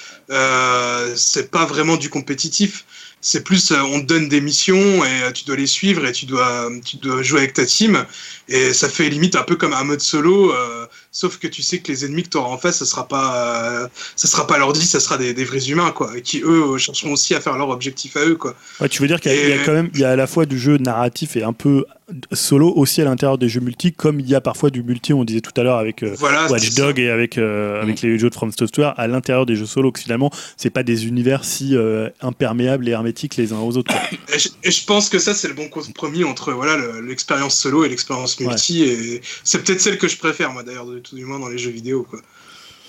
c'est 1.14 1.50
pas 1.50 1.64
vraiment 1.64 1.96
du 1.96 2.10
compétitif. 2.10 2.84
C'est 3.22 3.42
plus, 3.42 3.72
euh, 3.72 3.80
on 3.80 4.00
te 4.00 4.06
donne 4.06 4.28
des 4.28 4.40
missions 4.40 5.04
et 5.04 5.22
euh, 5.24 5.32
tu 5.32 5.44
dois 5.46 5.56
les 5.56 5.66
suivre 5.66 6.06
et 6.06 6.12
tu 6.12 6.26
dois, 6.26 6.70
tu 6.84 6.96
dois 6.98 7.22
jouer 7.22 7.40
avec 7.40 7.54
ta 7.54 7.66
team. 7.66 8.04
Et 8.48 8.72
ça 8.72 8.88
fait 8.88 9.08
limite 9.08 9.34
un 9.34 9.42
peu 9.42 9.56
comme 9.56 9.72
un 9.72 9.82
mode 9.82 10.00
solo, 10.00 10.52
euh, 10.52 10.86
sauf 11.10 11.38
que 11.38 11.48
tu 11.48 11.60
sais 11.62 11.78
que 11.78 11.90
les 11.90 12.04
ennemis 12.04 12.22
que 12.22 12.28
tu 12.28 12.36
auras 12.36 12.50
en 12.50 12.58
face, 12.58 12.78
ça 12.78 12.84
sera 12.84 13.08
pas, 13.08 13.56
euh, 13.82 13.88
ça 14.14 14.28
sera 14.28 14.46
pas 14.46 14.58
l'ordi, 14.58 14.86
ça 14.86 15.00
sera 15.00 15.18
des, 15.18 15.34
des 15.34 15.44
vrais 15.44 15.68
humains, 15.68 15.90
quoi, 15.90 16.20
qui 16.20 16.40
eux 16.44 16.78
chercheront 16.78 17.12
aussi 17.14 17.34
à 17.34 17.40
faire 17.40 17.56
leur 17.58 17.70
objectif 17.70 18.16
à 18.16 18.24
eux, 18.24 18.36
quoi. 18.36 18.54
Ouais, 18.80 18.88
tu 18.88 19.02
veux 19.02 19.08
dire 19.08 19.20
qu'il 19.20 19.32
y, 19.32 19.34
a- 19.34 19.48
y 19.48 19.52
a 19.54 19.64
quand 19.64 19.72
même 19.72 19.90
il 19.94 20.00
y 20.00 20.04
a 20.04 20.10
à 20.10 20.16
la 20.16 20.28
fois 20.28 20.46
du 20.46 20.58
jeu 20.58 20.76
narratif 20.76 21.34
et 21.36 21.42
un 21.42 21.52
peu 21.54 21.84
solo 22.32 22.72
aussi 22.76 23.02
à 23.02 23.04
l'intérieur 23.04 23.36
des 23.36 23.48
jeux 23.48 23.60
multi, 23.60 23.92
comme 23.92 24.20
il 24.20 24.28
y 24.28 24.34
a 24.34 24.40
parfois 24.40 24.70
du 24.70 24.82
multi, 24.82 25.12
on 25.12 25.24
disait 25.24 25.40
tout 25.40 25.52
à 25.56 25.62
l'heure 25.64 25.78
avec 25.78 26.02
euh, 26.02 26.14
Voilà. 26.18 26.48
Watch. 26.50 26.74
Dog 26.74 26.98
et 27.00 27.10
avec, 27.10 27.36
euh, 27.36 27.82
avec 27.82 28.00
les 28.02 28.18
jeux 28.18 28.30
de 28.30 28.34
From 28.34 28.52
Software 28.52 28.94
à 28.96 29.08
l'intérieur 29.08 29.44
des 29.46 29.56
jeux 29.56 29.66
solo, 29.66 29.90
que 29.90 29.98
finalement, 30.00 30.30
c'est 30.56 30.70
pas 30.70 30.82
des 30.84 31.06
univers 31.06 31.44
si 31.44 31.76
euh, 31.76 32.08
imperméables 32.20 32.88
et 32.88 32.92
hermétiques 32.92 33.36
les 33.36 33.52
uns 33.52 33.58
aux 33.58 33.76
autres. 33.76 33.92
Et 34.34 34.38
je, 34.38 34.48
et 34.64 34.70
je 34.70 34.84
pense 34.84 35.08
que 35.08 35.18
ça, 35.18 35.34
c'est 35.34 35.48
le 35.48 35.54
bon 35.54 35.68
compromis 35.68 36.22
entre 36.24 36.52
voilà 36.52 36.76
le- 36.76 37.00
l'expérience 37.00 37.56
solo 37.58 37.84
et 37.84 37.88
l'expérience 37.88 38.38
multi. 38.40 38.82
Et 38.82 39.20
c'est 39.44 39.62
peut-être 39.64 39.80
celle 39.80 39.98
que 39.98 40.08
je 40.08 40.16
préfère, 40.18 40.52
moi, 40.52 40.62
d'ailleurs, 40.62 40.86
de 40.86 40.98
tout 40.98 41.14
du 41.16 41.24
moins 41.24 41.38
dans 41.38 41.48
les 41.48 41.58
jeux 41.58 41.70
vidéo. 41.70 42.06
Quoi. 42.08 42.20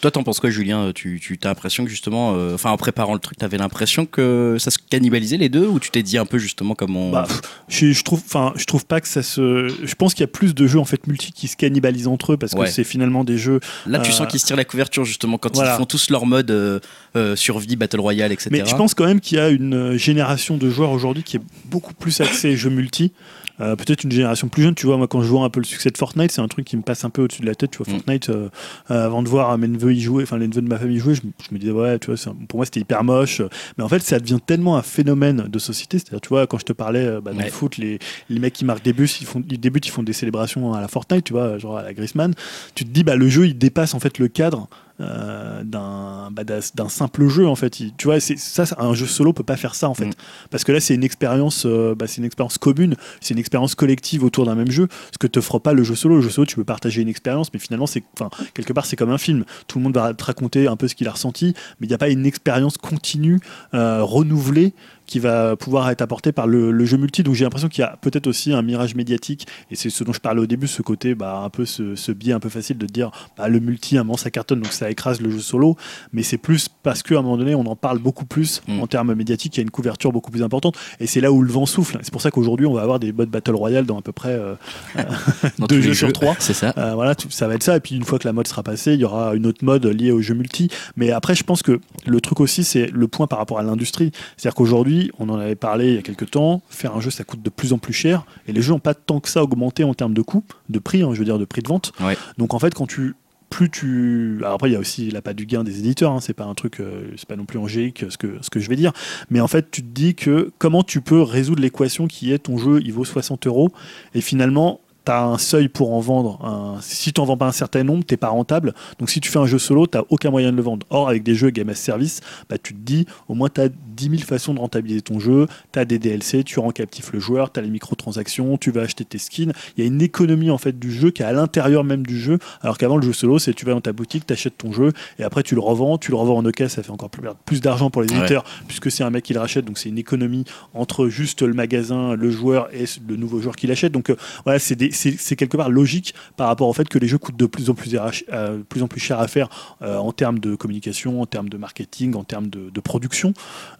Toi, 0.01 0.11
t'en 0.11 0.23
penses 0.23 0.39
quoi, 0.39 0.49
Julien? 0.51 0.91
Tu, 0.93 1.19
tu 1.19 1.39
as 1.43 1.47
l'impression 1.47 1.83
que 1.83 1.89
justement, 1.89 2.35
euh, 2.35 2.53
enfin, 2.53 2.69
en 2.69 2.77
préparant 2.77 3.13
le 3.13 3.19
truc, 3.19 3.37
t'avais 3.37 3.57
l'impression 3.57 4.05
que 4.05 4.57
ça 4.59 4.69
se 4.69 4.77
cannibalisait 4.77 5.37
les 5.37 5.49
deux? 5.49 5.65
Ou 5.65 5.79
tu 5.79 5.89
t'es 5.89 6.03
dit 6.03 6.17
un 6.19 6.25
peu 6.25 6.37
justement 6.37 6.75
comment. 6.75 7.09
Bah, 7.09 7.25
pff, 7.27 7.41
je, 7.67 7.91
je 7.91 8.03
trouve, 8.03 8.21
enfin, 8.25 8.53
je 8.55 8.65
trouve 8.65 8.85
pas 8.85 9.01
que 9.01 9.07
ça 9.07 9.23
se. 9.23 9.67
Je 9.83 9.95
pense 9.95 10.13
qu'il 10.13 10.21
y 10.21 10.25
a 10.25 10.27
plus 10.31 10.53
de 10.53 10.67
jeux 10.67 10.79
en 10.79 10.85
fait 10.85 11.07
multi 11.07 11.31
qui 11.31 11.47
se 11.47 11.55
cannibalisent 11.57 12.07
entre 12.07 12.33
eux 12.33 12.37
parce 12.37 12.53
Ouais. 12.53 12.65
que 12.65 12.71
c'est 12.71 12.83
finalement 12.83 13.23
des 13.23 13.37
jeux. 13.37 13.59
Là, 13.87 13.99
tu 13.99 14.11
euh, 14.11 14.13
sens 14.13 14.27
qu'ils 14.27 14.39
se 14.39 14.45
tirent 14.45 14.55
la 14.55 14.65
couverture 14.65 15.03
justement 15.03 15.37
quand 15.37 15.53
voilà. 15.55 15.73
ils 15.73 15.77
font 15.77 15.85
tous 15.85 16.09
leur 16.11 16.25
mode 16.27 16.51
euh, 16.51 17.35
survie, 17.35 17.75
battle 17.75 17.99
royale, 17.99 18.31
etc. 18.31 18.49
Mais 18.51 18.65
je 18.65 18.75
pense 18.75 18.93
quand 18.93 19.05
même 19.05 19.19
qu'il 19.19 19.37
y 19.37 19.41
a 19.41 19.49
une 19.49 19.97
génération 19.97 20.57
de 20.57 20.69
joueurs 20.69 20.91
aujourd'hui 20.91 21.23
qui 21.23 21.37
est 21.37 21.41
beaucoup 21.65 21.93
plus 21.93 22.21
axée 22.21 22.55
jeux 22.55 22.69
multi. 22.69 23.11
Euh, 23.59 23.75
Peut-être 23.75 24.03
une 24.03 24.11
génération 24.11 24.47
plus 24.49 24.63
jeune, 24.63 24.75
tu 24.75 24.85
vois, 24.85 24.97
moi 24.97 25.07
quand 25.07 25.21
je 25.21 25.27
vois 25.27 25.43
un 25.43 25.49
peu 25.49 25.59
le 25.59 25.65
succès 25.65 25.89
de 25.89 25.97
Fortnite, 25.97 26.31
c'est 26.31 26.41
un 26.41 26.47
truc 26.47 26.65
qui 26.65 26.77
me 26.77 26.81
passe 26.83 27.03
un 27.03 27.09
peu 27.09 27.23
au-dessus 27.23 27.41
de 27.41 27.47
la 27.47 27.55
tête, 27.55 27.71
tu 27.71 27.77
vois, 27.79 27.87
Mm. 27.87 27.95
Fortnite, 27.97 28.29
euh, 28.29 28.49
euh, 28.91 29.05
avant 29.05 29.23
de 29.23 29.27
voir 29.29 29.57
mes 29.57 29.67
neveux 29.67 29.93
y 29.93 29.99
jouer, 30.01 30.23
enfin 30.23 30.37
les 30.37 30.47
neveux 30.47 30.61
de 30.61 30.67
ma 30.67 30.77
famille 30.77 30.99
jouer, 30.99 31.15
je, 31.15 31.21
me- 31.25 31.31
je 31.47 31.53
me 31.53 31.59
disais, 31.59 31.71
ouais, 31.71 31.97
tu 31.99 32.11
vois, 32.13 32.15
un- 32.31 32.35
pour 32.47 32.57
moi 32.59 32.65
c'était 32.65 32.79
hyper 32.81 33.03
moche, 33.03 33.41
mais 33.77 33.83
en 33.83 33.89
fait 33.89 33.99
ça 34.03 34.19
devient 34.19 34.39
tellement 34.45 34.77
un 34.77 34.81
phénomène 34.83 35.47
de 35.49 35.59
société, 35.59 35.97
c'est-à-dire, 35.99 36.21
tu 36.21 36.29
vois, 36.29 36.45
quand 36.47 36.59
je 36.59 36.65
te 36.65 36.73
parlais 36.73 37.05
euh, 37.05 37.21
bah, 37.21 37.31
dans 37.31 37.39
Ouais. 37.39 37.45
le 37.45 37.51
foot, 37.51 37.77
les, 37.77 37.99
les 38.29 38.39
mecs 38.39 38.53
qui 38.53 38.65
marquent 38.65 38.83
des 38.83 38.93
buts, 38.93 39.09
ils, 39.21 39.25
font, 39.25 39.43
ils 39.49 39.59
débutent, 39.59 39.87
ils 39.87 39.91
font 39.91 40.03
des 40.03 40.13
célébrations 40.13 40.73
à 40.73 40.81
la 40.81 40.87
Fortnite, 40.87 41.23
tu 41.25 41.33
vois, 41.33 41.57
genre 41.57 41.77
à 41.77 41.83
la 41.83 41.93
Griezmann, 41.93 42.33
tu 42.75 42.85
te 42.85 42.89
dis, 42.91 43.03
bah 43.03 43.15
le 43.15 43.27
jeu 43.29 43.47
il 43.47 43.57
dépasse 43.57 43.93
en 43.93 43.99
fait 43.99 44.19
le 44.19 44.27
cadre 44.27 44.67
euh, 44.99 45.63
d'un 45.63 46.29
bah, 46.31 46.43
simple 46.89 47.27
jeu 47.27 47.47
en 47.47 47.55
fait. 47.55 47.79
Il- 47.79 47.93
tu 47.95 48.07
vois 48.07 48.19
ça 48.19 48.65
un 48.79 48.93
jeu 48.93 49.05
solo 49.05 49.33
peut 49.33 49.43
pas 49.43 49.57
faire 49.57 49.75
ça 49.75 49.89
en 49.89 49.93
fait. 49.93 50.05
Mm. 50.07 50.13
parce 50.49 50.63
que 50.63 50.71
là 50.71 50.79
c'est 50.79 50.95
une 50.95 51.03
expérience 51.03 51.65
euh, 51.65 51.93
bah, 51.95 52.07
c'est 52.07 52.17
une 52.17 52.25
expérience 52.25 52.57
commune 52.57 52.95
c'est 53.21 53.33
une 53.33 53.39
expérience 53.39 53.75
collective 53.75 54.23
autour 54.23 54.45
d'un 54.45 54.55
même 54.55 54.71
jeu 54.71 54.87
ce 55.11 55.17
que 55.17 55.27
te 55.27 55.39
fera 55.41 55.59
pas 55.59 55.73
le 55.73 55.83
jeu 55.83 55.95
solo. 55.95 56.15
Le 56.15 56.21
jeu 56.21 56.29
solo 56.29 56.45
tu 56.45 56.55
peux 56.55 56.63
partager 56.63 57.01
une 57.01 57.09
expérience 57.09 57.53
mais 57.53 57.59
finalement 57.59 57.87
c'est 57.87 58.03
enfin 58.19 58.29
quelque 58.53 58.73
part 58.73 58.85
c'est 58.85 58.95
comme 58.95 59.11
un 59.11 59.17
film. 59.17 59.45
Tout 59.67 59.77
le 59.79 59.83
monde 59.83 59.93
va 59.95 60.13
te 60.13 60.23
raconter 60.23 60.67
un 60.67 60.75
peu 60.75 60.87
ce 60.87 60.95
qu'il 60.95 61.07
a 61.07 61.11
ressenti 61.11 61.53
mais 61.79 61.87
il 61.87 61.89
n'y 61.89 61.95
a 61.95 61.99
pas 61.99 62.09
une 62.09 62.25
expérience 62.25 62.77
continue 62.77 63.39
euh, 63.73 64.03
renouvelée 64.03 64.73
qui 65.07 65.17
va 65.19 65.55
pouvoir 65.55 65.89
être 65.89 66.01
apportée 66.03 66.31
par 66.31 66.45
le, 66.45 66.69
le 66.71 66.85
jeu 66.85 66.97
multi 66.97 67.23
donc 67.23 67.33
j'ai 67.33 67.43
l'impression 67.45 67.69
qu'il 67.69 67.81
y 67.81 67.85
a 67.85 67.97
peut-être 68.01 68.27
aussi 68.27 68.53
un 68.53 68.61
mirage 68.61 68.93
médiatique 68.93 69.47
et 69.71 69.75
c'est 69.75 69.89
ce 69.89 70.03
dont 70.03 70.13
je 70.13 70.19
parlais 70.19 70.41
au 70.41 70.45
début 70.45 70.67
ce 70.67 70.81
côté 70.83 71.15
bah, 71.15 71.41
un 71.43 71.49
peu 71.49 71.65
ce, 71.65 71.95
ce 71.95 72.11
biais 72.11 72.33
un 72.33 72.39
peu 72.39 72.49
facile 72.49 72.77
de 72.77 72.85
dire 72.85 73.09
bah, 73.37 73.47
le 73.47 73.59
multi 73.59 73.97
un 73.97 74.03
moment 74.03 74.17
ça 74.17 74.29
cartonne 74.29 74.59
donc 74.61 74.71
ça 74.73 74.91
écrase 74.91 75.19
le 75.21 75.31
jeu 75.31 75.39
solo 75.39 75.75
mais 76.13 76.21
c'est 76.23 76.37
plus 76.37 76.67
parce 76.83 77.01
qu'à 77.03 77.17
un 77.17 77.21
moment 77.23 77.37
donné 77.37 77.55
on 77.55 77.65
en 77.65 77.75
parle 77.75 77.99
beaucoup 77.99 78.25
plus 78.25 78.61
Mm. 78.67 78.81
en 78.81 78.87
termes 78.87 79.13
médiatiques 79.13 79.55
il 79.55 79.59
y 79.59 79.61
a 79.61 79.63
une 79.63 79.71
couverture 79.71 80.11
beaucoup 80.11 80.29
plus 80.31 80.43
importante 80.43 80.75
et 80.99 81.07
c'est 81.07 81.21
là 81.21 81.31
où 81.31 81.41
le 81.41 81.51
vent 81.51 81.65
souffle 81.65 81.97
c'est 82.01 82.11
pour 82.11 82.21
ça 82.21 82.31
qu'aujourd'hui 82.31 82.65
on 82.65 82.73
va 82.73 82.81
avoir 82.81 82.99
des 82.99 83.11
modes 83.13 83.29
battle 83.29 83.55
royale 83.55 83.85
dans 83.85 83.97
à 83.97 84.01
peu 84.01 84.11
près 84.11 84.31
euh, 84.33 84.55
Dans 85.59 85.65
deux 85.67 85.81
jeux 85.81 85.93
sur 85.93 86.11
trois. 86.13 86.35
C'est 86.39 86.53
ça. 86.53 86.73
euh, 86.77 86.93
voilà, 86.95 87.15
tout- 87.15 87.29
ça 87.29 87.47
va 87.47 87.55
être 87.55 87.63
ça. 87.63 87.77
Et 87.77 87.79
puis 87.79 87.95
une 87.95 88.03
fois 88.03 88.19
que 88.19 88.27
la 88.27 88.33
mode 88.33 88.47
sera 88.47 88.63
passée, 88.63 88.93
il 88.93 88.99
y 88.99 89.05
aura 89.05 89.35
une 89.35 89.45
autre 89.45 89.63
mode 89.63 89.85
liée 89.85 90.11
au 90.11 90.21
jeu 90.21 90.33
multi. 90.33 90.69
Mais 90.95 91.11
après, 91.11 91.35
je 91.35 91.43
pense 91.43 91.61
que 91.61 91.79
le 92.05 92.21
truc 92.21 92.39
aussi, 92.39 92.63
c'est 92.63 92.87
le 92.87 93.07
point 93.07 93.27
par 93.27 93.39
rapport 93.39 93.59
à 93.59 93.63
l'industrie. 93.63 94.11
C'est-à-dire 94.35 94.55
qu'aujourd'hui, 94.55 94.96
on 95.19 95.29
en 95.29 95.39
avait 95.39 95.55
parlé 95.55 95.89
il 95.89 95.95
y 95.95 95.97
a 95.97 96.01
quelques 96.01 96.31
temps, 96.31 96.61
faire 96.69 96.95
un 96.95 97.01
jeu, 97.01 97.09
ça 97.09 97.23
coûte 97.23 97.41
de 97.41 97.49
plus 97.49 97.73
en 97.73 97.77
plus 97.77 97.93
cher. 97.93 98.25
Et 98.47 98.53
les 98.53 98.61
jeux 98.61 98.73
n'ont 98.73 98.79
pas 98.79 98.93
tant 98.93 99.19
que 99.19 99.29
ça 99.29 99.43
augmenté 99.43 99.83
en 99.83 99.93
termes 99.93 100.13
de 100.13 100.21
coût, 100.21 100.43
de 100.69 100.79
prix, 100.79 101.01
hein, 101.03 101.09
je 101.13 101.19
veux 101.19 101.25
dire, 101.25 101.39
de 101.39 101.45
prix 101.45 101.61
de 101.61 101.67
vente. 101.67 101.93
Ouais. 101.99 102.17
Donc 102.37 102.53
en 102.53 102.59
fait, 102.59 102.73
quand 102.73 102.87
tu 102.87 103.15
plus 103.49 103.69
tu 103.69 104.39
alors 104.39 104.55
après 104.55 104.69
il 104.69 104.73
y 104.73 104.75
a 104.75 104.79
aussi 104.79 105.09
la 105.09 105.21
pas 105.21 105.33
du 105.33 105.45
gain 105.45 105.63
des 105.63 105.79
éditeurs 105.79 106.11
hein, 106.11 106.19
c'est 106.19 106.33
pas 106.33 106.43
un 106.43 106.53
truc 106.53 106.81
euh, 106.81 107.11
c'est 107.15 107.27
pas 107.27 107.37
non 107.37 107.45
plus 107.45 107.57
angélique 107.57 108.03
ce 108.09 108.17
que 108.17 108.37
ce 108.41 108.49
que 108.49 108.59
je 108.59 108.67
vais 108.67 108.75
dire 108.75 108.91
mais 109.29 109.39
en 109.39 109.47
fait 109.47 109.71
tu 109.71 109.81
te 109.81 109.87
dis 109.87 110.15
que 110.15 110.51
comment 110.57 110.83
tu 110.83 110.99
peux 110.99 111.21
résoudre 111.21 111.61
l'équation 111.61 112.07
qui 112.07 112.33
est 112.33 112.39
ton 112.39 112.57
jeu 112.57 112.81
il 112.83 112.91
vaut 112.91 113.05
60 113.05 113.47
euros 113.47 113.71
et 114.13 114.19
finalement 114.19 114.81
tu 115.07 115.11
as 115.11 115.23
un 115.23 115.37
seuil 115.37 115.69
pour 115.69 115.93
en 115.93 115.99
vendre. 116.01 116.39
Un- 116.45 116.81
si 116.81 117.13
tu 117.13 117.19
n'en 117.21 117.25
vends 117.25 117.37
pas 117.37 117.47
un 117.47 117.51
certain 117.51 117.83
nombre, 117.83 118.03
tu 118.05 118.17
pas 118.17 118.27
rentable. 118.29 118.73
Donc 118.99 119.09
si 119.09 119.19
tu 119.21 119.29
fais 119.31 119.39
un 119.39 119.45
jeu 119.45 119.57
solo, 119.59 119.87
tu 119.87 119.97
aucun 120.09 120.29
moyen 120.31 120.51
de 120.51 120.57
le 120.57 120.61
vendre. 120.63 120.85
Or, 120.89 121.07
avec 121.09 121.23
des 121.23 121.33
jeux 121.35 121.49
Game 121.49 121.69
as 121.69 121.75
Service, 121.75 122.21
bah, 122.49 122.57
tu 122.61 122.73
te 122.73 122.79
dis, 122.79 123.05
au 123.27 123.33
moins 123.35 123.49
tu 123.49 123.61
as 123.61 123.69
10 123.69 124.09
000 124.09 124.21
façons 124.23 124.53
de 124.53 124.59
rentabiliser 124.59 125.01
ton 125.01 125.19
jeu. 125.19 125.47
Tu 125.71 125.79
as 125.79 125.85
des 125.85 125.97
DLC, 125.99 126.43
tu 126.43 126.59
rends 126.59 126.71
captif 126.71 127.11
le 127.13 127.19
joueur, 127.19 127.51
tu 127.51 127.59
as 127.59 127.63
les 127.63 127.69
microtransactions, 127.69 128.57
tu 128.57 128.71
vas 128.71 128.81
acheter 128.81 129.05
tes 129.05 129.17
skins. 129.17 129.53
Il 129.77 129.83
y 129.83 129.83
a 129.83 129.87
une 129.87 130.01
économie 130.01 130.51
en 130.51 130.57
fait 130.57 130.77
du 130.77 130.91
jeu 130.91 131.11
qui 131.11 131.21
est 131.21 131.25
à 131.25 131.31
l'intérieur 131.33 131.83
même 131.83 132.05
du 132.05 132.19
jeu. 132.19 132.39
Alors 132.61 132.77
qu'avant, 132.77 132.97
le 132.97 133.03
jeu 133.03 133.13
solo, 133.13 133.39
c'est 133.39 133.53
tu 133.53 133.65
vas 133.65 133.71
dans 133.73 133.81
ta 133.81 133.93
boutique, 133.93 134.25
tu 134.27 134.33
achètes 134.33 134.57
ton 134.57 134.71
jeu 134.71 134.91
et 135.19 135.23
après 135.23 135.43
tu 135.43 135.55
le 135.55 135.61
revends. 135.61 135.97
Tu 135.97 136.11
le 136.11 136.17
revends 136.17 136.37
en 136.37 136.45
OK, 136.45 136.63
ça 136.67 136.83
fait 136.83 136.91
encore 136.91 137.09
plus, 137.45 137.61
d'argent 137.61 137.89
pour 137.89 138.01
les 138.01 138.11
Ouais. 138.11 138.17
éditeurs 138.19 138.43
puisque 138.67 138.91
c'est 138.91 139.03
un 139.03 139.09
mec 139.09 139.23
qui 139.23 139.33
le 139.33 139.39
rachète. 139.39 139.65
Donc 139.65 139.77
c'est 139.77 139.89
une 139.89 139.97
économie 139.97 140.43
entre 140.73 141.07
juste 141.07 141.41
le 141.41 141.53
magasin, 141.53 142.15
le 142.15 142.29
joueur 142.29 142.67
et 142.73 142.85
le 143.07 143.15
nouveau 143.15 143.39
joueur 143.41 143.55
qui 143.55 143.67
l'achète. 143.67 143.91
Donc 143.91 144.09
euh, 144.09 144.15
voilà, 144.43 144.59
c'est 144.59 144.75
des- 144.75 144.91
c'est 144.97 145.35
quelque 145.35 145.57
part 145.57 145.69
logique 145.69 146.13
par 146.35 146.47
rapport 146.47 146.67
au 146.67 146.73
fait 146.73 146.87
que 146.89 146.97
les 146.97 147.07
jeux 147.07 147.17
coûtent 147.17 147.37
de 147.37 147.45
plus 147.45 147.69
en 147.69 147.73
plus, 147.73 148.99
cher 148.99 149.19
à 149.19 149.27
faire 149.27 149.49
euh, 149.81 149.97
en 149.97 150.11
termes 150.11 150.39
de 150.39 150.55
communication, 150.55 151.21
en 151.21 151.25
termes 151.25 151.49
de 151.49 151.57
marketing, 151.57 152.15
en 152.15 152.23
termes 152.23 152.47
de, 152.47 152.79
production. 152.79 153.33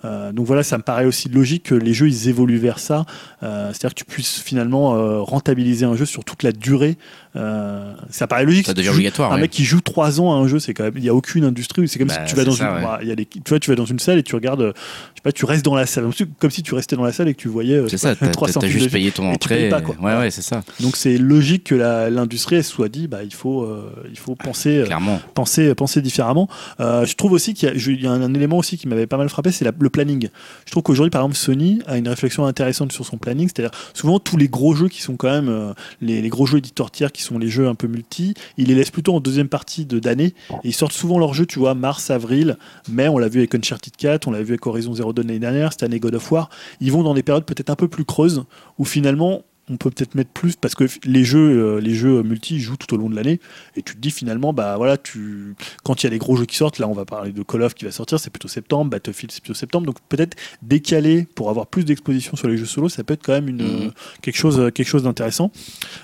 Euh, 0.06 0.34
donc 0.34 0.48
voilà, 0.48 0.64
ça 0.64 0.78
me 0.78 0.84
paraît 0.84 1.06
aussi 1.06 1.30
logique 1.30 1.64
que 1.64 1.76
les 1.76 1.94
jeux 1.94 2.28
évoluent 2.28 2.58
vers 2.58 2.80
ça. 2.80 3.06
Euh, 3.44 3.70
C'est-à-dire 3.72 3.96
que 3.96 4.00
tu 4.00 4.06
puisses 4.06 4.40
finalement 4.42 5.24
rentabiliser 5.24 5.86
un 5.86 5.96
jeu 5.96 6.06
sur 6.06 6.24
toute 6.24 6.44
la 6.44 6.52
durée. 6.52 6.98
Euh, 7.38 7.94
ça 8.10 8.26
paraît 8.28 8.46
logique. 8.46 8.66
Ça 8.66 8.74
devient 8.74 8.90
obligatoire. 8.90 9.32
un 9.32 9.36
ouais. 9.36 9.42
mec 9.42 9.52
qui 9.52 9.64
joue 9.64 9.80
3 9.82 10.20
ans 10.22 10.34
à 10.34 10.38
un 10.38 10.48
jeu, 10.48 10.60
c'est 10.60 10.74
quand 10.74 10.84
même, 10.84 10.94
il 10.98 11.04
y 11.04 11.10
a 11.10 11.14
aucune 11.14 11.44
industrie. 11.44 11.88
C'est 11.88 12.00
comme 12.00 12.08
Bah, 12.08 12.16
si 12.26 12.34
tu 12.34 12.36
vas 12.36 12.44
dans 12.46 12.52
ça, 12.54 12.70
une, 12.70 12.76
ouais. 12.78 12.82
bah, 12.82 13.00
il 13.04 13.08
y 13.08 13.12
a 13.12 13.16
des- 13.16 13.26
tu 13.26 13.42
vois, 13.48 13.60
tu 13.60 13.70
vas 13.70 13.76
dans 13.76 13.86
une 13.86 14.00
salle 14.00 14.18
et 14.18 14.24
tu 14.24 14.34
regardes, 14.36 14.62
euh, 14.62 14.74
je 14.76 15.16
sais 15.18 15.22
pas, 15.24 15.32
tu 15.32 15.46
restes 15.46 15.64
dans 15.64 15.76
la 15.76 15.86
salle, 15.86 16.06
comme 16.40 16.52
si 16.52 16.64
tu 16.64 16.74
restais 16.74 16.96
dans 16.96 17.04
la 17.04 17.12
salle 17.12 17.28
et 17.28 17.34
que 17.36 17.40
tu 17.42 17.48
voyais 17.48 17.76
euh, 17.76 17.88
C'est 17.90 17.98
ça, 17.98 18.16
t'as 18.20 18.28
300 18.30 18.60
t'as 18.62 18.68
films 18.68 18.80
juste 18.80 18.92
payé 18.92 19.12
ton 19.12 19.30
entrée. 19.32 19.58
payes 19.58 19.70
pas, 19.70 19.82
quoi. 19.82 19.96
Ouais, 20.02 20.18
ouais, 20.18 20.32
c'est 20.32 20.42
ça, 20.42 20.64
donc 20.80 20.96
c'est 20.96 21.18
logique 21.18 21.66
que 21.66 21.76
la- 21.76 22.10
l'industrie 22.10 22.64
soit 22.64 22.90
dit, 22.90 23.08
bah 23.08 23.24
il 23.24 23.34
faut, 23.34 23.64
euh, 23.64 23.92
il 24.10 24.18
faut 24.18 24.36
penser, 24.36 24.84
clairement. 24.86 25.22
penser, 25.36 25.76
penser 25.76 26.02
différemment. 26.02 26.48
Euh, 26.80 27.06
je 27.06 27.16
trouve 27.16 27.34
aussi 27.34 27.54
qu'il 27.54 27.70
y 27.70 27.72
a, 27.72 27.78
je- 27.78 27.92
il 27.92 28.02
y 28.02 28.08
a 28.08 28.12
un, 28.12 28.22
un 28.22 28.34
élément 28.34 28.58
aussi 28.58 28.78
qui 28.78 28.88
m'avait 28.88 29.08
pas 29.08 29.18
mal 29.18 29.30
frappé, 29.30 29.52
c'est 29.52 29.66
la- 29.66 29.72
le 29.78 29.90
planning. 29.90 30.30
Je 30.66 30.72
trouve 30.72 30.84
qu'aujourd'hui, 30.84 31.12
par 31.12 31.22
exemple, 31.22 31.36
Sony 31.36 31.82
a 31.88 31.98
une 31.98 32.08
réflexion 32.08 32.46
intéressante 32.46 32.92
sur 32.92 33.06
son 33.06 33.18
planning, 33.18 33.48
c'est-à-dire 33.54 33.78
souvent 33.94 34.20
tous 34.20 34.38
les 34.38 34.48
gros 34.48 34.74
jeux 34.74 34.88
qui 34.88 35.02
sont 35.02 35.16
quand 35.18 35.30
même 35.30 35.74
les, 36.02 36.22
les 36.22 36.30
gros 36.30 36.46
jeux 36.46 36.58
éditeurs 36.58 36.90
tiers 36.92 37.12
qui 37.12 37.22
sont 37.24 37.27
les 37.38 37.50
jeux 37.50 37.68
un 37.68 37.76
peu 37.76 37.88
multi, 37.88 38.34
ils 38.58 38.68
les 38.68 38.76
laissent 38.76 38.92
plutôt 38.92 39.14
en 39.14 39.20
deuxième 39.20 39.50
partie 39.50 39.86
de 39.86 40.00
d'année 40.00 40.34
et 40.64 40.70
ils 40.70 40.74
sortent 40.74 40.94
souvent 40.94 41.20
leurs 41.20 41.34
jeux, 41.34 41.46
tu 41.46 41.60
vois, 41.60 41.74
mars, 41.74 42.10
avril, 42.10 42.58
mai. 42.90 43.08
On 43.08 43.18
l'a 43.18 43.30
vu 43.30 43.40
avec 43.40 43.54
Uncharted 43.56 43.96
4, 43.96 44.28
on 44.28 44.32
l'a 44.32 44.42
vu 44.42 44.54
avec 44.54 44.66
Horizon 44.66 44.94
Zero 44.94 45.14
Dawn 45.14 45.28
l'année 45.28 45.40
dernière, 45.40 45.72
cette 45.74 45.84
année 45.84 46.00
God 46.00 46.16
of 46.16 46.32
War. 46.32 46.50
Ils 46.80 46.92
vont 46.92 47.04
dans 47.04 47.14
des 47.14 47.24
périodes 47.24 47.46
peut-être 47.46 47.70
un 47.70 47.76
peu 47.76 47.88
plus 47.88 48.06
creuses 48.06 48.46
où 48.78 48.86
finalement 48.86 49.44
on 49.70 49.76
peut 49.78 49.90
peut-être 49.90 50.16
mettre 50.16 50.30
plus 50.32 50.56
parce 50.56 50.76
que 50.76 50.86
les 51.04 51.24
jeux, 51.26 51.76
euh, 51.76 51.82
les 51.82 51.94
jeux 51.94 52.24
multi 52.24 52.60
jouent 52.60 52.78
tout 52.78 52.94
au 52.94 52.98
long 52.98 53.10
de 53.10 53.16
l'année 53.16 53.40
et 53.76 53.82
tu 53.82 53.96
te 53.96 54.00
dis 54.00 54.12
finalement 54.12 54.54
bah 54.54 54.76
voilà 54.78 54.98
tu 54.98 55.56
quand 55.84 56.02
il 56.02 56.06
y 56.06 56.08
a 56.08 56.10
les 56.12 56.18
gros 56.20 56.38
jeux 56.38 56.46
qui 56.46 56.56
sortent 56.56 56.80
là 56.80 56.88
on 56.88 56.94
va 56.94 57.04
parler 57.06 57.32
de 57.34 57.44
Call 57.44 57.64
of 57.64 57.74
qui 57.74 57.84
va 57.86 57.92
sortir 57.92 58.20
c'est 58.20 58.30
plutôt 58.30 58.48
septembre 58.48 58.90
Battlefield 58.92 59.32
c'est 59.32 59.42
plutôt 59.42 59.54
septembre. 59.58 59.86
Donc 59.86 59.98
peut-être 60.08 60.38
décaler 60.62 61.28
pour 61.36 61.50
avoir 61.50 61.68
plus 61.68 61.84
d'exposition 61.84 62.36
sur 62.38 62.48
les 62.48 62.58
jeux 62.58 62.66
solo 62.66 62.88
ça 62.90 63.04
peut 63.04 63.14
être 63.14 63.24
quand 63.24 63.34
même 63.34 63.50
une 63.50 63.58
Mhm. 63.58 63.92
quelque 64.22 64.38
chose 64.38 64.72
quelque 64.74 64.88
chose 64.88 65.04
d'intéressant. 65.04 65.52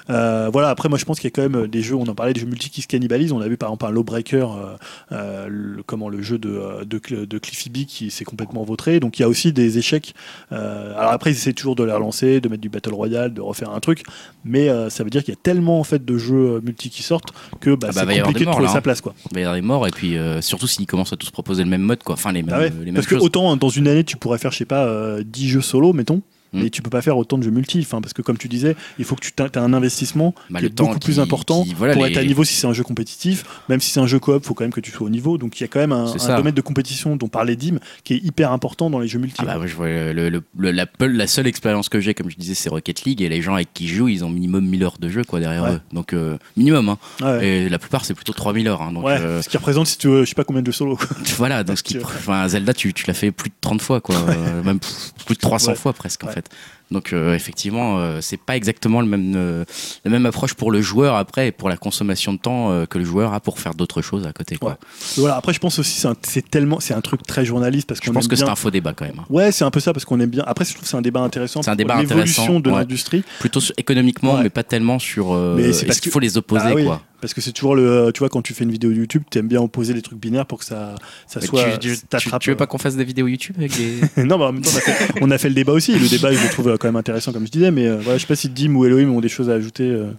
Euh, 0.10 0.49
voilà 0.52 0.69
après 0.69 0.90
moi 0.90 0.98
je 0.98 1.06
pense 1.06 1.19
qu'il 1.19 1.27
y 1.30 1.34
a 1.34 1.35
quand 1.41 1.48
même 1.49 1.68
des 1.68 1.81
jeux 1.81 1.95
on 1.95 2.03
en 2.07 2.15
parlait 2.15 2.34
des 2.34 2.41
jeux 2.41 2.48
multi 2.48 2.69
qui 2.69 2.81
se 2.81 2.88
cannibalisent. 2.88 3.31
On 3.31 3.40
a 3.41 3.48
vu 3.48 3.56
par 3.57 3.69
exemple 3.69 3.85
un 3.85 3.91
Lawbreaker 3.91 4.52
euh, 4.52 4.76
euh, 5.14 5.48
le, 5.49 5.84
comment 5.84 6.10
le 6.10 6.22
jeu 6.22 6.38
de, 6.38 6.84
de, 6.84 6.99
Cl- 6.99 7.26
de 7.26 7.38
Cliffy 7.38 7.69
B 7.69 7.85
qui 7.85 8.11
s'est 8.11 8.26
complètement 8.26 8.64
vautré. 8.64 8.99
Donc 8.99 9.19
il 9.19 9.22
y 9.22 9.26
a 9.26 9.30
aussi 9.30 9.53
des 9.53 9.77
échecs 9.77 10.14
alors 10.52 11.11
après 11.11 11.31
ils 11.31 11.35
essaient 11.38 11.53
toujours 11.53 11.76
de 11.76 11.84
les 11.84 11.91
relancer 11.94 12.41
de 12.41 12.49
mettre 12.49 12.61
du 12.61 12.69
Battle 12.69 12.94
Royale 12.94 13.34
de 13.34 13.41
refaire 13.53 13.71
un 13.71 13.80
truc 13.80 14.03
mais 14.45 14.69
euh, 14.69 14.89
ça 14.89 15.03
veut 15.03 15.09
dire 15.09 15.23
qu'il 15.23 15.34
y 15.34 15.38
a 15.38 15.39
tellement 15.41 15.80
en 15.80 15.84
fait 15.84 16.03
de 16.03 16.17
jeux 16.17 16.55
euh, 16.55 16.61
multi 16.63 16.89
qui 16.89 17.01
sortent 17.03 17.30
que 17.61 17.75
bah, 17.75 17.88
Ah 17.95 18.05
bah, 18.05 18.11
c'est 18.13 18.19
compliqué 18.19 18.39
des 18.39 18.39
de 18.41 18.45
morts, 18.45 18.53
trouver 18.55 18.67
là, 18.67 18.71
sa 18.73 18.77
hein. 18.80 18.81
place 18.81 19.01
quoi 19.01 19.13
Il 19.31 19.35
va 19.35 19.39
y 19.39 19.43
avoir 19.43 19.55
des 19.55 19.61
morts 19.61 19.88
et 19.88 19.91
puis 19.91 20.17
euh, 20.17 20.41
surtout 20.41 20.67
s'ils 20.67 20.85
commencent 20.85 21.13
à 21.13 21.17
tous 21.17 21.30
proposer 21.31 21.63
le 21.63 21.69
même 21.69 21.81
mode, 21.81 22.03
quoi. 22.03 22.15
Enfin, 22.15 22.31
les 22.31 22.43
mêmes, 22.43 22.53
Ah 22.55 22.59
ouais, 22.59 22.69
les 22.80 22.85
mêmes 22.85 22.95
parce 22.95 23.07
que 23.07 23.15
choses. 23.15 23.23
autant 23.25 23.55
dans 23.55 23.69
une 23.69 23.88
année 23.88 24.03
tu 24.03 24.17
pourrais 24.17 24.38
faire 24.38 24.51
je 24.51 24.57
sais 24.57 24.65
pas 24.65 24.85
euh, 24.85 25.23
10 25.25 25.49
jeux 25.49 25.61
solo 25.61 25.93
mettons 25.93 26.21
mais 26.53 26.69
tu 26.69 26.81
peux 26.81 26.89
pas 26.89 27.01
faire 27.01 27.17
autant 27.17 27.38
de 27.38 27.43
jeux 27.43 27.51
multi. 27.51 27.80
Enfin, 27.81 28.01
parce 28.01 28.13
que 28.13 28.21
comme 28.21 28.38
tu 28.38 28.47
disais, 28.47 28.75
il 28.99 29.05
faut 29.05 29.15
que 29.15 29.21
tu 29.21 29.31
aies 29.38 29.57
un 29.57 29.73
investissement 29.73 30.34
Bah, 30.49 30.59
qui 30.59 30.65
est 30.67 30.69
beaucoup 30.69 30.99
plus 30.99 31.19
important 31.19 31.63
qui- 31.63 31.73
voilà, 31.73 31.93
pour 31.93 32.05
les- 32.05 32.11
être 32.11 32.17
à 32.17 32.23
niveau 32.23 32.43
si 32.43 32.53
c'est 32.53 32.67
un 32.67 32.73
jeu 32.73 32.84
compétitif. 32.84 33.43
Même 33.69 33.80
si 33.81 33.91
c'est 33.91 33.99
un 33.99 34.07
jeu 34.07 34.19
coop, 34.19 34.43
faut 34.45 34.53
quand 34.53 34.63
même 34.63 34.73
que 34.73 34.80
tu 34.81 34.91
sois 34.91 35.07
au 35.07 35.09
niveau. 35.09 35.38
Donc 35.38 35.59
il 35.59 35.63
y 35.63 35.65
a 35.65 35.67
quand 35.67 35.80
même 35.80 35.91
un, 35.91 36.13
domaine 36.38 36.53
de 36.53 36.61
compétition 36.61 37.15
dont 37.15 37.27
parlait 37.27 37.55
Dim 37.55 37.77
qui 38.03 38.13
est 38.13 38.23
hyper 38.23 38.51
important 38.51 38.89
dans 38.89 38.99
les 38.99 39.07
jeux 39.07 39.19
multi. 39.19 39.35
Ah 39.39 39.45
bah, 39.45 39.57
moi, 39.57 39.67
je 39.67 39.75
vois 39.75 39.88
le, 39.88 40.30
le- 40.30 40.43
le- 40.57 40.71
la, 40.71 41.27
seule 41.27 41.47
expérience 41.47 41.89
que 41.89 41.99
j'ai, 41.99 42.13
comme 42.13 42.30
je 42.30 42.38
disais, 42.38 42.53
c'est 42.53 42.69
Rocket 42.69 43.03
League 43.03 43.21
et 43.21 43.30
les 43.30 43.41
gens 43.41 43.55
avec 43.55 43.73
qui 43.73 43.88
je 43.88 43.95
joue, 43.95 44.07
ils 44.07 44.23
ont 44.23 44.30
minimum 44.30 44.65
1000 44.67 44.84
heures 44.84 44.97
de 44.99 45.09
jeu 45.09 45.23
quoi 45.23 45.39
derrière 45.39 45.63
Ouais. 45.63 45.71
eux. 45.73 45.81
Donc 45.91 46.13
euh, 46.13 46.38
minimum. 46.57 46.89
Hein. 46.89 46.97
Ouais. 47.21 47.47
Et 47.47 47.69
la 47.69 47.80
plupart 47.80 48.05
c'est 48.05 48.13
plutôt 48.13 48.34
3000 48.34 48.67
heures. 48.67 48.81
Hein. 48.81 48.91
Donc 48.91 49.05
Ouais, 49.05 49.17
euh, 49.19 49.41
ce 49.41 49.49
qui 49.49 49.57
représente 49.57 49.88
si 49.88 49.97
tu 49.97 50.07
veux, 50.07 50.23
je 50.23 50.30
sais 50.30 50.35
pas 50.35 50.43
combien 50.43 50.61
de 50.61 50.65
jeux 50.67 50.71
solo. 50.71 50.95
quoi. 50.97 51.07
voilà. 51.38 51.63
Donc 51.63 51.77
ce 51.77 51.84
qui, 51.84 51.93
Tu- 51.97 52.03
enfin, 52.03 52.47
Zelda, 52.47 52.73
tu, 52.73 52.93
tu 52.93 53.05
l'as 53.07 53.13
fait 53.13 53.31
plus 53.31 53.49
de 53.49 53.55
30 53.61 53.81
fois 53.81 54.01
quoi, 54.01 54.15
Euh, 54.15 54.63
même 54.63 54.80
plus 55.25 55.35
de 55.35 55.39
300 55.39 55.71
Ouais. 55.71 55.77
fois 55.77 55.93
presque 55.93 56.23
en 56.23 56.27
Ouais. 56.27 56.34
Fait. 56.44 56.49
Donc 56.91 57.11
euh, 57.11 57.34
effectivement, 57.34 57.98
euh, 57.98 58.20
c'est 58.22 58.38
pas 58.38 58.56
exactement 58.56 59.02
le 59.02 59.07
même, 59.07 59.34
euh, 59.36 59.65
la 60.06 60.11
même 60.11 60.26
approche 60.28 60.53
pour 60.53 60.72
le 60.72 60.82
joueur 60.82 61.15
après 61.15 61.48
et 61.48 61.52
pour 61.52 61.68
la 61.70 61.78
consommation 61.78 62.34
de 62.34 62.38
temps 62.38 62.72
euh, 62.72 62.86
que 62.86 62.99
le 62.99 63.06
joueur 63.06 63.34
a 63.34 63.40
pour 63.40 63.57
faire 63.60 63.74
d'autres 63.74 64.03
choses 64.03 64.28
à 64.28 64.34
côté. 64.34 64.57
Quoi. 64.57 64.72
Ouais. 64.72 64.76
Voilà, 65.18 65.38
après 65.38 65.53
je 65.53 65.60
pense 65.60 65.80
aussi 65.80 66.06
c'est 66.22 66.49
tellement 66.52 66.80
c'est 66.80 66.94
un 66.94 67.02
truc 67.02 67.24
très 67.24 67.45
journaliste 67.45 67.88
parce 67.88 67.99
Je 67.99 68.06
qu'on 68.07 68.14
pense 68.14 68.28
que 68.28 68.36
c'est 68.36 68.44
un 68.44 68.56
faux 68.56 68.70
débat 68.70 68.94
quand 68.94 69.06
même. 69.06 69.18
hein. 69.20 69.26
Ouais, 69.30 69.52
c'est 69.52 69.64
un 69.64 69.72
peu 69.72 69.80
ça 69.80 69.91
parce 69.91 70.06
qu'on 70.06 70.20
aime 70.20 70.30
bien. 70.30 70.44
Après, 70.45 70.65
je 70.65 70.72
trouve 70.72 70.84
que 70.84 70.88
c'est 70.90 70.98
un 70.98 71.02
débat 71.02 71.22
intéressant 71.22 71.64
C'est 71.64 71.72
un 71.72 71.76
débat 71.76 71.95
l'évolution 71.99 72.44
intéressant, 72.44 72.60
de 72.60 72.70
ouais. 72.70 72.78
l'industrie. 72.80 73.24
Plutôt 73.40 73.61
économiquement, 73.78 74.36
Ouais. 74.36 74.44
mais 74.44 74.49
pas 74.52 74.64
tellement 74.64 74.99
sur. 74.99 75.34
euh, 75.34 75.56
Mais 75.57 75.74
c'est 75.74 75.86
parce 75.88 75.99
qu'il 75.99 76.10
que- 76.11 76.14
faut 76.14 76.20
les 76.20 76.38
opposer 76.38 76.65
Ah 76.68 76.74
oui, 76.76 76.84
quoi 76.86 77.02
Parce 77.23 77.33
que 77.33 77.39
c'est 77.39 77.53
toujours 77.53 77.73
le. 77.77 78.11
Tu 78.13 78.19
vois, 78.19 78.27
quand 78.27 78.41
tu 78.41 78.53
fais 78.53 78.65
une 78.65 78.71
vidéo 78.73 78.91
YouTube, 78.91 79.23
tu 79.31 79.37
aimes 79.37 79.47
bien 79.47 79.61
opposer 79.61 79.93
les 79.93 80.01
trucs 80.01 80.19
binaires 80.19 80.45
pour 80.45 80.59
que 80.59 80.65
ça, 80.65 80.95
ça 81.25 81.39
Mais 81.39 81.45
soit. 81.47 81.63
tu, 81.77 81.79
tu- 81.79 81.95
tu- 81.97 82.05
t'attrape, 82.05 82.41
tu 82.41 82.49
veux 82.49 82.57
pas 82.57 82.67
qu'on 82.67 82.77
fasse 82.77 82.97
des 82.97 83.05
vidéos 83.05 83.27
YouTube 83.27 83.55
avec 83.57 83.71
des. 83.77 84.01
non, 84.25 84.37
mais 84.37 84.43
en 84.43 84.51
même 84.51 84.61
temps, 84.61 84.71
on 84.73 84.77
a, 84.77 84.81
fait, 84.81 85.13
on 85.21 85.31
a 85.31 85.37
fait 85.37 85.47
le 85.47 85.55
débat 85.55 85.71
aussi. 85.71 85.97
Le 85.97 86.09
débat, 86.09 86.33
je 86.33 86.43
le 86.43 86.49
trouve 86.49 86.77
quand 86.77 86.89
même 86.89 86.97
intéressant, 86.97 87.31
comme 87.31 87.45
je 87.47 87.51
disais. 87.53 87.71
Mais 87.71 87.87
euh, 87.87 87.95
voilà, 87.95 88.17
je 88.17 88.23
sais 88.23 88.27
pas 88.27 88.35
si 88.35 88.49
Dim 88.49 88.75
ou 88.75 88.83
Elohim 88.83 89.09
ont 89.11 89.21
des 89.21 89.29
choses 89.29 89.49
à 89.49 89.53
ajouter 89.53 89.89
euh, 89.89 90.11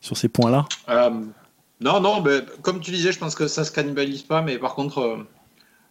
sur 0.00 0.16
ces 0.16 0.26
points-là. 0.26 0.66
Euh, 0.88 1.10
non, 1.80 2.00
non, 2.00 2.20
ben, 2.22 2.42
comme 2.62 2.80
tu 2.80 2.90
disais, 2.90 3.12
je 3.12 3.18
pense 3.20 3.36
que 3.36 3.46
ça 3.46 3.62
se 3.62 3.70
cannibalise 3.70 4.22
pas, 4.22 4.42
mais 4.42 4.58
par 4.58 4.74
contre, 4.74 4.98
euh, 4.98 5.16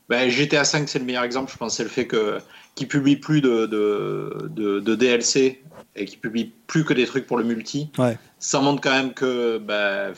ben, 0.10 0.30
GTA 0.30 0.66
5, 0.66 0.90
c'est 0.90 1.00
le 1.00 1.06
meilleur 1.06 1.24
exemple. 1.24 1.50
Je 1.50 1.56
pense 1.58 1.78
c'est 1.78 1.84
le 1.84 1.90
fait 1.90 2.08
que 2.08 2.40
qu'ils 2.76 2.88
publient 2.88 3.18
plus 3.18 3.42
de, 3.42 3.66
de, 3.66 4.50
de- 4.50 4.80
de 4.80 4.96
DLC 4.96 5.62
et 5.96 6.06
qu'ils 6.06 6.20
publient 6.20 6.52
plus 6.68 6.84
que 6.86 6.94
des 6.94 7.06
trucs 7.06 7.28
pour 7.28 7.38
le 7.38 7.44
multi. 7.44 7.90
Ouais. 7.98 8.18
Ça 8.40 8.60
montre 8.60 8.82
quand 8.82 8.92
même 8.92 9.14
que. 9.14 9.58
Ben, 9.60 10.14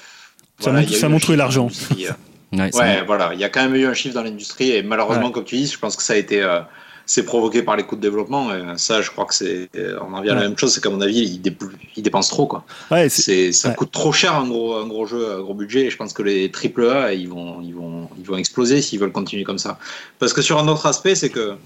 Ça 0.60 0.69
voilà, 0.72 0.80
montre- 0.82 0.94
a 0.94 0.98
ça 0.98 1.10
montre 1.10 1.34
l'argent. 1.36 1.68
euh. 1.99 2.11
Ouais, 2.53 3.03
voilà, 3.06 3.34
il 3.34 3.40
y 3.40 3.44
a 3.44 3.49
quand 3.49 3.61
même 3.64 3.76
eu 3.76 3.86
un 3.86 3.94
chiffre 3.94 4.15
dans 4.15 4.23
l'industrie 4.23 4.72
et 4.72 4.82
malheureusement, 4.84 5.26
Ouais. 5.26 5.32
comme 5.34 5.44
tu 5.44 5.57
dis, 5.57 5.68
je 5.68 5.77
pense 5.77 5.98
que 5.98 6.03
ça 6.03 6.14
a 6.14 6.15
été. 6.15 6.41
euh, 6.41 6.61
c'est 7.07 7.23
provoqué 7.23 7.61
par 7.61 7.76
les 7.76 7.84
coûts 7.84 7.98
de 7.98 8.02
développement. 8.02 8.52
Et 8.56 8.61
ça, 8.77 9.02
je 9.02 9.11
crois 9.11 9.26
que 9.26 9.36
c'est. 9.36 9.69
On 10.02 10.14
en 10.14 10.22
vient 10.22 10.32
à 10.32 10.36
la 10.36 10.41
Ouais. 10.41 10.48
même 10.48 10.57
chose, 10.57 10.73
c'est 10.73 10.82
qu'à 10.82 10.90
mon 10.90 11.02
avis, 11.02 11.19
ils, 11.19 11.40
dé- 11.41 11.56
ils 11.98 12.02
dépensent 12.02 12.30
trop, 12.34 12.48
quoi. 12.48 12.64
Ouais, 12.90 13.10
c'est- 13.10 13.52
ça 13.52 13.69
ouais. 13.69 13.76
coûte 13.76 13.91
trop 13.91 14.11
cher 14.14 14.34
un 14.36 14.48
gros, 14.48 14.76
un 14.77 14.88
gros 14.88 15.06
jeu, 15.06 15.34
un 15.34 15.41
gros 15.41 15.53
budget. 15.53 15.82
Et 15.88 15.90
je 15.91 15.98
pense 15.98 16.14
que 16.14 16.23
les 16.23 16.49
AAA, 16.49 17.14
ils 17.14 17.27
vont, 17.30 17.61
ils 17.61 17.76
vont, 17.76 18.10
ils 18.18 18.23
vont 18.26 18.38
exploser 18.38 18.82
s'ils 18.82 18.99
veulent 18.99 19.11
continuer 19.11 19.44
comme 19.44 19.60
ça. 19.60 19.77
Parce 20.18 20.32
que 20.34 20.41
sur 20.41 20.57
un 20.57 20.68
autre 20.69 20.86
aspect, 20.88 21.14
c'est 21.15 21.30
que, 21.30 21.57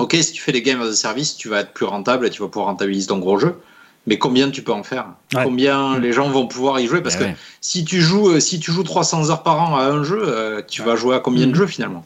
ok, 0.00 0.16
si 0.20 0.32
tu 0.32 0.42
fais 0.42 0.52
des 0.52 0.62
games 0.62 0.80
as 0.82 0.86
a 0.86 0.92
service, 0.94 1.36
tu 1.36 1.48
vas 1.48 1.60
être 1.60 1.72
plus 1.72 1.86
rentable 1.86 2.26
et 2.26 2.30
tu 2.30 2.42
vas 2.42 2.48
pouvoir 2.48 2.66
rentabiliser 2.66 3.08
ton 3.08 3.18
gros 3.18 3.38
jeu. 3.38 3.56
Mais 4.06 4.18
combien 4.18 4.50
tu 4.50 4.62
peux 4.62 4.72
en 4.72 4.82
faire? 4.82 5.06
Ouais. 5.34 5.44
Combien 5.44 5.98
les 5.98 6.12
gens 6.12 6.28
vont 6.30 6.46
pouvoir 6.46 6.80
y 6.80 6.86
jouer? 6.86 7.02
Parce 7.02 7.16
Ouais, 7.16 7.20
que 7.20 7.24
ouais. 7.26 7.36
si 7.60 7.84
tu 7.84 8.00
joues, 8.00 8.30
euh, 8.30 8.40
si 8.40 8.58
tu 8.58 8.72
joues 8.72 8.82
300 8.82 9.30
heures 9.30 9.42
par 9.42 9.60
an 9.60 9.76
à 9.76 9.84
un 9.84 10.02
jeu, 10.02 10.22
euh, 10.26 10.62
tu 10.66 10.82
vas 10.82 10.96
jouer 10.96 11.16
à 11.16 11.20
combien 11.20 11.46
de 11.46 11.54
jeux 11.54 11.66
finalement? 11.66 12.02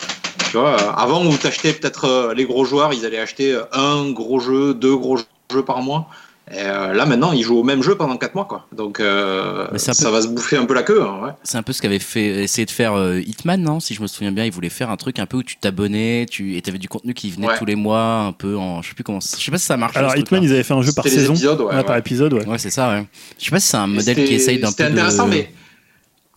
Tu 0.51 0.57
vois, 0.59 0.71
euh, 0.71 0.93
avant 0.97 1.25
où 1.25 1.37
t'achetais 1.37 1.73
peut-être 1.73 2.07
euh, 2.07 2.35
les 2.35 2.45
gros 2.47 2.65
joueurs, 2.65 2.93
ils 2.93 3.07
allaient 3.07 3.21
acheter 3.21 3.59
un 3.73 4.11
gros 4.11 4.41
jeu, 4.41 4.75
deux 4.75 4.97
gros 4.97 5.19
jeux 5.53 5.65
par 5.65 5.83
mois. 5.83 6.09
Et 6.51 6.57
euh, 6.59 6.93
là 6.93 7.07
maintenant, 7.07 7.33
ils 7.33 7.43
jouent 7.43 7.57
au 7.59 7.63
même 7.65 7.83
jeu 7.83 7.95
pendant 7.97 8.17
4 8.19 8.35
mois, 8.35 8.45
quoi. 8.45 8.67
Donc 8.77 9.01
euh, 9.01 9.67
peu- 9.69 9.79
ça 9.79 10.11
va 10.11 10.21
se 10.21 10.29
bouffer 10.29 10.59
un 10.59 10.67
peu 10.67 10.75
la 10.75 10.83
queue. 10.83 11.03
hein, 11.03 11.21
ouais. 11.25 11.31
C'est 11.43 11.57
un 11.57 11.63
peu 11.63 11.73
ce 11.73 11.81
qu'avait 11.81 11.99
fait 11.99 12.45
essayer 12.45 12.67
de 12.67 12.71
faire 12.71 12.93
euh, 12.95 13.19
Hitman, 13.21 13.63
non 13.63 13.81
Si 13.81 13.95
je 13.95 14.03
me 14.03 14.07
souviens 14.07 14.31
bien, 14.31 14.45
il 14.45 14.53
voulait 14.53 14.69
faire 14.69 14.91
un 14.91 14.97
truc 14.99 15.19
un 15.19 15.25
peu 15.27 15.39
où 15.39 15.43
tu 15.43 15.57
t'abonnais, 15.57 16.27
tu 16.31 16.57
et 16.57 16.61
t'avais 16.63 16.77
du 16.79 16.89
contenu 16.89 17.15
qui 17.15 17.31
venait 17.31 17.47
Ouais. 17.49 17.59
tous 17.59 17.65
les 17.65 17.77
mois, 17.77 18.21
un 18.27 18.33
peu 18.33 18.57
en, 18.59 18.83
je 18.83 18.89
sais 18.89 18.95
plus 18.95 19.05
comment, 19.05 19.21
je 19.21 19.43
sais 19.43 19.51
pas 19.51 19.57
si 19.59 19.65
ça 19.65 19.79
marche. 19.79 19.97
Alors, 19.97 20.11
Hitman, 20.11 20.25
truc-là. 20.41 20.47
ils 20.47 20.53
avaient 20.53 20.63
fait 20.65 20.75
un 20.75 20.83
jeu 20.83 20.93
par 20.93 21.07
saison. 21.09 21.33
épisodes, 21.33 21.61
ouais, 21.63 21.75
Ouais, 21.77 21.85
Par 21.85 21.97
épisode, 21.97 22.35
ouais. 22.35 22.47
Ouais, 22.47 22.59
c'est 22.59 22.71
ça. 22.71 22.91
Ouais. 22.91 23.07
Je 23.39 23.45
sais 23.47 23.51
pas 23.51 23.61
si 23.61 23.69
c'est 23.69 23.77
un 23.79 23.87
modèle 23.87 24.17
qui 24.27 24.35
essaye 24.35 24.59
d'un 24.59 24.67
peu. 24.69 24.73
C'était 24.73 24.91
de- 24.91 24.93
intéressant, 24.99 25.27
mais 25.27 25.51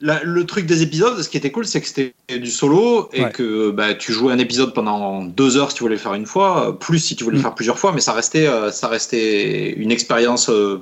la- 0.02 0.22
le 0.24 0.46
truc 0.46 0.66
des 0.66 0.82
épisodes, 0.84 1.22
ce 1.22 1.28
qui 1.30 1.38
était 1.38 1.52
cool, 1.52 1.66
c'est 1.66 1.82
que 1.82 1.88
c'était 1.88 2.14
du 2.40 2.52
solo 2.52 3.10
et 3.14 3.24
Ouais. 3.24 3.32
que 3.32 3.72
bah, 3.72 3.94
tu 3.96 4.12
jouais 4.14 4.32
un 4.34 4.38
épisode 4.38 4.74
pendant 4.74 5.24
deux 5.24 5.58
heures 5.58 5.72
si 5.72 5.78
tu 5.78 5.84
voulais 5.84 5.96
le 5.96 6.02
faire 6.02 6.14
une 6.14 6.26
fois, 6.26 6.70
euh, 6.70 6.72
plus 6.72 7.00
si 7.00 7.16
tu 7.16 7.24
voulais 7.24 7.36
le 7.36 7.40
Mm. 7.40 7.44
faire 7.46 7.56
plusieurs 7.56 7.80
fois, 7.80 7.92
mais 7.94 8.02
ça 8.02 8.14
restait, 8.14 8.48
euh, 8.48 8.72
ça 8.72 8.88
restait 8.88 9.72
une 9.74 9.92
expérience 9.92 10.50
euh, 10.50 10.80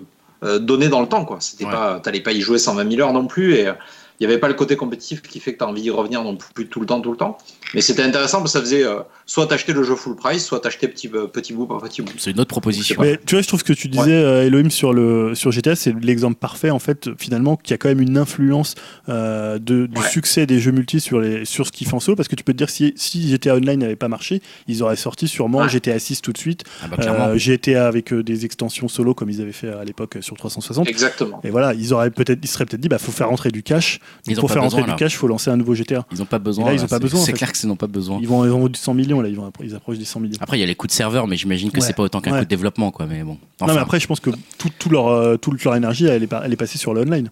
donnée 0.59 0.89
dans 0.89 1.01
le 1.01 1.07
temps. 1.07 1.25
quoi. 1.25 1.37
C'était 1.39 1.65
Ouais. 1.65 1.71
pas, 1.71 1.99
t'allais 2.03 2.19
pas 2.19 2.31
y 2.33 2.41
jouer 2.41 2.59
120 2.59 2.87
000 2.89 3.01
heures 3.01 3.13
non 3.13 3.25
plus 3.25 3.55
et 3.55 3.71
il 4.19 4.25
n'y 4.27 4.31
avait 4.31 4.39
pas 4.39 4.47
le 4.47 4.53
côté 4.53 4.75
compétitif 4.75 5.21
qui 5.21 5.39
fait 5.39 5.53
que 5.53 5.57
tu 5.59 5.63
as 5.63 5.67
envie 5.67 5.81
d'y 5.81 5.89
revenir 5.89 6.23
non 6.23 6.37
plus 6.37 6.67
tout 6.67 6.79
le 6.79 6.85
temps, 6.85 7.01
tout 7.01 7.11
le 7.11 7.17
temps. 7.17 7.37
Mais 7.73 7.81
c'était 7.81 8.03
intéressant 8.03 8.37
parce 8.39 8.53
que 8.53 8.59
ça 8.59 8.63
faisait 8.63 8.83
euh, 8.83 8.99
soit 9.25 9.47
t'acheter 9.47 9.73
le 9.73 9.83
jeu 9.83 9.95
full 9.95 10.15
price, 10.15 10.45
soit 10.45 10.59
t'acheter 10.61 10.87
petit, 10.87 11.09
euh, 11.13 11.27
petit 11.27 11.51
bout 11.53 11.65
par 11.65 11.79
petit 11.81 12.01
bout. 12.01 12.13
C'est 12.17 12.31
une 12.31 12.39
autre 12.39 12.49
proposition. 12.49 13.01
Mais 13.01 13.19
tu 13.25 13.35
vois, 13.35 13.41
je 13.41 13.47
trouve 13.47 13.63
que 13.63 13.73
ce 13.73 13.77
que 13.77 13.81
tu 13.81 13.87
disais, 13.89 14.13
euh, 14.13 14.45
Elohim, 14.45 14.69
sur, 14.69 14.93
le, 14.93 15.35
sur 15.35 15.51
GTA, 15.51 15.75
c'est 15.75 15.93
l'exemple 16.01 16.37
parfait, 16.37 16.69
en 16.69 16.79
fait, 16.79 17.09
finalement, 17.17 17.57
qui 17.57 17.73
a 17.73 17.77
quand 17.77 17.89
même 17.89 17.99
une 18.01 18.17
influence 18.17 18.75
euh, 19.09 19.59
de, 19.59 19.87
du 19.87 19.99
Ouais. 19.99 20.07
succès 20.09 20.45
des 20.45 20.59
jeux 20.59 20.71
multi 20.71 20.99
sur, 21.01 21.19
les, 21.19 21.43
sur 21.45 21.65
ce 21.67 21.71
qu'ils 21.71 21.87
font 21.87 21.97
en 21.97 21.99
solo, 21.99 22.15
parce 22.15 22.27
que 22.29 22.35
tu 22.35 22.43
peux 22.43 22.53
te 22.53 22.57
dire, 22.57 22.69
si, 22.69 22.93
si 22.95 23.29
GTA 23.29 23.55
Online 23.55 23.79
n'avait 23.79 23.95
pas 23.95 24.07
marché, 24.07 24.41
ils 24.67 24.81
auraient 24.83 24.95
sorti 24.95 25.27
sûrement 25.27 25.59
Ouais. 25.59 25.69
GTA 25.69 25.99
6 25.99 26.21
tout 26.21 26.31
de 26.31 26.37
suite, 26.37 26.63
Ah 26.83 26.87
bah, 26.87 26.97
euh, 27.29 27.37
GTA 27.37 27.87
avec 27.87 28.13
euh, 28.13 28.23
des 28.23 28.45
extensions 28.45 28.87
solo, 28.87 29.13
comme 29.13 29.29
ils 29.29 29.41
avaient 29.41 29.51
fait 29.51 29.69
à 29.69 29.83
l'époque 29.83 30.17
sur 30.21 30.35
360. 30.37 30.87
Exactement. 30.87 31.41
Et 31.43 31.49
voilà, 31.49 31.73
ils 31.73 31.93
auraient 31.93 32.11
peut-être, 32.11 32.39
ils 32.43 32.47
seraient 32.47 32.65
peut-être 32.65 32.81
dit, 32.81 32.87
bah, 32.89 32.97
faut 32.99 33.11
faire 33.11 33.29
rentrer 33.29 33.49
du 33.51 33.63
cash. 33.63 33.99
Ils 34.27 34.35
pour 34.37 34.51
faire 34.51 34.63
là. 34.63 34.69
du 34.93 34.95
cash, 34.95 35.15
faut 35.15 35.27
lancer 35.27 35.49
un 35.49 35.57
nouveau 35.57 35.75
GTA. 35.75 36.05
Ils 36.11 36.21
ont 36.21 36.25
pas 36.25 36.39
besoin. 36.39 36.65
Et 36.65 36.67
là, 36.67 36.73
ils 36.73 36.77
là, 36.77 36.83
ont 36.83 36.87
pas 36.87 36.95
c'est- 36.97 37.01
besoin, 37.01 37.19
C'est 37.21 37.33
clair 37.33 37.51
que 37.51 37.57
qu'ils 37.57 37.69
n'ont 37.69 37.75
pas 37.75 37.87
besoin. 37.87 38.19
Ils 38.21 38.27
vont, 38.27 38.43
ils 38.45 38.51
vont 38.51 38.67
du 38.67 38.79
100 38.79 38.93
millions, 38.93 39.21
là, 39.21 39.29
ils, 39.29 39.35
vont, 39.35 39.51
ils 39.63 39.75
approchent 39.75 39.97
des 39.97 40.05
100 40.05 40.19
millions. 40.19 40.37
Après, 40.41 40.57
il 40.57 40.61
y 40.61 40.63
a 40.63 40.67
les 40.67 40.75
coûts 40.75 40.87
de 40.87 40.91
serveur, 40.91 41.27
mais 41.27 41.37
j'imagine 41.37 41.71
que 41.71 41.79
Ouais. 41.79 41.85
c'est 41.85 41.93
pas 41.93 42.03
autant 42.03 42.21
qu'un 42.21 42.31
Ouais. 42.31 42.39
coût 42.39 42.45
de 42.45 42.49
développement, 42.49 42.91
quoi. 42.91 43.05
Mais 43.05 43.23
bon. 43.23 43.37
non, 43.61 43.67
mais 43.73 43.77
après, 43.77 43.99
je 43.99 44.07
pense 44.07 44.19
que 44.19 44.31
tout, 44.57 44.69
tout 44.77 44.89
leur, 44.89 45.07
euh, 45.07 45.37
toute 45.37 45.63
leur 45.63 45.75
énergie, 45.75 46.05
elle 46.05 46.23
est, 46.23 46.27
pas- 46.27 46.41
elle 46.45 46.53
est 46.53 46.57
passée 46.57 46.77
sur 46.77 46.93
le 46.93 47.01
online. 47.01 47.29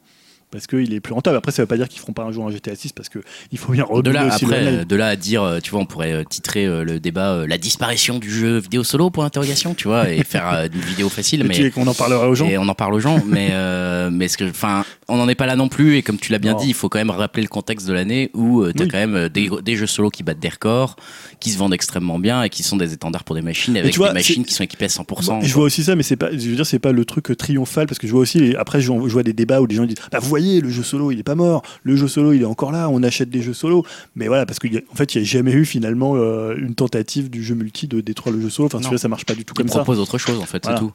Parce 0.51 0.67
qu'il 0.67 0.93
est 0.93 0.99
plus 0.99 1.15
rentable. 1.15 1.35
Après, 1.35 1.51
ça 1.51 1.63
veut 1.63 1.67
pas 1.67 1.77
dire 1.77 1.87
qu'ils 1.89 1.99
feront 1.99 2.13
pas 2.13 2.21
un 2.21 2.31
jour 2.31 2.45
un 2.45 2.51
GTA 2.51 2.75
6 2.75 2.93
parce 2.93 3.09
qu'il 3.09 3.57
faut 3.57 3.71
bien 3.71 3.85
de 3.85 3.89
redoubler 3.89 4.19
là, 4.19 4.27
aussi 4.27 4.45
après, 4.45 4.63
le 4.81 4.85
de 4.85 4.95
là 4.95 5.07
à 5.07 5.15
dire, 5.15 5.41
euh, 5.41 5.59
tu 5.59 5.71
vois, 5.71 5.79
on 5.79 5.87
pourrait 5.87 6.13
euh, 6.13 6.23
titrer 6.23 6.67
euh, 6.67 6.83
le 6.83 6.99
débat 6.99 7.47
la 7.47 7.57
disparition 7.57 8.19
du 8.19 8.29
jeu 8.29 8.59
vidéo 8.59 8.83
solo 8.83 9.09
pour 9.09 9.23
interrogation, 9.23 9.73
tu 9.73 9.87
vois, 9.87 10.11
et 10.11 10.23
faire 10.23 10.45
une 10.71 10.79
vidéo 10.81 11.09
facile, 11.09 11.41
Et 11.41 11.43
mais 11.45 11.71
qu'on 11.71 11.87
en 11.87 11.95
parlera 11.95 12.29
aux 12.29 12.35
gens? 12.35 12.47
et 12.47 12.59
on 12.59 12.67
en 12.69 12.75
parle 12.75 12.93
aux 12.93 12.99
gens, 12.99 13.19
mais 13.25 13.47
euh, 13.53 14.11
mais 14.11 14.27
ce 14.27 14.37
que, 14.37 14.43
enfin, 14.47 14.85
on 15.13 15.17
n'en 15.17 15.29
est 15.29 15.35
pas 15.35 15.45
là 15.45 15.55
non 15.55 15.67
plus. 15.69 15.97
Et 15.97 16.01
comme 16.01 16.17
tu 16.17 16.31
l'as 16.31 16.39
bien 16.39 16.53
dit, 16.55 16.67
il 16.67 16.73
faut 16.73 16.89
quand 16.89 16.97
même 16.99 17.09
rappeler 17.09 17.43
le 17.43 17.49
contexte 17.49 17.87
de 17.87 17.93
l'année 17.93 18.31
où 18.33 18.63
tu 18.71 18.81
as 18.81 18.85
Oui. 18.85 18.89
quand 18.91 18.97
même 18.97 19.15
euh, 19.15 19.29
des, 19.29 19.49
des 19.63 19.75
jeux 19.75 19.87
solo 19.87 20.09
qui 20.09 20.23
battent 20.23 20.39
des 20.39 20.49
records, 20.49 20.95
qui 21.39 21.51
se 21.51 21.57
vendent 21.57 21.73
extrêmement 21.73 22.19
bien 22.19 22.43
et 22.43 22.49
qui 22.49 22.63
sont 22.63 22.77
des 22.77 22.93
étendards 22.93 23.23
pour 23.23 23.35
des 23.35 23.41
machines 23.41 23.77
avec 23.77 23.95
vois, 23.95 24.09
des 24.09 24.13
machines 24.15 24.43
qui 24.45 24.53
sont 24.53 24.63
équipées 24.63 24.85
à 24.85 24.89
100%. 24.89 25.43
Et 25.43 25.45
je 25.45 25.53
vois 25.53 25.63
aussi 25.65 25.83
ça, 25.83 25.95
mais 25.95 26.03
c'est 26.03 26.15
pas, 26.15 26.31
je 26.31 26.49
veux 26.49 26.55
dire, 26.55 26.65
c'est 26.65 26.79
pas 26.79 26.91
le 26.91 27.05
truc 27.05 27.35
triomphal 27.37 27.87
parce 27.87 27.99
que 27.99 28.07
je 28.07 28.11
vois 28.11 28.21
aussi, 28.21 28.39
les- 28.39 28.55
après, 28.55 28.81
je 28.81 28.91
vois, 28.91 29.07
je 29.07 29.13
vois 29.13 29.23
des 29.23 29.33
débats 29.33 29.61
où 29.61 29.65
les 29.65 29.75
gens 29.75 29.85
disent, 29.85 29.97
bah, 30.11 30.19
vous 30.19 30.29
voyez, 30.29 30.61
le 30.61 30.69
jeu 30.69 30.83
solo, 30.83 31.11
il 31.11 31.19
est 31.19 31.23
pas 31.23 31.35
mort, 31.35 31.61
le 31.83 31.95
jeu 31.95 32.07
solo, 32.07 32.33
il 32.33 32.41
est 32.41 32.45
encore 32.45 32.71
là, 32.71 32.89
on 32.89 33.03
achète 33.03 33.29
des 33.29 33.41
jeux 33.41 33.53
solo, 33.53 33.85
mais 34.15 34.27
voilà, 34.27 34.45
parce 34.45 34.59
qu'en 34.59 34.95
fait, 34.95 35.15
il 35.15 35.21
n'y 35.21 35.27
a 35.27 35.29
jamais 35.29 35.51
eu 35.53 35.65
finalement 35.65 36.13
euh, 36.15 36.55
une 36.57 36.75
tentative 36.75 37.29
du 37.29 37.43
jeu 37.43 37.55
multi 37.55 37.87
de 37.87 38.01
détruire 38.01 38.35
le 38.35 38.41
jeu 38.41 38.49
solo. 38.49 38.69
Enfin, 38.73 38.97
ça 38.97 39.07
marche 39.07 39.25
pas 39.25 39.35
du 39.35 39.45
tout 39.45 39.53
Ils 39.55 39.57
comme 39.57 39.67
ça. 39.67 39.79
proposent 39.79 39.99
autre 39.99 40.17
chose 40.17 40.39
en 40.39 40.45
fait, 40.45 40.63
Voilà. 40.63 40.79
c'est 40.79 40.85
tout. 40.85 40.91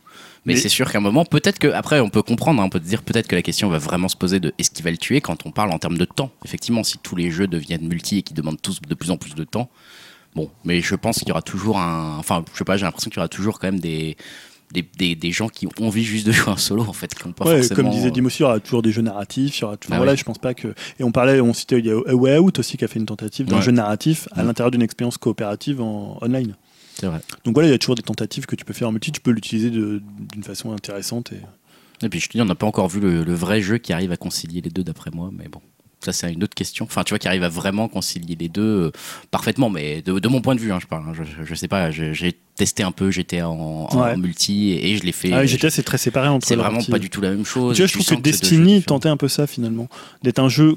Mais, 0.49 0.55
Mais- 0.55 0.61
c'est 0.61 0.69
sûr 0.69 0.91
qu'à 0.91 0.99
un 0.99 1.01
moment, 1.01 1.25
peut-être 1.25 1.59
que 1.61 1.69
après, 1.69 2.01
on 2.01 2.09
peut 2.09 2.23
comprendre, 2.23 2.61
hein, 2.61 2.65
on 2.67 2.71
peut 2.71 2.81
se 2.81 2.85
dire 2.89 3.03
peut-être 3.03 3.29
que 3.29 3.37
la 3.37 3.43
question 3.43 3.69
va 3.69 3.79
vraiment 3.79 4.09
se 4.09 4.17
poser 4.17 4.41
de 4.41 4.53
est-ce 4.59 4.71
qu'il 4.71 4.85
va 4.85 4.91
le 4.91 4.97
tuer 4.99 5.21
quand 5.21 5.47
on 5.47 5.51
parle 5.53 5.71
en 5.71 5.79
termes 5.79 5.99
de 5.99 6.05
temps. 6.05 6.31
Effectivement, 6.45 6.83
si 6.83 6.99
tous 6.99 7.15
les 7.17 7.31
jeux 7.31 7.47
deviennent 7.47 7.87
multi 7.87 8.19
et 8.19 8.23
qui 8.23 8.35
demandent 8.35 8.61
tous 8.61 8.81
de 8.81 8.95
plus 8.95 9.11
en 9.11 9.17
plus 9.17 9.35
de 9.35 9.45
temps, 9.45 9.69
bon. 10.35 10.51
Mais 10.65 10.81
je 10.81 10.95
pense 10.97 11.19
qu'il 11.19 11.29
y 11.29 11.31
aura 11.31 11.43
toujours 11.43 11.79
un, 11.79 12.17
enfin, 12.19 12.45
je 12.53 12.59
sais 12.59 12.65
pas, 12.65 12.77
j'ai 12.77 12.85
l'impression 12.85 13.11
qu'il 13.11 13.19
y 13.19 13.21
aura 13.21 13.29
toujours 13.29 13.59
quand 13.59 13.69
même 13.69 13.81
des 13.81 14.17
des, 14.71 14.87
des, 14.99 15.15
des 15.15 15.33
gens 15.33 15.49
qui 15.49 15.67
ont 15.67 15.71
envie 15.81 16.05
juste 16.05 16.27
de 16.27 16.33
jouer 16.33 16.51
en 16.53 16.59
solo 16.59 16.83
en 16.87 16.93
fait, 16.93 17.15
qui 17.15 17.27
ont 17.27 17.33
pas 17.33 17.47
Ouais, 17.47 17.63
forcément. 17.63 17.89
comme 17.89 17.91
disait 17.91 18.11
Dim 18.11 18.27
aussi, 18.27 18.41
il 18.41 18.43
y 18.43 18.45
aura 18.45 18.61
toujours 18.61 18.83
des 18.83 18.93
jeux 18.93 19.01
narratifs. 19.01 19.57
Il 19.59 19.61
y 19.63 19.65
aura 19.65 19.77
Ah 19.91 19.97
voilà, 19.97 20.13
ouais. 20.13 20.17
je 20.19 20.25
pense 20.25 20.37
pas 20.37 20.53
que. 20.53 20.69
Et 21.01 21.05
on 21.05 21.11
parlait, 21.11 21.41
on 21.41 21.55
citait, 21.55 21.79
il 21.79 21.87
y 21.87 21.91
a 21.91 21.97
Way 22.15 22.37
Out 22.37 22.59
aussi 22.59 22.77
qui 22.77 22.85
a 22.85 22.89
fait 22.89 22.99
une 22.99 23.07
tentative 23.07 23.47
d'un 23.47 23.57
Ouais. 23.57 23.63
jeu 23.63 23.73
narratif 23.73 24.29
à 24.33 24.43
l'intérieur 24.43 24.71
d'une 24.71 24.83
expérience 24.83 25.17
coopérative 25.17 25.81
en 25.81 26.19
online. 26.21 26.55
Vrai. 27.03 27.21
Donc 27.45 27.55
voilà, 27.55 27.69
il 27.69 27.73
y 27.73 27.75
a 27.75 27.79
toujours 27.79 27.95
des 27.95 28.03
tentatives 28.03 28.47
que 28.47 28.57
tu 28.57 28.65
peux 28.65 28.73
faire 28.73 28.89
en 28.89 28.93
multi. 28.93 29.13
Tu 29.13 29.21
peux 29.21 29.31
l'utiliser 29.31 29.71
d'une 29.71 30.43
façon 30.43 30.73
intéressante. 30.73 31.33
Et... 31.33 31.41
Et 32.05 32.09
puis 32.09 32.21
je 32.21 32.29
te 32.29 32.33
dis, 32.33 32.43
on 32.43 32.45
n'a 32.45 32.55
pas 32.55 32.67
encore 32.67 32.89
vu 32.89 33.01
le, 33.01 33.25
le 33.25 33.35
vrai 33.35 33.61
jeu 33.61 33.79
qui 33.79 33.93
arrive 33.93 34.13
à 34.13 34.17
concilier 34.17 34.61
les 34.61 34.71
deux 34.71 34.85
d'après 34.85 35.11
moi, 35.13 35.31
mais 35.33 35.49
bon. 35.49 35.61
Ça, 36.01 36.13
c'est 36.13 36.33
une 36.33 36.45
autre 36.45 36.55
question. 36.55 36.85
Enfin, 36.85 37.03
tu 37.03 37.11
vois, 37.11 37.19
qui 37.19 37.27
arrive 37.27 37.43
à 37.43 37.49
vraiment 37.49 37.89
concilier 37.89 38.37
les 38.37 38.49
deux 38.49 38.63
euh, 38.63 38.93
parfaitement, 39.33 39.69
mais 39.69 40.01
de, 40.03 40.21
de 40.21 40.29
mon 40.29 40.41
point 40.41 40.55
de 40.55 40.61
vue, 40.61 40.71
hein, 40.71 40.79
je 40.81 40.87
parle. 40.87 41.09
hein. 41.09 41.13
Je, 41.13 41.25
je, 41.25 41.45
je 41.45 41.55
sais 41.57 41.67
pas, 41.67 41.91
j'ai 41.91 42.39
testé 42.59 42.83
un 42.83 42.91
peu 42.93 43.11
GTA 43.11 43.49
en, 43.49 43.89
en 43.91 43.99
Ouais. 44.03 44.17
multi 44.17 44.73
et, 44.73 44.91
et 44.93 44.97
je 44.99 45.05
l'ai 45.05 45.13
fait. 45.13 45.33
Ah, 45.33 45.47
GTA, 45.47 45.71
c'est 45.71 45.83
très 45.83 45.97
séparé 45.97 46.29
entre 46.29 46.47
c'est 46.47 46.57
vraiment 46.57 46.83
pas 46.83 46.99
du 46.99 47.09
tout 47.09 47.21
la 47.23 47.31
même 47.31 47.45
chose. 47.47 47.75
Tu 47.77 47.83
vois, 47.83 47.87
je 47.87 47.95
trouve 47.95 48.17
que 48.19 48.23
Destiny 48.23 48.83
tentait 48.83 49.09
un 49.09 49.17
peu 49.17 49.29
ça 49.29 49.47
finalement, 49.47 49.89
d'être 50.23 50.39
un 50.41 50.49
jeu 50.51 50.77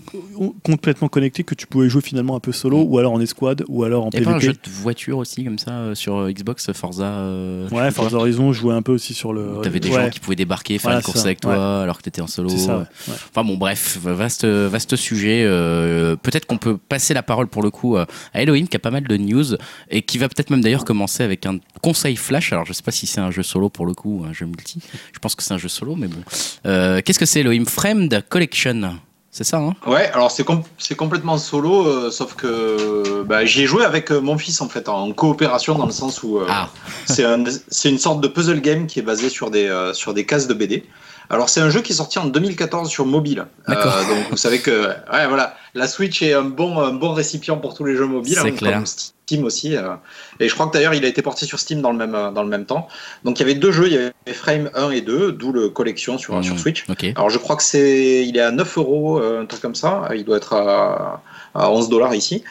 complètement 0.63 1.07
connecté 1.07 1.43
que 1.43 1.55
tu 1.55 1.67
pouvais 1.67 1.89
jouer 1.89 2.01
finalement 2.01 2.35
un 2.35 2.39
peu 2.39 2.51
solo 2.51 2.81
ou 2.83 2.97
alors 2.97 3.13
en 3.13 3.19
escouade 3.19 3.63
ou 3.67 3.83
alors 3.83 4.05
en 4.05 4.09
a 4.09 4.11
pas 4.21 4.29
un 4.31 4.39
jeu 4.39 4.53
PvP. 4.53 4.69
de 4.69 4.73
voiture 4.75 5.17
aussi 5.17 5.43
comme 5.43 5.57
ça 5.57 5.71
euh, 5.71 5.95
sur 5.95 6.15
euh, 6.17 6.31
Xbox 6.31 6.71
Forza. 6.73 7.05
euh, 7.05 7.67
Ouais, 7.69 7.91
Forza. 7.91 8.17
Horizon, 8.17 8.53
je 8.53 8.59
jouais 8.59 8.73
un 8.73 8.81
peu 8.81 8.91
aussi 8.93 9.13
sur 9.13 9.33
le. 9.33 9.59
T'avais 9.63 9.79
des 9.79 9.89
ouais, 9.89 10.03
gens 10.05 10.09
qui 10.09 10.19
pouvaient 10.19 10.35
débarquer, 10.35 10.75
faire 10.77 10.83
Voilà, 10.83 10.99
une 10.99 11.03
course 11.03 11.17
ça, 11.19 11.25
avec 11.25 11.39
toi 11.41 11.81
alors 11.81 11.97
que 11.97 12.03
t'étais 12.03 12.21
en 12.21 12.27
solo. 12.27 12.49
Ça. 12.49 12.87
Enfin 13.09 13.43
bon, 13.43 13.57
bref, 13.57 13.97
vaste, 14.03 14.45
vaste 14.45 14.95
sujet. 14.95 15.43
euh, 15.45 16.15
peut-être 16.15 16.45
qu'on 16.45 16.57
peut 16.57 16.77
passer 16.77 17.13
la 17.13 17.23
parole 17.23 17.47
pour 17.47 17.63
le 17.63 17.71
coup 17.71 17.97
à 17.97 18.05
Elohim 18.35 18.67
qui 18.67 18.75
a 18.75 18.79
pas 18.79 18.91
mal 18.91 19.03
de 19.07 19.17
news 19.17 19.55
et 19.89 20.01
qui 20.01 20.17
va 20.17 20.27
peut-être 20.29 20.49
même 20.49 20.61
d'ailleurs 20.61 20.85
commencer 20.85 21.23
avec 21.23 21.45
un 21.45 21.57
conseil 21.81 22.15
flash. 22.15 22.51
Alors 22.53 22.65
je 22.65 22.73
sais 22.73 22.83
pas 22.83 22.91
si 22.91 23.07
c'est 23.07 23.21
un 23.21 23.31
jeu 23.31 23.43
solo 23.43 23.69
pour 23.69 23.85
le 23.85 23.93
coup 23.93 24.21
ou 24.21 24.25
un 24.25 24.33
jeu 24.33 24.45
multi. 24.45 24.79
Je 25.13 25.19
pense 25.19 25.35
que 25.35 25.43
c'est 25.43 25.53
un 25.53 25.57
jeu 25.57 25.69
solo, 25.69 25.95
mais 25.95 26.07
bon. 26.07 26.21
Euh, 26.65 27.01
Qu'est-ce 27.03 27.19
que 27.19 27.25
c'est 27.25 27.39
Elohim? 27.41 27.65
Framed 27.65 28.23
Collection 28.29 28.97
c'est 29.33 29.45
ça, 29.45 29.59
hein? 29.59 29.73
Ouais, 29.87 30.11
alors 30.11 30.29
c'est 30.29 30.43
com- 30.43 30.61
c'est 30.77 30.95
complètement 30.95 31.37
solo, 31.37 31.87
euh, 31.87 32.11
sauf 32.11 32.33
que 32.35 33.23
bah, 33.23 33.45
j'y 33.45 33.61
ai 33.61 33.65
joué 33.65 33.85
avec 33.85 34.11
euh, 34.11 34.19
mon 34.19 34.37
fils 34.37 34.59
en 34.59 34.67
fait, 34.67 34.89
en 34.89 35.13
coopération 35.13 35.75
dans 35.75 35.85
le 35.85 35.93
sens 35.93 36.21
où 36.21 36.37
euh, 36.39 36.45
Ah, 36.49 36.67
c'est 37.05 37.23
un- 37.23 37.45
une 37.45 37.97
sorte 37.97 38.19
de 38.19 38.27
puzzle 38.27 38.59
game 38.59 38.87
qui 38.87 38.99
est 38.99 39.03
basé 39.03 39.29
sur 39.29 39.49
des, 39.49 39.67
euh, 39.67 39.93
sur 39.93 40.13
des 40.13 40.25
cases 40.25 40.47
de 40.47 40.53
BD. 40.53 40.83
Alors 41.29 41.47
c'est 41.47 41.61
un 41.61 41.69
jeu 41.69 41.79
qui 41.79 41.93
est 41.93 41.95
sorti 41.95 42.19
en 42.19 42.25
2014 42.25 42.89
sur 42.89 43.05
mobile. 43.05 43.45
D'accord. 43.69 43.93
Donc 44.09 44.31
vous 44.31 44.35
savez 44.35 44.59
que 44.59 44.87
ouais, 45.13 45.27
voilà, 45.29 45.55
la 45.75 45.87
Switch 45.87 46.21
est 46.21 46.33
un 46.33 46.43
bon, 46.43 46.81
un 46.81 46.91
bon 46.91 47.13
récipient 47.13 47.55
pour 47.55 47.73
tous 47.73 47.85
les 47.85 47.95
jeux 47.95 48.07
mobiles, 48.07 48.33
C'est 48.33 48.49
hein, 48.49 48.51
clair. 48.51 48.73
comme 48.73 48.85
Steam 49.31 49.45
aussi. 49.45 49.75
euh. 49.77 49.93
et 50.39 50.49
je 50.49 50.53
crois 50.53 50.67
que 50.67 50.73
d'ailleurs 50.73 50.93
il 50.93 51.05
a 51.05 51.07
été 51.07 51.21
porté 51.21 51.45
sur 51.45 51.57
Steam 51.59 51.81
dans 51.81 51.91
le 51.91 51.97
même, 51.97 52.15
euh, 52.15 52.31
dans 52.31 52.43
le 52.43 52.49
même 52.49 52.65
temps. 52.65 52.87
Donc 53.23 53.39
il 53.39 53.43
y 53.43 53.45
avait 53.45 53.55
deux 53.55 53.71
jeux, 53.71 53.87
il 53.87 53.93
y 53.93 53.97
avait 53.97 54.11
Frame 54.33 54.69
1 54.75 54.91
et 54.91 55.01
2, 55.01 55.31
d'où 55.31 55.51
le 55.53 55.69
collection 55.69 56.17
sur, 56.17 56.43
sur 56.43 56.59
Switch. 56.59 56.83
ok. 56.89 57.03
Alors 57.15 57.29
je 57.29 57.37
crois 57.37 57.55
que 57.55 57.63
c'est, 57.63 58.25
il 58.27 58.35
est 58.37 58.41
à 58.41 58.51
9 58.51 58.77
euros, 58.77 59.19
euh, 59.19 59.41
un 59.41 59.45
truc 59.45 59.61
comme 59.61 59.75
ça. 59.75 60.09
Il 60.15 60.25
doit 60.25 60.37
être 60.37 60.53
à, 60.53 61.21
à 61.55 61.71
11 61.71 61.87
dollars 61.89 62.13
ici. 62.15 62.43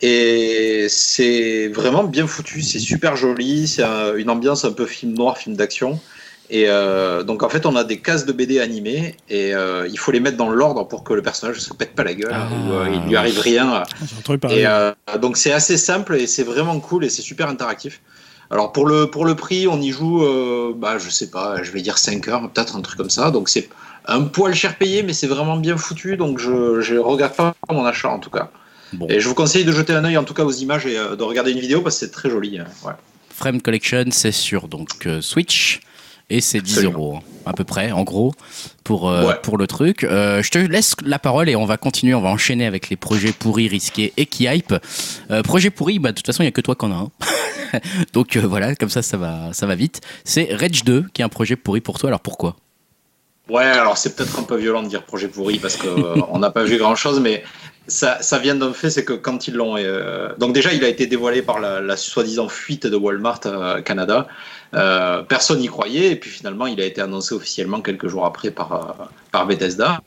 Et 0.00 0.86
c'est 0.88 1.68
vraiment 1.68 2.04
bien 2.04 2.26
foutu, 2.28 2.62
c'est 2.62 2.78
super 2.78 3.16
joli, 3.16 3.66
c'est 3.66 3.82
un- 3.82 4.14
une 4.14 4.30
ambiance 4.30 4.64
un 4.64 4.70
peu 4.72 4.86
film 4.86 5.14
noir, 5.14 5.36
film 5.38 5.56
d'action. 5.56 5.98
Et 6.50 6.64
euh, 6.68 7.22
donc 7.22 7.42
en 7.42 7.48
fait 7.50 7.66
on 7.66 7.76
a 7.76 7.84
des 7.84 7.98
cases 8.00 8.24
de 8.24 8.32
BD 8.32 8.58
animées 8.58 9.14
et 9.28 9.54
euh, 9.54 9.86
il 9.86 9.98
faut 9.98 10.12
les 10.12 10.20
mettre 10.20 10.38
dans 10.38 10.48
l'ordre 10.48 10.84
pour 10.88 11.04
que 11.04 11.12
le 11.12 11.20
personnage 11.20 11.58
se 11.60 11.74
pète 11.74 11.94
pas 11.94 12.04
la 12.04 12.14
gueule 12.14 12.32
Ah. 12.32 12.48
ou 12.50 12.72
euh, 12.72 12.88
il 12.90 13.06
lui 13.08 13.16
arrive 13.16 13.38
rien. 13.38 13.82
Parler. 14.40 14.60
Et 14.60 14.66
euh, 14.66 14.92
donc 15.20 15.36
c'est 15.36 15.52
assez 15.52 15.76
simple 15.76 16.14
et 16.16 16.26
c'est 16.26 16.44
vraiment 16.44 16.80
cool 16.80 17.04
et 17.04 17.10
c'est 17.10 17.20
super 17.22 17.48
interactif. 17.48 18.00
Alors 18.50 18.72
pour 18.72 18.86
le, 18.86 19.10
pour 19.10 19.26
le 19.26 19.34
prix, 19.34 19.68
on 19.68 19.78
y 19.78 19.90
joue, 19.90 20.22
euh, 20.24 20.72
bah, 20.74 20.96
je 20.96 21.10
sais 21.10 21.30
pas, 21.30 21.62
je 21.62 21.70
vais 21.70 21.82
dire 21.82 21.98
5 21.98 22.26
heures, 22.28 22.50
peut-être 22.50 22.76
un 22.76 22.80
truc 22.80 22.96
comme 22.96 23.10
ça. 23.10 23.30
Donc 23.30 23.50
c'est 23.50 23.68
un 24.06 24.22
poil 24.22 24.54
cher 24.54 24.78
payé, 24.78 25.02
mais 25.02 25.12
c'est 25.12 25.26
vraiment 25.26 25.58
bien 25.58 25.76
foutu. 25.76 26.16
Donc 26.16 26.38
je, 26.38 26.80
je 26.80 26.94
regarde 26.96 27.34
pas 27.34 27.54
mon 27.70 27.84
achat 27.84 28.08
en 28.08 28.20
tout 28.20 28.30
cas. 28.30 28.50
Bon. 28.94 29.06
Et 29.10 29.20
je 29.20 29.28
vous 29.28 29.34
conseille 29.34 29.66
de 29.66 29.72
jeter 29.72 29.92
un 29.92 30.02
œil 30.06 30.16
en 30.16 30.24
tout 30.24 30.32
cas 30.32 30.44
aux 30.44 30.52
images 30.52 30.86
et 30.86 30.96
euh, 30.98 31.14
de 31.14 31.22
regarder 31.24 31.52
une 31.52 31.60
vidéo 31.60 31.82
parce 31.82 31.96
que 31.98 32.06
c'est 32.06 32.10
très 32.10 32.30
joli. 32.30 32.58
hein. 32.58 32.64
Ouais. 32.86 32.94
Framed 33.34 33.60
Collection, 33.60 34.06
c'est 34.12 34.32
sur 34.32 34.66
donc 34.66 34.88
euh, 35.06 35.20
Switch 35.20 35.80
et 36.30 36.40
c'est 36.40 36.60
10 36.60 36.72
Absolument. 36.78 36.98
euros 36.98 37.18
à 37.46 37.54
peu 37.54 37.64
près, 37.64 37.90
en 37.92 38.04
gros, 38.04 38.34
pour, 38.84 39.08
euh, 39.08 39.28
Ouais. 39.28 39.34
pour 39.42 39.56
le 39.56 39.66
truc. 39.66 40.04
Euh, 40.04 40.42
je 40.42 40.50
te 40.50 40.58
laisse 40.58 40.94
la 41.02 41.18
parole 41.18 41.48
et 41.48 41.56
on 41.56 41.64
va 41.64 41.78
continuer, 41.78 42.12
on 42.14 42.20
va 42.20 42.28
enchaîner 42.28 42.66
avec 42.66 42.90
les 42.90 42.96
projets 42.96 43.32
pourris, 43.32 43.68
risqués 43.68 44.12
et 44.18 44.26
qui 44.26 44.44
hype. 44.44 44.74
Euh, 45.30 45.42
projet 45.42 45.70
pourri, 45.70 45.98
bah, 45.98 46.10
de 46.10 46.16
toute 46.16 46.26
façon, 46.26 46.42
il 46.42 46.46
n'y 46.46 46.48
a 46.48 46.52
que 46.52 46.60
toi 46.60 46.74
qu'on 46.74 46.92
a 46.92 46.96
un. 46.96 47.10
donc 48.12 48.36
voilà, 48.36 48.74
comme 48.74 48.90
ça, 48.90 49.00
ça 49.00 49.16
va, 49.16 49.48
ça 49.52 49.66
va 49.66 49.74
vite. 49.76 50.02
C'est 50.24 50.48
Rage 50.54 50.84
2 50.84 51.06
qui 51.14 51.22
est 51.22 51.24
un 51.24 51.30
projet 51.30 51.56
pourri 51.56 51.80
pour 51.80 51.98
toi, 51.98 52.10
alors 52.10 52.20
pourquoi? 52.20 52.56
Ouais, 53.48 53.64
alors 53.64 53.96
c'est 53.96 54.14
peut-être 54.14 54.38
un 54.38 54.42
peu 54.42 54.56
violent 54.56 54.82
de 54.82 54.88
dire 54.88 55.04
projet 55.04 55.28
pourri 55.28 55.58
parce 55.58 55.78
qu'on 55.78 56.38
n'a 56.38 56.50
pas 56.50 56.64
vu 56.64 56.76
grand 56.76 56.96
chose, 56.96 57.18
mais 57.18 57.42
ça, 57.86 58.18
ça 58.20 58.38
vient 58.38 58.54
d'un 58.56 58.74
fait, 58.74 58.90
c'est 58.90 59.06
que 59.06 59.14
quand 59.14 59.48
ils 59.48 59.54
l'ont. 59.54 59.76
Donc, 60.38 60.52
déjà, 60.52 60.74
il 60.74 60.84
a 60.84 60.88
été 60.88 61.06
dévoilé 61.06 61.40
par 61.40 61.58
la, 61.58 61.80
la 61.80 61.96
soi-disant 61.96 62.50
fuite 62.50 62.86
de 62.86 62.94
Walmart 62.96 63.40
Canada. 63.86 64.28
Euh, 64.74 65.22
personne 65.22 65.60
n'y 65.60 65.68
croyait, 65.68 66.12
et 66.12 66.16
puis 66.16 66.30
finalement, 66.30 66.66
il 66.66 66.80
a 66.80 66.84
été 66.84 67.00
annoncé 67.00 67.34
officiellement 67.34 67.80
quelques 67.80 68.08
jours 68.08 68.26
après 68.26 68.50
par, 68.50 68.72
euh, 68.72 69.04
par 69.32 69.46
Bethesda. 69.46 70.00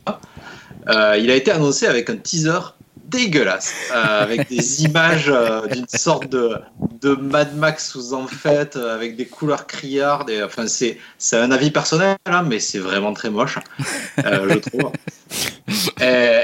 Euh, 0.88 1.18
il 1.20 1.32
a 1.32 1.36
été 1.36 1.52
annoncé 1.52 1.88
avec 1.88 2.10
un 2.10 2.18
teaser 2.18 2.60
dégueulasse, 3.06 3.74
euh, 3.92 4.24
avec 4.24 4.50
des 4.50 4.84
images 4.84 5.34
d'une 5.72 5.88
sorte 5.88 6.30
de, 6.30 6.56
de 7.02 7.16
Mad 7.16 7.56
Max 7.56 7.92
sous 7.92 8.14
en 8.14 8.28
fait, 8.28 8.76
avec 8.76 9.16
des 9.16 9.26
couleurs 9.26 9.68
criardes. 9.68 10.30
Et, 10.30 10.44
enfin, 10.44 10.68
c'est 10.68 10.98
c'est 11.18 11.38
un 11.38 11.52
avis 11.52 11.72
personnel, 11.72 12.18
hein, 12.26 12.44
mais 12.44 12.60
c'est 12.60 12.80
vraiment 12.80 13.14
très 13.14 13.30
moche, 13.30 13.58
je 14.18 14.58
trouve. 14.60 14.92
Et, 16.02 16.42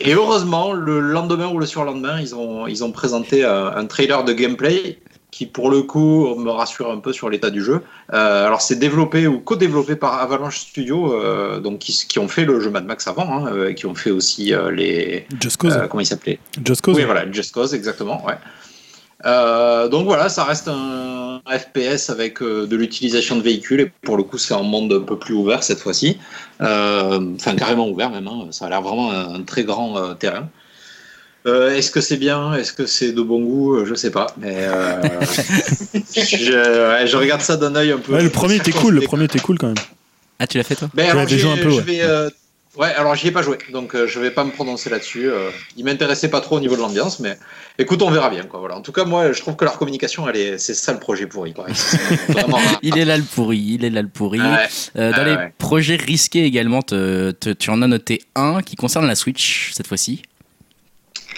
et 0.00 0.14
heureusement, 0.14 0.72
le 0.72 1.00
lendemain 1.00 1.48
ou 1.48 1.58
le 1.58 1.66
surlendemain, 1.66 2.18
ils 2.20 2.34
ont, 2.34 2.66
ils 2.66 2.82
ont 2.82 2.92
présenté 2.92 3.44
un, 3.44 3.66
un 3.66 3.86
trailer 3.86 4.24
de 4.24 4.32
gameplay 4.32 4.98
qui, 5.34 5.46
pour 5.46 5.68
le 5.68 5.82
coup, 5.82 6.36
me 6.36 6.50
rassure 6.50 6.92
un 6.92 7.00
peu 7.00 7.12
sur 7.12 7.28
l'état 7.28 7.50
du 7.50 7.60
jeu. 7.60 7.82
Euh, 8.12 8.46
alors, 8.46 8.60
c'est 8.60 8.76
développé 8.76 9.26
ou 9.26 9.40
co-développé 9.40 9.96
par 9.96 10.20
Avalanche 10.20 10.60
Studio, 10.60 11.12
euh, 11.12 11.58
donc 11.58 11.80
qui, 11.80 11.92
qui 12.08 12.20
ont 12.20 12.28
fait 12.28 12.44
le 12.44 12.60
jeu 12.60 12.70
Mad 12.70 12.86
Max 12.86 13.08
avant, 13.08 13.28
hein, 13.28 13.50
euh, 13.52 13.72
qui 13.72 13.86
ont 13.86 13.96
fait 13.96 14.12
aussi 14.12 14.54
euh, 14.54 14.70
les. 14.70 15.26
Just 15.40 15.56
Cause. 15.56 15.76
comment 15.90 16.00
il 16.02 16.06
s'appelait 16.06 16.38
Just 16.64 16.82
Cause. 16.82 16.94
oui, 16.96 17.02
voilà, 17.02 17.28
Just 17.32 17.52
Cause, 17.52 17.74
exactement. 17.74 18.24
Ouais. 18.24 18.36
Donc 19.90 20.04
voilà, 20.04 20.28
ça 20.28 20.44
reste 20.44 20.68
un 20.68 21.40
FPS 21.46 22.10
avec 22.10 22.40
de 22.40 22.76
l'utilisation 22.76 23.34
de 23.34 23.42
véhicules 23.42 23.80
et 23.80 23.92
pour 24.02 24.16
le 24.16 24.22
coup, 24.22 24.38
c'est 24.38 24.54
un 24.54 24.62
monde 24.62 24.92
un 24.92 25.00
peu 25.00 25.18
plus 25.18 25.34
ouvert 25.34 25.64
cette 25.64 25.80
fois-ci. 25.80 26.16
Enfin, 26.60 27.56
carrément 27.56 27.88
ouvert 27.88 28.10
même. 28.10 28.28
hein. 28.28 28.46
Ça 28.52 28.66
a 28.66 28.68
l'air 28.68 28.82
vraiment 28.82 29.10
un, 29.10 29.42
très 29.42 29.64
grand 29.64 30.14
terrain. 30.14 30.48
Euh, 31.46 31.74
Est-ce 31.74 31.90
que 31.90 32.00
c'est 32.00 32.16
bien? 32.16 32.54
Est-ce 32.54 32.72
que 32.72 32.86
c'est 32.86 33.12
de 33.12 33.20
bon 33.22 33.40
goût? 33.42 33.74
Euh, 33.76 33.84
Je 33.84 33.94
sais 33.94 34.10
pas, 34.10 34.28
mais 34.38 34.54
euh, 34.60 35.02
je, 36.14 36.98
ouais, 37.00 37.06
je 37.06 37.16
regarde 37.16 37.42
ça 37.42 37.56
d'un 37.56 37.74
œil 37.76 37.92
un 37.92 37.98
peu. 37.98 38.14
Ouais, 38.14 38.22
le 38.22 38.30
premier 38.30 38.56
était 38.56 38.72
cool. 38.72 38.94
Le 38.94 39.00
premier 39.02 39.24
était 39.24 39.38
cool 39.40 39.58
quand 39.58 39.66
même. 39.68 39.76
Ah, 40.38 40.46
tu 40.46 40.58
l'as 40.58 40.64
fait 40.64 40.74
toi? 40.74 40.88
Ben, 40.94 41.10
alors, 41.10 41.28
joué 41.28 41.50
un 41.50 41.56
peu, 41.56 41.70
je 41.70 41.76
ouais. 41.76 41.82
vais, 41.82 42.00
euh, 42.02 42.28
ouais, 42.76 42.92
alors 42.94 43.14
j'y 43.14 43.28
ai 43.28 43.30
pas 43.30 43.42
joué, 43.42 43.56
donc 43.72 43.94
euh, 43.94 44.06
je 44.08 44.18
vais 44.18 44.30
pas 44.32 44.42
me 44.44 44.50
prononcer 44.50 44.90
là-dessus. 44.90 45.28
euh, 45.30 45.50
il 45.76 45.84
m'intéressait 45.84 46.28
pas 46.28 46.40
trop 46.40 46.56
au 46.56 46.60
niveau 46.60 46.74
de 46.76 46.80
l'ambiance, 46.80 47.20
mais 47.20 47.38
écoute, 47.78 48.02
on 48.02 48.10
verra 48.10 48.30
bien. 48.30 48.42
Quoi, 48.44 48.58
voilà. 48.60 48.76
En 48.76 48.80
tout 48.80 48.90
cas, 48.92 49.04
moi, 49.04 49.30
je 49.32 49.40
trouve 49.40 49.54
que 49.54 49.64
leur 49.64 49.78
communication, 49.78 50.28
elle 50.28 50.36
est, 50.36 50.58
c'est 50.58 50.74
ça 50.74 50.92
le 50.92 50.98
projet 50.98 51.26
pourri. 51.26 51.52
Quoi. 51.52 51.66
Vraiment. 52.30 52.58
Il 52.82 52.98
est 52.98 53.04
là 53.04 53.16
le 53.16 53.22
pourri, 53.22 53.58
il 53.58 53.84
est 53.84 53.90
là 53.90 54.02
le 54.02 54.08
pourri. 54.08 54.40
Ouais. 54.40 54.66
Euh, 54.96 55.12
dans 55.12 55.24
les 55.24 55.36
ouais. 55.36 55.52
projets 55.58 55.96
risqués 55.96 56.44
également, 56.44 56.82
te- 56.82 57.30
te- 57.30 57.50
tu 57.50 57.70
en 57.70 57.80
as 57.82 57.86
noté 57.86 58.22
un 58.34 58.60
qui 58.62 58.74
concerne 58.76 59.06
la 59.06 59.14
Switch 59.14 59.70
cette 59.72 59.86
fois-ci. 59.86 60.22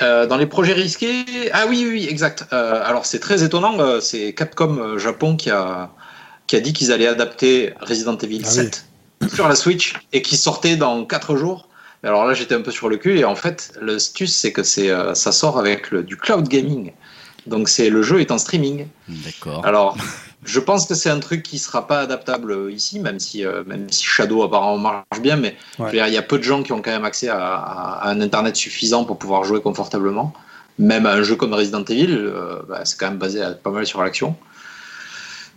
Euh, 0.03 0.27
dans 0.27 0.37
les 0.37 0.47
projets 0.47 0.73
risqués, 0.73 1.25
ah 1.53 1.65
oui, 1.69 1.85
oui, 1.87 1.91
oui, 1.93 2.07
exact. 2.09 2.47
Euh, 2.53 2.83
alors 2.85 3.07
c'est 3.07 3.21
très 3.21 3.43
étonnant, 3.43 3.79
euh, 3.81 4.01
c'est 4.01 4.35
Capcom 4.35 4.79
euh, 4.79 4.99
Japon 4.99 5.37
qui 5.37 5.51
a, 5.51 5.91
qui 6.47 6.57
a 6.57 6.61
dit 6.61 6.73
qu'ils 6.73 6.93
allaient 6.93 7.07
adapter 7.07 7.73
Resident 7.81 8.17
Evil 8.19 8.43
Ah 8.45 8.51
7 8.51 8.87
sur 9.35 9.49
la 9.49 9.57
Switch 9.57 9.95
et 10.13 10.23
qui 10.23 10.37
sortait 10.37 10.77
dans 10.77 11.05
4 11.05 11.37
jours. 11.37 11.69
Alors 12.03 12.25
là, 12.25 12.35
j'étais 12.35 12.55
un 12.55 12.61
peu 12.61 12.71
sur 12.71 12.89
le 12.89 12.99
cul 12.99 13.19
et 13.19 13.25
en 13.25 13.35
fait, 13.35 13.73
le 13.81 13.99
stus, 13.99 14.35
c'est 14.35 14.53
que 14.53 14.63
c'est, 14.63 14.91
euh, 14.91 15.15
ça 15.15 15.33
sort 15.33 15.59
avec 15.59 15.91
le, 15.91 16.03
du 16.03 16.17
cloud 16.17 16.47
gaming. 16.47 16.93
Donc 17.47 17.69
c'est 17.69 17.91
le 17.91 18.03
jeu 18.03 18.21
est 18.21 18.31
en 18.31 18.39
streaming. 18.39 18.87
D'accord. 19.09 19.65
Alors, 19.65 19.97
je 20.47 20.61
pense 20.61 20.87
que 20.87 20.95
c'est 20.95 21.11
un 21.11 21.21
truc 21.21 21.43
qui 21.43 21.59
sera 21.59 21.87
pas 21.87 22.01
adaptable 22.01 22.53
euh, 22.53 22.73
ici, 22.73 22.99
même 23.01 23.19
si, 23.21 23.45
euh, 23.45 23.63
même 23.67 23.87
si 23.91 24.05
Shadow 24.05 24.43
apparemment 24.43 24.79
marche 24.79 25.21
bien, 25.21 25.37
mais 25.37 25.57
il 26.09 26.15
y 26.15 26.17
a 26.17 26.23
peu 26.23 26.39
de 26.39 26.43
gens 26.45 26.63
qui 26.63 26.73
ont 26.73 26.81
quand 26.81 26.93
même 26.93 27.05
accès 27.05 27.29
à, 27.29 27.37
à- 27.39 28.07
à 28.07 28.11
un 28.11 28.21
internet 28.21 28.57
suffisant 28.57 29.05
pour 29.05 29.19
pouvoir 29.19 29.45
jouer 29.45 29.61
confortablement. 29.61 30.33
Même 30.79 31.07
un 31.07 31.23
jeu 31.23 31.37
comme 31.37 31.53
Resident 31.55 31.85
Evil, 31.85 32.09
euh, 32.11 32.61
bah, 32.69 32.81
c'est 32.85 32.99
quand 32.99 33.09
même 33.09 33.19
basé 33.19 33.43
à- 33.43 33.51
pas 33.53 33.71
mal 33.71 33.87
sur 33.87 34.03
l'action. 34.03 34.37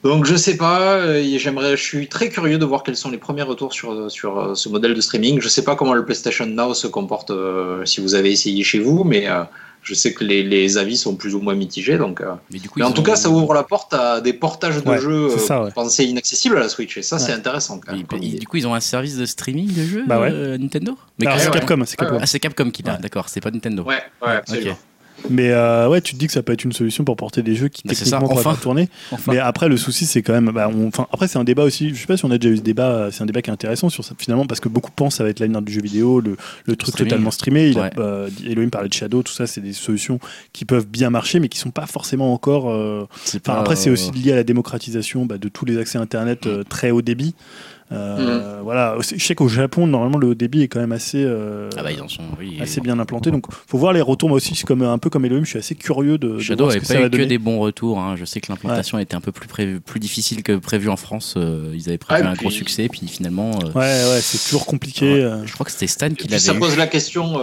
Donc 0.04 0.24
je 0.26 0.36
sais 0.38 0.56
pas, 0.56 1.06
et 1.18 1.38
j'aimerais, 1.40 1.76
je 1.76 1.84
suis 1.84 2.08
très 2.08 2.30
curieux 2.30 2.58
de 2.58 2.64
voir 2.66 2.84
quels 2.84 2.96
sont 2.96 3.12
les 3.12 3.18
premiers 3.18 3.42
retours 3.44 3.74
sur, 3.74 4.10
sur 4.10 4.56
ce 4.56 4.70
modèle 4.70 4.94
de 4.94 5.02
streaming. 5.02 5.42
Je 5.42 5.50
sais 5.50 5.64
pas 5.64 5.76
comment 5.76 5.94
le 5.94 6.06
PlayStation 6.06 6.46
Now 6.46 6.74
se 6.74 6.88
comporte 6.88 7.32
euh, 7.32 7.84
si 7.86 8.00
vous 8.00 8.16
avez 8.16 8.32
essayé 8.32 8.64
chez 8.64 8.80
vous, 8.80 9.04
mais 9.04 9.28
je 9.82 9.94
sais 9.94 10.14
que 10.14 10.24
les, 10.24 10.44
les 10.44 10.78
avis 10.78 10.98
sont 10.98 11.16
plus 11.16 11.34
ou 11.36 11.40
moins 11.40 11.56
mitigés. 11.56 11.98
Donc, 11.98 12.22
euh, 12.22 12.34
Mais 12.52 12.60
du 12.60 12.70
coup, 12.70 12.80
mais 12.80 12.86
en 12.86 12.92
tout 12.92 13.02
ont- 13.02 13.04
cas, 13.04 13.16
ça 13.16 13.30
ouvre 13.30 13.54
la 13.54 13.64
porte 13.64 13.94
à 13.94 14.22
des 14.22 14.34
portages 14.34 14.84
de 14.84 14.90
Ouais, 14.90 15.00
jeux 15.00 15.30
c'est 15.30 15.36
euh, 15.36 15.40
ça, 15.40 15.64
ouais. 15.64 15.72
pensés 15.72 16.06
inaccessibles 16.06 16.58
à 16.58 16.60
la 16.62 16.70
Switch. 16.70 16.98
Et 16.98 17.02
ça, 17.02 17.18
c'est 17.20 17.32
intéressant 17.34 17.80
quand 17.80 17.94
même. 17.94 18.04
du 18.04 18.48
coup, 18.48 18.58
ils 18.58 18.68
ont 18.68 18.74
un 18.74 18.80
service 18.80 19.18
de 19.18 19.26
streaming 19.26 19.74
de 19.74 19.84
jeux 19.84 20.04
Bah 20.06 20.20
ouais. 20.20 20.30
euh, 20.32 20.58
Nintendo? 20.58 20.98
Mais 21.18 21.26
Alors 21.26 21.38
qu'est-ce 21.38 21.52
c'est 21.52 21.60
Capcom, 21.60 21.84
c'est 21.86 21.98
Capcom. 21.98 22.18
Ah, 22.22 22.26
c'est 22.26 22.40
Capcom 22.40 22.70
qui 22.72 22.84
l'a, 22.84 22.94
Ouais. 22.94 23.00
d'accord, 23.02 23.30
c'est 23.30 23.42
pas 23.42 23.52
Nintendo. 23.52 23.84
Ouais, 23.84 24.02
ouais, 24.22 24.36
absolument. 24.36 24.78
Mais 25.30 25.50
euh, 25.52 25.88
ouais, 25.90 26.02
tu 26.02 26.14
te 26.14 26.20
dis 26.20 26.28
que 26.28 26.34
ça 26.34 26.42
peut 26.44 26.54
être 26.54 26.64
une 26.64 26.72
solution 26.74 27.04
pour 27.04 27.16
porter 27.16 27.42
des 27.44 27.56
jeux 27.56 27.68
qui 27.68 27.84
Bah, 27.86 27.94
techniquement 27.94 28.20
pourraient 28.28 28.40
enfin. 28.40 28.56
pas 28.56 28.62
tourner. 28.62 28.90
Enfin, 29.12 29.32
Mais 29.34 29.40
après, 29.40 29.68
le 29.70 29.78
souci, 29.78 30.06
c'est 30.06 30.22
quand 30.22 30.34
même. 30.34 30.52
Bah, 30.52 30.70
on- 30.74 30.88
enfin, 30.88 31.08
après, 31.12 31.28
c'est 31.28 31.38
un 31.40 31.44
débat 31.44 31.64
aussi. 31.64 31.90
Je 31.94 32.00
sais 32.02 32.08
pas 32.08 32.18
si 32.18 32.26
on 32.26 32.32
a 32.32 32.38
déjà 32.38 32.54
eu 32.54 32.58
ce 32.58 32.62
débat. 32.62 32.90
euh, 32.90 33.12
C'est 33.12 33.24
un 33.24 33.26
débat 33.26 33.42
qui 33.42 33.50
est 33.50 33.54
intéressant 33.54 33.90
sur 33.90 34.04
ça, 34.04 34.16
finalement, 34.18 34.46
parce 34.46 34.60
que 34.60 34.70
beaucoup 34.70 34.92
pensent 34.92 35.14
que 35.14 35.18
ça 35.18 35.24
va 35.24 35.30
être 35.30 35.40
l'avenir 35.40 35.62
du 35.62 35.72
jeu 35.74 35.82
vidéo, 35.82 36.20
le, 36.22 36.38
le 36.66 36.76
truc 36.76 36.94
Streaming. 36.94 37.10
totalement 37.10 37.32
streamé. 37.32 37.70
Il 37.70 37.78
a- 37.80 37.82
Ouais. 37.84 37.90
euh, 37.98 38.30
Elohim 38.46 38.70
parlait 38.70 38.90
de 38.90 38.94
Shadow, 38.94 39.24
tout 39.24 39.34
ça, 39.34 39.48
c'est 39.48 39.62
des 39.62 39.74
solutions 39.74 40.20
qui 40.54 40.66
peuvent 40.66 40.88
bien 40.88 41.10
marcher, 41.10 41.40
mais 41.40 41.50
qui 41.50 41.60
sont 41.60 41.72
pas 41.72 41.86
forcément 41.86 42.34
encore. 42.34 42.70
euh, 42.70 43.08
pas, 43.44 43.60
après, 43.60 43.76
c'est 43.76 43.90
euh, 43.90 43.94
aussi 43.94 44.12
lié 44.12 44.32
à 44.32 44.36
la 44.36 44.44
démocratisation 44.44 45.26
bah, 45.26 45.38
de 45.38 45.50
tous 45.50 45.66
les 45.66 45.78
accès 45.78 45.98
Internet 45.98 46.48
euh, 46.48 46.64
très 46.64 46.92
haut 46.92 47.02
débit. 47.02 47.36
Euh, 47.92 48.60
Voilà. 48.64 48.96
Je 49.02 49.18
sais 49.24 49.34
qu'au 49.36 49.48
Japon, 49.48 49.88
normalement, 49.88 50.18
le 50.20 50.36
débit 50.36 50.62
est 50.62 50.68
quand 50.68 50.80
même 50.80 50.92
assez. 50.92 51.24
euh, 51.24 51.70
Ah 51.78 51.82
bah, 51.84 51.92
ils 51.92 52.02
en 52.02 52.08
sont. 52.08 52.22
Oui, 52.40 52.58
assez 52.62 52.82
bien 52.82 53.00
implanté 53.00 53.32
donc 53.32 53.46
faut 53.68 53.78
voir 53.78 53.94
les 53.94 54.02
retours 54.02 54.30
moi 54.30 54.38
aussi 54.38 54.54
c'est 54.56 54.66
comme 54.66 54.82
un 54.84 54.98
peu 54.98 55.10
comme 55.10 55.26
Elohim 55.26 55.44
je 55.44 55.50
suis 55.50 55.60
assez 55.60 55.76
curieux 55.76 56.18
de, 56.18 56.38
Shadow 56.40 56.68
n'avait 56.68 56.80
que 56.80 56.86
ça 56.86 56.94
pas 56.96 57.00
eu 57.02 57.04
que 57.06 57.10
donner. 57.10 57.26
des 57.26 57.38
bons 57.38 57.60
retours. 57.60 58.00
hein. 58.00 58.16
Je 58.18 58.26
sais 58.26 58.40
que 58.42 58.52
l'implantation 58.52 59.00
était 59.00 59.16
un 59.16 59.22
peu 59.22 59.32
plus, 59.32 59.48
prévu- 59.48 59.80
plus 59.80 60.00
difficile 60.00 60.44
que 60.44 60.54
prévu 60.58 60.90
en 60.90 60.96
France. 60.98 61.34
Euh, 61.38 61.72
ils 61.74 61.88
avaient 61.90 61.98
prévu 61.98 62.22
Ah, 62.26 62.30
un 62.30 62.34
puis- 62.34 62.42
gros 62.42 62.52
succès, 62.52 62.88
puis 62.90 63.08
finalement, 63.08 63.52
euh, 63.64 63.68
ouais 63.80 64.14
ouais 64.14 64.20
c'est 64.22 64.38
toujours 64.50 64.66
compliqué 64.66 65.26
Ouais. 65.26 65.32
je 65.46 65.54
crois 65.54 65.66
que 65.66 65.72
c'était 65.72 65.88
Stan 65.88 66.08
Et 66.08 66.10
qui 66.14 66.28
puis 66.28 66.40
ça 66.40 66.48
l'avait 66.54 66.58
eu. 66.58 66.62
pose 66.68 66.78
la 66.78 66.88
question, 66.88 67.40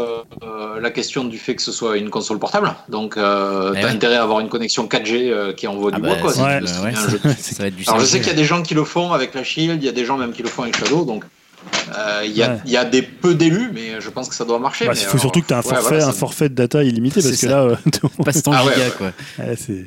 la 0.81 0.91
question 0.91 1.25
du 1.25 1.39
fait 1.39 1.55
que 1.57 1.63
ce 1.63 1.73
soit 1.73 1.97
une 1.97 2.11
console 2.11 2.39
portable. 2.39 2.73
Donc, 2.89 3.17
euh, 3.17 3.73
Eh 3.77 3.81
t'as 3.81 3.87
ouais. 3.89 3.93
intérêt 3.93 4.17
à 4.17 4.23
avoir 4.23 4.41
une 4.41 4.49
connexion 4.49 4.87
4G 4.87 5.31
euh, 5.31 5.53
qui 5.53 5.67
envoie 5.67 5.91
Ah 5.93 5.97
du 5.97 6.03
bah, 6.03 6.09
bois, 6.11 6.19
quoi. 6.19 6.33
si 6.33 6.41
ouais, 6.41 6.61
ouais, 6.61 6.67
ça, 6.95 7.11
ça 7.37 7.63
va 7.63 7.69
être 7.69 7.77
du 7.77 7.85
Alors, 7.87 8.01
je 8.01 8.05
5G. 8.07 8.09
sais 8.09 8.19
qu'il 8.21 8.29
y 8.29 8.31
a 8.31 8.35
des 8.35 8.45
gens 8.45 8.63
qui 8.63 8.75
le 8.75 8.85
font 8.85 9.13
avec 9.13 9.35
la 9.35 9.43
Shield, 9.45 9.83
il 9.83 9.87
y 9.87 9.89
a 9.89 9.93
des 9.93 10.05
gens 10.05 10.17
même 10.17 10.33
qui 10.37 10.43
le 10.43 10.49
font 10.49 10.63
avec 10.63 10.77
Shadow, 10.77 11.05
donc 11.05 11.25
euh, 11.99 12.23
il 12.25 12.31
y, 12.37 12.43
a- 12.45 12.51
Ouais. 12.51 12.59
il 12.67 12.71
y 12.71 12.77
a 12.77 12.85
des 12.85 13.03
peu 13.03 13.35
d'élus, 13.35 13.71
mais 13.75 14.01
je 14.01 14.09
pense 14.11 14.29
que 14.29 14.35
ça 14.35 14.45
doit 14.45 14.59
marcher. 14.61 14.87
Bah, 14.87 14.93
mais 14.95 15.01
il 15.01 15.05
faut 15.05 15.11
alors, 15.13 15.21
surtout 15.23 15.41
que 15.41 15.47
tu 15.47 15.53
aies 15.53 15.57
un 15.57 15.61
ouais, 15.61 15.63
forfait 15.75 15.89
voilà, 15.89 16.07
un 16.07 16.13
forfait 16.13 16.49
de 16.49 16.55
data 16.55 16.85
illimité 16.85 17.21
parce 17.23 17.31
que 17.31 17.37
ça. 17.37 17.49
là 17.49 17.63
euh, 17.63 17.77
Passe 18.25 18.43
ton 18.43 18.53
Ah 18.53 18.63
giga, 18.63 18.77
ouais. 18.77 18.93
quoi. 18.97 19.13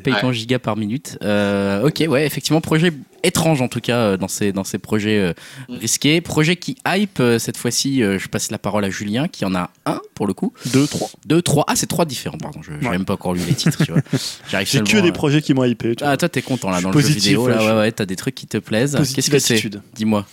Paye 0.03 0.13
Ouais. 0.13 0.19
ton 0.21 0.31
giga 0.33 0.59
par 0.59 0.75
minute. 0.75 1.17
Euh, 1.23 1.87
ok, 1.87 2.03
ouais, 2.09 2.25
effectivement, 2.25 2.59
projet 2.59 2.91
étrange 3.23 3.61
en 3.61 3.67
tout 3.67 3.79
cas 3.81 3.97
euh, 3.97 4.17
dans 4.17 4.27
ces, 4.27 4.51
dans 4.51 4.63
ces 4.63 4.77
projets 4.77 5.17
euh, 5.19 5.33
Mm. 5.69 5.75
risqués. 5.77 6.21
Projet 6.21 6.55
qui 6.55 6.75
hype, 6.87 7.19
euh, 7.19 7.39
cette 7.39 7.57
fois-ci, 7.57 8.01
euh, 8.03 8.17
je 8.19 8.27
passe 8.27 8.51
la 8.51 8.57
parole 8.57 8.83
à 8.85 8.89
Julien, 8.89 9.27
qui 9.27 9.45
en 9.45 9.53
a 9.55 9.69
un 9.85 9.99
pour 10.15 10.27
le 10.27 10.33
coup. 10.33 10.53
2 10.73 10.87
3 10.87 11.09
Deux, 11.25 11.41
trois. 11.41 11.63
Ah, 11.67 11.75
c'est 11.75 11.85
trois 11.87 12.05
différents, 12.05 12.37
pardon. 12.37 12.61
Je 12.61 12.71
n'ai 12.71 12.85
Ouais. 12.85 12.91
même 12.91 13.05
pas 13.05 13.13
encore 13.13 13.33
lu 13.33 13.41
les 13.47 13.53
titres, 13.53 13.83
tu 13.85 13.91
vois. 13.91 14.01
J'arrive 14.49 14.67
j'ai 14.69 14.81
que 14.81 15.01
des 15.01 15.09
à- 15.09 15.11
projets 15.11 15.41
qui 15.41 15.53
m'ont 15.53 15.63
hypé 15.63 15.95
tu 15.95 16.03
vois. 16.03 16.13
Ah, 16.13 16.17
toi, 16.17 16.29
t'es 16.29 16.41
content 16.41 16.69
là 16.69 16.77
Je 16.79 16.83
dans 16.83 16.91
suis 16.91 16.99
le 17.01 17.07
jeu 17.07 17.13
vidéo. 17.13 17.47
Là, 17.47 17.63
ouais, 17.73 17.79
ouais, 17.79 17.91
t'as 17.91 18.05
des 18.05 18.15
trucs 18.15 18.35
qui 18.35 18.47
te 18.47 18.57
plaisent. 18.57 18.95
Qu'est-ce 19.15 19.29
que 19.31 19.39
c'est 19.39 19.53
attitude. 19.55 19.81
Dis-moi. 19.95 20.25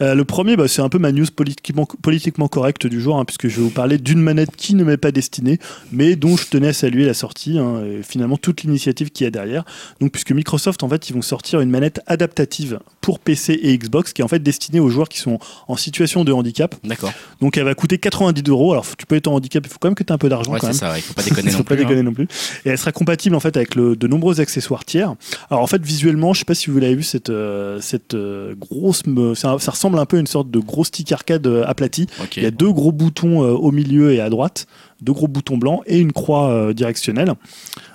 Euh, 0.00 0.14
le 0.14 0.24
premier, 0.24 0.56
bah, 0.56 0.68
c'est 0.68 0.82
un 0.82 0.88
peu 0.88 0.98
ma 0.98 1.12
news 1.12 1.26
politiquement, 1.34 1.86
politiquement 2.02 2.48
correcte 2.48 2.86
du 2.86 3.00
jour, 3.00 3.18
hein, 3.18 3.24
puisque 3.24 3.48
je 3.48 3.56
vais 3.56 3.62
vous 3.62 3.70
parler 3.70 3.98
d'une 3.98 4.20
manette 4.20 4.54
qui 4.56 4.74
ne 4.74 4.84
m'est 4.84 4.96
pas 4.96 5.12
destinée, 5.12 5.58
mais 5.92 6.16
dont 6.16 6.36
je 6.36 6.46
tenais 6.46 6.68
à 6.68 6.72
saluer 6.72 7.04
la 7.04 7.14
sortie, 7.14 7.58
hein, 7.58 7.82
et 7.84 8.02
finalement 8.02 8.36
toute 8.36 8.62
l'initiative 8.62 9.10
qu'il 9.10 9.24
y 9.24 9.28
a 9.28 9.30
derrière. 9.30 9.64
Donc, 10.00 10.12
puisque 10.12 10.32
Microsoft, 10.32 10.82
en 10.82 10.88
fait, 10.88 11.08
ils 11.10 11.14
vont 11.14 11.22
sortir 11.22 11.60
une 11.60 11.70
manette 11.70 12.00
adaptative 12.30 12.78
pour 13.00 13.18
PC 13.18 13.58
et 13.62 13.76
Xbox, 13.76 14.12
qui 14.12 14.22
est 14.22 14.24
en 14.24 14.28
fait 14.28 14.38
destinée 14.42 14.78
aux 14.80 14.88
joueurs 14.88 15.08
qui 15.08 15.18
sont 15.18 15.38
en 15.68 15.76
situation 15.76 16.22
de 16.24 16.32
handicap. 16.32 16.74
D'accord. 16.84 17.12
Donc, 17.40 17.56
elle 17.56 17.64
va 17.64 17.74
coûter 17.74 17.98
90 17.98 18.42
euros. 18.50 18.72
Alors, 18.72 18.86
tu 18.96 19.06
peux 19.06 19.16
être 19.16 19.26
en 19.26 19.34
handicap, 19.34 19.64
il 19.66 19.70
faut 19.70 19.78
quand 19.80 19.88
même 19.88 19.94
que 19.94 20.04
tu 20.04 20.10
aies 20.12 20.14
un 20.14 20.18
peu 20.18 20.28
d'argent 20.28 20.52
Ouais, 20.52 20.60
quand 20.60 20.68
même. 20.68 20.76
ça. 20.76 20.96
Il 20.96 21.02
faut 21.02 21.14
pas 21.14 21.22
déconner 21.22 21.50
non 21.52 21.58
faut 21.58 21.64
pas 21.64 21.74
plus. 21.74 21.84
hein. 21.84 21.88
déconner 21.88 22.02
non 22.02 22.12
plus. 22.12 22.28
Et 22.64 22.68
elle 22.70 22.78
sera 22.78 22.92
compatible 22.92 23.34
en 23.34 23.40
fait 23.40 23.56
avec 23.56 23.74
le, 23.74 23.96
de 23.96 24.06
nombreux 24.06 24.40
accessoires 24.40 24.84
tiers. 24.84 25.14
Alors 25.50 25.62
en 25.62 25.66
fait 25.66 25.82
visuellement, 25.84 26.32
je 26.34 26.40
sais 26.40 26.44
pas 26.44 26.54
si 26.54 26.70
vous 26.70 26.78
l'avez 26.78 26.94
vu 26.94 27.02
cette 27.02 27.30
euh, 27.30 27.80
cette 27.80 28.14
euh, 28.14 28.54
grosse, 28.54 29.02
ça, 29.34 29.56
ça 29.58 29.70
ressemble 29.70 29.98
un 29.98 30.06
peu 30.06 30.16
à 30.18 30.20
une 30.20 30.26
sorte 30.26 30.50
de 30.50 30.58
gros 30.58 30.84
stick 30.84 31.10
arcade 31.12 31.46
euh, 31.46 31.64
aplati. 31.66 32.06
Il 32.36 32.42
y 32.42 32.46
a 32.46 32.50
deux 32.50 32.72
gros 32.72 32.92
boutons 32.92 33.42
euh, 33.42 33.50
au 33.52 33.72
milieu 33.72 34.12
et 34.12 34.20
à 34.20 34.28
droite, 34.30 34.66
deux 35.02 35.12
gros 35.12 35.28
boutons 35.28 35.56
blancs 35.58 35.82
et 35.86 35.98
une 35.98 36.12
croix 36.12 36.50
euh, 36.50 36.72
directionnelle. 36.72 37.32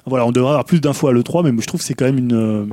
Voilà, 0.06 0.26
on 0.26 0.32
devrait 0.32 0.50
avoir 0.52 0.66
plus 0.66 0.82
d'infos 0.82 1.08
à 1.08 1.14
l'E3, 1.14 1.44
mais 1.44 1.52
moi 1.52 1.62
je 1.62 1.68
trouve 1.68 1.80
que 1.82 1.86
c'est 1.86 1.94
quand 1.94 2.06
même 2.06 2.18
une, 2.18 2.34
euh, 2.34 2.66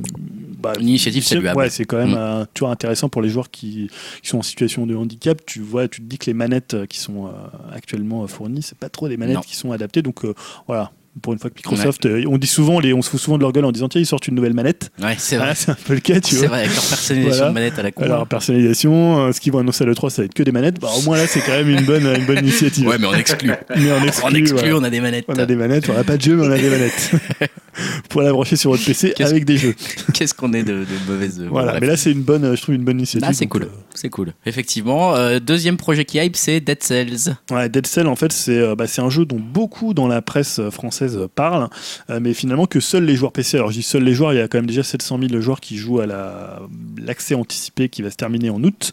bah, 0.59 0.73
Une 0.79 0.87
initiative 0.87 1.23
saluable. 1.23 1.57
Ouais, 1.57 1.69
c'est 1.69 1.85
quand 1.85 1.97
même 1.97 2.11
Mm. 2.11 2.17
euh, 2.17 2.45
tu 2.53 2.59
vois, 2.61 2.69
intéressant 2.71 3.09
pour 3.09 3.21
les 3.21 3.29
joueurs 3.29 3.49
qui, 3.49 3.89
qui 4.21 4.29
sont 4.29 4.37
en 4.39 4.43
situation 4.43 4.85
de 4.85 4.95
handicap. 4.95 5.39
Tu 5.45 5.59
vois, 5.61 5.87
tu 5.87 6.01
te 6.01 6.05
dis 6.05 6.17
que 6.17 6.25
les 6.27 6.33
manettes 6.33 6.73
euh, 6.75 6.85
qui 6.85 6.99
sont 6.99 7.25
euh, 7.27 7.29
actuellement 7.73 8.25
fournies, 8.27 8.61
c'est 8.61 8.77
pas 8.77 8.89
trop 8.89 9.07
des 9.09 9.17
manettes 9.17 9.35
Non. 9.35 9.41
qui 9.41 9.55
sont 9.55 9.71
adaptées. 9.71 10.01
Donc 10.01 10.23
euh, 10.25 10.33
voilà, 10.67 10.91
pour 11.21 11.33
une 11.33 11.39
fois 11.39 11.49
que 11.49 11.55
Microsoft, 11.57 12.05
euh, 12.05 12.23
on 12.27 12.37
dit 12.37 12.47
souvent, 12.47 12.79
les, 12.79 12.93
on 12.93 13.01
se 13.01 13.09
fout 13.09 13.19
souvent 13.19 13.37
de 13.37 13.43
leur 13.43 13.51
gueule 13.51 13.65
en 13.65 13.71
disant 13.71 13.87
tiens 13.87 14.01
ils 14.01 14.05
sortent 14.05 14.27
une 14.27 14.35
nouvelle 14.35 14.53
manette. 14.53 14.89
Ouais, 15.01 15.15
c'est 15.17 15.37
vrai. 15.37 15.49
Ah, 15.51 15.55
c'est 15.55 15.69
un 15.71 15.77
peu 15.85 15.93
le 15.93 15.99
cas, 15.99 16.19
tu 16.19 16.31
C'est 16.35 16.39
vois. 16.41 16.47
vrai, 16.47 16.59
avec 16.61 16.73
leur 16.73 16.83
personnalisation 16.83 17.37
Voilà. 17.37 17.49
de 17.49 17.53
manette 17.53 17.79
à 17.79 17.83
la 17.83 17.91
con. 17.91 18.03
Alors 18.03 18.27
personnalisation, 18.27 19.27
euh, 19.27 19.31
ce 19.31 19.39
qu'ils 19.39 19.53
vont 19.53 19.59
annoncer 19.59 19.83
à 19.83 19.87
l'E3, 19.87 20.09
ça 20.09 20.21
va 20.21 20.25
être 20.25 20.33
que 20.33 20.43
des 20.43 20.51
manettes. 20.51 20.79
Bah, 20.79 20.89
au 20.97 21.01
moins 21.03 21.17
là, 21.17 21.27
c'est 21.27 21.41
quand 21.41 21.51
même 21.51 21.69
une 21.69 21.85
bonne, 21.85 22.05
une 22.05 22.25
bonne 22.25 22.39
initiative. 22.39 22.87
Ouais, 22.87 22.97
mais 22.97 23.07
on 23.07 23.13
exclut. 23.13 23.51
Mais 23.75 23.91
on 23.91 24.03
exclut, 24.03 24.25
on 24.25 24.35
exclut, 24.35 24.57
voilà. 24.59 24.75
on 24.77 24.83
a 24.83 24.89
des 24.89 25.01
manettes. 25.01 25.25
On 25.27 25.33
a 25.35 25.45
des 25.45 25.55
manettes, 25.55 25.89
on 25.89 25.93
n'a 25.93 26.03
pas 26.03 26.17
de 26.17 26.21
jeu, 26.21 26.35
mais 26.35 26.47
on 26.47 26.51
a 26.51 26.57
des 26.57 26.69
manettes. 26.69 27.11
pour 28.09 28.21
la 28.21 28.31
brancher 28.31 28.55
sur 28.55 28.71
votre 28.71 28.85
PC 28.85 29.13
avec 29.19 29.45
des 29.45 29.57
jeux. 29.57 29.75
Qu'est-ce 30.13 30.33
qu'on 30.33 30.53
est 30.53 30.63
de, 30.63 30.79
de 30.85 31.11
mauvaise. 31.11 31.39
bon, 31.39 31.49
Voilà, 31.49 31.79
mais 31.79 31.87
là 31.87 31.97
c'est 31.97 32.11
une 32.11 32.21
bonne, 32.21 32.43
euh, 32.45 32.55
je 32.55 32.61
trouve 32.61 32.75
une 32.75 32.83
bonne 32.83 32.97
initiative. 32.99 33.27
Ah, 33.29 33.33
c'est 33.33 33.47
cool. 33.47 33.63
euh, 33.63 33.67
C'est 33.93 34.09
cool. 34.09 34.33
Effectivement. 34.45 35.15
Euh, 35.15 35.39
deuxième 35.39 35.77
projet 35.77 36.05
qui 36.05 36.17
hype, 36.19 36.35
c'est 36.35 36.59
Dead 36.59 36.81
Cells. 36.83 37.35
Ouais, 37.51 37.69
Dead 37.69 37.87
Cell, 37.87 38.07
en 38.07 38.15
fait, 38.15 38.31
c'est 38.31 38.57
euh, 38.57 38.75
bah, 38.75 38.85
c'est 38.87 39.01
un 39.01 39.09
jeu 39.09 39.25
dont 39.25 39.39
beaucoup 39.39 39.93
dans 39.93 40.07
la 40.07 40.21
presse 40.21 40.59
euh, 40.59 40.69
française 41.03 41.17
euh, 41.21 41.27
parlent, 41.33 41.69
euh, 42.09 42.19
mais 42.21 42.33
finalement 42.33 42.65
que 42.65 42.79
seuls 42.79 43.05
les 43.05 43.15
joueurs 43.15 43.31
PC. 43.31 43.57
Alors, 43.57 43.69
je 43.71 43.75
dis 43.77 43.83
seuls 43.83 44.03
les 44.03 44.13
joueurs, 44.13 44.33
il 44.33 44.37
y 44.37 44.41
a 44.41 44.47
quand 44.47 44.57
même 44.57 44.65
déjà 44.67 44.83
700 44.83 45.19
000 45.29 45.41
joueurs 45.41 45.59
qui 45.59 45.77
jouent 45.77 45.99
à 45.99 46.05
la- 46.05 46.61
l'accès 47.03 47.35
anticipé 47.35 47.89
qui 47.89 48.01
va 48.01 48.09
se 48.11 48.15
terminer 48.15 48.49
en 48.49 48.63
août. 48.63 48.91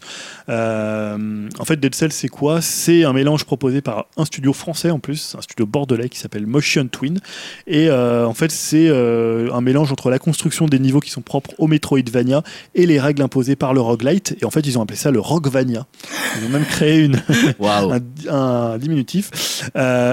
Euh, 0.49 1.47
en 1.59 1.65
fait, 1.65 1.79
Dead 1.79 1.95
Cell, 1.95 2.11
c'est 2.11 2.27
quoi? 2.27 2.61
C'est 2.61 3.03
un 3.03 3.13
mélange 3.13 3.45
proposé 3.45 3.81
par 3.81 4.05
un 4.17 4.25
studio 4.25 4.53
français 4.53 4.91
en 4.91 4.99
plus, 4.99 5.35
un 5.37 5.41
studio 5.41 5.65
bordelais 5.65 6.09
qui 6.09 6.19
s'appelle 6.19 6.45
Motion 6.45 6.87
Twin. 6.87 7.19
Et 7.67 7.89
euh, 7.89 8.25
en 8.25 8.33
fait, 8.33 8.51
c'est 8.51 8.87
euh, 8.89 9.51
un 9.53 9.61
mélange 9.61 9.91
entre 9.91 10.09
la 10.09 10.19
construction 10.19 10.65
des 10.65 10.79
niveaux 10.79 10.99
qui 10.99 11.09
sont 11.11 11.21
propres 11.21 11.51
au 11.57 11.67
Metroidvania 11.67 12.43
et 12.75 12.85
les 12.85 12.99
règles 12.99 13.21
imposées 13.21 13.55
par 13.55 13.73
le 13.73 13.81
roguelite. 13.81 14.35
Et 14.41 14.45
en 14.45 14.51
fait, 14.51 14.61
ils 14.61 14.77
ont 14.77 14.81
appelé 14.81 14.97
ça 14.97 15.11
le 15.11 15.19
Rockvania. 15.19 15.85
Ils 16.39 16.45
ont 16.45 16.49
même 16.49 16.65
créé 16.65 16.99
une, 17.05 17.21
un, 17.63 17.99
un 18.29 18.77
diminutif. 18.77 19.69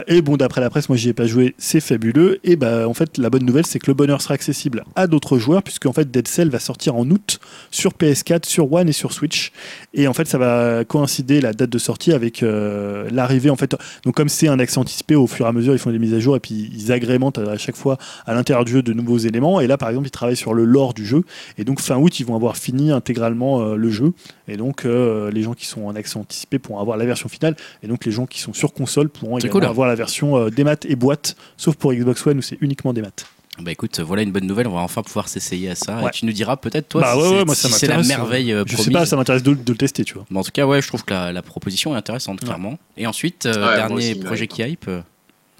Et 0.07 0.23
bon, 0.23 0.37
d'après 0.37 0.61
la 0.61 0.71
presse, 0.71 0.89
moi 0.89 0.97
j'y 0.97 1.09
ai 1.09 1.13
pas 1.13 1.27
joué, 1.27 1.55
c'est 1.59 1.81
fabuleux. 1.89 2.39
Et 2.45 2.57
bah, 2.57 2.89
en 2.89 2.95
fait, 2.95 3.19
la 3.19 3.31
bonne 3.31 3.45
nouvelle, 3.45 3.67
c'est 3.67 3.79
que 3.79 3.89
le 3.89 3.95
bonheur 3.95 4.21
sera 4.21 4.35
accessible 4.35 4.85
à 4.95 5.07
d'autres 5.07 5.39
joueurs, 5.39 5.63
puisque 5.63 5.87
en 5.87 5.93
fait, 5.93 6.11
Dead 6.11 6.29
Cell 6.29 6.51
va 6.51 6.59
sortir 6.59 6.95
en 6.95 7.09
août 7.11 7.41
sur 7.71 7.93
PS4, 7.93 8.47
sur 8.47 8.73
One 8.73 8.89
et 8.89 8.93
sur 8.93 9.13
Switch. 9.13 9.53
Et 9.95 10.07
en 10.07 10.13
fait, 10.13 10.27
ça 10.29 10.39
va 10.39 10.85
coïncider 10.85 11.41
la 11.41 11.53
date 11.53 11.71
de 11.71 11.79
sortie 11.79 12.13
avec 12.13 12.43
euh, 12.43 13.09
l'arrivée. 13.11 13.51
En 13.51 13.57
fait, 13.57 13.75
donc 14.05 14.15
comme 14.15 14.29
c'est 14.29 14.49
un 14.49 14.59
accès 14.59 14.79
anticipé, 14.79 15.15
au 15.15 15.27
fur 15.27 15.47
et 15.47 15.49
à 15.49 15.53
mesure, 15.53 15.73
ils 15.73 15.79
font 15.79 15.91
des 15.91 15.99
mises 15.99 16.15
à 16.15 16.21
jour 16.21 16.37
et 16.37 16.41
puis 16.41 16.71
ils 16.75 16.93
agrémentent 16.93 17.39
à 17.39 17.57
chaque 17.57 17.77
fois 17.77 17.99
à 18.27 18.35
l'intérieur 18.35 18.65
du 18.65 18.73
jeu 18.73 18.83
de 18.83 18.93
nouveaux 18.93 19.19
éléments. 19.19 19.61
Et 19.61 19.67
là, 19.67 19.79
par 19.79 19.89
exemple, 19.89 20.07
ils 20.07 20.13
travaillent 20.13 20.37
sur 20.37 20.55
le 20.55 20.65
lore 20.65 20.95
du 20.95 21.07
jeu. 21.07 21.25
Et 21.57 21.65
donc 21.65 21.81
fin 21.81 21.97
août, 21.97 22.21
ils 22.21 22.27
vont 22.27 22.37
avoir 22.37 22.57
fini 22.57 22.91
intégralement 22.91 23.61
euh, 23.63 23.77
le 23.77 23.91
jeu. 23.91 24.13
Et 24.47 24.57
donc 24.57 24.85
euh, 24.85 25.31
les 25.31 25.43
gens 25.43 25.55
qui 25.55 25.67
sont 25.67 25.87
en 25.87 25.97
accès 25.97 26.19
anticipé 26.19 26.59
pourront 26.59 26.81
avoir 26.81 26.97
la 26.97 27.07
version 27.07 27.29
finale. 27.29 27.57
Et 27.83 27.87
donc 27.87 28.05
les 28.05 28.13
gens 28.13 28.27
qui 28.27 28.41
sont 28.41 28.53
sur 28.53 28.73
console 28.75 29.09
pourront 29.09 29.39
C'est 29.39 29.47
également 29.47 29.61
cool. 29.61 29.71
avoir 29.71 29.89
la 29.89 29.95
version 29.95 30.49
des 30.49 30.65
maths 30.65 30.87
et 30.87 30.97
boîte, 30.97 31.37
sauf 31.57 31.77
pour 31.79 31.93
Xbox 31.93 32.27
One 32.27 32.39
où 32.39 32.43
c'est 32.43 32.59
uniquement 32.61 32.93
des 32.93 33.03
maths. 33.03 33.27
Bah 33.61 33.73
écoute, 33.73 33.99
voilà 33.99 34.23
une 34.23 34.31
bonne 34.31 34.47
nouvelle. 34.47 34.69
On 34.69 34.75
va 34.75 34.81
enfin 34.83 35.03
pouvoir 35.03 35.29
s'essayer 35.29 35.71
à 35.71 35.75
ça. 35.75 35.99
Ouais. 35.99 36.07
Et 36.07 36.11
tu 36.13 36.27
nous 36.27 36.33
diras 36.33 36.57
peut-être 36.57 36.89
toi 36.91 37.01
Bah 37.01 37.15
si 37.15 37.19
ouais, 37.21 37.29
c'est- 37.29 37.49
ouais, 37.49 37.55
si 37.55 37.87
la 37.87 37.97
m'intéresse, 37.97 38.07
merveille 38.09 38.53
euh, 38.53 38.63
Je 38.65 38.71
sais 38.71 38.83
promise. 38.83 38.93
pas, 38.93 39.07
ça 39.07 39.17
m'intéresse 39.17 39.43
de, 39.43 39.53
de 39.55 39.73
le 39.73 39.77
tester, 39.79 40.05
tu 40.05 40.15
vois. 40.15 40.25
Mais 40.31 40.39
en 40.39 40.45
tout 40.45 40.53
cas, 40.53 40.65
ouais, 40.65 40.81
je 40.81 40.87
trouve 40.87 41.05
que 41.05 41.13
la, 41.13 41.33
la 41.33 41.43
proposition 41.43 41.93
est 41.95 41.99
intéressante, 41.99 42.41
clairement. 42.41 42.79
Et 42.97 43.07
ensuite, 43.09 43.47
euh, 43.47 43.75
dernier 43.77 43.95
aussi, 43.95 44.15
projet 44.21 44.47
qui 44.47 44.63
hype, 44.63 44.89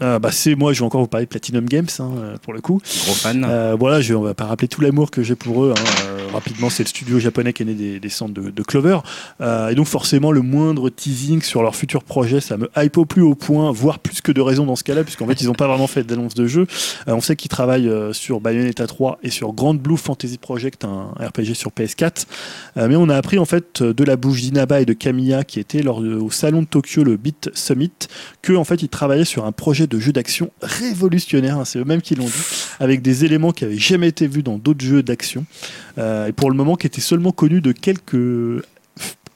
euh, 0.03 0.19
bah, 0.19 0.31
c'est 0.33 0.55
moi, 0.55 0.73
je 0.73 0.81
vais 0.81 0.87
encore 0.87 1.01
vous 1.01 1.07
parler 1.09 1.27
de 1.27 1.31
Platinum 1.31 1.65
Games 1.67 1.87
hein, 1.99 2.11
euh, 2.19 2.37
pour 2.43 2.53
le 2.53 2.61
coup. 2.61 2.81
gros 3.05 3.15
fan. 3.15 3.45
Euh, 3.49 3.77
voilà, 3.79 4.01
je, 4.01 4.15
on 4.15 4.23
va 4.23 4.35
pas 4.35 4.45
rappeler 4.47 4.69
tout 4.69 4.81
l'amour 4.81 5.11
que 5.11 5.23
j'ai 5.23 5.35
pour 5.35 5.65
eux. 5.65 5.75
hein. 5.77 5.81
Euh, 6.07 6.27
rapidement, 6.33 6.71
c'est 6.71 6.83
le 6.85 6.89
studio 6.89 7.19
japonais 7.19 7.53
qui 7.53 7.63
est 7.63 7.67
né 7.67 7.75
des, 7.75 7.99
des 8.01 8.09
centres 8.09 8.35
de, 8.35 8.51
de 8.51 8.63
Clover. 8.63 8.99
Euh, 9.41 9.69
et 9.71 9.75
donc, 9.75 9.87
forcément, 9.87 10.31
le 10.31 10.43
moindre 10.43 10.89
teasing 10.91 11.43
sur 11.43 11.63
leur 11.63 11.75
futur 11.75 12.05
projet, 12.05 12.41
ça 12.41 12.57
me 12.57 12.71
hype 12.77 12.97
au 12.99 13.05
plus 13.07 13.23
haut 13.23 13.35
point, 13.35 13.73
voire 13.73 13.99
plus 13.99 14.21
que 14.21 14.31
de 14.31 14.41
raison 14.41 14.65
dans 14.67 14.77
ce 14.77 14.85
cas-là, 14.85 15.03
puisqu'en 15.05 15.27
fait, 15.27 15.41
ils 15.41 15.47
n'ont 15.47 15.55
pas 15.55 15.67
vraiment 15.67 15.87
fait 15.89 16.05
d'annonce 16.05 16.35
de 16.35 16.47
jeu. 16.47 16.67
Euh, 17.09 17.15
on 17.15 17.21
sait 17.21 17.35
qu'ils 17.35 17.49
travaillent 17.51 17.89
euh, 17.89 18.13
sur 18.13 18.41
Bayonetta 18.41 18.87
3 18.87 19.19
et 19.23 19.31
sur 19.31 19.53
Grand 19.53 19.75
Blue 19.75 19.97
Fantasy 19.97 20.39
Project, 20.39 20.85
un 20.85 21.13
RPG 21.21 21.55
sur 21.55 21.71
PS4. 21.71 22.27
Euh, 22.77 22.87
mais 22.89 22.95
on 22.97 23.09
a 23.09 23.17
appris 23.17 23.39
en 23.41 23.45
fait 23.45 23.83
de 23.83 24.05
la 24.05 24.15
bouche 24.17 24.43
d'Inaba 24.43 24.81
et 24.81 24.85
de 24.85 24.93
Kamiya 24.93 25.43
qui 25.43 25.59
étaient 25.59 25.83
lors 25.83 26.01
de- 26.03 26.15
au 26.15 26.31
salon 26.31 26.63
de 26.63 26.67
Tokyo, 26.67 27.03
le 27.03 27.17
Beat 27.17 27.51
Summit, 27.55 27.91
que 28.43 28.53
en 28.53 28.63
fait 28.65 28.83
ils 28.83 28.89
travaillaient 28.89 29.25
sur 29.25 29.45
un 29.45 29.51
projet 29.53 29.88
de 29.89 29.99
jeu 29.99 30.13
d'action 30.13 30.51
révolutionnaire. 30.63 31.59
hein, 31.59 31.65
c'est 31.65 31.79
eux-mêmes 31.79 32.03
qui 32.03 32.15
l'ont 32.15 32.27
dit, 32.27 32.67
avec 32.81 33.03
des 33.03 33.25
éléments 33.25 33.53
qui 33.53 33.65
avaient 33.65 33.79
jamais 33.79 34.09
été 34.09 34.27
vus 34.27 34.43
dans 34.43 34.59
d'autres 34.59 34.85
jeux 34.85 35.03
d'action. 35.03 35.45
Euh, 35.99 36.27
et 36.27 36.33
pour 36.33 36.51
le 36.51 36.57
moment, 36.57 36.77
qui 36.77 36.87
étaient 36.87 37.01
seulement 37.01 37.33
connus 37.33 37.61
de 37.61 37.73
quelques 37.73 38.63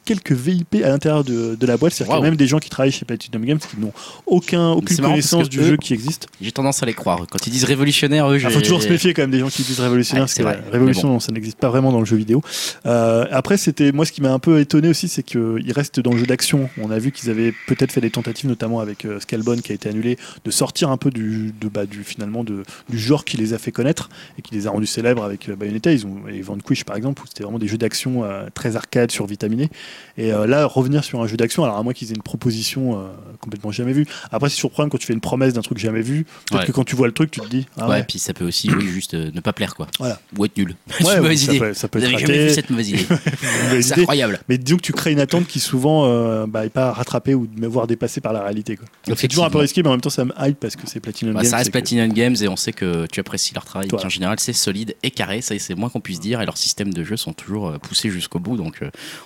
quelques 0.04 0.32
VIP 0.32 0.76
à 0.84 0.88
l'intérieur 0.88 1.24
de, 1.24 1.54
de 1.54 1.66
la 1.66 1.76
boîte. 1.76 1.92
C'est-à-dire 1.92 2.14
qu'il 2.16 2.22
y 2.24 2.26
a 2.26 2.30
même 2.30 2.36
des 2.36 2.46
gens 2.46 2.58
qui 2.58 2.68
travaillent 2.70 2.92
chez 2.92 3.04
Platinum 3.04 3.44
Games 3.44 3.58
qui 3.58 3.78
n'ont 3.78 3.92
aucun, 4.26 4.70
aucune 4.70 4.96
connaissance 4.98 5.48
du 5.48 5.60
eux- 5.60 5.64
jeu 5.64 5.76
qui 5.76 5.94
existe. 5.94 6.26
J'ai 6.40 6.52
tendance 6.52 6.82
à 6.82 6.86
les 6.86 6.94
croire. 6.94 7.24
Quand 7.30 7.46
ils 7.46 7.50
disent 7.50 7.64
révolutionnaire, 7.64 8.28
eux, 8.30 8.36
Il 8.36 8.40
j'ai- 8.40 8.50
faut 8.50 8.60
toujours 8.60 8.82
se 8.82 8.88
méfier 8.88 9.14
quand 9.14 9.22
même 9.22 9.30
des 9.30 9.38
gens 9.38 9.48
qui 9.48 9.62
disent 9.62 9.80
révolutionnaire, 9.80 10.22
Ouais, 10.22 10.26
parce 10.26 10.32
c'est 10.34 10.42
que 10.42 10.48
vrai. 10.48 10.60
la 10.64 10.70
révolution, 10.72 11.20
ça 11.20 11.30
n'existe 11.32 11.58
pas 11.58 11.68
vraiment 11.68 11.92
dans 11.92 12.00
le 12.00 12.04
jeu 12.06 12.16
vidéo. 12.16 12.42
Euh, 12.86 13.26
après, 13.30 13.56
c'était 13.56 13.92
moi 13.92 14.04
ce 14.04 14.12
qui 14.12 14.20
m'a 14.22 14.32
un 14.32 14.38
peu 14.38 14.60
étonné 14.60 14.88
aussi, 14.88 15.08
c'est 15.08 15.22
qu'ils 15.22 15.72
restent 15.72 16.00
dans 16.00 16.12
le 16.12 16.18
jeu 16.18 16.26
d'action. 16.26 16.68
On 16.80 16.90
a 16.90 16.98
vu 16.98 17.12
qu'ils 17.12 17.30
avaient 17.30 17.52
peut-être 17.68 17.92
fait 17.92 18.00
des 18.00 18.10
tentatives, 18.10 18.48
notamment 18.48 18.80
avec 18.80 19.04
euh, 19.04 19.20
Scalebone 19.20 19.60
qui 19.62 19.72
a 19.72 19.74
été 19.74 19.88
annulé, 19.88 20.18
de 20.44 20.50
sortir 20.50 20.90
un 20.90 20.96
peu 20.96 21.10
du, 21.10 21.52
de, 21.60 21.68
bah, 21.68 21.86
du 21.86 22.02
finalement 22.04 22.44
de, 22.44 22.64
du 22.88 22.98
genre 22.98 23.24
qui 23.24 23.36
les 23.36 23.52
a 23.54 23.58
fait 23.58 23.72
connaître 23.72 24.08
et 24.38 24.42
qui 24.42 24.54
les 24.54 24.66
a 24.66 24.70
rendus 24.70 24.86
célèbres 24.86 25.22
avec 25.22 25.48
euh, 25.48 25.56
Bayonetta. 25.56 25.92
Ils 25.92 26.06
ont 26.06 26.16
et 26.28 26.40
Vanquish 26.42 26.84
par 26.84 26.96
exemple, 26.96 27.22
où 27.22 27.26
c'était 27.26 27.44
vraiment 27.44 27.58
des 27.58 27.68
jeux 27.68 27.78
d'action 27.78 28.24
euh, 28.24 28.46
très 28.54 28.76
arcade, 28.76 29.10
survitaminé. 29.10 29.70
Et 30.18 30.32
euh, 30.32 30.46
là, 30.46 30.66
revenir 30.66 31.04
sur 31.04 31.22
un 31.22 31.26
jeu 31.26 31.36
d'action, 31.36 31.64
alors 31.64 31.76
à 31.78 31.82
moins 31.82 31.92
qu'ils 31.92 32.10
aient 32.10 32.14
une 32.14 32.22
proposition 32.22 32.98
euh, 32.98 33.04
complètement 33.40 33.70
jamais 33.72 33.92
vue. 33.92 34.06
Après, 34.30 34.48
c'est 34.50 34.60
problème 34.68 34.90
quand 34.90 34.98
tu 34.98 35.06
fais 35.06 35.12
une 35.14 35.20
promesse 35.20 35.52
d'un 35.54 35.60
truc 35.62 35.78
jamais 35.78 36.02
vu. 36.02 36.24
Peut-être 36.24 36.60
Ouais. 36.60 36.66
que 36.66 36.72
quand 36.72 36.84
tu 36.84 36.94
vois 36.96 37.06
le 37.06 37.12
truc, 37.12 37.30
tu 37.30 37.40
te 37.40 37.48
dis. 37.48 37.66
Ah 37.78 37.88
ouais, 37.88 37.94
ouais. 37.96 38.04
puis 38.08 38.18
ça 38.18 38.32
peut 38.34 38.44
aussi 38.44 38.70
oui, 38.70 38.86
juste 38.88 39.14
euh, 39.14 39.30
ne 39.34 39.40
pas 39.40 39.52
plaire, 39.52 39.74
quoi. 39.74 39.86
Voilà. 39.98 40.20
Ou 40.38 40.44
être 40.44 40.56
nul. 40.56 40.74
C'est 40.90 41.04
Ouais, 41.04 41.14
une 41.16 41.22
mauvaise 41.22 41.40
ça 41.44 41.52
idée. 41.52 41.58
peut- 41.58 41.74
ça 41.74 41.88
peut 41.88 41.98
Vous 41.98 42.04
être 42.06 42.18
jamais 42.18 42.46
vu 42.48 42.50
cette 42.54 42.70
mauvaise 42.70 42.88
idée. 42.90 43.06
C'est 43.82 43.98
incroyable. 44.00 44.40
Mais 44.48 44.58
disons 44.58 44.76
que 44.76 44.82
tu 44.82 44.92
crées 44.92 45.12
une 45.12 45.20
attente 45.20 45.46
qui 45.46 45.60
souvent 45.60 46.06
euh, 46.06 46.46
bah, 46.46 46.68
pas 46.68 46.92
rattrapée 46.92 47.34
ou 47.34 47.48
me 47.56 47.66
voir 47.66 47.86
dépassée 47.86 48.20
par 48.20 48.32
la 48.32 48.42
réalité. 48.42 48.76
quoi. 48.76 48.86
Donc 49.08 49.18
c'est 49.18 49.28
toujours 49.28 49.44
un 49.44 49.50
peu 49.50 49.58
risqué, 49.58 49.82
mais 49.82 49.88
en 49.88 49.92
même 49.92 50.00
temps 50.00 50.10
ça 50.10 50.24
me 50.24 50.32
hype 50.40 50.58
parce 50.60 50.76
que 50.76 50.82
c'est 50.86 51.00
Platinum 51.00 51.34
Bah, 51.34 51.42
Games. 51.42 51.50
ça 51.50 51.56
reste 51.58 51.68
que- 51.68 51.72
Platinum 51.72 52.12
Games 52.12 52.36
et 52.40 52.48
on 52.48 52.56
sait 52.56 52.72
que 52.72 53.06
tu 53.06 53.20
apprécies 53.20 53.54
leur 53.54 53.64
travail. 53.64 53.88
qu'en 53.88 54.08
général, 54.08 54.38
c'est 54.40 54.52
solide 54.52 54.94
et 55.02 55.10
carré. 55.10 55.40
Ça, 55.42 55.54
c'est 55.58 55.74
moins 55.74 55.88
qu'on 55.88 56.00
puisse 56.00 56.20
dire. 56.20 56.40
Et 56.40 56.46
leurs 56.46 56.56
systèmes 56.58 56.92
de 56.92 57.04
jeu 57.04 57.16
sont 57.16 57.32
toujours 57.32 57.72
poussés 57.80 58.10
jusqu'au 58.10 58.38
bout. 58.38 58.56
Donc, 58.56 58.80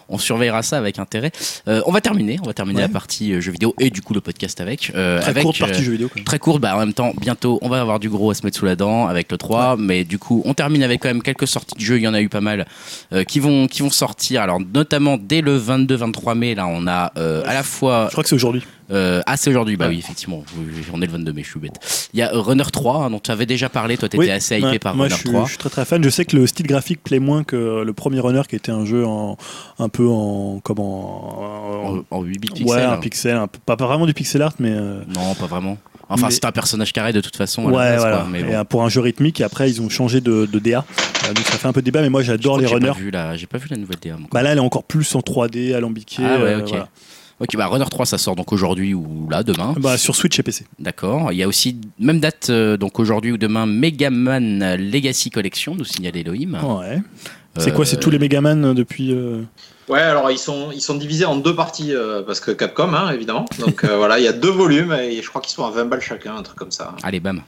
on 0.09 0.19
surveillera 0.19 0.56
ça 0.63 0.79
avec 0.79 0.99
intérêt. 0.99 1.31
Euh, 1.69 1.81
on 1.87 1.93
va 1.93 2.01
terminer. 2.01 2.39
On 2.43 2.47
va 2.47 2.55
terminer 2.55 2.77
Ouais. 2.77 2.83
la 2.83 2.89
partie 2.93 3.33
euh, 3.33 3.41
jeux 3.41 3.53
vidéo 3.53 3.75
et 3.81 3.91
du 3.91 4.03
coup 4.03 4.13
le 4.15 4.21
podcast 4.21 4.61
avec. 4.61 4.93
euh, 4.95 5.21
Très 5.21 5.31
avec 5.31 5.43
courte 5.45 5.61
euh, 5.61 5.67
partie 5.67 5.83
jeu 5.83 5.93
vidéo. 5.93 6.11
Très 6.25 6.39
courte, 6.39 6.61
bah 6.61 6.77
en 6.77 6.81
même 6.81 6.93
temps, 6.93 7.13
bientôt, 7.21 7.59
on 7.63 7.69
va 7.69 7.81
avoir 7.81 7.99
du 8.01 8.09
gros 8.09 8.31
à 8.31 8.35
se 8.35 8.45
mettre 8.45 8.59
sous 8.59 8.65
la 8.67 8.77
dent 8.77 9.07
avec 9.07 9.31
le 9.31 9.39
3, 9.39 9.77
mais 9.77 10.05
du 10.05 10.19
coup, 10.19 10.43
on 10.45 10.55
termine 10.55 10.83
avec 10.83 11.01
quand 11.03 11.09
même 11.09 11.23
quelques 11.23 11.47
sorties 11.47 11.75
de 11.77 11.81
jeux, 11.81 11.97
il 11.99 12.03
y 12.03 12.09
en 12.09 12.15
a 12.15 12.21
eu 12.21 12.29
pas 12.29 12.41
mal, 12.41 12.67
qui, 13.29 13.41
vont, 13.41 13.67
qui 13.67 13.83
vont 13.83 13.91
sortir, 13.91 14.43
alors 14.43 14.61
notamment 14.61 15.17
dès 15.19 15.41
le 15.41 15.59
22-23 15.59 16.35
mai, 16.37 16.55
là, 16.55 16.67
on 16.67 16.87
a 16.87 17.13
à 17.17 17.55
la 17.55 17.63
fois... 17.63 18.07
Je 18.09 18.13
crois 18.13 18.23
que 18.23 18.29
c'est 18.29 18.35
aujourd'hui. 18.37 18.63
Euh, 18.93 19.21
ah, 19.27 19.37
c'est 19.37 19.51
aujourd'hui, 19.51 19.77
bah 19.77 19.87
oui, 19.89 19.99
effectivement, 19.99 20.45
on 20.93 21.03
est 21.03 21.07
le 21.07 21.13
22 21.13 21.33
mai, 21.33 21.43
je 21.43 21.51
suis 21.51 21.59
bête. 21.59 22.09
Il 22.15 22.21
y 22.21 22.23
a 22.23 22.31
Runner 22.33 22.63
3, 22.73 22.97
hein, 23.07 23.11
dont 23.11 23.19
tu 23.19 23.33
avais 23.33 23.45
déjà 23.47 23.69
parlé, 23.69 23.97
toi, 23.97 24.09
t'étais 24.09 24.23
Oui, 24.23 24.31
assez 24.31 24.59
hypé 24.59 24.67
ouais, 24.69 24.79
par 24.79 24.95
moi, 24.95 25.07
Runner 25.07 25.17
je 25.17 25.21
suis, 25.23 25.29
3. 25.31 25.45
je 25.45 25.49
suis 25.49 25.59
très 25.59 25.71
très 25.71 25.85
fan. 25.85 26.05
Je 26.05 26.09
sais 26.09 26.25
que 26.25 26.37
le 26.37 26.47
style 26.47 26.69
graphique 26.69 27.03
plaît 27.03 27.19
moins 27.19 27.43
que 27.43 27.83
le 27.85 27.93
premier 27.93 28.21
Runner 28.21 28.43
qui 28.49 28.55
était 28.55 28.71
un 28.71 28.85
jeu 28.85 29.05
en, 29.05 29.37
un 29.81 29.89
peu 29.89 30.07
en. 30.07 30.46
Comment 30.63 32.01
En, 32.11 32.17
en 32.19 32.23
8 32.23 32.39
bits 32.41 32.49
Ouais, 32.51 32.57
pixels. 32.65 32.83
un 32.85 32.97
pixel. 32.99 33.37
un 33.37 33.47
peu- 33.47 33.59
pas, 33.65 33.77
pas 33.77 33.87
vraiment 33.87 34.07
du 34.07 34.15
pixel 34.15 34.43
art, 34.43 34.55
mais. 34.59 34.71
euh, 34.73 35.01
Non, 35.15 35.35
pas 35.35 35.47
vraiment. 35.47 35.79
Enfin, 36.09 36.27
Mais- 36.29 36.33
c'est 36.33 36.45
un 36.45 36.53
personnage 36.53 36.93
carré 36.93 37.13
de 37.13 37.21
toute 37.21 37.37
façon. 37.37 37.65
ouais, 37.65 37.97
voilà. 37.97 38.19
quoi, 38.19 38.27
mais 38.31 38.43
bon. 38.45 38.65
pour 38.65 38.85
un 38.85 38.89
jeu 38.89 39.01
rythmique, 39.01 39.41
et 39.41 39.45
après 39.45 39.69
ils 39.69 39.83
ont 39.83 39.89
changé 39.89 40.21
de, 40.21 40.47
de 40.47 40.59
DA. 40.61 40.85
Euh, 41.25 41.35
donc 41.35 41.45
ça 41.47 41.59
fait 41.59 41.67
un 41.67 41.73
peu 41.73 41.83
débat, 41.83 42.01
mais 42.01 42.11
moi 42.11 42.23
j'adore 42.23 42.59
les 42.59 42.67
j'ai 42.69 42.75
runners. 42.75 42.87
pas 42.89 42.93
vu 42.95 43.11
la- 43.11 43.37
J'ai 43.37 43.47
pas 43.49 43.59
vu 43.59 43.67
la 43.71 43.77
nouvelle 43.77 43.99
DA. 44.01 44.17
Bah 44.33 44.43
là, 44.43 44.53
elle 44.53 44.59
est 44.59 44.61
encore 44.61 44.85
plus 44.85 45.13
en 45.17 45.21
3D, 45.21 45.75
alambiquée. 45.75 46.23
Ah 46.25 46.39
ouais, 46.39 46.51
euh, 46.55 46.61
ok. 46.61 46.69
voilà. 46.69 46.89
Ok, 47.39 47.55
bah 47.57 47.67
Runner 47.67 47.85
3, 47.91 48.07
ça 48.07 48.17
sort 48.19 48.35
donc 48.35 48.51
aujourd'hui 48.53 48.95
ou 48.95 49.29
là, 49.31 49.43
demain. 49.43 49.75
Bah, 49.79 49.99
sur 49.99 50.15
Switch 50.17 50.39
et 50.39 50.43
PC. 50.43 50.65
D'accord. 50.79 51.33
Il 51.33 51.37
y 51.39 51.43
a 51.43 51.49
aussi, 51.49 51.79
même 51.99 52.19
date, 52.21 52.47
euh, 52.49 52.77
donc 52.79 52.99
aujourd'hui 52.99 53.33
ou 53.33 53.37
demain, 53.37 53.67
Mega 53.67 54.09
Man 54.09 54.77
Legacy 54.77 55.29
Collection, 55.31 55.75
nous 55.75 55.85
signale 55.85 56.17
Elohim. 56.17 56.57
Ouais. 56.63 57.03
C'est 57.59 57.71
Euh, 57.71 57.75
quoi 57.75 57.87
C'est 57.87 57.99
tous 57.99 58.11
les 58.11 58.19
Megaman 58.19 58.75
depuis. 58.75 59.13
euh, 59.13 59.43
Ouais, 59.89 60.01
alors 60.01 60.31
ils 60.33 60.39
sont, 60.39 60.71
ils 60.73 60.81
sont 60.81 60.97
divisés 60.97 61.27
en 61.27 61.37
deux 61.37 61.55
parties 61.55 61.95
euh, 61.95 62.23
parce 62.23 62.41
que 62.41 62.51
Capcom, 62.51 62.93
hein, 62.95 63.13
évidemment. 63.13 63.45
Donc 63.61 63.85
euh, 63.85 63.97
voilà, 63.99 64.19
il 64.19 64.25
y 64.25 64.29
a 64.29 64.33
deux 64.33 64.51
volumes 64.51 64.93
et 64.93 65.23
je 65.23 65.29
crois 65.29 65.41
qu'ils 65.41 65.53
sont 65.53 65.65
à 65.65 65.71
20 65.71 65.85
balles 65.85 66.01
chacun, 66.01 66.37
un 66.37 66.43
truc 66.43 66.59
comme 66.59 66.73
ça. 66.73 66.95
Allez, 67.03 67.21
bam. 67.21 67.43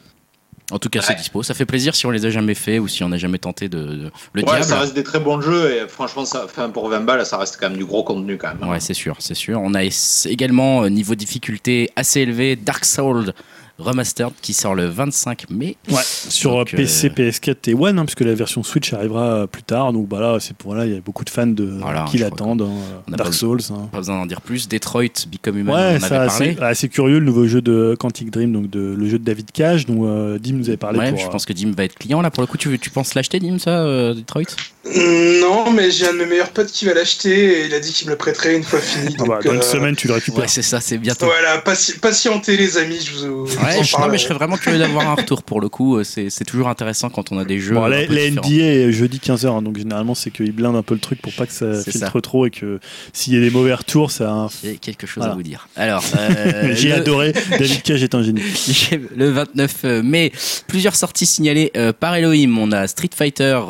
En 0.70 0.78
tout 0.78 0.90
cas, 0.90 1.00
c'est 1.00 1.14
dispo. 1.14 1.42
Ça 1.42 1.54
fait 1.54 1.64
plaisir 1.64 1.94
si 1.94 2.04
on 2.04 2.10
les 2.10 2.26
a 2.26 2.30
jamais 2.30 2.52
fait 2.54 2.78
ou 2.78 2.86
si 2.88 3.02
on 3.02 3.08
n'a 3.08 3.16
jamais 3.16 3.38
tenté 3.38 3.70
de. 3.70 3.78
de- 3.78 4.10
Le 4.34 4.42
ouais, 4.42 4.46
diable. 4.50 4.64
ça 4.64 4.78
reste 4.78 4.94
des 4.94 5.02
très 5.02 5.18
bons 5.18 5.40
jeux 5.40 5.72
et 5.72 5.88
franchement, 5.88 6.26
ça, 6.26 6.42
enfin, 6.44 6.68
pour 6.68 6.88
20 6.90 7.00
balles, 7.00 7.24
ça 7.24 7.38
reste 7.38 7.56
quand 7.58 7.70
même 7.70 7.78
du 7.78 7.86
gros 7.86 8.04
contenu 8.04 8.36
quand 8.36 8.54
même. 8.54 8.68
Ouais, 8.68 8.78
c'est 8.78 8.92
sûr, 8.92 9.16
c'est 9.18 9.34
sûr. 9.34 9.60
On 9.62 9.72
a 9.74 9.80
également 10.26 10.82
euh, 10.84 10.90
niveau 10.90 11.14
difficulté 11.14 11.90
assez 11.96 12.20
élevé 12.20 12.54
Dark 12.54 12.84
Souls 12.84 13.32
Remastered 13.78 14.32
qui 14.42 14.54
sort 14.54 14.74
le 14.74 14.86
25 14.86 15.50
mai. 15.50 15.76
Ouais, 15.90 16.02
sur 16.04 16.50
Donc, 16.56 16.74
euh, 16.74 16.76
PC, 16.76 17.06
euh, 17.06 17.10
PS4 17.30 17.56
et 17.70 17.74
One, 17.74 17.98
hein, 17.98 18.04
puisque 18.04 18.22
la 18.22 18.34
version 18.34 18.62
Switch 18.62 18.92
arrivera 18.92 19.24
euh, 19.42 19.46
plus 19.46 19.62
tard. 19.62 19.92
Donc 19.92 20.08
bah 20.08 20.20
là, 20.20 20.38
c'est 20.40 20.56
pour 20.56 20.74
là, 20.74 20.84
il 20.86 20.94
y 20.94 20.96
a 20.96 21.00
beaucoup 21.00 21.24
de 21.24 21.30
fans 21.30 21.46
de 21.46 21.64
Voilà, 21.80 22.04
qui 22.10 22.18
l'attendent. 22.18 22.62
hein, 22.62 23.02
Dark 23.08 23.30
pas- 23.30 23.32
Souls. 23.36 23.60
hein. 23.70 23.88
Pas 23.92 23.98
besoin 23.98 24.16
d'en 24.18 24.26
dire 24.26 24.40
plus. 24.40 24.68
Detroit 24.68 25.04
Become 25.30 25.58
Human, 25.58 25.74
Ouais, 25.76 25.82
on 25.82 25.86
avait 25.90 26.00
ça, 26.00 26.26
parlé. 26.26 26.56
c'est 26.58 26.62
assez 26.64 26.88
curieux 26.88 27.18
le 27.20 27.24
nouveau 27.24 27.46
jeu 27.46 27.62
de 27.62 27.96
Quantic 27.98 28.30
Dream, 28.30 28.52
donc 28.52 28.68
de, 28.70 28.94
le 28.98 29.08
jeu 29.08 29.18
de 29.18 29.24
David 29.24 29.52
Cage, 29.52 29.86
dont 29.86 30.00
euh, 30.08 30.38
Dim 30.38 30.54
nous 30.54 30.68
avait 30.68 30.76
parlé. 30.76 30.98
Ouais, 30.98 31.10
pour, 31.10 31.20
je 31.20 31.26
euh, 31.26 31.30
pense 31.30 31.46
que 31.46 31.52
Dim 31.52 31.72
va 31.76 31.84
être 31.84 31.94
client 31.94 32.20
là 32.20 32.30
pour 32.30 32.42
le 32.42 32.46
coup. 32.48 32.56
Tu, 32.56 32.78
tu 32.78 32.90
penses 32.90 33.14
l'acheter, 33.14 33.38
Dim, 33.38 33.58
ça, 33.58 33.70
euh, 33.80 34.14
Detroit? 34.14 34.42
Non, 35.42 35.70
mais 35.72 35.90
j'ai 35.90 36.06
un 36.08 36.14
de 36.14 36.18
mes 36.18 36.26
meilleurs 36.26 36.48
potes 36.50 36.72
qui 36.72 36.86
va 36.86 36.94
l'acheter 36.94 37.60
et 37.60 37.66
il 37.66 37.74
a 37.74 37.80
dit 37.80 37.92
qu'il 37.92 38.06
me 38.06 38.12
le 38.12 38.16
prêterait 38.16 38.56
une 38.56 38.62
fois 38.64 38.78
fini. 38.80 39.14
ah 39.18 39.24
bah, 39.24 39.34
donc, 39.36 39.44
dans 39.44 39.52
une 39.52 39.58
euh, 39.58 39.62
semaine, 39.62 39.94
tu 39.96 40.08
le 40.08 40.14
récupères. 40.14 40.40
Ouais, 40.42 40.48
c'est 40.48 40.62
ça, 40.62 40.80
c'est 40.80 40.96
bientôt. 40.98 41.26
Voilà, 41.26 41.62
patientez 42.00 42.56
les 42.56 42.78
amis, 42.78 42.98
je 43.04 43.12
vous, 43.12 43.46
je 43.46 43.56
vous 43.58 43.64
Ouais, 43.68 43.78
en 43.78 43.82
je, 43.82 43.96
non, 43.96 44.08
mais 44.08 44.18
je 44.18 44.24
serais 44.24 44.34
vraiment 44.34 44.56
curieux 44.56 44.78
d'avoir 44.78 45.08
un 45.08 45.14
retour 45.14 45.42
pour 45.42 45.60
le 45.60 45.68
coup. 45.68 45.96
euh, 45.98 46.04
C'est 46.04 46.44
toujours 46.44 46.68
intéressant 46.68 47.08
quand 47.10 47.32
on 47.32 47.38
a 47.38 47.44
des 47.44 47.58
jeux. 47.60 47.74
Bon, 47.74 47.86
la. 47.86 48.06
NDA 48.06 48.64
est 48.64 48.92
jeudi 48.92 49.18
15h, 49.18 49.62
donc 49.62 49.78
généralement 49.78 50.14
c'est 50.14 50.30
qu'ils 50.30 50.52
blindent 50.52 50.76
un 50.76 50.82
peu 50.82 50.94
le 50.94 51.00
truc 51.00 51.20
pour 51.22 51.32
pas 51.32 51.46
que 51.46 51.52
ça 51.52 51.82
filtre 51.82 51.98
ça. 52.12 52.20
trop 52.20 52.46
et 52.46 52.50
que 52.50 52.80
s'il 53.12 53.34
y 53.34 53.36
a 53.36 53.40
des 53.40 53.50
mauvais 53.50 53.74
retours, 53.74 54.10
ça. 54.10 54.28
a 54.28 54.32
un- 54.32 54.48
J'ai 54.62 54.76
quelque 54.76 55.06
chose 55.06 55.18
Voilà. 55.22 55.32
à 55.32 55.36
vous 55.36 55.42
dire. 55.42 55.68
Alors, 55.76 56.02
euh, 56.18 56.72
J'ai 56.76 56.88
le- 56.88 56.94
adoré, 56.96 57.32
David 57.50 57.82
Cage 57.82 58.02
est 58.02 58.14
un 58.14 58.22
génie. 58.22 58.42
le 59.16 59.30
29 59.30 59.84
mai, 60.02 60.32
plusieurs 60.66 60.96
sorties 60.96 61.26
signalées 61.26 61.70
euh, 61.76 61.92
par 61.92 62.14
Elohim. 62.14 62.56
On 62.58 62.72
a 62.72 62.86
Street 62.86 63.10
Fighter 63.14 63.60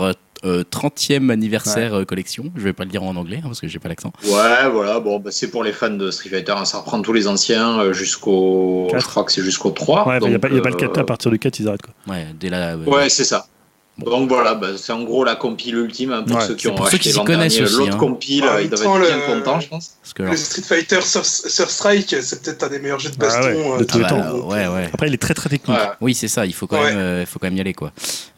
euh, 0.44 0.60
euh, 0.60 0.64
30e 0.64 1.30
anniversaire 1.30 1.94
euh, 1.94 2.04
collection. 2.04 2.44
Je 2.56 2.62
vais 2.62 2.72
pas 2.72 2.84
le 2.84 2.90
dire 2.90 3.02
en 3.02 3.16
anglais 3.16 3.38
hein, 3.38 3.46
parce 3.46 3.60
que 3.60 3.68
j'ai 3.68 3.78
pas 3.78 3.88
l'accent. 3.88 4.12
Ouais, 4.24 4.68
voilà, 4.72 5.00
bon, 5.00 5.18
bah, 5.20 5.30
c'est 5.32 5.50
pour 5.50 5.62
les 5.64 5.72
fans 5.72 5.90
de 5.90 6.10
Street 6.10 6.30
Fighter, 6.30 6.52
hein, 6.56 6.64
ça 6.64 6.78
reprend 6.78 7.00
tous 7.02 7.12
les 7.12 7.26
anciens 7.28 7.80
euh, 7.80 7.92
jusqu'au. 7.92 8.88
Je 8.96 9.04
crois 9.06 9.24
que 9.24 9.32
c'est 9.32 9.42
jusqu'au 9.42 9.70
3. 9.70 10.06
Ouais, 10.08 10.18
il 10.22 10.28
n'y 10.28 10.34
a, 10.34 10.38
pas- 10.38 10.48
y 10.48 10.58
a 10.58 10.60
pas 10.62 10.70
le 10.70 10.76
4, 10.76 10.98
euh, 10.98 11.00
à 11.02 11.04
partir 11.04 11.30
du 11.30 11.38
4, 11.38 11.58
ils 11.60 11.68
arrêtent 11.68 11.82
quoi. 11.82 11.94
Ouais, 12.14 12.26
dès 12.38 12.50
là. 12.50 12.74
euh, 12.76 12.84
Ouais, 12.84 13.08
c'est 13.08 13.24
ça. 13.24 13.46
Donc 13.98 14.28
voilà, 14.28 14.54
bah, 14.54 14.68
c'est 14.76 14.92
en 14.92 15.02
gros 15.02 15.24
la 15.24 15.34
compile 15.34 15.74
ultime 15.76 16.12
hein, 16.12 16.22
pour 16.24 16.36
Ouais, 16.36 16.46
ceux 16.46 16.54
qui 16.54 16.68
ont 16.68 16.74
pour 16.76 16.88
ceux 16.88 16.96
acheté 16.98 17.12
l'an 17.12 17.24
connaissent 17.24 17.54
dernier 17.56 17.70
l'autre 17.72 17.94
hein. 17.94 17.98
compile, 17.98 18.44
En 18.44 18.58
ils 18.58 18.70
doivent 18.70 18.82
être 18.82 18.98
bien 19.00 19.16
le- 19.16 19.34
contents, 19.40 19.58
je 19.60 19.68
pense. 19.68 19.94
parce 20.00 20.14
que 20.14 20.22
Le 20.22 20.28
alors, 20.28 20.38
Street 20.38 20.62
Fighter 20.62 21.00
Sur, 21.02 21.26
Sur 21.26 21.68
Strike, 21.68 22.14
c'est 22.20 22.42
peut-être 22.42 22.62
un 22.62 22.68
des 22.68 22.78
meilleurs 22.78 23.00
jeux 23.00 23.10
de 23.10 23.16
Ah 23.18 23.24
baston 23.24 23.48
ouais, 23.48 23.72
euh, 23.72 23.78
de 23.78 23.84
tous 23.84 23.98
les 23.98 24.04
ah 24.04 24.08
temps. 24.08 24.18
bah, 24.20 24.32
ouais, 24.34 24.66
ouais. 24.68 24.90
Après, 24.94 25.08
il 25.08 25.14
est 25.14 25.18
très 25.18 25.34
très 25.34 25.48
technique. 25.48 25.76
Ouais. 25.76 25.84
Oui, 26.00 26.14
c'est 26.14 26.28
ça. 26.28 26.46
Il 26.46 26.54
faut 26.54 26.68
quand 26.68 26.78
Ouais. 26.80 26.90
même, 26.90 26.98
euh, 26.98 27.20
il 27.22 27.26
faut 27.26 27.40
quand 27.40 27.48
même 27.48 27.56
y 27.56 27.60
aller, 27.60 27.74
quoi. 27.74 27.90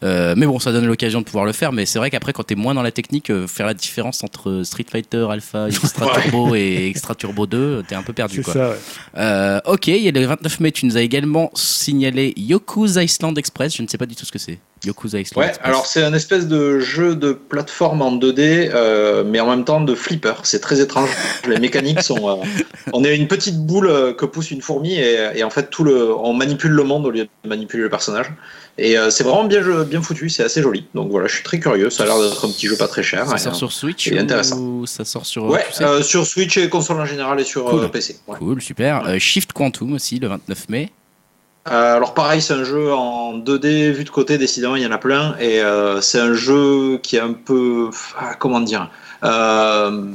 Euh, 0.03 0.33
mais 0.35 0.47
bon, 0.47 0.57
ça 0.57 0.71
donne 0.71 0.87
l'occasion 0.87 1.19
de 1.19 1.25
pouvoir 1.25 1.45
le 1.45 1.53
faire. 1.53 1.71
Mais 1.71 1.85
c'est 1.85 1.99
vrai 1.99 2.09
qu'après, 2.09 2.33
quand 2.33 2.43
t'es 2.43 2.55
moins 2.55 2.73
dans 2.73 2.81
la 2.81 2.91
technique, 2.91 3.29
euh, 3.29 3.45
faire 3.45 3.67
la 3.67 3.75
différence 3.75 4.23
entre 4.23 4.63
Street 4.63 4.85
Fighter 4.91 5.27
Alpha, 5.29 5.67
Extra 5.69 6.07
Ouais. 6.07 6.21
Turbo 6.23 6.55
et 6.55 6.87
Extra 6.87 7.13
Turbo 7.13 7.45
2, 7.45 7.83
t'es 7.87 7.93
un 7.93 8.01
peu 8.03 8.13
perdu, 8.13 8.37
C'est 8.37 8.43
quoi. 8.43 8.53
ça, 8.53 8.69
ouais. 8.69 8.75
Euh, 9.17 9.59
ok, 9.65 9.87
il 9.87 9.97
y 9.97 10.07
a 10.07 10.11
le 10.11 10.25
29 10.25 10.59
mai, 10.59 10.71
tu 10.71 10.87
nous 10.87 10.97
as 10.97 11.01
également 11.01 11.51
signalé 11.53 12.33
Yoku's 12.35 12.95
Island 12.95 13.37
Express. 13.37 13.75
Je 13.75 13.83
ne 13.83 13.87
sais 13.87 13.99
pas 13.99 14.07
du 14.07 14.15
tout 14.15 14.25
ce 14.25 14.31
que 14.31 14.39
c'est. 14.39 14.57
Yoku's 14.85 15.13
Island 15.13 15.37
Ouais, 15.37 15.51
alors 15.61 15.85
c'est 15.85 16.03
un 16.03 16.13
espèce 16.13 16.47
de 16.47 16.79
jeu 16.79 17.15
de 17.15 17.33
plateforme 17.33 18.01
en 18.01 18.15
2D, 18.15 18.69
euh, 18.73 19.23
mais 19.25 19.39
en 19.39 19.49
même 19.49 19.63
temps 19.63 19.81
de 19.81 19.93
flipper. 19.95 20.33
C'est 20.43 20.59
très 20.59 20.79
étrange. 20.81 21.09
Les 21.47 21.59
mécaniques 21.59 22.01
sont. 22.01 22.29
euh, 22.29 22.35
on 22.93 23.03
est 23.03 23.15
une 23.15 23.27
petite 23.27 23.57
boule 23.65 23.87
euh, 23.87 24.13
que 24.13 24.25
pousse 24.25 24.51
une 24.51 24.61
fourmi 24.61 24.93
et, 24.95 25.17
et 25.35 25.43
en 25.43 25.49
fait 25.49 25.69
tout 25.69 25.83
le, 25.83 26.15
on 26.15 26.33
manipule 26.33 26.71
le 26.71 26.83
monde 26.83 27.05
au 27.05 27.11
lieu 27.11 27.27
de 27.43 27.49
manipuler 27.49 27.83
le 27.83 27.89
personnage. 27.89 28.31
Et 28.77 28.97
euh, 28.97 29.09
c'est 29.11 29.23
vraiment 29.23 29.43
bien, 29.43 29.61
bien 29.83 30.01
foutu, 30.01 30.29
c'est 30.29 30.43
assez 30.43 30.61
joli. 30.61 30.87
Donc 30.95 31.11
voilà, 31.11 31.27
je 31.27 31.35
suis 31.35 31.43
très 31.43 31.59
curieux. 31.59 31.89
Ça 31.89 32.03
a 32.03 32.05
l'air 32.07 32.19
d'être 32.19 32.43
un 32.45 32.49
petit 32.49 32.67
jeu 32.67 32.75
pas 32.77 32.87
très 32.87 33.03
cher. 33.03 33.27
ça 33.27 33.37
sort 33.37 33.55
sur 33.55 33.71
Switch 33.71 34.11
intéressant. 34.11 34.57
ou 34.59 34.85
ça 34.87 35.05
sort 35.05 35.25
sur 35.25 35.45
Ouais, 35.45 35.63
tu 35.69 35.83
sais 35.83 36.03
sur 36.03 36.25
Switch 36.25 36.57
et 36.57 36.69
console 36.69 36.99
en 37.01 37.05
général 37.05 37.39
et 37.39 37.43
sur 37.43 37.65
Cool. 37.65 37.91
PC. 37.91 38.15
ouais. 38.27 38.37
Cool, 38.39 38.61
super. 38.61 39.19
Shift 39.19 39.53
Quantum 39.53 39.93
aussi, 39.93 40.17
le 40.19 40.27
29 40.29 40.69
mai. 40.69 40.89
Euh, 41.69 41.95
alors 41.97 42.13
pareil, 42.15 42.41
c'est 42.41 42.53
un 42.53 42.63
jeu 42.63 42.91
en 42.91 43.37
2D 43.37 43.91
vu 43.91 44.03
de 44.03 44.09
côté, 44.09 44.37
décidément 44.39 44.75
il 44.75 44.81
y 44.81 44.85
en 44.87 44.91
a 44.91 44.97
plein, 44.97 45.35
et 45.39 45.61
euh, 45.61 46.01
c'est 46.01 46.19
un 46.19 46.33
jeu 46.33 46.99
qui 47.03 47.17
est 47.17 47.19
un 47.19 47.33
peu, 47.33 47.89
ah, 48.19 48.33
comment 48.39 48.61
dire, 48.61 48.89
euh, 49.23 50.05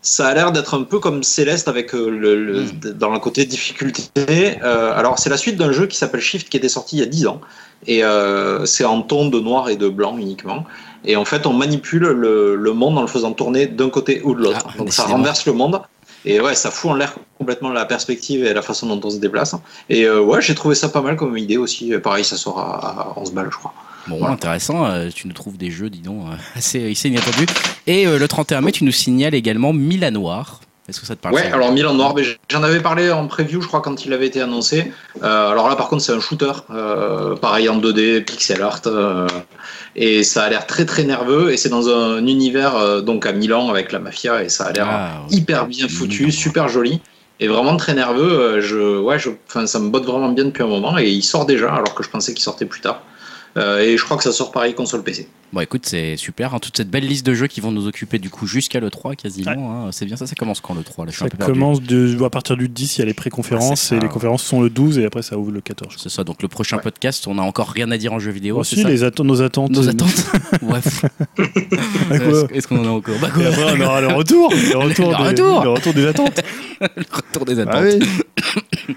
ça 0.00 0.28
a 0.28 0.34
l'air 0.34 0.50
d'être 0.50 0.74
un 0.76 0.82
peu 0.84 0.98
comme 0.98 1.22
Céleste 1.22 1.68
avec 1.68 1.92
le, 1.92 2.08
le- 2.10 2.62
Mm. 2.62 2.92
dans 2.98 3.10
le 3.10 3.18
côté 3.18 3.44
difficulté. 3.44 4.58
Alors 4.62 5.18
c'est 5.18 5.28
la 5.30 5.36
suite 5.36 5.56
d'un 5.56 5.72
jeu 5.72 5.86
qui 5.86 5.96
s'appelle 5.98 6.20
Shift 6.22 6.48
qui 6.48 6.56
était 6.56 6.70
sorti 6.70 6.96
il 6.96 7.00
y 7.00 7.02
a 7.02 7.06
10 7.06 7.26
ans, 7.26 7.40
et 7.86 8.02
c'est 8.64 8.84
en 8.86 9.02
ton 9.02 9.28
de 9.28 9.40
noir 9.40 9.68
et 9.68 9.76
de 9.76 9.88
blanc 9.90 10.16
uniquement. 10.16 10.64
Et 11.04 11.16
en 11.16 11.24
fait, 11.24 11.46
on 11.46 11.52
manipule 11.52 12.04
le, 12.04 12.54
le 12.56 12.72
monde 12.72 12.96
en 12.96 13.00
le 13.02 13.08
faisant 13.08 13.32
tourner 13.32 13.66
d'un 13.66 13.90
côté 13.90 14.22
ou 14.24 14.34
de 14.34 14.40
l'autre. 14.42 14.64
Ah, 14.68 14.78
Donc 14.78 14.92
ça 14.92 15.02
renverse 15.18 15.44
le 15.46 15.52
monde. 15.52 15.80
Et 16.24 16.40
ouais, 16.40 16.54
ça 16.54 16.70
fout 16.70 16.90
en 16.92 16.94
l'air 16.94 17.14
complètement 17.38 17.70
la 17.70 17.84
perspective 17.84 18.44
et 18.44 18.54
la 18.54 18.62
façon 18.62 18.86
dont 18.86 19.00
on 19.06 19.10
se 19.10 19.16
déplace. 19.18 19.54
Et 19.88 20.04
euh, 20.04 20.20
ouais, 20.20 20.40
j'ai 20.40 20.54
trouvé 20.54 20.74
ça 20.74 20.88
pas 20.88 21.00
mal 21.02 21.16
comme 21.16 21.36
idée 21.36 21.56
aussi. 21.56 21.92
Pareil, 22.02 22.24
ça 22.24 22.36
sort 22.36 22.60
à, 22.60 23.12
à 23.16 23.18
11 23.18 23.32
balles, 23.32 23.48
je 23.50 23.56
crois. 23.56 23.74
Bon, 24.06 24.18
Voilà. 24.18 24.34
intéressant. 24.34 24.84
euh, 24.86 25.08
tu 25.14 25.26
nous 25.28 25.32
trouves 25.34 25.56
des 25.56 25.70
jeux, 25.70 25.90
dis 25.90 26.00
donc, 26.00 26.26
euh, 26.26 26.34
assez, 26.56 26.90
assez 26.92 27.08
inattendus. 27.08 27.46
Et 27.86 28.04
le 28.06 28.28
31 28.28 28.60
mai, 28.60 28.72
tu 28.72 28.84
nous 28.84 28.92
signales 28.92 29.34
également 29.34 29.72
Milan 29.72 30.10
Noir. 30.12 30.60
Est-ce 30.88 31.00
que 31.00 31.06
ça 31.06 31.14
te 31.14 31.20
parle 31.20 31.34
Ouais, 31.36 31.46
alors 31.52 31.70
Milan 31.70 31.94
Noir, 31.94 32.14
j'en 32.48 32.62
avais 32.64 32.80
parlé 32.80 33.10
en 33.12 33.28
preview, 33.28 33.60
je 33.62 33.68
crois, 33.68 33.80
quand 33.82 34.04
il 34.04 34.12
avait 34.12 34.26
été 34.26 34.40
annoncé. 34.40 34.92
Euh, 35.22 35.50
alors 35.50 35.68
là, 35.68 35.76
par 35.76 35.88
contre, 35.88 36.02
c'est 36.02 36.12
un 36.12 36.18
shooter, 36.18 36.50
euh, 36.70 37.36
pareil 37.36 37.68
en 37.68 37.78
2D, 37.78 38.24
pixel 38.24 38.60
art, 38.62 38.80
euh, 38.86 39.28
et 39.94 40.24
ça 40.24 40.42
a 40.42 40.48
l'air 40.50 40.66
très 40.66 40.84
très 40.84 41.04
nerveux. 41.04 41.52
Et 41.52 41.56
c'est 41.56 41.68
dans 41.68 41.88
un 41.88 42.26
univers 42.26 43.02
donc 43.02 43.26
à 43.26 43.32
Milan 43.32 43.68
avec 43.70 43.92
la 43.92 44.00
mafia, 44.00 44.42
et 44.42 44.48
ça 44.48 44.64
a 44.64 44.72
l'air 44.72 44.88
Ah, 44.90 45.22
ouais. 45.30 45.36
hyper 45.36 45.66
bien 45.66 45.86
foutu, 45.86 46.24
Milan. 46.24 46.36
super 46.36 46.68
joli, 46.68 47.00
et 47.38 47.46
vraiment 47.46 47.76
très 47.76 47.94
nerveux. 47.94 48.60
Je, 48.60 48.98
ouais, 48.98 49.20
je, 49.20 49.30
ça 49.66 49.78
me 49.78 49.88
botte 49.88 50.04
vraiment 50.04 50.30
bien 50.30 50.46
depuis 50.46 50.64
un 50.64 50.68
moment, 50.68 50.98
et 50.98 51.08
il 51.08 51.22
sort 51.22 51.46
déjà, 51.46 51.72
alors 51.72 51.94
que 51.94 52.02
je 52.02 52.10
pensais 52.10 52.34
qu'il 52.34 52.42
sortait 52.42 52.66
plus 52.66 52.80
tard. 52.80 53.02
Euh, 53.56 53.80
et 53.80 53.96
je 53.98 54.04
crois 54.04 54.16
que 54.16 54.22
ça 54.22 54.32
sort 54.32 54.50
pareil 54.50 54.74
console 54.74 55.02
PC. 55.02 55.28
Bon, 55.52 55.60
écoute, 55.60 55.82
c'est 55.84 56.16
super. 56.16 56.54
hein, 56.54 56.58
toute 56.58 56.74
cette 56.78 56.88
belle 56.88 57.06
liste 57.06 57.26
de 57.26 57.34
jeux 57.34 57.46
qui 57.46 57.60
vont 57.60 57.70
nous 57.70 57.86
occuper 57.86 58.18
du 58.18 58.30
coup 58.30 58.46
jusqu'à 58.46 58.80
l'E3 58.80 59.16
quasiment. 59.16 59.86
hein, 59.86 59.90
c'est 59.92 60.06
bien 60.06 60.16
ça, 60.16 60.26
ça 60.26 60.34
commence 60.34 60.62
quand 60.62 60.72
l'E3 60.72 61.00
là, 61.00 61.04
je 61.08 61.10
suis 61.10 61.18
Ça 61.18 61.24
un 61.26 61.28
peu 61.28 61.36
perdu. 61.36 61.52
commence 61.52 61.82
de, 61.82 62.24
à 62.24 62.30
partir 62.30 62.56
du 62.56 62.70
10, 62.70 62.96
il 62.96 62.98
y 63.00 63.02
a 63.02 63.04
les 63.04 63.10
Ah, 63.10 63.14
pré-conférences 63.14 63.80
ça, 63.82 63.96
et 63.96 64.00
les 64.00 64.08
conférences 64.08 64.42
sont 64.42 64.62
le 64.62 64.70
12 64.70 64.98
et 64.98 65.04
après 65.04 65.20
ça 65.20 65.36
ouvre 65.36 65.50
le 65.50 65.60
14. 65.60 65.90
je 65.92 65.96
crois. 65.98 66.02
C'est 66.10 66.14
ça, 66.16 66.24
donc 66.24 66.40
le 66.40 66.48
prochain 66.48 66.76
Ouais. 66.78 66.82
podcast, 66.82 67.26
on 67.26 67.36
a 67.38 67.42
encore 67.42 67.68
rien 67.68 67.90
à 67.90 67.98
dire 67.98 68.14
en 68.14 68.18
jeux 68.18 68.30
vidéo. 68.30 68.56
Aussi, 68.60 68.76
c'est 68.76 68.82
ça? 68.82 68.88
les 68.88 69.24
nos 69.24 69.42
attentes. 69.42 69.70
Nos 69.72 69.86
attentes 69.90 70.26
Bref. 70.62 71.04
Est-ce 72.54 72.66
qu'on 72.66 72.78
en 72.78 72.86
a 72.86 72.90
encore? 72.90 73.16
Bah, 73.20 73.28
quoi 73.28 73.42
Et 73.42 73.46
après, 73.46 73.72
on 73.76 73.80
aura 73.82 74.00
le 74.00 74.06
retour. 74.08 74.50
Le 74.50 74.78
retour, 74.78 75.10
Le 75.10 75.16
des, 75.18 75.42
retour. 75.42 75.62
le 75.64 75.70
retour 75.70 75.92
des 75.92 76.06
attentes. 76.06 76.40
Le 76.80 76.86
retour 77.14 77.44
des 77.44 77.58
attentes. 77.60 77.74
Ah 77.76 77.82
oui. 77.82 78.94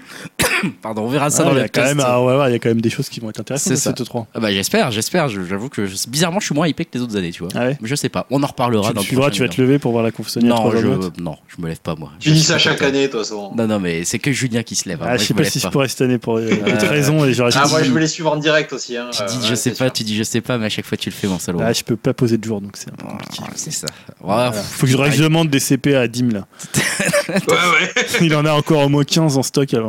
Pardon, 0.82 1.02
on 1.02 1.08
verra 1.08 1.28
ça 1.28 1.42
Ah, 1.42 1.46
dans 1.46 1.50
il, 1.52 1.56
y 1.56 1.58
le 1.58 1.64
a 1.64 1.68
quand 1.68 1.82
même, 1.82 1.96
podcast. 1.98 2.08
ah, 2.10 2.24
ouais, 2.24 2.48
il 2.48 2.52
y 2.52 2.56
a 2.56 2.58
quand 2.58 2.68
même 2.70 2.80
des 2.80 2.88
choses 2.90 3.08
qui 3.10 3.20
vont 3.20 3.28
être 3.28 3.40
intéressantes 3.40 3.66
C'est 3.76 3.88
à 3.88 3.92
ça. 3.92 3.94
cette 3.96 4.06
3. 4.06 4.26
Ah 4.34 4.40
bah 4.40 4.45
j'espère, 4.52 4.90
j'espère. 4.90 5.28
Je- 5.28 5.42
J'avoue 5.42 5.68
que 5.68 5.86
je- 5.86 5.96
bizarrement, 6.08 6.40
je 6.40 6.46
suis 6.46 6.54
moins 6.54 6.66
hypé 6.68 6.84
que 6.84 6.90
les 6.94 7.00
autres 7.00 7.16
années, 7.16 7.30
tu 7.32 7.40
vois. 7.40 7.48
Ah 7.54 7.66
ouais 7.66 7.78
Je 7.82 7.94
sais 7.94 8.08
pas. 8.08 8.26
On 8.30 8.42
en 8.42 8.46
reparlera 8.46 8.88
Tu 8.88 8.94
dans 8.94 9.00
le 9.00 9.06
suivras, 9.06 9.26
prochain 9.26 9.36
tu 9.36 9.42
vas 9.42 9.48
te 9.54 9.60
lever 9.60 9.78
pour 9.78 9.92
voir 9.92 10.02
la 10.04 10.10
conf 10.10 10.28
Sony 10.28 10.46
Non, 10.46 10.56
3 10.56 10.76
je, 10.76 10.86
non, 11.22 11.36
je 11.48 11.62
me 11.62 11.68
lève 11.68 11.80
pas 11.80 11.94
moi. 11.94 12.12
Tu 12.20 12.30
dis 12.30 12.42
ça 12.42 12.58
chaque 12.58 12.78
pas- 12.78 12.86
année, 12.86 13.08
toute 13.08 13.20
façon. 13.20 13.52
Non, 13.56 13.66
non, 13.66 13.78
mais 13.80 14.04
c'est 14.04 14.18
que 14.18 14.32
Julien 14.32 14.62
qui 14.62 14.74
se 14.74 14.88
lève. 14.88 15.00
hein. 15.02 15.06
Ah, 15.06 15.10
Moi, 15.10 15.16
je 15.18 15.24
sais 15.24 15.34
pas 15.34 15.44
si 15.44 15.58
je 15.60 15.68
pourrais 15.68 15.88
cette 15.88 16.00
année 16.02 16.18
pour 16.18 16.36
euh, 16.38 16.48
Euh, 16.50 16.88
raisons. 16.88 17.24
Et 17.24 17.32
j'aurais 17.34 17.50
Ah, 17.54 17.66
moi, 17.68 17.82
je 17.82 17.90
vais 17.92 18.00
les 18.00 18.06
suivre 18.08 18.32
en 18.32 18.36
direct 18.36 18.72
aussi. 18.72 18.96
Hein. 18.96 19.08
Tu 19.12 19.22
dis 19.24 19.36
Euh, 19.36 19.42
je 19.44 19.48
ouais, 19.50 19.56
sais 19.56 19.70
pas, 19.70 19.76
sûr. 19.86 19.92
tu 19.92 20.04
dis 20.04 20.16
je 20.16 20.22
sais 20.22 20.40
pas, 20.40 20.58
mais 20.58 20.66
à 20.66 20.68
chaque 20.68 20.86
fois 20.86 20.96
tu 20.98 21.08
le 21.10 21.14
fais, 21.14 21.26
mon 21.26 21.38
salaud. 21.38 21.60
Ah, 21.62 21.72
je 21.72 21.82
peux 21.82 21.96
pas 21.96 22.12
poser 22.14 22.38
de 22.38 22.44
jour 22.44 22.60
donc 22.60 22.76
c'est 22.76 22.90
un 22.90 22.96
peu 22.96 23.06
compliqué. 23.06 23.42
c'est 23.54 23.70
ça. 23.72 23.86
Faut 24.20 24.86
que 24.86 24.92
je, 24.92 25.22
demande 25.22 25.48
des 25.50 25.60
CP 25.60 25.94
à 25.94 26.08
Dim 26.08 26.28
là. 26.32 26.46
Ouais, 27.28 27.34
ouais. 27.38 28.06
Il 28.22 28.34
en 28.34 28.44
a 28.44 28.52
encore 28.52 28.84
au 28.84 28.88
moins 28.88 29.04
15 29.04 29.36
en 29.38 29.42
stock 29.42 29.72
euh, 29.74 29.82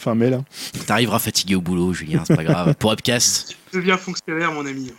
fin 0.00 0.14
mai 0.14 0.30
là. 0.30 0.40
T'arriveras 0.86 1.18
fatigué 1.18 1.54
au 1.54 1.60
boulot, 1.60 1.92
Julien, 1.92 2.22
c'est 2.26 2.36
pas 2.36 2.44
grave. 2.44 2.74
Pour 2.78 2.92
Upcast, 2.92 3.54
Je 3.72 3.78
deviens 3.78 3.96
fonctionnaire, 3.96 4.52
mon 4.52 4.66
ami. 4.66 4.90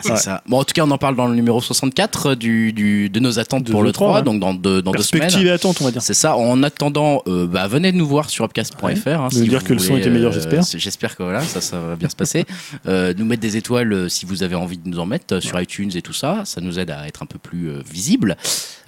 c'est 0.00 0.10
Ouais. 0.12 0.16
ça. 0.16 0.42
Bon, 0.46 0.58
en 0.60 0.64
tout 0.64 0.72
cas, 0.74 0.84
on 0.84 0.90
en 0.90 0.98
parle 0.98 1.16
dans 1.16 1.26
le 1.26 1.34
numéro 1.34 1.60
64 1.60 2.34
du, 2.34 2.72
du, 2.72 3.08
de 3.10 3.20
nos 3.20 3.38
attentes 3.38 3.64
De 3.64 3.72
pour 3.72 3.82
le 3.82 3.88
le 3.88 3.92
3, 3.92 4.06
3, 4.08 4.18
ouais. 4.18 4.24
donc 4.24 4.40
dans, 4.40 4.54
deux- 4.54 4.82
dans 4.82 4.92
deux 4.92 5.02
semaines. 5.02 5.22
Perspective 5.22 5.48
et 5.48 5.50
attente, 5.50 5.78
on 5.80 5.84
va 5.84 5.90
dire. 5.90 6.02
C'est 6.02 6.14
ça. 6.14 6.36
En 6.36 6.62
attendant, 6.62 7.22
euh, 7.26 7.46
bah, 7.46 7.66
venez 7.66 7.90
nous 7.92 8.06
voir 8.06 8.30
sur 8.30 8.44
upcast.fr. 8.44 8.80
hein, 9.08 9.28
Nous 9.32 9.44
dire 9.46 9.60
vous 9.60 9.64
que 9.66 9.72
le 9.72 9.78
son 9.78 9.96
était 9.96 10.10
meilleur, 10.10 10.30
euh, 10.30 10.34
j'espère. 10.34 10.64
c'est- 10.64 10.78
J'espère 10.78 11.16
que 11.16 11.22
voilà, 11.22 11.40
ça, 11.42 11.60
ça 11.60 11.80
va 11.80 11.96
bien 11.96 12.08
se 12.08 12.16
passer. 12.16 12.44
Euh, 12.86 13.14
nous 13.16 13.24
mettre 13.24 13.40
des 13.40 13.56
étoiles 13.56 13.92
euh, 13.92 14.08
si 14.08 14.26
vous 14.26 14.42
avez 14.42 14.54
envie 14.54 14.76
de 14.76 14.86
nous 14.88 14.98
en 14.98 15.06
mettre 15.06 15.36
euh, 15.36 15.40
sur 15.40 15.58
iTunes 15.60 15.90
et 15.94 16.02
tout 16.02 16.12
ça. 16.12 16.42
Ça 16.44 16.60
nous 16.60 16.78
aide 16.78 16.90
à 16.90 17.06
être 17.08 17.22
un 17.22 17.26
peu 17.26 17.38
plus 17.38 17.70
euh, 17.70 17.80
visible. 17.90 18.36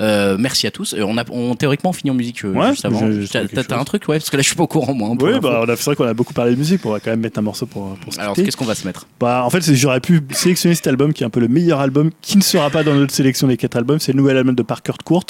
Euh, 0.00 0.36
merci 0.38 0.66
à 0.66 0.70
tous. 0.70 0.92
Euh, 0.94 1.02
on 1.06 1.16
a, 1.16 1.24
on, 1.30 1.54
théoriquement, 1.54 1.90
on 1.90 1.92
finit 1.94 2.10
en 2.10 2.14
musique 2.14 2.44
euh, 2.44 2.52
Ouais, 2.52 2.70
juste 2.70 2.84
avant. 2.84 3.00
T'as 3.30 3.78
un 3.80 3.84
truc, 3.84 4.06
ouais, 4.08 4.18
parce 4.18 4.28
que 4.28 4.36
là, 4.36 4.42
je 4.42 4.48
suis 4.48 4.56
pas 4.56 4.64
au 4.64 4.66
courant, 4.66 4.92
moi. 4.92 5.08
hein. 5.10 5.16
Bah, 5.50 5.60
on 5.64 5.68
a- 5.68 5.76
c'est 5.76 5.84
vrai 5.84 5.96
qu'on 5.96 6.04
a 6.06 6.14
beaucoup 6.14 6.34
parlé 6.34 6.52
de 6.52 6.56
musique, 6.58 6.84
on 6.84 6.90
va 6.90 7.00
quand 7.00 7.10
même 7.10 7.20
mettre 7.20 7.38
un 7.38 7.42
morceau 7.42 7.66
pour, 7.66 7.94
pour 7.96 8.12
se 8.14 8.20
Alors, 8.20 8.34
qu'est-ce 8.34 8.56
qu'on 8.56 8.64
va 8.64 8.74
se 8.74 8.86
mettre? 8.86 9.06
Bah, 9.20 9.42
en 9.44 9.50
fait, 9.50 9.62
j'aurais 9.74 10.00
pu 10.00 10.20
sélectionner 10.32 10.74
cet 10.74 10.86
album 10.86 11.12
qui 11.12 11.22
est 11.22 11.26
un 11.26 11.30
peu 11.30 11.40
le 11.40 11.48
meilleur 11.48 11.80
album 11.80 12.10
qui 12.22 12.36
ne 12.36 12.42
sera 12.42 12.70
pas 12.70 12.82
dans 12.84 12.94
notre 12.94 13.14
sélection 13.14 13.46
des 13.48 13.56
quatre 13.56 13.76
albums. 13.76 13.98
C'est 14.00 14.12
le 14.12 14.18
nouvel 14.18 14.36
album 14.36 14.54
de 14.54 14.62
Parker 14.62 14.92
Courts. 15.04 15.24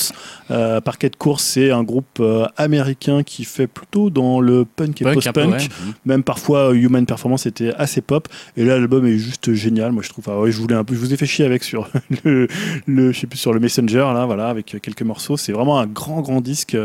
Euh, 0.50 0.80
Parker 0.80 1.10
Courts, 1.18 1.40
c'est 1.40 1.70
un 1.70 1.82
groupe 1.82 2.06
euh, 2.20 2.46
américain 2.56 3.22
qui 3.22 3.44
fait 3.44 3.66
plutôt 3.66 4.10
dans 4.10 4.40
le 4.40 4.64
punk 4.64 5.00
et 5.00 5.04
Punk, 5.04 5.14
post-punk. 5.14 5.52
ouais. 5.54 5.62
Mhm. 5.64 5.92
Même 6.04 6.22
parfois, 6.22 6.70
euh, 6.70 6.74
Human 6.74 7.04
Performance 7.06 7.46
était 7.46 7.72
assez 7.76 8.00
pop. 8.00 8.28
Et 8.56 8.64
là, 8.64 8.78
l'album 8.78 9.06
est 9.06 9.18
juste 9.18 9.52
génial. 9.54 9.92
Moi, 9.92 10.02
je 10.02 10.08
trouve. 10.08 10.24
Ah 10.28 10.38
ouais, 10.40 10.50
je 10.52 10.58
voulais 10.58 10.74
un 10.74 10.84
peu. 10.84 10.94
Je 10.94 11.00
vous 11.00 11.12
ai 11.12 11.16
fait 11.16 11.26
chier 11.26 11.44
avec 11.44 11.64
sur 11.64 11.88
le, 12.24 12.48
le, 12.86 13.12
je 13.12 13.20
sais 13.20 13.26
plus 13.26 13.38
sur 13.38 13.52
le 13.52 13.60
Messenger 13.60 14.06
là, 14.14 14.24
voilà, 14.26 14.48
avec 14.48 14.76
quelques 14.80 15.02
morceaux. 15.02 15.36
C'est 15.36 15.52
vraiment 15.52 15.78
un 15.78 15.86
grand, 15.86 16.20
grand 16.20 16.40
disque. 16.40 16.76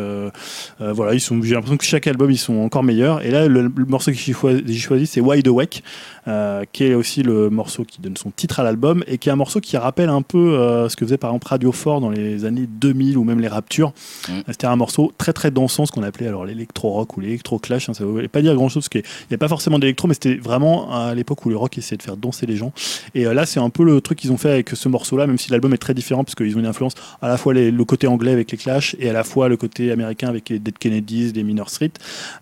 voilà, 0.80 1.14
ils 1.14 1.20
sont. 1.20 1.42
J'ai 1.42 1.54
l'impression 1.56 1.78
que 1.78 1.86
chaque 1.86 2.08
album, 2.08 2.32
ils 2.32 2.38
sont 2.38 2.56
encore 2.58 2.84
meilleurs. 2.84 3.21
Et 3.24 3.32
là, 3.32 3.48
le, 3.48 3.72
morceau 3.88 4.12
que 4.12 4.18
j'ai 4.18 4.34
choisi, 4.34 4.64
j'ai 4.66 4.80
choisi, 4.80 5.08
c'est 5.08 5.22
Wide 5.22 5.48
Awake, 5.48 5.84
euh, 6.28 6.64
qui 6.72 6.84
est 6.86 6.94
aussi 6.94 7.24
le 7.24 7.50
morceau 7.50 7.84
qui 7.84 8.02
donne 8.02 8.18
son 8.18 8.32
titre 8.32 8.60
à 8.60 8.64
l'album 8.64 9.04
et 9.08 9.18
qui 9.18 9.30
est 9.30 9.32
un 9.32 9.36
morceau 9.36 9.60
qui 9.60 9.76
rappelle 9.78 10.10
un 10.10 10.22
peu 10.22 10.38
euh, 10.60 10.88
ce 10.90 10.96
que 10.96 11.06
faisait 11.06 11.18
par 11.18 11.32
exemple 11.32 11.48
Radio 11.48 11.72
Fort 11.72 12.02
dans 12.02 12.10
les 12.10 12.46
années 12.46 12.68
2000 12.68 13.18
ou 13.18 13.24
même 13.24 13.40
les 13.40 13.48
Raptures. 13.48 13.94
Mm. 14.30 14.32
C'était 14.48 14.68
un 14.68 14.76
morceau 14.76 15.12
très 15.18 15.34
très 15.34 15.52
dansant, 15.52 15.86
ce 15.86 15.92
qu'on 15.92 16.04
appelait 16.04 16.28
alors 16.28 16.46
l'électro-rock 16.46 17.18
ou 17.18 17.22
l'électro-clash. 17.22 17.90
hein, 17.90 17.94
ça 17.94 18.04
ne 18.04 18.10
voulait 18.10 18.28
pas 18.28 18.42
dire 18.42 18.56
grand 18.56 18.70
chose 18.70 18.84
parce 18.84 18.90
qu'il 18.90 19.04
n'y 19.30 19.36
a 19.36 19.38
pas 19.38 19.48
forcément 19.48 19.80
d'électro, 19.80 20.08
mais 20.08 20.14
c'était 20.14 20.36
vraiment 20.36 20.92
à 20.94 21.14
l'époque 21.16 21.46
où 21.46 21.50
le 21.50 21.58
rock 21.58 21.78
essayait 21.78 21.98
de 21.98 22.04
faire 22.04 22.18
danser 22.18 22.46
les 22.46 22.56
gens. 22.56 22.72
Et 23.16 23.26
euh, 23.26 23.34
là, 23.34 23.46
c'est 23.46 23.60
un 23.60 23.70
peu 23.70 23.84
le 23.84 24.00
truc 24.02 24.20
qu'ils 24.20 24.32
ont 24.32 24.38
fait 24.38 24.52
avec 24.52 24.70
ce 24.70 24.90
morceau-là, 24.90 25.28
même 25.28 25.38
si 25.38 25.52
l'album 25.52 25.74
est 25.74 25.78
très 25.78 25.94
différent 25.94 26.24
parce 26.24 26.36
qu'ils 26.36 26.56
ont 26.56 26.60
une 26.60 26.66
influence 26.66 26.94
à 27.22 27.28
la 27.28 27.38
fois 27.38 27.54
les- 27.54 27.72
le 27.72 27.86
côté 27.86 28.08
anglais 28.08 28.32
avec 28.32 28.52
les 28.52 28.58
Clash 28.58 28.96
et 29.00 29.10
à 29.10 29.14
la 29.14 29.24
fois 29.24 29.50
le 29.50 29.58
côté 29.58 29.92
américain 29.92 30.28
avec 30.30 30.50
les 30.50 30.60
Dead 30.60 30.78
Kennedys, 30.78 31.32
les 31.34 31.44
Minor 31.44 31.70
Street. 31.70 31.92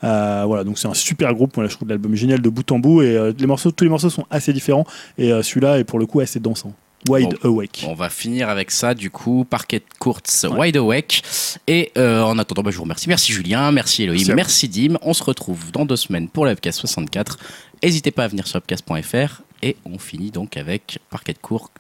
Euh, 0.04 0.44
voilà, 0.46 0.64
donc 0.64 0.78
c'est 0.78 0.88
un 0.88 0.94
super 0.94 1.34
groupe. 1.34 1.56
Moi, 1.58 1.68
je 1.68 1.76
trouve 1.76 1.88
l'album 1.90 2.16
génial 2.16 2.42
de 2.42 2.50
bout 2.50 2.70
en 2.72 2.80
bout 2.80 3.02
et 3.02 3.16
euh, 3.16 3.34
les 3.38 3.48
morceaux, 3.48 3.69
tous 3.72 3.84
les 3.84 3.90
morceaux 3.90 4.10
sont 4.10 4.26
assez 4.30 4.54
différents 4.54 4.86
et 5.18 5.32
euh, 5.32 5.42
celui-là 5.42 5.80
est 5.80 5.84
pour 5.84 6.00
le 6.00 6.06
coup 6.06 6.20
assez 6.20 6.40
dansant. 6.40 6.74
Wide 7.08 7.38
Awake. 7.44 7.86
On 7.88 7.94
va 7.94 8.10
finir 8.10 8.50
avec 8.50 8.72
ça, 8.72 8.94
du 8.94 9.10
coup, 9.10 9.46
Parquet 9.50 9.82
Courts, 10.00 10.22
Wide 10.44 10.76
Awake. 10.76 11.24
Et 11.66 11.94
euh, 11.98 12.22
en 12.22 12.38
attendant, 12.38 12.62
bah, 12.62 12.72
je 12.72 12.76
vous 12.76 12.84
remercie. 12.84 13.08
Merci 13.08 13.32
Julien, 13.32 13.72
merci 13.72 14.04
Elohim, 14.04 14.34
Merci 14.36 14.68
merci, 14.68 14.68
Dim. 14.68 14.98
On 15.02 15.14
se 15.14 15.24
retrouve 15.24 15.72
dans 15.72 15.86
deux 15.86 15.96
semaines 15.96 16.28
pour 16.28 16.46
le 16.46 16.52
Upcast 16.52 16.80
64. 16.80 17.40
N'hésitez 17.82 18.12
pas 18.12 18.26
à 18.26 18.28
venir 18.28 18.48
sur 18.48 18.58
upcast.fr. 18.58 19.44
Et 19.62 19.78
on 19.86 19.98
finit 19.98 20.32
donc 20.32 20.58
avec 20.58 21.00
Parquet 21.10 21.36
Courts, 21.42 21.72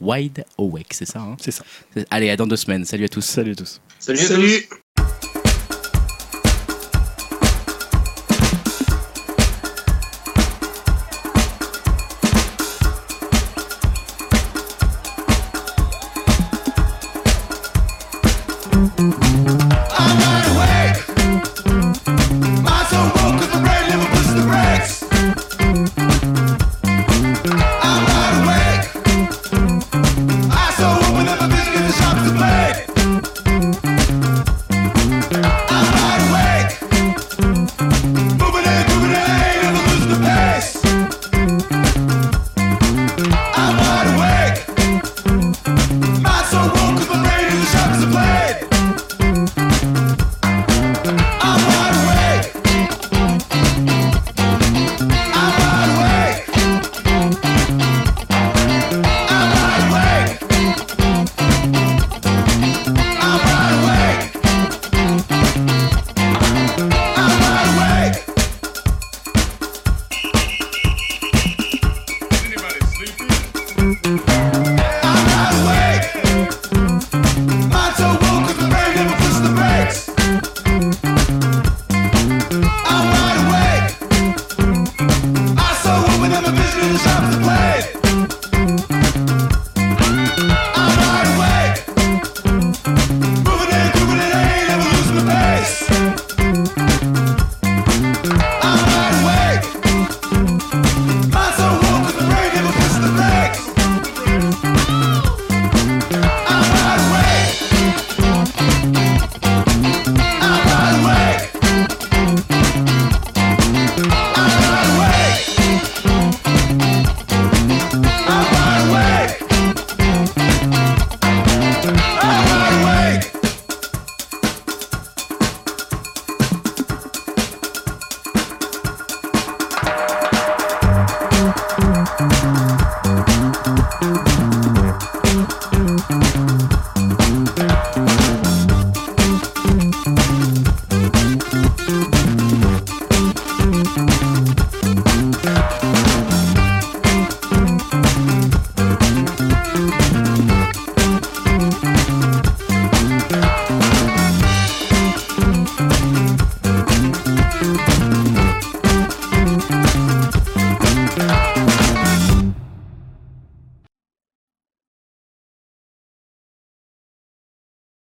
Wide 0.00 0.44
Awake, 0.58 0.92
c'est 0.92 1.06
ça 1.06 1.20
hein? 1.20 1.36
C'est 1.40 1.50
ça. 1.50 1.64
Allez, 2.10 2.30
à 2.30 2.36
dans 2.36 2.46
deux 2.46 2.56
semaines. 2.56 2.84
Salut 2.84 3.04
à 3.04 3.08
tous. 3.08 3.24
Salut 3.24 3.52
à 3.52 3.54
tous. 3.54 3.80
Salut 3.98 4.18
à 4.18 4.22
tous. 4.22 4.28
Salut. 4.28 4.68